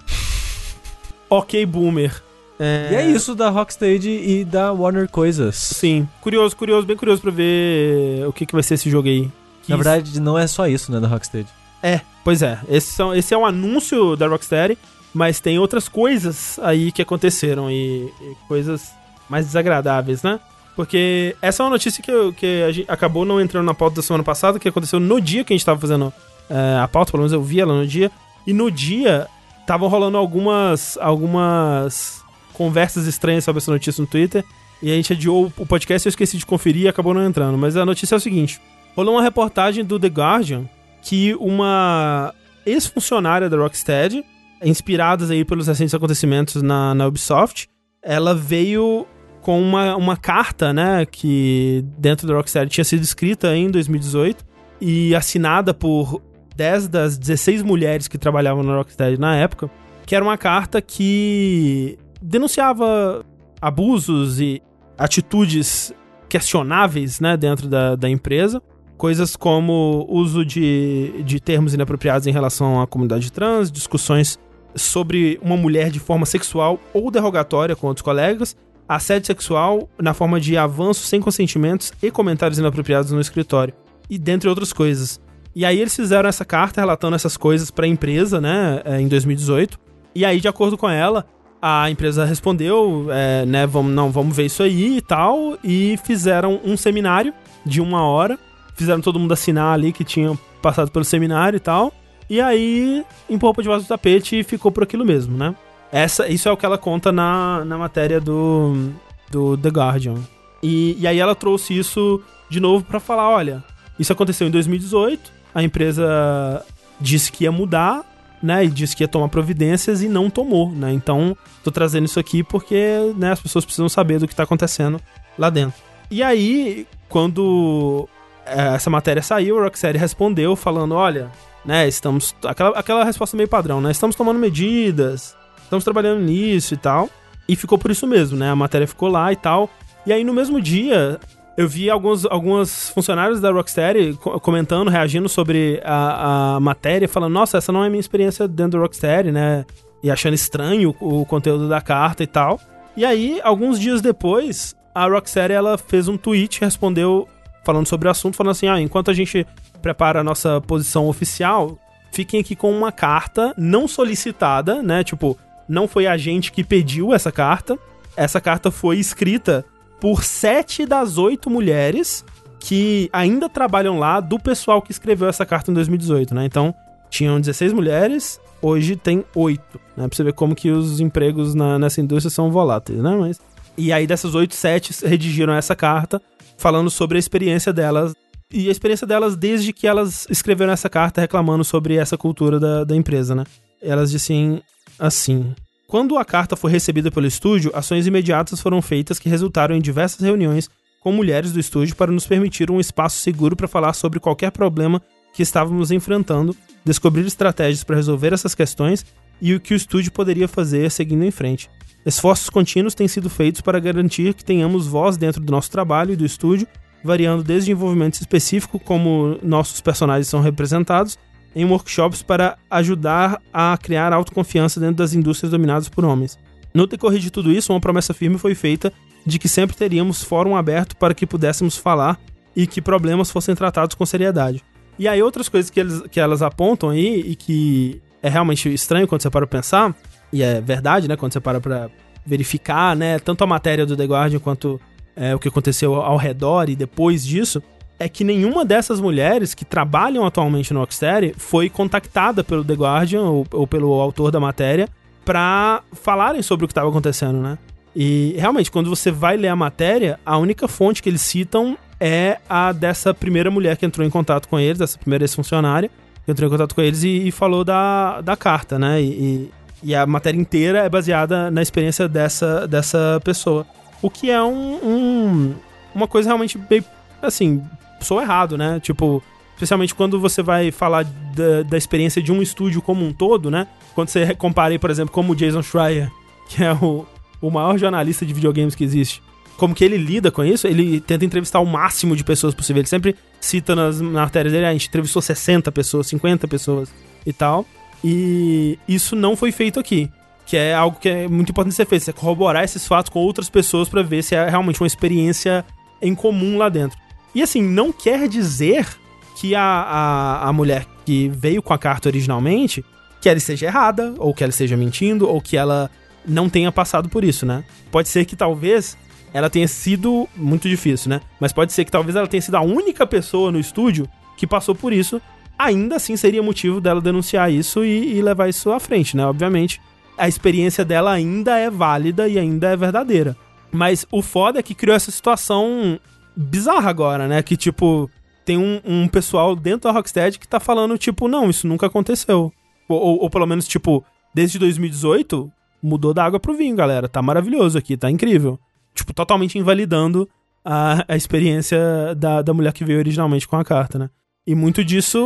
Ok, 1.29 1.65
Boomer. 1.65 2.22
É... 2.59 2.89
E 2.91 2.95
é 2.95 3.07
isso 3.07 3.33
da 3.35 3.49
Rocksteady 3.49 4.09
e 4.09 4.45
da 4.45 4.71
Warner 4.71 5.09
Coisas. 5.09 5.55
Sim. 5.55 6.07
Curioso, 6.21 6.55
curioso, 6.55 6.85
bem 6.85 6.95
curioso 6.95 7.21
pra 7.21 7.31
ver 7.31 8.25
o 8.27 8.33
que, 8.33 8.45
que 8.45 8.53
vai 8.53 8.63
ser 8.63 8.75
esse 8.75 8.89
jogo 8.89 9.07
aí. 9.07 9.29
Que 9.63 9.71
Na 9.71 9.75
verdade, 9.77 10.19
não 10.19 10.37
é 10.37 10.45
só 10.47 10.67
isso, 10.67 10.91
né, 10.91 10.99
da 10.99 11.07
Rocksteady. 11.07 11.47
É, 11.81 12.01
pois 12.23 12.41
é. 12.41 12.59
Esse, 12.69 12.91
são, 12.93 13.13
esse 13.13 13.33
é 13.33 13.37
um 13.37 13.45
anúncio 13.45 14.15
da 14.15 14.27
Rocksteady, 14.27 14.77
mas 15.13 15.39
tem 15.39 15.57
outras 15.59 15.87
coisas 15.89 16.59
aí 16.61 16.91
que 16.91 17.01
aconteceram 17.01 17.69
e, 17.71 18.05
e 18.21 18.35
coisas 18.47 18.91
mais 19.29 19.45
desagradáveis, 19.45 20.21
né? 20.23 20.39
Porque 20.75 21.35
essa 21.41 21.61
é 21.61 21.63
uma 21.65 21.69
notícia 21.71 22.01
que, 22.03 22.09
eu- 22.11 22.33
que 22.33 22.63
a 22.67 22.71
gente 22.71 22.89
acabou 22.89 23.25
não 23.25 23.39
entrando 23.39 23.65
na 23.65 23.73
pauta 23.75 23.97
da 23.97 24.01
semana 24.01 24.23
passada, 24.23 24.57
que 24.59 24.67
aconteceu 24.67 24.99
no 24.99 25.21
dia 25.21 25.43
que 25.43 25.53
a 25.53 25.55
gente 25.55 25.65
tava 25.65 25.79
fazendo 25.79 26.11
é, 26.49 26.79
a 26.81 26.87
pauta, 26.87 27.11
pelo 27.11 27.21
menos 27.21 27.31
eu 27.33 27.43
vi 27.43 27.59
ela 27.61 27.73
no 27.73 27.85
dia. 27.85 28.11
E 28.45 28.53
no 28.53 28.71
dia 28.71 29.27
estavam 29.61 29.87
rolando 29.87 30.17
algumas, 30.17 30.97
algumas 30.99 32.22
conversas 32.53 33.07
estranhas 33.07 33.43
sobre 33.43 33.59
essa 33.59 33.71
notícia 33.71 34.01
no 34.01 34.07
Twitter. 34.07 34.43
E 34.81 34.91
a 34.91 34.95
gente 34.95 35.13
adiou 35.13 35.51
o 35.57 35.65
podcast, 35.65 36.05
eu 36.05 36.09
esqueci 36.09 36.37
de 36.37 36.45
conferir 36.45 36.83
e 36.83 36.87
acabou 36.87 37.13
não 37.13 37.25
entrando. 37.25 37.57
Mas 37.57 37.75
a 37.75 37.85
notícia 37.85 38.15
é 38.15 38.17
o 38.17 38.21
seguinte: 38.21 38.59
rolou 38.95 39.15
uma 39.15 39.23
reportagem 39.23 39.83
do 39.83 39.99
The 39.99 40.07
Guardian 40.07 40.65
que 41.01 41.35
uma 41.35 42.33
ex-funcionária 42.65 43.49
da 43.49 43.57
Rocksteady, 43.57 44.23
inspiradas 44.63 45.29
aí 45.29 45.43
pelos 45.43 45.67
recentes 45.67 45.93
acontecimentos 45.93 46.61
na, 46.61 46.95
na 46.95 47.07
Ubisoft, 47.07 47.67
ela 48.01 48.33
veio 48.33 49.05
com 49.41 49.61
uma, 49.61 49.95
uma 49.97 50.15
carta, 50.15 50.71
né, 50.71 51.05
que 51.05 51.83
dentro 51.97 52.25
da 52.25 52.33
Rocksteady 52.33 52.71
tinha 52.71 52.85
sido 52.85 53.03
escrita 53.03 53.53
em 53.55 53.69
2018 53.69 54.45
e 54.79 55.13
assinada 55.13 55.73
por 55.73 56.21
10 56.55 56.87
das 56.87 57.17
16 57.17 57.61
mulheres 57.61 58.07
que 58.07 58.17
trabalhavam 58.17 58.63
na 58.63 58.77
Rocksteady 58.77 59.19
na 59.19 59.35
época, 59.35 59.69
que 60.05 60.15
era 60.15 60.23
uma 60.23 60.37
carta 60.37 60.81
que 60.81 61.97
denunciava 62.23 63.25
abusos 63.61 64.39
e 64.39 64.61
atitudes 64.97 65.93
questionáveis, 66.29 67.19
né, 67.19 67.35
dentro 67.35 67.67
da, 67.67 67.95
da 67.95 68.09
empresa. 68.09 68.61
Coisas 68.97 69.35
como 69.35 70.07
uso 70.09 70.45
de, 70.45 71.21
de 71.23 71.39
termos 71.39 71.73
inapropriados 71.73 72.25
em 72.25 72.31
relação 72.31 72.81
à 72.81 72.87
comunidade 72.87 73.31
trans, 73.31 73.71
discussões 73.71 74.39
sobre 74.75 75.37
uma 75.41 75.57
mulher 75.57 75.91
de 75.91 75.99
forma 75.99 76.25
sexual 76.25 76.79
ou 76.93 77.11
derrogatória 77.11 77.75
com 77.75 77.87
outros 77.87 78.03
colegas, 78.03 78.55
assédio 78.87 79.27
sexual 79.27 79.89
na 79.99 80.13
forma 80.13 80.39
de 80.39 80.57
avanços 80.57 81.07
sem 81.07 81.19
consentimentos 81.19 81.91
e 82.01 82.09
comentários 82.09 82.57
inapropriados 82.57 83.11
no 83.11 83.19
escritório, 83.19 83.73
e 84.09 84.17
dentre 84.17 84.49
outras 84.49 84.71
coisas. 84.71 85.19
E 85.55 85.65
aí 85.65 85.79
eles 85.79 85.95
fizeram 85.95 86.27
essa 86.27 86.43
carta 86.43 86.81
relatando 86.81 87.15
essas 87.15 87.37
coisas 87.37 87.69
para 87.69 87.85
a 87.85 87.87
empresa, 87.87 88.41
né, 88.41 88.81
eh, 88.85 89.01
em 89.01 89.07
2018. 89.07 89.77
E 90.15 90.25
aí, 90.25 90.39
de 90.39 90.47
acordo 90.47 90.77
com 90.77 90.89
ela, 90.89 91.25
a 91.65 91.89
empresa 91.89 92.25
respondeu, 92.25 93.07
é, 93.09 93.45
né, 93.45 93.65
vamos, 93.65 93.93
não, 93.93 94.11
vamos 94.11 94.35
ver 94.35 94.47
isso 94.47 94.61
aí 94.61 94.97
e 94.97 95.01
tal, 95.01 95.57
e 95.63 95.97
fizeram 96.03 96.59
um 96.61 96.75
seminário 96.75 97.33
de 97.65 97.79
uma 97.79 98.03
hora, 98.03 98.37
fizeram 98.75 98.99
todo 98.99 99.17
mundo 99.17 99.31
assinar 99.31 99.73
ali 99.73 99.93
que 99.93 100.03
tinha 100.03 100.37
passado 100.61 100.91
pelo 100.91 101.05
seminário 101.05 101.55
e 101.55 101.61
tal, 101.61 101.93
e 102.29 102.41
aí 102.41 103.05
empurrou 103.29 103.53
pra 103.53 103.61
debaixo 103.61 103.85
do 103.85 103.87
tapete 103.87 104.39
e 104.39 104.43
ficou 104.43 104.73
por 104.73 104.83
aquilo 104.83 105.05
mesmo, 105.05 105.37
né? 105.37 105.55
Essa, 105.89 106.27
isso 106.27 106.49
é 106.49 106.51
o 106.51 106.57
que 106.57 106.65
ela 106.65 106.77
conta 106.77 107.13
na, 107.13 107.63
na 107.63 107.77
matéria 107.77 108.19
do, 108.19 108.89
do 109.31 109.57
The 109.57 109.69
Guardian. 109.69 110.15
E, 110.61 110.97
e 110.99 111.07
aí 111.07 111.17
ela 111.17 111.33
trouxe 111.33 111.77
isso 111.77 112.21
de 112.49 112.59
novo 112.59 112.83
para 112.83 112.99
falar, 112.99 113.29
olha, 113.29 113.63
isso 113.97 114.11
aconteceu 114.11 114.45
em 114.45 114.51
2018, 114.51 115.31
a 115.55 115.63
empresa 115.63 116.65
disse 116.99 117.31
que 117.31 117.45
ia 117.45 117.53
mudar, 117.53 118.03
né, 118.43 118.65
e 118.65 118.67
disse 118.67 118.93
que 118.93 119.05
ia 119.05 119.07
tomar 119.07 119.29
providências 119.29 120.03
e 120.03 120.09
não 120.09 120.29
tomou, 120.29 120.69
né? 120.69 120.91
Então, 120.91 121.35
tô 121.63 121.71
trazendo 121.71 122.03
isso 122.03 122.19
aqui 122.19 122.43
porque, 122.43 123.13
né, 123.15 123.31
as 123.31 123.39
pessoas 123.39 123.63
precisam 123.63 123.87
saber 123.87 124.19
do 124.19 124.27
que 124.27 124.35
tá 124.35 124.43
acontecendo 124.43 124.99
lá 125.39 125.49
dentro. 125.49 125.81
E 126.11 126.21
aí, 126.21 126.85
quando 127.07 128.07
é, 128.45 128.75
essa 128.75 128.89
matéria 128.89 129.21
saiu, 129.21 129.57
a 129.57 129.63
Rocksteady 129.63 129.97
respondeu 129.97 130.57
falando, 130.57 130.93
olha, 130.93 131.31
né, 131.63 131.87
estamos 131.87 132.35
aquela, 132.45 132.77
aquela 132.77 133.05
resposta 133.05 133.37
meio 133.37 133.47
padrão, 133.47 133.79
né? 133.79 133.91
Estamos 133.91 134.13
tomando 134.13 134.37
medidas, 134.37 135.37
estamos 135.63 135.85
trabalhando 135.85 136.21
nisso 136.21 136.73
e 136.73 136.77
tal. 136.77 137.09
E 137.47 137.55
ficou 137.55 137.77
por 137.77 137.91
isso 137.91 138.05
mesmo, 138.05 138.37
né? 138.37 138.49
A 138.49 138.55
matéria 138.55 138.87
ficou 138.87 139.07
lá 139.07 139.31
e 139.31 139.37
tal. 139.37 139.69
E 140.05 140.11
aí 140.11 140.23
no 140.25 140.33
mesmo 140.33 140.61
dia, 140.61 141.17
eu 141.55 141.67
vi 141.67 141.89
alguns, 141.89 142.25
alguns 142.25 142.89
funcionários 142.89 143.39
da 143.39 143.51
Rocksteady 143.51 144.17
comentando, 144.41 144.89
reagindo 144.89 145.29
sobre 145.29 145.79
a, 145.83 146.55
a 146.55 146.59
matéria, 146.59 147.07
falando: 147.07 147.33
Nossa, 147.33 147.57
essa 147.57 147.71
não 147.71 147.83
é 147.83 147.89
minha 147.89 147.99
experiência 147.99 148.47
dentro 148.47 148.79
da 148.79 148.79
Rocksteady, 148.79 149.31
né? 149.31 149.65
E 150.01 150.09
achando 150.09 150.33
estranho 150.33 150.95
o, 150.99 151.21
o 151.21 151.25
conteúdo 151.25 151.69
da 151.69 151.79
carta 151.79 152.23
e 152.23 152.27
tal. 152.27 152.59
E 152.97 153.05
aí, 153.05 153.39
alguns 153.43 153.79
dias 153.79 154.01
depois, 154.01 154.75
a 154.93 155.07
Rocksteady 155.07 155.53
ela 155.53 155.77
fez 155.77 156.07
um 156.07 156.17
tweet, 156.17 156.59
respondeu 156.59 157.27
falando 157.63 157.87
sobre 157.87 158.07
o 158.07 158.11
assunto, 158.11 158.35
falando 158.35 158.51
assim: 158.51 158.67
ah, 158.67 158.81
enquanto 158.81 159.11
a 159.11 159.13
gente 159.13 159.45
prepara 159.81 160.21
a 160.21 160.23
nossa 160.23 160.59
posição 160.61 161.07
oficial, 161.07 161.77
fiquem 162.11 162.39
aqui 162.39 162.55
com 162.55 162.71
uma 162.71 162.91
carta 162.91 163.53
não 163.55 163.87
solicitada, 163.87 164.81
né? 164.81 165.03
Tipo, 165.03 165.37
não 165.69 165.87
foi 165.87 166.07
a 166.07 166.17
gente 166.17 166.51
que 166.51 166.63
pediu 166.63 167.13
essa 167.13 167.31
carta. 167.31 167.77
Essa 168.15 168.39
carta 168.39 168.69
foi 168.69 168.97
escrita 168.97 169.65
por 170.03 170.21
sete 170.25 170.85
das 170.85 171.17
oito 171.17 171.49
mulheres 171.49 172.25
que 172.59 173.09
ainda 173.13 173.47
trabalham 173.47 173.97
lá 173.97 174.19
do 174.19 174.37
pessoal 174.37 174.81
que 174.81 174.91
escreveu 174.91 175.29
essa 175.29 175.45
carta 175.45 175.71
em 175.71 175.73
2018, 175.73 176.35
né? 176.35 176.43
Então, 176.43 176.75
tinham 177.09 177.39
16 177.39 177.71
mulheres, 177.71 178.37
hoje 178.61 178.97
tem 178.97 179.23
oito, 179.33 179.79
né? 179.95 180.05
Pra 180.05 180.13
você 180.13 180.21
ver 180.25 180.33
como 180.33 180.55
que 180.55 180.69
os 180.69 180.99
empregos 180.99 181.55
na, 181.55 181.79
nessa 181.79 182.01
indústria 182.01 182.29
são 182.29 182.51
voláteis, 182.51 182.99
né? 182.99 183.15
Mas... 183.15 183.39
E 183.77 183.93
aí, 183.93 184.05
dessas 184.05 184.35
oito, 184.35 184.55
sete 184.55 184.91
redigiram 185.07 185.53
essa 185.53 185.73
carta 185.73 186.21
falando 186.57 186.89
sobre 186.89 187.17
a 187.17 187.19
experiência 187.19 187.71
delas 187.71 188.13
e 188.51 188.67
a 188.67 188.71
experiência 188.73 189.07
delas 189.07 189.37
desde 189.37 189.71
que 189.71 189.87
elas 189.87 190.27
escreveram 190.29 190.73
essa 190.73 190.89
carta 190.89 191.21
reclamando 191.21 191.63
sobre 191.63 191.95
essa 191.95 192.17
cultura 192.17 192.59
da, 192.59 192.83
da 192.83 192.93
empresa, 192.93 193.33
né? 193.33 193.45
Elas 193.81 194.11
disseram 194.11 194.61
assim: 194.99 195.55
Quando 195.87 196.17
a 196.17 196.25
carta 196.25 196.55
foi 196.55 196.71
recebida 196.71 197.11
pelo 197.11 197.27
estúdio, 197.27 197.71
ações 197.73 198.07
imediatas 198.07 198.59
foram 198.59 198.81
feitas 198.81 199.19
que 199.19 199.29
resultaram 199.29 199.75
em 199.75 199.81
diversas 199.81 200.21
reuniões 200.21 200.69
com 200.99 201.11
mulheres 201.11 201.51
do 201.51 201.59
estúdio 201.59 201.95
para 201.95 202.11
nos 202.11 202.25
permitir 202.25 202.71
um 202.71 202.79
espaço 202.79 203.17
seguro 203.19 203.55
para 203.55 203.67
falar 203.67 203.93
sobre 203.93 204.19
qualquer 204.19 204.51
problema 204.51 205.01
que 205.33 205.43
estávamos 205.43 205.91
enfrentando, 205.91 206.55
descobrir 206.85 207.25
estratégias 207.25 207.83
para 207.83 207.97
resolver 207.97 208.33
essas 208.33 208.55
questões 208.55 209.05
e 209.41 209.53
o 209.53 209.59
que 209.59 209.73
o 209.73 209.77
estúdio 209.77 210.11
poderia 210.11 210.47
fazer 210.47 210.89
seguindo 210.89 211.25
em 211.25 211.31
frente. 211.31 211.69
Esforços 212.05 212.49
contínuos 212.49 212.95
têm 212.95 213.07
sido 213.07 213.29
feitos 213.29 213.61
para 213.61 213.79
garantir 213.79 214.33
que 214.33 214.43
tenhamos 214.43 214.87
voz 214.87 215.17
dentro 215.17 215.41
do 215.41 215.51
nosso 215.51 215.69
trabalho 215.69 216.13
e 216.13 216.15
do 216.15 216.25
estúdio 216.25 216.67
variando 217.03 217.43
desde 217.43 217.71
envolvimento 217.71 218.19
específico, 218.19 218.79
como 218.79 219.37
nossos 219.43 219.81
personagens 219.81 220.27
são 220.27 220.41
representados, 220.41 221.19
em 221.55 221.65
workshops 221.65 222.21
para 222.21 222.57
ajudar 222.69 223.41
a 223.53 223.77
criar 223.77 224.11
autoconfiança 224.13 224.79
dentro 224.79 224.95
das 224.95 225.13
indústrias 225.13 225.51
dominadas 225.51 225.89
por 225.89 226.03
homens. 226.05 226.37
No 226.73 226.87
decorrer 226.87 227.19
de 227.19 227.29
tudo 227.29 227.51
isso, 227.51 227.71
uma 227.71 227.79
promessa 227.79 228.13
firme 228.13 228.37
foi 228.37 228.55
feita 228.55 228.91
de 229.25 229.37
que 229.37 229.47
sempre 229.47 229.75
teríamos 229.75 230.23
fórum 230.23 230.55
aberto 230.55 230.97
para 230.97 231.13
que 231.13 231.27
pudéssemos 231.27 231.77
falar 231.77 232.19
e 232.55 232.67
que 232.67 232.81
problemas 232.81 233.31
fossem 233.31 233.55
tratados 233.55 233.95
com 233.95 234.05
seriedade. 234.05 234.63
E 234.97 235.07
aí 235.07 235.21
outras 235.21 235.49
coisas 235.49 235.69
que, 235.69 235.79
eles, 235.79 236.01
que 236.11 236.19
elas 236.19 236.41
apontam 236.41 236.89
aí 236.89 237.21
e 237.27 237.35
que 237.35 238.01
é 238.21 238.29
realmente 238.29 238.71
estranho 238.73 239.07
quando 239.07 239.21
você 239.21 239.29
para 239.29 239.45
pensar, 239.47 239.95
e 240.31 240.41
é 240.41 240.61
verdade, 240.61 241.07
né, 241.07 241.15
quando 241.15 241.33
você 241.33 241.39
para 241.39 241.59
pra 241.59 241.89
verificar, 242.25 242.95
né, 242.95 243.19
tanto 243.19 243.43
a 243.43 243.47
matéria 243.47 243.85
do 243.85 243.97
The 243.97 244.05
Guardian 244.05 244.39
quanto 244.39 244.79
é, 245.15 245.35
o 245.35 245.39
que 245.39 245.47
aconteceu 245.47 245.95
ao 245.95 246.17
redor 246.17 246.69
e 246.69 246.75
depois 246.75 247.25
disso, 247.25 247.61
é 247.99 248.09
que 248.09 248.23
nenhuma 248.23 248.65
dessas 248.65 248.99
mulheres 248.99 249.53
que 249.53 249.63
trabalham 249.63 250.25
atualmente 250.25 250.73
no 250.73 250.79
Rocksteady 250.79 251.33
foi 251.37 251.69
contactada 251.69 252.43
pelo 252.43 252.63
The 252.63 252.73
Guardian 252.73 253.21
ou, 253.21 253.47
ou 253.51 253.67
pelo 253.67 253.93
autor 253.93 254.31
da 254.31 254.39
matéria 254.39 254.89
para 255.23 255.81
falarem 255.93 256.41
sobre 256.41 256.65
o 256.65 256.67
que 256.67 256.71
estava 256.71 256.89
acontecendo, 256.89 257.39
né? 257.39 257.57
E 257.95 258.35
realmente, 258.37 258.71
quando 258.71 258.89
você 258.89 259.11
vai 259.11 259.37
ler 259.37 259.49
a 259.49 259.55
matéria, 259.55 260.19
a 260.25 260.37
única 260.37 260.67
fonte 260.67 261.01
que 261.01 261.09
eles 261.09 261.21
citam 261.21 261.77
é 261.99 262.39
a 262.49 262.71
dessa 262.71 263.13
primeira 263.13 263.51
mulher 263.51 263.77
que 263.77 263.85
entrou 263.85 264.05
em 264.05 264.09
contato 264.09 264.47
com 264.47 264.59
eles, 264.59 264.81
essa 264.81 264.97
primeira 264.97 265.23
ex-funcionária, 265.23 265.89
que 266.25 266.31
entrou 266.31 266.47
em 266.47 266.51
contato 266.51 266.73
com 266.73 266.81
eles 266.81 267.03
e, 267.03 267.27
e 267.27 267.31
falou 267.31 267.63
da, 267.63 268.19
da 268.21 268.35
carta, 268.35 268.79
né? 268.79 269.01
E, 269.01 269.51
e, 269.83 269.95
a 269.95 270.05
matéria 270.05 270.39
inteira 270.39 270.79
é 270.79 270.89
baseada 270.89 271.51
na 271.51 271.61
experiência 271.61 272.07
dessa, 272.07 272.67
dessa 272.67 273.21
pessoa. 273.23 273.65
O 274.01 274.09
que 274.09 274.31
é 274.31 274.41
um, 274.41 274.75
um 274.83 275.55
uma 275.93 276.07
coisa 276.07 276.29
realmente 276.29 276.57
bem, 276.57 276.83
assim, 277.21 277.61
sou 278.03 278.21
errado, 278.21 278.57
né? 278.57 278.79
Tipo, 278.79 279.23
especialmente 279.53 279.95
quando 279.95 280.19
você 280.19 280.41
vai 280.41 280.71
falar 280.71 281.03
da, 281.03 281.63
da 281.63 281.77
experiência 281.77 282.21
de 282.21 282.31
um 282.31 282.41
estúdio 282.41 282.81
como 282.81 283.05
um 283.05 283.13
todo, 283.13 283.49
né? 283.49 283.67
Quando 283.95 284.09
você 284.09 284.33
compara, 284.35 284.77
por 284.77 284.89
exemplo, 284.89 285.13
como 285.13 285.33
o 285.33 285.35
Jason 285.35 285.61
Schreier, 285.61 286.11
que 286.49 286.63
é 286.63 286.73
o, 286.73 287.05
o 287.41 287.49
maior 287.49 287.77
jornalista 287.77 288.25
de 288.25 288.33
videogames 288.33 288.75
que 288.75 288.83
existe, 288.83 289.21
como 289.57 289.73
que 289.73 289.83
ele 289.83 289.97
lida 289.97 290.31
com 290.31 290.43
isso, 290.43 290.67
ele 290.67 290.99
tenta 290.99 291.23
entrevistar 291.23 291.59
o 291.59 291.65
máximo 291.65 292.15
de 292.15 292.23
pessoas 292.23 292.53
possível. 292.53 292.81
Ele 292.81 292.87
sempre 292.87 293.15
cita 293.39 293.75
nas, 293.75 294.01
artérias 294.17 294.51
dele, 294.51 294.65
ah, 294.65 294.69
a 294.69 294.73
gente 294.73 294.87
entrevistou 294.87 295.21
60 295.21 295.71
pessoas, 295.71 296.07
50 296.07 296.47
pessoas 296.47 296.93
e 297.25 297.31
tal. 297.31 297.65
E 298.03 298.77
isso 298.87 299.15
não 299.15 299.35
foi 299.35 299.51
feito 299.51 299.79
aqui 299.79 300.09
que 300.45 300.57
é 300.57 300.73
algo 300.73 300.97
que 300.99 301.09
é 301.09 301.27
muito 301.27 301.51
importante 301.51 301.75
ser 301.75 301.85
feito, 301.85 302.09
é 302.09 302.13
corroborar 302.13 302.63
esses 302.63 302.85
fatos 302.85 303.09
com 303.09 303.19
outras 303.19 303.49
pessoas 303.49 303.87
para 303.87 304.03
ver 304.03 304.23
se 304.23 304.35
é 304.35 304.49
realmente 304.49 304.81
uma 304.81 304.87
experiência 304.87 305.65
em 306.01 306.13
comum 306.13 306.57
lá 306.57 306.69
dentro. 306.69 306.97
E 307.33 307.41
assim, 307.41 307.61
não 307.61 307.91
quer 307.91 308.27
dizer 308.27 308.87
que 309.35 309.55
a, 309.55 309.61
a, 309.61 310.49
a 310.49 310.53
mulher 310.53 310.85
que 311.05 311.29
veio 311.29 311.61
com 311.61 311.73
a 311.73 311.77
carta 311.77 312.09
originalmente, 312.09 312.83
que 313.19 313.27
ela 313.27 313.37
esteja 313.37 313.65
errada, 313.65 314.13
ou 314.17 314.33
que 314.33 314.43
ela 314.43 314.51
esteja 314.51 314.77
mentindo, 314.77 315.27
ou 315.27 315.41
que 315.41 315.57
ela 315.57 315.89
não 316.25 316.49
tenha 316.49 316.71
passado 316.71 317.09
por 317.09 317.23
isso, 317.23 317.45
né? 317.45 317.63
Pode 317.91 318.07
ser 318.09 318.25
que 318.25 318.35
talvez 318.35 318.97
ela 319.33 319.49
tenha 319.49 319.67
sido 319.67 320.29
muito 320.35 320.69
difícil, 320.69 321.09
né? 321.09 321.21
Mas 321.39 321.51
pode 321.51 321.73
ser 321.73 321.83
que 321.83 321.91
talvez 321.91 322.15
ela 322.15 322.27
tenha 322.27 322.41
sido 322.41 322.55
a 322.55 322.61
única 322.61 323.05
pessoa 323.05 323.51
no 323.51 323.59
estúdio 323.59 324.07
que 324.37 324.47
passou 324.47 324.75
por 324.75 324.93
isso. 324.93 325.21
Ainda 325.57 325.95
assim 325.95 326.15
seria 326.15 326.43
motivo 326.43 326.79
dela 326.79 327.01
denunciar 327.01 327.51
isso 327.51 327.83
e, 327.83 328.17
e 328.17 328.21
levar 328.21 328.47
isso 328.47 328.71
à 328.71 328.79
frente, 328.79 329.17
né? 329.17 329.25
Obviamente 329.25 329.81
a 330.17 330.27
experiência 330.27 330.85
dela 330.85 331.11
ainda 331.11 331.57
é 331.57 331.69
válida 331.69 332.27
e 332.27 332.37
ainda 332.37 332.69
é 332.69 332.77
verdadeira. 332.77 333.35
Mas 333.71 334.05
o 334.11 334.21
foda 334.21 334.59
é 334.59 334.63
que 334.63 334.75
criou 334.75 334.95
essa 334.95 335.11
situação 335.11 335.99
bizarra 336.35 336.89
agora, 336.89 337.27
né? 337.27 337.41
Que, 337.41 337.57
tipo, 337.57 338.09
tem 338.45 338.57
um, 338.57 338.81
um 338.83 339.07
pessoal 339.07 339.55
dentro 339.55 339.89
da 339.89 339.91
Rocksteady 339.91 340.39
que 340.39 340.47
tá 340.47 340.59
falando, 340.59 340.97
tipo, 340.97 341.27
não, 341.27 341.49
isso 341.49 341.67
nunca 341.67 341.87
aconteceu. 341.87 342.51
Ou, 342.87 342.99
ou, 342.99 343.21
ou 343.23 343.29
pelo 343.29 343.45
menos, 343.45 343.67
tipo, 343.67 344.03
desde 344.33 344.59
2018, 344.59 345.51
mudou 345.81 346.13
da 346.13 346.25
água 346.25 346.39
pro 346.39 346.55
vinho, 346.55 346.75
galera. 346.75 347.07
Tá 347.07 347.21
maravilhoso 347.21 347.77
aqui, 347.77 347.97
tá 347.97 348.09
incrível. 348.09 348.59
Tipo, 348.93 349.13
totalmente 349.13 349.57
invalidando 349.57 350.29
a, 350.63 351.03
a 351.07 351.15
experiência 351.15 351.79
da, 352.15 352.41
da 352.41 352.53
mulher 352.53 352.73
que 352.73 352.85
veio 352.85 352.99
originalmente 352.99 353.47
com 353.47 353.57
a 353.57 353.65
carta, 353.65 353.99
né? 353.99 354.09
E 354.45 354.55
muito 354.55 354.83
disso 354.83 355.17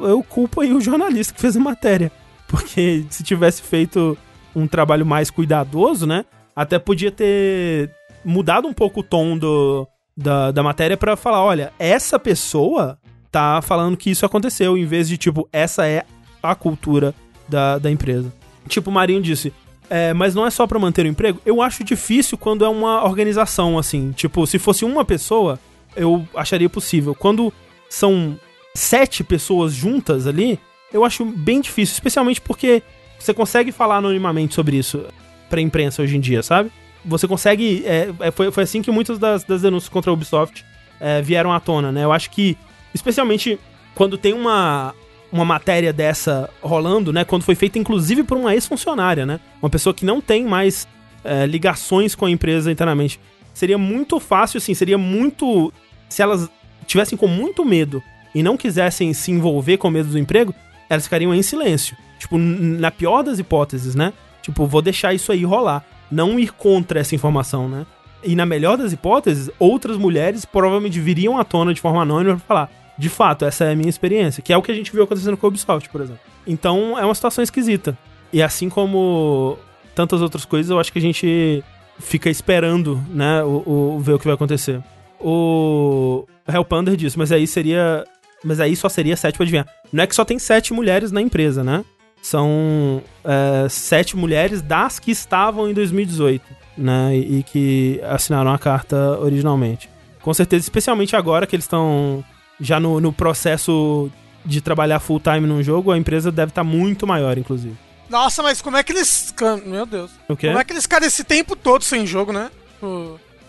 eu 0.00 0.22
culpo 0.22 0.60
aí 0.60 0.72
o 0.72 0.80
jornalista 0.80 1.32
que 1.32 1.40
fez 1.40 1.56
a 1.56 1.60
matéria. 1.60 2.10
Porque 2.48 3.04
se 3.10 3.22
tivesse 3.22 3.62
feito 3.62 4.16
um 4.54 4.66
trabalho 4.66 5.06
mais 5.06 5.30
cuidadoso, 5.30 6.06
né? 6.06 6.24
Até 6.56 6.78
podia 6.78 7.10
ter 7.10 7.90
mudado 8.24 8.66
um 8.66 8.72
pouco 8.72 9.00
o 9.00 9.02
tom 9.02 9.38
do, 9.38 9.86
da, 10.18 10.50
da 10.50 10.62
matéria 10.62 10.96
para 10.96 11.16
falar: 11.16 11.42
olha, 11.42 11.72
essa 11.78 12.18
pessoa 12.18 12.98
tá 13.30 13.62
falando 13.62 13.96
que 13.96 14.10
isso 14.10 14.26
aconteceu, 14.26 14.76
em 14.76 14.84
vez 14.84 15.08
de 15.08 15.16
tipo, 15.16 15.48
essa 15.52 15.86
é 15.86 16.04
a 16.42 16.54
cultura 16.54 17.14
da, 17.48 17.78
da 17.78 17.90
empresa. 17.90 18.32
Tipo, 18.66 18.90
o 18.90 18.92
Marinho 18.92 19.22
disse: 19.22 19.52
é, 19.88 20.12
mas 20.12 20.34
não 20.34 20.44
é 20.44 20.50
só 20.50 20.66
para 20.66 20.78
manter 20.78 21.06
o 21.06 21.08
emprego. 21.08 21.40
Eu 21.46 21.62
acho 21.62 21.84
difícil 21.84 22.36
quando 22.36 22.64
é 22.64 22.68
uma 22.68 23.04
organização 23.04 23.78
assim. 23.78 24.10
Tipo, 24.12 24.44
se 24.46 24.58
fosse 24.58 24.84
uma 24.84 25.04
pessoa, 25.04 25.58
eu 25.94 26.26
acharia 26.34 26.68
possível. 26.68 27.14
Quando 27.14 27.52
são 27.88 28.38
sete 28.74 29.22
pessoas 29.22 29.72
juntas 29.72 30.26
ali, 30.26 30.58
eu 30.92 31.04
acho 31.04 31.24
bem 31.24 31.60
difícil, 31.60 31.92
especialmente 31.92 32.40
porque 32.40 32.82
você 33.18 33.32
consegue 33.32 33.70
falar 33.72 33.96
anonimamente 33.96 34.54
sobre 34.54 34.76
isso 34.76 35.04
pra 35.48 35.60
imprensa 35.60 36.02
hoje 36.02 36.16
em 36.16 36.20
dia, 36.20 36.42
sabe? 36.42 36.70
Você 37.04 37.26
consegue. 37.26 37.82
É, 37.86 38.12
é 38.20 38.30
foi, 38.30 38.50
foi 38.50 38.62
assim 38.62 38.82
que 38.82 38.90
muitas 38.90 39.18
das, 39.18 39.44
das 39.44 39.62
denúncias 39.62 39.88
contra 39.88 40.10
a 40.10 40.14
Ubisoft 40.14 40.64
é, 41.00 41.22
vieram 41.22 41.52
à 41.52 41.60
tona, 41.60 41.92
né? 41.92 42.04
Eu 42.04 42.12
acho 42.12 42.30
que, 42.30 42.56
especialmente 42.94 43.58
quando 43.94 44.16
tem 44.16 44.32
uma, 44.32 44.94
uma 45.32 45.44
matéria 45.44 45.92
dessa 45.92 46.48
rolando, 46.62 47.12
né? 47.12 47.24
Quando 47.24 47.42
foi 47.42 47.54
feita, 47.54 47.78
inclusive, 47.78 48.22
por 48.22 48.36
uma 48.36 48.54
ex-funcionária, 48.54 49.26
né? 49.26 49.40
Uma 49.60 49.70
pessoa 49.70 49.94
que 49.94 50.04
não 50.04 50.20
tem 50.20 50.44
mais 50.44 50.86
é, 51.24 51.46
ligações 51.46 52.14
com 52.14 52.26
a 52.26 52.30
empresa 52.30 52.70
internamente. 52.70 53.20
Seria 53.52 53.78
muito 53.78 54.20
fácil, 54.20 54.58
assim, 54.58 54.74
seria 54.74 54.96
muito. 54.96 55.72
Se 56.08 56.22
elas 56.22 56.48
tivessem 56.86 57.18
com 57.18 57.26
muito 57.26 57.64
medo 57.64 58.02
e 58.34 58.42
não 58.42 58.56
quisessem 58.56 59.12
se 59.12 59.30
envolver 59.30 59.76
com 59.76 59.90
medo 59.90 60.08
do 60.08 60.18
emprego, 60.18 60.54
elas 60.88 61.04
ficariam 61.04 61.34
em 61.34 61.42
silêncio. 61.42 61.96
Tipo, 62.18 62.38
na 62.38 62.90
pior 62.90 63.22
das 63.22 63.38
hipóteses, 63.38 63.94
né? 63.94 64.12
Tipo, 64.42 64.66
vou 64.66 64.80
deixar 64.80 65.12
isso 65.12 65.30
aí 65.30 65.44
rolar. 65.44 65.84
Não 66.10 66.38
ir 66.38 66.52
contra 66.52 67.00
essa 67.00 67.14
informação, 67.14 67.68
né? 67.68 67.86
E 68.22 68.34
na 68.34 68.44
melhor 68.44 68.76
das 68.76 68.92
hipóteses, 68.92 69.50
outras 69.58 69.96
mulheres 69.96 70.44
provavelmente 70.44 70.98
viriam 70.98 71.38
à 71.38 71.44
tona 71.44 71.72
de 71.72 71.80
forma 71.80 72.02
anônima 72.02 72.36
pra 72.36 72.44
falar: 72.44 72.70
de 72.98 73.08
fato, 73.08 73.44
essa 73.44 73.64
é 73.64 73.72
a 73.72 73.76
minha 73.76 73.88
experiência, 73.88 74.42
que 74.42 74.52
é 74.52 74.56
o 74.56 74.62
que 74.62 74.72
a 74.72 74.74
gente 74.74 74.90
viu 74.90 75.04
acontecendo 75.04 75.36
com 75.36 75.46
a 75.46 75.48
Ubisoft, 75.48 75.88
por 75.88 76.00
exemplo. 76.00 76.20
Então 76.46 76.98
é 76.98 77.04
uma 77.04 77.14
situação 77.14 77.44
esquisita. 77.44 77.96
E 78.32 78.42
assim 78.42 78.68
como 78.68 79.58
tantas 79.94 80.20
outras 80.20 80.44
coisas, 80.44 80.70
eu 80.70 80.80
acho 80.80 80.92
que 80.92 80.98
a 80.98 81.02
gente 81.02 81.62
fica 81.98 82.28
esperando, 82.30 83.02
né, 83.08 83.42
o, 83.42 83.96
o 83.96 84.00
ver 84.00 84.14
o 84.14 84.18
que 84.18 84.24
vai 84.24 84.34
acontecer. 84.34 84.82
O 85.20 86.26
Hellpander 86.46 86.96
disse, 86.96 87.18
mas 87.18 87.32
aí 87.32 87.46
seria. 87.46 88.04
Mas 88.44 88.60
aí 88.60 88.76
só 88.76 88.88
seria 88.88 89.16
sete 89.16 89.36
pra 89.36 89.44
adivinhar. 89.44 89.66
Não 89.92 90.04
é 90.04 90.06
que 90.06 90.14
só 90.14 90.24
tem 90.24 90.38
sete 90.38 90.72
mulheres 90.72 91.10
na 91.10 91.20
empresa, 91.20 91.64
né? 91.64 91.84
São 92.20 93.02
é, 93.24 93.68
sete 93.68 94.16
mulheres 94.16 94.60
das 94.60 94.98
que 94.98 95.10
estavam 95.10 95.68
em 95.68 95.74
2018, 95.74 96.44
né? 96.76 97.16
E, 97.16 97.38
e 97.38 97.42
que 97.42 98.00
assinaram 98.04 98.52
a 98.52 98.58
carta 98.58 99.18
originalmente. 99.20 99.88
Com 100.20 100.34
certeza, 100.34 100.62
especialmente 100.62 101.16
agora 101.16 101.46
que 101.46 101.56
eles 101.56 101.64
estão 101.64 102.24
já 102.60 102.80
no, 102.80 103.00
no 103.00 103.12
processo 103.12 104.10
de 104.44 104.60
trabalhar 104.60 104.98
full 105.00 105.20
time 105.20 105.46
num 105.46 105.62
jogo, 105.62 105.92
a 105.92 105.98
empresa 105.98 106.32
deve 106.32 106.50
estar 106.50 106.62
tá 106.62 106.68
muito 106.68 107.06
maior, 107.06 107.38
inclusive. 107.38 107.76
Nossa, 108.08 108.42
mas 108.42 108.62
como 108.62 108.76
é 108.76 108.82
que 108.82 108.92
eles. 108.92 109.34
Meu 109.64 109.84
Deus. 109.84 110.10
O 110.28 110.36
quê? 110.36 110.48
Como 110.48 110.58
é 110.58 110.64
que 110.64 110.72
eles 110.72 110.84
ficaram 110.84 111.06
esse 111.06 111.22
tempo 111.24 111.54
todo 111.54 111.84
sem 111.84 112.06
jogo, 112.06 112.32
né? 112.32 112.50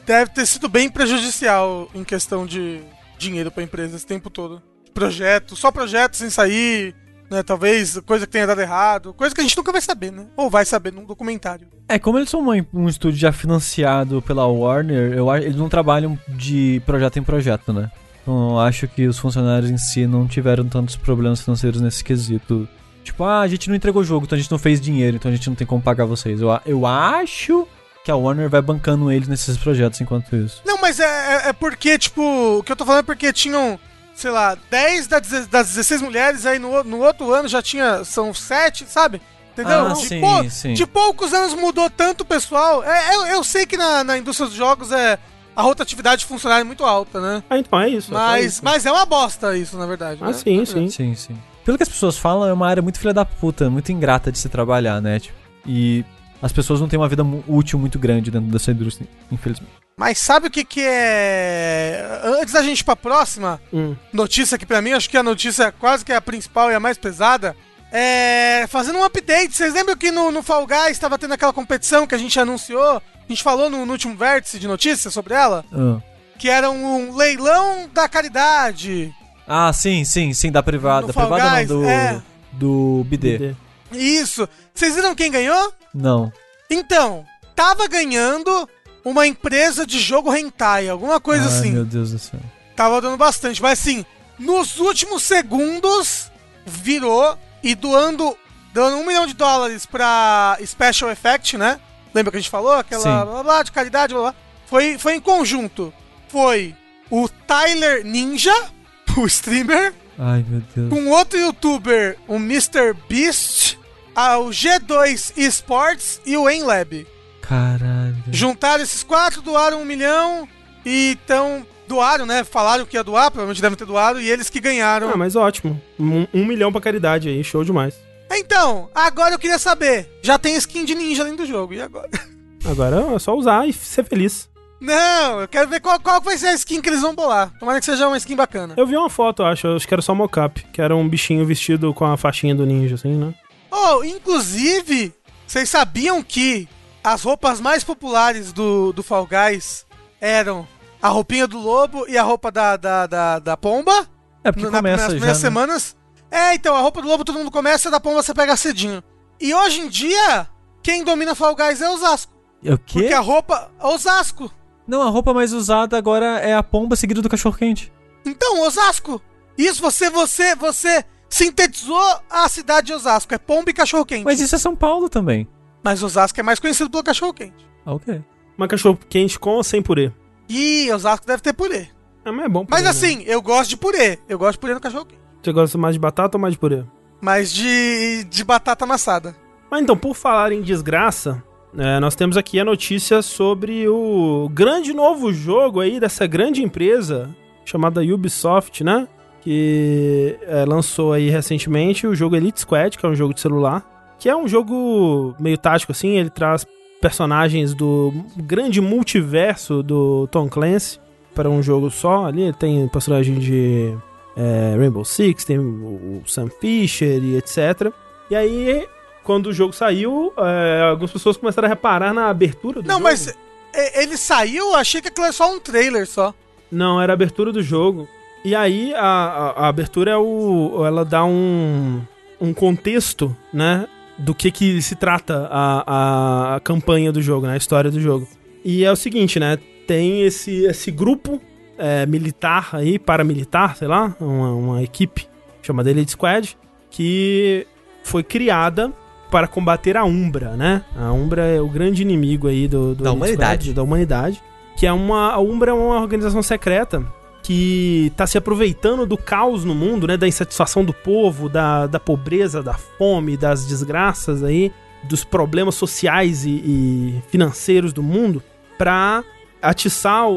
Deve 0.05 0.31
ter 0.31 0.45
sido 0.45 0.67
bem 0.67 0.89
prejudicial 0.89 1.89
em 1.93 2.03
questão 2.03 2.45
de 2.45 2.81
dinheiro 3.17 3.51
pra 3.51 3.63
empresa 3.63 3.95
esse 3.95 4.05
tempo 4.05 4.29
todo. 4.29 4.61
Projeto, 4.93 5.55
só 5.55 5.71
projeto 5.71 6.15
sem 6.15 6.29
sair, 6.29 6.95
né? 7.29 7.43
Talvez 7.43 7.99
coisa 8.05 8.25
que 8.25 8.31
tenha 8.31 8.47
dado 8.47 8.61
errado, 8.61 9.13
coisa 9.13 9.33
que 9.33 9.41
a 9.41 9.43
gente 9.43 9.57
nunca 9.57 9.71
vai 9.71 9.81
saber, 9.81 10.11
né? 10.11 10.25
Ou 10.35 10.49
vai 10.49 10.65
saber 10.65 10.91
num 10.91 11.05
documentário. 11.05 11.67
É, 11.87 11.99
como 11.99 12.17
eles 12.17 12.29
são 12.29 12.39
uma, 12.39 12.55
um 12.73 12.87
estúdio 12.87 13.19
já 13.19 13.31
financiado 13.31 14.21
pela 14.21 14.47
Warner, 14.47 15.13
eu, 15.13 15.33
eles 15.35 15.55
não 15.55 15.69
trabalham 15.69 16.17
de 16.27 16.81
projeto 16.85 17.17
em 17.17 17.23
projeto, 17.23 17.73
né? 17.73 17.91
Então 18.21 18.51
eu 18.51 18.59
acho 18.59 18.87
que 18.87 19.07
os 19.07 19.17
funcionários 19.17 19.71
em 19.71 19.77
si 19.77 20.05
não 20.05 20.27
tiveram 20.27 20.67
tantos 20.67 20.95
problemas 20.95 21.41
financeiros 21.41 21.81
nesse 21.81 22.03
quesito. 22.03 22.67
Tipo, 23.03 23.23
ah, 23.23 23.41
a 23.41 23.47
gente 23.47 23.69
não 23.69 23.75
entregou 23.75 24.01
o 24.01 24.05
jogo, 24.05 24.25
então 24.25 24.37
a 24.37 24.41
gente 24.41 24.51
não 24.51 24.59
fez 24.59 24.79
dinheiro, 24.79 25.17
então 25.17 25.31
a 25.31 25.35
gente 25.35 25.49
não 25.49 25.55
tem 25.55 25.65
como 25.65 25.81
pagar 25.81 26.05
vocês. 26.05 26.41
Eu, 26.41 26.49
eu 26.65 26.85
acho 26.85 27.67
que 28.03 28.11
a 28.11 28.15
Warner 28.15 28.49
vai 28.49 28.61
bancando 28.61 29.11
eles 29.11 29.27
nesses 29.27 29.57
projetos 29.57 29.99
enquanto 29.99 30.35
isso. 30.35 30.61
Não, 30.65 30.79
mas 30.79 30.99
é, 30.99 31.05
é, 31.05 31.49
é 31.49 31.53
porque, 31.53 31.97
tipo, 31.97 32.21
o 32.59 32.63
que 32.63 32.71
eu 32.71 32.75
tô 32.75 32.85
falando 32.85 33.01
é 33.01 33.03
porque 33.03 33.33
tinham, 33.33 33.79
sei 34.19 34.31
lá, 34.31 34.57
10 34.69 35.07
das, 35.07 35.47
das 35.47 35.67
16 35.69 36.01
mulheres, 36.01 36.45
aí 36.45 36.59
no, 36.59 36.83
no 36.83 36.99
outro 36.99 37.33
ano 37.33 37.47
já 37.47 37.61
tinha, 37.61 38.03
são 38.03 38.33
7, 38.33 38.85
sabe? 38.87 39.21
Entendeu? 39.53 39.87
Ah, 39.87 39.93
de, 39.93 40.05
sim, 40.05 40.21
pou- 40.21 40.49
sim. 40.49 40.73
de 40.73 40.85
poucos 40.85 41.33
anos 41.33 41.53
mudou 41.53 41.89
tanto 41.89 42.21
o 42.21 42.25
pessoal. 42.25 42.83
É, 42.83 43.15
eu, 43.15 43.25
eu 43.27 43.43
sei 43.43 43.65
que 43.65 43.75
na, 43.77 44.03
na 44.03 44.17
indústria 44.17 44.47
dos 44.47 44.55
jogos 44.55 44.91
é 44.91 45.17
a 45.55 45.61
rotatividade 45.61 46.21
de 46.21 46.25
funcionário 46.25 46.61
é 46.61 46.65
muito 46.65 46.85
alta, 46.85 47.19
né? 47.19 47.43
Ah, 47.49 47.57
então 47.57 47.79
é 47.79 47.89
isso. 47.89 48.11
é 48.11 48.13
Mas, 48.13 48.45
isso. 48.45 48.61
mas 48.63 48.85
é 48.85 48.91
uma 48.91 49.05
bosta 49.05 49.57
isso, 49.57 49.77
na 49.77 49.85
verdade. 49.85 50.19
Ah, 50.21 50.27
né? 50.27 50.33
sim, 50.33 50.63
sim. 50.65 50.89
Sim, 50.89 51.15
sim. 51.15 51.37
Pelo 51.65 51.77
que 51.77 51.83
as 51.83 51.89
pessoas 51.89 52.17
falam, 52.17 52.47
é 52.47 52.53
uma 52.53 52.67
área 52.67 52.81
muito 52.81 52.99
filha 52.99 53.13
da 53.13 53.25
puta, 53.25 53.69
muito 53.69 53.91
ingrata 53.91 54.31
de 54.31 54.37
se 54.39 54.47
trabalhar, 54.49 55.01
né? 55.01 55.19
Tipo, 55.19 55.37
e 55.65 56.05
as 56.41 56.51
pessoas 56.51 56.79
não 56.79 56.87
têm 56.87 56.97
uma 56.99 57.07
vida 57.09 57.23
útil 57.47 57.77
muito 57.79 57.97
grande 57.99 58.31
dentro 58.31 58.49
dessa 58.49 58.71
indústria, 58.71 59.07
infelizmente. 59.31 59.71
Mas 59.97 60.17
sabe 60.19 60.47
o 60.47 60.49
que 60.51 60.63
que 60.63 60.81
é... 60.81 62.21
Antes 62.41 62.53
da 62.53 62.61
gente 62.63 62.79
ir 62.79 62.83
pra 62.85 62.95
próxima 62.95 63.59
Hum. 63.73 63.95
notícia 64.13 64.57
que 64.57 64.65
pra 64.65 64.81
mim, 64.81 64.91
acho 64.93 65.09
que 65.09 65.17
a 65.17 65.23
notícia 65.23 65.71
quase 65.73 66.05
que 66.05 66.11
é 66.11 66.15
a 66.15 66.21
principal 66.21 66.71
e 66.71 66.75
a 66.75 66.79
mais 66.79 66.97
pesada, 66.97 67.55
é... 67.91 68.65
Fazendo 68.69 68.99
um 68.99 69.03
update, 69.03 69.55
vocês 69.55 69.73
lembram 69.73 69.97
que 69.97 70.11
no, 70.11 70.31
no 70.31 70.41
Fall 70.41 70.65
Guys 70.65 70.91
estava 70.91 71.17
tendo 71.17 71.33
aquela 71.33 71.51
competição 71.51 72.07
que 72.07 72.15
a 72.15 72.17
gente 72.17 72.39
anunciou? 72.39 72.97
A 72.97 73.01
gente 73.27 73.43
falou 73.43 73.69
no, 73.69 73.85
no 73.85 73.91
último 73.91 74.15
vértice 74.15 74.57
de 74.57 74.67
notícias 74.67 75.13
sobre 75.13 75.33
ela? 75.33 75.65
Ah. 75.73 75.97
Que 76.37 76.49
era 76.49 76.71
um 76.71 77.13
leilão 77.15 77.89
da 77.93 78.07
caridade. 78.07 79.13
Ah, 79.45 79.73
sim, 79.73 80.05
sim, 80.05 80.31
sim, 80.33 80.51
da 80.51 80.63
privada. 80.63 81.01
No 81.01 81.07
Da 81.07 81.13
Fall 81.13 81.27
privada 81.27 81.55
Guys, 81.57 81.69
não, 81.69 81.81
do, 81.81 81.85
é. 81.85 82.21
do 82.53 83.05
BD. 83.07 83.37
BD. 83.37 83.55
Isso. 83.91 84.47
Vocês 84.73 84.95
viram 84.95 85.15
quem 85.15 85.31
ganhou? 85.31 85.73
Não. 85.93 86.31
Então, 86.69 87.25
tava 87.55 87.87
ganhando 87.87 88.69
uma 89.03 89.25
empresa 89.25 89.85
de 89.85 89.99
jogo 89.99 90.33
hentai, 90.35 90.87
alguma 90.87 91.19
coisa 91.19 91.45
Ai, 91.45 91.57
assim. 91.59 91.71
meu 91.71 91.85
Deus 91.85 92.11
do 92.11 92.19
céu. 92.19 92.39
Tava 92.75 93.01
dando 93.01 93.17
bastante, 93.17 93.61
mas 93.61 93.79
assim, 93.79 94.05
nos 94.37 94.77
últimos 94.79 95.23
segundos 95.23 96.31
virou 96.65 97.37
e 97.63 97.75
doando, 97.75 98.37
doando 98.73 98.97
um 98.97 99.05
milhão 99.05 99.25
de 99.25 99.33
dólares 99.33 99.85
pra 99.85 100.57
Special 100.65 101.11
Effect, 101.11 101.57
né? 101.57 101.79
Lembra 102.13 102.31
que 102.31 102.37
a 102.37 102.39
gente 102.39 102.49
falou? 102.49 102.73
Aquela 102.73 103.01
Sim. 103.01 103.09
blá 103.09 103.25
blá, 103.25 103.43
blá 103.43 103.63
de 103.63 103.71
caridade, 103.71 104.13
blá 104.13 104.21
blá. 104.23 104.35
Foi, 104.67 104.97
foi 104.97 105.15
em 105.15 105.19
conjunto. 105.19 105.93
Foi 106.27 106.75
o 107.09 107.27
Tyler 107.27 108.05
Ninja, 108.05 108.53
o 109.17 109.25
streamer, 109.25 109.93
Ai, 110.17 110.45
meu 110.47 110.61
Deus. 110.75 110.89
com 110.89 111.09
outro 111.09 111.39
youtuber, 111.39 112.17
o 112.27 112.35
Mr. 112.35 112.93
Beast, 113.09 113.77
ah, 114.19 114.37
o 114.37 114.49
G2 114.49 115.31
Esports 115.37 116.19
e 116.25 116.35
o 116.35 116.49
Enlab. 116.49 117.07
Caralho. 117.39 118.17
Juntaram 118.29 118.83
esses 118.83 119.01
quatro, 119.01 119.41
doaram 119.41 119.81
um 119.81 119.85
milhão 119.85 120.45
e 120.85 121.17
então 121.23 121.65
doaram, 121.87 122.25
né? 122.25 122.43
Falaram 122.43 122.85
que 122.85 122.97
ia 122.97 123.03
doar, 123.03 123.31
provavelmente 123.31 123.61
devem 123.61 123.77
ter 123.77 123.85
doado, 123.85 124.19
e 124.19 124.29
eles 124.29 124.49
que 124.49 124.59
ganharam. 124.59 125.09
Ah, 125.09 125.15
mas 125.15 125.37
ótimo. 125.37 125.81
Um, 125.97 126.27
um 126.33 126.45
milhão 126.45 126.69
pra 126.69 126.81
caridade 126.81 127.29
aí, 127.29 127.41
show 127.45 127.63
demais. 127.63 127.95
Então, 128.29 128.89
agora 128.93 129.33
eu 129.33 129.39
queria 129.39 129.57
saber, 129.57 130.09
já 130.21 130.37
tem 130.37 130.55
skin 130.57 130.83
de 130.83 130.95
ninja 130.95 131.23
dentro 131.23 131.45
do 131.45 131.47
jogo, 131.47 131.73
e 131.73 131.81
agora? 131.81 132.09
Agora 132.65 133.15
é 133.15 133.19
só 133.19 133.33
usar 133.33 133.69
e 133.69 133.71
ser 133.71 134.03
feliz. 134.03 134.49
Não, 134.81 135.39
eu 135.39 135.47
quero 135.47 135.69
ver 135.69 135.79
qual, 135.79 135.97
qual 135.97 136.19
vai 136.19 136.37
ser 136.37 136.47
a 136.47 136.53
skin 136.53 136.81
que 136.81 136.89
eles 136.89 137.01
vão 137.01 137.15
bolar. 137.15 137.53
Tomara 137.57 137.79
que 137.79 137.85
seja 137.85 138.05
uma 138.05 138.17
skin 138.17 138.35
bacana. 138.35 138.73
Eu 138.75 138.85
vi 138.85 138.97
uma 138.97 139.09
foto, 139.09 139.43
eu 139.43 139.45
acho, 139.45 139.65
eu 139.65 139.75
acho 139.77 139.87
que 139.87 139.93
era 139.93 140.01
só 140.01 140.13
mocap, 140.13 140.61
que 140.73 140.81
era 140.81 140.93
um 140.93 141.07
bichinho 141.07 141.45
vestido 141.45 141.93
com 141.93 142.05
a 142.05 142.17
faixinha 142.17 142.53
do 142.53 142.65
ninja, 142.65 142.95
assim, 142.95 143.15
né? 143.15 143.33
Oh, 143.71 144.03
inclusive, 144.03 145.13
vocês 145.47 145.69
sabiam 145.69 146.21
que 146.23 146.67
as 147.03 147.21
roupas 147.23 147.59
mais 147.59 147.83
populares 147.83 148.51
do, 148.51 148.91
do 148.93 149.03
Fall 149.03 149.27
Guys 149.27 149.85
eram 150.19 150.67
a 151.01 151.07
roupinha 151.09 151.47
do 151.47 151.57
lobo 151.59 152.05
e 152.07 152.17
a 152.17 152.23
roupa 152.23 152.51
da, 152.51 152.75
da, 152.77 153.07
da, 153.07 153.39
da 153.39 153.57
pomba? 153.57 154.07
É 154.43 154.51
porque 154.51 154.69
Na- 154.69 154.77
começa 154.77 154.95
nas 155.03 155.03
já. 155.03 155.09
primeiras 155.11 155.37
né? 155.37 155.41
semanas. 155.41 155.95
É, 156.31 156.53
então, 156.53 156.75
a 156.75 156.79
roupa 156.81 157.01
do 157.01 157.07
lobo 157.07 157.23
todo 157.25 157.37
mundo 157.39 157.51
começa, 157.51 157.89
a 157.89 157.91
da 157.91 157.99
pomba 157.99 158.21
você 158.21 158.33
pega 158.33 158.55
cedinho. 158.57 159.03
E 159.39 159.53
hoje 159.53 159.81
em 159.81 159.87
dia, 159.89 160.47
quem 160.83 161.03
domina 161.03 161.33
Fall 161.35 161.55
Guys 161.55 161.81
é 161.81 161.89
o 161.89 161.97
Zasco. 161.97 162.31
É 162.63 162.73
o 162.73 162.77
quê? 162.77 162.99
Porque 162.99 163.13
a 163.13 163.19
roupa. 163.21 163.71
Osasco. 163.81 164.51
Não, 164.85 165.01
a 165.01 165.09
roupa 165.09 165.33
mais 165.33 165.53
usada 165.53 165.97
agora 165.97 166.39
é 166.39 166.53
a 166.53 166.61
pomba 166.63 166.95
seguida 166.95 167.21
do 167.21 167.29
cachorro 167.29 167.57
quente. 167.57 167.91
Então, 168.25 168.61
Osasco. 168.61 169.21
Isso, 169.57 169.81
você, 169.81 170.09
você, 170.09 170.55
você 170.55 171.05
sintetizou 171.29 172.01
a 172.29 172.47
cidade 172.49 172.87
de 172.87 172.93
Osasco. 172.93 173.33
É 173.33 173.37
pomba 173.37 173.69
e 173.69 173.73
cachorro 173.73 174.05
quente. 174.05 174.25
Mas 174.25 174.39
isso 174.39 174.55
é 174.55 174.57
São 174.57 174.75
Paulo 174.75 175.09
também. 175.09 175.47
Mas 175.83 176.03
Osasco 176.03 176.39
é 176.39 176.43
mais 176.43 176.59
conhecido 176.59 176.89
pelo 176.89 177.03
cachorro 177.03 177.33
quente. 177.33 177.65
Ah, 177.85 177.93
ok. 177.93 178.21
Uma 178.57 178.67
cachorro 178.67 178.99
quente 179.07 179.39
com 179.39 179.51
ou 179.51 179.63
sem 179.63 179.81
purê? 179.81 180.11
Ih, 180.49 180.91
Osasco 180.91 181.25
deve 181.25 181.41
ter 181.41 181.53
purê. 181.53 181.87
Ah, 182.25 182.31
mas 182.31 182.45
é 182.45 182.49
bom 182.49 182.65
Mas 182.69 182.81
purê, 182.81 182.83
né? 182.83 182.89
assim, 182.89 183.23
eu 183.25 183.41
gosto 183.41 183.69
de 183.69 183.77
purê. 183.77 184.19
Eu 184.27 184.37
gosto 184.37 184.53
de 184.53 184.59
purê 184.59 184.73
no 184.73 184.81
cachorro 184.81 185.05
quente. 185.05 185.21
Você 185.41 185.53
gosta 185.53 185.77
mais 185.77 185.95
de 185.95 185.99
batata 185.99 186.35
ou 186.37 186.41
mais 186.41 186.53
de 186.53 186.59
purê? 186.59 186.83
Mas 187.21 187.51
de, 187.53 188.25
de 188.25 188.43
batata 188.43 188.83
amassada. 188.83 189.35
Mas 189.71 189.81
então, 189.81 189.95
por 189.95 190.15
falar 190.15 190.51
em 190.51 190.61
desgraça, 190.61 191.41
é, 191.77 191.99
nós 191.99 192.15
temos 192.15 192.35
aqui 192.35 192.59
a 192.59 192.65
notícia 192.65 193.21
sobre 193.21 193.87
o 193.87 194.49
grande 194.51 194.93
novo 194.93 195.31
jogo 195.31 195.79
aí 195.79 195.99
dessa 195.99 196.25
grande 196.27 196.63
empresa 196.63 197.33
chamada 197.63 198.01
Ubisoft, 198.01 198.83
né? 198.83 199.07
Que 199.41 200.37
é, 200.41 200.65
lançou 200.65 201.13
aí 201.13 201.29
recentemente 201.29 202.05
o 202.05 202.13
jogo 202.13 202.35
Elite 202.35 202.59
Squad, 202.61 202.97
que 202.97 203.05
é 203.05 203.09
um 203.09 203.15
jogo 203.15 203.33
de 203.33 203.39
celular, 203.39 204.15
que 204.19 204.27
é 204.27 204.35
um 204.35 204.47
jogo 204.47 205.33
meio 205.39 205.57
tático 205.57 205.91
assim, 205.91 206.17
ele 206.17 206.29
traz 206.29 206.65
personagens 207.01 207.73
do 207.73 208.13
grande 208.35 208.81
multiverso 208.81 209.81
do 209.81 210.27
Tom 210.27 210.49
Clancy 210.49 210.99
para 211.33 211.49
um 211.49 211.63
jogo 211.63 211.89
só. 211.89 212.25
Ali 212.25 212.41
ele 212.43 212.53
tem 212.53 212.87
personagem 212.89 213.39
de 213.39 213.95
é, 214.35 214.75
Rainbow 214.77 215.05
Six, 215.05 215.45
tem 215.45 215.57
o, 215.57 216.21
Sam 216.27 216.49
Fisher 216.59 217.23
e 217.23 217.37
etc. 217.37 217.93
E 218.29 218.35
aí, 218.35 218.87
quando 219.23 219.47
o 219.47 219.53
jogo 219.53 219.73
saiu, 219.73 220.33
é, 220.37 220.81
algumas 220.89 221.11
pessoas 221.11 221.37
começaram 221.37 221.65
a 221.67 221.69
reparar 221.69 222.13
na 222.13 222.27
abertura 222.27 222.81
do 222.81 222.87
Não, 222.87 222.95
jogo. 222.95 223.03
mas 223.03 223.33
é, 223.73 224.03
ele 224.03 224.17
saiu, 224.17 224.75
achei 224.75 225.01
que 225.01 225.07
aquilo 225.07 225.27
é 225.27 225.31
só 225.31 225.51
um 225.53 225.59
trailer 225.59 226.05
só. 226.05 226.33
Não, 226.71 227.01
era 227.01 227.13
a 227.13 227.15
abertura 227.15 227.51
do 227.51 227.63
jogo. 227.63 228.07
E 228.43 228.55
aí, 228.55 228.93
a, 228.93 228.99
a, 228.99 229.49
a 229.65 229.67
abertura 229.67 230.11
é 230.11 230.17
o. 230.17 230.83
Ela 230.85 231.03
dá 231.03 231.25
um. 231.25 232.01
um 232.39 232.53
contexto, 232.53 233.35
né? 233.53 233.87
Do 234.17 234.35
que 234.35 234.51
que 234.51 234.81
se 234.81 234.95
trata 234.95 235.47
a, 235.49 236.55
a, 236.55 236.59
campanha 236.59 237.11
do 237.11 237.21
jogo, 237.21 237.47
né? 237.47 237.53
A 237.53 237.57
história 237.57 237.89
do 237.89 237.99
jogo. 237.99 238.27
E 238.63 238.83
é 238.83 238.91
o 238.91 238.95
seguinte, 238.95 239.39
né? 239.39 239.57
Tem 239.87 240.23
esse, 240.23 240.65
esse 240.65 240.91
grupo 240.91 241.41
é, 241.77 242.05
militar 242.05 242.69
aí, 242.73 242.99
paramilitar, 242.99 243.75
sei 243.77 243.87
lá, 243.87 244.15
uma, 244.19 244.51
uma 244.53 244.83
equipe 244.83 245.27
chamada 245.61 245.89
Elite 245.89 246.11
Squad, 246.11 246.57
que 246.91 247.65
foi 248.03 248.23
criada 248.23 248.91
para 249.31 249.47
combater 249.47 249.95
a 249.95 250.03
Umbra, 250.03 250.55
né? 250.55 250.83
A 250.97 251.11
Umbra 251.11 251.43
é 251.45 251.61
o 251.61 251.69
grande 251.69 252.01
inimigo 252.01 252.47
aí 252.47 252.67
do, 252.67 252.95
do 252.95 253.03
Da 253.03 253.09
Elite 253.09 253.15
humanidade. 253.17 253.63
Squad, 253.63 253.75
da 253.75 253.83
humanidade, 253.83 254.43
que 254.77 254.85
é 254.85 254.91
uma 254.91 255.31
a 255.31 255.39
Umbra 255.39 255.71
é 255.71 255.73
uma 255.73 256.01
organização 256.01 256.41
secreta 256.43 257.05
que 257.43 258.11
tá 258.15 258.27
se 258.27 258.37
aproveitando 258.37 259.05
do 259.05 259.17
caos 259.17 259.63
no 259.65 259.73
mundo, 259.73 260.05
né, 260.07 260.17
da 260.17 260.27
insatisfação 260.27 260.83
do 260.85 260.93
povo, 260.93 261.49
da, 261.49 261.87
da 261.87 261.99
pobreza, 261.99 262.61
da 262.61 262.73
fome, 262.73 263.35
das 263.37 263.65
desgraças 263.65 264.43
aí, 264.43 264.71
dos 265.03 265.23
problemas 265.23 265.75
sociais 265.75 266.45
e, 266.45 266.49
e 266.49 267.23
financeiros 267.29 267.93
do 267.93 268.03
mundo, 268.03 268.43
pra 268.77 269.23
atiçar 269.61 270.27
o- 270.27 270.33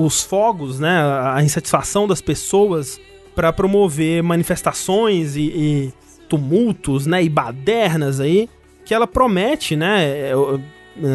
o- 0.00 0.04
os 0.04 0.22
fogos, 0.22 0.78
né, 0.80 0.98
a 1.34 1.42
insatisfação 1.42 2.06
das 2.06 2.20
pessoas 2.20 3.00
pra 3.34 3.52
promover 3.52 4.22
manifestações 4.22 5.36
e, 5.36 5.42
e 5.42 5.92
tumultos, 6.28 7.06
né, 7.06 7.22
e 7.22 7.28
badernas 7.28 8.18
aí, 8.20 8.48
que 8.84 8.94
ela 8.94 9.06
promete, 9.06 9.76
né, 9.76 10.30
é, 10.30 10.32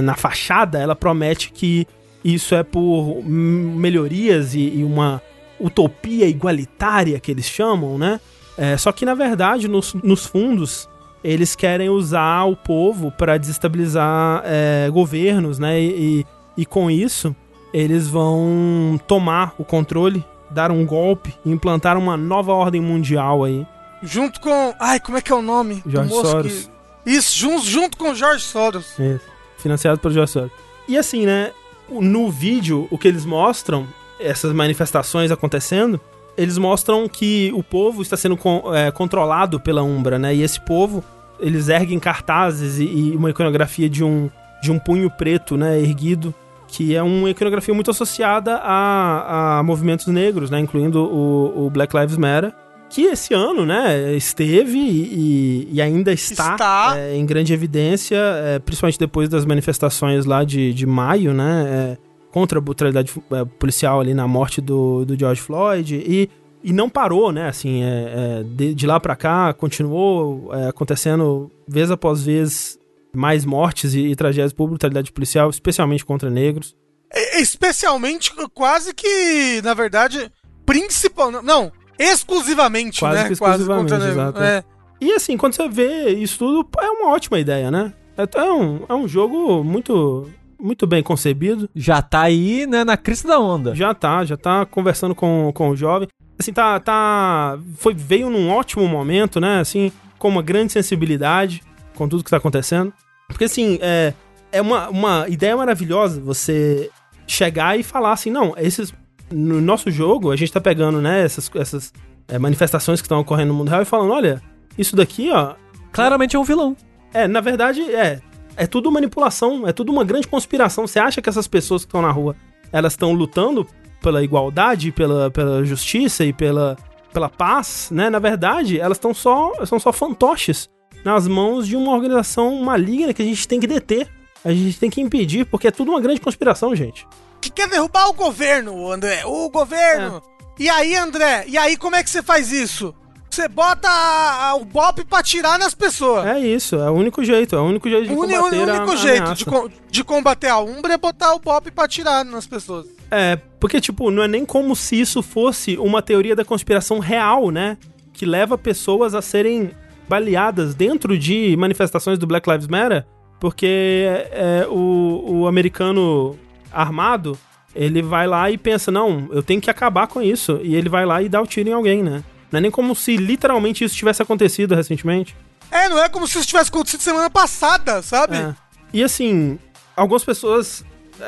na 0.01 0.15
fachada, 0.15 0.77
ela 0.77 0.95
promete 0.95 1.51
que 1.51 1.87
isso 2.23 2.53
é 2.55 2.63
por 2.63 3.23
melhorias 3.25 4.53
e, 4.53 4.59
e 4.79 4.83
uma 4.83 5.21
utopia 5.59 6.27
igualitária 6.27 7.19
que 7.19 7.31
eles 7.31 7.45
chamam, 7.45 7.97
né? 7.97 8.19
É, 8.57 8.75
só 8.77 8.91
que 8.91 9.05
na 9.05 9.13
verdade, 9.13 9.67
nos, 9.67 9.93
nos 9.95 10.25
fundos, 10.25 10.87
eles 11.23 11.55
querem 11.55 11.89
usar 11.89 12.45
o 12.45 12.55
povo 12.55 13.11
para 13.11 13.37
desestabilizar 13.37 14.41
é, 14.45 14.89
governos, 14.91 15.59
né? 15.59 15.79
E, 15.79 16.25
e, 16.57 16.61
e 16.61 16.65
com 16.65 16.89
isso, 16.91 17.35
eles 17.73 18.07
vão 18.07 18.99
tomar 19.07 19.53
o 19.57 19.63
controle, 19.63 20.23
dar 20.49 20.71
um 20.71 20.85
golpe 20.85 21.33
e 21.45 21.51
implantar 21.51 21.97
uma 21.97 22.17
nova 22.17 22.51
ordem 22.53 22.81
mundial 22.81 23.43
aí. 23.43 23.65
Junto 24.03 24.41
com. 24.41 24.73
Ai, 24.79 24.99
como 24.99 25.17
é 25.17 25.21
que 25.21 25.31
é 25.31 25.35
o 25.35 25.41
nome? 25.41 25.81
moço 25.85 26.25
Soros. 26.29 26.69
que- 27.05 27.11
Isso, 27.11 27.37
junto, 27.37 27.65
junto 27.65 27.97
com 27.97 28.13
Jorge 28.13 28.43
Soros. 28.43 28.97
Isso. 28.99 29.21
Financiado 29.57 29.99
pelo 29.99 30.13
George 30.13 30.31
Soros. 30.33 30.51
E 30.87 30.97
assim, 30.97 31.25
né? 31.25 31.51
No 31.99 32.29
vídeo, 32.29 32.87
o 32.89 32.97
que 32.97 33.07
eles 33.07 33.25
mostram, 33.25 33.85
essas 34.19 34.53
manifestações 34.53 35.31
acontecendo, 35.31 35.99
eles 36.37 36.57
mostram 36.57 37.09
que 37.09 37.51
o 37.53 37.61
povo 37.63 38.01
está 38.01 38.15
sendo 38.15 38.37
con- 38.37 38.73
é, 38.73 38.91
controlado 38.91 39.59
pela 39.59 39.83
Umbra, 39.83 40.17
né? 40.17 40.33
E 40.33 40.41
esse 40.43 40.59
povo, 40.61 41.03
eles 41.39 41.67
erguem 41.67 41.99
cartazes 41.99 42.79
e, 42.79 42.83
e 42.85 43.15
uma 43.15 43.29
iconografia 43.31 43.89
de 43.89 44.03
um, 44.03 44.29
de 44.61 44.71
um 44.71 44.79
punho 44.79 45.09
preto, 45.09 45.57
né? 45.57 45.79
Erguido, 45.79 46.33
que 46.67 46.95
é 46.95 47.03
uma 47.03 47.29
iconografia 47.29 47.73
muito 47.73 47.91
associada 47.91 48.55
a, 48.63 49.59
a 49.59 49.63
movimentos 49.63 50.07
negros, 50.07 50.49
né? 50.49 50.59
Incluindo 50.59 51.03
o, 51.03 51.65
o 51.65 51.69
Black 51.69 51.95
Lives 51.97 52.15
Matter. 52.15 52.53
Que 52.91 53.03
esse 53.05 53.33
ano, 53.33 53.65
né, 53.65 54.13
esteve 54.15 54.77
e, 54.77 55.67
e 55.71 55.81
ainda 55.81 56.11
está, 56.11 56.51
Está. 56.53 56.93
é, 56.97 57.15
em 57.15 57.25
grande 57.25 57.53
evidência, 57.53 58.17
é, 58.17 58.59
principalmente 58.59 58.99
depois 58.99 59.29
das 59.29 59.45
manifestações 59.45 60.25
lá 60.25 60.43
de, 60.43 60.73
de 60.73 60.85
maio, 60.85 61.33
né, 61.33 61.65
é, 61.67 61.97
contra 62.31 62.59
a 62.59 62.61
brutalidade 62.61 63.13
é, 63.31 63.45
policial 63.45 64.01
ali 64.01 64.13
na 64.13 64.27
morte 64.27 64.59
do, 64.59 65.05
do 65.05 65.17
George 65.17 65.39
Floyd 65.39 65.95
e, 65.95 66.29
e 66.61 66.73
não 66.73 66.89
parou, 66.89 67.31
né, 67.31 67.47
assim, 67.47 67.81
é, 67.81 67.87
é, 67.87 68.43
de, 68.43 68.73
de 68.75 68.85
lá 68.85 68.99
pra 68.99 69.15
cá 69.15 69.53
continuou 69.53 70.53
é, 70.53 70.67
acontecendo 70.67 71.49
vez 71.65 71.89
após 71.91 72.21
vez 72.21 72.77
mais 73.13 73.45
mortes 73.45 73.93
e, 73.93 73.99
e 74.07 74.15
tragédias 74.17 74.51
por 74.51 74.67
brutalidade 74.67 75.13
policial, 75.13 75.49
especialmente 75.49 76.03
contra 76.05 76.29
negros. 76.29 76.75
E- 77.13 77.41
Especialmente, 77.41 78.33
quase 78.53 78.93
que, 78.93 79.61
na 79.63 79.73
verdade, 79.73 80.29
principal. 80.65 81.31
Não, 81.31 81.71
exclusivamente, 82.03 82.99
Quase 82.99 83.15
né? 83.15 83.27
que 83.27 83.33
exclusivamente, 83.33 83.91
negro. 83.91 84.07
exato. 84.09 84.41
É. 84.41 84.63
E 84.99 85.11
assim, 85.13 85.35
quando 85.37 85.53
você 85.53 85.67
vê 85.67 86.09
isso 86.09 86.39
tudo, 86.39 86.69
é 86.79 86.89
uma 86.89 87.09
ótima 87.09 87.39
ideia, 87.39 87.71
né? 87.71 87.93
É, 88.17 88.39
é 88.39 88.51
um, 88.51 88.81
é 88.87 88.93
um 88.93 89.07
jogo 89.07 89.63
muito, 89.63 90.29
muito 90.59 90.85
bem 90.85 91.01
concebido. 91.01 91.69
Já 91.75 92.01
tá 92.01 92.21
aí, 92.21 92.67
né, 92.67 92.83
na 92.83 92.97
crista 92.97 93.27
da 93.27 93.39
onda. 93.39 93.73
Já 93.73 93.93
tá, 93.93 94.23
já 94.23 94.37
tá 94.37 94.65
conversando 94.65 95.15
com, 95.15 95.51
com 95.53 95.69
o 95.69 95.75
jovem. 95.75 96.07
Assim, 96.37 96.53
tá, 96.53 96.79
tá. 96.79 97.57
Foi, 97.77 97.93
veio 97.93 98.29
num 98.29 98.49
ótimo 98.51 98.87
momento, 98.87 99.39
né? 99.39 99.59
Assim, 99.59 99.91
com 100.17 100.29
uma 100.29 100.41
grande 100.41 100.71
sensibilidade 100.71 101.63
com 101.95 102.07
tudo 102.07 102.23
que 102.23 102.29
tá 102.29 102.37
acontecendo. 102.37 102.93
Porque, 103.27 103.45
assim, 103.45 103.79
é, 103.81 104.13
é 104.51 104.61
uma, 104.61 104.89
uma 104.89 105.25
ideia 105.29 105.55
maravilhosa 105.55 106.19
você 106.19 106.89
chegar 107.27 107.79
e 107.79 107.83
falar 107.83 108.13
assim: 108.13 108.29
não, 108.29 108.53
esses. 108.57 108.93
No 109.31 109.61
nosso 109.61 109.89
jogo, 109.89 110.31
a 110.31 110.35
gente 110.35 110.51
tá 110.51 110.59
pegando, 110.59 111.01
né, 111.01 111.23
essas, 111.23 111.49
essas 111.55 111.93
é, 112.27 112.37
manifestações 112.37 113.01
que 113.01 113.05
estão 113.05 113.19
ocorrendo 113.19 113.49
no 113.49 113.57
mundo 113.57 113.69
real 113.69 113.81
e 113.81 113.85
falando: 113.85 114.11
olha, 114.11 114.41
isso 114.77 114.95
daqui, 114.95 115.29
ó, 115.31 115.55
Claramente 115.91 116.35
é 116.35 116.39
um 116.39 116.43
vilão. 116.43 116.75
é, 117.13 117.27
na 117.27 117.41
verdade, 117.41 117.81
é. 117.93 118.21
É 118.55 118.67
tudo 118.67 118.91
manipulação, 118.91 119.67
é 119.67 119.71
tudo 119.71 119.91
uma 119.91 120.03
grande 120.03 120.27
conspiração. 120.27 120.85
Você 120.85 120.99
acha 120.99 121.21
que 121.21 121.29
essas 121.29 121.47
pessoas 121.47 121.83
que 121.83 121.87
estão 121.87 122.01
na 122.01 122.11
rua, 122.11 122.35
elas 122.71 122.93
estão 122.93 123.13
lutando 123.13 123.65
pela 124.01 124.23
igualdade, 124.23 124.91
pela, 124.91 125.31
pela 125.31 125.63
justiça 125.63 126.25
e 126.25 126.33
pela, 126.33 126.75
pela 127.13 127.29
paz, 127.29 127.89
né? 127.91 128.09
Na 128.09 128.19
verdade, 128.19 128.79
elas 128.79 128.97
estão 128.97 129.13
só, 129.13 129.53
são 129.65 129.79
só 129.79 129.93
fantoches 129.93 130.69
nas 131.03 131.27
mãos 131.27 131.65
de 131.65 131.75
uma 131.75 131.93
organização 131.93 132.61
maligna 132.61 133.13
que 133.13 133.21
a 133.21 133.25
gente 133.25 133.47
tem 133.47 133.59
que 133.59 133.67
deter. 133.67 134.07
A 134.43 134.51
gente 134.51 134.79
tem 134.79 134.89
que 134.89 135.01
impedir, 135.01 135.45
porque 135.45 135.67
é 135.67 135.71
tudo 135.71 135.91
uma 135.91 136.01
grande 136.01 136.19
conspiração, 136.21 136.75
gente. 136.75 137.05
Que 137.39 137.49
quer 137.49 137.67
derrubar 137.67 138.07
o 138.09 138.13
governo, 138.13 138.91
André. 138.91 139.23
O 139.25 139.49
governo. 139.49 140.21
E 140.59 140.69
aí, 140.69 140.95
André? 140.95 141.45
E 141.47 141.57
aí, 141.57 141.77
como 141.77 141.95
é 141.95 142.03
que 142.03 142.09
você 142.09 142.21
faz 142.23 142.51
isso? 142.51 142.93
Você 143.29 143.47
bota 143.47 143.87
a- 143.87 144.49
a- 144.49 144.55
o 144.55 144.65
BOP 144.65 145.05
pra 145.05 145.23
tirar 145.23 145.57
nas 145.57 145.73
pessoas. 145.73 146.25
É 146.25 146.37
isso, 146.39 146.75
é 146.75 146.89
o 146.89 146.93
único 146.93 147.23
jeito, 147.23 147.55
é 147.55 147.59
o 147.59 147.63
único 147.63 147.89
jeito 147.89 148.07
de 148.07 148.13
o 148.13 148.19
uni- 148.19 148.33
combater 148.35 148.57
o 148.57 148.69
a- 148.69 148.73
único 148.75 148.91
a 148.91 148.95
jeito 148.97 149.33
de, 149.35 149.45
de 149.89 150.03
combater 150.03 150.47
a 150.49 150.59
Umbra 150.59 150.93
é 150.93 150.97
botar 150.97 151.33
o 151.33 151.39
BOP 151.39 151.71
pra 151.71 151.87
tirar 151.87 152.25
nas 152.25 152.45
pessoas. 152.45 152.87
É, 153.09 153.37
porque, 153.59 153.79
tipo, 153.79 154.11
não 154.11 154.23
é 154.23 154.27
nem 154.27 154.45
como 154.45 154.75
se 154.75 154.99
isso 154.99 155.23
fosse 155.23 155.77
uma 155.77 156.01
teoria 156.01 156.35
da 156.35 156.43
conspiração 156.43 156.99
real, 156.99 157.51
né? 157.51 157.77
Que 158.11 158.25
leva 158.25 158.57
pessoas 158.57 159.15
a 159.15 159.21
serem 159.21 159.71
baleadas 160.09 160.75
dentro 160.75 161.17
de 161.17 161.55
manifestações 161.57 162.19
do 162.19 162.27
Black 162.27 162.49
Lives 162.49 162.67
Matter, 162.67 163.05
porque 163.41 164.05
é, 164.31 164.67
o, 164.69 165.23
o 165.25 165.47
americano 165.47 166.37
armado, 166.71 167.35
ele 167.73 167.99
vai 167.99 168.27
lá 168.27 168.51
e 168.51 168.57
pensa, 168.57 168.91
não, 168.91 169.27
eu 169.31 169.41
tenho 169.41 169.59
que 169.59 169.69
acabar 169.69 170.05
com 170.05 170.21
isso. 170.21 170.59
E 170.61 170.75
ele 170.75 170.87
vai 170.87 171.07
lá 171.07 171.23
e 171.23 171.27
dá 171.27 171.41
o 171.41 171.47
tiro 171.47 171.67
em 171.67 171.73
alguém, 171.73 172.03
né? 172.03 172.23
Não 172.51 172.59
é 172.59 172.61
nem 172.61 172.69
como 172.69 172.95
se 172.95 173.17
literalmente 173.17 173.83
isso 173.83 173.95
tivesse 173.95 174.21
acontecido 174.21 174.75
recentemente. 174.75 175.35
É, 175.71 175.89
não 175.89 175.97
é 175.97 176.07
como 176.07 176.27
se 176.27 176.37
isso 176.37 176.47
tivesse 176.47 176.69
acontecido 176.69 177.01
semana 177.01 177.31
passada, 177.31 178.03
sabe? 178.03 178.37
É. 178.37 178.53
E 178.93 179.03
assim, 179.03 179.57
algumas 179.95 180.23
pessoas, 180.23 180.85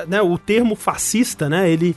né, 0.07 0.21
o 0.21 0.37
termo 0.37 0.75
fascista, 0.75 1.49
né, 1.49 1.67
ele 1.67 1.95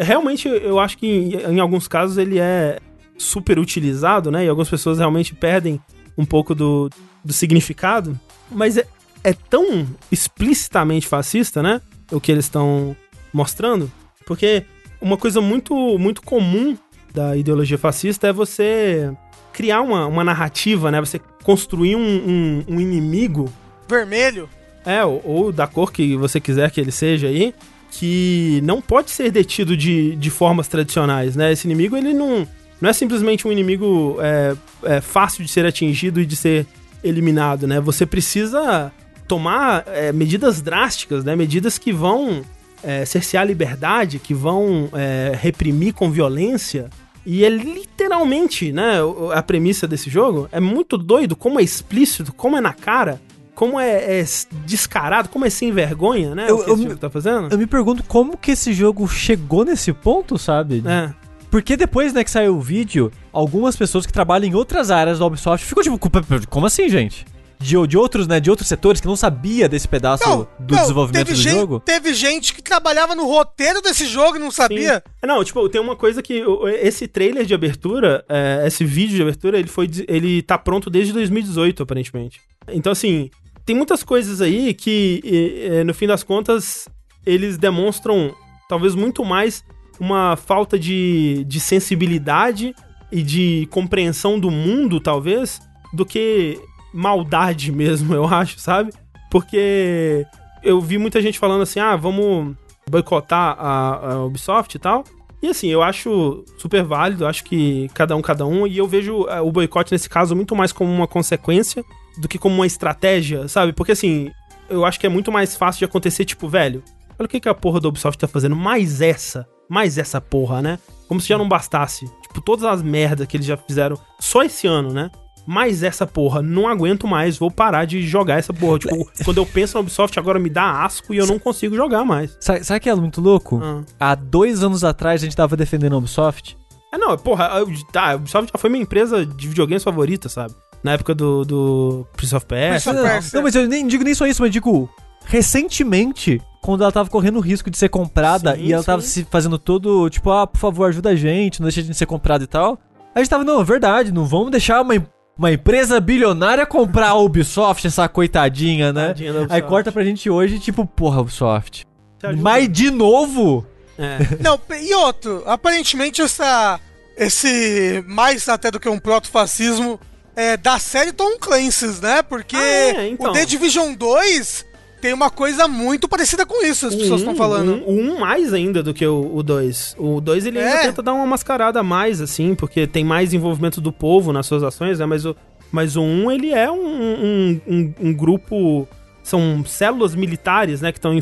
realmente 0.00 0.48
eu 0.48 0.80
acho 0.80 0.98
que 0.98 1.06
em, 1.06 1.54
em 1.54 1.60
alguns 1.60 1.86
casos 1.86 2.18
ele 2.18 2.40
é 2.40 2.80
super 3.16 3.56
utilizado, 3.60 4.32
né, 4.32 4.44
e 4.44 4.48
algumas 4.48 4.68
pessoas 4.68 4.98
realmente 4.98 5.32
perdem 5.32 5.80
um 6.18 6.24
pouco 6.24 6.56
do, 6.56 6.90
do 7.24 7.32
significado, 7.32 8.18
mas 8.50 8.76
é, 8.78 8.86
é 9.24 9.32
tão 9.32 9.86
explicitamente 10.12 11.06
fascista, 11.08 11.62
né, 11.62 11.80
o 12.12 12.20
que 12.20 12.30
eles 12.30 12.44
estão 12.44 12.94
mostrando, 13.32 13.90
porque 14.26 14.62
uma 15.00 15.16
coisa 15.16 15.40
muito, 15.40 15.74
muito 15.98 16.22
comum 16.22 16.76
da 17.12 17.36
ideologia 17.36 17.78
fascista 17.78 18.28
é 18.28 18.32
você 18.32 19.10
criar 19.52 19.80
uma, 19.80 20.06
uma 20.06 20.22
narrativa, 20.24 20.90
né, 20.90 21.00
você 21.00 21.20
construir 21.42 21.96
um, 21.96 22.00
um- 22.00 22.64
um 22.68 22.80
inimigo 22.80 23.50
Vermelho. 23.88 24.48
é, 24.84 25.04
ou, 25.04 25.20
ou 25.24 25.52
da 25.52 25.66
cor 25.66 25.92
que 25.92 26.16
você 26.16 26.38
quiser 26.40 26.70
que 26.70 26.80
ele 26.80 26.90
seja 26.92 27.28
aí, 27.28 27.54
que 27.90 28.60
não 28.64 28.80
pode 28.82 29.10
ser 29.10 29.30
detido 29.30 29.76
de, 29.76 30.16
de 30.16 30.28
formas 30.30 30.66
tradicionais, 30.66 31.36
né? 31.36 31.52
Esse 31.52 31.68
inimigo, 31.68 31.96
ele 31.96 32.12
não, 32.12 32.44
não 32.80 32.90
é 32.90 32.92
simplesmente 32.92 33.46
um 33.46 33.52
inimigo 33.52 34.16
é, 34.20 34.56
é, 34.82 35.00
fácil 35.00 35.44
de 35.44 35.50
ser 35.50 35.64
atingido 35.64 36.20
e 36.20 36.26
de 36.26 36.34
ser 36.34 36.66
eliminado, 37.04 37.68
né? 37.68 37.78
Você 37.80 38.04
precisa 38.04 38.90
tomar 39.26 39.84
é, 39.86 40.12
medidas 40.12 40.60
drásticas, 40.60 41.24
né? 41.24 41.34
Medidas 41.36 41.78
que 41.78 41.92
vão 41.92 42.42
é, 42.82 43.04
cercear 43.04 43.42
a 43.42 43.46
liberdade, 43.46 44.18
que 44.18 44.34
vão 44.34 44.88
é, 44.92 45.32
reprimir 45.40 45.94
com 45.94 46.10
violência. 46.10 46.90
E 47.26 47.42
é 47.44 47.48
literalmente, 47.48 48.70
né, 48.72 48.96
a 49.32 49.42
premissa 49.42 49.86
desse 49.88 50.10
jogo. 50.10 50.48
É 50.52 50.60
muito 50.60 50.98
doido 50.98 51.34
como 51.34 51.58
é 51.58 51.62
explícito, 51.62 52.32
como 52.34 52.56
é 52.56 52.60
na 52.60 52.74
cara, 52.74 53.18
como 53.54 53.80
é, 53.80 54.20
é 54.20 54.24
descarado, 54.66 55.28
como 55.30 55.46
é 55.46 55.50
sem 55.50 55.72
vergonha, 55.72 56.34
né? 56.34 56.46
Eu- 56.50 56.56
o 56.56 56.64
que 56.64 56.70
eu 56.70 56.74
esse 56.74 56.82
me- 56.82 56.88
jogo 56.90 57.00
tá 57.00 57.08
fazendo. 57.08 57.48
Eu 57.50 57.56
me 57.58 57.66
pergunto 57.66 58.02
como 58.02 58.36
que 58.36 58.50
esse 58.50 58.72
jogo 58.74 59.08
chegou 59.08 59.64
nesse 59.64 59.92
ponto, 59.92 60.36
sabe? 60.38 60.82
É. 60.86 61.10
Porque 61.50 61.76
depois, 61.76 62.12
né, 62.12 62.24
que 62.24 62.30
saiu 62.30 62.56
o 62.56 62.60
vídeo, 62.60 63.12
algumas 63.32 63.76
pessoas 63.76 64.04
que 64.04 64.12
trabalham 64.12 64.48
em 64.50 64.54
outras 64.54 64.90
áreas 64.90 65.20
da 65.20 65.24
Ubisoft 65.26 65.64
ficam 65.64 65.82
tipo, 65.84 65.98
"Como- 65.98 66.46
como 66.48 66.66
assim, 66.66 66.88
gente? 66.88 67.24
De, 67.64 67.86
de 67.86 67.96
outros, 67.96 68.28
né, 68.28 68.38
de 68.40 68.50
outros 68.50 68.68
setores 68.68 69.00
que 69.00 69.06
não 69.06 69.16
sabia 69.16 69.66
desse 69.68 69.88
pedaço 69.88 70.28
Não, 70.28 70.46
do 70.60 70.74
não, 70.74 70.82
desenvolvimento 70.82 71.28
do 71.28 71.34
gente, 71.34 71.54
jogo. 71.54 71.80
Teve 71.80 72.12
gente 72.12 72.52
que 72.52 72.60
trabalhava 72.62 73.14
no 73.14 73.26
roteiro 73.26 73.80
desse 73.80 74.06
jogo 74.06 74.36
e 74.36 74.38
não 74.38 74.50
sabia. 74.50 74.96
Sim. 75.06 75.26
Não, 75.26 75.42
tipo, 75.42 75.66
tem 75.70 75.80
uma 75.80 75.96
coisa 75.96 76.22
que 76.22 76.42
esse 76.82 77.08
trailer 77.08 77.46
de 77.46 77.54
abertura, 77.54 78.22
é, 78.28 78.64
esse 78.66 78.84
vídeo 78.84 79.16
de 79.16 79.22
abertura, 79.22 79.58
ele 79.58 79.68
foi 79.68 79.88
ele 80.06 80.42
tá 80.42 80.58
pronto 80.58 80.90
desde 80.90 81.12
2018, 81.14 81.82
aparentemente. 81.82 82.38
Então 82.68 82.92
assim, 82.92 83.30
tem 83.64 83.74
muitas 83.74 84.02
coisas 84.04 84.42
aí 84.42 84.74
que 84.74 85.20
e- 85.24 85.78
e, 85.80 85.84
no 85.84 85.94
fim 85.94 86.06
das 86.06 86.22
contas 86.22 86.86
eles 87.24 87.56
demonstram 87.56 88.34
talvez 88.68 88.94
muito 88.94 89.24
mais 89.24 89.64
uma 89.98 90.36
falta 90.36 90.78
de, 90.78 91.44
de 91.46 91.58
sensibilidade 91.60 92.74
e 93.10 93.22
de 93.22 93.66
compreensão 93.70 94.38
do 94.38 94.50
mundo, 94.50 95.00
talvez, 95.00 95.60
do 95.92 96.04
que 96.04 96.58
maldade 96.94 97.72
mesmo, 97.72 98.14
eu 98.14 98.24
acho, 98.24 98.58
sabe? 98.60 98.92
Porque 99.30 100.24
eu 100.62 100.80
vi 100.80 100.96
muita 100.96 101.20
gente 101.20 101.38
falando 101.38 101.62
assim, 101.62 101.80
ah, 101.80 101.96
vamos 101.96 102.56
boicotar 102.88 103.56
a, 103.58 104.12
a 104.12 104.24
Ubisoft 104.24 104.76
e 104.76 104.78
tal. 104.78 105.04
E 105.42 105.48
assim, 105.48 105.68
eu 105.68 105.82
acho 105.82 106.44
super 106.56 106.82
válido, 106.84 107.26
acho 107.26 107.44
que 107.44 107.90
cada 107.92 108.16
um, 108.16 108.22
cada 108.22 108.46
um, 108.46 108.66
e 108.66 108.78
eu 108.78 108.86
vejo 108.86 109.26
eh, 109.28 109.40
o 109.42 109.52
boicote 109.52 109.92
nesse 109.92 110.08
caso 110.08 110.34
muito 110.34 110.56
mais 110.56 110.72
como 110.72 110.90
uma 110.90 111.06
consequência 111.06 111.84
do 112.16 112.26
que 112.26 112.38
como 112.38 112.54
uma 112.54 112.66
estratégia, 112.66 113.46
sabe? 113.46 113.74
Porque 113.74 113.92
assim, 113.92 114.30
eu 114.70 114.86
acho 114.86 114.98
que 114.98 115.06
é 115.06 115.10
muito 115.10 115.30
mais 115.30 115.54
fácil 115.54 115.80
de 115.80 115.84
acontecer, 115.84 116.24
tipo, 116.24 116.48
velho, 116.48 116.82
olha 117.18 117.26
o 117.26 117.28
que, 117.28 117.40
que 117.40 117.48
a 117.48 117.54
porra 117.54 117.78
da 117.78 117.88
Ubisoft 117.88 118.18
tá 118.18 118.26
fazendo, 118.26 118.56
mais 118.56 119.02
essa, 119.02 119.46
mais 119.68 119.98
essa 119.98 120.18
porra, 120.18 120.62
né? 120.62 120.78
Como 121.08 121.20
se 121.20 121.28
já 121.28 121.36
não 121.36 121.46
bastasse. 121.48 122.06
Tipo, 122.22 122.40
todas 122.40 122.64
as 122.64 122.82
merdas 122.82 123.26
que 123.26 123.36
eles 123.36 123.46
já 123.46 123.56
fizeram 123.56 123.98
só 124.18 124.42
esse 124.42 124.66
ano, 124.66 124.94
né? 124.94 125.10
Mais 125.46 125.82
essa 125.82 126.06
porra, 126.06 126.40
não 126.40 126.66
aguento 126.66 127.06
mais, 127.06 127.36
vou 127.36 127.50
parar 127.50 127.84
de 127.84 128.02
jogar 128.02 128.38
essa 128.38 128.52
porra. 128.52 128.78
Tipo, 128.78 129.10
quando 129.24 129.38
eu 129.38 129.46
penso 129.46 129.74
na 129.74 129.80
Ubisoft, 129.80 130.18
agora 130.18 130.38
me 130.38 130.48
dá 130.48 130.84
asco 130.84 131.12
e 131.12 131.18
eu 131.18 131.26
não 131.26 131.38
consigo 131.38 131.76
jogar 131.76 132.04
mais. 132.04 132.36
Sabe, 132.40 132.64
sabe 132.64 132.80
que 132.80 132.88
é 132.88 132.94
muito 132.94 133.20
louco? 133.20 133.60
Ah. 133.62 133.82
Há 134.00 134.14
dois 134.14 134.62
anos 134.62 134.84
atrás 134.84 135.22
a 135.22 135.24
gente 135.24 135.36
tava 135.36 135.56
defendendo 135.56 135.94
a 135.94 135.98
Ubisoft. 135.98 136.56
É, 136.92 136.98
não, 136.98 137.16
porra, 137.18 137.46
a, 137.46 137.92
tá, 137.92 138.12
a 138.12 138.14
Ubisoft 138.14 138.50
já 138.52 138.58
foi 138.58 138.70
minha 138.70 138.82
empresa 138.82 139.26
de 139.26 139.48
videogames 139.48 139.82
favorita, 139.82 140.28
sabe? 140.28 140.54
Na 140.82 140.92
época 140.92 141.14
do, 141.14 141.44
do 141.44 142.06
Prince 142.16 142.34
of 142.34 142.46
Persia. 142.46 142.92
E. 142.92 142.94
Persia. 142.94 143.36
Não, 143.36 143.42
mas 143.42 143.54
eu 143.54 143.66
nem 143.66 143.86
digo 143.86 144.04
nem 144.04 144.14
só 144.14 144.26
isso, 144.26 144.42
mas 144.42 144.50
digo, 144.50 144.88
recentemente, 145.26 146.40
quando 146.62 146.82
ela 146.82 146.92
tava 146.92 147.10
correndo 147.10 147.36
o 147.36 147.40
risco 147.40 147.70
de 147.70 147.76
ser 147.76 147.88
comprada 147.88 148.54
Sim, 148.54 148.62
e 148.62 148.72
ela 148.72 148.82
tava 148.82 149.02
sim. 149.02 149.08
se 149.08 149.24
fazendo 149.24 149.58
todo, 149.58 150.08
tipo, 150.08 150.30
ah, 150.30 150.46
por 150.46 150.58
favor, 150.58 150.88
ajuda 150.88 151.10
a 151.10 151.16
gente, 151.16 151.60
não 151.60 151.66
deixa 151.66 151.82
de 151.82 151.94
ser 151.94 152.06
comprada 152.06 152.44
e 152.44 152.46
tal. 152.46 152.78
A 153.14 153.18
gente 153.18 153.28
tava, 153.28 153.44
não, 153.44 153.60
é 153.60 153.64
verdade, 153.64 154.12
não 154.12 154.24
vamos 154.24 154.50
deixar 154.50 154.80
uma, 154.80 154.94
uma 155.36 155.52
empresa 155.52 156.00
bilionária 156.00 156.64
comprar 156.64 157.08
a 157.08 157.14
Ubisoft, 157.14 157.86
essa 157.86 158.08
coitadinha, 158.08 158.92
né? 158.92 159.08
Tadinha 159.08 159.32
da 159.32 159.38
Aí 159.40 159.44
Ubisoft. 159.44 159.68
corta 159.68 159.92
pra 159.92 160.04
gente 160.04 160.30
hoje, 160.30 160.58
tipo, 160.58 160.86
porra, 160.86 161.20
Ubisoft. 161.20 161.84
Ajuda. 162.22 162.42
Mas 162.42 162.68
de 162.72 162.90
novo? 162.90 163.66
É. 163.98 164.18
Não, 164.42 164.58
e 164.80 164.94
outro, 164.94 165.42
aparentemente 165.46 166.22
essa. 166.22 166.80
Esse. 167.16 168.02
Mais 168.08 168.48
até 168.48 168.70
do 168.70 168.80
que 168.80 168.88
um 168.88 168.98
proto-fascismo 168.98 170.00
é 170.34 170.56
da 170.56 170.78
série 170.78 171.12
Tom 171.12 171.38
Clancy's, 171.38 172.00
né? 172.00 172.22
Porque 172.22 172.56
Ah, 172.56 172.60
é, 173.02 173.08
então. 173.08 173.30
o 173.30 173.32
The 173.32 173.44
Division 173.44 173.94
2 173.94 174.64
tem 175.04 175.12
uma 175.12 175.28
coisa 175.28 175.68
muito 175.68 176.08
parecida 176.08 176.46
com 176.46 176.64
isso, 176.64 176.86
as 176.86 176.94
pessoas 176.94 177.20
estão 177.20 177.36
falando. 177.36 177.74
Um, 177.86 178.12
um 178.14 178.18
mais 178.20 178.54
ainda 178.54 178.82
do 178.82 178.94
que 178.94 179.06
o 179.06 179.42
2. 179.42 179.96
O 179.98 180.18
2 180.18 180.46
ele 180.46 180.58
ainda 180.58 180.70
É. 180.70 180.82
tenta 180.86 181.02
dar 181.02 181.12
uma 181.12 181.26
mascarada 181.26 181.78
a 181.80 181.82
mais, 181.82 182.22
assim, 182.22 182.54
porque 182.54 182.86
tem 182.86 183.04
mais 183.04 183.34
envolvimento 183.34 183.82
do 183.82 183.92
povo 183.92 184.32
nas 184.32 184.46
suas 184.46 184.62
ações, 184.62 184.98
né? 184.98 185.04
Mas 185.04 185.26
o, 185.26 185.36
mas 185.70 185.94
o 185.94 186.00
1 186.00 186.04
um, 186.24 186.30
ele 186.30 186.52
é 186.54 186.70
um, 186.70 186.76
um, 186.86 187.60
um- 187.68 187.94
um 188.00 188.14
grupo. 188.14 188.88
São 189.22 189.62
células 189.66 190.14
militares, 190.14 190.80
né? 190.80 190.90
Que 190.90 190.98
estão 190.98 191.12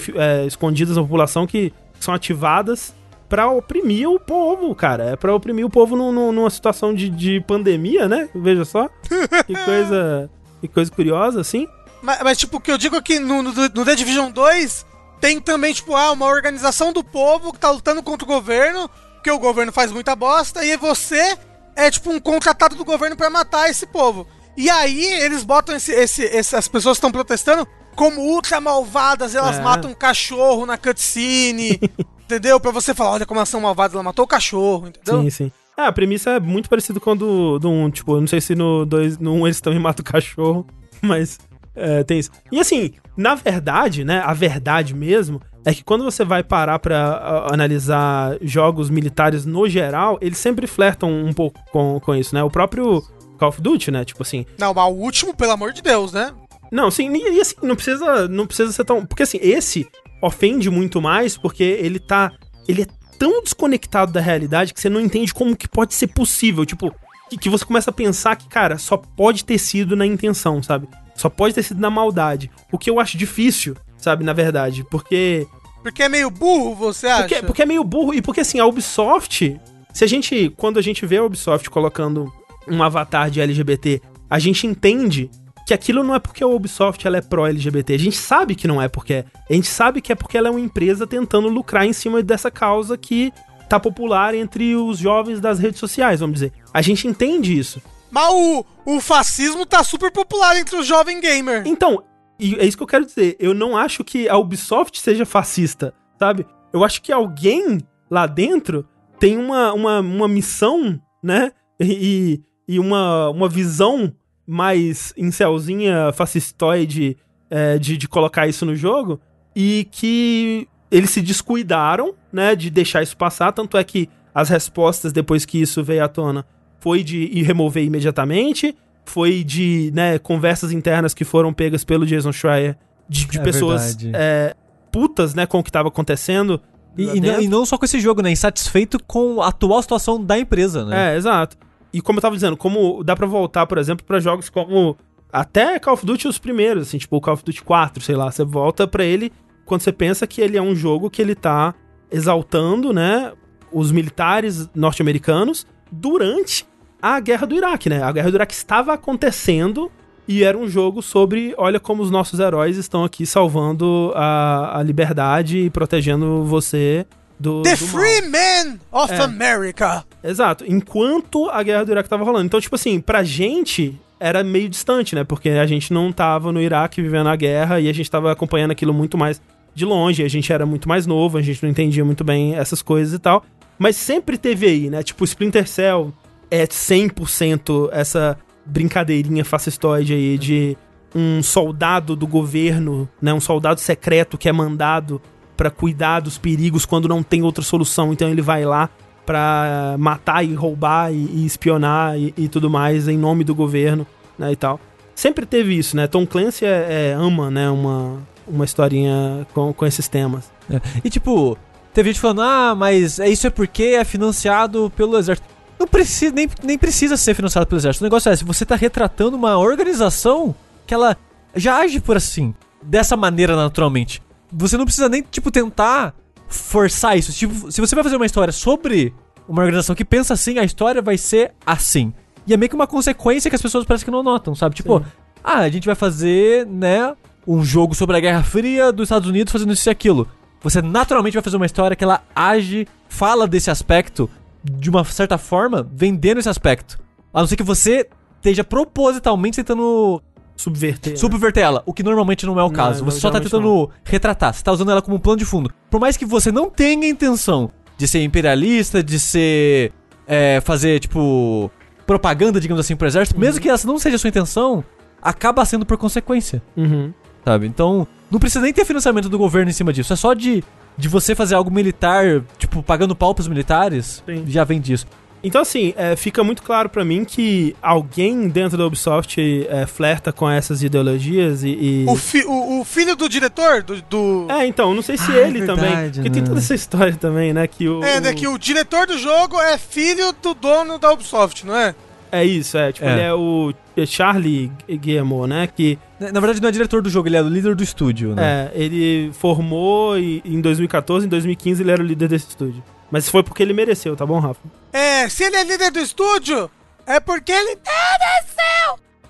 escondidas 0.47 0.97
na 0.97 1.03
população 1.03 1.45
que 1.47 1.73
são 1.99 2.15
ativadas 2.15 2.95
pra 3.29 3.49
oprimir 3.51 4.09
o 4.09 4.21
povo, 4.21 4.73
cara. 4.77 5.05
É 5.11 5.17
pra 5.17 5.35
oprimir 5.35 5.67
o 5.67 5.71
povo 5.71 5.97
num- 5.97 6.13
num- 6.13 6.31
numa 6.33 6.51
situação 6.51 6.95
de, 6.95 7.09
de 7.09 7.41
pandemia, 7.41 8.09
né? 8.09 8.29
Veja 8.35 8.65
só. 8.65 8.89
Que 9.47 9.55
coisa. 9.65 10.31
Que 10.61 10.69
coisa 10.69 10.91
curiosa, 10.93 11.41
assim. 11.41 11.67
Mas, 12.03 12.21
mas, 12.23 12.39
tipo, 12.39 12.57
o 12.57 12.61
que 12.61 12.71
eu 12.71 12.79
digo 12.79 12.97
aqui 12.97 13.19
no, 13.19 13.43
no, 13.43 13.53
no 13.53 13.85
The 13.85 13.95
Division 13.95 14.31
2 14.31 14.87
tem 15.21 15.41
também, 15.41 15.73
tipo, 15.73 15.95
ah, 15.95 16.11
uma 16.13 16.27
organização 16.27 16.93
do 16.93 17.05
povo 17.05 17.53
que 17.53 17.59
tá 17.61 17.71
lutando 17.71 18.03
contra 18.03 18.25
o 18.25 18.29
governo, 18.29 18.91
porque 19.15 19.31
o 19.31 19.39
governo 19.39 19.71
faz 19.73 19.93
muita 19.93 20.17
bosta, 20.17 20.65
e 20.65 20.77
você 20.77 21.39
é, 21.77 21.91
tipo, 21.91 22.11
um 22.11 22.19
contratado 22.21 22.75
do 22.75 22.85
governo 22.85 23.17
pra 23.17 23.31
matar 23.31 23.71
esse 23.71 23.87
povo. 23.87 24.27
E 24.57 24.69
aí 24.69 25.05
eles 25.23 25.45
botam 25.45 25.75
esse, 25.77 25.93
esse, 25.93 26.23
esse- 26.25 26.57
as 26.57 26.67
pessoas 26.69 26.97
que 26.97 26.99
estão 26.99 27.13
protestando 27.13 27.67
como 27.95 28.21
ultra 28.21 28.61
malvadas, 28.61 29.35
elas 29.35 29.59
É. 29.59 29.63
matam 29.63 29.91
um 29.91 29.95
cachorro 29.95 30.67
na 30.67 30.77
cutscene, 30.77 31.79
entendeu? 32.25 32.59
Pra 32.59 32.71
você 32.73 32.93
falar, 32.95 33.13
olha 33.13 33.27
como 33.27 33.39
elas 33.39 33.49
são 33.49 33.61
malvadas, 33.61 33.95
ela 33.95 34.03
matou 34.03 34.25
o 34.25 34.29
cachorro, 34.29 34.89
entendeu? 34.89 35.23
Sim, 35.23 35.31
sim. 35.31 35.53
É, 35.79 35.87
a 35.87 35.93
premissa 35.93 36.31
é 36.33 36.41
muito 36.41 36.69
parecida 36.69 36.99
com 37.01 37.13
a 37.13 37.15
do, 37.15 37.59
do 37.59 37.71
1. 37.71 37.91
Tipo, 37.93 38.17
eu 38.17 38.21
não 38.21 38.27
sei 38.29 38.41
se 38.41 38.55
no 38.55 38.85
2, 38.85 39.19
no 39.19 39.33
1 39.35 39.47
eles 39.47 39.61
também 39.61 39.79
matam 39.79 40.03
o 40.03 40.13
cachorro, 40.13 40.67
mas 41.01 41.39
é, 41.75 42.03
tem 42.05 42.19
isso. 42.19 42.31
E 42.51 42.59
assim, 42.61 42.93
na 43.17 43.35
verdade, 43.35 44.05
né, 44.05 44.21
a 44.25 44.33
verdade 44.35 44.95
mesmo 44.95 45.41
é 45.65 45.73
que 45.73 45.83
quando 45.85 46.05
você 46.05 46.25
vai 46.25 46.43
parar 46.43 46.79
pra 46.79 46.99
a- 46.99 47.55
analisar 47.55 48.37
jogos 48.43 48.91
militares 48.91 49.47
no 49.47 49.69
geral, 49.69 50.19
eles 50.21 50.39
sempre 50.39 50.67
flertam 50.67 51.11
um 51.11 51.33
pouco 51.33 51.61
com, 51.71 52.01
com 52.01 52.15
isso, 52.15 52.35
né? 52.35 52.43
O 52.43 52.51
próprio 52.51 53.01
Call 53.39 53.49
of 53.49 53.61
Duty, 53.61 53.91
né? 53.91 54.05
Tipo 54.05 54.23
assim, 54.23 54.45
Não, 54.59 54.75
mas 54.75 54.85
o 54.93 54.97
último, 54.97 55.35
pelo 55.35 55.53
amor 55.53 55.73
de 55.73 55.81
Deus, 55.83 56.13
né? 56.13 56.33
não, 56.71 56.91
sim, 56.91 57.13
e, 57.15 57.37
e 57.37 57.41
assim, 57.41 57.55
não 57.63 57.75
precisa, 57.77 58.27
não 58.29 58.47
precisa 58.47 58.73
ser 58.73 58.85
tão. 58.85 59.05
Porque 59.07 59.23
assim, 59.23 59.39
esse 59.43 59.87
ofende 60.23 60.71
muito 60.71 61.01
mais 61.03 61.37
porque 61.37 61.63
ele 61.63 61.99
tá. 61.99 62.33
Ele 62.67 62.83
é 62.83 62.87
tão 63.19 63.43
desconectado 63.43 64.11
da 64.13 64.21
realidade 64.21 64.73
que 64.75 64.81
você 64.81 64.89
não 64.89 65.01
entende 65.01 65.33
como 65.35 65.57
que 65.57 65.69
pode 65.69 65.95
ser 65.95 66.09
possível. 66.09 66.65
Tipo, 66.65 66.93
que, 67.29 67.37
que 67.37 67.49
você 67.51 67.65
começa 67.65 67.91
a 67.91 67.93
pensar 67.93 68.37
que, 68.37 68.49
cara, 68.49 68.79
só 68.79 68.97
pode 68.97 69.45
ter 69.45 69.59
sido 69.59 69.95
na 69.95 70.05
intenção, 70.07 70.63
sabe? 70.63 70.89
Só 71.15 71.29
pode 71.29 71.55
ter 71.55 71.63
sido 71.63 71.81
na 71.81 71.91
maldade. 71.91 72.51
O 72.71 72.79
que 72.79 72.91
eu 72.91 72.99
acho 72.99 73.17
difícil, 73.17 73.77
sabe, 73.97 74.25
na 74.25 74.33
verdade. 74.33 74.85
Porque. 74.91 75.47
Porque 75.83 76.03
é 76.03 76.09
meio 76.09 76.31
burro, 76.31 76.75
você 76.75 77.09
acha? 77.09 77.29
Porque, 77.29 77.47
porque 77.47 77.63
é 77.63 77.67
meio 77.67 77.85
burro. 77.85 78.15
E 78.15 78.23
porque 78.23 78.41
assim, 78.41 78.59
a 78.59 78.67
Ubisoft. 78.67 79.61
Se 79.93 80.05
a 80.05 80.07
gente. 80.07 80.53
Quando 80.57 80.79
a 80.79 80.83
gente 80.83 81.05
vê 81.05 81.19
a 81.19 81.25
Ubisoft 81.25 81.69
colocando 81.71 82.33
um 82.69 82.83
avatar 82.83 83.31
de 83.31 83.41
LGBT, 83.41 84.01
a 84.31 84.39
gente 84.39 84.67
entende 84.67 85.31
que 85.67 85.75
aquilo 85.75 86.03
não 86.03 86.15
é 86.15 86.19
porque 86.19 86.43
a 86.43 86.47
Ubisoft 86.47 87.07
ela 87.07 87.19
é 87.19 87.21
pró-LGBT. 87.21 87.95
A 87.95 87.99
gente 87.99 88.17
sabe 88.17 88.55
que 88.55 88.67
não 88.67 88.81
é 88.81 88.89
porque 88.89 89.15
é. 89.15 89.25
A 89.49 89.53
gente 89.53 89.69
sabe 89.69 90.01
que 90.01 90.13
é 90.13 90.15
porque 90.15 90.37
ela 90.37 90.49
é 90.49 90.51
uma 90.51 90.61
empresa 90.61 91.07
tentando 91.07 91.49
lucrar 91.49 91.87
em 91.87 91.93
cima 91.93 92.23
dessa 92.23 92.51
causa 92.51 92.97
que 92.97 93.33
tá 93.69 93.81
popular 93.81 94.35
entre 94.35 94.77
os 94.77 94.99
jovens 94.99 95.41
das 95.41 95.59
redes 95.59 95.81
sociais, 95.81 96.21
vamos 96.21 96.35
dizer. 96.35 96.53
A 96.75 96.83
gente 96.83 97.09
entende 97.09 97.59
isso. 97.59 97.81
Mas 98.13 98.31
o, 98.31 98.65
o 98.85 99.01
fascismo 99.01 99.65
tá 99.65 99.83
super 99.83 100.13
popular 100.13 100.55
entre 100.59 100.77
o 100.77 100.83
jovem 100.83 101.19
gamer. 101.19 101.63
Então, 101.67 102.05
E 102.39 102.55
é 102.57 102.67
isso 102.67 102.77
que 102.77 102.83
eu 102.83 102.87
quero 102.87 103.07
dizer. 103.07 103.37
Eu 103.41 103.55
não 103.55 103.75
acho 103.75 104.05
que 104.05 104.29
a 104.29 104.37
Ubisoft 104.37 105.01
seja 105.01 105.25
fascista, 105.25 105.95
sabe? 106.19 106.47
Eu 106.73 106.85
acho 106.85 107.01
que 107.01 107.11
alguém 107.11 107.79
lá 108.11 108.27
dentro 108.27 108.87
tem 109.19 109.39
uma, 109.39 109.73
uma, 109.73 110.01
uma 110.01 110.29
missão, 110.29 111.01
né? 111.23 111.53
E, 111.81 112.43
e 112.69 112.79
uma, 112.79 113.31
uma 113.31 113.49
visão 113.49 114.13
mais 114.47 115.15
incelzinha, 115.17 116.13
fascistoide 116.13 117.17
é, 117.49 117.79
de, 117.79 117.97
de 117.97 118.07
colocar 118.07 118.47
isso 118.47 118.67
no 118.67 118.77
jogo. 118.77 119.21
E 119.57 119.89
que 119.91 120.69
eles 120.91 121.11
se 121.11 121.23
descuidaram, 121.23 122.15
né? 122.31 122.55
De 122.55 122.69
deixar 122.69 123.03
isso 123.03 123.17
passar. 123.17 123.53
Tanto 123.53 123.79
é 123.79 123.85
que 123.85 124.09
as 124.35 124.51
respostas 124.51 125.13
depois 125.13 125.47
que 125.47 125.63
isso 125.63 125.83
veio 125.83 126.05
à 126.05 126.09
tona 126.09 126.45
foi 126.83 127.05
de 127.05 127.31
ir 127.33 127.43
remover 127.45 127.85
imediatamente, 127.85 128.77
foi 129.05 129.45
de 129.45 129.93
né, 129.95 130.19
conversas 130.19 130.73
internas 130.73 131.15
que 131.15 131.25
foram 131.25 131.53
pegas 131.53 131.85
pelo 131.85 132.05
Jason 132.05 132.33
Schreier 132.33 132.77
de, 133.09 133.25
de 133.25 133.39
É 133.39 133.41
pessoas 133.41 133.97
é, 134.13 134.57
putas 134.91 135.33
né, 135.33 135.47
com 135.47 135.61
o 135.61 135.63
que 135.63 135.71
estava 135.71 135.87
acontecendo. 135.87 136.61
E, 136.99 137.05
e 137.05 137.21
não, 137.21 137.41
e 137.41 137.47
não 137.47 137.65
só 137.65 137.79
com 137.79 137.85
esse 137.85 138.01
jogo, 138.01 138.21
né? 138.21 138.33
Insatisfeito 138.33 138.99
com 139.07 139.41
a 139.41 139.49
atual 139.49 139.81
situação 139.81 140.23
da 140.23 140.37
empresa, 140.37 140.85
né? 140.85 141.15
É, 141.15 141.17
exato. 141.17 141.57
E 141.93 142.03
como 142.03 142.19
eu 142.19 142.23
tava 142.23 142.35
dizendo, 142.35 142.57
como 142.57 143.05
dá 143.05 143.15
pra 143.15 143.29
voltar, 143.29 143.65
por 143.67 143.79
exemplo, 143.79 144.05
pra 144.05 144.19
jogos 144.19 144.51
como 144.51 144.97
até 145.33 145.79
Call 145.79 145.95
of 145.95 146.05
Duty 146.05 146.27
os 146.27 146.39
primeiros, 146.39 146.89
assim, 146.89 146.99
tipo 146.99 147.17
o 147.17 147.21
Call 147.21 147.35
of 147.35 147.45
Duty 147.45 147.63
4, 147.63 148.03
sei 148.03 148.17
lá, 148.17 148.29
você 148.29 148.45
volta 148.45 148.89
pra 148.89 149.05
ele 149.05 149.33
quando 149.65 149.83
você 149.83 149.93
pensa 149.93 150.27
que 150.27 150.41
ele 150.41 150.57
é 150.57 150.63
um 150.63 150.75
jogo 150.75 151.09
que 151.09 151.23
ele 151.23 151.37
tá 151.37 151.75
exaltando, 152.11 152.93
né, 152.93 153.33
os 153.73 153.93
militares 153.93 154.69
norte-americanos 154.75 155.65
durante 155.93 156.67
a 157.03 157.19
guerra 157.21 157.47
do 157.47 157.57
Iraque, 157.57 157.91
né? 157.91 158.03
A 158.03 158.13
guerra 158.13 158.31
do 158.31 158.37
Iraque 158.37 158.55
estava 158.55 158.95
acontecendo 158.95 159.91
e 160.27 160.45
era 160.45 160.57
um 160.57 160.69
jogo 160.69 161.03
sobre, 161.03 161.53
olha 161.59 161.81
como 161.81 162.01
os 162.03 162.11
nossos 162.11 162.39
heróis 162.39 162.77
estão 162.77 163.03
aqui 163.05 163.27
salvando 163.27 164.13
a, 164.15 164.79
a 164.79 164.83
liberdade 164.85 165.59
e 165.59 165.69
protegendo 165.71 166.45
você 166.45 167.05
do, 167.41 167.63
The 167.63 167.75
do. 167.75 167.87
Free 167.89 168.23
Men 168.29 168.79
of 168.93 169.13
É. 169.13 169.19
America. 169.21 170.05
Exato. 170.23 170.65
Enquanto 170.67 171.51
a 171.51 171.61
guerra 171.65 171.85
do 171.85 171.91
Iraque 171.91 172.09
tava 172.09 172.23
rolando. 172.25 172.47
Então, 172.47 172.61
tipo 172.61 172.77
assim, 172.77 173.01
pra 173.01 173.25
gente 173.25 173.99
era 174.21 174.45
meio 174.45 174.69
distante, 174.69 175.17
né? 175.17 175.25
Porque 175.25 175.49
a 175.49 175.67
gente 175.67 175.93
não 175.93 176.13
tava 176.13 176.53
no 176.53 176.61
Iraque 176.63 177.03
vivendo 177.03 177.27
a 177.29 177.35
guerra 177.35 177.81
e 177.81 177.89
a 177.89 177.93
gente 177.93 178.09
tava 178.09 178.31
acompanhando 178.31 178.71
aquilo 178.71 178.95
muito 178.95 179.19
mais 179.19 179.43
de 179.75 179.85
longe. 179.85 180.23
A 180.23 180.29
gente 180.29 180.53
era 180.53 180.65
muito 180.65 180.89
mais 180.89 181.05
novo, 181.05 181.37
a 181.37 181.43
gente 181.43 181.61
não 181.65 181.69
entendia 181.71 182.05
muito 182.05 182.23
bem 182.23 182.55
essas 182.55 182.81
coisas 182.81 183.13
e 183.13 183.19
tal. 183.19 183.45
Mas 183.77 183.97
sempre 183.97 184.39
teve 184.39 184.67
aí, 184.67 184.89
né? 184.89 185.03
Tipo, 185.03 185.25
Splinter 185.25 185.67
Cell 185.67 186.13
é 186.53 186.67
100% 186.67 187.89
essa 187.93 188.37
brincadeirinha 188.67 189.43
fascistoide 189.43 190.13
aí 190.13 190.37
de 190.37 190.77
um 191.15 191.43
soldado 191.43 192.15
do 192.15 192.27
governo, 192.27 193.09
né? 193.23 193.33
Um 193.33 193.41
soldado 193.41 193.81
secreto 193.81 194.37
que 194.37 194.51
é 194.51 194.53
mandado 194.53 195.19
pra 195.57 195.71
cuidar 195.71 196.21
dos 196.21 196.37
perigos 196.37 196.85
quando 196.85 197.09
não 197.09 197.23
tem 197.23 197.43
outra 197.43 197.65
solução. 197.65 198.13
Então 198.13 198.29
ele 198.29 198.43
vai 198.43 198.67
lá 198.67 198.91
pra 199.25 199.97
matar 199.99 200.45
e 200.45 200.53
roubar 200.53 201.11
e, 201.11 201.25
e 201.33 201.47
espionar 201.47 202.19
e, 202.19 202.35
e 202.37 202.49
tudo 202.49 202.69
mais 202.69 203.09
em 203.09 203.17
nome 203.17 203.45
do 203.45 203.55
governo, 203.55 204.07
né, 204.39 204.53
e 204.53 204.57
tal. 204.57 204.79
Sempre 205.15 205.47
teve 205.47 205.75
isso, 205.75 205.97
né? 205.97 206.07
Tom 206.07 206.27
Clancy 206.27 206.67
é, 206.67 207.13
é- 207.13 207.15
ama, 207.15 207.51
né, 207.51 207.71
uma, 207.71 208.19
uma 208.47 208.65
historinha 208.67 209.47
com, 209.55 209.73
com 209.73 209.87
esses 209.87 210.07
temas. 210.07 210.53
É. 210.71 210.81
E 211.03 211.09
tipo, 211.09 211.57
teve 211.95 212.11
gente 212.11 212.21
falando, 212.21 212.43
ah, 212.43 212.75
mas 212.77 213.19
é 213.19 213.29
isso 213.29 213.47
é 213.47 213.51
porque 213.51 213.85
é 213.85 214.05
financiado 214.05 214.93
pelo 214.95 215.17
exército. 215.17 215.49
Não 215.83 215.89
precisa, 215.89 216.33
nem, 216.33 216.49
nem 216.63 216.79
precisa 216.79 217.17
ser 217.17 217.35
financiado 217.35 217.67
pelo 217.67 217.81
exército. 217.81 218.05
O 218.05 218.07
negócio 218.07 218.31
é, 218.31 218.37
se 218.37 218.45
você 218.45 218.65
tá 218.65 218.77
retratando 218.77 219.37
uma 219.37 219.59
organização 219.59 220.55
que 220.87 220.95
ela 220.95 221.17
já 221.57 221.79
age 221.79 221.99
por 221.99 222.17
assim, 222.17 222.55
dessa 222.81 223.17
maneira 223.17 223.57
naturalmente. 223.57 224.23
Você 224.53 224.77
não 224.77 224.85
precisa 224.85 225.09
nem, 225.09 225.23
tipo, 225.23 225.51
tentar 225.51 226.15
forçar 226.47 227.19
isso. 227.19 227.33
Tipo, 227.33 227.73
se 227.73 227.81
você 227.81 227.97
vai 227.97 228.05
fazer 228.05 228.15
uma 228.15 228.27
história 228.27 228.53
sobre 228.53 229.13
uma 229.49 229.61
organização 229.61 229.97
que 229.97 230.05
pensa 230.05 230.35
assim, 230.35 230.57
a 230.57 230.63
história 230.63 231.03
vai 231.03 231.19
ser 231.19 231.53
assim. 231.67 232.15
E 232.47 232.55
é 232.55 232.57
meio 232.57 232.69
que 232.69 232.77
uma 232.77 232.87
consequência 232.87 233.51
que 233.51 233.57
as 233.57 233.63
pessoas 233.63 233.85
parecem 233.85 234.05
que 234.05 234.11
não 234.13 234.23
notam, 234.23 234.55
sabe? 234.55 234.77
Tipo, 234.77 235.01
Sim. 235.01 235.05
ah, 235.43 235.59
a 235.59 235.69
gente 235.69 235.87
vai 235.87 235.97
fazer, 235.97 236.65
né, 236.65 237.13
um 237.45 237.65
jogo 237.65 237.93
sobre 237.93 238.17
a 238.17 238.21
Guerra 238.21 238.45
Fria 238.45 238.93
dos 238.93 239.07
Estados 239.07 239.29
Unidos 239.29 239.53
fazendo 239.53 239.73
isso 239.73 239.89
e 239.89 239.91
aquilo. 239.91 240.29
Você 240.63 240.81
naturalmente 240.81 241.35
vai 241.35 241.43
fazer 241.43 241.57
uma 241.57 241.67
história 241.67 241.97
que 241.97 242.05
ela 242.05 242.23
age, 242.37 242.87
fala 243.09 243.49
desse 243.49 243.69
aspecto 243.69 244.31
de 244.65 244.91
uma 244.91 245.05
certa 245.05 245.39
forma, 245.39 245.89
vendendo 245.93 246.39
esse 246.39 246.49
aspecto. 246.49 246.99
A 247.33 247.41
não 247.41 247.47
ser 247.47 247.57
que 247.57 247.63
você 247.63 248.09
esteja 248.37 248.63
propositalmente 248.65 249.57
tentando 249.57 250.23
Subverter. 250.57 251.13
né? 251.15 251.19
subverter 251.19 251.63
ela, 251.65 251.83
o 251.87 251.93
que 251.93 252.03
normalmente 252.03 252.45
não 252.47 252.59
é 252.61 252.63
o 252.63 252.67
Não, 252.67 252.73
caso. 252.73 253.01
não, 253.05 253.11
Você 253.11 253.19
só 253.21 253.31
tá 253.31 253.41
tentando 253.41 253.91
retratar, 254.05 254.53
você 254.55 254.63
tá 254.63 254.71
usando 254.73 254.91
ela 254.91 255.03
como 255.03 255.17
um 255.17 255.21
plano 255.21 255.39
de 255.39 255.45
fundo. 255.45 255.71
Por 255.91 255.99
mais 256.01 256.17
que 256.17 256.25
você 256.27 256.53
não 256.53 256.69
tenha 256.71 257.09
intenção 257.09 257.71
de 257.97 258.07
ser 258.07 258.23
imperialista, 258.23 259.03
de 259.03 259.19
ser. 259.19 259.93
é, 260.27 260.61
fazer, 260.61 261.01
tipo. 261.01 261.71
propaganda, 262.07 262.61
digamos 262.61 262.85
assim, 262.85 262.95
pro 262.97 263.07
exército, 263.07 263.39
mesmo 263.41 263.61
que 263.61 263.69
essa 263.69 263.87
não 263.87 263.99
seja 263.99 264.17
a 264.17 264.19
sua 264.19 264.29
intenção, 264.29 264.85
acaba 265.21 265.65
sendo 265.65 265.87
por 265.87 265.97
consequência, 265.97 266.63
Uhum. 266.77 267.13
sabe? 267.45 267.67
Então, 267.67 268.07
não 268.31 268.39
precisa 268.39 268.61
nem 268.63 268.73
ter 268.73 268.85
financiamento 268.85 269.29
do 269.29 269.39
governo 269.39 269.71
em 269.71 269.73
cima 269.73 269.93
disso. 269.93 270.13
É 270.13 270.17
só 270.17 270.35
de, 270.35 270.63
de 270.97 271.09
você 271.09 271.35
fazer 271.35 271.55
algo 271.55 271.71
militar, 271.71 272.43
tipo, 272.59 272.83
pagando 272.83 273.15
pau 273.17 273.35
pros 273.35 273.49
militares, 273.49 274.23
Sim. 274.27 274.45
já 274.47 274.65
vem 274.65 274.81
disso. 274.81 275.07
Então, 275.45 275.61
assim, 275.61 275.93
é, 275.97 276.15
fica 276.15 276.45
muito 276.45 276.63
claro 276.63 276.89
pra 276.89 277.05
mim 277.05 277.25
que 277.25 277.75
alguém 277.83 278.47
dentro 278.49 278.79
da 278.79 278.87
Ubisoft 278.87 279.41
é, 279.69 279.87
flerta 279.87 280.33
com 280.33 280.49
essas 280.49 280.85
ideologias 280.85 281.65
e. 281.65 281.71
e- 281.71 282.05
O, 282.09 282.15
fi- 282.15 282.45
o- 282.47 282.81
o 282.81 282.85
filho 282.85 283.17
do 283.17 283.29
diretor, 283.29 283.83
do. 283.83 284.01
do- 284.03 284.47
É, 284.49 284.65
então, 284.67 284.95
não 284.95 285.03
sei 285.03 285.17
se 285.19 285.33
Ah, 285.33 285.39
é 285.39 285.49
ele 285.49 285.67
também. 285.67 285.85
verdade, 285.91 286.13
Porque 286.21 286.31
tem 286.31 286.43
né? 286.43 286.47
toda 286.49 286.61
essa 286.61 286.75
história 286.77 287.17
também, 287.17 287.53
né? 287.53 287.67
Que 287.67 287.89
o. 287.89 288.05
É, 288.05 288.21
né, 288.21 288.33
que 288.35 288.47
o 288.47 288.57
diretor 288.57 289.05
do 289.09 289.19
jogo 289.19 289.61
é 289.61 289.77
filho 289.77 290.33
do 290.41 290.55
dono 290.55 290.97
da 290.97 291.11
Ubisoft, 291.13 291.67
não 291.67 291.75
é? 291.77 291.93
É 292.33 292.43
isso, 292.45 292.79
é. 292.79 292.91
Tipo, 292.93 293.07
É. 293.07 293.13
ele 293.13 293.21
é 293.21 293.35
o 293.35 293.75
Charlie 294.07 294.73
Guillermo, 294.89 295.47
né? 295.47 295.67
Que 295.69 295.99
Na 296.19 296.41
verdade, 296.41 296.63
não 296.63 296.69
é 296.69 296.73
diretor 296.73 297.03
do 297.03 297.11
jogo, 297.11 297.29
ele 297.29 297.37
é 297.37 297.43
o 297.43 297.49
líder 297.49 297.75
do 297.75 297.83
estúdio, 297.85 298.35
né? 298.35 298.71
é, 298.75 298.83
ele 298.83 299.31
formou 299.35 300.19
e, 300.19 300.41
em 300.45 300.61
2014, 300.61 301.27
em 301.27 301.29
2015 301.29 301.83
ele 301.83 301.91
era 301.91 302.03
o 302.03 302.07
líder 302.07 302.29
desse 302.29 302.49
estúdio. 302.49 302.83
Mas 303.11 303.29
foi 303.29 303.43
porque 303.43 303.63
ele 303.63 303.75
mereceu, 303.75 304.17
tá 304.17 304.25
bom, 304.25 304.39
Rafa? 304.39 304.61
É, 304.93 305.29
se 305.29 305.45
ele 305.45 305.57
é 305.57 305.65
líder 305.65 305.91
do 305.91 305.99
estúdio, 305.99 306.71
é 307.07 307.21
porque 307.21 307.53
ele. 307.53 307.77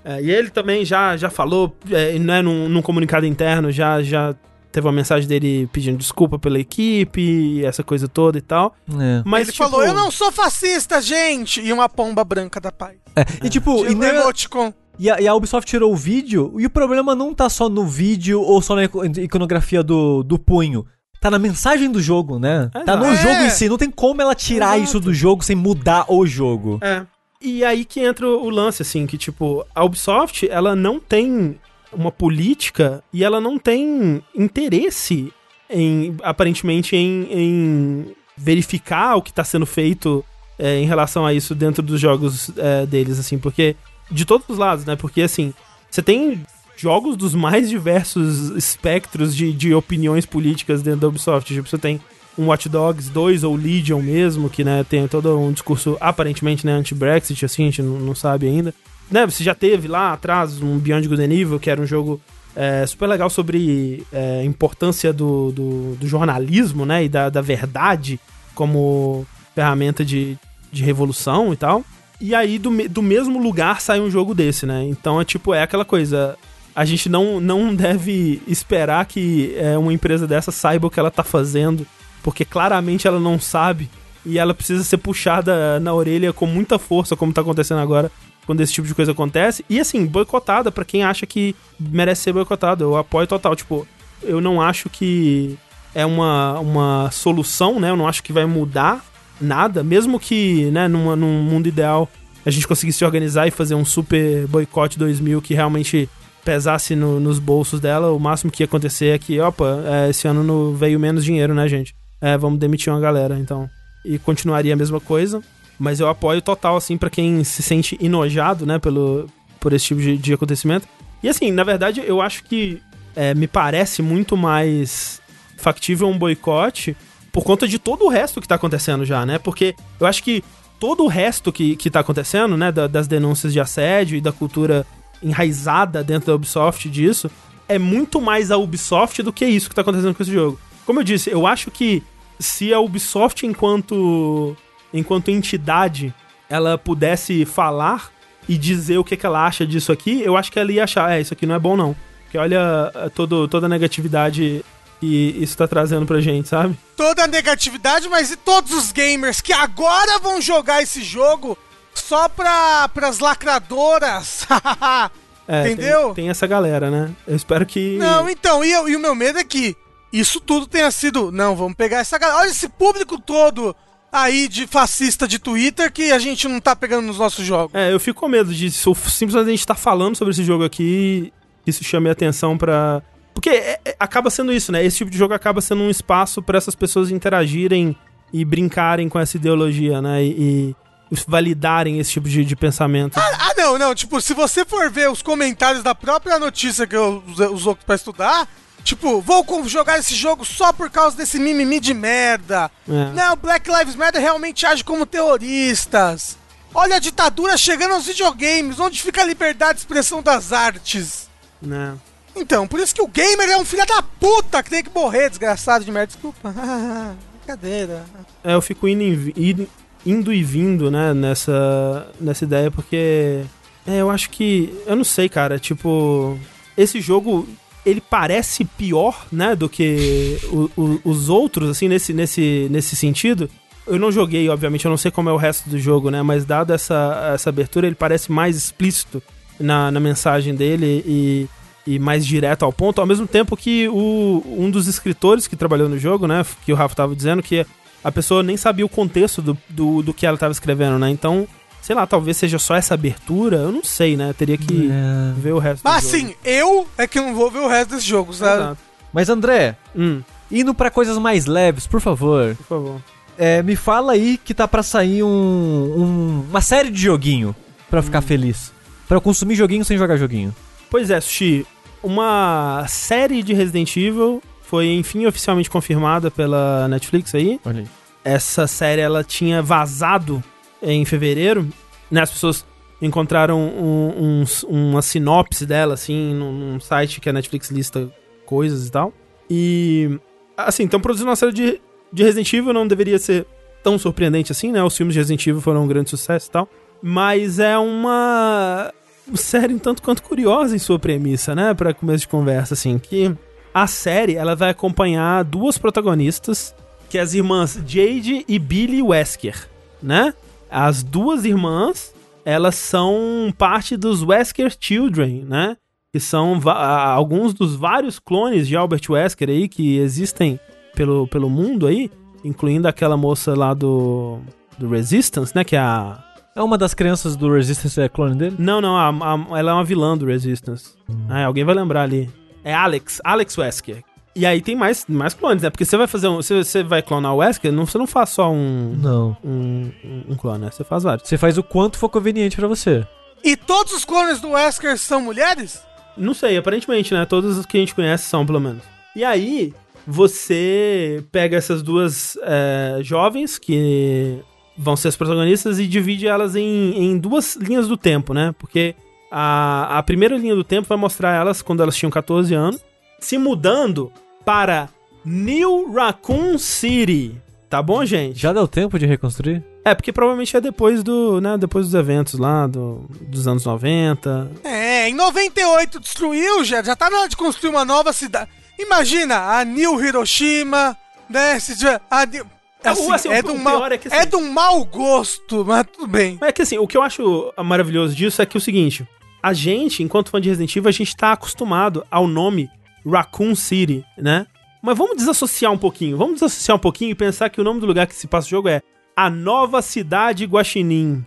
É, 0.05 0.21
e 0.21 0.31
ele 0.31 0.51
também 0.51 0.85
já, 0.85 1.17
já 1.17 1.31
falou, 1.31 1.77
é, 1.91 2.19
né, 2.19 2.43
num, 2.43 2.69
num 2.69 2.83
comunicado 2.83 3.25
interno, 3.25 3.71
já, 3.71 4.03
já 4.03 4.35
teve 4.73 4.87
uma 4.87 4.93
mensagem 4.93 5.29
dele 5.29 5.69
pedindo 5.73 5.99
desculpa 5.99 6.39
pela 6.39 6.59
equipe, 6.59 7.21
e 7.21 7.65
essa 7.65 7.83
coisa 7.85 8.09
toda 8.09 8.39
e 8.39 8.41
tal. 8.41 8.75
É. 8.99 9.23
Mas, 9.25 9.43
ele 9.49 9.53
tipo, 9.53 9.65
falou: 9.69 9.85
Eu 9.85 9.93
não 9.95 10.11
sou 10.11 10.33
fascista, 10.33 11.01
gente! 11.01 11.61
E 11.61 11.73
uma 11.73 11.89
pomba 11.89 12.25
branca 12.25 12.61
da 12.61 12.73
paz. 12.73 12.97
É, 13.15 13.25
E 13.47 13.51
tipo, 13.51 13.85
e, 13.87 13.95
nem- 13.95 14.09
emoticon. 14.11 14.73
e 14.99 15.11
a, 15.11 15.21
e 15.21 15.29
a 15.29 15.35
Ubisoft 15.35 15.69
tirou 15.69 15.93
o 15.93 15.97
vídeo, 15.97 16.55
e 16.59 16.67
o 16.67 16.71
problema 16.71 17.15
não 17.15 17.35
tá 17.35 17.49
só 17.49 17.69
no 17.69 17.85
vídeo 17.87 18.41
ou 18.41 18.61
só 18.63 18.75
na 18.75 18.85
ico- 18.85 19.05
iconografia 19.05 19.83
do, 19.83 20.23
do 20.23 20.39
punho. 20.39 20.87
Tá 21.21 21.31
na 21.31 21.39
mensagem 21.39 21.89
do 21.91 22.03
jogo, 22.03 22.39
né? 22.41 22.69
Tá 22.85 22.97
no 22.97 23.07
É. 23.07 23.17
jogo 23.17 23.43
em 23.45 23.51
si, 23.51 23.69
não 23.69 23.79
tem 23.79 23.89
como 23.91 24.21
ela 24.21 24.35
tirar 24.35 24.77
Exato. 24.77 24.83
isso 24.83 24.99
do 25.01 25.15
jogo 25.15 25.45
sem 25.45 25.55
mudar 25.55 26.05
o 26.09 26.27
jogo. 26.27 26.79
É. 26.83 27.07
E 27.41 27.65
aí 27.65 27.85
que 27.85 28.01
entra 28.01 28.27
o 28.29 28.49
lance, 28.51 28.83
assim, 28.83 29.07
que, 29.07 29.17
tipo, 29.19 29.65
a 29.75 29.85
Ubisoft, 29.85 30.49
ela 30.49 30.75
não 30.75 30.99
tem 30.99 31.59
uma 31.93 32.11
política 32.11 33.03
e 33.13 33.25
ela 33.25 33.41
não 33.41 33.59
tem 33.59 34.23
interesse 34.35 35.33
em, 35.69 36.17
aparentemente, 36.23 36.97
em, 36.97 37.29
em 37.31 38.07
verificar 38.37 39.17
o 39.17 39.23
que 39.23 39.33
tá 39.33 39.45
sendo 39.45 39.67
feito 39.67 40.25
é, 40.59 40.79
em 40.79 40.87
relação 40.87 41.25
a 41.25 41.33
isso 41.33 41.55
dentro 41.55 41.83
dos 41.83 42.01
jogos 42.01 42.51
é, 42.57 42.87
deles, 42.87 43.19
assim, 43.19 43.39
porque 43.39 43.77
de 44.11 44.25
todos 44.25 44.49
os 44.49 44.59
lados, 44.59 44.85
né? 44.85 44.95
Porque, 44.97 45.23
assim, 45.23 45.53
você 45.91 46.03
tem 46.03 46.45
jogos 46.77 47.17
dos 47.17 47.35
mais 47.35 47.69
diversos 47.69 48.51
espectros 48.51 49.35
de, 49.35 49.53
de 49.53 49.75
opiniões 49.75 50.27
políticas 50.27 50.83
dentro 50.83 51.01
da 51.01 51.09
Ubisoft. 51.09 51.53
Tipo, 51.53 51.69
você 51.69 51.79
tem 51.79 52.01
um 52.37 52.47
Watch 52.47 52.69
Dogs 52.69 53.11
2 53.11 53.45
ou 53.45 53.57
Legion 53.57 54.01
mesmo, 54.01 54.49
que 54.49 54.65
né, 54.65 54.85
tem 54.89 55.07
todo 55.07 55.39
um 55.39 55.53
discurso 55.53 55.97
aparentemente 56.01 56.67
né, 56.67 56.73
anti-Brexit, 56.73 57.45
assim, 57.45 57.63
a 57.63 57.67
gente 57.67 57.83
não, 57.83 57.99
não 57.99 58.15
sabe 58.15 58.47
ainda. 58.47 58.75
Né, 59.13 59.27
você 59.27 59.45
já 59.45 59.55
teve 59.55 59.87
lá 59.87 60.15
atrás 60.15 60.63
um 60.63 60.79
Beyond 60.79 61.07
Good 61.07 61.23
and 61.23 61.35
Evil, 61.35 61.61
que 61.61 61.69
era 61.69 61.81
um 61.81 61.87
jogo 61.87 62.19
é, 62.57 62.87
super 62.87 63.07
legal 63.07 63.29
sobre 63.29 64.07
é, 64.11 64.41
a 64.41 64.45
importância 64.45 65.13
do, 65.13 65.53
do, 65.53 65.97
do 65.97 66.09
jornalismo, 66.09 66.87
né, 66.87 67.05
e 67.05 67.09
da, 67.11 67.29
da 67.29 67.43
verdade 67.43 68.19
como 68.55 69.27
ferramenta 69.55 70.03
de, 70.03 70.39
de 70.73 70.83
revolução 70.83 71.53
e 71.53 71.57
tal. 71.57 71.85
E 72.21 72.35
aí, 72.35 72.59
do, 72.59 72.71
do 72.89 73.03
mesmo 73.03 73.39
lugar 73.39 73.81
sai 73.81 74.01
um 74.01 74.11
jogo 74.11 74.35
desse, 74.35 74.65
né? 74.65 74.85
Então 74.85 75.21
é 75.21 75.25
tipo, 75.25 75.53
é 75.53 75.63
aquela 75.63 75.85
coisa. 75.85 76.37
A 76.75 76.85
gente 76.85 77.09
não, 77.09 77.41
não 77.41 77.75
deve 77.77 78.41
esperar 78.47 79.05
que 79.07 79.55
é, 79.57 79.77
uma 79.77 79.93
empresa 79.93 80.27
dessa 80.27 80.51
saiba 80.51 80.87
o 80.87 80.91
que 80.91 81.01
ela 81.01 81.11
tá 81.11 81.25
fazendo, 81.25 81.87
porque 82.23 82.45
claramente 82.45 83.07
ela 83.07 83.21
não 83.21 83.39
sabe 83.39 83.91
e 84.25 84.39
ela 84.39 84.55
precisa 84.55 84.85
ser 84.85 84.99
puxada 84.99 85.81
na 85.81 85.93
orelha 85.93 86.33
com 86.33 86.47
muita 86.47 86.79
força, 86.79 87.17
como 87.17 87.33
tá 87.33 87.41
acontecendo 87.41 87.81
agora, 87.81 88.11
quando 88.47 88.61
esse 88.61 88.73
tipo 88.73 88.87
de 88.89 88.95
coisa 88.95 89.13
acontece. 89.13 89.65
E 89.69 89.79
assim, 89.81 90.05
boicotada 90.07 90.71
pra 90.73 90.85
quem 90.85 91.05
acha 91.05 91.27
que 91.27 91.55
merece 91.79 92.23
ser 92.23 92.33
boicotado. 92.33 92.85
Eu 92.85 92.97
apoio 92.97 93.27
total. 93.27 93.55
Tipo, 93.57 93.87
eu 94.23 94.41
não 94.41 94.61
acho 94.61 94.89
que 94.91 95.57
é 95.95 96.05
uma, 96.07 96.59
uma 96.61 97.11
solução, 97.13 97.79
né? 97.81 97.91
Eu 97.91 97.97
não 97.97 98.09
acho 98.09 98.23
que 98.23 98.33
vai 98.33 98.45
mudar 98.47 99.05
nada, 99.41 99.83
mesmo 99.83 100.21
que, 100.21 100.71
né, 100.71 100.87
numa, 100.87 101.17
num 101.17 101.43
mundo 101.43 101.67
ideal 101.69 102.09
a 102.47 102.51
gente 102.51 102.67
conseguisse 102.69 102.99
se 102.99 103.05
organizar 103.05 103.47
e 103.47 103.51
fazer 103.51 103.75
um 103.75 103.85
super 103.85 104.47
boicote 104.47 104.99
2000 104.99 105.41
que 105.43 105.55
realmente 105.55 106.09
pesasse 106.45 106.95
no- 106.97 107.21
nos 107.21 107.39
bolsos 107.39 107.79
dela, 107.81 108.13
o 108.13 108.19
máximo 108.19 108.51
que 108.51 108.63
ia 108.63 108.67
acontecer 108.67 109.07
é 109.15 109.19
que, 109.19 109.41
opa, 109.41 109.81
é, 109.87 110.11
esse 110.11 110.27
ano 110.27 110.43
no- 110.43 110.75
veio 110.75 110.99
menos 110.99 111.25
dinheiro, 111.25 111.55
né, 111.55 111.69
gente? 111.69 111.95
É, 112.21 112.37
vamos 112.39 112.59
demitir 112.59 112.93
uma 112.93 112.99
galera, 113.01 113.39
então. 113.39 113.69
E 114.05 114.19
continuaria 114.19 114.73
a 114.75 114.77
mesma 114.77 114.99
coisa, 115.01 115.41
mas 115.83 115.99
eu 116.01 116.09
apoio 116.09 116.41
total, 116.41 116.77
assim, 116.77 116.97
pra 116.97 117.11
quem 117.11 117.43
se 117.45 117.63
sente 117.63 117.99
enojado, 118.01 118.65
né, 118.65 118.79
pelo, 118.79 119.27
por 119.59 119.73
esse 119.73 119.87
tipo 119.87 120.01
de, 120.01 120.17
de 120.17 120.33
acontecimento. 120.33 120.87
E 121.23 121.29
assim, 121.29 121.51
na 121.51 121.65
verdade, 121.65 122.03
eu 122.07 122.21
acho 122.23 122.45
que 122.45 122.81
é, 123.17 123.35
me 123.35 123.47
parece 123.49 124.01
muito 124.01 124.37
mais 124.37 125.21
factível 125.59 126.09
um 126.09 126.17
boicote 126.17 126.97
por 127.33 127.43
conta 127.45 127.67
de 127.67 127.79
todo 127.79 128.05
o 128.05 128.09
resto 128.09 128.41
que 128.41 128.47
tá 128.49 128.55
acontecendo 128.55 129.05
já, 129.05 129.25
né? 129.27 129.39
Porque 129.39 129.75
eu 129.99 130.07
acho 130.07 130.23
que 130.23 130.45
todo 130.79 131.05
o 131.05 131.09
resto 131.09 131.53
que, 131.53 131.77
que 131.77 131.91
tá 131.91 132.01
acontecendo, 132.01 132.57
né, 132.57 132.71
da- 132.73 132.87
das 132.87 133.07
denúncias 133.09 133.53
de 133.53 133.59
assédio 133.61 134.17
e 134.17 134.21
da 134.21 134.33
cultura 134.33 134.87
enraizada 135.23 136.03
dentro 136.05 136.27
da 136.29 136.35
Ubisoft 136.35 136.89
disso, 136.91 137.31
é 137.69 137.79
muito 137.79 138.21
mais 138.21 138.51
a 138.51 138.57
Ubisoft 138.57 139.23
do 139.23 139.33
que 139.33 139.45
isso 139.47 139.69
que 139.69 139.75
tá 139.75 139.83
acontecendo 139.83 140.15
com 140.15 140.23
esse 140.23 140.33
jogo. 140.33 140.59
Como 140.85 141.01
eu 141.01 141.05
disse, 141.05 141.31
eu 141.31 141.47
acho 141.47 141.71
que 141.71 142.03
se 142.39 142.73
a 142.75 142.81
Ubisoft 142.81 143.47
enquanto 143.47 144.57
enquanto 144.93 145.31
entidade 145.31 146.13
ela 146.49 146.77
pudesse 146.77 147.45
falar 147.45 148.11
e 148.49 148.59
dizer 148.59 148.99
o 148.99 149.05
que, 149.05 149.17
que 149.17 149.25
ela 149.25 149.47
acha 149.47 149.67
disso 149.67 149.93
aqui, 149.93 150.21
eu 150.23 150.37
acho 150.37 150.51
que 150.51 150.59
ela 150.59 150.71
ia 150.73 150.85
achar, 150.85 151.13
é, 151.13 151.21
isso 151.21 151.33
aqui 151.33 151.47
não 151.47 151.55
é 151.55 151.59
bom 151.59 151.77
não. 151.77 151.97
Porque 152.25 152.37
olha 152.39 152.91
é, 152.95 153.09
todo, 153.09 153.47
toda 153.49 153.67
a 153.67 153.69
negatividade 153.69 154.65
que 155.01 155.37
isso 155.41 155.57
tá 155.57 155.67
trazendo 155.67 156.07
pra 156.07 156.21
gente, 156.21 156.49
sabe? 156.49 156.79
Toda 156.97 157.25
a 157.25 157.27
negatividade, 157.27 158.09
mas 158.09 158.31
e 158.31 158.37
todos 158.37 158.73
os 158.73 158.93
gamers 158.93 159.41
que 159.41 159.53
agora 159.53 160.19
vão 160.19 160.41
jogar 160.41 160.83
esse 160.83 161.03
jogo 161.03 161.57
só 161.95 162.29
pra, 162.29 162.89
pras 162.89 163.19
lacradoras? 163.19 164.47
É, 165.49 165.67
Entendeu? 165.73 166.07
Tem, 166.07 166.15
tem 166.15 166.29
essa 166.31 166.47
galera, 166.47 166.89
né? 166.89 167.11
Eu 167.27 167.35
espero 167.35 167.67
que. 167.67 167.97
Não, 167.99 168.31
então, 168.31 168.65
e, 168.65 168.71
eu- 168.71 168.89
e 168.89 168.95
o 168.95 169.01
meu 169.01 169.13
medo 169.13 169.41
é 169.41 169.45
que 169.45 169.77
isso 170.13 170.41
tudo 170.41 170.69
tenha 170.69 170.89
sido. 170.93 171.33
Não, 171.33 171.57
vamos 171.57 171.75
pegar 171.75 171.99
essa 171.99 172.17
galera. 172.17 172.39
Olha 172.43 172.49
esse 172.49 172.69
público 172.69 173.21
todo 173.21 173.75
aí 174.13 174.47
de 174.47 174.67
fascista 174.67 175.27
de 175.27 175.39
Twitter 175.39 175.91
que 175.91 176.13
a 176.13 176.19
gente 176.19 176.47
não 176.47 176.61
tá 176.61 176.77
pegando 176.77 177.07
nos 177.07 177.19
nossos 177.19 177.45
jogos. 177.45 177.75
É, 177.75 177.93
eu 177.93 177.99
fico 177.99 178.21
com 178.21 178.29
medo 178.29 178.53
de 178.55 178.71
se 178.71 178.89
o- 178.89 178.95
simplesmente 178.95 179.49
a 179.49 179.57
gente 179.57 179.67
tá 179.67 179.75
falando 179.75 180.15
sobre 180.17 180.33
esse 180.33 180.45
jogo 180.45 180.63
aqui, 180.65 181.33
isso 181.67 181.83
chame 181.83 182.09
a 182.09 182.13
atenção 182.13 182.59
pra. 182.59 183.03
Porque 183.35 183.49
é- 183.49 183.81
é- 183.85 183.97
acaba 183.99 184.29
sendo 184.29 184.53
isso, 184.53 184.71
né? 184.71 184.85
Esse 184.85 184.99
tipo 184.99 185.11
de 185.11 185.17
jogo 185.17 185.33
acaba 185.33 185.61
sendo 185.63 185.83
um 185.83 185.89
espaço 185.91 186.43
pra 186.43 186.59
essas 186.59 186.75
pessoas 186.75 187.11
interagirem 187.11 187.97
e 188.33 188.45
brincarem 188.45 189.09
com 189.09 189.19
essa 189.19 189.37
ideologia, 189.39 190.03
né? 190.03 190.23
E, 190.23 190.77
e 191.11 191.17
validarem 191.27 191.99
esse 191.99 192.13
tipo 192.13 192.29
de, 192.29 192.45
de 192.45 192.57
pensamento. 192.57 193.19
Ah, 193.19 193.53
não, 193.57 193.79
não. 193.79 193.95
Tipo, 193.95 194.21
se 194.21 194.35
você 194.35 194.65
for 194.65 194.91
ver 194.91 195.11
os 195.11 195.23
comentários 195.23 195.83
da 195.83 195.95
própria 195.95 196.39
notícia 196.39 196.87
que 196.87 196.97
eu 196.97 197.23
outros 197.39 197.85
pra 197.85 197.95
estudar, 197.95 198.49
tipo, 198.85 199.21
vou 199.21 199.45
jogar 199.69 199.99
esse 199.99 200.15
jogo 200.15 200.45
só 200.45 200.73
por 200.73 200.91
causa 200.91 201.17
desse 201.17 201.39
mimimi 201.39 201.79
de 201.81 201.95
merda. 201.95 202.71
É. 202.89 203.11
Não, 203.13 203.37
Black 203.37 203.71
Lives 203.71 203.95
Matter 203.97 204.21
realmente 204.21 204.67
age 204.67 204.83
como 204.85 205.07
terroristas. 205.07 206.37
Olha 206.75 206.97
a 206.97 207.01
ditadura 207.01 207.57
chegando 207.57 207.95
aos 207.95 208.07
videogames, 208.07 208.81
onde 208.81 209.03
fica 209.03 209.21
a 209.23 209.27
liberdade 209.27 209.75
de 209.75 209.81
expressão 209.81 210.23
das 210.23 210.53
artes. 210.53 211.29
Né? 211.61 211.95
Então, 212.35 212.67
por 212.67 212.81
isso 212.81 212.95
que 212.95 213.03
o 213.03 213.07
gamer 213.07 213.51
é 213.51 213.57
um 213.59 213.65
filho 213.65 213.85
da 213.87 214.03
puta 214.03 214.63
que 214.63 214.71
tem 214.71 214.83
que 214.83 214.91
morrer, 214.95 215.29
desgraçado 215.29 215.85
de 215.85 215.93
merda. 215.93 216.07
Desculpa. 216.09 216.55
Brincadeira. 217.45 218.05
É, 218.43 218.55
eu 218.55 218.63
fico 218.63 218.89
indo, 218.89 219.03
e 219.03 219.51
indo- 219.51 219.69
indo 220.07 220.33
e 220.33 220.43
vindo, 220.43 220.91
né, 220.91 221.13
nessa, 221.13 222.09
nessa 222.21 222.45
ideia, 222.45 222.71
porque. 222.71 223.45
É, 223.87 224.01
eu 224.01 224.11
acho 224.11 224.31
que. 224.31 224.73
Eu 224.87 224.97
não 224.97 225.05
sei, 225.05 225.29
cara. 225.29 225.59
Tipo. 225.59 226.39
Esse 226.77 227.01
jogo. 227.01 227.47
Ele 227.85 228.01
parece 228.01 228.65
pior, 228.65 229.27
né, 229.33 229.57
do 229.57 229.69
que 229.69 230.39
o- 230.53 230.71
o- 230.77 231.01
os 231.05 231.29
outros, 231.29 231.69
assim, 231.71 231.89
nesse, 231.89 232.13
nesse, 232.13 232.69
nesse 232.71 232.95
sentido. 232.95 233.49
Eu 233.87 233.99
não 233.99 234.13
joguei, 234.13 234.49
obviamente, 234.49 234.85
eu 234.85 234.91
não 234.91 234.97
sei 234.97 235.11
como 235.11 235.29
é 235.29 235.33
o 235.33 235.37
resto 235.37 235.69
do 235.69 235.79
jogo, 235.79 236.09
né, 236.11 236.23
mas 236.23 236.45
dado 236.45 236.73
essa, 236.73 237.33
essa 237.35 237.51
abertura, 237.51 237.87
ele 237.89 237.97
parece 237.97 238.31
mais 238.31 238.57
explícito 238.57 239.21
na, 239.59 239.91
na 239.91 239.99
mensagem 239.99 240.55
dele 240.55 241.03
e, 241.05 241.49
e 241.85 241.99
mais 241.99 242.25
direto 242.25 242.65
ao 242.65 242.73
ponto, 242.73 243.01
ao 243.01 243.07
mesmo 243.07 243.27
tempo 243.27 243.57
que 243.57 243.89
o, 243.89 244.45
um 244.47 244.71
dos 244.71 244.87
escritores 244.87 245.49
que 245.49 245.57
trabalhou 245.57 245.89
no 245.89 245.99
jogo, 245.99 246.29
né, 246.29 246.47
que 246.65 246.73
o 246.73 246.77
Rafa 246.77 246.95
tava 246.95 247.17
dizendo, 247.17 247.43
que 247.43 247.67
a 248.05 248.13
pessoa 248.13 248.43
nem 248.45 248.57
sabia 248.57 248.87
o 248.87 248.89
contexto 248.89 249.43
do, 249.43 249.59
do, 249.69 250.03
do 250.03 250.15
que 250.15 250.25
ela 250.27 250.39
tava 250.39 250.53
escrevendo, 250.53 250.97
né, 251.01 251.11
então, 251.11 251.49
sei 251.83 251.95
lá, 251.95 252.07
talvez 252.07 252.37
seja 252.39 252.59
só 252.59 252.75
essa 252.75 252.95
abertura, 252.95 253.57
eu 253.59 253.71
não 253.73 253.85
sei, 253.85 254.17
né, 254.17 254.33
teria 254.33 254.57
que 254.57 254.89
É. 254.91 255.35
ver 255.39 255.53
o 255.53 255.59
resto 255.59 255.83
Mas 255.85 256.05
do 256.05 256.11
jogo. 256.11 256.17
assim, 256.25 256.35
eu 256.45 256.87
é 256.97 257.07
que 257.07 257.21
não 257.21 257.35
vou 257.35 257.51
ver 257.51 257.59
o 257.59 257.69
resto 257.69 257.95
desse 257.97 258.07
jogo, 258.09 258.33
sabe? 258.33 258.63
Exato. 258.63 258.79
Mas 259.13 259.29
André, 259.29 259.77
Hum, 259.95 260.23
indo 260.51 260.73
pra 260.73 260.91
coisas 260.91 261.19
mais 261.19 261.45
leves, 261.45 261.87
por 261.87 262.01
favor. 262.01 262.55
por 262.57 262.65
favor. 262.67 263.01
É, 263.37 263.63
me 263.63 263.75
fala 263.77 264.13
aí 264.13 264.39
que 264.43 264.55
tá 264.55 264.67
pra 264.69 264.83
sair 264.83 265.23
um, 265.23 265.29
um- 265.29 266.45
uma 266.49 266.61
série 266.61 266.91
de 266.91 267.01
joguinho 267.03 267.55
pra 267.91 268.01
ficar 268.03 268.21
feliz. 268.23 268.73
Pra 269.09 269.17
eu 269.17 269.21
consumir 269.21 269.55
joguinho 269.55 269.85
sem 269.85 269.99
jogar 269.99 270.17
joguinho. 270.17 270.55
Pois 270.91 271.11
é, 271.11 271.21
Sushi, 271.21 271.67
uma 272.03 272.85
série 272.89 273.43
de 273.43 273.53
Resident 273.55 273.97
Evil 273.97 274.43
foi, 274.63 274.87
enfim, 274.95 275.27
oficialmente 275.27 275.69
confirmada 275.71 276.31
pela 276.31 276.87
Netflix 276.89 277.35
aí. 277.35 277.59
Olha 277.65 277.81
aí. 277.81 277.87
essa 278.25 278.67
série 278.69 279.01
ela 279.01 279.25
tinha 279.25 279.61
vazado 279.61 280.43
em 280.83 281.05
fevereiro, 281.05 281.69
né? 282.11 282.21
As 282.23 282.31
pessoas 282.31 282.65
encontraram 283.01 283.59
um- 283.59 284.43
um- 284.69 284.91
uma 284.91 285.03
sinopse 285.03 285.67
dela, 285.67 285.95
assim, 285.95 286.35
num, 286.35 286.79
site 286.81 287.21
que 287.21 287.29
a 287.29 287.33
Netflix 287.33 287.71
lista 287.71 288.09
coisas 288.47 288.87
e 288.87 288.91
tal. 288.91 289.13
E, 289.51 290.19
assim, 290.57 290.85
estão 290.85 291.01
produzindo 291.01 291.29
uma 291.31 291.37
série 291.37 291.53
de, 291.53 291.81
de 292.13 292.23
Resident 292.23 292.53
Evil, 292.53 292.73
não 292.73 292.87
deveria 292.87 293.19
ser 293.19 293.47
tão 293.83 293.99
surpreendente 293.99 294.53
assim, 294.53 294.71
né? 294.71 294.83
Os 294.85 294.97
filmes 294.97 295.15
de 295.15 295.21
Resident 295.21 295.45
Evil 295.47 295.61
foram 295.61 295.85
um 295.85 295.87
grande 295.89 296.11
sucesso 296.11 296.49
e 296.49 296.53
tal. 296.53 296.69
Mas 297.03 297.59
é 297.59 297.77
uma 297.77 298.93
série 299.35 299.75
um 299.75 299.79
tanto 299.79 300.03
quanto 300.03 300.23
curiosa 300.23 300.77
em 300.77 300.79
sua 300.79 300.99
premissa, 300.99 301.55
né? 301.55 301.75
Pra 301.75 301.93
começo 301.93 302.21
de 302.21 302.29
conversa, 302.29 302.75
assim, 302.75 302.99
que 302.99 303.35
a 303.75 303.87
série, 303.89 304.37
ela 304.37 304.55
vai 304.55 304.71
acompanhar 304.71 305.43
duas 305.43 305.77
protagonistas, 305.79 306.75
que 307.09 307.19
é 307.19 307.21
as 307.21 307.35
irmãs 307.35 307.75
Jade 307.87 308.45
e 308.47 308.59
Billy 308.59 309.03
Wesker, 309.03 309.69
né? 310.03 310.33
As 310.73 311.03
duas 311.03 311.45
irmãs, 311.45 312.15
elas 312.45 312.75
são 312.75 313.53
parte 313.59 313.97
dos 313.97 314.23
Wesker 314.23 314.75
Children, 314.81 315.45
né? 315.47 315.77
Que 316.13 316.19
são 316.19 316.59
alguns 316.67 317.55
dos 317.55 317.77
vários 317.77 318.19
clones 318.19 318.67
de 318.67 318.77
Albert 318.77 319.03
Wesker 319.11 319.49
aí 319.49 319.69
que 319.69 319.99
existem 319.99 320.59
pelo, 320.95 321.27
pelo 321.29 321.49
mundo 321.49 321.87
aí, 321.87 322.11
incluindo 322.45 322.89
aquela 322.89 323.17
moça 323.17 323.55
lá 323.57 323.73
do, 323.75 324.39
do 324.79 324.89
Resistance, 324.89 325.55
né? 325.55 325.63
Que 325.65 325.77
é 325.77 325.81
a. 325.81 326.23
É 326.55 326.63
uma 326.63 326.77
das 326.77 326.93
crianças 326.93 327.35
do 327.35 327.51
Resistance 327.51 327.99
é 327.99 328.09
clone 328.11 328.35
dele? 328.37 328.57
Não, 328.59 328.79
não, 328.81 328.95
a- 328.97 329.09
a- 329.09 329.59
ela 329.59 329.71
é 329.71 329.75
uma 329.75 329.85
vilã 329.85 330.17
do 330.19 330.27
Resistance. 330.27 330.93
Ah, 331.29 331.45
alguém 331.47 331.65
vai 331.65 331.75
lembrar 331.75 332.03
ali. 332.03 332.29
É 332.63 332.75
Alex, 332.75 333.21
Alex 333.25 333.57
Wesker. 333.57 334.03
E 334.35 334.47
aí 334.47 334.63
tem 334.63 334.75
mais, 334.75 335.05
mais 335.09 335.35
clones, 335.35 335.63
né? 335.63 335.69
Porque 335.71 335.85
você 335.85 335.97
vai 335.97 336.07
fazer 336.07 336.29
um. 336.29 336.41
Se 336.41 336.55
você 336.65 336.83
vai 336.83 337.03
clonar 337.03 337.35
o 337.35 337.39
Wesker, 337.39 337.71
não, 337.71 337.85
você 337.85 337.99
não 337.99 338.07
faz 338.07 338.31
só 338.31 338.51
um, 338.51 338.97
Não. 338.99 339.37
um, 339.45 339.91
um- 340.03 340.25
um 340.31 340.35
clone, 340.37 340.65
né? 340.65 340.71
Você 340.71 340.85
faz 340.85 341.03
vários. 341.03 341.29
Você 341.29 341.37
faz 341.37 341.59
o 341.59 341.63
quanto 341.63 341.99
for 341.99 342.09
conveniente 342.09 342.57
pra 342.57 342.67
você. 342.67 343.07
E 343.45 343.57
todos 343.57 343.93
os 343.93 344.05
clones 344.05 344.41
do 344.41 344.51
Wesker 344.53 344.97
são 344.99 345.21
mulheres? 345.21 345.83
Não 346.17 346.33
sei, 346.33 346.57
aparentemente, 346.57 347.13
né? 347.13 347.27
Todos 347.27 347.59
os 347.59 347.67
que 347.67 347.77
a 347.77 347.81
gente 347.81 347.95
conhece 347.95 348.25
são, 348.25 348.47
pelo 348.47 348.61
menos. 348.61 348.83
E 349.15 349.23
aí, 349.25 349.75
você 350.07 351.23
pega 351.31 351.57
essas 351.57 351.83
duas 351.83 352.37
é, 352.43 352.99
jovens 353.03 353.59
que 353.59 354.39
vão 354.77 354.97
ser 354.97 355.09
as 355.09 355.17
protagonistas 355.17 355.79
e 355.79 355.87
divide 355.87 356.27
elas 356.27 356.57
em, 356.57 356.95
em 356.97 357.19
duas 357.19 357.57
linhas 357.57 357.89
do 357.89 357.97
tempo, 357.97 358.33
né? 358.33 358.55
Porque 358.59 358.95
a, 359.31 359.99
a 359.99 360.03
primeira 360.03 360.37
linha 360.37 360.55
do 360.55 360.65
tempo 360.65 360.89
vai 360.89 360.97
mostrar 360.99 361.35
elas 361.35 361.61
quando 361.63 361.83
elas 361.83 361.97
tinham 361.97 362.11
14 362.11 362.55
anos, 362.55 362.83
se 363.25 363.39
mudando 363.39 364.13
para 364.45 364.89
New 365.25 365.93
Raccoon 365.93 366.59
City. 366.59 367.37
Tá 367.71 367.81
bom, 367.83 368.05
gente? 368.05 368.39
Já 368.39 368.53
deu 368.53 368.69
tempo 368.69 368.99
de 368.99 369.07
reconstruir? 369.07 369.65
É, 369.85 369.95
porque 369.95 370.13
provavelmente 370.13 370.57
é 370.57 370.61
depois 370.61 371.03
do, 371.03 371.41
né, 371.41 371.57
depois 371.59 371.87
dos 371.87 371.95
eventos 371.95 372.39
lá, 372.39 372.67
do, 372.67 373.05
dos 373.23 373.49
anos 373.49 373.65
90. 373.65 374.51
É, 374.63 375.09
em 375.09 375.15
98 375.15 375.99
destruiu, 375.99 376.63
já, 376.65 376.83
já 376.83 376.95
tá 376.95 377.09
na 377.11 377.21
hora 377.21 377.29
de 377.29 377.37
construir 377.37 377.71
uma 377.71 377.85
nova 377.85 378.13
cidade. 378.13 378.51
Imagina, 378.79 379.59
a 379.59 379.65
New 379.65 380.05
Hiroshima, 380.05 380.97
né? 381.29 381.59
Se 381.59 381.77
tiver, 381.77 382.01
a 382.11 382.27
New- 382.27 382.47
É, 382.85 382.89
assim, 382.91 383.13
assim, 383.13 383.29
é, 383.29 383.39
o- 383.41 383.43
de 383.43 383.51
o 383.51 383.55
um 383.55 383.59
mau, 383.59 383.77
pior 383.79 383.93
é 383.93 383.99
que, 383.99 384.09
é 384.09 384.19
assim- 384.19 384.29
de 384.29 384.37
um 384.37 384.53
mau 384.53 384.85
gosto, 384.85 385.65
mas 385.65 385.87
tudo 385.93 386.07
bem. 386.07 386.37
Mas 386.41 386.49
é 386.51 386.53
que 386.53 386.63
assim, 386.63 386.79
o 386.79 386.87
que 386.87 386.97
eu 386.97 387.03
acho 387.03 387.53
maravilhoso 387.65 388.15
disso 388.15 388.43
é 388.43 388.47
que 388.47 388.57
é 388.57 388.59
o 388.59 388.61
seguinte: 388.61 389.07
a 389.43 389.53
gente, 389.53 390.03
enquanto 390.03 390.31
fã 390.31 390.41
de 390.41 390.49
Resident 390.49 390.75
Evil, 390.77 390.89
a 390.89 390.93
gente 390.93 391.17
tá 391.17 391.33
acostumado 391.33 392.05
ao 392.11 392.27
nome 392.27 392.69
Raccoon 393.07 393.55
City, 393.55 394.05
né? 394.17 394.47
Mas 394.83 394.99
vamos 394.99 395.17
desassociar 395.17 395.73
um 395.73 395.79
pouquinho. 395.79 396.17
Vamos 396.17 396.35
desassociar 396.35 396.77
um 396.77 396.81
pouquinho 396.81 397.13
e 397.13 397.15
pensar 397.15 397.49
que 397.49 397.61
o 397.61 397.65
nome 397.65 397.81
do 397.81 397.87
lugar 397.87 398.07
que 398.07 398.15
se 398.15 398.27
passa 398.27 398.47
o 398.47 398.51
jogo 398.51 398.69
é 398.69 398.83
A 399.17 399.31
Nova 399.31 399.81
Cidade 399.81 400.45
Guaxinim. 400.45 401.25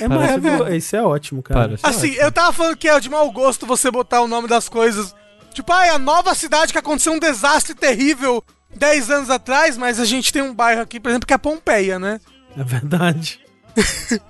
É 0.00 0.06
maravilhoso. 0.06 0.74
Isso 0.74 0.94
é 0.94 1.02
ótimo, 1.02 1.42
cara. 1.42 1.60
Parece. 1.60 1.86
Assim, 1.86 2.12
eu 2.14 2.30
tava 2.30 2.52
falando 2.52 2.76
que 2.76 2.88
é 2.88 3.00
de 3.00 3.08
mau 3.08 3.30
gosto 3.30 3.66
você 3.66 3.90
botar 3.90 4.20
o 4.20 4.28
nome 4.28 4.46
das 4.46 4.68
coisas. 4.68 5.14
Tipo, 5.54 5.72
ah, 5.72 5.86
é 5.86 5.90
a 5.90 5.98
nova 5.98 6.34
cidade 6.34 6.72
que 6.72 6.78
aconteceu 6.78 7.12
um 7.12 7.18
desastre 7.18 7.74
terrível 7.74 8.44
10 8.76 9.10
anos 9.10 9.30
atrás, 9.30 9.78
mas 9.78 9.98
a 9.98 10.04
gente 10.04 10.32
tem 10.32 10.42
um 10.42 10.54
bairro 10.54 10.82
aqui, 10.82 11.00
por 11.00 11.08
exemplo, 11.08 11.26
que 11.26 11.32
é 11.32 11.38
Pompeia, 11.38 11.98
né? 11.98 12.20
É 12.56 12.64
verdade. 12.64 13.40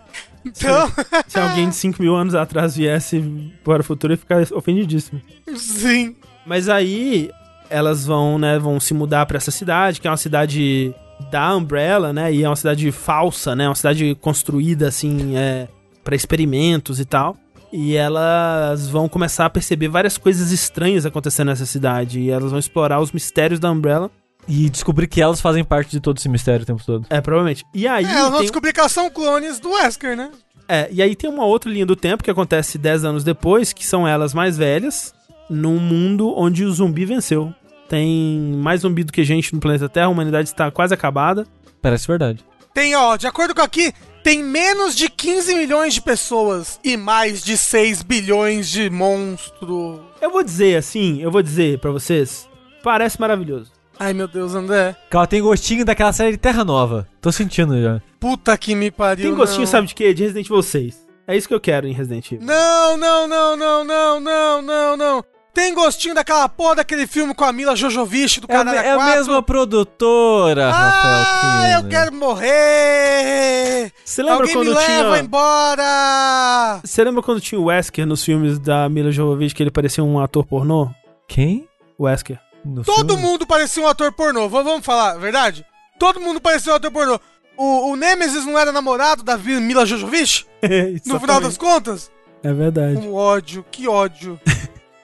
Então, 0.45 0.91
Se 1.27 1.39
alguém 1.39 1.69
de 1.69 1.75
5 1.75 2.01
mil 2.01 2.15
anos 2.17 2.35
atrás 2.35 2.77
viesse 2.77 3.53
para 3.63 3.81
o 3.81 3.85
futuro, 3.85 4.15
ia 4.15 4.17
ficar 4.17 4.41
ofendidíssimo. 4.53 5.21
sim. 5.57 6.17
Mas 6.49 6.69
aí 6.69 7.31
elas 7.69 8.07
vão, 8.07 8.39
né, 8.39 8.59
vão 8.59 8.81
se 8.81 8.95
mudar 8.95 9.27
pra 9.27 9.37
essa 9.37 9.51
cidade, 9.51 10.01
que 10.01 10.09
é 10.09 10.11
uma 10.11 10.17
cidade 10.17 10.95
da 11.31 11.55
Umbrella, 11.55 12.13
né? 12.13 12.33
E 12.33 12.43
é 12.43 12.49
uma 12.49 12.57
cidade 12.57 12.91
falsa, 12.91 13.55
né? 13.55 13.69
Uma 13.69 13.75
cidade 13.75 14.17
construída 14.21 14.89
assim, 14.89 15.37
é, 15.37 15.69
para 16.03 16.17
experimentos 16.17 16.99
e 16.99 17.05
tal. 17.05 17.37
E 17.71 17.95
elas 17.97 18.89
vão 18.89 19.09
começar 19.11 19.45
a 19.45 19.51
perceber 19.51 19.89
várias 19.89 20.17
coisas 20.17 20.51
estranhas 20.53 21.05
acontecendo 21.05 21.49
nessa 21.49 21.67
cidade. 21.67 22.19
E 22.19 22.31
elas 22.31 22.51
vão 22.51 22.59
explorar 22.59 22.99
os 23.01 23.13
mistérios 23.13 23.61
da 23.61 23.71
Umbrella. 23.71 24.11
E 24.47 24.71
descobrir 24.71 25.07
que 25.07 25.21
elas 25.21 25.43
fazem 25.43 25.63
parte 25.63 25.91
de 25.91 26.01
todo 26.01 26.17
esse 26.17 26.29
mistério 26.31 26.63
o 26.63 26.67
tempo 26.67 26.83
todo. 26.83 27.07
É, 27.11 27.21
provavelmente. 27.21 27.63
E 27.75 27.87
aí. 27.87 28.07
É, 28.07 28.09
elas 28.11 28.23
vão 28.23 28.33
tem- 28.39 28.41
descobrir 28.43 28.73
que 28.73 28.81
elas 28.81 28.93
são 28.93 29.11
clones 29.11 29.61
do 29.61 29.69
Wesker, 29.73 30.17
né? 30.17 30.31
É, 30.67 30.89
e 30.91 31.03
aí 31.03 31.15
tem 31.15 31.29
uma 31.29 31.45
outra 31.45 31.71
linha 31.71 31.85
do 31.85 31.95
tempo 31.95 32.23
que 32.25 32.31
acontece 32.31 32.79
10 32.79 33.05
anos 33.05 33.25
depois, 33.25 33.75
que 33.75 33.87
são 33.87 34.09
elas 34.09 34.33
mais 34.33 34.57
velhas, 34.57 35.13
num 35.49 35.79
mundo 35.79 36.33
onde 36.37 36.65
o 36.65 36.73
zumbi 36.73 37.05
venceu. 37.05 37.53
Tem 37.89 38.53
mais 38.57 38.83
zumbi 38.83 39.03
do 39.03 39.13
que 39.13 39.25
gente 39.25 39.55
no 39.55 39.61
planeta 39.61 39.89
Terra, 39.89 40.07
a 40.07 40.11
humanidade 40.11 40.49
está 40.49 40.71
quase 40.71 40.93
acabada. 40.93 41.47
Parece 41.81 42.07
verdade. 42.07 42.45
Tem, 42.75 42.95
ó, 42.95 43.17
de 43.17 43.27
acordo 43.27 43.55
com 43.55 43.63
aqui, 43.63 43.93
tem 44.23 44.43
menos 44.43 44.95
de 44.95 45.09
15 45.09 45.55
milhões 45.55 45.95
de 45.95 46.03
pessoas 46.03 46.79
e 46.85 46.97
mais 46.97 47.43
de 47.43 47.57
6 47.57 48.03
bilhões 48.03 48.69
de 48.69 48.91
monstros. 48.91 50.01
Eu 50.21 50.31
vou 50.31 50.43
dizer 50.43 50.77
assim, 50.77 51.21
eu 51.23 51.31
vou 51.31 51.43
dizer 51.43 51.79
pra 51.79 51.91
vocês, 51.91 52.49
parece 52.83 53.21
maravilhoso. 53.21 53.73
Ai, 53.99 54.13
meu 54.13 54.29
Deus, 54.29 54.55
André. 54.55 54.95
Ela 55.11 55.27
tem 55.27 55.43
gostinho 55.43 55.85
daquela 55.85 56.13
série 56.13 56.33
de 56.33 56.37
Terra 56.37 56.65
Nova. 56.65 57.09
Tô 57.21 57.33
sentindo 57.33 57.81
já. 57.83 58.01
Puta 58.21 58.57
que 58.57 58.75
me 58.75 58.91
pariu. 58.91 59.31
Tem 59.31 59.35
gostinho, 59.35 59.63
não. 59.63 59.67
sabe 59.67 59.89
de 59.89 59.95
quê? 59.95 60.15
De 60.15 60.23
Resident 60.23 60.47
Evil 60.47 60.63
6. 60.63 61.09
É 61.27 61.37
isso 61.37 61.49
que 61.49 61.55
eu 61.55 61.61
quero 61.61 61.87
em 61.89 61.93
Resident 61.93 62.31
Evil. 62.31 62.47
Não, 62.47 62.97
não, 62.97 63.27
não, 63.27 63.57
não, 63.57 63.85
não, 63.85 64.21
não, 64.21 64.63
não, 64.63 64.97
não. 64.97 65.25
Tem 65.59 65.75
gostinho 65.75 66.15
daquela 66.15 66.49
porra 66.49 66.77
daquele 66.77 67.05
filme 67.07 67.35
com 67.35 67.45
a 67.45 67.53
Mila 67.53 67.75
Jojovic 67.75 68.39
do 68.41 68.45
É, 68.49 68.55
Caralho 68.55 68.79
me- 68.81 68.87
é 68.87 68.91
a 68.93 68.99
mesma 69.17 69.43
produtora, 69.43 70.69
Ah, 70.69 70.71
Rafael. 71.71 71.81
eu 71.83 71.89
quero 71.89 72.13
morrer! 72.15 73.93
Você 74.05 74.23
lembra 74.23 74.39
Alguém 74.47 74.57
me 74.57 74.65
quando 74.67 74.77
leva 74.77 74.85
tinha... 75.15 75.19
embora! 75.19 76.81
Você 76.85 77.03
lembra 77.05 77.23
quando 77.23 77.41
tinha 77.41 77.61
o 77.61 77.65
Wesker 77.65 78.07
nos 78.07 78.25
filmes 78.25 78.59
da 78.59 78.89
Mila 78.89 79.11
Jovovich, 79.11 79.55
que 79.55 79.63
ele 79.63 79.71
parecia 79.71 80.03
um 80.05 80.21
ator 80.21 80.45
pornô? 80.45 80.91
Quem? 81.27 81.69
Wesker. 81.99 82.39
No 82.65 82.85
Todo 82.85 83.15
filme? 83.15 83.23
mundo 83.29 83.47
parecia 83.47 83.83
um 83.83 83.87
ator 83.89 84.13
pornô, 84.13 84.49
v- 84.49 84.63
vamos 84.63 84.85
falar, 84.85 85.15
verdade? 85.19 85.65
Todo 85.99 86.21
mundo 86.21 86.41
parecia 86.41 86.73
um 86.73 86.77
ator 86.77 86.91
pornô. 86.91 87.19
O, 87.57 87.91
o 87.91 87.97
Nemesis 87.97 88.45
não 88.47 88.57
era 88.59 88.71
namorado 88.71 89.23
da 89.25 89.37
Mila 89.37 89.85
Jojovic? 89.85 90.47
No 91.07 91.19
final 91.21 91.41
das 91.41 91.57
contas? 91.59 92.11
É 92.43 92.53
verdade. 92.53 92.97
Um 92.99 93.13
ódio, 93.15 93.65
que 93.69 93.89
ódio, 93.89 94.39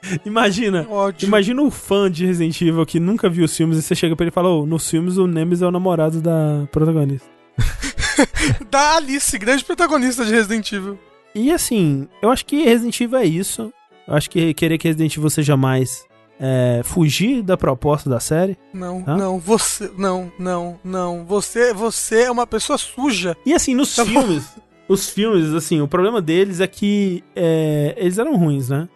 Imagina. 0.24 0.86
ódio. 0.88 1.26
Imagina 1.26 1.62
um 1.62 1.70
fã 1.70 2.10
de 2.10 2.26
Resident 2.26 2.60
Evil 2.60 2.84
que 2.86 2.98
nunca 3.00 3.28
viu 3.28 3.44
os 3.44 3.56
filmes 3.56 3.78
e 3.78 3.82
você 3.82 3.94
chega 3.94 4.14
pra 4.16 4.24
ele 4.24 4.30
e 4.30 4.34
fala: 4.34 4.48
Ô, 4.48 4.66
nos 4.66 4.88
filmes 4.88 5.16
o 5.16 5.26
Nemesis 5.26 5.62
é 5.62 5.66
o 5.66 5.70
namorado 5.70 6.20
da 6.20 6.66
protagonista. 6.70 7.26
Da 8.70 8.96
Alice, 8.96 9.36
grande 9.38 9.64
protagonista 9.64 10.24
de 10.24 10.32
Resident 10.32 10.70
Evil. 10.72 10.98
E 11.34 11.50
assim, 11.50 12.06
eu 12.22 12.30
acho 12.30 12.44
que 12.46 12.62
Resident 12.64 13.00
Evil 13.00 13.18
é 13.18 13.24
isso. 13.24 13.72
Eu 14.06 14.14
acho 14.14 14.30
que 14.30 14.52
querer 14.54 14.78
que 14.78 14.86
Resident 14.86 15.16
Evil 15.16 15.30
seja 15.30 15.56
mais 15.56 16.04
é, 16.38 16.80
fugir 16.84 17.42
da 17.42 17.56
proposta 17.56 18.08
da 18.08 18.20
série. 18.20 18.56
Não, 18.72 19.02
Hã? 19.06 19.16
não, 19.16 19.38
você, 19.40 19.90
não, 19.96 20.30
não, 20.38 20.78
não. 20.84 21.24
Você, 21.24 21.72
você 21.72 22.24
é 22.24 22.30
uma 22.30 22.46
pessoa 22.46 22.78
suja. 22.78 23.36
E 23.44 23.52
assim, 23.54 23.74
nos 23.74 23.96
Tá 23.96 24.04
bom. 24.04 24.10
filmes, 24.12 24.44
os 24.88 25.08
filmes, 25.08 25.52
assim, 25.54 25.80
o 25.80 25.88
problema 25.88 26.20
deles 26.20 26.60
é 26.60 26.66
que 26.66 27.24
é, 27.34 27.94
eles 27.96 28.18
eram 28.18 28.36
ruins, 28.36 28.68
né? 28.68 28.88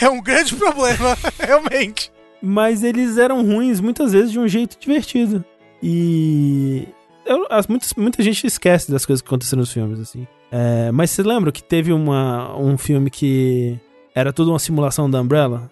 É 0.00 0.08
um 0.08 0.22
grande 0.22 0.54
problema, 0.56 1.16
realmente. 1.38 2.12
Mas 2.42 2.82
eles 2.82 3.18
eram 3.18 3.44
ruins 3.44 3.80
muitas 3.80 4.12
vezes 4.12 4.32
de 4.32 4.38
um 4.38 4.48
jeito 4.48 4.76
divertido. 4.78 5.44
E. 5.82 6.88
Eu, 7.26 7.46
as, 7.50 7.66
muitas, 7.66 7.92
muita 7.94 8.22
gente 8.22 8.46
esquece 8.46 8.90
das 8.90 9.04
coisas 9.04 9.20
que 9.22 9.28
aconteceram 9.28 9.60
nos 9.60 9.72
filmes, 9.72 10.00
assim. 10.00 10.26
É, 10.50 10.90
mas 10.90 11.10
você 11.10 11.22
lembra 11.22 11.52
que 11.52 11.62
teve 11.62 11.92
uma, 11.92 12.56
um 12.56 12.76
filme 12.76 13.08
que 13.10 13.78
era 14.14 14.32
tudo 14.32 14.50
uma 14.50 14.58
simulação 14.58 15.08
da 15.08 15.20
Umbrella? 15.20 15.70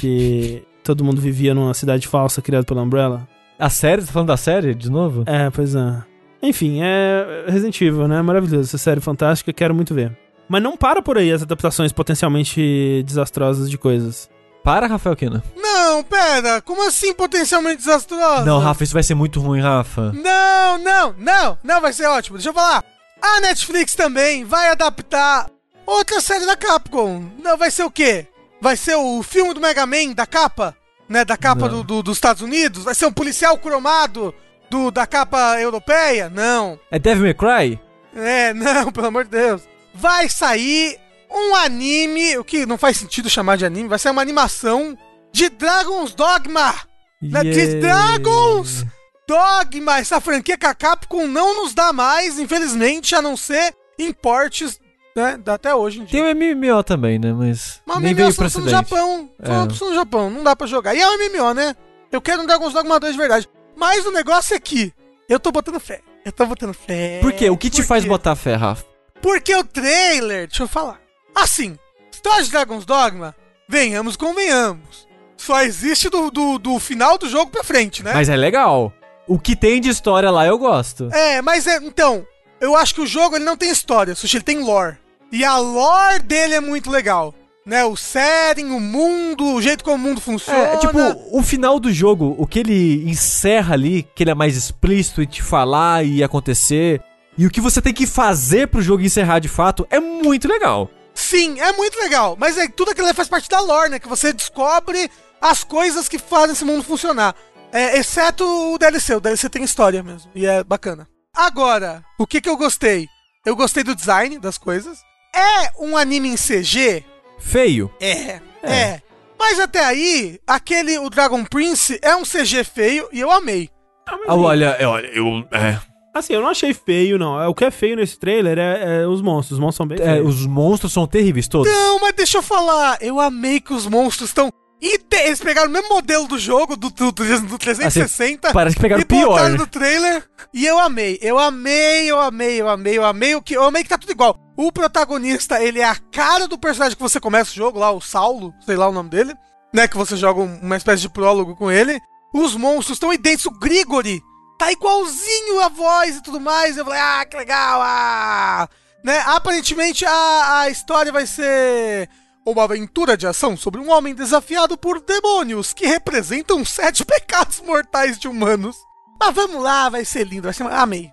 Que 0.00 0.62
todo 0.82 1.04
mundo 1.04 1.20
vivia 1.20 1.54
numa 1.54 1.72
cidade 1.72 2.06
falsa 2.08 2.42
criada 2.42 2.66
pela 2.66 2.82
Umbrella? 2.82 3.26
A 3.58 3.70
série? 3.70 4.02
Você 4.02 4.08
tá 4.08 4.12
falando 4.12 4.28
da 4.28 4.36
série 4.36 4.74
de 4.74 4.90
novo? 4.90 5.22
É, 5.26 5.48
pois 5.50 5.74
é. 5.74 6.02
Enfim, 6.42 6.80
é 6.82 7.44
Resident 7.46 7.80
Evil, 7.80 8.08
né? 8.08 8.20
Maravilhoso. 8.20 8.68
Essa 8.68 8.78
série 8.78 9.00
fantástica, 9.00 9.52
quero 9.52 9.74
muito 9.74 9.94
ver. 9.94 10.16
Mas 10.48 10.62
não 10.62 10.76
para 10.76 11.00
por 11.02 11.16
aí 11.18 11.30
as 11.32 11.42
adaptações 11.42 11.92
potencialmente 11.92 13.02
desastrosas 13.06 13.70
de 13.70 13.78
coisas. 13.78 14.28
Para, 14.62 14.86
Rafael 14.86 15.16
Kina. 15.16 15.42
Não, 15.56 16.04
pera, 16.04 16.60
como 16.62 16.86
assim 16.86 17.12
potencialmente 17.14 17.78
desastrosa? 17.78 18.44
Não, 18.44 18.60
Rafa, 18.60 18.84
isso 18.84 18.92
vai 18.94 19.02
ser 19.02 19.14
muito 19.14 19.40
ruim, 19.40 19.60
Rafa. 19.60 20.12
Não, 20.12 20.78
não, 20.78 21.14
não, 21.18 21.58
não, 21.64 21.80
vai 21.80 21.92
ser 21.92 22.06
ótimo. 22.06 22.36
Deixa 22.36 22.50
eu 22.50 22.54
falar. 22.54 22.84
A 23.20 23.40
Netflix 23.40 23.94
também 23.96 24.44
vai 24.44 24.68
adaptar 24.68 25.48
outra 25.84 26.20
série 26.20 26.46
da 26.46 26.56
Capcom. 26.56 27.24
Não, 27.42 27.56
vai 27.56 27.70
ser 27.72 27.82
o 27.84 27.90
quê? 27.90 28.26
Vai 28.60 28.76
ser 28.76 28.94
o 28.94 29.20
filme 29.24 29.52
do 29.52 29.60
Mega 29.60 29.84
Man, 29.84 30.12
da 30.14 30.26
capa? 30.26 30.76
Né, 31.08 31.24
da 31.24 31.36
capa 31.36 31.68
do, 31.68 31.82
do- 31.82 32.02
dos 32.02 32.16
Estados 32.16 32.40
Unidos? 32.42 32.84
Vai 32.84 32.94
ser 32.94 33.06
um 33.06 33.12
policial 33.12 33.58
cromado 33.58 34.32
do, 34.70 34.90
da 34.92 35.06
capa 35.06 35.60
europeia? 35.60 36.30
Não. 36.30 36.78
É 36.90 36.98
Devil 36.98 37.24
May 37.24 37.34
Cry? 37.34 37.80
É, 38.14 38.54
não, 38.54 38.92
pelo 38.92 39.08
amor 39.08 39.24
de 39.24 39.30
Deus. 39.30 39.62
Vai 39.94 40.28
sair 40.28 40.98
um 41.30 41.54
anime, 41.54 42.36
o 42.38 42.44
que 42.44 42.66
não 42.66 42.76
faz 42.78 42.96
sentido 42.96 43.28
chamar 43.30 43.56
de 43.56 43.64
anime, 43.64 43.88
vai 43.88 43.98
ser 43.98 44.10
uma 44.10 44.22
animação 44.22 44.96
de 45.32 45.48
Dragon's 45.48 46.14
Dogma. 46.14 46.74
Na 47.22 47.40
Yeah. 47.42 47.80
Dragons! 47.80 48.84
Dogma, 49.28 49.98
essa 49.98 50.20
franquia 50.20 50.58
que 50.58 50.66
a 50.66 50.74
Capcom 50.74 51.26
não 51.26 51.62
nos 51.62 51.72
dá 51.72 51.92
mais, 51.92 52.38
infelizmente, 52.38 53.14
a 53.14 53.22
não 53.22 53.36
ser 53.36 53.74
em 53.98 54.12
portes, 54.12 54.80
né, 55.16 55.38
até 55.46 55.72
hoje 55.74 56.00
em 56.00 56.04
dia. 56.04 56.20
Tem 56.22 56.32
o 56.32 56.36
MMO 56.56 56.82
também, 56.82 57.18
né? 57.18 57.32
Mas. 57.32 57.80
Mas 57.86 57.98
nem 58.00 58.12
MMO 58.12 58.16
veio 58.16 58.32
só 58.32 58.50
pra 58.50 58.60
no. 58.64 58.68
Japão, 58.68 59.30
só 59.42 59.86
É. 59.86 59.88
no 59.90 59.94
Japão, 59.94 60.28
não 60.30 60.42
dá 60.42 60.56
pra 60.56 60.66
jogar. 60.66 60.94
E 60.94 61.00
é 61.00 61.08
um 61.08 61.14
MMO, 61.16 61.54
né? 61.54 61.76
Eu 62.10 62.20
quero 62.20 62.42
um 62.42 62.46
Dragon's 62.46 62.72
Dogma 62.74 62.98
2 62.98 63.12
de 63.12 63.18
verdade. 63.18 63.48
Mas 63.76 64.04
o 64.04 64.10
negócio 64.10 64.54
é 64.54 64.60
que 64.60 64.92
eu 65.28 65.38
tô 65.38 65.52
botando 65.52 65.78
fé. 65.80 66.00
Eu 66.24 66.32
tô 66.32 66.44
botando 66.44 66.74
fé. 66.74 67.20
Por 67.22 67.32
quê? 67.32 67.48
O 67.48 67.56
que 67.56 67.70
te 67.70 67.82
Por 67.82 67.86
faz 67.88 68.02
quê? 68.02 68.08
botar 68.08 68.34
fé, 68.36 68.54
Rafa? 68.56 68.84
Porque 69.22 69.54
o 69.54 69.64
trailer, 69.64 70.48
deixa 70.48 70.64
eu 70.64 70.68
falar. 70.68 71.00
Assim, 71.34 71.78
história 72.12 72.42
de 72.44 72.50
Dragon's 72.50 72.84
Dogma, 72.84 73.34
venhamos, 73.68 74.16
convenhamos. 74.16 75.06
Só 75.36 75.62
existe 75.62 76.08
do, 76.08 76.30
do, 76.30 76.58
do 76.58 76.78
final 76.78 77.16
do 77.16 77.28
jogo 77.28 77.50
pra 77.50 77.64
frente, 77.64 78.02
né? 78.02 78.12
Mas 78.12 78.28
é 78.28 78.36
legal. 78.36 78.92
O 79.26 79.38
que 79.38 79.56
tem 79.56 79.80
de 79.80 79.88
história 79.88 80.30
lá 80.30 80.46
eu 80.46 80.58
gosto. 80.58 81.08
É, 81.12 81.40
mas 81.40 81.66
é, 81.66 81.76
então, 81.76 82.26
eu 82.60 82.76
acho 82.76 82.94
que 82.94 83.00
o 83.00 83.06
jogo 83.06 83.36
ele 83.36 83.44
não 83.44 83.56
tem 83.56 83.70
história, 83.70 84.14
Sushi, 84.14 84.36
ele 84.36 84.44
tem 84.44 84.58
lore. 84.62 84.98
E 85.30 85.44
a 85.44 85.56
lore 85.56 86.20
dele 86.22 86.54
é 86.54 86.60
muito 86.60 86.90
legal. 86.90 87.34
Né, 87.64 87.84
o 87.84 87.96
setting, 87.96 88.70
o 88.72 88.80
mundo, 88.80 89.54
o 89.54 89.62
jeito 89.62 89.84
como 89.84 89.94
o 89.94 90.08
mundo 90.08 90.20
funciona. 90.20 90.58
É, 90.58 90.76
tipo, 90.78 90.98
o 91.30 91.40
final 91.44 91.78
do 91.78 91.92
jogo, 91.92 92.34
o 92.36 92.44
que 92.44 92.58
ele 92.58 93.08
encerra 93.08 93.74
ali, 93.74 94.02
que 94.16 94.24
ele 94.24 94.32
é 94.32 94.34
mais 94.34 94.56
explícito 94.56 95.22
e 95.22 95.26
te 95.26 95.40
falar 95.40 96.04
e 96.04 96.24
acontecer, 96.24 97.00
e 97.36 97.46
o 97.46 97.50
que 97.50 97.60
você 97.60 97.80
tem 97.80 97.92
que 97.92 98.06
fazer 98.06 98.68
pro 98.68 98.82
jogo 98.82 99.02
encerrar 99.02 99.38
de 99.38 99.48
fato, 99.48 99.86
é 99.90 99.98
muito 99.98 100.46
legal. 100.48 100.90
Sim, 101.14 101.60
é 101.60 101.72
muito 101.72 101.98
legal. 101.98 102.36
Mas 102.38 102.56
é, 102.58 102.68
tudo 102.68 102.90
aquilo 102.90 103.12
faz 103.14 103.28
parte 103.28 103.48
da 103.48 103.60
lore, 103.60 103.90
né? 103.90 103.98
Que 103.98 104.08
você 104.08 104.32
descobre 104.32 105.10
as 105.40 105.64
coisas 105.64 106.08
que 106.08 106.18
fazem 106.18 106.52
esse 106.52 106.64
mundo 106.64 106.82
funcionar. 106.82 107.34
É, 107.72 107.98
exceto 107.98 108.44
o 108.44 108.78
DLC. 108.78 109.14
O 109.14 109.20
DLC 109.20 109.48
tem 109.48 109.64
história 109.64 110.02
mesmo. 110.02 110.30
E 110.34 110.46
é 110.46 110.62
bacana. 110.62 111.08
Agora, 111.34 112.04
o 112.18 112.26
que 112.26 112.40
que 112.40 112.48
eu 112.48 112.56
gostei? 112.56 113.08
Eu 113.44 113.56
gostei 113.56 113.82
do 113.82 113.94
design 113.94 114.38
das 114.38 114.58
coisas. 114.58 114.98
É 115.34 115.72
um 115.78 115.96
anime 115.96 116.28
em 116.28 116.36
CG? 116.36 117.04
Feio. 117.38 117.92
É, 118.00 118.40
é. 118.62 119.02
Mas 119.38 119.58
até 119.58 119.84
aí, 119.84 120.38
aquele, 120.46 120.98
o 120.98 121.10
Dragon 121.10 121.44
Prince, 121.44 121.98
é 122.02 122.14
um 122.14 122.22
CG 122.22 122.62
feio 122.62 123.08
e 123.12 123.20
eu 123.20 123.30
amei. 123.30 123.68
Ah, 124.06 124.16
mas 124.16 124.28
Ah, 124.28 124.34
olha, 124.34 124.76
é, 124.78 124.86
olha, 124.86 125.06
eu. 125.06 125.48
É, 125.50 125.78
Assim, 126.14 126.34
eu 126.34 126.42
não 126.42 126.48
achei 126.48 126.74
feio, 126.74 127.18
não. 127.18 127.40
É, 127.40 127.48
O 127.48 127.54
que 127.54 127.64
é 127.64 127.70
feio 127.70 127.96
nesse 127.96 128.18
trailer 128.18 128.58
é, 128.58 129.02
é 129.02 129.06
os 129.06 129.22
monstros. 129.22 129.52
Os 129.52 129.58
monstros 129.58 129.76
são 129.76 129.86
bem 129.86 129.98
é, 130.00 130.14
feios. 130.14 130.40
os 130.40 130.46
monstros 130.46 130.92
são 130.92 131.06
terríveis 131.06 131.48
todos. 131.48 131.72
Não, 131.72 132.00
mas 132.00 132.12
deixa 132.14 132.38
eu 132.38 132.42
falar. 132.42 132.98
Eu 133.00 133.18
amei 133.18 133.60
que 133.60 133.72
os 133.72 133.86
monstros 133.86 134.30
estão. 134.30 134.50
Eles 134.80 135.40
pegaram 135.40 135.68
o 135.70 135.72
mesmo 135.72 135.88
modelo 135.88 136.26
do 136.26 136.36
jogo, 136.38 136.76
do, 136.76 136.90
do, 136.90 137.12
do 137.12 137.58
360. 137.58 138.52
Parece 138.52 138.74
que 138.76 138.82
pegaram 138.82 139.00
e 139.00 139.04
pior. 139.04 139.50
no 139.50 139.66
trailer. 139.66 140.24
E 140.52 140.66
eu 140.66 140.78
amei. 140.78 141.18
Eu 141.22 141.38
amei, 141.38 142.10
eu 142.10 142.18
amei, 142.20 142.60
eu 142.60 142.68
amei, 142.68 142.98
eu 142.98 143.04
amei. 143.04 143.34
O 143.36 143.40
que, 143.42 143.54
eu 143.54 143.62
amei 143.62 143.82
que 143.84 143.88
tá 143.88 143.96
tudo 143.96 144.10
igual. 144.10 144.36
O 144.56 144.72
protagonista, 144.72 145.62
ele 145.62 145.78
é 145.80 145.84
a 145.84 145.94
cara 146.10 146.46
do 146.48 146.58
personagem 146.58 146.96
que 146.96 147.02
você 147.02 147.20
começa 147.20 147.52
o 147.52 147.54
jogo 147.54 147.78
lá, 147.78 147.90
o 147.92 148.00
Saulo, 148.00 148.52
sei 148.66 148.76
lá 148.76 148.88
o 148.88 148.92
nome 148.92 149.08
dele. 149.08 149.32
Né, 149.72 149.88
que 149.88 149.96
você 149.96 150.16
joga 150.16 150.40
um- 150.42 150.58
uma 150.60 150.76
espécie 150.76 151.00
de 151.02 151.08
prólogo 151.08 151.56
com 151.56 151.70
ele. 151.70 151.98
Os 152.34 152.54
monstros 152.56 152.96
estão 152.96 153.12
idênticos. 153.12 153.46
O 153.46 153.58
Grigori 153.58 154.20
tá 154.62 154.70
igualzinho 154.70 155.60
a 155.60 155.68
voz 155.68 156.16
e 156.16 156.22
tudo 156.22 156.40
mais. 156.40 156.76
Eu 156.76 156.84
falei, 156.84 157.00
ah, 157.00 157.24
que 157.24 157.36
legal, 157.36 157.80
ah! 157.82 158.68
Né, 159.02 159.18
aparentemente 159.26 160.04
a, 160.04 160.60
a 160.60 160.70
história 160.70 161.10
vai 161.10 161.26
ser 161.26 162.08
uma 162.46 162.62
aventura 162.62 163.16
de 163.16 163.26
ação 163.26 163.56
sobre 163.56 163.80
um 163.80 163.90
homem 163.90 164.14
desafiado 164.14 164.78
por 164.78 165.00
demônios 165.00 165.72
que 165.72 165.86
representam 165.86 166.64
sete 166.64 167.02
pecados 167.06 167.60
mortais 167.60 168.16
de 168.18 168.28
humanos. 168.28 168.76
Mas 169.18 169.34
vamos 169.34 169.60
lá, 169.60 169.88
vai 169.88 170.04
ser 170.04 170.24
lindo, 170.24 170.42
vai 170.44 170.52
ser. 170.52 170.64
Amei. 170.64 171.10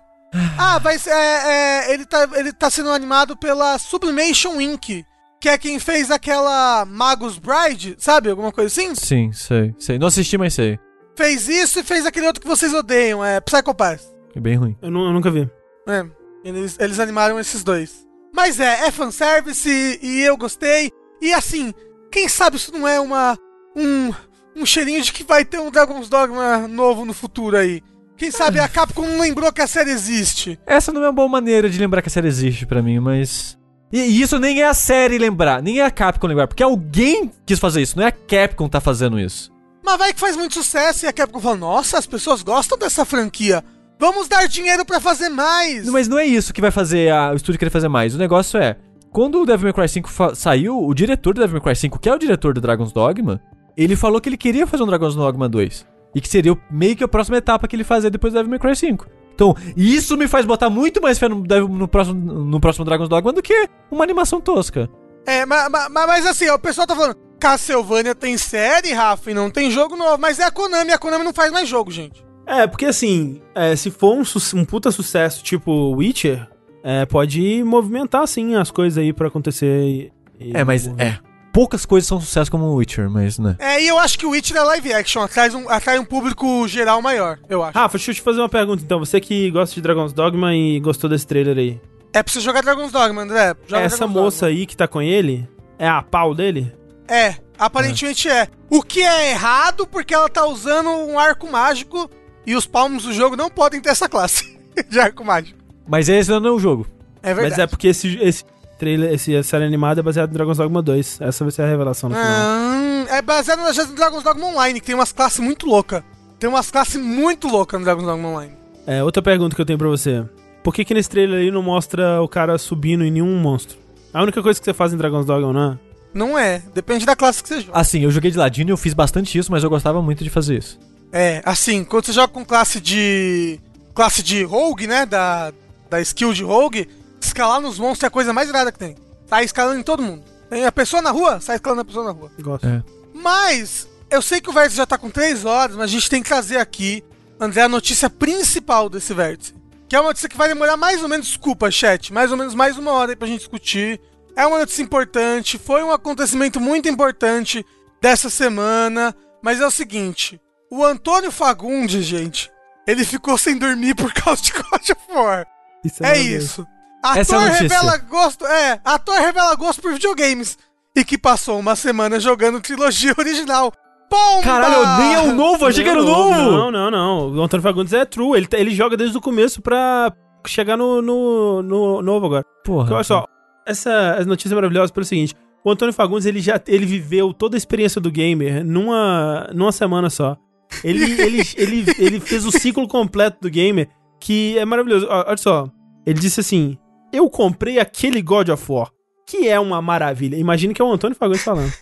Ah, 0.56 0.78
vai 0.78 0.96
ser. 0.96 1.10
é, 1.10 1.88
é, 1.88 1.92
ele, 1.92 2.06
tá, 2.06 2.28
ele 2.34 2.52
tá 2.52 2.70
sendo 2.70 2.90
animado 2.92 3.36
pela 3.36 3.76
Sublimation 3.78 4.60
Inc., 4.60 5.04
que 5.40 5.48
é 5.48 5.58
quem 5.58 5.80
fez 5.80 6.10
aquela 6.10 6.84
Magus 6.84 7.38
Bride, 7.38 7.96
sabe? 7.98 8.30
Alguma 8.30 8.52
coisa 8.52 8.68
assim? 8.68 8.94
Sim, 8.94 9.32
sei, 9.32 9.74
sei. 9.78 9.98
Não 9.98 10.06
assisti, 10.06 10.38
mas 10.38 10.54
sei. 10.54 10.78
Fez 11.20 11.50
isso 11.50 11.80
e 11.80 11.82
fez 11.82 12.06
aquele 12.06 12.26
outro 12.26 12.40
que 12.40 12.48
vocês 12.48 12.72
odeiam, 12.72 13.22
é 13.22 13.42
Psycho 13.42 13.74
Pass. 13.74 14.10
É 14.34 14.40
bem 14.40 14.56
ruim. 14.56 14.74
Eu, 14.80 14.88
eu 14.88 15.12
nunca 15.12 15.30
vi. 15.30 15.46
É, 15.86 16.02
eles, 16.42 16.78
eles 16.80 16.98
animaram 16.98 17.38
esses 17.38 17.62
dois. 17.62 18.06
Mas 18.34 18.58
é, 18.58 18.86
é 18.86 18.90
fanservice 18.90 19.68
e, 19.68 19.98
e 20.02 20.22
eu 20.22 20.34
gostei. 20.38 20.90
E 21.20 21.34
assim, 21.34 21.74
quem 22.10 22.26
sabe 22.26 22.56
isso 22.56 22.72
não 22.72 22.88
é 22.88 22.98
uma. 22.98 23.36
um. 23.76 24.14
um 24.56 24.64
cheirinho 24.64 25.02
de 25.02 25.12
que 25.12 25.22
vai 25.22 25.44
ter 25.44 25.58
um 25.58 25.70
Dragon's 25.70 26.08
Dogma 26.08 26.66
novo 26.66 27.04
no 27.04 27.12
futuro 27.12 27.54
aí. 27.54 27.82
Quem 28.16 28.30
sabe 28.30 28.58
a 28.58 28.66
Capcom 28.66 29.06
não 29.06 29.20
lembrou 29.20 29.52
que 29.52 29.60
a 29.60 29.66
série 29.66 29.90
existe. 29.90 30.58
Essa 30.64 30.90
não 30.90 31.02
é 31.02 31.06
uma 31.08 31.12
boa 31.12 31.28
maneira 31.28 31.68
de 31.68 31.78
lembrar 31.78 32.00
que 32.00 32.08
a 32.08 32.10
série 32.10 32.28
existe 32.28 32.64
pra 32.64 32.80
mim, 32.80 32.98
mas. 32.98 33.58
E 33.92 34.22
isso 34.22 34.38
nem 34.38 34.62
é 34.62 34.68
a 34.68 34.74
série 34.74 35.18
lembrar, 35.18 35.62
nem 35.62 35.80
é 35.80 35.84
a 35.84 35.90
Capcom 35.90 36.28
lembrar, 36.28 36.46
porque 36.46 36.62
alguém 36.62 37.30
quis 37.44 37.58
fazer 37.58 37.82
isso, 37.82 37.98
não 37.98 38.04
é 38.04 38.06
a 38.06 38.12
Capcom 38.12 38.70
tá 38.70 38.80
fazendo 38.80 39.20
isso. 39.20 39.52
Mas 39.84 39.98
vai 39.98 40.12
que 40.12 40.20
faz 40.20 40.36
muito 40.36 40.54
sucesso 40.54 41.04
e 41.04 41.08
a 41.08 41.12
Capcom 41.12 41.40
fala: 41.40 41.56
Nossa, 41.56 41.98
as 41.98 42.06
pessoas 42.06 42.42
gostam 42.42 42.76
dessa 42.78 43.04
franquia. 43.04 43.64
Vamos 43.98 44.28
dar 44.28 44.46
dinheiro 44.48 44.84
pra 44.84 44.98
fazer 45.00 45.28
mais. 45.28 45.88
Mas 45.90 46.08
não 46.08 46.18
é 46.18 46.24
isso 46.26 46.52
que 46.54 46.60
vai 46.60 46.70
fazer 46.70 47.12
a- 47.12 47.32
o 47.32 47.36
estúdio 47.36 47.58
querer 47.58 47.70
fazer 47.70 47.88
mais. 47.88 48.14
O 48.14 48.18
negócio 48.18 48.58
é, 48.58 48.76
quando 49.10 49.42
o 49.42 49.46
Devil 49.46 49.64
May 49.64 49.72
Cry 49.74 49.88
5 49.88 50.08
fa- 50.10 50.34
saiu, 50.34 50.78
o 50.78 50.94
diretor 50.94 51.34
do 51.34 51.40
Devil 51.40 51.54
May 51.54 51.62
Cry 51.62 51.76
5, 51.76 51.98
que 51.98 52.08
é 52.08 52.14
o 52.14 52.18
diretor 52.18 52.54
do 52.54 52.60
Dragon's 52.60 52.92
Dogma, 52.92 53.40
ele 53.76 53.96
falou 53.96 54.20
que 54.20 54.28
ele 54.28 54.36
queria 54.38 54.66
fazer 54.66 54.82
um 54.82 54.86
Dragon's 54.86 55.14
Dogma 55.14 55.48
2. 55.48 55.86
E 56.14 56.20
que 56.20 56.28
seria 56.28 56.52
o- 56.54 56.58
meio 56.70 56.96
que 56.96 57.04
a 57.04 57.08
próxima 57.08 57.36
etapa 57.36 57.68
que 57.68 57.76
ele 57.76 57.84
fazia 57.84 58.10
depois 58.10 58.32
do 58.32 58.36
Devil 58.36 58.50
May 58.50 58.58
Cry 58.58 58.74
5. 58.74 59.06
Então, 59.34 59.54
isso 59.76 60.16
me 60.16 60.26
faz 60.28 60.44
botar 60.46 60.68
muito 60.70 61.00
mais 61.02 61.18
fé 61.18 61.28
no, 61.28 61.42
no 61.68 61.86
próximo, 61.88 62.16
no 62.44 62.60
próximo 62.60 62.84
Dragon's 62.84 63.08
Dogma 63.08 63.32
do 63.32 63.42
que 63.42 63.68
uma 63.90 64.02
animação 64.04 64.40
tosca. 64.40 64.88
É, 65.26 65.44
mas, 65.44 65.68
mas, 65.90 66.26
assim, 66.26 66.48
ó, 66.48 66.54
o 66.54 66.58
pessoal 66.58 66.86
tá 66.86 66.96
falando: 66.96 67.16
Castlevania 67.40 68.14
tem 68.14 68.36
série, 68.36 68.92
Rafa, 68.92 69.30
e 69.30 69.34
não 69.34 69.50
tem 69.50 69.70
jogo 69.70 69.96
novo. 69.96 70.18
Mas 70.18 70.38
é 70.38 70.44
a 70.44 70.50
Konami, 70.50 70.92
a 70.92 70.98
Konami 70.98 71.24
não 71.24 71.32
faz 71.32 71.50
mais 71.50 71.68
jogo, 71.68 71.90
gente. 71.90 72.22
É, 72.46 72.66
porque 72.66 72.84
assim, 72.86 73.40
é, 73.54 73.74
se 73.74 73.90
for 73.90 74.14
um, 74.16 74.22
um 74.58 74.64
puta 74.64 74.90
sucesso 74.90 75.42
tipo 75.42 75.94
Witcher, 75.96 76.46
é, 76.84 77.06
pode 77.06 77.62
movimentar, 77.64 78.26
sim, 78.28 78.54
as 78.56 78.70
coisas 78.70 78.98
aí 78.98 79.12
pra 79.12 79.28
acontecer. 79.28 79.82
e- 79.84 80.12
e- 80.38 80.52
É, 80.56 80.62
mas 80.64 80.86
é. 80.98 81.18
Poucas 81.52 81.84
coisas 81.84 82.06
são 82.06 82.20
sucesso 82.20 82.48
como 82.50 82.64
o 82.66 82.74
Witcher, 82.76 83.10
mas 83.10 83.36
né. 83.38 83.56
É, 83.58 83.82
e 83.82 83.88
eu 83.88 83.98
acho 83.98 84.16
que 84.18 84.24
o 84.24 84.30
Witcher 84.30 84.56
é 84.56 84.62
live 84.62 84.92
action, 84.92 85.20
atrai 85.22 85.50
um, 85.50 85.68
atrai 85.68 85.98
um 85.98 86.04
público 86.04 86.66
geral 86.68 87.02
maior, 87.02 87.38
eu 87.48 87.62
acho. 87.62 87.76
Rafa, 87.76 87.98
deixa 87.98 88.10
eu 88.12 88.14
te 88.14 88.20
fazer 88.20 88.38
uma 88.40 88.48
pergunta 88.48 88.82
então. 88.84 88.98
Você 89.00 89.20
que 89.20 89.50
gosta 89.50 89.74
de 89.74 89.80
Dragon's 89.80 90.12
Dogma 90.12 90.54
e 90.54 90.78
gostou 90.78 91.10
desse 91.10 91.26
trailer 91.26 91.56
aí. 91.58 91.80
É 92.12 92.22
pra 92.22 92.32
você 92.32 92.40
jogar 92.40 92.62
Dragon's 92.62 92.92
Dogma, 92.92 93.22
André. 93.22 93.54
Joga 93.66 93.82
Essa 93.82 93.96
Dragon's 93.98 94.14
moça 94.16 94.46
aí 94.46 94.64
que 94.66 94.76
tá 94.76 94.86
com 94.86 95.02
ele 95.02 95.48
é 95.78 95.88
a 95.88 96.02
pau 96.02 96.34
dele? 96.34 96.72
É, 97.10 97.34
aparentemente 97.58 98.28
é. 98.28 98.46
O 98.70 98.82
que 98.82 99.02
é 99.02 99.32
errado 99.32 99.84
porque 99.86 100.14
ela 100.14 100.28
tá 100.28 100.46
usando 100.46 100.88
um 100.88 101.18
arco 101.18 101.50
mágico 101.50 102.08
e 102.46 102.54
os 102.54 102.66
palmos 102.66 103.02
do 103.02 103.12
jogo 103.12 103.36
não 103.36 103.50
podem 103.50 103.80
ter 103.80 103.90
essa 103.90 104.08
classe 104.08 104.56
de 104.88 105.00
arco 105.00 105.24
mágico. 105.24 105.58
Mas 105.88 106.08
esse 106.08 106.30
não 106.30 106.46
é 106.46 106.52
o 106.52 106.58
jogo. 106.58 106.86
É 107.20 107.34
verdade. 107.34 107.50
Mas 107.50 107.58
é 107.58 107.66
porque 107.66 107.88
esse, 107.88 108.16
esse 108.22 108.44
trailer, 108.78 109.12
esse 109.12 109.42
série 109.42 109.64
animada 109.64 110.00
é 110.00 110.02
baseado 110.02 110.30
em 110.30 110.34
Dragon's 110.34 110.58
Dogma 110.58 110.80
2. 110.80 111.20
Essa 111.20 111.44
vai 111.44 111.50
ser 111.50 111.62
a 111.62 111.66
revelação 111.66 112.08
no 112.08 112.14
final. 112.14 112.30
Hum, 112.30 113.06
é 113.08 113.20
baseado 113.20 113.58
no 113.58 113.94
Dragon's 113.94 114.22
Dogma 114.22 114.46
Online, 114.46 114.80
que 114.80 114.86
tem 114.86 114.94
umas 114.94 115.10
classes 115.10 115.40
muito 115.40 115.66
loucas. 115.66 116.04
Tem 116.38 116.48
umas 116.48 116.70
classes 116.70 116.96
muito 116.96 117.48
loucas 117.48 117.78
no 117.80 117.84
Dragon's 117.84 118.06
Dogma 118.06 118.28
Online. 118.28 118.52
É, 118.86 119.02
outra 119.02 119.20
pergunta 119.20 119.54
que 119.54 119.60
eu 119.60 119.66
tenho 119.66 119.78
pra 119.78 119.88
você. 119.88 120.24
Por 120.62 120.72
que 120.72 120.84
que 120.84 120.94
nesse 120.94 121.10
trailer 121.10 121.40
aí 121.40 121.50
não 121.50 121.62
mostra 121.62 122.22
o 122.22 122.28
cara 122.28 122.56
subindo 122.56 123.04
em 123.04 123.10
nenhum 123.10 123.36
monstro? 123.38 123.76
A 124.14 124.22
única 124.22 124.42
coisa 124.42 124.60
que 124.60 124.64
você 124.64 124.72
faz 124.72 124.92
em 124.92 124.96
Dragon's 124.96 125.26
Dogma, 125.26 125.52
não 125.52 125.72
é? 125.72 125.89
Não 126.12 126.38
é, 126.38 126.62
depende 126.74 127.06
da 127.06 127.14
classe 127.14 127.42
que 127.42 127.48
você 127.48 127.60
joga. 127.60 127.78
Assim, 127.78 128.00
eu 128.00 128.10
joguei 128.10 128.30
de 128.30 128.38
ladinho 128.38 128.68
e 128.68 128.72
eu 128.72 128.76
fiz 128.76 128.94
bastante 128.94 129.38
isso, 129.38 129.50
mas 129.50 129.62
eu 129.62 129.70
gostava 129.70 130.02
muito 130.02 130.24
de 130.24 130.30
fazer 130.30 130.58
isso. 130.58 130.78
É, 131.12 131.42
assim, 131.44 131.84
quando 131.84 132.06
você 132.06 132.12
joga 132.12 132.28
com 132.28 132.44
classe 132.44 132.80
de. 132.80 133.60
classe 133.94 134.22
de 134.22 134.42
rogue, 134.42 134.86
né? 134.86 135.06
Da, 135.06 135.52
da 135.88 136.00
skill 136.00 136.32
de 136.32 136.42
rogue, 136.42 136.88
escalar 137.20 137.60
nos 137.60 137.78
monstros 137.78 138.04
é 138.04 138.06
a 138.06 138.10
coisa 138.10 138.32
mais 138.32 138.48
irada 138.48 138.72
que 138.72 138.78
tem. 138.78 138.96
Sai 139.26 139.44
escalando 139.44 139.80
em 139.80 139.84
todo 139.84 140.02
mundo. 140.02 140.24
Tem 140.48 140.64
a 140.64 140.72
pessoa 140.72 141.00
na 141.00 141.10
rua, 141.10 141.40
sai 141.40 141.56
escalando 141.56 141.82
a 141.82 141.84
pessoa 141.84 142.04
na 142.04 142.10
rua. 142.10 142.30
Gosto. 142.40 142.66
É. 142.66 142.82
Mas, 143.14 143.88
eu 144.10 144.20
sei 144.20 144.40
que 144.40 144.50
o 144.50 144.52
vértice 144.52 144.76
já 144.76 144.86
tá 144.86 144.98
com 144.98 145.10
3 145.10 145.44
horas, 145.44 145.76
mas 145.76 145.84
a 145.84 145.92
gente 145.92 146.10
tem 146.10 146.22
que 146.22 146.28
trazer 146.28 146.56
aqui, 146.56 147.04
André, 147.38 147.62
a 147.62 147.68
notícia 147.68 148.10
principal 148.10 148.88
desse 148.88 149.14
vértice. 149.14 149.54
Que 149.88 149.96
é 149.96 150.00
uma 150.00 150.08
notícia 150.08 150.28
que 150.28 150.36
vai 150.36 150.48
demorar 150.48 150.76
mais 150.76 151.02
ou 151.02 151.08
menos, 151.08 151.26
desculpa, 151.26 151.70
chat, 151.70 152.12
mais 152.12 152.30
ou 152.30 152.36
menos 152.36 152.54
mais 152.54 152.78
uma 152.78 152.92
hora 152.92 153.12
aí 153.12 153.16
pra 153.16 153.28
gente 153.28 153.40
discutir. 153.40 154.00
É 154.40 154.46
uma 154.46 154.58
notícia 154.58 154.82
importante, 154.82 155.58
foi 155.58 155.82
um 155.82 155.92
acontecimento 155.92 156.58
muito 156.60 156.88
importante 156.88 157.64
dessa 158.00 158.30
semana. 158.30 159.14
Mas 159.42 159.60
é 159.60 159.66
o 159.66 159.70
seguinte: 159.70 160.40
o 160.70 160.84
Antônio 160.84 161.30
Fagundes, 161.30 162.04
gente, 162.04 162.50
ele 162.86 163.04
ficou 163.04 163.36
sem 163.36 163.56
dormir 163.58 163.94
por 163.94 164.12
causa 164.12 164.42
de 164.42 164.52
God 164.56 164.90
of 164.90 165.12
War. 165.14 165.46
Isso 165.84 166.02
É 166.02 166.06
maravilhoso. 166.08 166.44
isso. 166.44 166.66
Essa 167.02 167.34
é 167.34 167.38
a 167.38 167.40
Ator 167.40 167.40
notícia. 167.50 167.62
revela 167.62 167.96
gosto. 167.98 168.46
É, 168.46 168.80
ator 168.84 169.18
revela 169.18 169.54
gosto 169.54 169.80
por 169.82 169.92
videogames. 169.92 170.58
E 170.94 171.04
que 171.04 171.16
passou 171.16 171.58
uma 171.58 171.76
semana 171.76 172.18
jogando 172.18 172.60
trilogia 172.60 173.14
original. 173.16 173.72
Pomba! 174.10 174.42
Caralho, 174.42 174.98
nem 174.98 175.14
é 175.14 175.20
o 175.20 175.32
novo, 175.36 175.64
achei 175.66 175.84
que 175.84 175.88
era 175.88 176.00
o 176.02 176.04
novo! 176.04 176.32
Não, 176.50 176.70
não, 176.70 176.90
não. 176.90 177.28
O 177.32 177.42
Antônio 177.42 177.62
Fagundes 177.62 177.92
é 177.92 178.04
true. 178.04 178.36
Ele, 178.36 178.48
ele 178.54 178.74
joga 178.74 178.96
desde 178.96 179.16
o 179.16 179.20
começo 179.20 179.62
pra 179.62 180.12
chegar 180.46 180.76
no, 180.76 181.00
no, 181.00 181.62
no 181.62 182.02
novo 182.02 182.26
agora. 182.26 182.44
Porra. 182.64 182.80
Porque, 182.84 182.94
olha 182.94 183.04
só, 183.04 183.24
essa 183.70 184.24
notícia 184.24 184.54
é 184.54 184.56
maravilhosa 184.56 184.92
pelo 184.92 185.06
seguinte. 185.06 185.34
O 185.64 185.70
Antônio 185.70 185.92
Fagundes, 185.92 186.26
ele 186.26 186.40
já 186.40 186.60
ele 186.66 186.86
viveu 186.86 187.32
toda 187.34 187.56
a 187.56 187.58
experiência 187.58 188.00
do 188.00 188.10
gamer 188.10 188.64
numa, 188.64 189.50
numa 189.54 189.72
semana 189.72 190.08
só. 190.08 190.36
Ele, 190.82 191.04
ele, 191.20 191.42
ele, 191.56 191.84
ele 191.98 192.20
fez 192.20 192.46
o 192.46 192.52
ciclo 192.52 192.88
completo 192.88 193.38
do 193.40 193.50
gamer, 193.50 193.88
que 194.18 194.58
é 194.58 194.64
maravilhoso. 194.64 195.06
Olha 195.08 195.36
só, 195.36 195.70
ele 196.06 196.18
disse 196.18 196.40
assim, 196.40 196.78
eu 197.12 197.28
comprei 197.28 197.78
aquele 197.78 198.22
God 198.22 198.48
of 198.48 198.64
War, 198.70 198.90
que 199.26 199.48
é 199.48 199.58
uma 199.60 199.82
maravilha. 199.82 200.36
Imagina 200.36 200.72
que 200.72 200.80
é 200.80 200.84
o 200.84 200.92
Antônio 200.92 201.16
Fagundes 201.16 201.42
falando. 201.42 201.72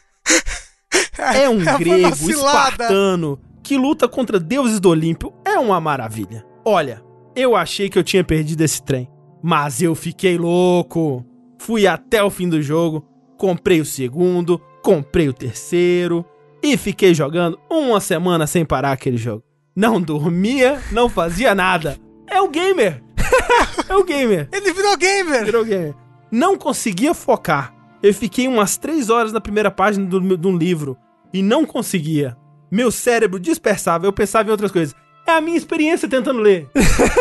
É 1.18 1.48
um 1.50 1.60
Foi 1.60 1.78
grego 1.78 2.30
espartano 2.30 3.40
que 3.60 3.76
luta 3.76 4.08
contra 4.08 4.38
deuses 4.38 4.78
do 4.78 4.88
Olímpio. 4.88 5.32
É 5.44 5.58
uma 5.58 5.80
maravilha. 5.80 6.46
Olha, 6.64 7.02
eu 7.34 7.56
achei 7.56 7.90
que 7.90 7.98
eu 7.98 8.04
tinha 8.04 8.22
perdido 8.22 8.62
esse 8.62 8.82
trem, 8.82 9.08
mas 9.42 9.82
eu 9.82 9.94
fiquei 9.94 10.38
louco. 10.38 11.26
Fui 11.58 11.86
até 11.86 12.22
o 12.22 12.30
fim 12.30 12.48
do 12.48 12.62
jogo, 12.62 13.06
comprei 13.36 13.80
o 13.80 13.84
segundo, 13.84 14.60
comprei 14.82 15.28
o 15.28 15.32
terceiro 15.32 16.24
e 16.62 16.76
fiquei 16.76 17.14
jogando 17.14 17.58
uma 17.70 18.00
semana 18.00 18.46
sem 18.46 18.64
parar 18.64 18.92
aquele 18.92 19.16
jogo. 19.16 19.42
Não 19.74 20.00
dormia, 20.00 20.80
não 20.90 21.08
fazia 21.08 21.54
nada. 21.54 21.96
É 22.26 22.40
o 22.40 22.48
gamer. 22.48 23.02
é 23.88 23.96
o 23.96 24.04
gamer. 24.04 24.48
Ele 24.52 24.72
virou 24.72 24.96
gamer! 24.96 25.44
Virou 25.44 25.64
gamer. 25.64 25.94
Não 26.30 26.56
conseguia 26.56 27.14
focar. 27.14 27.74
Eu 28.02 28.12
fiquei 28.14 28.46
umas 28.46 28.76
três 28.76 29.10
horas 29.10 29.32
na 29.32 29.40
primeira 29.40 29.70
página 29.70 30.06
de 30.06 30.46
um 30.46 30.56
livro 30.56 30.96
e 31.32 31.42
não 31.42 31.64
conseguia. 31.64 32.36
Meu 32.70 32.90
cérebro 32.90 33.40
dispersava, 33.40 34.06
eu 34.06 34.12
pensava 34.12 34.48
em 34.48 34.52
outras 34.52 34.70
coisas. 34.70 34.94
É 35.26 35.32
a 35.32 35.40
minha 35.40 35.56
experiência 35.56 36.08
tentando 36.08 36.40
ler. 36.40 36.68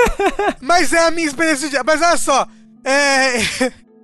Mas 0.61 0.93
é 0.93 1.07
a 1.07 1.11
minha 1.11 1.27
experiência 1.27 1.69
de. 1.69 1.77
Mas 1.83 2.01
olha 2.01 2.17
só, 2.17 2.47
é. 2.83 3.37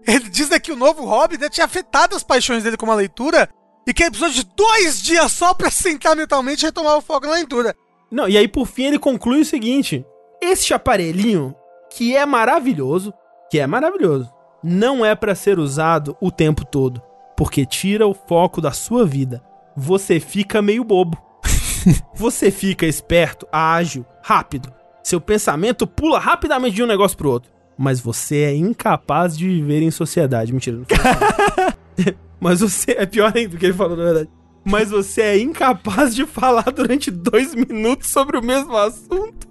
Ele 0.06 0.30
diz 0.30 0.50
né, 0.50 0.60
que 0.60 0.72
o 0.72 0.76
novo 0.76 1.06
hobby 1.06 1.38
né, 1.38 1.50
tinha 1.50 1.66
afetado 1.66 2.16
as 2.16 2.24
paixões 2.24 2.64
dele 2.64 2.78
com 2.78 2.90
a 2.92 2.96
leitura 2.96 3.50
e 3.88 3.94
que 3.94 4.04
ele 4.04 4.12
precisou 4.12 4.34
de 4.34 4.44
dois 4.56 5.02
dias 5.02 5.32
só 5.32 5.54
pra 5.54 5.72
sentar 5.72 6.16
mentalmente 6.16 6.64
e 6.64 6.66
retomar 6.66 6.98
o 6.98 7.02
foco 7.02 7.26
na 7.26 7.34
leitura. 7.34 7.76
Não, 8.12 8.28
e 8.28 8.38
aí 8.38 8.48
por 8.48 8.68
fim 8.68 8.86
ele 8.86 9.00
conclui 9.00 9.42
o 9.42 9.46
seguinte: 9.46 10.06
este 10.42 10.74
aparelhinho, 10.74 11.56
que 11.90 12.16
é 12.16 12.26
maravilhoso, 12.26 13.14
que 13.50 13.60
é 13.60 13.68
maravilhoso, 13.68 14.32
não 14.64 15.06
é 15.06 15.16
pra 15.16 15.36
ser 15.36 15.60
usado 15.60 16.16
o 16.22 16.32
tempo 16.32 16.66
todo, 16.66 17.02
porque 17.36 17.66
tira 17.66 18.08
o 18.08 18.14
foco 18.14 18.62
da 18.62 18.72
sua 18.72 19.06
vida. 19.06 19.44
Você 19.76 20.20
fica 20.20 20.62
meio 20.62 20.84
bobo. 20.84 21.18
Você 22.16 22.52
fica 22.52 22.86
esperto, 22.86 23.48
ágil, 23.52 24.06
rápido. 24.22 24.72
Seu 25.04 25.20
pensamento 25.20 25.86
pula 25.86 26.20
rapidamente 26.20 26.76
de 26.76 26.84
um 26.84 26.88
negócio 26.88 27.18
pro 27.18 27.30
outro. 27.30 27.52
Mas 27.78 28.00
você 28.00 28.44
é 28.44 28.56
incapaz 28.56 29.38
de 29.38 29.48
viver 29.48 29.82
em 29.82 29.92
sociedade. 29.92 30.54
Mentira, 30.54 30.78
não 30.78 30.86
foi. 30.86 32.14
Mas 32.40 32.60
você. 32.60 32.92
É 32.92 33.06
pior 33.06 33.32
ainda 33.34 33.50
do 33.50 33.58
que 33.58 33.66
ele 33.66 33.74
falou, 33.74 33.96
na 33.96 34.04
verdade. 34.04 34.30
Mas 34.66 34.90
você 34.90 35.22
é 35.22 35.40
incapaz 35.40 36.16
de 36.16 36.26
falar 36.26 36.64
durante 36.64 37.12
dois 37.12 37.54
minutos 37.54 38.10
sobre 38.10 38.38
o 38.38 38.44
mesmo 38.44 38.76
assunto. 38.78 39.48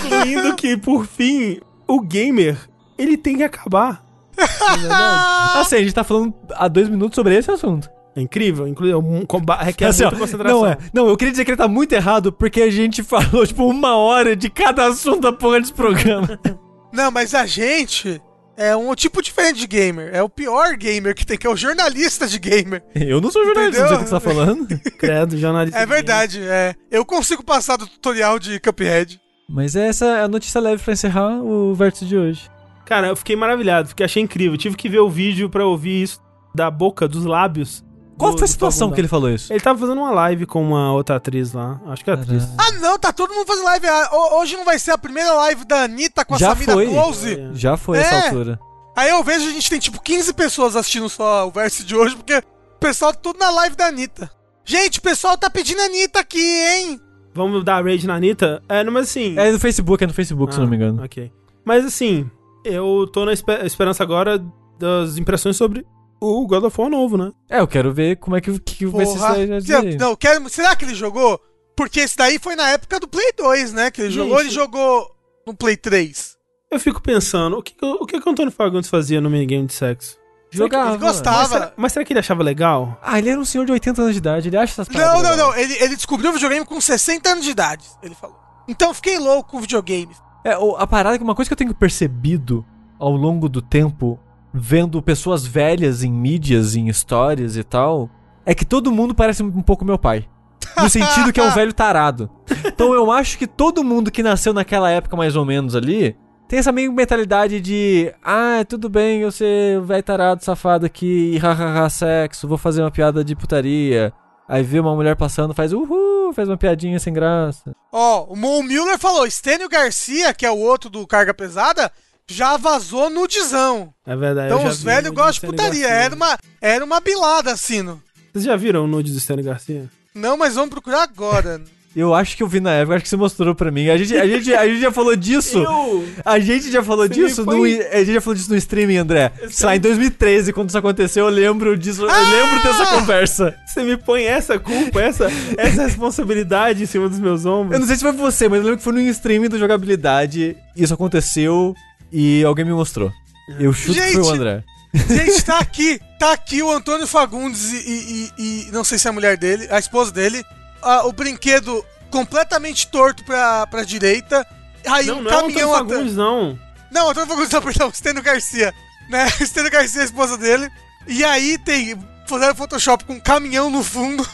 Concluindo 0.00 0.54
que, 0.54 0.76
por 0.76 1.06
fim, 1.06 1.60
o 1.86 2.00
gamer, 2.00 2.58
ele 2.98 3.16
tem 3.16 3.36
que 3.36 3.42
acabar. 3.42 4.04
Não 4.36 4.44
é 4.44 4.76
verdade? 4.78 5.58
Assim, 5.58 5.76
a 5.76 5.80
gente 5.80 5.94
tá 5.94 6.04
falando 6.04 6.34
há 6.54 6.68
dois 6.68 6.88
minutos 6.88 7.14
sobre 7.14 7.34
esse 7.34 7.50
assunto. 7.50 7.88
É 8.14 8.20
incrível, 8.20 8.68
inclusive, 8.68 8.96
um 8.98 9.24
comba- 9.24 9.56
requer 9.62 9.86
Assim, 9.86 10.02
muita 10.02 10.18
concentração. 10.18 10.60
não 10.60 10.66
é. 10.68 10.76
Não, 10.92 11.08
eu 11.08 11.16
queria 11.16 11.32
dizer 11.32 11.44
que 11.44 11.50
ele 11.50 11.56
tá 11.56 11.66
muito 11.68 11.92
errado 11.94 12.30
porque 12.32 12.60
a 12.60 12.70
gente 12.70 13.02
falou, 13.04 13.46
tipo, 13.46 13.64
uma 13.66 13.96
hora 13.96 14.36
de 14.36 14.50
cada 14.50 14.86
assunto 14.86 15.20
da 15.20 15.32
porra 15.32 15.60
desse 15.60 15.72
programa. 15.72 16.38
Não, 16.92 17.10
mas 17.10 17.34
a 17.34 17.46
gente 17.46 18.20
é 18.54 18.76
um 18.76 18.94
tipo 18.94 19.22
diferente 19.22 19.60
de 19.60 19.66
gamer. 19.66 20.10
É 20.12 20.22
o 20.22 20.28
pior 20.28 20.76
gamer 20.76 21.14
que 21.14 21.24
tem, 21.24 21.38
que 21.38 21.46
é 21.46 21.50
o 21.50 21.56
jornalista 21.56 22.26
de 22.26 22.38
gamer. 22.38 22.84
Eu 22.94 23.18
não 23.18 23.30
sou 23.30 23.42
jornalista, 23.46 23.80
não 23.80 23.88
sei 23.88 23.96
o 23.96 24.00
que 24.00 24.04
você 24.04 24.10
tá 24.14 24.20
falando. 24.20 24.68
Credo, 24.98 25.38
jornalista. 25.38 25.78
É 25.78 25.86
verdade, 25.86 26.38
é. 26.42 26.74
Eu 26.90 27.02
consigo 27.06 27.42
passar 27.42 27.78
do 27.78 27.86
tutorial 27.86 28.38
de 28.38 28.60
Cuphead. 28.60 29.18
Mas 29.48 29.74
essa 29.74 30.04
é 30.04 30.22
a 30.24 30.28
notícia 30.28 30.60
leve 30.60 30.82
pra 30.82 30.92
encerrar 30.92 31.42
o 31.42 31.74
vértice 31.74 32.04
de 32.04 32.14
hoje. 32.14 32.50
Cara, 32.84 33.06
eu 33.08 33.16
fiquei 33.16 33.36
maravilhado, 33.36 33.88
porque 33.88 34.04
achei 34.04 34.22
incrível. 34.22 34.58
Tive 34.58 34.76
que 34.76 34.88
ver 34.90 34.98
o 35.00 35.08
vídeo 35.08 35.48
pra 35.48 35.64
ouvir 35.64 36.02
isso 36.02 36.20
da 36.54 36.70
boca, 36.70 37.08
dos 37.08 37.24
lábios. 37.24 37.82
Qual 38.18 38.32
do- 38.32 38.38
foi 38.38 38.44
a 38.44 38.48
situação 38.48 38.90
que 38.90 39.00
ele 39.00 39.08
falou 39.08 39.30
isso? 39.30 39.52
Ele 39.52 39.60
tava 39.60 39.78
fazendo 39.78 39.98
uma 39.98 40.10
live 40.10 40.46
com 40.46 40.62
uma 40.62 40.92
outra 40.92 41.16
atriz 41.16 41.52
lá. 41.52 41.80
Acho 41.86 42.04
que 42.04 42.10
é 42.10 42.14
atriz. 42.14 42.44
Ah, 42.58 42.72
não, 42.80 42.98
tá 42.98 43.12
todo 43.12 43.32
mundo 43.34 43.46
fazendo 43.46 43.64
live. 43.64 43.86
Ah, 43.86 44.10
ho- 44.12 44.40
Hoje 44.40 44.56
não 44.56 44.64
vai 44.64 44.78
ser 44.78 44.90
a 44.92 44.98
primeira 44.98 45.32
live 45.34 45.64
da 45.64 45.84
Anitta 45.84 46.24
com 46.24 46.34
a 46.34 46.38
Já 46.38 46.50
Samira 46.50 46.72
foi. 46.72 46.86
Close. 46.88 47.48
Já 47.54 47.76
foi 47.76 47.98
É. 47.98 48.00
essa 48.02 48.26
altura. 48.26 48.60
Aí 48.96 49.08
eu 49.10 49.22
vejo 49.24 49.46
a 49.48 49.50
gente 49.52 49.70
tem 49.70 49.78
tipo 49.80 50.00
15 50.02 50.32
pessoas 50.34 50.76
assistindo 50.76 51.08
só 51.08 51.48
o 51.48 51.50
verso 51.50 51.82
de 51.84 51.96
hoje, 51.96 52.14
porque 52.14 52.36
o 52.36 52.78
pessoal 52.78 53.12
tá 53.12 53.18
tudo 53.22 53.38
na 53.38 53.50
live 53.50 53.74
da 53.74 53.86
Anitta. 53.86 54.30
Gente, 54.64 54.98
o 54.98 55.02
pessoal 55.02 55.36
tá 55.36 55.48
pedindo 55.50 55.80
a 55.80 55.86
Anitta 55.86 56.20
aqui, 56.20 56.38
hein? 56.38 57.00
Vamos 57.34 57.64
dar 57.64 57.82
rage 57.82 58.06
na 58.06 58.16
Anitta? 58.16 58.62
É, 58.68 58.84
mas 58.84 59.08
assim... 59.08 59.34
É 59.38 59.50
no 59.50 59.58
Facebook, 59.58 60.04
é 60.04 60.06
no 60.06 60.12
Facebook, 60.12 60.52
se 60.52 60.60
Ah, 60.60 60.62
não 60.62 60.68
me 60.70 60.76
engano. 60.76 61.02
Ok. 61.02 61.32
Mas 61.64 61.84
assim, 61.86 62.30
eu 62.64 63.08
tô 63.10 63.24
na 63.24 63.32
espe- 63.32 63.64
esperança 63.64 64.02
agora 64.02 64.38
das 64.78 65.16
impressões 65.16 65.56
sobre 65.56 65.86
o 66.24 66.46
God 66.46 66.64
of 66.64 66.80
War 66.80 66.90
novo, 66.90 67.16
né? 67.16 67.32
É, 67.50 67.60
eu 67.60 67.66
quero 67.68 67.92
ver 67.92 68.16
como 68.16 68.36
é 68.36 68.40
que, 68.40 68.58
que 68.60 68.86
vai 68.86 69.04
ser 69.06 69.18
isso. 69.58 69.98
Não, 69.98 70.14
quero, 70.16 70.48
será 70.48 70.74
que 70.76 70.84
ele 70.84 70.94
jogou? 70.94 71.40
Porque 71.76 72.00
esse 72.00 72.16
daí 72.16 72.38
foi 72.38 72.54
na 72.54 72.68
época 72.70 73.00
do 73.00 73.08
Play 73.08 73.32
2, 73.36 73.72
né? 73.72 73.90
Que 73.90 74.02
ele 74.02 74.10
Gente. 74.10 74.22
jogou, 74.24 74.40
ele 74.40 74.50
jogou 74.50 75.10
no 75.46 75.54
Play 75.54 75.76
3. 75.76 76.36
Eu 76.70 76.78
fico 76.80 77.00
pensando, 77.02 77.58
o 77.58 77.62
que, 77.62 77.74
o 77.82 78.02
o 78.02 78.06
que, 78.06 78.16
o 78.16 78.30
Antônio 78.30 78.52
Fagundes 78.52 78.88
fazia 78.88 79.20
no 79.20 79.28
minigame 79.30 79.66
de 79.66 79.72
sexo? 79.74 80.16
Jogava. 80.50 80.90
Ele 80.90 80.98
gostava. 80.98 81.38
Mas 81.38 81.48
será, 81.48 81.72
mas 81.76 81.92
será 81.92 82.04
que 82.04 82.12
ele 82.12 82.20
achava 82.20 82.42
legal? 82.42 82.98
Ah, 83.02 83.18
ele 83.18 83.30
era 83.30 83.40
um 83.40 83.44
senhor 83.44 83.64
de 83.64 83.72
80 83.72 84.02
anos 84.02 84.12
de 84.12 84.18
idade, 84.18 84.48
ele 84.48 84.56
acha 84.56 84.72
essas 84.74 84.88
Não, 84.88 84.94
paradas 85.00 85.22
não, 85.22 85.30
legais. 85.30 85.38
não. 85.38 85.56
Ele, 85.56 85.84
ele 85.84 85.96
descobriu 85.96 86.30
o 86.30 86.34
videogame 86.34 86.64
com 86.66 86.78
60 86.80 87.28
anos 87.30 87.44
de 87.44 87.50
idade, 87.50 87.84
ele 88.02 88.14
falou. 88.14 88.36
Então 88.68 88.88
eu 88.90 88.94
fiquei 88.94 89.18
louco 89.18 89.50
com 89.50 89.60
videogame. 89.60 90.14
É, 90.44 90.58
o- 90.58 90.76
a 90.76 90.86
parada 90.86 91.14
é 91.16 91.18
que 91.18 91.24
uma 91.24 91.34
coisa 91.34 91.48
que 91.48 91.52
eu 91.52 91.56
tenho 91.56 91.74
percebido 91.74 92.64
ao 92.98 93.12
longo 93.16 93.48
do 93.48 93.62
tempo, 93.62 94.20
vendo 94.52 95.02
pessoas 95.02 95.46
velhas 95.46 96.02
em 96.02 96.12
mídias, 96.12 96.76
em 96.76 96.88
histórias 96.88 97.56
e 97.56 97.64
tal, 97.64 98.10
é 98.44 98.54
que 98.54 98.64
todo 98.64 98.92
mundo 98.92 99.14
parece 99.14 99.42
um 99.42 99.62
pouco 99.62 99.84
meu 99.84 99.98
pai. 99.98 100.28
No 100.76 100.88
sentido 100.88 101.32
que 101.32 101.40
é 101.40 101.44
um 101.44 101.50
velho 101.54 101.72
tarado. 101.72 102.30
Então 102.64 102.94
eu 102.94 103.10
acho 103.10 103.38
que 103.38 103.46
todo 103.46 103.84
mundo 103.84 104.10
que 104.10 104.22
nasceu 104.22 104.52
naquela 104.52 104.90
época, 104.90 105.16
mais 105.16 105.36
ou 105.36 105.44
menos 105.44 105.74
ali, 105.74 106.16
tem 106.48 106.58
essa 106.58 106.72
meio 106.72 106.92
mentalidade 106.92 107.60
de: 107.60 108.12
ah, 108.22 108.64
tudo 108.68 108.88
bem, 108.88 109.20
eu 109.20 109.32
ser 109.32 109.78
o 109.78 109.84
velho 109.84 110.02
tarado 110.02 110.44
safado 110.44 110.84
aqui, 110.84 111.38
hahaha, 111.38 111.88
sexo, 111.88 112.46
vou 112.46 112.58
fazer 112.58 112.82
uma 112.82 112.90
piada 112.90 113.24
de 113.24 113.34
putaria. 113.34 114.12
Aí 114.48 114.62
vê 114.62 114.80
uma 114.80 114.94
mulher 114.94 115.16
passando, 115.16 115.54
faz 115.54 115.72
uhul, 115.72 116.32
faz 116.34 116.48
uma 116.48 116.58
piadinha 116.58 116.98
sem 116.98 117.12
graça. 117.12 117.74
Ó, 117.90 118.24
o 118.24 118.36
Mo 118.36 118.62
Miller 118.62 118.98
falou, 118.98 119.30
Stênio 119.30 119.68
Garcia, 119.68 120.34
que 120.34 120.44
é 120.44 120.50
o 120.50 120.58
outro 120.58 120.90
do 120.90 121.06
Carga 121.06 121.32
Pesada, 121.32 121.90
já 122.30 122.56
vazou 122.56 123.10
nudizão. 123.10 123.92
É 124.06 124.16
verdade. 124.16 124.50
eu 124.50 124.56
Então 124.56 124.66
já 124.66 124.72
os 124.72 124.82
velhos 124.82 125.12
gostam 125.12 125.50
de 125.50 125.56
putaria. 125.56 125.88
Garcia. 125.88 126.04
Era 126.04 126.14
uma, 126.14 126.38
era 126.60 126.84
uma 126.84 127.00
bilada, 127.00 127.52
assim. 127.52 127.84
Vocês 128.32 128.44
já 128.44 128.56
viram 128.56 128.84
o 128.84 128.86
nude 128.86 129.12
do 129.12 129.18
Stanley 129.18 129.44
Garcia? 129.44 129.90
Não, 130.14 130.36
mas 130.36 130.54
vamos 130.54 130.70
procurar 130.70 131.02
agora. 131.02 131.60
Eu 131.94 132.14
acho 132.14 132.38
que 132.38 132.42
eu 132.42 132.46
vi 132.48 132.58
na 132.58 132.70
época, 132.70 132.96
acho 132.96 133.02
que 133.02 133.08
você 133.10 133.18
mostrou 133.18 133.54
pra 133.54 133.70
mim. 133.70 133.90
A 133.90 133.98
gente, 133.98 134.16
a 134.16 134.26
gente, 134.26 134.54
a 134.54 134.66
gente 134.66 134.80
já 134.80 134.90
falou 134.90 135.14
disso. 135.14 135.58
Eu... 135.62 136.08
A 136.24 136.38
gente 136.38 136.70
já 136.70 136.82
falou 136.82 137.06
Você 137.06 137.12
disso 137.12 137.44
me 137.44 137.54
no, 137.54 137.64
a 137.64 137.98
gente 137.98 138.14
já 138.14 138.20
falou 138.22 138.34
disso 138.34 138.50
no 138.50 138.56
streaming, 138.56 138.96
André. 138.96 139.30
Esse 139.42 139.56
Sei 139.56 139.66
lá, 139.66 139.76
em 139.76 139.80
2013, 139.80 140.54
quando 140.54 140.70
isso 140.70 140.78
aconteceu, 140.78 141.26
eu 141.26 141.30
lembro 141.30 141.76
disso. 141.76 142.00
Eu 142.00 142.06
lembro 142.06 142.62
dessa 142.62 142.86
conversa. 142.98 143.54
Você 143.66 143.82
me 143.82 143.98
põe 143.98 144.24
essa 144.24 144.58
culpa, 144.58 145.02
essa, 145.02 145.26
essa 145.58 145.82
responsabilidade 145.82 146.82
em 146.82 146.86
cima 146.86 147.10
dos 147.10 147.18
meus 147.18 147.44
Eu 147.44 147.52
ombros. 147.52 147.78
não 147.78 147.86
sei 147.86 147.96
se 147.96 148.02
foi 148.02 148.12
você, 148.12 148.48
mas 148.48 148.60
eu 148.60 148.64
lembro 148.64 148.78
que 148.78 148.84
foi 148.84 148.94
no 148.94 149.00
streaming 149.00 149.48
do 149.50 149.58
jogabilidade. 149.58 150.56
Isso 150.74 150.94
aconteceu 150.94 151.74
e 152.12 152.44
alguém 152.44 152.64
me 152.64 152.72
mostrou. 152.72 153.12
Eu 153.58 153.72
chuto 153.72 153.94
que 153.94 154.12
foi 154.12 154.20
o 154.20 154.24
Gente! 154.24 154.34
André. 154.36 154.64
Gente, 154.94 155.42
tá 155.44 155.58
aqui. 155.60 156.00
Tá 156.18 156.32
aqui 156.32 156.62
o 156.62 156.70
Antônio 156.70 157.06
Fagundes 157.06 157.72
e, 157.72 157.76
e- 157.76 158.32
e- 158.68 158.70
não 158.72 158.84
sei 158.84 158.98
se 158.98 159.06
é 159.06 159.10
a 159.10 159.12
mulher 159.12 159.36
dele, 159.36 159.66
a 159.70 159.78
esposa 159.78 160.12
dele. 160.12 160.44
ah, 160.82 161.06
o 161.06 161.12
brinquedo 161.12 161.84
completamente 162.10 162.86
torto 162.88 163.24
pra, 163.24 163.66
pra 163.66 163.82
direita. 163.84 164.46
Aí 164.86 165.06
Não, 165.06 165.18
um 165.18 165.22
não 165.22 165.30
é 165.30 165.34
o 165.36 165.40
caminhão 165.40 165.74
Antônio 165.74 165.74
atrás. 165.74 165.90
Fagundes, 165.90 166.16
não. 166.16 166.58
Não, 166.90 167.10
Antônio 167.10 167.28
Fagundes, 167.28 167.50
não, 167.52 167.62
perdão, 167.62 167.92
Stênio 167.92 168.22
Garcia. 168.22 168.74
Né? 169.08 169.28
Stênio 169.44 169.70
Garcia 169.70 170.00
é 170.00 170.02
a 170.02 170.06
esposa 170.06 170.36
dele. 170.36 170.68
E 171.06 171.24
aí 171.24 171.58
tem. 171.58 171.96
Fizeram 172.26 172.54
Photoshop 172.54 173.04
com 173.04 173.14
um 173.14 173.20
caminhão 173.20 173.70
no 173.70 173.82
fundo. 173.82 174.26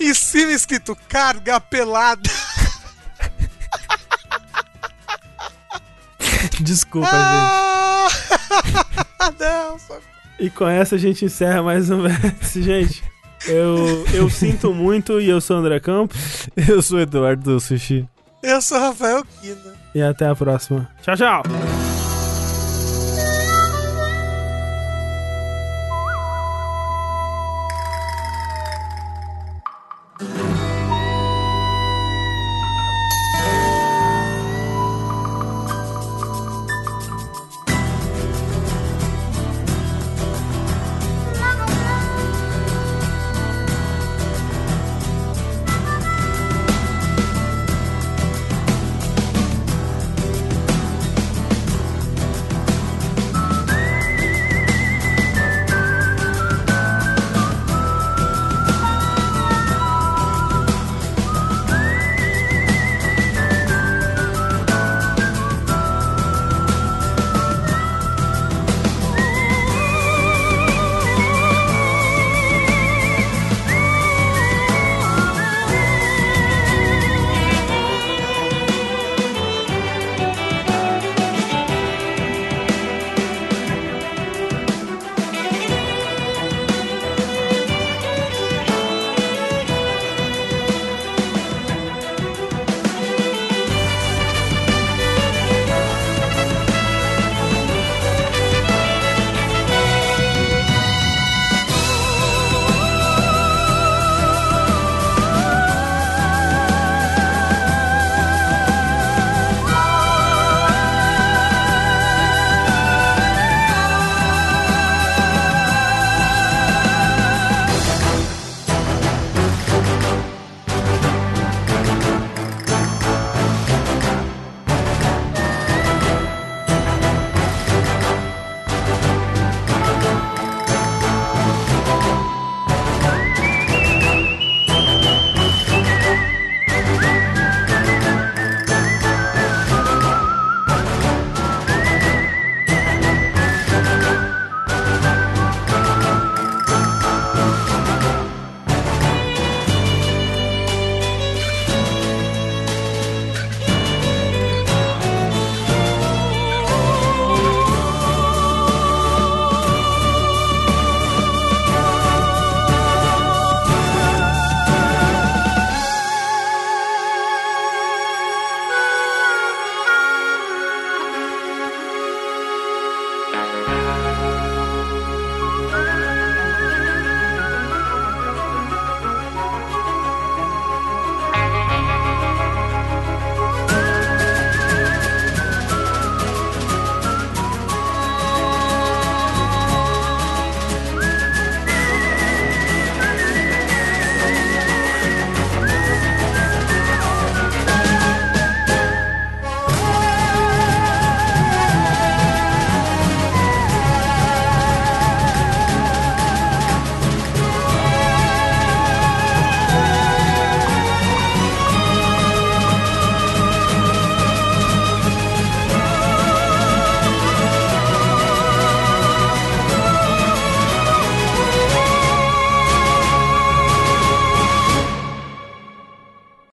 E 0.00 0.10
em 0.10 0.14
cima 0.14 0.52
escrito 0.52 0.96
carga 1.08 1.60
pelada. 1.60 2.28
Desculpa, 6.60 7.08
gente. 7.08 7.16
Ah! 7.18 8.08
não, 9.38 9.78
só... 9.78 9.98
E 10.38 10.50
com 10.50 10.66
essa 10.66 10.96
a 10.96 10.98
gente 10.98 11.24
encerra 11.24 11.62
mais 11.62 11.90
um 11.90 12.02
vértice, 12.02 12.62
gente. 12.62 13.02
Eu, 13.46 14.04
eu 14.12 14.28
sinto 14.28 14.72
muito 14.72 15.20
e 15.20 15.28
eu 15.28 15.40
sou 15.40 15.56
o 15.56 15.60
André 15.60 15.80
Campos. 15.80 16.48
Eu 16.56 16.82
sou 16.82 16.98
o 16.98 17.00
Eduardo 17.00 17.42
do 17.42 17.60
Sushi. 17.60 18.06
Eu 18.42 18.60
sou 18.60 18.78
Rafael 18.78 19.24
Kina. 19.40 19.74
E 19.94 20.02
até 20.02 20.28
a 20.28 20.34
próxima. 20.34 20.88
Tchau, 21.02 21.16
tchau. 21.16 21.95